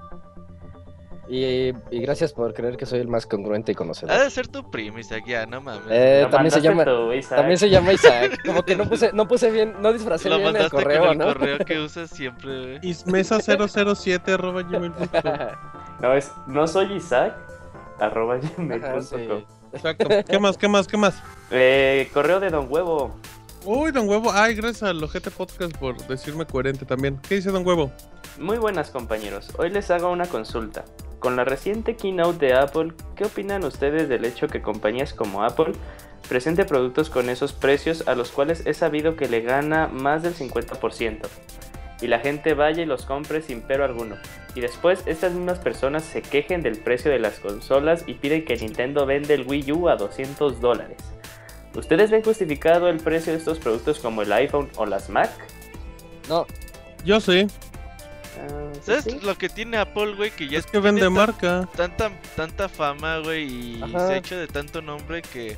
Y, 1.27 1.69
y 1.89 1.99
gracias 2.01 2.33
por 2.33 2.53
creer 2.53 2.77
que 2.77 2.85
soy 2.85 2.99
el 2.99 3.07
más 3.07 3.25
congruente 3.25 3.71
y 3.71 3.75
conocedor. 3.75 4.15
Ha 4.15 4.23
de 4.23 4.29
ser 4.29 4.47
tu 4.47 4.69
primo, 4.69 4.99
Isaac, 4.99 5.23
ya, 5.27 5.45
no 5.47 5.59
mames. 5.59 5.81
Eh, 5.89 6.19
Lo 6.23 6.29
también 6.29 6.51
se 6.51 6.61
llama, 6.61 6.85
tú, 6.85 7.11
Isaac. 7.13 7.37
también 7.39 7.57
se 7.57 7.69
llama 7.69 7.93
Isaac. 7.93 8.37
Como 8.45 8.61
que 8.63 8.75
no 8.75 8.87
puse, 8.87 9.11
no 9.11 9.27
puse 9.27 9.49
bien, 9.49 9.73
no 9.81 9.91
disfracé 9.91 10.29
Lo 10.29 10.35
bien 10.37 10.49
el 10.49 10.53
mandaste 10.53 10.77
correo, 10.77 11.01
con 11.01 11.11
el 11.13 11.17
¿no? 11.17 11.25
correo 11.25 11.57
que 11.65 11.79
usas 11.81 12.11
siempre, 12.11 12.77
güey. 12.77 12.79
Ismesa007 12.81 14.33
arroba 14.33 14.61
gmail.com. 14.61 15.09
No, 16.01 16.13
es, 16.13 16.31
no 16.45 16.67
soy 16.67 16.91
Isaac, 16.93 17.37
arroba 17.99 18.37
gmail.com. 18.37 19.01
sí. 19.01 19.45
Exacto. 19.73 20.07
¿Qué 20.27 20.39
más? 20.39 20.57
¿Qué 20.57 20.67
más? 20.67 20.87
¿Qué 20.87 20.97
más? 20.97 21.15
Eh, 21.51 22.09
correo 22.13 22.39
de 22.39 22.49
Don 22.49 22.67
Huevo. 22.69 23.15
Uy, 23.65 23.91
Don 23.91 24.07
Huevo. 24.07 24.31
Ay, 24.31 24.55
gracias 24.55 24.83
al 24.83 25.03
Ojete 25.03 25.31
Podcast 25.31 25.75
por 25.77 25.97
decirme 26.07 26.45
coherente 26.45 26.85
también. 26.85 27.19
¿Qué 27.27 27.35
dice 27.35 27.51
Don 27.51 27.65
Huevo? 27.65 27.91
Muy 28.39 28.57
buenas 28.57 28.89
compañeros, 28.89 29.49
hoy 29.57 29.69
les 29.69 29.89
hago 29.91 30.11
una 30.11 30.25
consulta. 30.25 30.83
Con 31.19 31.37
la 31.37 31.45
reciente 31.45 31.95
keynote 31.95 32.45
de 32.47 32.53
Apple, 32.53 32.93
¿qué 33.15 33.23
opinan 33.23 33.63
ustedes 33.63 34.09
del 34.09 34.25
hecho 34.25 34.47
que 34.47 34.61
compañías 34.61 35.13
como 35.13 35.43
Apple 35.43 35.71
presente 36.27 36.65
productos 36.65 37.09
con 37.09 37.29
esos 37.29 37.53
precios 37.53 38.07
a 38.07 38.15
los 38.15 38.31
cuales 38.31 38.65
he 38.65 38.73
sabido 38.73 39.15
que 39.15 39.29
le 39.29 39.41
gana 39.41 39.87
más 39.87 40.21
del 40.21 40.35
50%? 40.35 41.21
Y 42.01 42.07
la 42.07 42.19
gente 42.19 42.53
vaya 42.53 42.83
y 42.83 42.85
los 42.85 43.05
compre 43.05 43.41
sin 43.41 43.61
pero 43.61 43.85
alguno. 43.85 44.17
Y 44.53 44.61
después 44.61 45.03
estas 45.05 45.33
mismas 45.33 45.59
personas 45.59 46.03
se 46.03 46.21
quejen 46.21 46.61
del 46.61 46.77
precio 46.77 47.09
de 47.11 47.19
las 47.19 47.39
consolas 47.39 48.03
y 48.07 48.15
piden 48.15 48.45
que 48.45 48.55
Nintendo 48.57 49.05
vende 49.05 49.33
el 49.33 49.45
Wii 49.47 49.71
U 49.71 49.89
a 49.89 49.95
200 49.95 50.59
dólares. 50.61 50.97
¿Ustedes 51.73 52.09
ven 52.11 52.23
justificado 52.23 52.87
el 52.89 52.97
precio 52.97 53.33
de 53.33 53.39
estos 53.39 53.59
productos 53.59 53.99
como 53.99 54.21
el 54.21 54.31
iPhone 54.31 54.69
o 54.77 54.85
las 54.85 55.09
Mac? 55.09 55.29
No, 56.29 56.45
Yo 57.03 57.19
sé. 57.19 57.47
Ah, 58.39 58.47
¿sí, 58.73 58.79
¿Sabes 58.83 59.03
sí? 59.05 59.19
lo 59.21 59.37
que 59.37 59.47
tiene 59.49 59.77
Apple, 59.77 60.15
güey? 60.15 60.31
Que 60.31 60.47
ya 60.49 60.59
Es 60.59 60.65
que 60.65 60.79
vende 60.79 61.09
marca. 61.09 61.67
tanta, 61.75 62.11
tanta 62.35 62.67
fama, 62.69 63.19
güey, 63.19 63.43
y 63.77 63.81
Ajá. 63.83 64.07
se 64.07 64.13
ha 64.13 64.17
hecho 64.17 64.37
de 64.37 64.47
tanto 64.47 64.81
nombre 64.81 65.21
que 65.21 65.57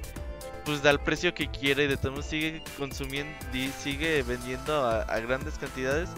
pues 0.67 0.83
da 0.83 0.91
el 0.91 0.99
precio 0.99 1.33
que 1.33 1.49
quiere 1.49 1.85
y 1.85 1.87
de 1.87 1.97
todos 1.97 2.25
sigue 2.25 2.61
consumiendo 2.77 3.33
y 3.53 3.69
sigue 3.69 4.21
vendiendo 4.21 4.85
a, 4.85 5.01
a 5.01 5.19
grandes 5.21 5.57
cantidades. 5.57 6.09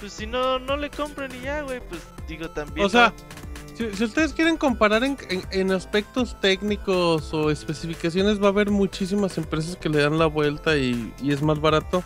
Pues 0.00 0.12
si 0.12 0.26
no, 0.26 0.58
no 0.58 0.76
le 0.76 0.90
compran 0.90 1.34
y 1.34 1.40
ya, 1.40 1.62
güey, 1.62 1.80
pues 1.88 2.02
digo 2.28 2.50
también. 2.50 2.84
O 2.84 2.90
sea, 2.90 3.14
si, 3.74 3.90
si 3.94 4.04
ustedes 4.04 4.32
quieren 4.34 4.56
comparar 4.56 5.04
en, 5.04 5.16
en- 5.30 5.44
en 5.52 5.72
aspectos 5.72 6.38
técnicos 6.40 7.32
o 7.32 7.50
especificaciones, 7.50 8.42
va 8.42 8.46
a 8.46 8.50
haber 8.50 8.70
muchísimas 8.70 9.38
empresas 9.38 9.76
que 9.76 9.88
le 9.88 10.02
dan 10.02 10.18
la 10.18 10.26
vuelta 10.26 10.76
y, 10.76 11.14
y 11.22 11.32
es 11.32 11.40
más 11.40 11.60
barato. 11.60 12.02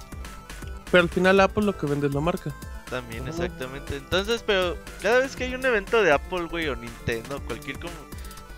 Pero 0.91 1.02
al 1.02 1.08
final 1.08 1.41
Apple 1.41 1.65
lo 1.65 1.76
que 1.76 1.86
vende 1.86 2.07
es 2.07 2.15
la 2.15 2.20
marca. 2.20 2.55
También, 2.89 3.26
exactamente. 3.28 3.97
Entonces, 3.97 4.42
pero 4.47 4.76
cada 5.02 5.18
vez 5.18 5.36
que 5.36 5.44
hay 5.44 5.55
un 5.55 5.65
evento 5.67 6.02
de 6.02 6.12
Apple, 6.12 6.44
güey, 6.50 6.68
o 6.68 6.76
Nintendo, 6.76 7.42
cualquier 7.47 7.78
com- 7.78 7.91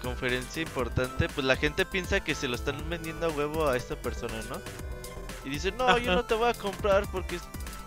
conferencia 0.03 0.63
importante, 0.63 1.29
pues 1.29 1.47
la 1.47 1.57
gente 1.57 1.85
piensa 1.87 2.21
que 2.21 2.35
se 2.35 2.49
lo 2.49 2.55
están 2.57 2.77
vendiendo 2.89 3.27
a 3.27 3.29
huevo 3.31 3.67
a 3.69 3.77
esta 3.77 3.97
persona, 3.97 4.35
¿no? 4.49 4.57
Y 5.45 5.51
dice, 5.51 5.73
no, 5.73 5.97
yo 5.99 6.11
Ajá. 6.11 6.17
no 6.17 6.25
te 6.25 6.35
voy 6.35 6.51
a 6.51 6.55
comprar 6.55 7.05
porque 7.11 7.39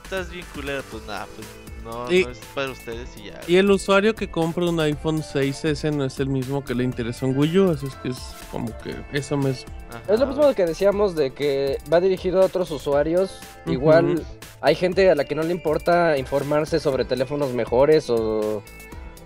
estás 0.04 0.30
bien 0.32 0.46
culera. 0.54 0.82
Pues 0.90 1.04
nada, 1.06 1.28
pues 1.36 1.48
no, 1.84 2.12
Y- 2.12 2.24
no 2.24 2.30
es 2.32 2.40
para 2.56 2.72
ustedes 2.72 3.10
y 3.18 3.26
ya. 3.26 3.40
Y 3.48 3.58
el 3.58 3.70
usuario 3.70 4.16
que 4.16 4.30
compra 4.32 4.66
un 4.66 4.80
iPhone 4.80 5.22
6S 5.22 5.92
no 5.94 6.06
es 6.06 6.20
el 6.20 6.28
mismo 6.30 6.64
que 6.64 6.74
le 6.74 6.84
interesa 6.84 7.26
un 7.26 7.38
Wii 7.38 7.60
U, 7.60 7.72
así 7.72 7.86
es 7.86 7.96
que 7.96 8.10
es 8.10 8.18
como 8.52 8.76
que 8.80 8.96
eso 9.12 9.38
me... 9.38 9.52
es 9.52 9.66
lo 10.08 10.14
Ajá. 10.16 10.26
mismo 10.26 10.54
que 10.56 10.66
decíamos 10.66 11.16
de 11.16 11.34
que 11.34 11.78
va 11.92 12.00
dirigido 12.00 12.42
a 12.42 12.46
otros 12.46 12.72
usuarios. 12.72 13.40
Igual 13.66 14.24
hay 14.62 14.76
gente 14.76 15.10
a 15.12 15.16
la 15.16 15.26
que 15.26 15.36
no 15.36 15.44
le 15.44 15.52
importa 15.52 16.18
informarse 16.18 16.80
sobre 16.80 17.06
teléfonos 17.06 17.52
mejores 17.54 18.10
o, 18.10 18.64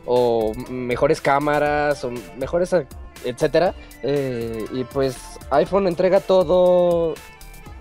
o 0.08 0.53
mejores 0.69 1.22
cámaras 1.22 2.03
o 2.03 2.11
mejores 2.38 2.74
etcétera. 3.26 3.74
Eh, 4.03 4.66
y 4.74 4.84
pues 4.86 5.18
iPhone 5.52 5.88
entrega 5.88 6.19
todo. 6.19 7.14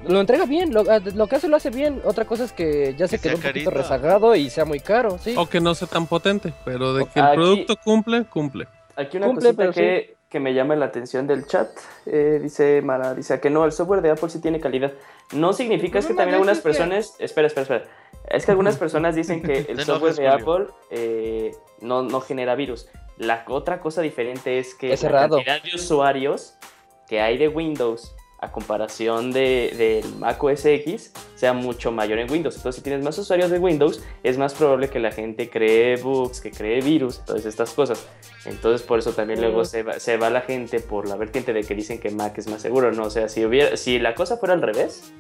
Lo 0.07 0.21
entrega 0.21 0.45
bien, 0.47 0.73
lo, 0.73 0.85
lo 0.85 1.27
que 1.27 1.37
hace 1.37 1.49
lo 1.49 1.57
hace 1.57 1.71
bien. 1.71 2.01
Otra 2.05 2.25
cosa 2.27 2.45
es 2.45 2.53
que 2.53 2.95
ya 2.97 3.09
se 3.09 3.19
Que 3.19 3.29
quedó 3.31 3.37
un 3.39 3.43
poquito 3.43 3.71
rezagado 3.71 4.35
y 4.37 4.51
sea 4.51 4.65
muy 4.65 4.79
caro, 4.81 5.19
sí. 5.19 5.35
O 5.37 5.47
que 5.47 5.61
no 5.61 5.75
sea 5.75 5.89
tan 5.89 6.07
potente, 6.07 6.53
pero 6.65 6.95
de 6.95 7.07
que 7.07 7.19
el 7.19 7.27
Aquí- 7.27 7.37
producto 7.37 7.77
cumple, 7.83 8.25
cumple. 8.25 8.67
Aquí 8.95 9.17
una 9.19 9.27
Cumple, 9.27 9.55
cosita 9.55 9.73
que, 9.73 10.16
que 10.29 10.41
me 10.41 10.55
llama 10.55 10.77
la 10.77 10.87
atención 10.87 11.27
del 11.27 11.47
chat. 11.47 11.69
eh, 12.07 12.39
dice 12.43 12.83
Mara, 12.83 13.15
dice 13.15 13.41
que 13.41 13.51
no, 13.51 13.65
el 13.65 13.73
software 13.73 14.03
de 14.03 14.11
Apple 14.11 14.29
sí 14.29 14.41
tiene 14.41 14.61
calidad. 14.61 14.93
No 15.33 15.53
significa 15.53 15.99
es 15.99 16.07
que 16.07 16.15
también 16.15 16.35
algunas 16.35 16.61
personas... 16.61 17.15
Espera, 17.19 17.47
espera, 17.47 17.63
espera. 17.63 17.85
Es 18.29 18.45
que 18.45 18.51
algunas 18.51 18.77
personas 18.77 19.15
dicen 19.15 19.43
que 19.43 19.59
el 19.69 19.85
software 19.85 20.15
de. 20.15 20.29
Apple 20.29 20.67
eh, 20.91 21.53
no, 21.81 22.03
no 22.03 22.21
genera 22.21 22.55
virus. 22.55 22.89
La 23.19 23.45
otra 23.49 23.81
cosa 23.81 24.03
diferente 24.03 24.59
es 24.59 24.75
que 24.75 24.93
Es 24.93 25.03
la 25.03 25.29
cantidad 25.29 25.63
de 25.63 25.75
usuarios 25.75 26.57
que 27.09 27.21
hay 27.21 27.39
de 27.39 27.49
Windows 27.49 28.15
a 28.47 28.52
comparación 28.52 29.33
de, 29.33 29.75
del 29.76 30.15
Mac 30.16 30.42
OS 30.42 30.65
X 30.65 31.12
sea 31.34 31.52
mucho 31.52 31.92
mayor 31.92 32.18
en 32.18 32.31
Windows. 32.31 32.57
Entonces, 32.57 32.76
si 32.76 32.83
tienes 32.83 33.05
más 33.05 33.18
usuarios 33.18 33.50
de 33.50 33.58
Windows, 33.58 34.02
es 34.23 34.39
más 34.39 34.55
probable 34.55 34.89
que 34.89 34.99
la 34.99 35.12
gente 35.12 35.50
cree 35.50 35.97
bugs, 35.97 36.41
que 36.41 36.50
cree 36.50 36.81
virus, 36.81 37.25
todas 37.25 37.44
estas 37.44 37.73
cosas. 37.73 38.07
Entonces, 38.44 38.86
por 38.86 38.99
eso 38.99 39.12
también 39.12 39.41
luego 39.41 39.65
se 39.65 39.83
va, 39.83 39.99
se 39.99 40.16
va 40.16 40.31
la 40.31 40.41
gente 40.41 40.81
por 40.81 41.08
la 41.08 41.16
vertiente 41.16 41.52
de 41.52 41.62
que 41.62 41.75
dicen 41.75 41.99
que 41.99 42.10
Mac 42.10 42.39
es 42.39 42.49
más 42.49 42.62
seguro, 42.62 42.92
¿no? 42.92 43.05
O 43.05 43.10
sea, 43.10 43.28
si, 43.28 43.44
hubiera, 43.44 43.76
si 43.76 43.99
la 43.99 44.15
cosa 44.15 44.36
fuera 44.36 44.55
al 44.55 44.62
revés, 44.62 45.12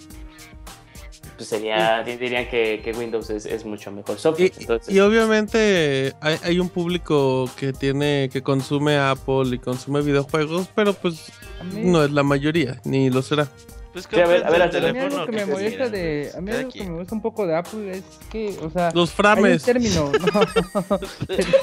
pues 1.36 1.48
sería, 1.48 2.02
di- 2.02 2.16
dirían 2.16 2.48
que, 2.48 2.80
que 2.82 2.92
Windows 2.92 3.30
es, 3.30 3.46
es 3.46 3.64
mucho 3.64 3.90
mejor 3.92 4.18
software. 4.18 4.52
Y, 4.56 4.60
Entonces, 4.62 4.94
y 4.94 5.00
obviamente 5.00 6.14
hay, 6.20 6.36
hay 6.42 6.58
un 6.58 6.68
público 6.68 7.48
que 7.58 7.72
tiene 7.72 8.28
que 8.32 8.42
consume 8.42 8.96
Apple 8.98 9.48
y 9.54 9.58
consume 9.58 10.00
videojuegos, 10.02 10.68
pero 10.74 10.92
pues 10.94 11.30
no 11.72 12.04
es 12.04 12.10
la 12.10 12.22
mayoría, 12.22 12.80
ni 12.84 13.10
lo 13.10 13.22
será. 13.22 13.48
Pues 13.96 14.08
Sí, 14.10 14.20
a 14.20 14.26
ver, 14.26 14.44
a 14.44 14.50
ver, 14.50 14.60
el 14.60 14.68
mí 14.70 14.76
a 14.76 14.92
mí 14.92 14.92
teléfono 14.92 15.22
algo 15.22 15.26
que 15.26 15.32
me 15.32 15.38
se 15.38 15.46
molesta 15.46 15.88
de. 15.88 16.30
A 16.36 16.40
mí 16.42 16.50
algo 16.50 16.70
que 16.70 16.84
me 16.84 16.98
gusta 16.98 17.14
un 17.14 17.22
poco 17.22 17.46
de 17.46 17.56
Apple 17.56 17.92
es 17.96 18.04
que, 18.30 18.54
o 18.62 18.68
sea. 18.68 18.90
Los 18.92 19.08
Hay 19.08 19.14
un 19.14 19.16
frames. 19.16 19.62
término. 19.62 20.12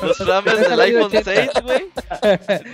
No, 0.02 0.08
Los 0.08 0.18
frames 0.18 0.68
del 0.68 0.80
iPhone 0.80 1.12
6, 1.12 1.50
güey. 1.64 1.92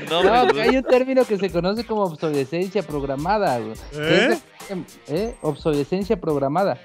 No, 0.09 0.23
no, 0.23 0.45
me 0.45 0.53
que 0.53 0.61
hay 0.61 0.77
un 0.77 0.83
término 0.83 1.25
que 1.25 1.38
se 1.38 1.51
conoce 1.51 1.85
como 1.85 2.03
obsolescencia 2.03 2.83
programada, 2.83 3.59
güey. 3.59 3.73
¿Eh? 3.95 4.39
¿eh? 5.09 5.35
Obsolescencia 5.41 6.15
programada. 6.15 6.79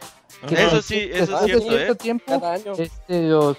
Que 0.48 0.54
Eso 0.54 0.82
sí, 0.82 1.08
eso 1.12 1.38
es 1.38 1.44
cierto, 1.44 1.68
cierto 1.68 1.92
¿eh? 1.92 1.96
tiempo, 1.96 2.24
Cada 2.26 2.54
año. 2.54 2.72
este, 2.76 3.28
los... 3.28 3.56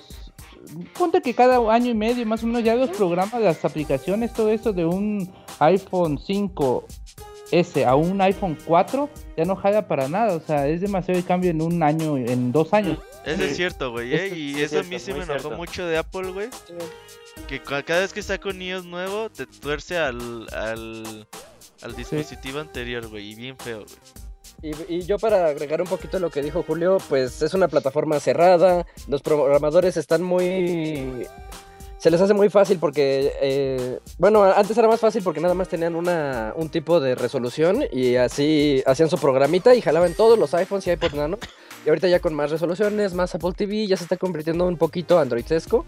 Ponte 0.97 1.21
que 1.21 1.33
cada 1.33 1.57
año 1.73 1.91
y 1.91 1.93
medio 1.93 2.25
más 2.25 2.43
o 2.43 2.47
menos 2.47 2.63
ya 2.65 2.75
los 2.75 2.89
programas, 2.89 3.41
las 3.41 3.63
aplicaciones, 3.63 4.33
todo 4.33 4.49
esto 4.49 4.73
de 4.73 4.83
un 4.83 5.31
iPhone 5.59 6.19
5 6.21 6.85
S 7.51 7.85
a 7.85 7.95
un 7.95 8.19
iPhone 8.21 8.57
4 8.65 9.09
ya 9.37 9.45
no 9.45 9.55
jala 9.55 9.87
para 9.87 10.07
nada. 10.07 10.35
O 10.35 10.39
sea, 10.39 10.67
es 10.67 10.81
demasiado 10.81 11.19
el 11.19 11.25
cambio 11.25 11.51
en 11.51 11.61
un 11.61 11.81
año, 11.83 12.17
en 12.17 12.51
dos 12.51 12.73
años. 12.73 12.99
Eso 13.25 13.43
es 13.43 13.55
cierto, 13.55 13.91
güey, 13.91 14.13
¿eh? 14.13 14.25
Eso 14.27 14.35
Y 14.35 14.53
sí 14.55 14.61
es 14.63 14.71
eso 14.73 14.79
a 14.79 14.83
mí 14.83 14.99
sí 14.99 15.11
me 15.13 15.23
enojó 15.23 15.39
cierto. 15.39 15.57
mucho 15.57 15.85
de 15.87 15.97
Apple, 15.97 16.31
güey. 16.31 16.49
Que 17.47 17.59
ca- 17.61 17.83
cada 17.83 18.01
vez 18.01 18.13
que 18.13 18.21
saca 18.23 18.49
un 18.49 18.61
iOS 18.61 18.85
nuevo, 18.85 19.29
te 19.29 19.45
tuerce 19.45 19.97
al, 19.97 20.47
al, 20.53 21.27
al 21.81 21.95
dispositivo 21.95 22.59
anterior, 22.59 23.07
güey. 23.07 23.31
Y 23.31 23.35
bien 23.35 23.57
feo, 23.57 23.79
güey. 23.83 24.73
Y, 24.89 24.95
y 24.95 25.01
yo 25.05 25.19
para 25.19 25.47
agregar 25.47 25.81
un 25.81 25.87
poquito 25.87 26.17
lo 26.17 26.29
que 26.31 26.41
dijo 26.41 26.63
Julio, 26.63 26.97
pues 27.09 27.41
es 27.41 27.53
una 27.53 27.67
plataforma 27.67 28.19
cerrada, 28.19 28.85
los 29.07 29.21
programadores 29.21 29.97
están 29.97 30.23
muy... 30.23 31.27
Se 32.05 32.11
les 32.11 32.21
hace 32.21 32.35
muy 32.35 32.49
fácil 32.49 32.77
porque, 32.77 33.33
eh, 33.41 33.99
bueno, 34.19 34.43
antes 34.43 34.77
era 34.77 34.87
más 34.87 34.99
fácil 34.99 35.23
porque 35.23 35.39
nada 35.39 35.55
más 35.55 35.69
tenían 35.69 35.95
una, 35.95 36.53
un 36.55 36.69
tipo 36.69 36.99
de 36.99 37.15
resolución 37.15 37.83
y 37.91 38.15
así 38.15 38.83
hacían 38.85 39.09
su 39.09 39.17
programita 39.17 39.73
y 39.73 39.81
jalaban 39.81 40.13
todos 40.13 40.37
los 40.37 40.53
iPhones 40.53 40.85
y 40.85 40.91
iPod 40.91 41.15
Nano. 41.15 41.39
Y 41.83 41.89
ahorita 41.89 42.07
ya 42.07 42.19
con 42.19 42.35
más 42.35 42.51
resoluciones, 42.51 43.15
más 43.15 43.33
Apple 43.33 43.53
TV, 43.57 43.87
ya 43.87 43.97
se 43.97 44.03
está 44.03 44.17
convirtiendo 44.17 44.67
un 44.67 44.77
poquito 44.77 45.17
Androidesco. 45.17 45.87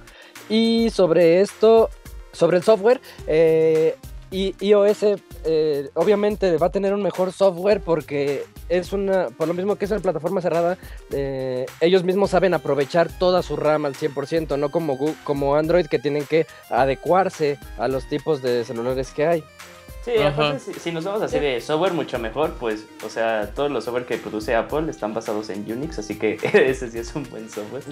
Y 0.49 0.89
sobre 0.89 1.41
esto, 1.41 1.91
sobre 2.31 2.57
el 2.57 2.63
software, 2.63 2.99
eh, 3.27 3.95
y 4.31 4.55
iOS 4.59 5.03
eh, 5.45 5.89
obviamente 5.93 6.57
va 6.57 6.67
a 6.67 6.71
tener 6.71 6.93
un 6.93 7.01
mejor 7.01 7.31
software 7.31 7.79
porque 7.81 8.43
es 8.69 8.91
una, 8.91 9.27
por 9.29 9.47
lo 9.47 9.53
mismo 9.53 9.75
que 9.77 9.85
es 9.85 9.91
una 9.91 9.99
plataforma 10.01 10.41
cerrada, 10.41 10.77
eh, 11.11 11.65
ellos 11.79 12.03
mismos 12.03 12.31
saben 12.31 12.53
aprovechar 12.53 13.09
toda 13.19 13.41
su 13.41 13.55
RAM 13.55 13.85
al 13.85 13.93
100%, 13.95 14.57
no 14.57 14.69
como, 14.69 14.97
Gu- 14.97 15.15
como 15.23 15.55
Android 15.55 15.85
que 15.87 15.99
tienen 15.99 16.25
que 16.25 16.45
adecuarse 16.69 17.57
a 17.77 17.87
los 17.87 18.07
tipos 18.09 18.41
de 18.41 18.63
celulares 18.65 19.11
que 19.11 19.25
hay. 19.27 19.43
Sí, 20.03 20.11
aparte, 20.21 20.59
si, 20.59 20.73
si 20.73 20.91
nos 20.93 21.03
vamos 21.03 21.21
así 21.21 21.37
de 21.37 21.59
software 21.59 21.91
mucho 21.93 22.17
mejor, 22.17 22.53
pues, 22.59 22.85
o 23.05 23.09
sea, 23.09 23.51
todos 23.53 23.69
los 23.69 23.83
software 23.83 24.05
que 24.05 24.17
produce 24.17 24.55
Apple 24.55 24.89
están 24.89 25.13
basados 25.13 25.49
en 25.49 25.69
Unix, 25.69 25.99
así 25.99 26.17
que 26.17 26.37
ese 26.53 26.89
sí 26.89 26.99
es 26.99 27.13
un 27.15 27.23
buen 27.29 27.49
software. 27.49 27.83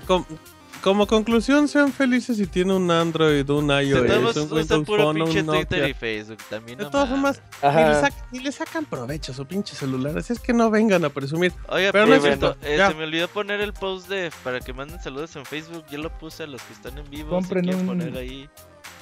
Como 0.81 1.07
conclusión, 1.07 1.67
sean 1.67 1.91
felices 1.91 2.37
si 2.37 2.45
tienen 2.47 2.75
un 2.75 2.91
Android, 2.91 3.49
un 3.49 3.69
iOS, 3.71 4.35
un 4.37 4.53
Windows 4.53 4.85
puro 4.85 5.03
Phone, 5.03 5.23
pinche 5.23 5.39
un 5.41 5.47
Twitter 5.47 5.89
y 5.89 5.93
Facebook. 5.93 6.37
También 6.49 6.77
De 6.77 6.83
no 6.85 6.89
todas 6.91 7.09
formas, 7.09 7.41
ni 7.63 7.69
le, 7.69 7.75
Ajá. 7.79 8.01
sac- 8.07 8.25
ni 8.31 8.39
le 8.39 8.51
sacan 8.51 8.85
provecho 8.85 9.31
a 9.31 9.35
su 9.35 9.45
pinche 9.45 9.75
celular. 9.75 10.17
Así 10.17 10.33
es 10.33 10.39
que 10.39 10.53
no 10.53 10.69
vengan 10.69 11.03
a 11.05 11.09
presumir. 11.09 11.51
Oiga, 11.69 11.91
Pero 11.91 12.05
pero 12.05 12.07
no 12.07 12.13
es 12.15 12.21
cierto, 12.21 12.55
cierto, 12.61 12.83
eh, 12.83 12.87
se 12.87 12.93
me 12.95 13.03
olvidó 13.05 13.27
poner 13.29 13.61
el 13.61 13.73
post 13.73 14.07
de 14.09 14.31
para 14.43 14.59
que 14.59 14.73
manden 14.73 15.01
saludos 15.01 15.35
en 15.35 15.45
Facebook. 15.45 15.85
Yo 15.89 15.97
lo 15.97 16.15
puse 16.17 16.43
a 16.43 16.47
los 16.47 16.61
que 16.61 16.73
están 16.73 16.97
en 16.97 17.09
vivo. 17.09 17.29
Compren 17.31 17.63
si 17.63 17.69
quieren 17.71 17.89
un- 17.89 17.97
poner 17.99 18.17
ahí 18.17 18.47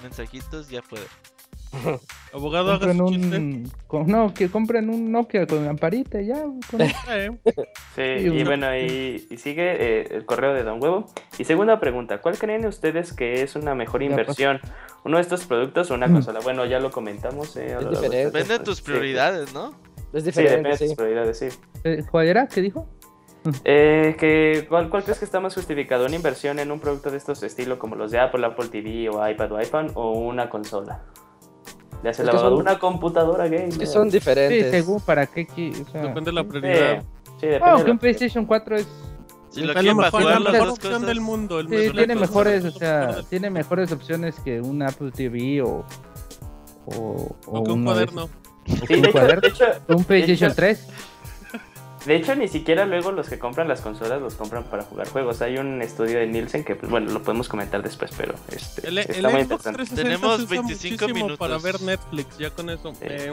mensajitos, 0.02 0.69
ya 0.69 0.82
puede. 0.82 1.03
Abogado, 2.34 2.72
haga 2.74 2.88
Compren 2.88 2.98
su 2.98 3.14
chiste. 3.14 3.38
un, 3.38 3.72
con- 3.88 4.08
no, 4.08 4.34
que 4.34 4.50
compren 4.50 4.90
un 4.90 5.11
Nokia 5.11 5.45
con 5.45 5.66
lamparita 5.66 6.22
y 6.22 6.27
ya. 6.27 6.42
con- 6.43 6.80
Sí, 7.95 8.02
y 8.02 8.43
bueno, 8.43 8.76
y, 8.76 9.26
y 9.30 9.38
sigue 9.38 9.76
eh, 10.02 10.08
el 10.11 10.26
correo 10.26 10.53
de 10.53 10.64
Don 10.64 10.82
Huevo. 10.82 11.06
Y 11.38 11.43
segunda 11.43 11.80
pregunta, 11.80 12.22
¿cuál 12.22 12.38
creen 12.38 12.66
ustedes 12.66 13.14
que 13.14 13.42
es 13.43 13.56
una 13.56 13.76
mejor 13.76 14.02
inversión? 14.03 14.60
¿Uno 15.03 15.18
de 15.18 15.22
estos 15.22 15.45
productos 15.45 15.92
o 15.92 15.93
una 15.95 16.08
Mm. 16.08 16.14
consola? 16.14 16.40
Bueno, 16.43 16.66
ya 16.66 16.80
lo 16.80 16.90
comentamos. 16.92 17.56
eh, 17.58 17.76
largo 17.80 18.10
de 18.10 18.26
diferente. 18.26 18.60
tus 18.60 18.77
sí, 18.77 18.84
prioridades, 18.84 19.53
¿no? 19.53 19.69
Es 20.14 20.24
Sí, 20.24 20.32
depende 20.32 20.69
diferente, 20.69 20.69
de 20.69 20.77
tus 20.88 20.95
prioridades, 20.95 21.38
sí. 21.40 21.48
Eh, 21.84 22.03
¿Cuál 22.10 22.27
era? 22.27 22.48
¿Qué 22.48 22.61
dijo? 22.61 22.88
Eh, 23.66 24.16
que, 24.18 24.66
¿cuál, 24.69 24.90
¿Cuál 24.90 25.03
crees 25.03 25.19
que 25.19 25.26
está 25.26 25.40
más 25.42 25.53
justificado? 25.53 26.06
¿Una 26.06 26.16
inversión 26.16 26.60
en 26.60 26.72
un 26.72 26.80
producto 26.80 27.11
de 27.11 27.18
estos 27.18 27.43
estilo 27.43 27.77
como 27.77 27.95
los 27.95 28.10
de 28.11 28.19
Apple, 28.19 28.45
Apple 28.45 28.68
TV 28.69 29.10
o 29.10 29.27
iPad 29.27 29.52
o 29.52 29.58
iPhone 29.58 29.92
o 29.95 30.11
una 30.11 30.50
consola? 30.50 31.03
Le 32.04 32.10
hace 32.10 32.24
la 32.24 32.34
son- 32.34 32.54
una 32.54 32.78
computadora 32.80 33.46
gamer. 33.46 33.70
Es 33.70 33.78
que 33.78 33.86
son 33.88 34.12
Sí, 34.12 34.18
diferentes. 34.18 34.72
según 34.72 35.00
para 35.02 35.26
qué. 35.26 35.48
o 35.88 35.92
sea, 35.92 36.02
depende 36.02 36.32
de 36.32 36.34
la 36.34 36.42
Sí, 36.44 36.48
prioridad. 36.50 37.04
sí, 37.40 37.48
depende 37.48 37.60
bueno, 37.60 37.78
de 37.78 37.84
que 37.84 37.88
la- 37.88 37.94
un 37.94 38.00
PlayStation 38.00 38.46
4 38.46 38.76
es 38.76 38.88
Si 39.50 39.62
lo 39.62 39.68
Es 39.68 39.74
quieren 39.74 39.92
lo 39.98 39.98
para 39.98 40.08
mejor, 40.08 40.22
jugar 40.24 40.42
la 40.42 40.52
mejor 40.52 40.68
dos 40.68 40.76
opción 40.78 40.94
cosas. 40.94 41.08
del 41.08 41.22
mundo. 41.22 41.60
El 41.60 41.68
Sí, 41.70 41.76
mejor- 41.76 41.96
tiene 41.96 42.16
mejores, 42.16 42.64
mejor- 42.64 42.76
o 42.76 42.80
sea, 42.80 43.22
tiene 43.30 43.50
mejores 43.52 43.92
opciones 43.92 44.40
que 44.40 44.60
un 44.60 44.82
Apple 44.82 45.12
TV 45.12 45.62
o 45.62 45.86
o, 46.86 47.36
O 47.46 47.64
que 47.64 47.72
un 47.72 47.86
cuaderno. 47.86 48.24
O 48.24 48.30
Sí, 48.68 48.82
que 48.88 48.96
un 48.96 49.02
de 49.04 49.08
hecho, 49.10 49.12
cuaderno, 49.12 49.42
de 49.42 49.48
hecho, 49.48 49.66
un 49.90 50.04
PlayStation 50.04 50.50
hecho- 50.50 50.56
3. 50.56 50.88
De 52.06 52.16
hecho, 52.16 52.36
ni 52.36 52.48
siquiera 52.50 52.86
luego 52.86 53.12
los 53.12 53.30
que 53.30 53.40
compran 53.40 53.68
las 53.68 53.80
consolas 53.82 54.22
los 54.22 54.36
compran 54.36 54.64
para 54.66 54.84
jugar 54.84 55.08
juegos. 55.08 55.42
Hay 55.42 55.58
un 55.58 55.82
estudio 55.82 56.20
de 56.20 56.28
Nielsen 56.28 56.64
que, 56.66 56.76
pues, 56.76 56.90
bueno, 56.92 57.12
lo 57.12 57.22
podemos 57.24 57.48
comentar 57.48 57.82
después, 57.82 58.12
pero 58.18 58.34
este, 58.50 58.88
El, 58.88 58.98
el 58.98 59.10
está 59.10 59.30
muy 59.30 59.44
Xbox 59.44 59.66
interesante. 59.66 59.78
360 59.78 60.04
Tenemos 60.04 60.38
se 60.38 60.44
usa 60.44 60.50
25 60.62 60.92
muchísimo 60.94 61.14
minutos. 61.16 61.38
para 61.38 61.58
ver 61.60 61.82
Netflix, 61.82 62.38
ya 62.38 62.50
con 62.50 62.70
eso. 62.70 62.94
Eh, 63.02 63.32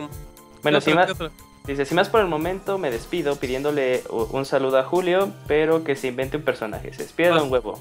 Bueno, 0.62 0.78
¿qué 0.78 0.84
si 0.84 0.90
otra, 0.92 1.06
más, 1.14 1.30
dice, 1.66 1.84
si 1.84 1.94
más 1.94 2.08
por 2.08 2.20
el 2.20 2.26
momento 2.28 2.78
me 2.78 2.90
despido 2.90 3.36
pidiéndole 3.36 4.04
un 4.10 4.44
saludo 4.44 4.78
a 4.78 4.84
Julio, 4.84 5.32
pero 5.48 5.82
que 5.82 5.96
se 5.96 6.08
invente 6.08 6.36
un 6.36 6.44
personaje. 6.44 6.92
Se 6.94 7.02
despide 7.02 7.30
Ah. 7.30 7.42
un 7.42 7.50
huevo. 7.50 7.78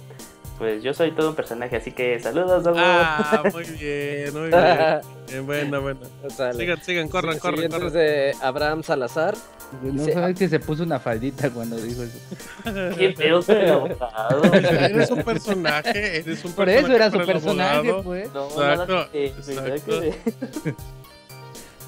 Pues 0.59 0.83
yo 0.83 0.93
soy 0.93 1.11
todo 1.11 1.29
un 1.29 1.35
personaje, 1.35 1.77
así 1.77 1.91
que 1.93 2.19
saludos, 2.19 2.65
Huevo. 2.65 2.77
Ah, 2.79 3.41
muy 3.53 3.63
bien, 3.79 4.33
muy 4.33 4.49
bien. 4.49 5.45
Buena. 5.45 5.95
Sale. 6.35 6.59
Sigan, 6.59 6.83
sigan, 6.83 7.07
corran, 7.07 7.35
Sí, 7.35 7.39
corran, 7.39 7.69
corran. 7.69 7.87
es 7.87 7.93
de 7.93 8.35
Abraham 8.41 8.83
Salazar. 8.83 9.35
No 9.81 9.91
Dice, 10.03 10.13
sabes 10.13 10.37
que 10.37 10.49
se 10.49 10.59
puso 10.59 10.83
una 10.83 10.99
faldita 10.99 11.49
cuando 11.51 11.77
dijo 11.77 12.01
eso. 12.03 12.17
Qué 12.97 13.11
pedo 13.17 13.41
con 13.41 13.55
el 13.55 13.69
abogado. 13.71 14.43
Eres 14.53 15.11
un 15.11 15.23
personaje, 15.23 16.17
eres 16.17 16.43
un 16.43 16.51
Por 16.53 16.65
personaje 16.65 16.79
eso 16.79 16.93
era 16.95 17.11
su 17.11 17.25
personaje, 17.25 17.93
pues. 18.03 18.33
No, 18.33 18.47
Exacto, 18.47 18.93
nada 18.95 19.09
que- 19.11 19.33
nada 19.55 19.75
exacto. 19.75 20.01
que- 20.01 20.75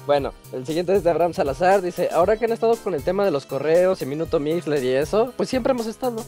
Bueno, 0.06 0.32
el 0.52 0.66
siguiente 0.66 0.94
es 0.94 1.04
de 1.04 1.10
Abraham 1.10 1.32
Salazar. 1.32 1.80
Dice, 1.80 2.08
ahora 2.12 2.36
que 2.36 2.46
han 2.46 2.52
estado 2.52 2.76
con 2.76 2.94
el 2.94 3.04
tema 3.04 3.24
de 3.24 3.30
los 3.30 3.46
correos 3.46 4.02
y 4.02 4.06
Minuto 4.06 4.40
Mixler 4.40 4.82
y 4.82 4.88
eso, 4.88 5.32
pues 5.36 5.48
siempre 5.48 5.72
hemos 5.72 5.86
estado. 5.86 6.24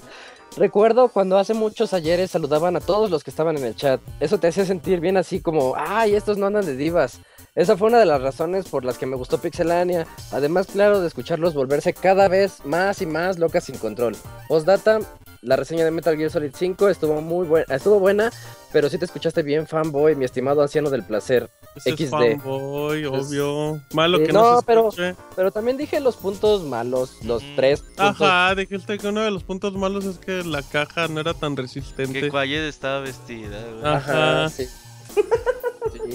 Recuerdo 0.56 1.08
cuando 1.08 1.36
hace 1.36 1.52
muchos 1.52 1.92
ayeres 1.92 2.30
saludaban 2.30 2.76
a 2.76 2.80
todos 2.80 3.10
los 3.10 3.24
que 3.24 3.30
estaban 3.30 3.56
en 3.56 3.64
el 3.64 3.74
chat. 3.74 4.00
Eso 4.20 4.38
te 4.38 4.46
hacía 4.46 4.64
sentir 4.64 5.00
bien 5.00 5.16
así 5.16 5.40
como, 5.40 5.74
ay, 5.76 6.14
estos 6.14 6.38
no 6.38 6.46
andan 6.46 6.64
de 6.64 6.76
divas. 6.76 7.18
Esa 7.56 7.76
fue 7.76 7.88
una 7.88 7.98
de 7.98 8.06
las 8.06 8.22
razones 8.22 8.68
por 8.68 8.84
las 8.84 8.96
que 8.96 9.06
me 9.06 9.16
gustó 9.16 9.38
Pixelania. 9.38 10.06
Además, 10.30 10.68
claro, 10.68 11.00
de 11.00 11.08
escucharlos 11.08 11.54
volverse 11.54 11.92
cada 11.92 12.28
vez 12.28 12.64
más 12.64 13.02
y 13.02 13.06
más 13.06 13.38
locas 13.38 13.64
sin 13.64 13.78
control. 13.78 14.16
Postdata, 14.46 15.00
la 15.44 15.56
reseña 15.56 15.84
de 15.84 15.90
Metal 15.90 16.16
Gear 16.16 16.30
Solid 16.30 16.52
5 16.56 16.88
estuvo 16.88 17.20
muy 17.20 17.46
buena, 17.46 17.74
estuvo 17.74 17.98
buena, 18.00 18.32
pero 18.72 18.88
sí 18.90 18.98
te 18.98 19.04
escuchaste 19.04 19.42
bien 19.42 19.66
fanboy, 19.66 20.16
mi 20.16 20.24
estimado 20.24 20.62
anciano 20.62 20.90
del 20.90 21.04
placer. 21.04 21.50
Ese 21.76 21.90
es 21.90 21.96
XD. 21.96 22.10
fanboy, 22.10 23.04
obvio. 23.04 23.80
Malo 23.92 24.18
que 24.18 24.32
no, 24.32 24.52
no, 24.54 24.60
se 24.60 24.66
pero- 24.66 24.88
escuche. 24.88 25.14
Pero 25.36 25.50
también 25.52 25.76
dije 25.76 26.00
los 26.00 26.16
puntos 26.16 26.62
malos, 26.64 27.18
los 27.24 27.42
tres 27.56 27.80
puntos. 27.82 28.20
Ajá, 28.22 28.54
dijiste 28.54 28.98
que 28.98 29.08
uno 29.08 29.20
de 29.22 29.30
los 29.30 29.44
puntos 29.44 29.74
malos 29.74 30.04
es 30.04 30.18
que 30.18 30.42
la 30.44 30.62
caja 30.62 31.08
no 31.08 31.20
era 31.20 31.34
tan 31.34 31.56
resistente. 31.56 32.20
Que 32.20 32.30
Quiet 32.30 32.62
estaba 32.64 33.00
vestida, 33.00 33.60
güey. 33.70 33.84
Ah. 33.84 33.96
Ajá, 33.96 34.40
Ajá. 34.44 34.48
sí. 34.50 34.66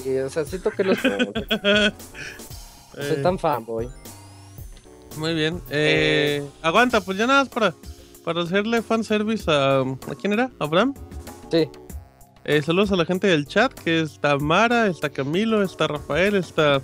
Sí, 0.04 0.18
o 0.18 0.30
sea, 0.30 0.46
sí 0.46 0.60
toqué 0.60 0.84
los 0.84 0.98
puntos. 0.98 1.44
Soy 2.94 3.04
Eh, 3.18 3.20
tan 3.24 3.38
fanboy. 3.40 3.88
Muy 5.18 5.34
bien. 5.34 5.62
Eh, 5.70 6.44
Aguanta, 6.62 7.02
pues 7.02 7.18
ya 7.18 7.28
nada 7.28 7.42
más 7.44 7.50
para, 7.50 7.74
para 8.30 8.44
hacerle 8.44 8.84
fanservice 8.84 9.50
a... 9.50 9.80
¿A 9.80 10.16
quién 10.22 10.34
era? 10.34 10.52
¿Abraham? 10.60 10.94
Sí. 11.50 11.68
Eh, 12.44 12.62
saludos 12.62 12.92
a 12.92 12.96
la 12.96 13.04
gente 13.04 13.26
del 13.26 13.48
chat, 13.48 13.74
que 13.74 14.02
está 14.02 14.38
Mara, 14.38 14.86
está 14.86 15.10
Camilo, 15.10 15.64
está 15.64 15.88
Rafael, 15.88 16.36
está 16.36 16.80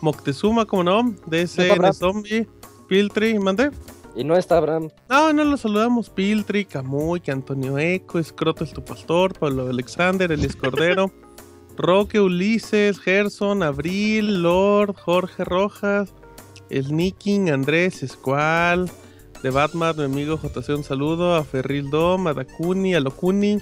Moctezuma, 0.00 0.66
como 0.66 0.82
no, 0.82 1.02
No 1.04 1.16
DSN 1.26 1.70
Abraham. 1.70 1.94
Zombie, 1.94 2.48
Piltri, 2.88 3.38
¿mandé? 3.38 3.70
Y 4.16 4.24
no 4.24 4.36
está 4.36 4.56
Abraham. 4.56 4.88
No, 5.08 5.32
no 5.32 5.44
los 5.44 5.60
saludamos, 5.60 6.10
Piltri, 6.10 6.64
Camuy, 6.64 7.22
Antonio 7.28 7.78
Eco, 7.78 8.18
Escroto 8.18 8.64
es 8.64 8.72
tu 8.72 8.84
pastor, 8.84 9.38
Pablo 9.38 9.68
Alexander, 9.68 10.32
Elis 10.32 10.56
Cordero, 10.56 11.12
Roque, 11.76 12.18
Ulises, 12.18 12.98
Gerson, 12.98 13.62
Abril, 13.62 14.42
Lord, 14.42 14.96
Jorge 14.96 15.44
Rojas, 15.44 16.12
el 16.68 16.96
Nicking, 16.96 17.48
Andrés, 17.48 18.02
Escual, 18.02 18.90
de 19.42 19.50
Batman, 19.50 19.96
mi 19.96 20.04
amigo 20.04 20.38
JC, 20.38 20.68
un 20.76 20.84
saludo, 20.84 21.34
a 21.34 21.44
Ferril 21.44 21.88
Dom, 21.90 22.26
a 22.26 22.34
Dakuni, 22.34 22.94
a 22.94 23.00
Locuni, 23.00 23.58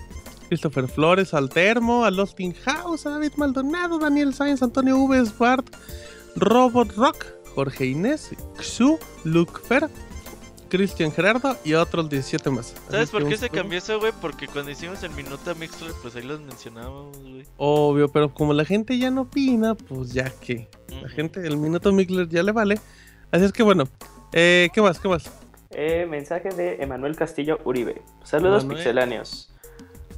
Christopher 0.48 0.88
Flores, 0.88 1.34
al 1.34 1.48
Termo, 1.48 2.04
a 2.04 2.10
House, 2.10 3.06
a 3.06 3.10
David 3.10 3.32
Maldonado, 3.36 3.98
Daniel 3.98 4.34
Sainz, 4.34 4.62
Antonio 4.62 4.96
V. 4.96 5.30
Bart, 5.38 5.66
Robot 6.36 6.92
Rock, 6.96 7.26
Jorge 7.54 7.86
Inés, 7.86 8.30
Xu, 8.60 8.98
Luke 9.24 9.60
Fer, 9.68 9.88
Cristian 10.68 11.12
Gerardo 11.12 11.56
y 11.64 11.74
otros 11.74 12.10
17 12.10 12.50
más. 12.50 12.74
¿Sabes 12.90 13.10
por 13.10 13.26
qué 13.26 13.36
se 13.36 13.48
cambió 13.48 13.78
eso, 13.78 13.98
güey? 14.00 14.12
Porque 14.20 14.48
cuando 14.48 14.70
hicimos 14.70 15.02
el 15.02 15.10
Minuta 15.10 15.54
Mixler, 15.54 15.92
pues 16.02 16.16
ahí 16.16 16.22
los 16.22 16.40
mencionábamos, 16.40 17.18
güey. 17.18 17.46
Obvio, 17.56 18.08
pero 18.08 18.34
como 18.34 18.52
la 18.52 18.64
gente 18.64 18.98
ya 18.98 19.10
no 19.10 19.22
opina, 19.22 19.74
pues 19.74 20.12
ya 20.12 20.30
que. 20.30 20.68
La 21.02 21.08
gente, 21.08 21.46
el 21.46 21.56
minuto 21.56 21.92
Mixler 21.92 22.28
ya 22.28 22.42
le 22.42 22.52
vale. 22.52 22.80
Así 23.30 23.44
es 23.44 23.52
que 23.52 23.62
bueno, 23.62 23.84
eh, 24.32 24.68
¿qué 24.74 24.82
más? 24.82 24.98
¿Qué 24.98 25.08
más? 25.08 25.30
Eh, 25.80 26.06
mensaje 26.06 26.48
de 26.48 26.82
Emanuel 26.82 27.14
Castillo 27.14 27.60
Uribe. 27.64 28.02
Saludos 28.24 28.64
pixeláneos. 28.64 29.48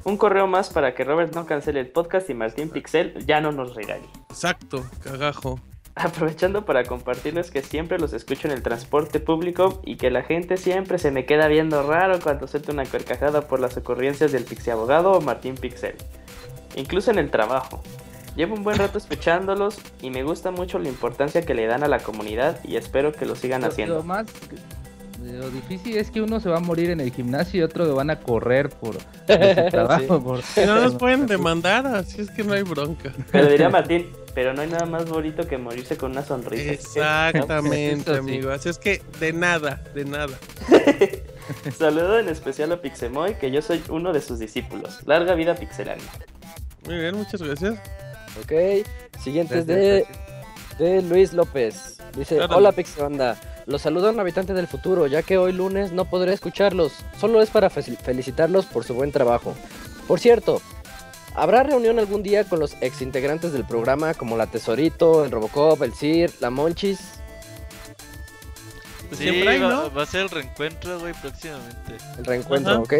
Un 0.04 0.16
correo 0.16 0.46
más 0.46 0.70
para 0.70 0.94
que 0.94 1.04
Robert 1.04 1.34
no 1.34 1.44
cancele 1.44 1.80
el 1.80 1.88
podcast 1.90 2.30
y 2.30 2.34
Martín 2.34 2.70
Pixel 2.70 3.26
ya 3.26 3.42
no 3.42 3.52
nos 3.52 3.74
regañe. 3.74 4.08
Exacto, 4.30 4.82
cagajo. 5.04 5.60
aprovechando 5.96 6.64
para 6.64 6.84
compartirles 6.84 7.50
que 7.50 7.60
siempre 7.60 7.98
los 7.98 8.14
escucho 8.14 8.48
en 8.48 8.54
el 8.54 8.62
transporte 8.62 9.20
público 9.20 9.82
y 9.84 9.96
que 9.98 10.10
la 10.10 10.22
gente 10.22 10.56
siempre 10.56 10.98
se 10.98 11.10
me 11.10 11.26
queda 11.26 11.46
viendo 11.46 11.82
raro 11.86 12.18
cuando 12.20 12.46
suelto 12.46 12.72
una 12.72 12.86
carcajada 12.86 13.42
por 13.42 13.60
las 13.60 13.76
ocurrencias 13.76 14.32
del 14.32 14.44
Pixie 14.44 14.72
Abogado 14.72 15.12
o 15.12 15.20
Martín 15.20 15.56
Pixel. 15.56 15.94
Incluso 16.74 17.10
en 17.10 17.18
el 17.18 17.30
trabajo. 17.30 17.82
Llevo 18.34 18.54
un 18.54 18.62
buen 18.64 18.78
rato 18.78 18.96
escuchándolos 18.96 19.78
y 20.00 20.08
me 20.08 20.22
gusta 20.22 20.50
mucho 20.52 20.78
la 20.78 20.88
importancia 20.88 21.42
que 21.44 21.52
le 21.52 21.66
dan 21.66 21.82
a 21.82 21.88
la 21.88 21.98
comunidad 21.98 22.58
y 22.64 22.76
espero 22.76 23.12
que 23.12 23.26
lo 23.26 23.34
sigan 23.34 23.60
Lo- 23.60 23.66
haciendo. 23.66 23.96
Lo 23.96 24.04
más 24.04 24.24
lo 25.22 25.50
difícil 25.50 25.96
es 25.96 26.10
que 26.10 26.20
uno 26.22 26.40
se 26.40 26.48
va 26.48 26.56
a 26.58 26.60
morir 26.60 26.90
en 26.90 27.00
el 27.00 27.12
gimnasio 27.12 27.60
y 27.60 27.62
otro 27.62 27.84
lo 27.84 27.94
van 27.94 28.10
a 28.10 28.20
correr 28.20 28.70
por, 28.70 28.96
por 28.98 29.54
su 29.54 29.66
trabajo. 29.70 30.22
por- 30.22 30.42
Si 30.42 30.60
no 30.64 30.80
nos 30.80 30.94
pueden 30.94 31.26
demandar, 31.26 31.86
así 31.86 32.20
es 32.22 32.30
que 32.30 32.42
no 32.44 32.54
hay 32.54 32.62
bronca. 32.62 33.12
Pero 33.30 33.48
diría 33.48 33.68
Martín, 33.70 34.08
pero 34.34 34.54
no 34.54 34.62
hay 34.62 34.68
nada 34.68 34.86
más 34.86 35.04
bonito 35.08 35.46
que 35.46 35.58
morirse 35.58 35.96
con 35.96 36.12
una 36.12 36.22
sonrisa. 36.22 36.72
Exactamente, 36.72 38.10
sí. 38.12 38.18
amigo. 38.18 38.50
Así 38.50 38.68
es 38.68 38.78
que 38.78 39.02
de 39.20 39.32
nada, 39.32 39.82
de 39.94 40.04
nada. 40.04 40.36
Saludo 41.76 42.18
en 42.18 42.28
especial 42.28 42.72
a 42.72 42.80
Pixemoy, 42.80 43.34
que 43.34 43.50
yo 43.50 43.60
soy 43.62 43.82
uno 43.88 44.12
de 44.12 44.20
sus 44.20 44.38
discípulos. 44.38 45.00
Larga 45.06 45.34
vida 45.34 45.54
Pixelania. 45.54 46.04
Muy 46.86 46.96
bien, 46.98 47.16
muchas 47.16 47.42
gracias. 47.42 47.74
Ok, 48.42 48.52
siguiente 49.22 49.58
es 49.58 49.66
Gracias, 49.66 50.08
de, 50.78 50.84
de 50.84 51.02
Luis 51.02 51.32
López. 51.32 51.98
Dice, 52.16 52.40
hola 52.40 52.72
Pixbanda, 52.72 53.36
los 53.70 53.82
saluda 53.82 54.10
un 54.10 54.20
habitante 54.20 54.52
del 54.52 54.66
futuro, 54.66 55.06
ya 55.06 55.22
que 55.22 55.38
hoy 55.38 55.52
lunes 55.52 55.92
no 55.92 56.04
podré 56.04 56.32
escucharlos, 56.32 56.92
solo 57.18 57.40
es 57.40 57.50
para 57.50 57.70
fe- 57.70 57.82
felicitarlos 57.96 58.66
por 58.66 58.84
su 58.84 58.94
buen 58.94 59.12
trabajo. 59.12 59.54
Por 60.06 60.18
cierto, 60.20 60.60
¿habrá 61.34 61.62
reunión 61.62 61.98
algún 61.98 62.22
día 62.22 62.44
con 62.44 62.58
los 62.58 62.76
ex 62.80 63.00
integrantes 63.00 63.52
del 63.52 63.64
programa 63.64 64.14
como 64.14 64.36
la 64.36 64.46
Tesorito, 64.48 65.24
el 65.24 65.30
Robocop, 65.30 65.80
el 65.82 65.94
Sir, 65.94 66.32
la 66.40 66.50
Monchis? 66.50 66.98
Sí, 69.10 69.16
Siempre 69.16 69.48
hay, 69.48 69.60
va, 69.60 69.68
¿no? 69.70 69.92
va 69.92 70.02
a 70.02 70.06
ser 70.06 70.22
el 70.22 70.30
reencuentro, 70.30 71.00
güey, 71.00 71.12
próximamente. 71.14 71.96
El 72.18 72.24
reencuentro, 72.24 72.72
Ajá. 72.72 72.80
ok. 72.82 72.94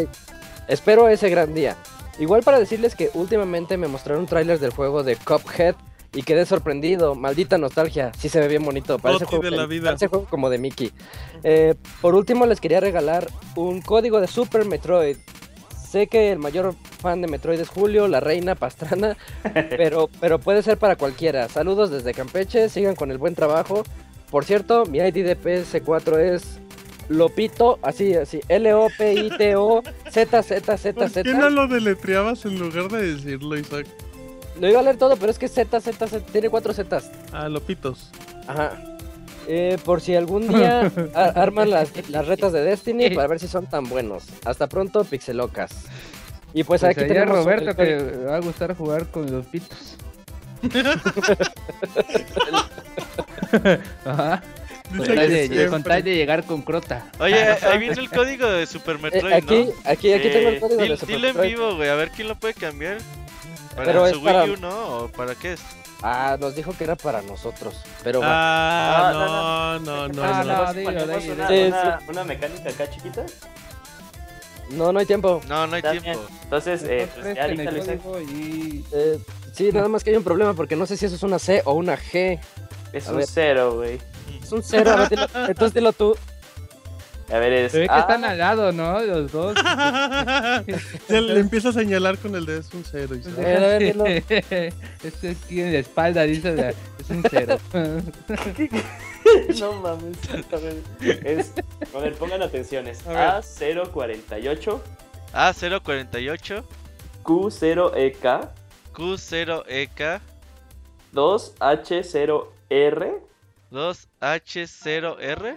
Espero 0.66 1.08
ese 1.08 1.28
gran 1.30 1.54
día. 1.54 1.76
Igual 2.18 2.42
para 2.42 2.58
decirles 2.58 2.94
que 2.94 3.10
últimamente 3.14 3.76
me 3.76 3.86
mostraron 3.88 4.26
trailers 4.26 4.60
del 4.60 4.72
juego 4.72 5.02
de 5.02 5.16
Cuphead 5.16 5.74
y 6.12 6.22
quedé 6.22 6.46
sorprendido. 6.46 7.14
Maldita 7.14 7.58
nostalgia. 7.58 8.12
Sí 8.18 8.28
se 8.28 8.40
ve 8.40 8.48
bien 8.48 8.64
bonito. 8.64 8.98
Parece, 8.98 9.24
juego, 9.24 9.44
de 9.44 9.50
la 9.50 9.66
vida. 9.66 9.86
parece 9.86 10.08
juego 10.08 10.26
como 10.26 10.50
de 10.50 10.58
Mickey. 10.58 10.92
Eh, 11.44 11.74
por 12.00 12.14
último 12.14 12.46
les 12.46 12.60
quería 12.60 12.80
regalar 12.80 13.28
un 13.56 13.80
código 13.80 14.20
de 14.20 14.26
Super 14.26 14.64
Metroid. 14.64 15.16
Sé 15.90 16.06
que 16.06 16.30
el 16.30 16.38
mayor 16.38 16.74
fan 17.00 17.20
de 17.20 17.26
Metroid 17.26 17.58
es 17.58 17.68
Julio, 17.68 18.06
la 18.06 18.20
reina 18.20 18.54
Pastrana, 18.54 19.16
pero, 19.70 20.08
pero 20.20 20.38
puede 20.38 20.62
ser 20.62 20.78
para 20.78 20.96
cualquiera. 20.96 21.48
Saludos 21.48 21.90
desde 21.90 22.14
Campeche, 22.14 22.68
sigan 22.68 22.94
con 22.94 23.10
el 23.10 23.18
buen 23.18 23.34
trabajo. 23.34 23.82
Por 24.30 24.44
cierto, 24.44 24.86
mi 24.86 24.98
ID 24.98 25.24
de 25.24 25.36
PS4 25.36 26.18
es 26.18 26.60
Lopito, 27.08 27.80
así, 27.82 28.14
así, 28.14 28.40
L-O-P-I-T-O, 28.48 29.82
Z-Z-Z-Z. 30.10 30.92
¿Por 30.94 31.22
qué 31.24 31.34
no 31.34 31.50
lo 31.50 31.66
deletreabas 31.66 32.44
en 32.44 32.60
lugar 32.60 32.88
de 32.88 33.14
decirlo, 33.14 33.58
Isaac? 33.58 33.88
Lo 34.60 34.68
iba 34.68 34.78
a 34.80 34.82
leer 34.82 34.96
todo, 34.98 35.16
pero 35.16 35.32
es 35.32 35.38
que 35.38 35.48
Z, 35.48 35.80
Z, 35.80 36.06
Z, 36.06 36.20
tiene 36.32 36.48
cuatro 36.50 36.72
Zetas. 36.72 37.10
Ah, 37.32 37.48
Lopitos. 37.48 38.10
Ajá. 38.46 38.78
Eh, 39.48 39.78
por 39.84 40.00
si 40.00 40.14
algún 40.14 40.46
día 40.48 40.92
arman 41.14 41.70
las, 41.70 41.90
las 42.10 42.26
retas 42.28 42.52
de 42.52 42.62
Destiny 42.62 43.10
para 43.14 43.26
ver 43.26 43.40
si 43.40 43.48
son 43.48 43.66
tan 43.66 43.88
buenos. 43.88 44.24
Hasta 44.44 44.68
pronto, 44.68 45.02
Pixelocas. 45.04 45.70
Y 46.52 46.62
pues, 46.64 46.82
Pues 46.82 46.96
aquí 46.96 47.06
tenemos 47.08 47.38
Roberto 47.38 47.70
el 47.70 47.76
que 47.76 47.84
le 47.84 48.24
va 48.26 48.36
a 48.36 48.40
gustar 48.40 48.76
jugar 48.76 49.06
con 49.06 49.30
los 49.32 49.46
pitos. 49.46 49.96
Ajá. 54.04 54.42
Con 54.96 55.06
tal, 55.06 55.16
de, 55.30 55.46
siempre. 55.46 55.68
con 55.68 55.82
tal 55.84 56.02
de 56.02 56.16
llegar 56.16 56.44
con 56.44 56.62
crota. 56.62 57.06
Oye, 57.20 57.36
ahí 57.62 57.78
viene 57.78 57.94
el 58.00 58.10
código 58.10 58.48
de 58.48 58.66
Super 58.66 58.96
Eh, 58.96 58.98
Metroid, 59.02 59.32
aquí, 59.32 59.64
¿no? 59.66 59.72
aquí, 59.90 60.12
aquí 60.12 60.28
tengo 60.30 60.48
el 60.48 60.54
Eh, 60.56 60.60
código 60.60 60.80
de 60.82 60.96
Super 60.96 61.06
Dilo 61.14 61.28
en 61.28 61.34
Metroid. 61.36 61.50
vivo, 61.50 61.76
güey, 61.76 61.88
a 61.88 61.94
ver 61.94 62.10
quién 62.10 62.26
lo 62.26 62.34
puede 62.34 62.54
cambiar. 62.54 62.98
Para 63.74 63.84
Pero 63.84 64.08
su 64.08 64.16
es 64.16 64.18
para- 64.24 64.44
U, 64.44 64.56
¿no? 64.56 64.96
¿O 65.04 65.08
para 65.08 65.34
qué 65.34 65.52
es? 65.54 65.60
Ah, 66.02 66.36
nos 66.40 66.54
dijo 66.54 66.72
que 66.76 66.84
era 66.84 66.96
para 66.96 67.20
nosotros. 67.22 67.74
Pero 68.02 68.20
va. 68.20 68.26
Ah, 68.28 69.08
Ah, 69.10 69.12
no, 69.12 69.78
no, 69.80 70.08
no, 70.08 70.08
no. 70.08 70.08
no. 70.08 70.22
¿Ponemos 70.22 70.74
digo, 70.76 70.90
ponemos 70.90 71.22
digo, 71.22 71.34
una, 71.34 71.48
digo. 71.48 71.66
una- 71.68 72.00
una 72.08 72.24
mecánica 72.24 72.70
acá 72.70 72.90
chiquita? 72.90 73.26
no, 74.70 74.92
no 74.92 74.98
hay 75.00 75.06
tiempo. 75.06 75.40
No, 75.48 75.66
no 75.66 75.76
hay 75.76 75.82
tiempo. 75.82 76.20
Entonces, 76.44 76.82
eh, 76.84 77.08
pues 77.14 77.26
ya 77.36 77.42
presten 77.42 77.42
ahorita 77.42 77.62
el 77.70 77.74
lo 77.76 77.82
hice. 77.82 77.98
código 77.98 78.20
y... 78.20 78.84
Eh, 78.92 79.18
sí, 79.52 79.70
nada 79.72 79.88
más 79.88 80.04
que 80.04 80.10
hay 80.10 80.16
un 80.16 80.24
problema 80.24 80.54
porque 80.54 80.76
no 80.76 80.86
sé 80.86 80.96
si 80.96 81.06
eso 81.06 81.16
es 81.16 81.22
una 81.22 81.38
C 81.38 81.62
o 81.64 81.72
una 81.74 81.96
G. 81.98 82.38
Es 82.92 83.08
A 83.08 83.10
un 83.10 83.16
ver. 83.18 83.26
cero, 83.28 83.74
güey. 83.76 83.98
Es 84.42 84.52
un 84.52 84.62
cero, 84.62 84.94
entonces 85.48 85.74
dilo 85.74 85.92
tú. 85.92 86.16
A 87.32 87.38
ver, 87.38 87.52
es. 87.52 87.72
Se 87.72 87.78
ve 87.80 87.88
que 87.88 87.98
están 87.98 88.24
al 88.24 88.38
lado, 88.38 88.72
¿no? 88.72 88.98
Los 89.00 89.30
dos. 89.30 89.54
Ya 91.08 91.20
le 91.20 91.40
empieza 91.40 91.68
a 91.70 91.72
señalar 91.72 92.18
con 92.18 92.34
el 92.34 92.44
de 92.46 92.58
es 92.58 92.72
un 92.74 92.84
cero. 92.84 93.14
Isaac. 93.14 93.38
A 93.38 93.42
ver, 93.42 94.00
a 94.00 94.02
ver. 94.02 94.24
Este 95.04 95.30
aquí 95.30 95.60
en 95.60 95.72
la 95.72 95.78
espalda 95.78 96.22
dice 96.24 96.52
la- 96.54 96.70
es 96.70 97.10
un 97.10 97.22
cero. 97.30 97.58
no 99.60 99.72
mames. 99.74 100.16
A 100.52 100.56
ver, 100.56 100.76
es, 101.24 101.52
a 101.94 101.98
ver, 101.98 102.14
pongan 102.14 102.42
atención. 102.42 102.86
Es 102.88 103.06
A 103.06 103.10
ver. 103.10 103.18
A048 103.42 104.80
A048, 105.32 106.64
Q0EK 107.22 108.48
Q0EK, 108.92 110.20
2H0R 111.14 113.20
2H0R, 113.72 115.56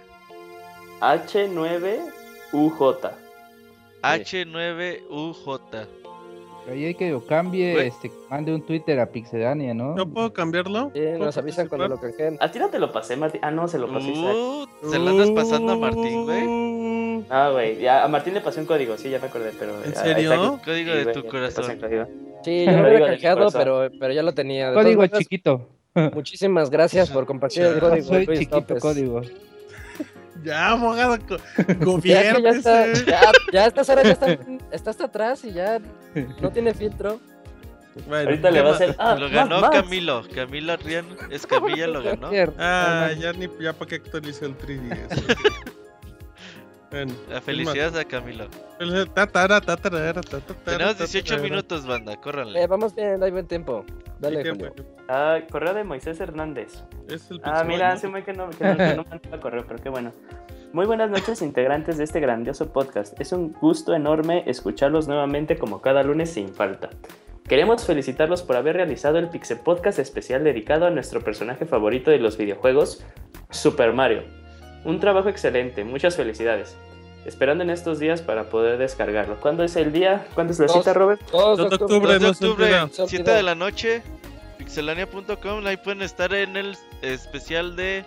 H9UJ. 1.04 3.12
H9UJ. 4.02 5.88
Ahí 6.72 6.86
hay 6.86 6.96
que 6.96 7.12
lo 7.12 7.26
cambie, 7.26 7.74
Güey. 7.74 7.88
este, 7.88 8.10
mande 8.30 8.54
un 8.54 8.66
Twitter 8.66 8.98
a 9.02 9.08
Pixedania, 9.08 9.74
¿no? 9.74 9.96
¿No 9.96 10.08
puedo 10.08 10.32
cambiarlo? 10.32 10.92
Sí, 10.94 11.02
nos 11.20 11.38
avisan 11.38 11.68
cuando 11.68 11.90
lo 11.90 12.00
canjeen. 12.00 12.38
A 12.40 12.50
ti 12.50 12.58
no 12.58 12.70
te 12.70 12.80
lo 12.80 12.94
pasé, 12.94 13.18
Martín. 13.18 13.42
Ah, 13.44 13.52
no, 13.52 13.68
se 13.68 13.78
lo 13.78 13.92
pasé. 13.92 14.12
Uh, 14.12 14.66
se 14.90 14.98
lo 14.98 15.10
andas 15.10 15.32
pasando 15.32 15.74
a 15.74 15.78
Martín, 15.78 16.24
güey. 16.24 17.26
Ah, 17.30 17.50
güey. 17.52 17.82
ya, 17.82 18.06
A 18.06 18.08
Martín 18.08 18.34
le 18.34 18.40
pasé 18.40 18.62
un 18.62 18.66
código, 18.66 18.98
sí, 18.98 19.10
ya 19.10 19.20
me 19.20 19.28
acordé, 19.28 19.52
pero. 19.60 19.84
¿En 19.84 19.94
serio? 19.94 20.58
Código 20.64 20.94
sí, 20.94 21.04
de 21.04 21.14
tu 21.14 21.26
corazón. 21.26 21.66
Sí, 22.46 22.66
yo 22.66 22.72
lo 22.72 22.90
de 22.90 23.00
canjeado, 23.00 23.52
pero, 23.52 23.90
pero 24.00 24.14
ya 24.14 24.24
lo 24.24 24.34
tenía. 24.34 24.70
De 24.70 24.76
Código 24.76 25.06
chiquito. 25.08 25.68
Muchísimas 26.14 26.70
gracias 26.70 27.12
por 27.12 27.26
compartir 27.26 27.64
el 27.64 27.80
código. 27.80 28.08
Soy 28.08 28.26
chiquito 28.26 28.78
código. 28.80 29.22
Ya, 30.44 30.70
abogado, 30.70 31.18
co- 31.28 31.38
Ya 32.04 32.24
ya 32.38 32.52
ya, 33.06 33.32
ya 33.52 33.66
estas 33.66 33.90
horas 33.90 34.04
ya 34.06 34.12
está, 34.12 34.38
está 34.72 34.90
hasta 34.92 35.06
atrás 35.06 35.44
y 35.46 35.54
ya 35.54 35.80
no 36.42 36.52
tiene 36.52 36.74
filtro. 36.74 37.20
Bueno, 38.08 38.30
Ahorita 38.32 38.50
le 38.50 38.58
¿qué 38.58 38.62
va 38.64 38.70
a 38.70 38.72
más? 38.72 38.82
hacer. 38.82 38.96
Ah, 38.98 39.16
Lo 39.16 39.30
ganó 39.30 39.62
Max. 39.62 39.82
Camilo. 39.82 40.24
Camilo 40.34 40.74
Arrián 40.74 41.06
Escamilla 41.30 41.86
lo 41.88 42.02
ganó. 42.04 42.32
Ah, 42.58 43.12
ya 43.20 43.34
ni 43.34 43.48
ya 43.62 43.72
para 43.74 43.88
qué 43.90 43.96
actualice 43.96 44.46
el 44.46 44.58
3DS. 44.58 45.38
bueno, 46.94 47.14
La 47.30 47.42
felicidad 47.42 47.98
a 47.98 48.06
Camilo. 48.06 48.46
felicidades. 48.78 49.14
Tatara, 49.14 49.60
tatara, 49.62 50.14
tatara, 50.14 50.22
Tenemos 50.22 50.56
tatara. 50.64 50.94
18 50.94 51.38
minutos, 51.40 51.86
banda, 51.86 52.14
Eh, 52.14 52.18
córranle. 52.22 52.68
vamos 52.68 52.96
bien, 52.96 53.22
hay 53.22 53.32
buen 53.32 53.48
tiempo. 53.48 53.84
Dale, 54.20 54.40
¿Y 54.40 54.44
qué, 54.44 54.50
Julio. 54.52 54.74
bueno? 54.76 54.90
Ah, 55.10 55.40
correo 55.52 55.74
de 55.74 55.84
Moisés 55.84 56.20
Hernández. 56.20 56.84
Es 57.10 57.30
el 57.32 57.42
Ah, 57.44 57.64
mira, 57.66 57.92
hace 57.92 58.08
muy 58.08 58.24
que 58.24 58.34
no, 58.34 58.50
que 58.52 58.64
no, 58.64 58.78
que 58.78 58.96
no 58.96 59.06
mandaba 59.10 59.40
correo, 59.42 59.66
pero 59.68 59.82
qué 59.82 59.90
bueno. 59.90 60.12
Muy 60.72 60.86
buenas 60.86 61.10
noches, 61.12 61.42
integrantes 61.42 61.98
de 61.98 62.04
este 62.04 62.20
grandioso 62.20 62.72
podcast. 62.72 63.20
Es 63.20 63.32
un 63.32 63.52
gusto 63.52 63.94
enorme 63.94 64.44
escucharlos 64.48 65.08
nuevamente 65.08 65.58
como 65.58 65.82
cada 65.82 66.02
lunes 66.04 66.32
sin 66.32 66.50
falta. 66.54 66.90
Queremos 67.48 67.86
felicitarlos 67.86 68.42
por 68.42 68.56
haber 68.56 68.78
realizado 68.78 69.18
el 69.20 69.30
Pixel 69.30 69.60
Podcast 69.60 70.00
especial 70.00 70.44
dedicado 70.44 70.86
a 70.86 70.90
nuestro 70.90 71.22
personaje 71.22 71.66
favorito 71.66 72.10
de 72.10 72.18
los 72.20 72.38
videojuegos, 72.38 73.04
Super 73.50 73.94
Mario. 73.94 74.24
Un 74.86 75.00
trabajo 75.00 75.30
excelente, 75.30 75.84
muchas 75.84 76.16
felicidades. 76.16 76.76
Esperando 77.26 77.64
en 77.64 77.70
estos 77.70 78.00
días 78.00 78.22
para 78.22 78.50
poder 78.50 78.78
descargarlo. 78.78 79.40
¿Cuándo 79.40 79.64
es 79.64 79.76
el 79.78 79.94
día? 79.94 80.26
¿Cuándo 80.34 80.52
es 80.52 80.60
la 80.60 80.66
Dos. 80.66 80.76
cita, 80.78 80.94
Robert? 80.94 81.22
2 81.32 81.58
2 81.58 81.58
de 81.58 81.64
de 81.78 81.84
octubre. 81.84 81.96
octubre. 81.96 82.14
2 82.14 82.22
de 82.22 82.28
octubre, 82.28 82.66
olvida. 82.66 82.90
Se 82.92 83.02
olvida. 83.04 83.08
7 83.18 83.32
de 83.32 83.44
la 83.44 83.56
noche, 83.56 84.04
pixelania.com, 84.58 85.66
ahí 85.66 85.78
pueden 85.78 86.02
estar 86.02 86.34
en 86.34 86.58
el 86.58 86.78
especial 87.02 87.76
de 87.78 88.04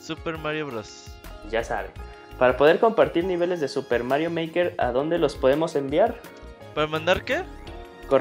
Super 0.00 0.36
Mario 0.36 0.66
Bros. 0.66 1.06
Ya 1.50 1.64
saben. 1.64 1.90
Para 2.38 2.56
poder 2.56 2.78
compartir 2.78 3.24
niveles 3.24 3.60
de 3.60 3.68
Super 3.68 4.04
Mario 4.04 4.30
Maker, 4.30 4.74
¿a 4.78 4.92
dónde 4.92 5.18
los 5.18 5.34
podemos 5.36 5.74
enviar? 5.76 6.16
¿Para 6.74 6.86
mandar 6.86 7.24
qué? 7.24 7.42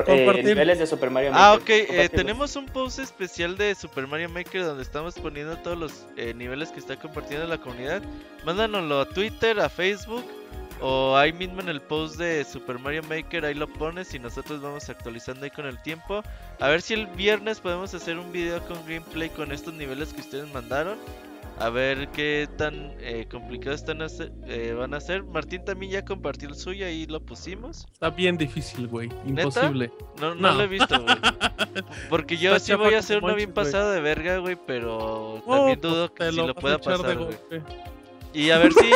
Cor- 0.06 0.10
eh, 0.40 0.44
niveles 0.44 0.80
de 0.80 0.88
Super 0.88 1.10
Mario 1.10 1.32
Maker. 1.32 1.44
Ah, 1.46 1.54
ok, 1.54 1.70
eh, 1.70 2.10
tenemos 2.10 2.56
un 2.56 2.66
post 2.66 3.00
especial 3.00 3.58
de 3.58 3.76
Super 3.76 4.08
Mario 4.08 4.30
Maker 4.30 4.64
donde 4.66 4.84
estamos 4.84 5.16
poniendo 5.16 5.58
todos 5.58 5.78
los 5.78 6.06
eh, 6.18 6.34
niveles 6.34 6.70
que 6.70 6.80
está 6.80 6.96
compartiendo 6.98 7.48
la 7.48 7.58
comunidad. 7.58 8.02
Mándanoslo 8.46 9.02
a 9.02 9.06
Twitter, 9.10 9.60
a 9.60 9.70
Facebook 9.70 10.26
O 10.84 11.16
ahí 11.16 11.32
mismo 11.32 11.62
en 11.62 11.70
el 11.70 11.80
post 11.80 12.18
de 12.18 12.44
Super 12.44 12.80
Mario 12.80 13.04
Maker, 13.04 13.46
ahí 13.46 13.54
lo 13.54 13.68
pones 13.68 14.16
y 14.16 14.20
nosotros 14.20 14.62
vamos 14.64 14.90
actualizando 14.90 15.44
ahí 15.44 15.52
con 15.52 15.68
el 15.68 15.80
tiempo. 15.84 16.24
A 16.60 16.68
ver 16.70 16.82
si 16.82 16.96
el 16.96 17.06
viernes 17.06 17.60
podemos 17.60 17.94
hacer 17.94 18.18
un 18.18 18.32
video 18.32 18.60
con 18.66 18.78
gameplay 18.88 19.30
con 19.30 19.52
estos 19.52 19.76
niveles 19.76 20.12
que 20.12 20.22
ustedes 20.22 20.52
mandaron. 20.52 20.98
A 21.62 21.70
ver 21.70 22.10
qué 22.10 22.48
tan 22.58 22.96
eh, 23.00 23.28
complicados 23.30 23.82
están 23.82 24.02
a 24.02 24.10
ser- 24.10 24.32
eh, 24.48 24.74
van 24.78 24.94
a 24.94 25.00
ser. 25.00 25.24
Martín 25.24 25.64
también 25.64 25.92
ya 25.92 26.04
compartió 26.06 26.50
el 26.50 26.56
suyo, 26.56 26.86
ahí 26.86 27.06
lo 27.06 27.20
pusimos. 27.20 27.86
Está 27.94 28.10
bien 28.10 28.38
difícil, 28.38 28.88
güey. 28.88 29.10
Imposible. 29.28 29.92
No, 30.20 30.34
no, 30.36 30.42
No. 30.42 30.54
lo 30.56 30.64
he 30.64 30.68
visto, 30.68 31.00
güey. 31.02 31.16
Porque 32.10 32.38
yo 32.38 32.56
Está 32.56 32.66
sí 32.66 32.74
voy 32.74 32.94
a 32.96 33.00
hacer 33.00 33.24
uno 33.24 33.36
bien 33.36 33.54
pasado 33.54 33.92
de 33.92 34.02
verga, 34.02 34.38
güey, 34.38 34.58
pero 34.66 35.42
también 35.48 35.80
pues 35.80 35.94
dudo 35.94 36.14
que 36.14 36.30
si 36.32 36.36
lo 36.38 36.56
pueda 36.56 36.78
pasar, 36.80 37.18
güey. 37.18 37.38
Y 38.34 38.50
a 38.50 38.58
ver 38.58 38.72
si 38.74 38.90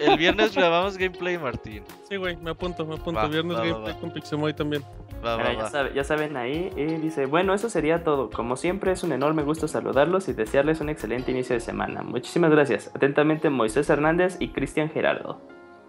el 0.02 0.16
viernes 0.16 0.54
grabamos 0.54 0.96
gameplay, 0.96 1.38
Martín. 1.38 1.82
Sí, 2.08 2.16
güey, 2.16 2.36
me 2.36 2.50
apunto, 2.50 2.86
me 2.86 2.94
apunto. 2.94 3.20
Va, 3.20 3.26
Viernes 3.26 3.56
va, 3.56 3.64
gameplay 3.64 3.94
va. 3.94 4.00
con 4.00 4.10
Pixemoy 4.12 4.54
también. 4.54 4.82
Va, 5.24 5.36
va, 5.36 5.52
ya, 5.52 5.58
va. 5.64 5.70
sabe- 5.70 5.92
ya 5.94 6.02
saben 6.04 6.36
ahí, 6.36 6.70
y 6.76 6.84
dice, 6.84 7.26
bueno, 7.26 7.52
eso 7.54 7.68
sería 7.68 8.02
todo. 8.04 8.30
Como 8.30 8.56
siempre, 8.56 8.92
es 8.92 9.02
un 9.02 9.12
enorme 9.12 9.42
gusto 9.42 9.68
saludarlos 9.68 10.28
y 10.28 10.32
desearles 10.32 10.80
un 10.80 10.88
excelente 10.88 11.30
inicio 11.30 11.54
de 11.54 11.60
semana. 11.60 12.02
Muchísimas 12.02 12.50
gracias. 12.50 12.90
Atentamente, 12.94 13.50
Moisés 13.50 13.90
Hernández 13.90 14.36
y 14.40 14.48
Cristian 14.48 14.88
Gerardo. 14.88 15.40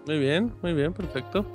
Muy 0.07 0.19
bien, 0.19 0.51
muy 0.61 0.73
bien, 0.73 0.93
perfecto. 0.93 1.45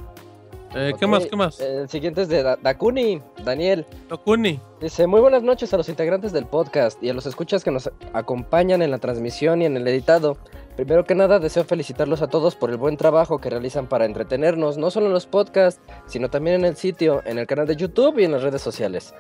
Eh, 0.75 0.93
¿Qué 0.99 1.05
Ok, 1.07 1.11
más? 1.11 1.27
¿Qué 1.27 1.37
más? 1.37 1.61
El 1.61 1.89
siguiente 1.89 2.23
es 2.23 2.29
de 2.29 2.43
Da- 2.43 2.57
Dakuni, 2.57 3.21
Daniel. 3.45 3.87
Dokuni. 4.09 4.61
Dice, 4.81 5.07
muy 5.07 5.21
buenas 5.21 5.43
noches 5.43 5.73
a 5.73 5.77
los 5.77 5.89
integrantes 5.89 6.33
del 6.33 6.45
podcast 6.47 7.03
y 7.03 7.09
a 7.09 7.15
los 7.15 7.25
escuchas 7.27 7.63
que 7.65 7.71
nos 7.71 7.91
acompañan 8.13 8.83
en 8.83 8.91
la 8.91 8.99
transmisión 8.99 9.63
y 9.63 9.67
en 9.67 9.77
el 9.77 9.87
editado. 9.89 10.37
Primero 10.77 11.05
que 11.05 11.15
nada, 11.15 11.39
deseo 11.39 11.65
felicitarlos 11.65 12.21
a 12.21 12.29
todos 12.29 12.55
por 12.55 12.71
el 12.71 12.77
buen 12.77 12.99
trabajo 12.99 13.39
que 13.39 13.49
realizan 13.49 13.89
para 13.89 14.05
entretenernos, 14.05 14.77
no 14.77 14.91
solo 14.91 15.07
en 15.07 15.13
los 15.15 15.27
podcasts, 15.27 15.81
sino 16.07 16.29
también 16.29 16.57
en 16.57 16.65
el 16.67 16.77
sitio, 16.77 17.23
en 17.25 17.39
el 17.39 17.47
canal 17.47 17.67
de 17.67 17.77
YouTube 17.77 18.19
y 18.19 18.25
en 18.25 18.33
las 18.33 18.43
redes 18.43 18.61
sociales. 18.61 19.15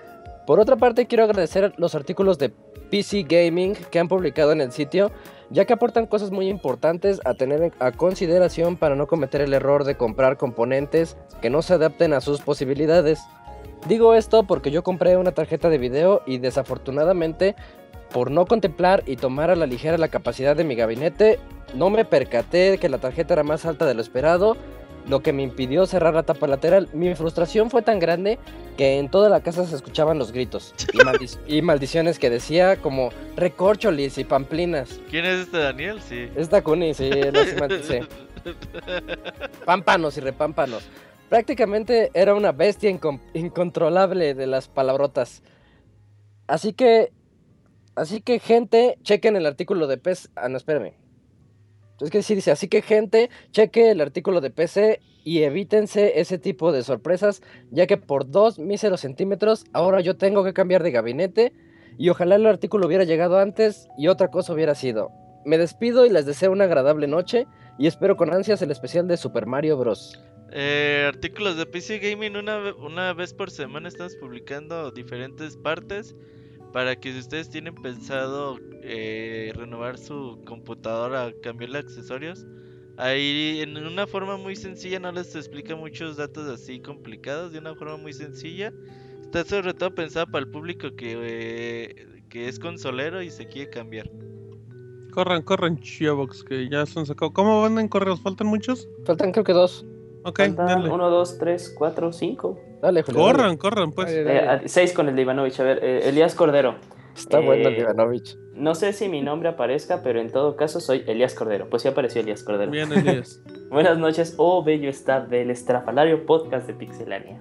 Por 0.46 0.60
otra 0.60 0.76
parte, 0.76 1.06
quiero 1.06 1.24
agradecer 1.24 1.72
los 1.78 1.94
artículos 1.94 2.38
de 2.38 2.50
PC 2.90 3.22
Gaming 3.26 3.74
que 3.90 3.98
han 3.98 4.06
publicado 4.06 4.52
en 4.52 4.60
el 4.60 4.70
sitio, 4.70 5.10
ya 5.50 5.64
que 5.64 5.72
aportan 5.72 6.06
cosas 6.06 6.30
muy 6.30 6.48
importantes 6.48 7.20
a 7.24 7.34
tener 7.34 7.62
en- 7.62 7.72
a 7.80 7.90
consideración 7.90 8.76
para 8.76 8.94
no 8.94 9.06
cometer 9.06 9.40
el 9.40 9.54
error 9.54 9.84
de 9.84 9.96
comprar 9.96 10.36
componentes 10.36 11.16
que 11.40 11.50
no 11.50 11.62
se 11.62 11.74
adapten 11.74 12.12
a 12.12 12.20
sus 12.20 12.42
posibilidades. 12.42 13.18
Digo 13.88 14.14
esto 14.14 14.44
porque 14.44 14.70
yo 14.70 14.82
compré 14.82 15.16
una 15.16 15.32
tarjeta 15.32 15.68
de 15.68 15.78
video 15.78 16.22
y 16.26 16.38
desafortunadamente, 16.38 17.54
por 18.12 18.30
no 18.30 18.46
contemplar 18.46 19.02
y 19.06 19.16
tomar 19.16 19.50
a 19.50 19.56
la 19.56 19.66
ligera 19.66 19.98
la 19.98 20.08
capacidad 20.08 20.56
de 20.56 20.64
mi 20.64 20.74
gabinete, 20.74 21.38
no 21.74 21.90
me 21.90 22.04
percaté 22.04 22.72
de 22.72 22.78
que 22.78 22.88
la 22.88 22.98
tarjeta 22.98 23.34
era 23.34 23.42
más 23.42 23.66
alta 23.66 23.84
de 23.86 23.94
lo 23.94 24.00
esperado, 24.00 24.56
lo 25.08 25.20
que 25.20 25.32
me 25.32 25.42
impidió 25.44 25.86
cerrar 25.86 26.14
la 26.14 26.24
tapa 26.24 26.46
lateral. 26.48 26.88
Mi 26.92 27.14
frustración 27.14 27.70
fue 27.70 27.82
tan 27.82 27.98
grande 28.00 28.38
que 28.76 28.98
en 28.98 29.08
toda 29.08 29.28
la 29.28 29.40
casa 29.40 29.64
se 29.64 29.76
escuchaban 29.76 30.18
los 30.18 30.32
gritos 30.32 30.74
y, 30.92 30.98
maldi- 30.98 31.38
y 31.46 31.62
maldiciones 31.62 32.18
que 32.18 32.28
decía 32.30 32.76
como 32.76 33.10
recorcholis 33.36 34.18
y 34.18 34.24
pamplinas. 34.24 34.98
¿Quién 35.10 35.24
es 35.24 35.40
este 35.42 35.58
Daniel? 35.58 36.00
Sí. 36.02 36.28
Es 36.34 36.50
Dakuni, 36.50 36.92
sí, 36.94 37.08
maldice. 37.60 38.02
Pámpanos 39.64 40.16
y 40.16 40.20
repámpanos. 40.20 40.88
Prácticamente 41.28 42.10
era 42.14 42.34
una 42.34 42.52
bestia 42.52 42.90
incon- 42.90 43.20
incontrolable 43.34 44.34
de 44.34 44.46
las 44.46 44.68
palabrotas. 44.68 45.42
Así 46.46 46.72
que, 46.72 47.12
así 47.96 48.20
que 48.20 48.38
gente, 48.38 48.98
chequen 49.02 49.36
el 49.36 49.46
artículo 49.46 49.86
de 49.86 49.98
PC. 49.98 50.28
Ah, 50.36 50.48
no, 50.48 50.56
espérame. 50.56 50.94
Es 52.00 52.10
que 52.10 52.22
sí 52.22 52.34
dice, 52.34 52.50
así 52.50 52.68
que 52.68 52.82
gente, 52.82 53.30
cheque 53.52 53.90
el 53.90 54.00
artículo 54.02 54.42
de 54.42 54.50
PC 54.50 55.00
y 55.24 55.42
evítense 55.42 56.20
ese 56.20 56.38
tipo 56.38 56.70
de 56.70 56.82
sorpresas, 56.82 57.42
ya 57.70 57.86
que 57.86 57.96
por 57.96 58.30
dos 58.30 58.58
míseros 58.58 59.00
centímetros 59.00 59.64
ahora 59.72 60.00
yo 60.00 60.16
tengo 60.16 60.44
que 60.44 60.52
cambiar 60.52 60.82
de 60.82 60.90
gabinete 60.90 61.52
y 61.96 62.10
ojalá 62.10 62.36
el 62.36 62.46
artículo 62.46 62.86
hubiera 62.86 63.04
llegado 63.04 63.38
antes 63.38 63.88
y 63.96 64.08
otra 64.08 64.28
cosa 64.28 64.52
hubiera 64.52 64.74
sido. 64.74 65.10
Me 65.46 65.56
despido 65.56 66.04
y 66.04 66.10
les 66.10 66.26
deseo 66.26 66.52
una 66.52 66.64
agradable 66.64 67.06
noche 67.06 67.46
y 67.78 67.86
espero 67.86 68.16
con 68.16 68.32
ansias 68.32 68.60
el 68.60 68.70
especial 68.70 69.08
de 69.08 69.16
Super 69.16 69.46
Mario 69.46 69.78
Bros. 69.78 70.22
Eh, 70.52 71.04
artículos 71.08 71.56
de 71.56 71.64
PC 71.64 71.98
Gaming 71.98 72.36
una, 72.36 72.74
una 72.74 73.14
vez 73.14 73.32
por 73.32 73.50
semana 73.50 73.88
estamos 73.88 74.14
publicando 74.16 74.90
diferentes 74.90 75.56
partes 75.56 76.14
para 76.76 76.94
que 76.94 77.10
si 77.10 77.20
ustedes 77.20 77.48
tienen 77.48 77.74
pensado 77.74 78.58
eh, 78.82 79.50
renovar 79.56 79.96
su 79.96 80.38
computadora, 80.44 81.32
cambiarle 81.42 81.78
accesorios, 81.78 82.46
ahí 82.98 83.60
en 83.62 83.78
una 83.78 84.06
forma 84.06 84.36
muy 84.36 84.56
sencilla, 84.56 85.00
no 85.00 85.10
les 85.10 85.34
explica 85.34 85.74
muchos 85.74 86.18
datos 86.18 86.46
así 86.50 86.78
complicados, 86.78 87.52
de 87.52 87.60
una 87.60 87.74
forma 87.76 87.96
muy 87.96 88.12
sencilla. 88.12 88.74
Está 89.22 89.42
sobre 89.46 89.72
todo 89.72 89.94
pensado 89.94 90.26
para 90.26 90.44
el 90.44 90.50
público 90.50 90.94
que, 90.94 91.16
eh, 91.18 92.22
que 92.28 92.46
es 92.46 92.58
consolero 92.58 93.22
y 93.22 93.30
se 93.30 93.46
quiere 93.46 93.70
cambiar. 93.70 94.10
Corran, 95.12 95.40
corran, 95.40 95.80
Chiabox, 95.80 96.44
que 96.44 96.68
ya 96.68 96.84
se 96.84 96.98
han 96.98 97.06
sacado. 97.06 97.32
¿Cómo 97.32 97.62
van 97.62 97.78
en 97.78 97.88
correos? 97.88 98.20
¿Faltan 98.20 98.48
muchos? 98.48 98.86
Faltan 99.06 99.32
creo 99.32 99.44
que 99.44 99.54
dos. 99.54 99.86
Ok, 100.24 100.40
dale. 100.40 100.90
1, 100.90 101.10
2, 101.10 101.38
3, 101.38 101.74
4, 101.78 102.12
5. 102.12 102.60
Dale, 102.80 103.02
Julio. 103.02 103.20
dale. 103.20 103.32
Corran, 103.32 103.56
corran, 103.56 103.92
pues. 103.92 104.14
Dale, 104.14 104.44
dale. 104.44 104.68
6 104.68 104.92
con 104.92 105.08
el 105.08 105.16
de 105.16 105.22
Ivanovich. 105.22 105.60
A 105.60 105.64
ver, 105.64 105.80
eh, 105.82 106.08
Elías 106.08 106.34
Cordero. 106.34 106.76
Está 107.16 107.40
bueno 107.40 107.68
el 107.68 107.74
eh, 107.74 107.80
Ivanovich. 107.80 108.36
No 108.54 108.74
sé 108.74 108.92
si 108.92 109.08
mi 109.08 109.22
nombre 109.22 109.48
aparezca, 109.48 110.02
pero 110.02 110.20
en 110.20 110.30
todo 110.30 110.56
caso 110.56 110.80
soy 110.80 111.02
Elías 111.06 111.34
Cordero. 111.34 111.68
Pues 111.70 111.82
sí 111.82 111.88
apareció 111.88 112.20
Elías 112.20 112.42
Cordero. 112.42 112.70
Bien, 112.70 112.92
Elías. 112.92 113.42
Buenas 113.70 113.98
noches, 113.98 114.34
oh 114.36 114.62
bello 114.62 114.90
staff 114.90 115.28
del 115.28 115.50
estrafalario 115.50 116.26
podcast 116.26 116.66
de 116.66 116.74
Pixelania. 116.74 117.40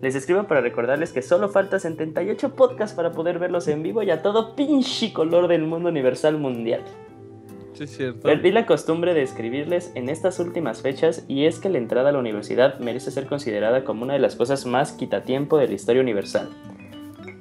Les 0.00 0.14
escribo 0.14 0.44
para 0.44 0.60
recordarles 0.60 1.12
que 1.12 1.22
solo 1.22 1.48
falta 1.48 1.80
78 1.80 2.54
podcasts 2.54 2.94
para 2.94 3.10
poder 3.10 3.38
verlos 3.40 3.66
en 3.66 3.82
vivo 3.82 4.02
y 4.02 4.10
a 4.10 4.22
todo 4.22 4.54
pinche 4.54 5.12
color 5.12 5.48
del 5.48 5.62
mundo 5.62 5.88
universal 5.88 6.38
mundial. 6.38 6.84
Sí, 7.78 7.86
cierto. 7.86 8.22
Perdí 8.22 8.50
la 8.50 8.66
costumbre 8.66 9.14
de 9.14 9.22
escribirles 9.22 9.92
en 9.94 10.08
estas 10.08 10.40
últimas 10.40 10.82
fechas 10.82 11.24
y 11.28 11.44
es 11.44 11.60
que 11.60 11.68
la 11.68 11.78
entrada 11.78 12.08
a 12.08 12.12
la 12.12 12.18
universidad 12.18 12.80
merece 12.80 13.12
ser 13.12 13.26
considerada 13.26 13.84
como 13.84 14.02
una 14.02 14.14
de 14.14 14.18
las 14.18 14.34
cosas 14.34 14.66
más 14.66 14.90
quitatiempo 14.90 15.58
de 15.58 15.68
la 15.68 15.74
historia 15.74 16.02
universal. 16.02 16.48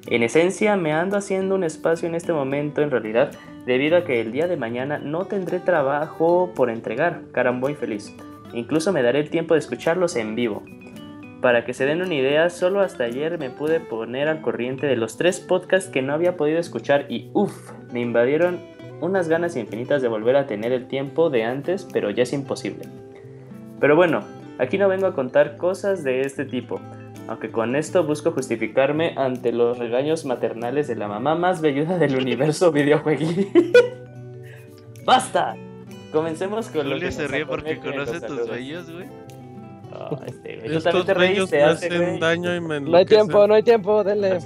En 0.06 0.22
esencia, 0.22 0.77
me 0.77 0.93
ando 0.93 1.17
haciendo 1.17 1.56
un 1.56 1.64
espacio 1.64 2.07
en 2.07 2.14
este 2.14 2.33
momento 2.33 2.83
en 2.83 2.91
realidad 2.91 3.32
debido 3.66 3.98
a 3.98 4.03
que 4.03 4.22
el 4.22 4.32
día 4.32 4.48
de 4.48 4.57
mañana 4.57 4.99
no 4.99 5.25
tendré 5.25 5.59
trabajo 5.59 6.51
por 6.56 6.69
entregar, 6.69 7.24
caramboy 7.32 7.74
feliz. 7.74 8.16
Incluso 8.53 8.93
me 8.93 9.01
daré 9.01 9.22
el 9.22 9.32
tiempo 9.32 9.56
de 9.56 9.59
escucharlos 9.59 10.16
en 10.17 10.35
vivo. 10.35 10.61
Para 11.41 11.66
que 11.66 11.74
se 11.74 11.88
den 11.88 12.03
una 12.03 12.14
idea, 12.14 12.51
solo 12.51 12.82
hasta 12.82 13.06
ayer 13.06 13.40
me 13.40 13.49
pude 13.49 13.80
poner 13.80 14.27
al 14.27 14.41
corriente 14.41 14.85
de 14.85 14.98
los 14.98 15.17
tres 15.17 15.40
podcasts 15.40 15.90
que 15.90 16.03
no 16.03 16.14
había 16.14 16.38
podido 16.38 16.59
escuchar 16.59 17.07
y 17.09 17.32
uff, 17.33 17.72
me 17.91 18.01
invadieron 18.01 18.76
unas 19.01 19.27
ganas 19.30 19.56
infinitas 19.56 20.01
de 20.01 20.08
volver 20.08 20.35
a 20.35 20.48
tener 20.48 20.72
el 20.72 20.88
tiempo 20.88 21.30
de 21.30 21.43
antes, 21.43 21.88
pero 21.92 22.09
ya 22.09 22.24
es 22.24 22.34
imposible. 22.34 22.85
Pero 23.80 23.95
bueno, 23.95 24.24
aquí 24.58 24.77
no 24.77 24.88
vengo 24.88 25.08
a 25.08 25.14
contar 25.14 25.58
cosas 25.58 26.03
de 26.03 26.22
este 26.22 26.45
tipo, 26.45 26.80
aunque 27.27 27.51
con 27.51 27.76
esto 27.76 28.03
busco 28.03 28.32
justificarme 28.32 29.14
ante 29.17 29.51
los 29.51 29.77
regaños 29.77 30.26
maternales 30.26 30.88
de 30.88 30.95
la 30.95 31.08
mamá 31.08 31.35
más 31.35 31.61
velluda 31.61 31.98
del 31.98 32.16
universo 32.17 32.72
videojueguil. 32.74 33.50
¡Basta! 35.06 35.56
Comencemos 36.11 36.69
con 36.69 36.90
lo 36.90 36.95
Julio 36.95 37.08
que 37.08 37.11
se 37.11 37.27
ríe 37.27 37.45
porque 37.45 37.77
conoce 37.80 38.22
tus 38.22 38.50
bellos, 38.50 38.90
güey. 38.92 39.06
Ah, 39.92 40.09
este, 40.26 40.56
güey, 40.58 40.76
Estos 40.77 40.84
también 40.84 41.06
te 41.06 41.14
bellos 41.14 41.50
reíste 41.51 41.58
me 41.58 41.64
hace, 41.64 41.88
hacen 41.88 42.01
güey. 42.06 42.19
daño 42.19 42.56
y 42.56 42.61
me 42.61 42.80
No 42.80 42.98
hay 42.98 43.06
tiempo, 43.06 43.48
no 43.48 43.53
hay 43.53 43.64
tiempo, 43.64 44.03
denle. 44.03 44.40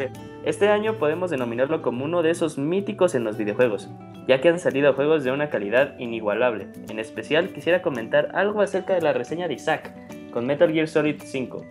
Este 0.44 0.70
año 0.70 0.98
podemos 0.98 1.30
denominarlo 1.30 1.84
como 1.84 2.04
uno 2.04 2.24
de 2.24 2.32
esos 2.32 2.58
míticos 2.58 3.14
en 3.14 3.24
los 3.24 3.38
videojuegos, 3.38 3.90
ya 4.28 4.42
que 4.42 4.50
han 4.50 4.58
salido 4.58 4.94
juegos 4.94 5.24
de 5.24 5.32
una 5.32 5.50
calidad 5.52 5.98
inigualable. 6.00 6.68
En 6.90 6.98
especial 6.98 7.50
quisiera 7.50 7.84
comentar 7.84 8.32
algo 8.34 8.62
acerca 8.62 8.96
de 8.96 9.02
la 9.02 9.14
reseña 9.14 9.48
de 9.48 9.54
Isaac 9.54 9.94
con 10.32 10.48
Metal 10.48 10.72
Gear 10.72 10.88
Solid 10.88 11.22
5. 11.24 11.64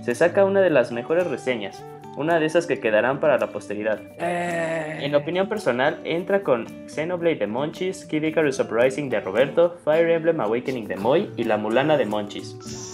Se 0.00 0.14
saca 0.14 0.46
una 0.46 0.62
de 0.62 0.70
las 0.70 0.90
mejores 0.90 1.26
reseñas, 1.26 1.84
una 2.16 2.40
de 2.40 2.46
esas 2.46 2.66
que 2.66 2.80
quedarán 2.80 3.20
para 3.20 3.36
la 3.36 3.48
posteridad. 3.48 4.00
En 4.18 5.14
opinión 5.14 5.46
personal, 5.46 6.00
entra 6.04 6.42
con 6.42 6.66
Xenoblade 6.88 7.36
de 7.36 7.46
Monchis, 7.46 8.06
Kid 8.06 8.22
Icarus 8.22 8.58
Uprising 8.58 9.10
de 9.10 9.20
Roberto, 9.20 9.76
Fire 9.84 10.08
Emblem 10.08 10.40
Awakening 10.40 10.88
de 10.88 10.96
Moy 10.96 11.30
y 11.36 11.44
La 11.44 11.58
Mulana 11.58 11.98
de 11.98 12.06
Monchis. 12.06 12.93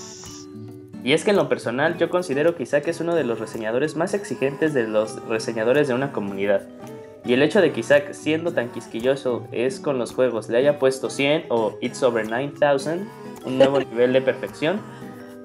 Y 1.02 1.12
es 1.12 1.24
que 1.24 1.30
en 1.30 1.36
lo 1.36 1.48
personal 1.48 1.96
yo 1.96 2.10
considero 2.10 2.54
que 2.54 2.64
Isaac 2.64 2.88
es 2.88 3.00
uno 3.00 3.14
de 3.14 3.24
los 3.24 3.38
reseñadores 3.38 3.96
más 3.96 4.12
exigentes 4.14 4.74
de 4.74 4.86
los 4.86 5.26
reseñadores 5.28 5.88
de 5.88 5.94
una 5.94 6.12
comunidad. 6.12 6.62
Y 7.24 7.34
el 7.34 7.42
hecho 7.42 7.60
de 7.60 7.72
que 7.72 7.80
Isaac, 7.80 8.12
siendo 8.12 8.52
tan 8.52 8.70
quisquilloso, 8.70 9.46
es 9.52 9.80
con 9.80 9.98
los 9.98 10.12
juegos, 10.12 10.48
le 10.48 10.58
haya 10.58 10.78
puesto 10.78 11.10
100 11.10 11.46
o 11.48 11.76
It's 11.80 12.02
Over 12.02 12.28
9000, 12.28 13.06
un 13.44 13.58
nuevo 13.58 13.78
nivel 13.90 14.12
de 14.12 14.22
perfección, 14.22 14.80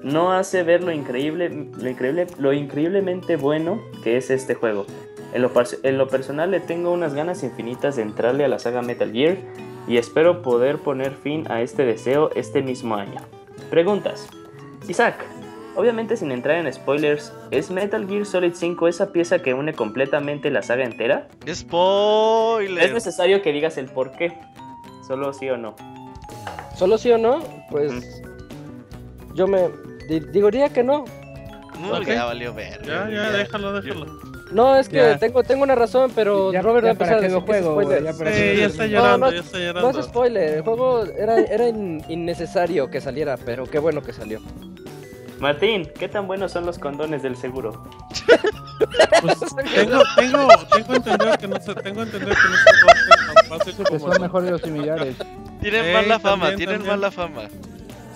no 0.02 0.32
hace 0.32 0.62
ver 0.62 0.82
lo, 0.82 0.92
increíble, 0.92 1.48
lo, 1.48 1.88
increíble, 1.88 2.26
lo 2.38 2.52
increíblemente 2.52 3.36
bueno 3.36 3.80
que 4.02 4.16
es 4.16 4.30
este 4.30 4.54
juego. 4.54 4.86
En 5.32 5.42
lo, 5.42 5.50
en 5.82 5.98
lo 5.98 6.08
personal 6.08 6.50
le 6.50 6.60
tengo 6.60 6.92
unas 6.92 7.14
ganas 7.14 7.42
infinitas 7.42 7.96
de 7.96 8.02
entrarle 8.02 8.44
a 8.44 8.48
la 8.48 8.58
saga 8.58 8.82
Metal 8.82 9.12
Gear 9.12 9.36
y 9.88 9.98
espero 9.98 10.42
poder 10.42 10.78
poner 10.78 11.12
fin 11.12 11.50
a 11.50 11.60
este 11.60 11.84
deseo 11.84 12.30
este 12.34 12.62
mismo 12.62 12.94
año. 12.94 13.20
Preguntas. 13.70 14.28
Isaac, 14.88 15.26
obviamente 15.76 16.16
sin 16.16 16.32
entrar 16.32 16.56
en 16.56 16.72
spoilers, 16.72 17.32
¿es 17.50 17.70
Metal 17.70 18.06
Gear 18.08 18.26
Solid 18.26 18.52
5 18.54 18.88
esa 18.88 19.12
pieza 19.12 19.40
que 19.40 19.54
une 19.54 19.72
completamente 19.74 20.50
la 20.50 20.62
saga 20.62 20.84
entera? 20.84 21.28
Spoiler. 21.52 22.84
Es 22.84 22.92
necesario 22.92 23.42
que 23.42 23.52
digas 23.52 23.76
el 23.78 23.86
por 23.86 24.12
qué. 24.12 24.32
Solo 25.06 25.32
sí 25.32 25.48
o 25.48 25.56
no. 25.56 25.74
¿Solo 26.76 26.98
sí 26.98 27.10
o 27.12 27.18
no? 27.18 27.40
Pues 27.70 27.92
yo 29.34 29.46
me 29.46 29.68
di- 30.08 30.20
diría 30.20 30.68
que 30.70 30.82
no. 30.82 31.04
No, 31.80 31.98
Ok. 31.98 32.06
ya 32.06 32.24
valió 32.24 32.54
ver. 32.54 32.82
Ya, 32.84 33.08
ya, 33.10 33.30
déjalo, 33.30 33.72
déjalo. 33.80 34.06
No, 34.52 34.76
es 34.76 34.88
que 34.88 34.96
Ya. 34.96 35.18
tengo, 35.18 35.42
tengo 35.42 35.64
una 35.64 35.74
razón, 35.74 36.12
pero 36.14 36.52
Ya- 36.52 36.62
Robert 36.62 36.84
ya 36.86 36.86
va 36.86 36.88
a 36.90 36.92
empezar 36.92 37.14
a 37.14 37.20
decir 37.20 37.32
lo 37.36 37.44
que 37.44 37.58
es 37.58 37.64
juego, 37.64 37.82
ya 37.82 38.12
para 38.12 38.30
ya 38.30 38.66
está 38.66 38.84
No, 38.84 38.90
llorando, 38.90 39.26
no, 39.26 39.32
ya 39.32 39.40
está 39.40 39.58
No 39.58 39.64
llorando. 39.64 40.00
es 40.00 40.06
spoiler, 40.06 40.54
el 40.54 40.62
juego 40.62 41.04
era, 41.04 41.38
era 41.40 41.68
in- 41.68 42.02
innecesario 42.08 42.88
que 42.88 43.00
saliera, 43.00 43.36
pero 43.36 43.66
qué 43.66 43.78
bueno 43.80 44.02
que 44.02 44.12
salió. 44.12 44.40
Martín, 45.40 45.88
¿qué 45.98 46.08
tan 46.08 46.26
buenos 46.26 46.52
son 46.52 46.64
los 46.66 46.78
condones 46.78 47.22
del 47.22 47.36
seguro? 47.36 47.82
Pues, 49.22 49.38
tengo, 49.74 50.02
tengo, 50.16 50.48
tengo 50.74 50.94
entendido 50.94 51.38
que 51.38 51.48
no 51.48 51.60
se, 51.60 51.74
tengo 51.74 52.02
entendido 52.02 52.34
que 52.34 52.48
no 52.48 52.56
se 52.56 52.72
rompen 52.82 53.34
tan 53.34 53.58
fácil 53.58 53.74
Que 53.76 53.84
como 53.84 54.12
son 54.12 54.22
mejores 54.22 54.50
los 54.50 54.60
similares. 54.62 55.16
Tienen 55.60 55.84
Ey, 55.84 55.94
mala 55.94 56.18
fama, 56.18 56.36
también, 56.50 56.56
tienen 56.56 56.76
también. 56.76 56.96
mala 57.00 57.10
fama. 57.10 57.42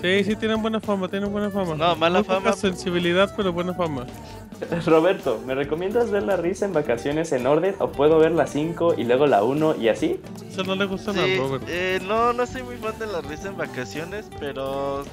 Sí, 0.01 0.25
sí, 0.25 0.37
tienen 0.37 0.63
buena 0.63 0.81
fama, 0.81 1.09
tienen 1.09 1.31
buena 1.31 1.51
fama. 1.51 1.75
No, 1.75 1.95
mala 1.97 2.21
Muy 2.21 2.29
poca 2.29 2.41
fama. 2.41 2.53
sensibilidad, 2.57 3.33
pero 3.37 3.53
buena 3.53 3.75
fama. 3.75 4.07
Roberto, 4.87 5.41
¿me 5.47 5.55
recomiendas 5.55 6.11
ver 6.11 6.23
la 6.23 6.37
risa 6.37 6.65
en 6.67 6.73
vacaciones 6.73 7.33
en 7.33 7.47
orden 7.47 7.75
o 7.81 7.89
puedo 7.93 8.19
ver 8.19 8.33
la 8.33 8.47
5 8.47 8.95
y 8.99 9.05
luego 9.05 9.27
la 9.27 9.43
1 9.43 9.77
y 9.77 9.89
así? 9.89 10.21
Eso 10.49 10.65
no 10.65 10.75
le 10.75 10.85
gusta 10.87 11.13
Sí, 11.13 11.19
a 11.19 11.39
Robert. 11.39 11.65
eh, 11.69 12.01
no, 12.07 12.33
no 12.33 12.47
soy 12.47 12.63
muy 12.63 12.77
fan 12.77 12.99
de 12.99 13.07
la 13.07 13.21
risa 13.21 13.49
en 13.49 13.57
vacaciones, 13.59 14.27
pero. 14.39 15.05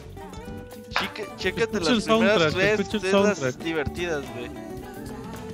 Chécate 1.38 1.80
las 1.80 2.04
primeras 2.04 2.54
tres, 2.54 2.80
es 2.80 2.88
soundtrack. 3.12 3.56
divertidas, 3.58 4.24
güey. 4.36 4.50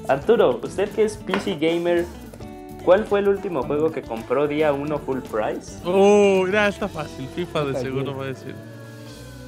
Arturo, 0.07 0.59
usted 0.61 0.89
que 0.89 1.03
es 1.05 1.17
PC 1.17 1.55
Gamer, 1.59 2.05
¿cuál 2.83 3.05
fue 3.05 3.19
el 3.19 3.29
último 3.29 3.63
juego 3.63 3.91
que 3.91 4.01
compró 4.01 4.47
día 4.47 4.73
1 4.73 4.99
full 4.99 5.19
price? 5.19 5.79
Oh, 5.85 6.43
mira, 6.45 6.67
está 6.67 6.87
fácil. 6.87 7.27
FIFA 7.35 7.65
de 7.65 7.75
seguro 7.79 8.15
va 8.17 8.25
a 8.25 8.27
decir. 8.27 8.53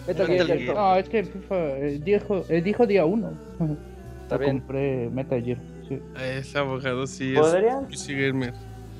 Metal 0.07 0.27
Metal 0.29 0.47
Gear, 0.47 0.59
Gear. 0.59 0.75
No, 0.75 0.95
es 0.95 1.09
que 1.09 1.23
FIFA 1.23 1.55
eh, 1.77 1.99
dijo, 2.03 2.45
eh, 2.47 2.61
dijo 2.61 2.85
día 2.85 3.05
uno. 3.05 3.31
Está 4.23 4.35
Yo 4.35 4.39
bien. 4.39 4.59
compré 4.59 5.09
Metal 5.11 5.43
Gear. 5.43 5.57
sí. 5.89 5.99
Ese 6.21 6.57
abogado 6.57 7.05
sí 7.07 7.33
es 7.33 7.39
¿Podrían, 7.39 7.87
PC 7.87 8.13
Gamer. 8.27 8.53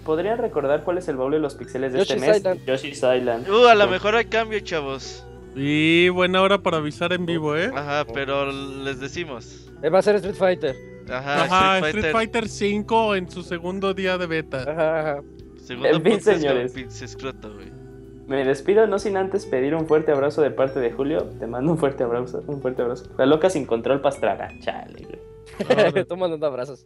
¿Podrían 0.03 0.38
recordar 0.38 0.84
cuál 0.84 0.98
es 0.98 1.08
el 1.08 1.16
baúl 1.16 1.32
de 1.32 1.40
los 1.40 1.56
pixeles 1.56 1.94
de 1.94 2.02
este 2.02 2.18
mes? 2.18 2.38
Island. 2.38 2.66
Yoshi's 2.66 2.98
Island. 2.98 3.48
Uh, 3.50 3.68
a 3.68 3.76
lo 3.76 3.88
mejor 3.88 4.16
hay 4.16 4.26
cambio, 4.26 4.60
chavos. 4.60 5.26
Y 5.56 6.09
buena 6.09 6.42
hora 6.42 6.58
para 6.61 6.77
avisar 6.77 7.14
en 7.14 7.25
vivo, 7.25 7.56
¿eh? 7.56 7.72
Ajá, 7.74 8.06
pero 8.14 8.51
les 8.51 9.00
decimos. 9.00 9.69
Eh, 9.82 9.90
Va 9.90 10.00
a 10.00 10.01
ser 10.01 10.16
Street 10.16 10.35
Fighter. 10.35 10.75
Ajá, 11.09 11.43
Ajá, 11.43 11.77
Street 11.77 11.95
Street 11.98 12.11
Fighter. 12.14 12.42
Fighter 12.43 12.50
5 12.50 13.16
en 13.16 13.30
su 13.32 13.43
segundo 13.43 13.93
día 13.93 14.17
de 14.17 14.27
beta. 14.27 14.64
Ajá, 14.64 15.00
ajá. 15.00 15.22
Segundo 15.64 15.90
En 15.90 16.01
fin, 16.03 16.22
señores. 16.22 16.75
escroto, 17.01 17.53
güey. 17.53 17.72
Me 18.27 18.43
despido 18.43 18.88
no 18.88 18.98
sin 18.98 19.17
antes 19.17 19.45
pedir 19.45 19.75
un 19.75 19.88
fuerte 19.88 20.11
abrazo 20.11 20.42
de 20.42 20.50
parte 20.51 20.80
de 20.80 20.92
Julio. 20.92 21.24
Te 21.40 21.45
mando 21.48 21.72
un 21.72 21.77
fuerte 21.77 22.03
abrazo, 22.03 22.43
un 22.48 22.59
fuerte 22.61 22.82
abrazo. 22.82 23.06
La 23.17 23.25
loca 23.27 23.50
sin 23.50 23.66
control 23.66 24.01
pastraga. 24.01 24.50
Chale, 24.61 25.06
güey. 25.06 26.06
Tú 26.08 26.17
mandando 26.17 26.48
abrazos. 26.48 26.85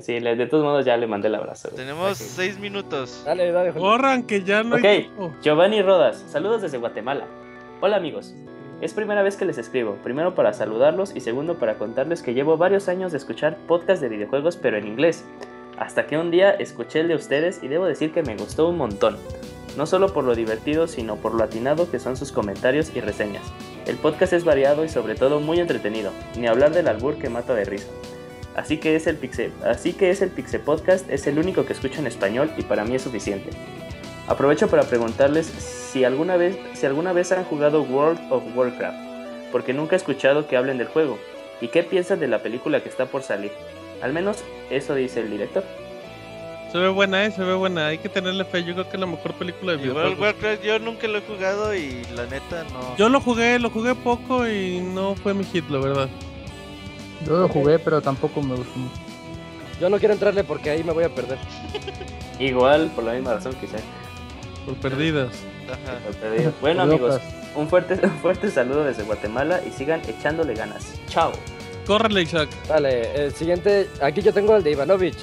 Sí, 0.00 0.18
de 0.20 0.46
todos 0.46 0.64
modos 0.64 0.84
ya 0.84 0.96
le 0.96 1.06
mandé 1.06 1.28
el 1.28 1.34
abrazo. 1.34 1.68
güey. 1.70 1.84
Tenemos 1.84 2.16
seis 2.18 2.58
minutos. 2.58 3.22
Dale, 3.26 3.50
dale, 3.52 3.72
Julio. 3.72 3.88
Corran, 3.88 4.22
que 4.24 4.42
ya 4.42 4.62
no 4.62 4.76
Ok, 4.76 4.84
hay 4.84 5.02
tiempo. 5.02 5.34
Giovanni 5.42 5.82
Rodas, 5.82 6.24
saludos 6.28 6.62
desde 6.62 6.78
Guatemala. 6.78 7.26
Hola 7.82 7.96
amigos, 7.96 8.34
es 8.80 8.94
primera 8.94 9.22
vez 9.22 9.36
que 9.36 9.44
les 9.44 9.58
escribo, 9.58 9.96
primero 10.02 10.34
para 10.34 10.54
saludarlos 10.54 11.14
y 11.14 11.20
segundo 11.20 11.58
para 11.58 11.76
contarles 11.76 12.22
que 12.22 12.32
llevo 12.32 12.56
varios 12.56 12.88
años 12.88 13.12
de 13.12 13.18
escuchar 13.18 13.58
podcast 13.66 14.00
de 14.00 14.08
videojuegos 14.08 14.56
pero 14.56 14.78
en 14.78 14.86
inglés. 14.86 15.26
Hasta 15.76 16.06
que 16.06 16.16
un 16.16 16.30
día 16.30 16.52
escuché 16.52 17.00
el 17.00 17.08
de 17.08 17.16
ustedes 17.16 17.62
y 17.62 17.68
debo 17.68 17.84
decir 17.84 18.12
que 18.12 18.22
me 18.22 18.34
gustó 18.34 18.66
un 18.66 18.78
montón. 18.78 19.18
No 19.76 19.84
solo 19.84 20.14
por 20.14 20.24
lo 20.24 20.34
divertido, 20.34 20.86
sino 20.86 21.16
por 21.16 21.34
lo 21.34 21.44
atinado 21.44 21.90
que 21.90 21.98
son 21.98 22.16
sus 22.16 22.32
comentarios 22.32 22.96
y 22.96 23.02
reseñas. 23.02 23.44
El 23.84 23.96
podcast 23.96 24.32
es 24.32 24.46
variado 24.46 24.82
y 24.82 24.88
sobre 24.88 25.14
todo 25.14 25.40
muy 25.40 25.60
entretenido, 25.60 26.12
ni 26.38 26.46
hablar 26.46 26.72
del 26.72 26.88
albur 26.88 27.18
que 27.18 27.28
mata 27.28 27.54
de 27.54 27.66
risa. 27.66 27.88
Así 28.54 28.78
que 28.78 28.96
es 28.96 29.06
el 29.06 29.16
Pixel, 29.16 29.52
así 29.66 29.92
que 29.92 30.08
es 30.08 30.22
el 30.22 30.30
Pixel 30.30 30.62
Podcast, 30.62 31.10
es 31.10 31.26
el 31.26 31.38
único 31.38 31.66
que 31.66 31.74
escucho 31.74 32.00
en 32.00 32.06
español 32.06 32.50
y 32.56 32.62
para 32.62 32.86
mí 32.86 32.94
es 32.94 33.02
suficiente. 33.02 33.50
Aprovecho 34.28 34.68
para 34.68 34.82
preguntarles 34.82 35.46
si 35.46 36.04
alguna 36.04 36.36
vez, 36.36 36.58
si 36.74 36.84
alguna 36.84 37.12
vez 37.12 37.30
han 37.32 37.44
jugado 37.44 37.82
World 37.82 38.20
of 38.30 38.42
Warcraft, 38.56 38.98
porque 39.52 39.72
nunca 39.72 39.94
he 39.94 39.98
escuchado 39.98 40.48
que 40.48 40.56
hablen 40.56 40.78
del 40.78 40.88
juego, 40.88 41.18
y 41.60 41.68
qué 41.68 41.82
piensan 41.82 42.18
de 42.18 42.26
la 42.26 42.42
película 42.42 42.82
que 42.82 42.88
está 42.88 43.06
por 43.06 43.22
salir. 43.22 43.52
Al 44.02 44.12
menos 44.12 44.42
eso 44.68 44.94
dice 44.94 45.20
el 45.20 45.30
director. 45.30 45.64
Se 46.72 46.78
ve 46.78 46.88
buena, 46.88 47.24
eh, 47.24 47.30
se 47.30 47.42
ve 47.42 47.54
buena. 47.54 47.86
Hay 47.86 47.98
que 47.98 48.08
tenerle 48.08 48.44
fe. 48.44 48.64
Yo 48.64 48.74
creo 48.74 48.88
que 48.88 48.96
es 48.96 49.00
la 49.00 49.06
mejor 49.06 49.32
película 49.34 49.72
de 49.72 49.78
videojuegos. 49.78 50.18
Warcraft 50.18 50.62
yo 50.64 50.78
nunca 50.80 51.06
lo 51.06 51.18
he 51.18 51.22
jugado 51.22 51.74
y 51.74 52.04
la 52.14 52.26
neta 52.26 52.64
no. 52.72 52.96
Yo 52.96 53.08
lo 53.08 53.20
jugué, 53.20 53.58
lo 53.58 53.70
jugué 53.70 53.94
poco 53.94 54.46
y 54.46 54.80
no 54.80 55.14
fue 55.14 55.32
mi 55.32 55.44
hit, 55.44 55.68
la 55.70 55.78
verdad. 55.78 56.08
Yo 57.24 57.38
lo 57.38 57.48
jugué, 57.48 57.78
pero 57.78 58.02
tampoco 58.02 58.42
me 58.42 58.56
gustó 58.56 58.78
mucho. 58.78 59.00
Yo 59.80 59.88
no 59.88 59.98
quiero 59.98 60.14
entrarle 60.14 60.42
porque 60.44 60.70
ahí 60.70 60.82
me 60.82 60.92
voy 60.92 61.04
a 61.04 61.08
perder. 61.08 61.38
Igual, 62.38 62.90
por 62.94 63.04
la 63.04 63.12
misma 63.12 63.34
razón 63.34 63.54
quizá. 63.54 63.78
Por 64.66 64.74
perdidas. 64.76 65.30
Ajá. 65.66 65.98
por. 66.04 66.60
Bueno 66.60 66.82
amigos, 66.82 67.20
un 67.54 67.68
fuerte, 67.68 67.94
un 68.02 68.18
fuerte 68.18 68.50
saludo 68.50 68.84
desde 68.84 69.04
Guatemala 69.04 69.60
y 69.66 69.70
sigan 69.70 70.02
echándole 70.06 70.54
ganas. 70.54 70.94
Chao. 71.08 71.32
Córrele, 71.86 72.22
Isaac. 72.22 72.48
Dale, 72.68 73.26
el 73.26 73.32
siguiente, 73.32 73.88
aquí 74.02 74.20
yo 74.20 74.32
tengo 74.34 74.56
el 74.56 74.62
de 74.62 74.72
Ivanovich. 74.72 75.16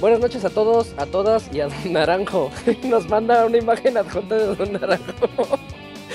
Buenas 0.00 0.20
noches 0.20 0.44
a 0.44 0.50
todos, 0.50 0.92
a 0.98 1.06
todas 1.06 1.48
y 1.52 1.60
a 1.60 1.68
Don 1.68 1.92
Naranjo. 1.92 2.50
Nos 2.84 3.08
manda 3.08 3.46
una 3.46 3.56
imagen 3.56 3.96
adjunta 3.96 4.34
de 4.34 4.54
Don 4.54 4.72
Naranjo. 4.72 5.58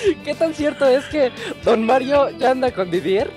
¿Qué 0.24 0.36
tan 0.36 0.54
cierto 0.54 0.86
es 0.86 1.06
que 1.06 1.32
Don 1.64 1.86
Mario 1.86 2.30
ya 2.38 2.52
anda 2.52 2.72
con 2.72 2.92
Didier? 2.92 3.32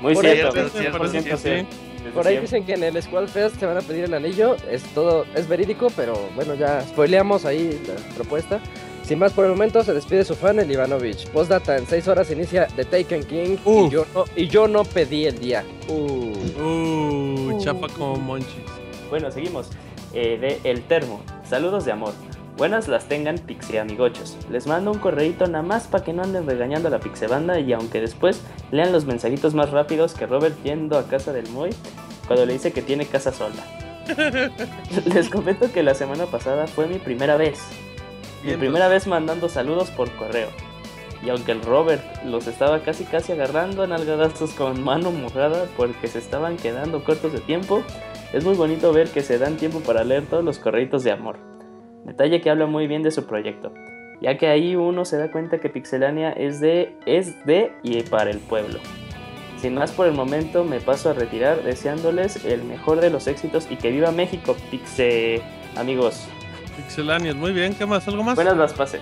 Muy 0.00 0.14
Por 0.14 0.24
cierto, 0.24 0.52
cierto, 0.52 0.98
100% 0.98 1.10
cierto, 1.10 1.36
cierto. 1.38 1.76
Desde 2.06 2.14
Por 2.14 2.26
ahí 2.26 2.34
siempre. 2.34 2.58
dicen 2.58 2.64
que 2.66 2.74
en 2.74 2.96
el 2.96 3.02
Squall 3.02 3.28
Fest 3.28 3.58
se 3.58 3.66
van 3.66 3.76
a 3.76 3.80
pedir 3.80 4.04
el 4.04 4.14
anillo. 4.14 4.56
Es 4.70 4.82
todo, 4.94 5.26
es 5.34 5.48
verídico, 5.48 5.88
pero 5.96 6.14
bueno, 6.36 6.54
ya 6.54 6.80
spoileamos 6.82 7.44
ahí 7.44 7.80
la 7.86 7.94
propuesta. 8.14 8.60
Sin 9.02 9.18
más 9.18 9.32
por 9.32 9.44
el 9.44 9.50
momento, 9.52 9.82
se 9.82 9.92
despide 9.92 10.24
su 10.24 10.34
fan, 10.36 10.58
el 10.60 10.70
Ivanovich. 10.70 11.28
Postdata, 11.30 11.76
en 11.76 11.86
6 11.86 12.08
horas 12.08 12.30
inicia 12.30 12.66
The 12.76 12.84
Taken 12.84 13.24
King 13.24 13.56
y 13.64 13.88
yo, 13.90 14.06
no, 14.14 14.24
y 14.36 14.46
yo 14.48 14.68
no 14.68 14.84
pedí 14.84 15.26
el 15.26 15.38
día. 15.38 15.64
Uh. 15.88 16.32
Uh, 16.62 17.58
chapa 17.60 17.88
como 17.88 18.16
monchis. 18.16 18.54
Bueno, 19.10 19.30
seguimos. 19.30 19.70
Eh, 20.12 20.38
de 20.38 20.70
El 20.70 20.82
Termo. 20.82 21.22
Saludos 21.48 21.84
de 21.84 21.92
amor. 21.92 22.12
Buenas 22.56 22.88
las 22.88 23.06
tengan 23.06 23.36
pixie 23.36 23.78
amigochos. 23.78 24.38
Les 24.50 24.66
mando 24.66 24.90
un 24.90 24.98
correíto 24.98 25.46
nada 25.46 25.62
más 25.62 25.88
para 25.88 26.02
que 26.02 26.14
no 26.14 26.22
anden 26.22 26.46
regañando 26.46 26.88
a 26.88 26.90
la 26.90 27.00
pixebanda 27.00 27.60
y 27.60 27.74
aunque 27.74 28.00
después 28.00 28.40
lean 28.70 28.92
los 28.92 29.04
mensajitos 29.04 29.52
más 29.52 29.70
rápidos 29.72 30.14
que 30.14 30.26
Robert 30.26 30.56
yendo 30.62 30.96
a 30.96 31.06
casa 31.06 31.34
del 31.34 31.50
Moy 31.50 31.68
cuando 32.26 32.46
le 32.46 32.54
dice 32.54 32.72
que 32.72 32.80
tiene 32.80 33.04
casa 33.04 33.30
sola. 33.30 33.62
Les 35.04 35.28
comento 35.28 35.70
que 35.70 35.82
la 35.82 35.94
semana 35.94 36.24
pasada 36.24 36.66
fue 36.66 36.86
mi 36.86 36.98
primera 36.98 37.36
vez. 37.36 37.60
Mi 38.42 38.54
primera 38.54 38.88
vez 38.88 39.06
mandando 39.06 39.50
saludos 39.50 39.90
por 39.90 40.10
correo. 40.12 40.48
Y 41.22 41.28
aunque 41.28 41.52
el 41.52 41.60
Robert 41.60 42.02
los 42.24 42.46
estaba 42.46 42.80
casi 42.80 43.04
casi 43.04 43.32
agarrando 43.32 43.82
a 43.82 43.86
nalgadazos 43.86 44.52
con 44.52 44.82
mano 44.82 45.10
mojada 45.10 45.66
porque 45.76 46.08
se 46.08 46.20
estaban 46.20 46.56
quedando 46.56 47.04
cortos 47.04 47.34
de 47.34 47.40
tiempo, 47.40 47.82
es 48.32 48.44
muy 48.44 48.54
bonito 48.54 48.94
ver 48.94 49.10
que 49.10 49.20
se 49.20 49.38
dan 49.38 49.58
tiempo 49.58 49.80
para 49.80 50.04
leer 50.04 50.24
todos 50.24 50.42
los 50.44 50.58
correitos 50.58 51.04
de 51.04 51.12
amor. 51.12 51.55
Detalle 52.06 52.40
que 52.40 52.50
habla 52.50 52.66
muy 52.66 52.86
bien 52.86 53.02
de 53.02 53.10
su 53.10 53.26
proyecto, 53.26 53.72
ya 54.20 54.38
que 54.38 54.46
ahí 54.46 54.76
uno 54.76 55.04
se 55.04 55.18
da 55.18 55.30
cuenta 55.32 55.58
que 55.58 55.68
Pixelania 55.68 56.30
es 56.30 56.60
de, 56.60 56.94
es 57.04 57.44
de 57.44 57.72
y 57.82 58.00
para 58.02 58.30
el 58.30 58.38
pueblo. 58.38 58.78
Sin 59.58 59.74
más 59.74 59.90
por 59.90 60.06
el 60.06 60.12
momento 60.12 60.62
me 60.62 60.78
paso 60.80 61.10
a 61.10 61.14
retirar 61.14 61.62
deseándoles 61.64 62.44
el 62.44 62.62
mejor 62.62 63.00
de 63.00 63.10
los 63.10 63.26
éxitos 63.26 63.66
y 63.70 63.76
que 63.76 63.90
viva 63.90 64.12
México, 64.12 64.54
Pixe 64.70 65.42
amigos. 65.76 66.28
Pixelanias, 66.76 67.34
muy 67.34 67.52
bien. 67.52 67.74
¿Qué 67.74 67.86
más? 67.86 68.06
¿Algo 68.06 68.22
más? 68.22 68.36
Buenas 68.36 68.56
las 68.56 68.72
pases. 68.72 69.00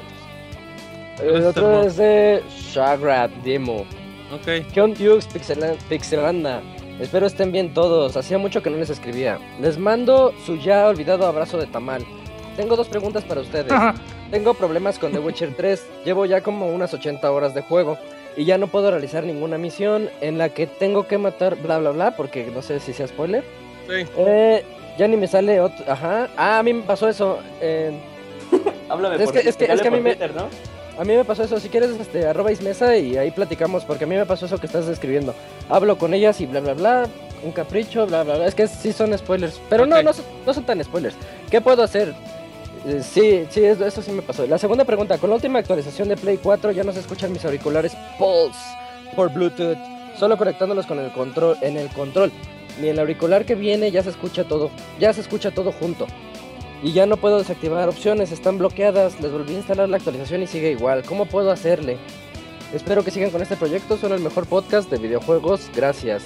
El 1.23 1.45
otro 1.45 1.83
es 1.83 1.97
de 1.97 2.43
Shagrad 2.49 3.31
Demo. 3.45 3.85
Ok. 4.33 4.45
¿Qué 4.73 4.81
Pixela- 5.29 5.77
Pixelanda? 5.89 6.63
Espero 7.01 7.27
estén 7.27 7.53
bien 7.53 7.75
todos. 7.75 8.17
Hacía 8.17 8.39
mucho 8.39 8.63
que 8.63 8.71
no 8.71 8.77
les 8.79 8.91
escribía. 8.91 9.39
Les 9.61 9.77
mando 9.77 10.33
su 10.47 10.57
ya 10.57 10.87
olvidado 10.89 11.27
abrazo 11.27 11.59
de 11.59 11.67
tamal. 11.67 12.05
Tengo 12.57 12.77
dos 12.77 12.89
preguntas 12.89 13.25
para 13.25 13.41
ustedes. 13.41 13.73
Tengo 14.31 14.55
problemas 14.55 14.99
con 14.99 15.13
The 15.13 15.19
Witcher 15.19 15.55
3. 15.57 15.85
Llevo 16.05 16.25
ya 16.27 16.41
como 16.41 16.69
unas 16.69 16.95
80 16.95 17.31
horas 17.31 17.55
de 17.55 17.63
juego. 17.63 17.99
Y 18.37 18.45
ya 18.45 18.59
no 18.59 18.67
puedo 18.69 18.91
realizar 18.91 19.25
ninguna 19.25 19.59
misión 19.59 20.09
en 20.21 20.39
la 20.39 20.49
que 20.49 20.67
tengo 20.67 21.07
que 21.07 21.19
matar 21.19 21.57
bla 21.57 21.79
bla 21.79 21.91
bla. 21.91 22.17
Porque 22.17 22.47
no 22.55 22.63
sé 22.63 22.81
si 22.81 22.93
sea 22.93 23.07
spoiler. 23.09 23.43
Sí. 23.89 24.07
Eh, 24.17 24.65
ya 24.99 25.09
ni 25.09 25.17
me 25.17 25.27
sale 25.29 25.61
otro. 25.61 25.85
Ajá. 25.91 26.29
Ah, 26.37 26.59
a 26.59 26.63
mí 26.63 26.73
me 26.73 26.83
pasó 26.83 27.09
eso. 27.09 27.39
eh, 27.61 27.93
Háblame 28.89 29.17
Es 29.17 29.23
por 29.25 29.33
que- 29.33 29.49
es 29.49 29.57
que- 29.57 29.67
dale 29.67 29.75
es 29.77 29.83
que 29.83 29.89
a 29.89 29.91
por 29.91 29.99
mí 29.99 30.05
me- 30.05 30.15
Twitter, 30.15 30.35
¿no? 30.35 30.49
A 30.97 31.03
mí 31.05 31.13
me 31.17 31.25
pasó 31.25 31.43
eso, 31.43 31.59
si 31.59 31.69
quieres, 31.71 31.91
este, 32.01 32.25
arroba 32.25 32.53
Ismesa 32.53 32.97
y 32.97 33.17
ahí 33.17 33.33
platicamos, 33.33 33.85
porque 33.85 34.05
a 34.05 34.07
mí 34.07 34.15
me 34.15 34.27
pasó 34.27 34.47
eso 34.47 34.59
que 34.59 34.67
estás 34.67 34.87
describiendo. 34.87 35.35
Hablo 35.69 35.99
con 35.99 36.15
ellas 36.15 36.41
y 36.41 36.47
bla, 36.47 36.61
bla, 36.61 36.75
bla, 36.75 37.07
un 37.43 37.51
capricho, 37.51 38.07
bla, 38.07 38.23
bla, 38.23 38.37
bla. 38.37 38.47
Es 38.47 38.55
que 38.55 38.69
sí 38.69 38.93
son 38.93 39.17
spoilers, 39.19 39.61
pero 39.69 39.87
no, 39.87 39.97
Ok. 39.97 40.05
no, 40.05 40.13
son- 40.13 40.25
no 40.47 40.55
son 40.55 40.63
tan 40.65 40.85
spoilers. 40.85 41.17
¿Qué 41.51 41.61
puedo 41.61 41.83
hacer? 41.83 42.15
Eh, 42.87 43.03
sí, 43.03 43.47
sí, 43.51 43.65
eso, 43.65 43.85
eso 43.87 44.03
sí 44.03 44.13
me 44.13 44.23
pasó. 44.23 44.47
La 44.47 44.59
segunda 44.59 44.85
pregunta, 44.85 45.19
con 45.19 45.31
la 45.31 45.37
última 45.37 45.59
actualización 45.59 46.09
de 46.09 46.17
Play 46.17 46.39
4 46.43 46.73
ya 46.73 46.85
no 46.85 46.93
se 46.93 47.01
escuchan 47.01 47.33
mis 47.33 47.45
auriculares 47.45 47.97
Pulse 48.19 48.59
por 49.17 49.33
Bluetooth, 49.33 49.79
solo 50.19 50.37
conectándolos 50.37 50.87
con 50.87 50.99
el 50.99 51.11
control, 51.13 51.57
en 51.63 51.77
el 51.77 51.89
control. 51.89 52.31
Ni 52.81 52.89
el 52.89 52.99
auricular 52.99 53.45
que 53.45 53.55
viene 53.55 53.91
ya 53.91 54.03
se 54.03 54.11
escucha 54.11 54.45
todo, 54.45 54.71
ya 54.99 55.13
se 55.13 55.21
escucha 55.21 55.53
todo 55.53 55.73
junto. 55.73 56.07
Y 56.83 56.93
ya 56.93 57.07
no 57.07 57.17
puedo 57.17 57.39
desactivar 57.39 57.89
opciones, 57.89 58.31
están 58.31 58.59
bloqueadas. 58.59 59.19
Les 59.21 59.33
volví 59.33 59.55
a 59.55 59.59
instalar 59.59 59.89
la 59.89 59.97
actualización 59.97 60.43
y 60.43 60.47
sigue 60.47 60.71
igual. 60.73 61.03
¿Cómo 61.05 61.25
puedo 61.25 61.51
hacerle? 61.51 61.97
Espero 62.75 63.03
que 63.03 63.11
sigan 63.11 63.31
con 63.31 63.41
este 63.41 63.57
proyecto, 63.57 63.97
son 63.97 64.13
el 64.13 64.21
mejor 64.21 64.47
podcast 64.47 64.91
de 64.91 64.99
videojuegos. 64.99 65.71
Gracias. 65.75 66.25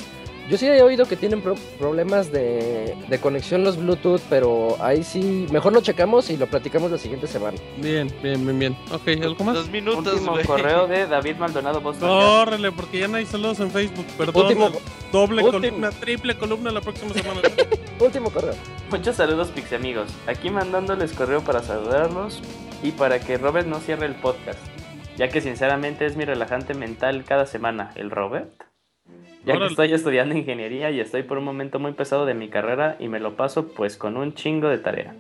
Yo 0.49 0.57
sí 0.57 0.67
he 0.67 0.81
oído 0.83 1.05
que 1.07 1.17
tienen 1.17 1.43
pro- 1.43 1.57
problemas 1.79 2.33
de, 2.33 2.97
de 3.07 3.21
conexión 3.21 3.65
los 3.65 3.77
Bluetooth, 3.77 4.21
pero 4.31 4.77
ahí 4.81 5.05
sí, 5.05 5.47
mejor 5.53 5.75
lo 5.75 5.83
checamos 5.83 6.31
y 6.31 6.39
lo 6.39 6.47
platicamos 6.47 6.91
la 6.91 6.97
siguiente 6.97 7.27
semana. 7.27 7.59
Bien, 7.77 8.11
bien, 8.23 8.45
bien, 8.47 8.59
bien. 8.59 8.77
Ok, 8.91 9.09
¿algo 9.23 9.45
más? 9.45 9.55
Dos 9.57 9.69
minutos, 9.71 10.15
Último 10.15 10.39
correo 10.47 10.87
de 10.87 11.07
David 11.07 11.37
Maldonado. 11.37 11.83
Córrele, 11.83 12.73
porque 12.73 13.01
ya 13.01 13.09
no 13.09 13.17
hay 13.19 13.27
saludos 13.27 13.61
en 13.61 13.71
Facebook. 13.71 14.07
Perdón. 14.17 14.43
Último- 14.47 14.71
doble 15.13 15.43
último. 15.43 15.61
columna, 15.61 15.91
triple 15.91 16.39
columna 16.39 16.71
la 16.71 16.81
próxima 16.81 17.13
semana. 17.13 17.41
Último 18.01 18.31
correo. 18.31 18.55
Muchos 18.91 19.17
saludos, 19.17 19.49
Pixie 19.49 19.77
amigos. 19.77 20.09
Aquí 20.27 20.49
mandándoles 20.51 21.13
correo 21.13 21.43
para 21.43 21.63
saludarlos 21.63 22.41
y 22.83 22.93
para 22.93 23.19
que 23.21 23.37
Robert 23.37 23.67
no 23.67 23.81
cierre 23.81 24.07
el 24.07 24.15
podcast. 24.15 24.59
Ya 25.19 25.29
que 25.29 25.41
sinceramente 25.43 26.07
es 26.07 26.17
mi 26.17 26.25
relajante 26.25 26.73
mental 26.75 27.25
cada 27.25 27.45
semana, 27.45 27.91
el 27.97 28.11
Robert. 28.11 28.49
Ya 29.49 29.59
que 29.59 29.67
estoy 29.67 29.95
estudiando 29.95 30.37
ingeniería 30.37 30.91
y 30.91 31.01
estoy 31.01 31.23
por 31.23 31.39
un 31.39 31.45
momento 31.45 31.79
muy 31.79 31.93
pesado 31.93 32.27
de 32.27 32.35
mi 32.35 32.49
carrera 32.49 32.97
y 32.99 33.09
me 33.09 33.19
lo 33.19 33.35
paso 33.35 33.69
pues 33.69 33.97
con 33.97 34.19
un 34.19 34.35
chingo 34.35 34.69
de 34.69 34.77
tarea. 34.77 35.15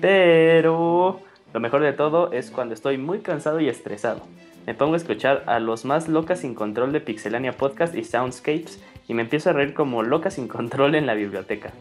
Pero 0.00 1.20
lo 1.54 1.60
mejor 1.60 1.82
de 1.82 1.92
todo 1.92 2.32
es 2.32 2.50
cuando 2.50 2.74
estoy 2.74 2.98
muy 2.98 3.20
cansado 3.20 3.60
y 3.60 3.68
estresado. 3.68 4.22
Me 4.66 4.74
pongo 4.74 4.94
a 4.94 4.96
escuchar 4.96 5.44
a 5.46 5.60
los 5.60 5.84
más 5.84 6.08
locas 6.08 6.40
sin 6.40 6.56
control 6.56 6.90
de 6.92 7.00
Pixelania 7.00 7.52
Podcast 7.52 7.94
y 7.94 8.02
Soundscapes 8.02 8.82
y 9.06 9.14
me 9.14 9.22
empiezo 9.22 9.50
a 9.50 9.52
reír 9.52 9.72
como 9.72 10.02
loca 10.02 10.30
sin 10.30 10.48
control 10.48 10.96
en 10.96 11.06
la 11.06 11.14
biblioteca. 11.14 11.72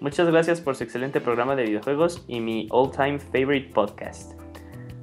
Muchas 0.00 0.28
gracias 0.28 0.60
por 0.60 0.74
su 0.74 0.82
excelente 0.82 1.20
programa 1.20 1.54
de 1.54 1.62
videojuegos 1.62 2.24
y 2.26 2.40
mi 2.40 2.66
all 2.70 2.90
time 2.90 3.20
favorite 3.20 3.72
podcast. 3.72 4.32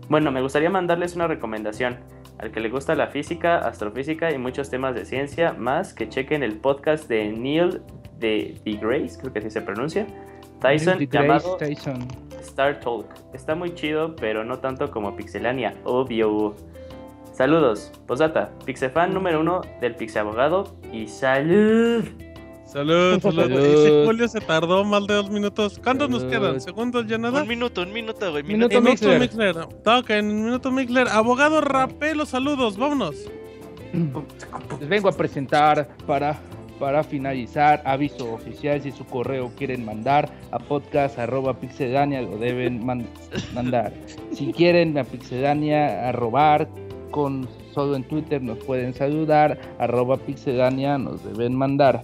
Bueno, 0.09 0.29
me 0.31 0.41
gustaría 0.41 0.69
mandarles 0.69 1.15
una 1.15 1.27
recomendación. 1.27 1.97
Al 2.43 2.51
que 2.51 2.59
le 2.59 2.67
gusta 2.67 2.93
la 2.93 3.07
física, 3.07 3.59
astrofísica 3.59 4.29
y 4.33 4.37
muchos 4.37 4.69
temas 4.69 4.93
de 4.95 5.05
ciencia, 5.05 5.53
más 5.53 5.93
que 5.93 6.09
chequen 6.09 6.43
el 6.43 6.57
podcast 6.57 7.07
de 7.07 7.31
Neil 7.31 7.79
de 8.19 8.59
Grace, 8.81 9.17
creo 9.17 9.31
que 9.31 9.39
así 9.39 9.49
se 9.49 9.61
pronuncia, 9.61 10.05
Tyson, 10.59 10.97
Neil 10.97 11.09
llamado 11.09 11.55
Tyson. 11.55 12.05
Star 12.41 12.81
Talk. 12.81 13.05
Está 13.33 13.55
muy 13.55 13.73
chido, 13.75 14.13
pero 14.17 14.43
no 14.43 14.59
tanto 14.59 14.91
como 14.91 15.15
Pixelania, 15.15 15.73
obvio. 15.85 16.57
Saludos, 17.31 17.93
posdata, 18.07 18.51
Pixefan 18.65 19.13
número 19.13 19.39
uno 19.39 19.61
del 19.79 19.95
Pixeabogado 19.95 20.75
y 20.91 21.07
salud. 21.07 22.03
Salud, 22.73 23.19
salud. 23.21 23.41
Salud. 23.43 23.59
Ese 23.59 24.05
Julio 24.05 24.27
se 24.27 24.41
tardó 24.41 24.83
más 24.83 25.05
de 25.07 25.13
dos 25.13 25.29
minutos. 25.29 25.79
¿Cuántos 25.83 26.09
nos 26.09 26.23
quedan? 26.25 26.59
¿Segundos 26.59 27.05
ya 27.07 27.17
nada? 27.17 27.43
Un 27.43 27.47
minuto, 27.47 27.83
un 27.83 27.93
minuto, 27.93 28.31
güey. 28.31 28.43
Minuto 28.43 28.81
Minuto. 28.81 28.81
Minuto 28.81 28.89
Mixler. 28.89 29.19
Mixler. 29.19 29.55
Toca 29.83 30.17
en 30.17 30.43
Minuto 30.43 30.71
Mixler. 30.71 31.07
Abogado 31.07 31.61
Rapé, 31.61 32.15
los 32.15 32.29
saludos. 32.29 32.77
Vámonos. 32.77 33.15
Les 34.79 34.89
vengo 34.89 35.07
a 35.07 35.11
presentar 35.11 35.87
para, 36.07 36.39
para 36.79 37.03
finalizar 37.03 37.83
aviso 37.85 38.33
oficial 38.33 38.81
si 38.81 38.91
su 38.91 39.05
correo 39.05 39.51
quieren 39.55 39.85
mandar 39.85 40.31
a 40.51 40.57
podcast.pixedania 40.57 42.23
lo 42.23 42.37
deben 42.39 42.83
man- 42.83 43.05
mandar. 43.53 43.93
Si 44.33 44.51
quieren 44.51 44.97
a 44.97 45.03
Pixedania 45.03 46.09
a 46.09 46.11
robar 46.11 46.67
con 47.11 47.47
solo 47.75 47.95
en 47.95 48.03
Twitter 48.03 48.41
nos 48.41 48.57
pueden 48.59 48.93
saludar 48.95 49.59
arroba 49.77 50.17
Pixedania 50.17 50.97
nos 50.97 51.23
deben 51.23 51.55
mandar. 51.55 52.03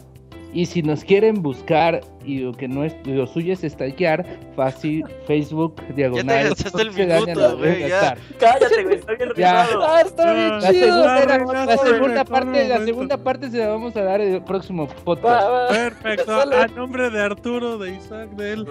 Y 0.52 0.66
si 0.66 0.82
nos 0.82 1.04
quieren 1.04 1.44
buscar 1.44 2.02
y 2.26 2.40
lo 2.40 2.54
que 2.54 2.68
no 2.68 2.84
es 2.84 2.96
lo 3.06 3.28
suyo 3.28 3.54
es 3.54 3.62
stalkear, 3.62 4.26
fácil 4.56 5.04
Facebook 5.28 5.76
diagonal. 5.96 6.50
gastaste 6.50 6.82
el 6.82 6.88
Pixedania 6.90 7.36
minuto, 7.36 7.58
güey, 7.58 7.88
ya. 7.88 8.18
Cállate, 8.40 8.84
güey, 8.84 8.96
estoy 8.96 9.16
bien 9.18 9.30
Ya. 9.38 9.68
Ah, 9.80 10.02
está 10.04 10.34
bien 10.34 10.50
La 10.60 10.72
chido. 10.72 10.86
segunda, 10.88 11.20
Ya, 11.20 11.38
la 11.66 11.76
ya, 11.76 11.78
segunda 11.78 12.16
ya, 12.16 12.26
parte, 12.26 12.68
la 12.68 12.86
segunda 12.86 13.18
parte 13.18 13.50
se 13.52 13.58
la 13.60 13.68
vamos 13.68 13.96
a 13.96 14.02
dar 14.04 14.22
el 14.22 14.44
próximo 14.44 14.88
podcast. 15.04 15.48
va. 15.48 15.68
Perfecto. 15.70 16.42
A 16.42 16.68
nombre 16.68 17.10
de 17.12 17.22
Arturo, 17.22 17.78
de 17.78 17.96
Isaac, 17.96 18.32
de 18.32 18.54
él, 18.54 18.66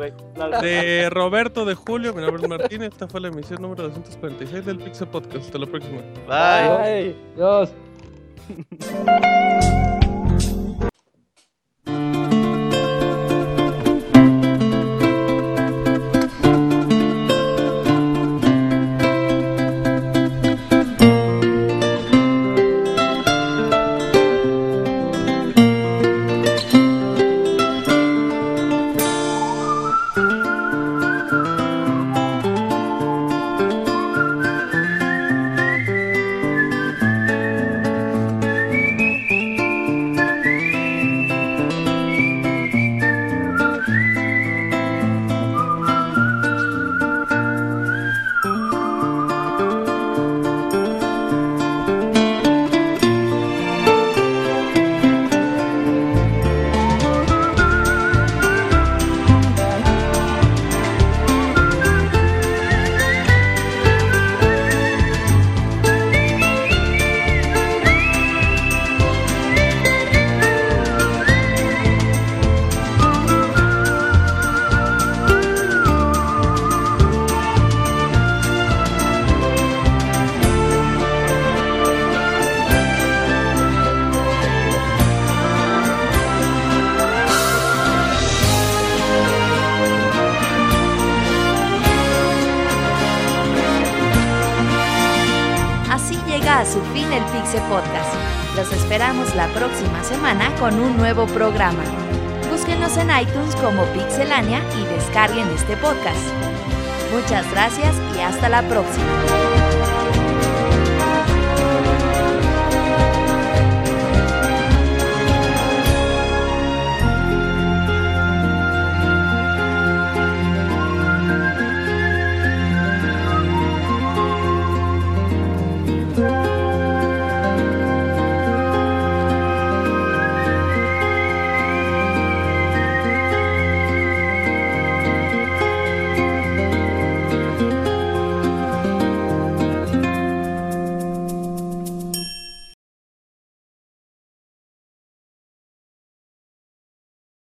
de 0.61 1.11
Roberto, 1.11 1.65
de 1.65 1.75
Julio, 1.75 2.13
mi 2.13 2.23
nombre 2.23 2.43
es 2.43 2.49
Martín. 2.49 2.83
Esta 2.83 3.07
fue 3.07 3.21
la 3.21 3.29
emisión 3.29 3.63
número 3.63 3.85
246 3.85 4.67
del 4.67 4.79
Pixel 4.79 5.07
Podcast. 5.09 5.47
Hasta 5.47 5.59
la 5.59 5.67
próxima. 5.67 5.99
Bye. 6.27 6.77
Ay. 6.83 7.17
Dios. 7.37 7.73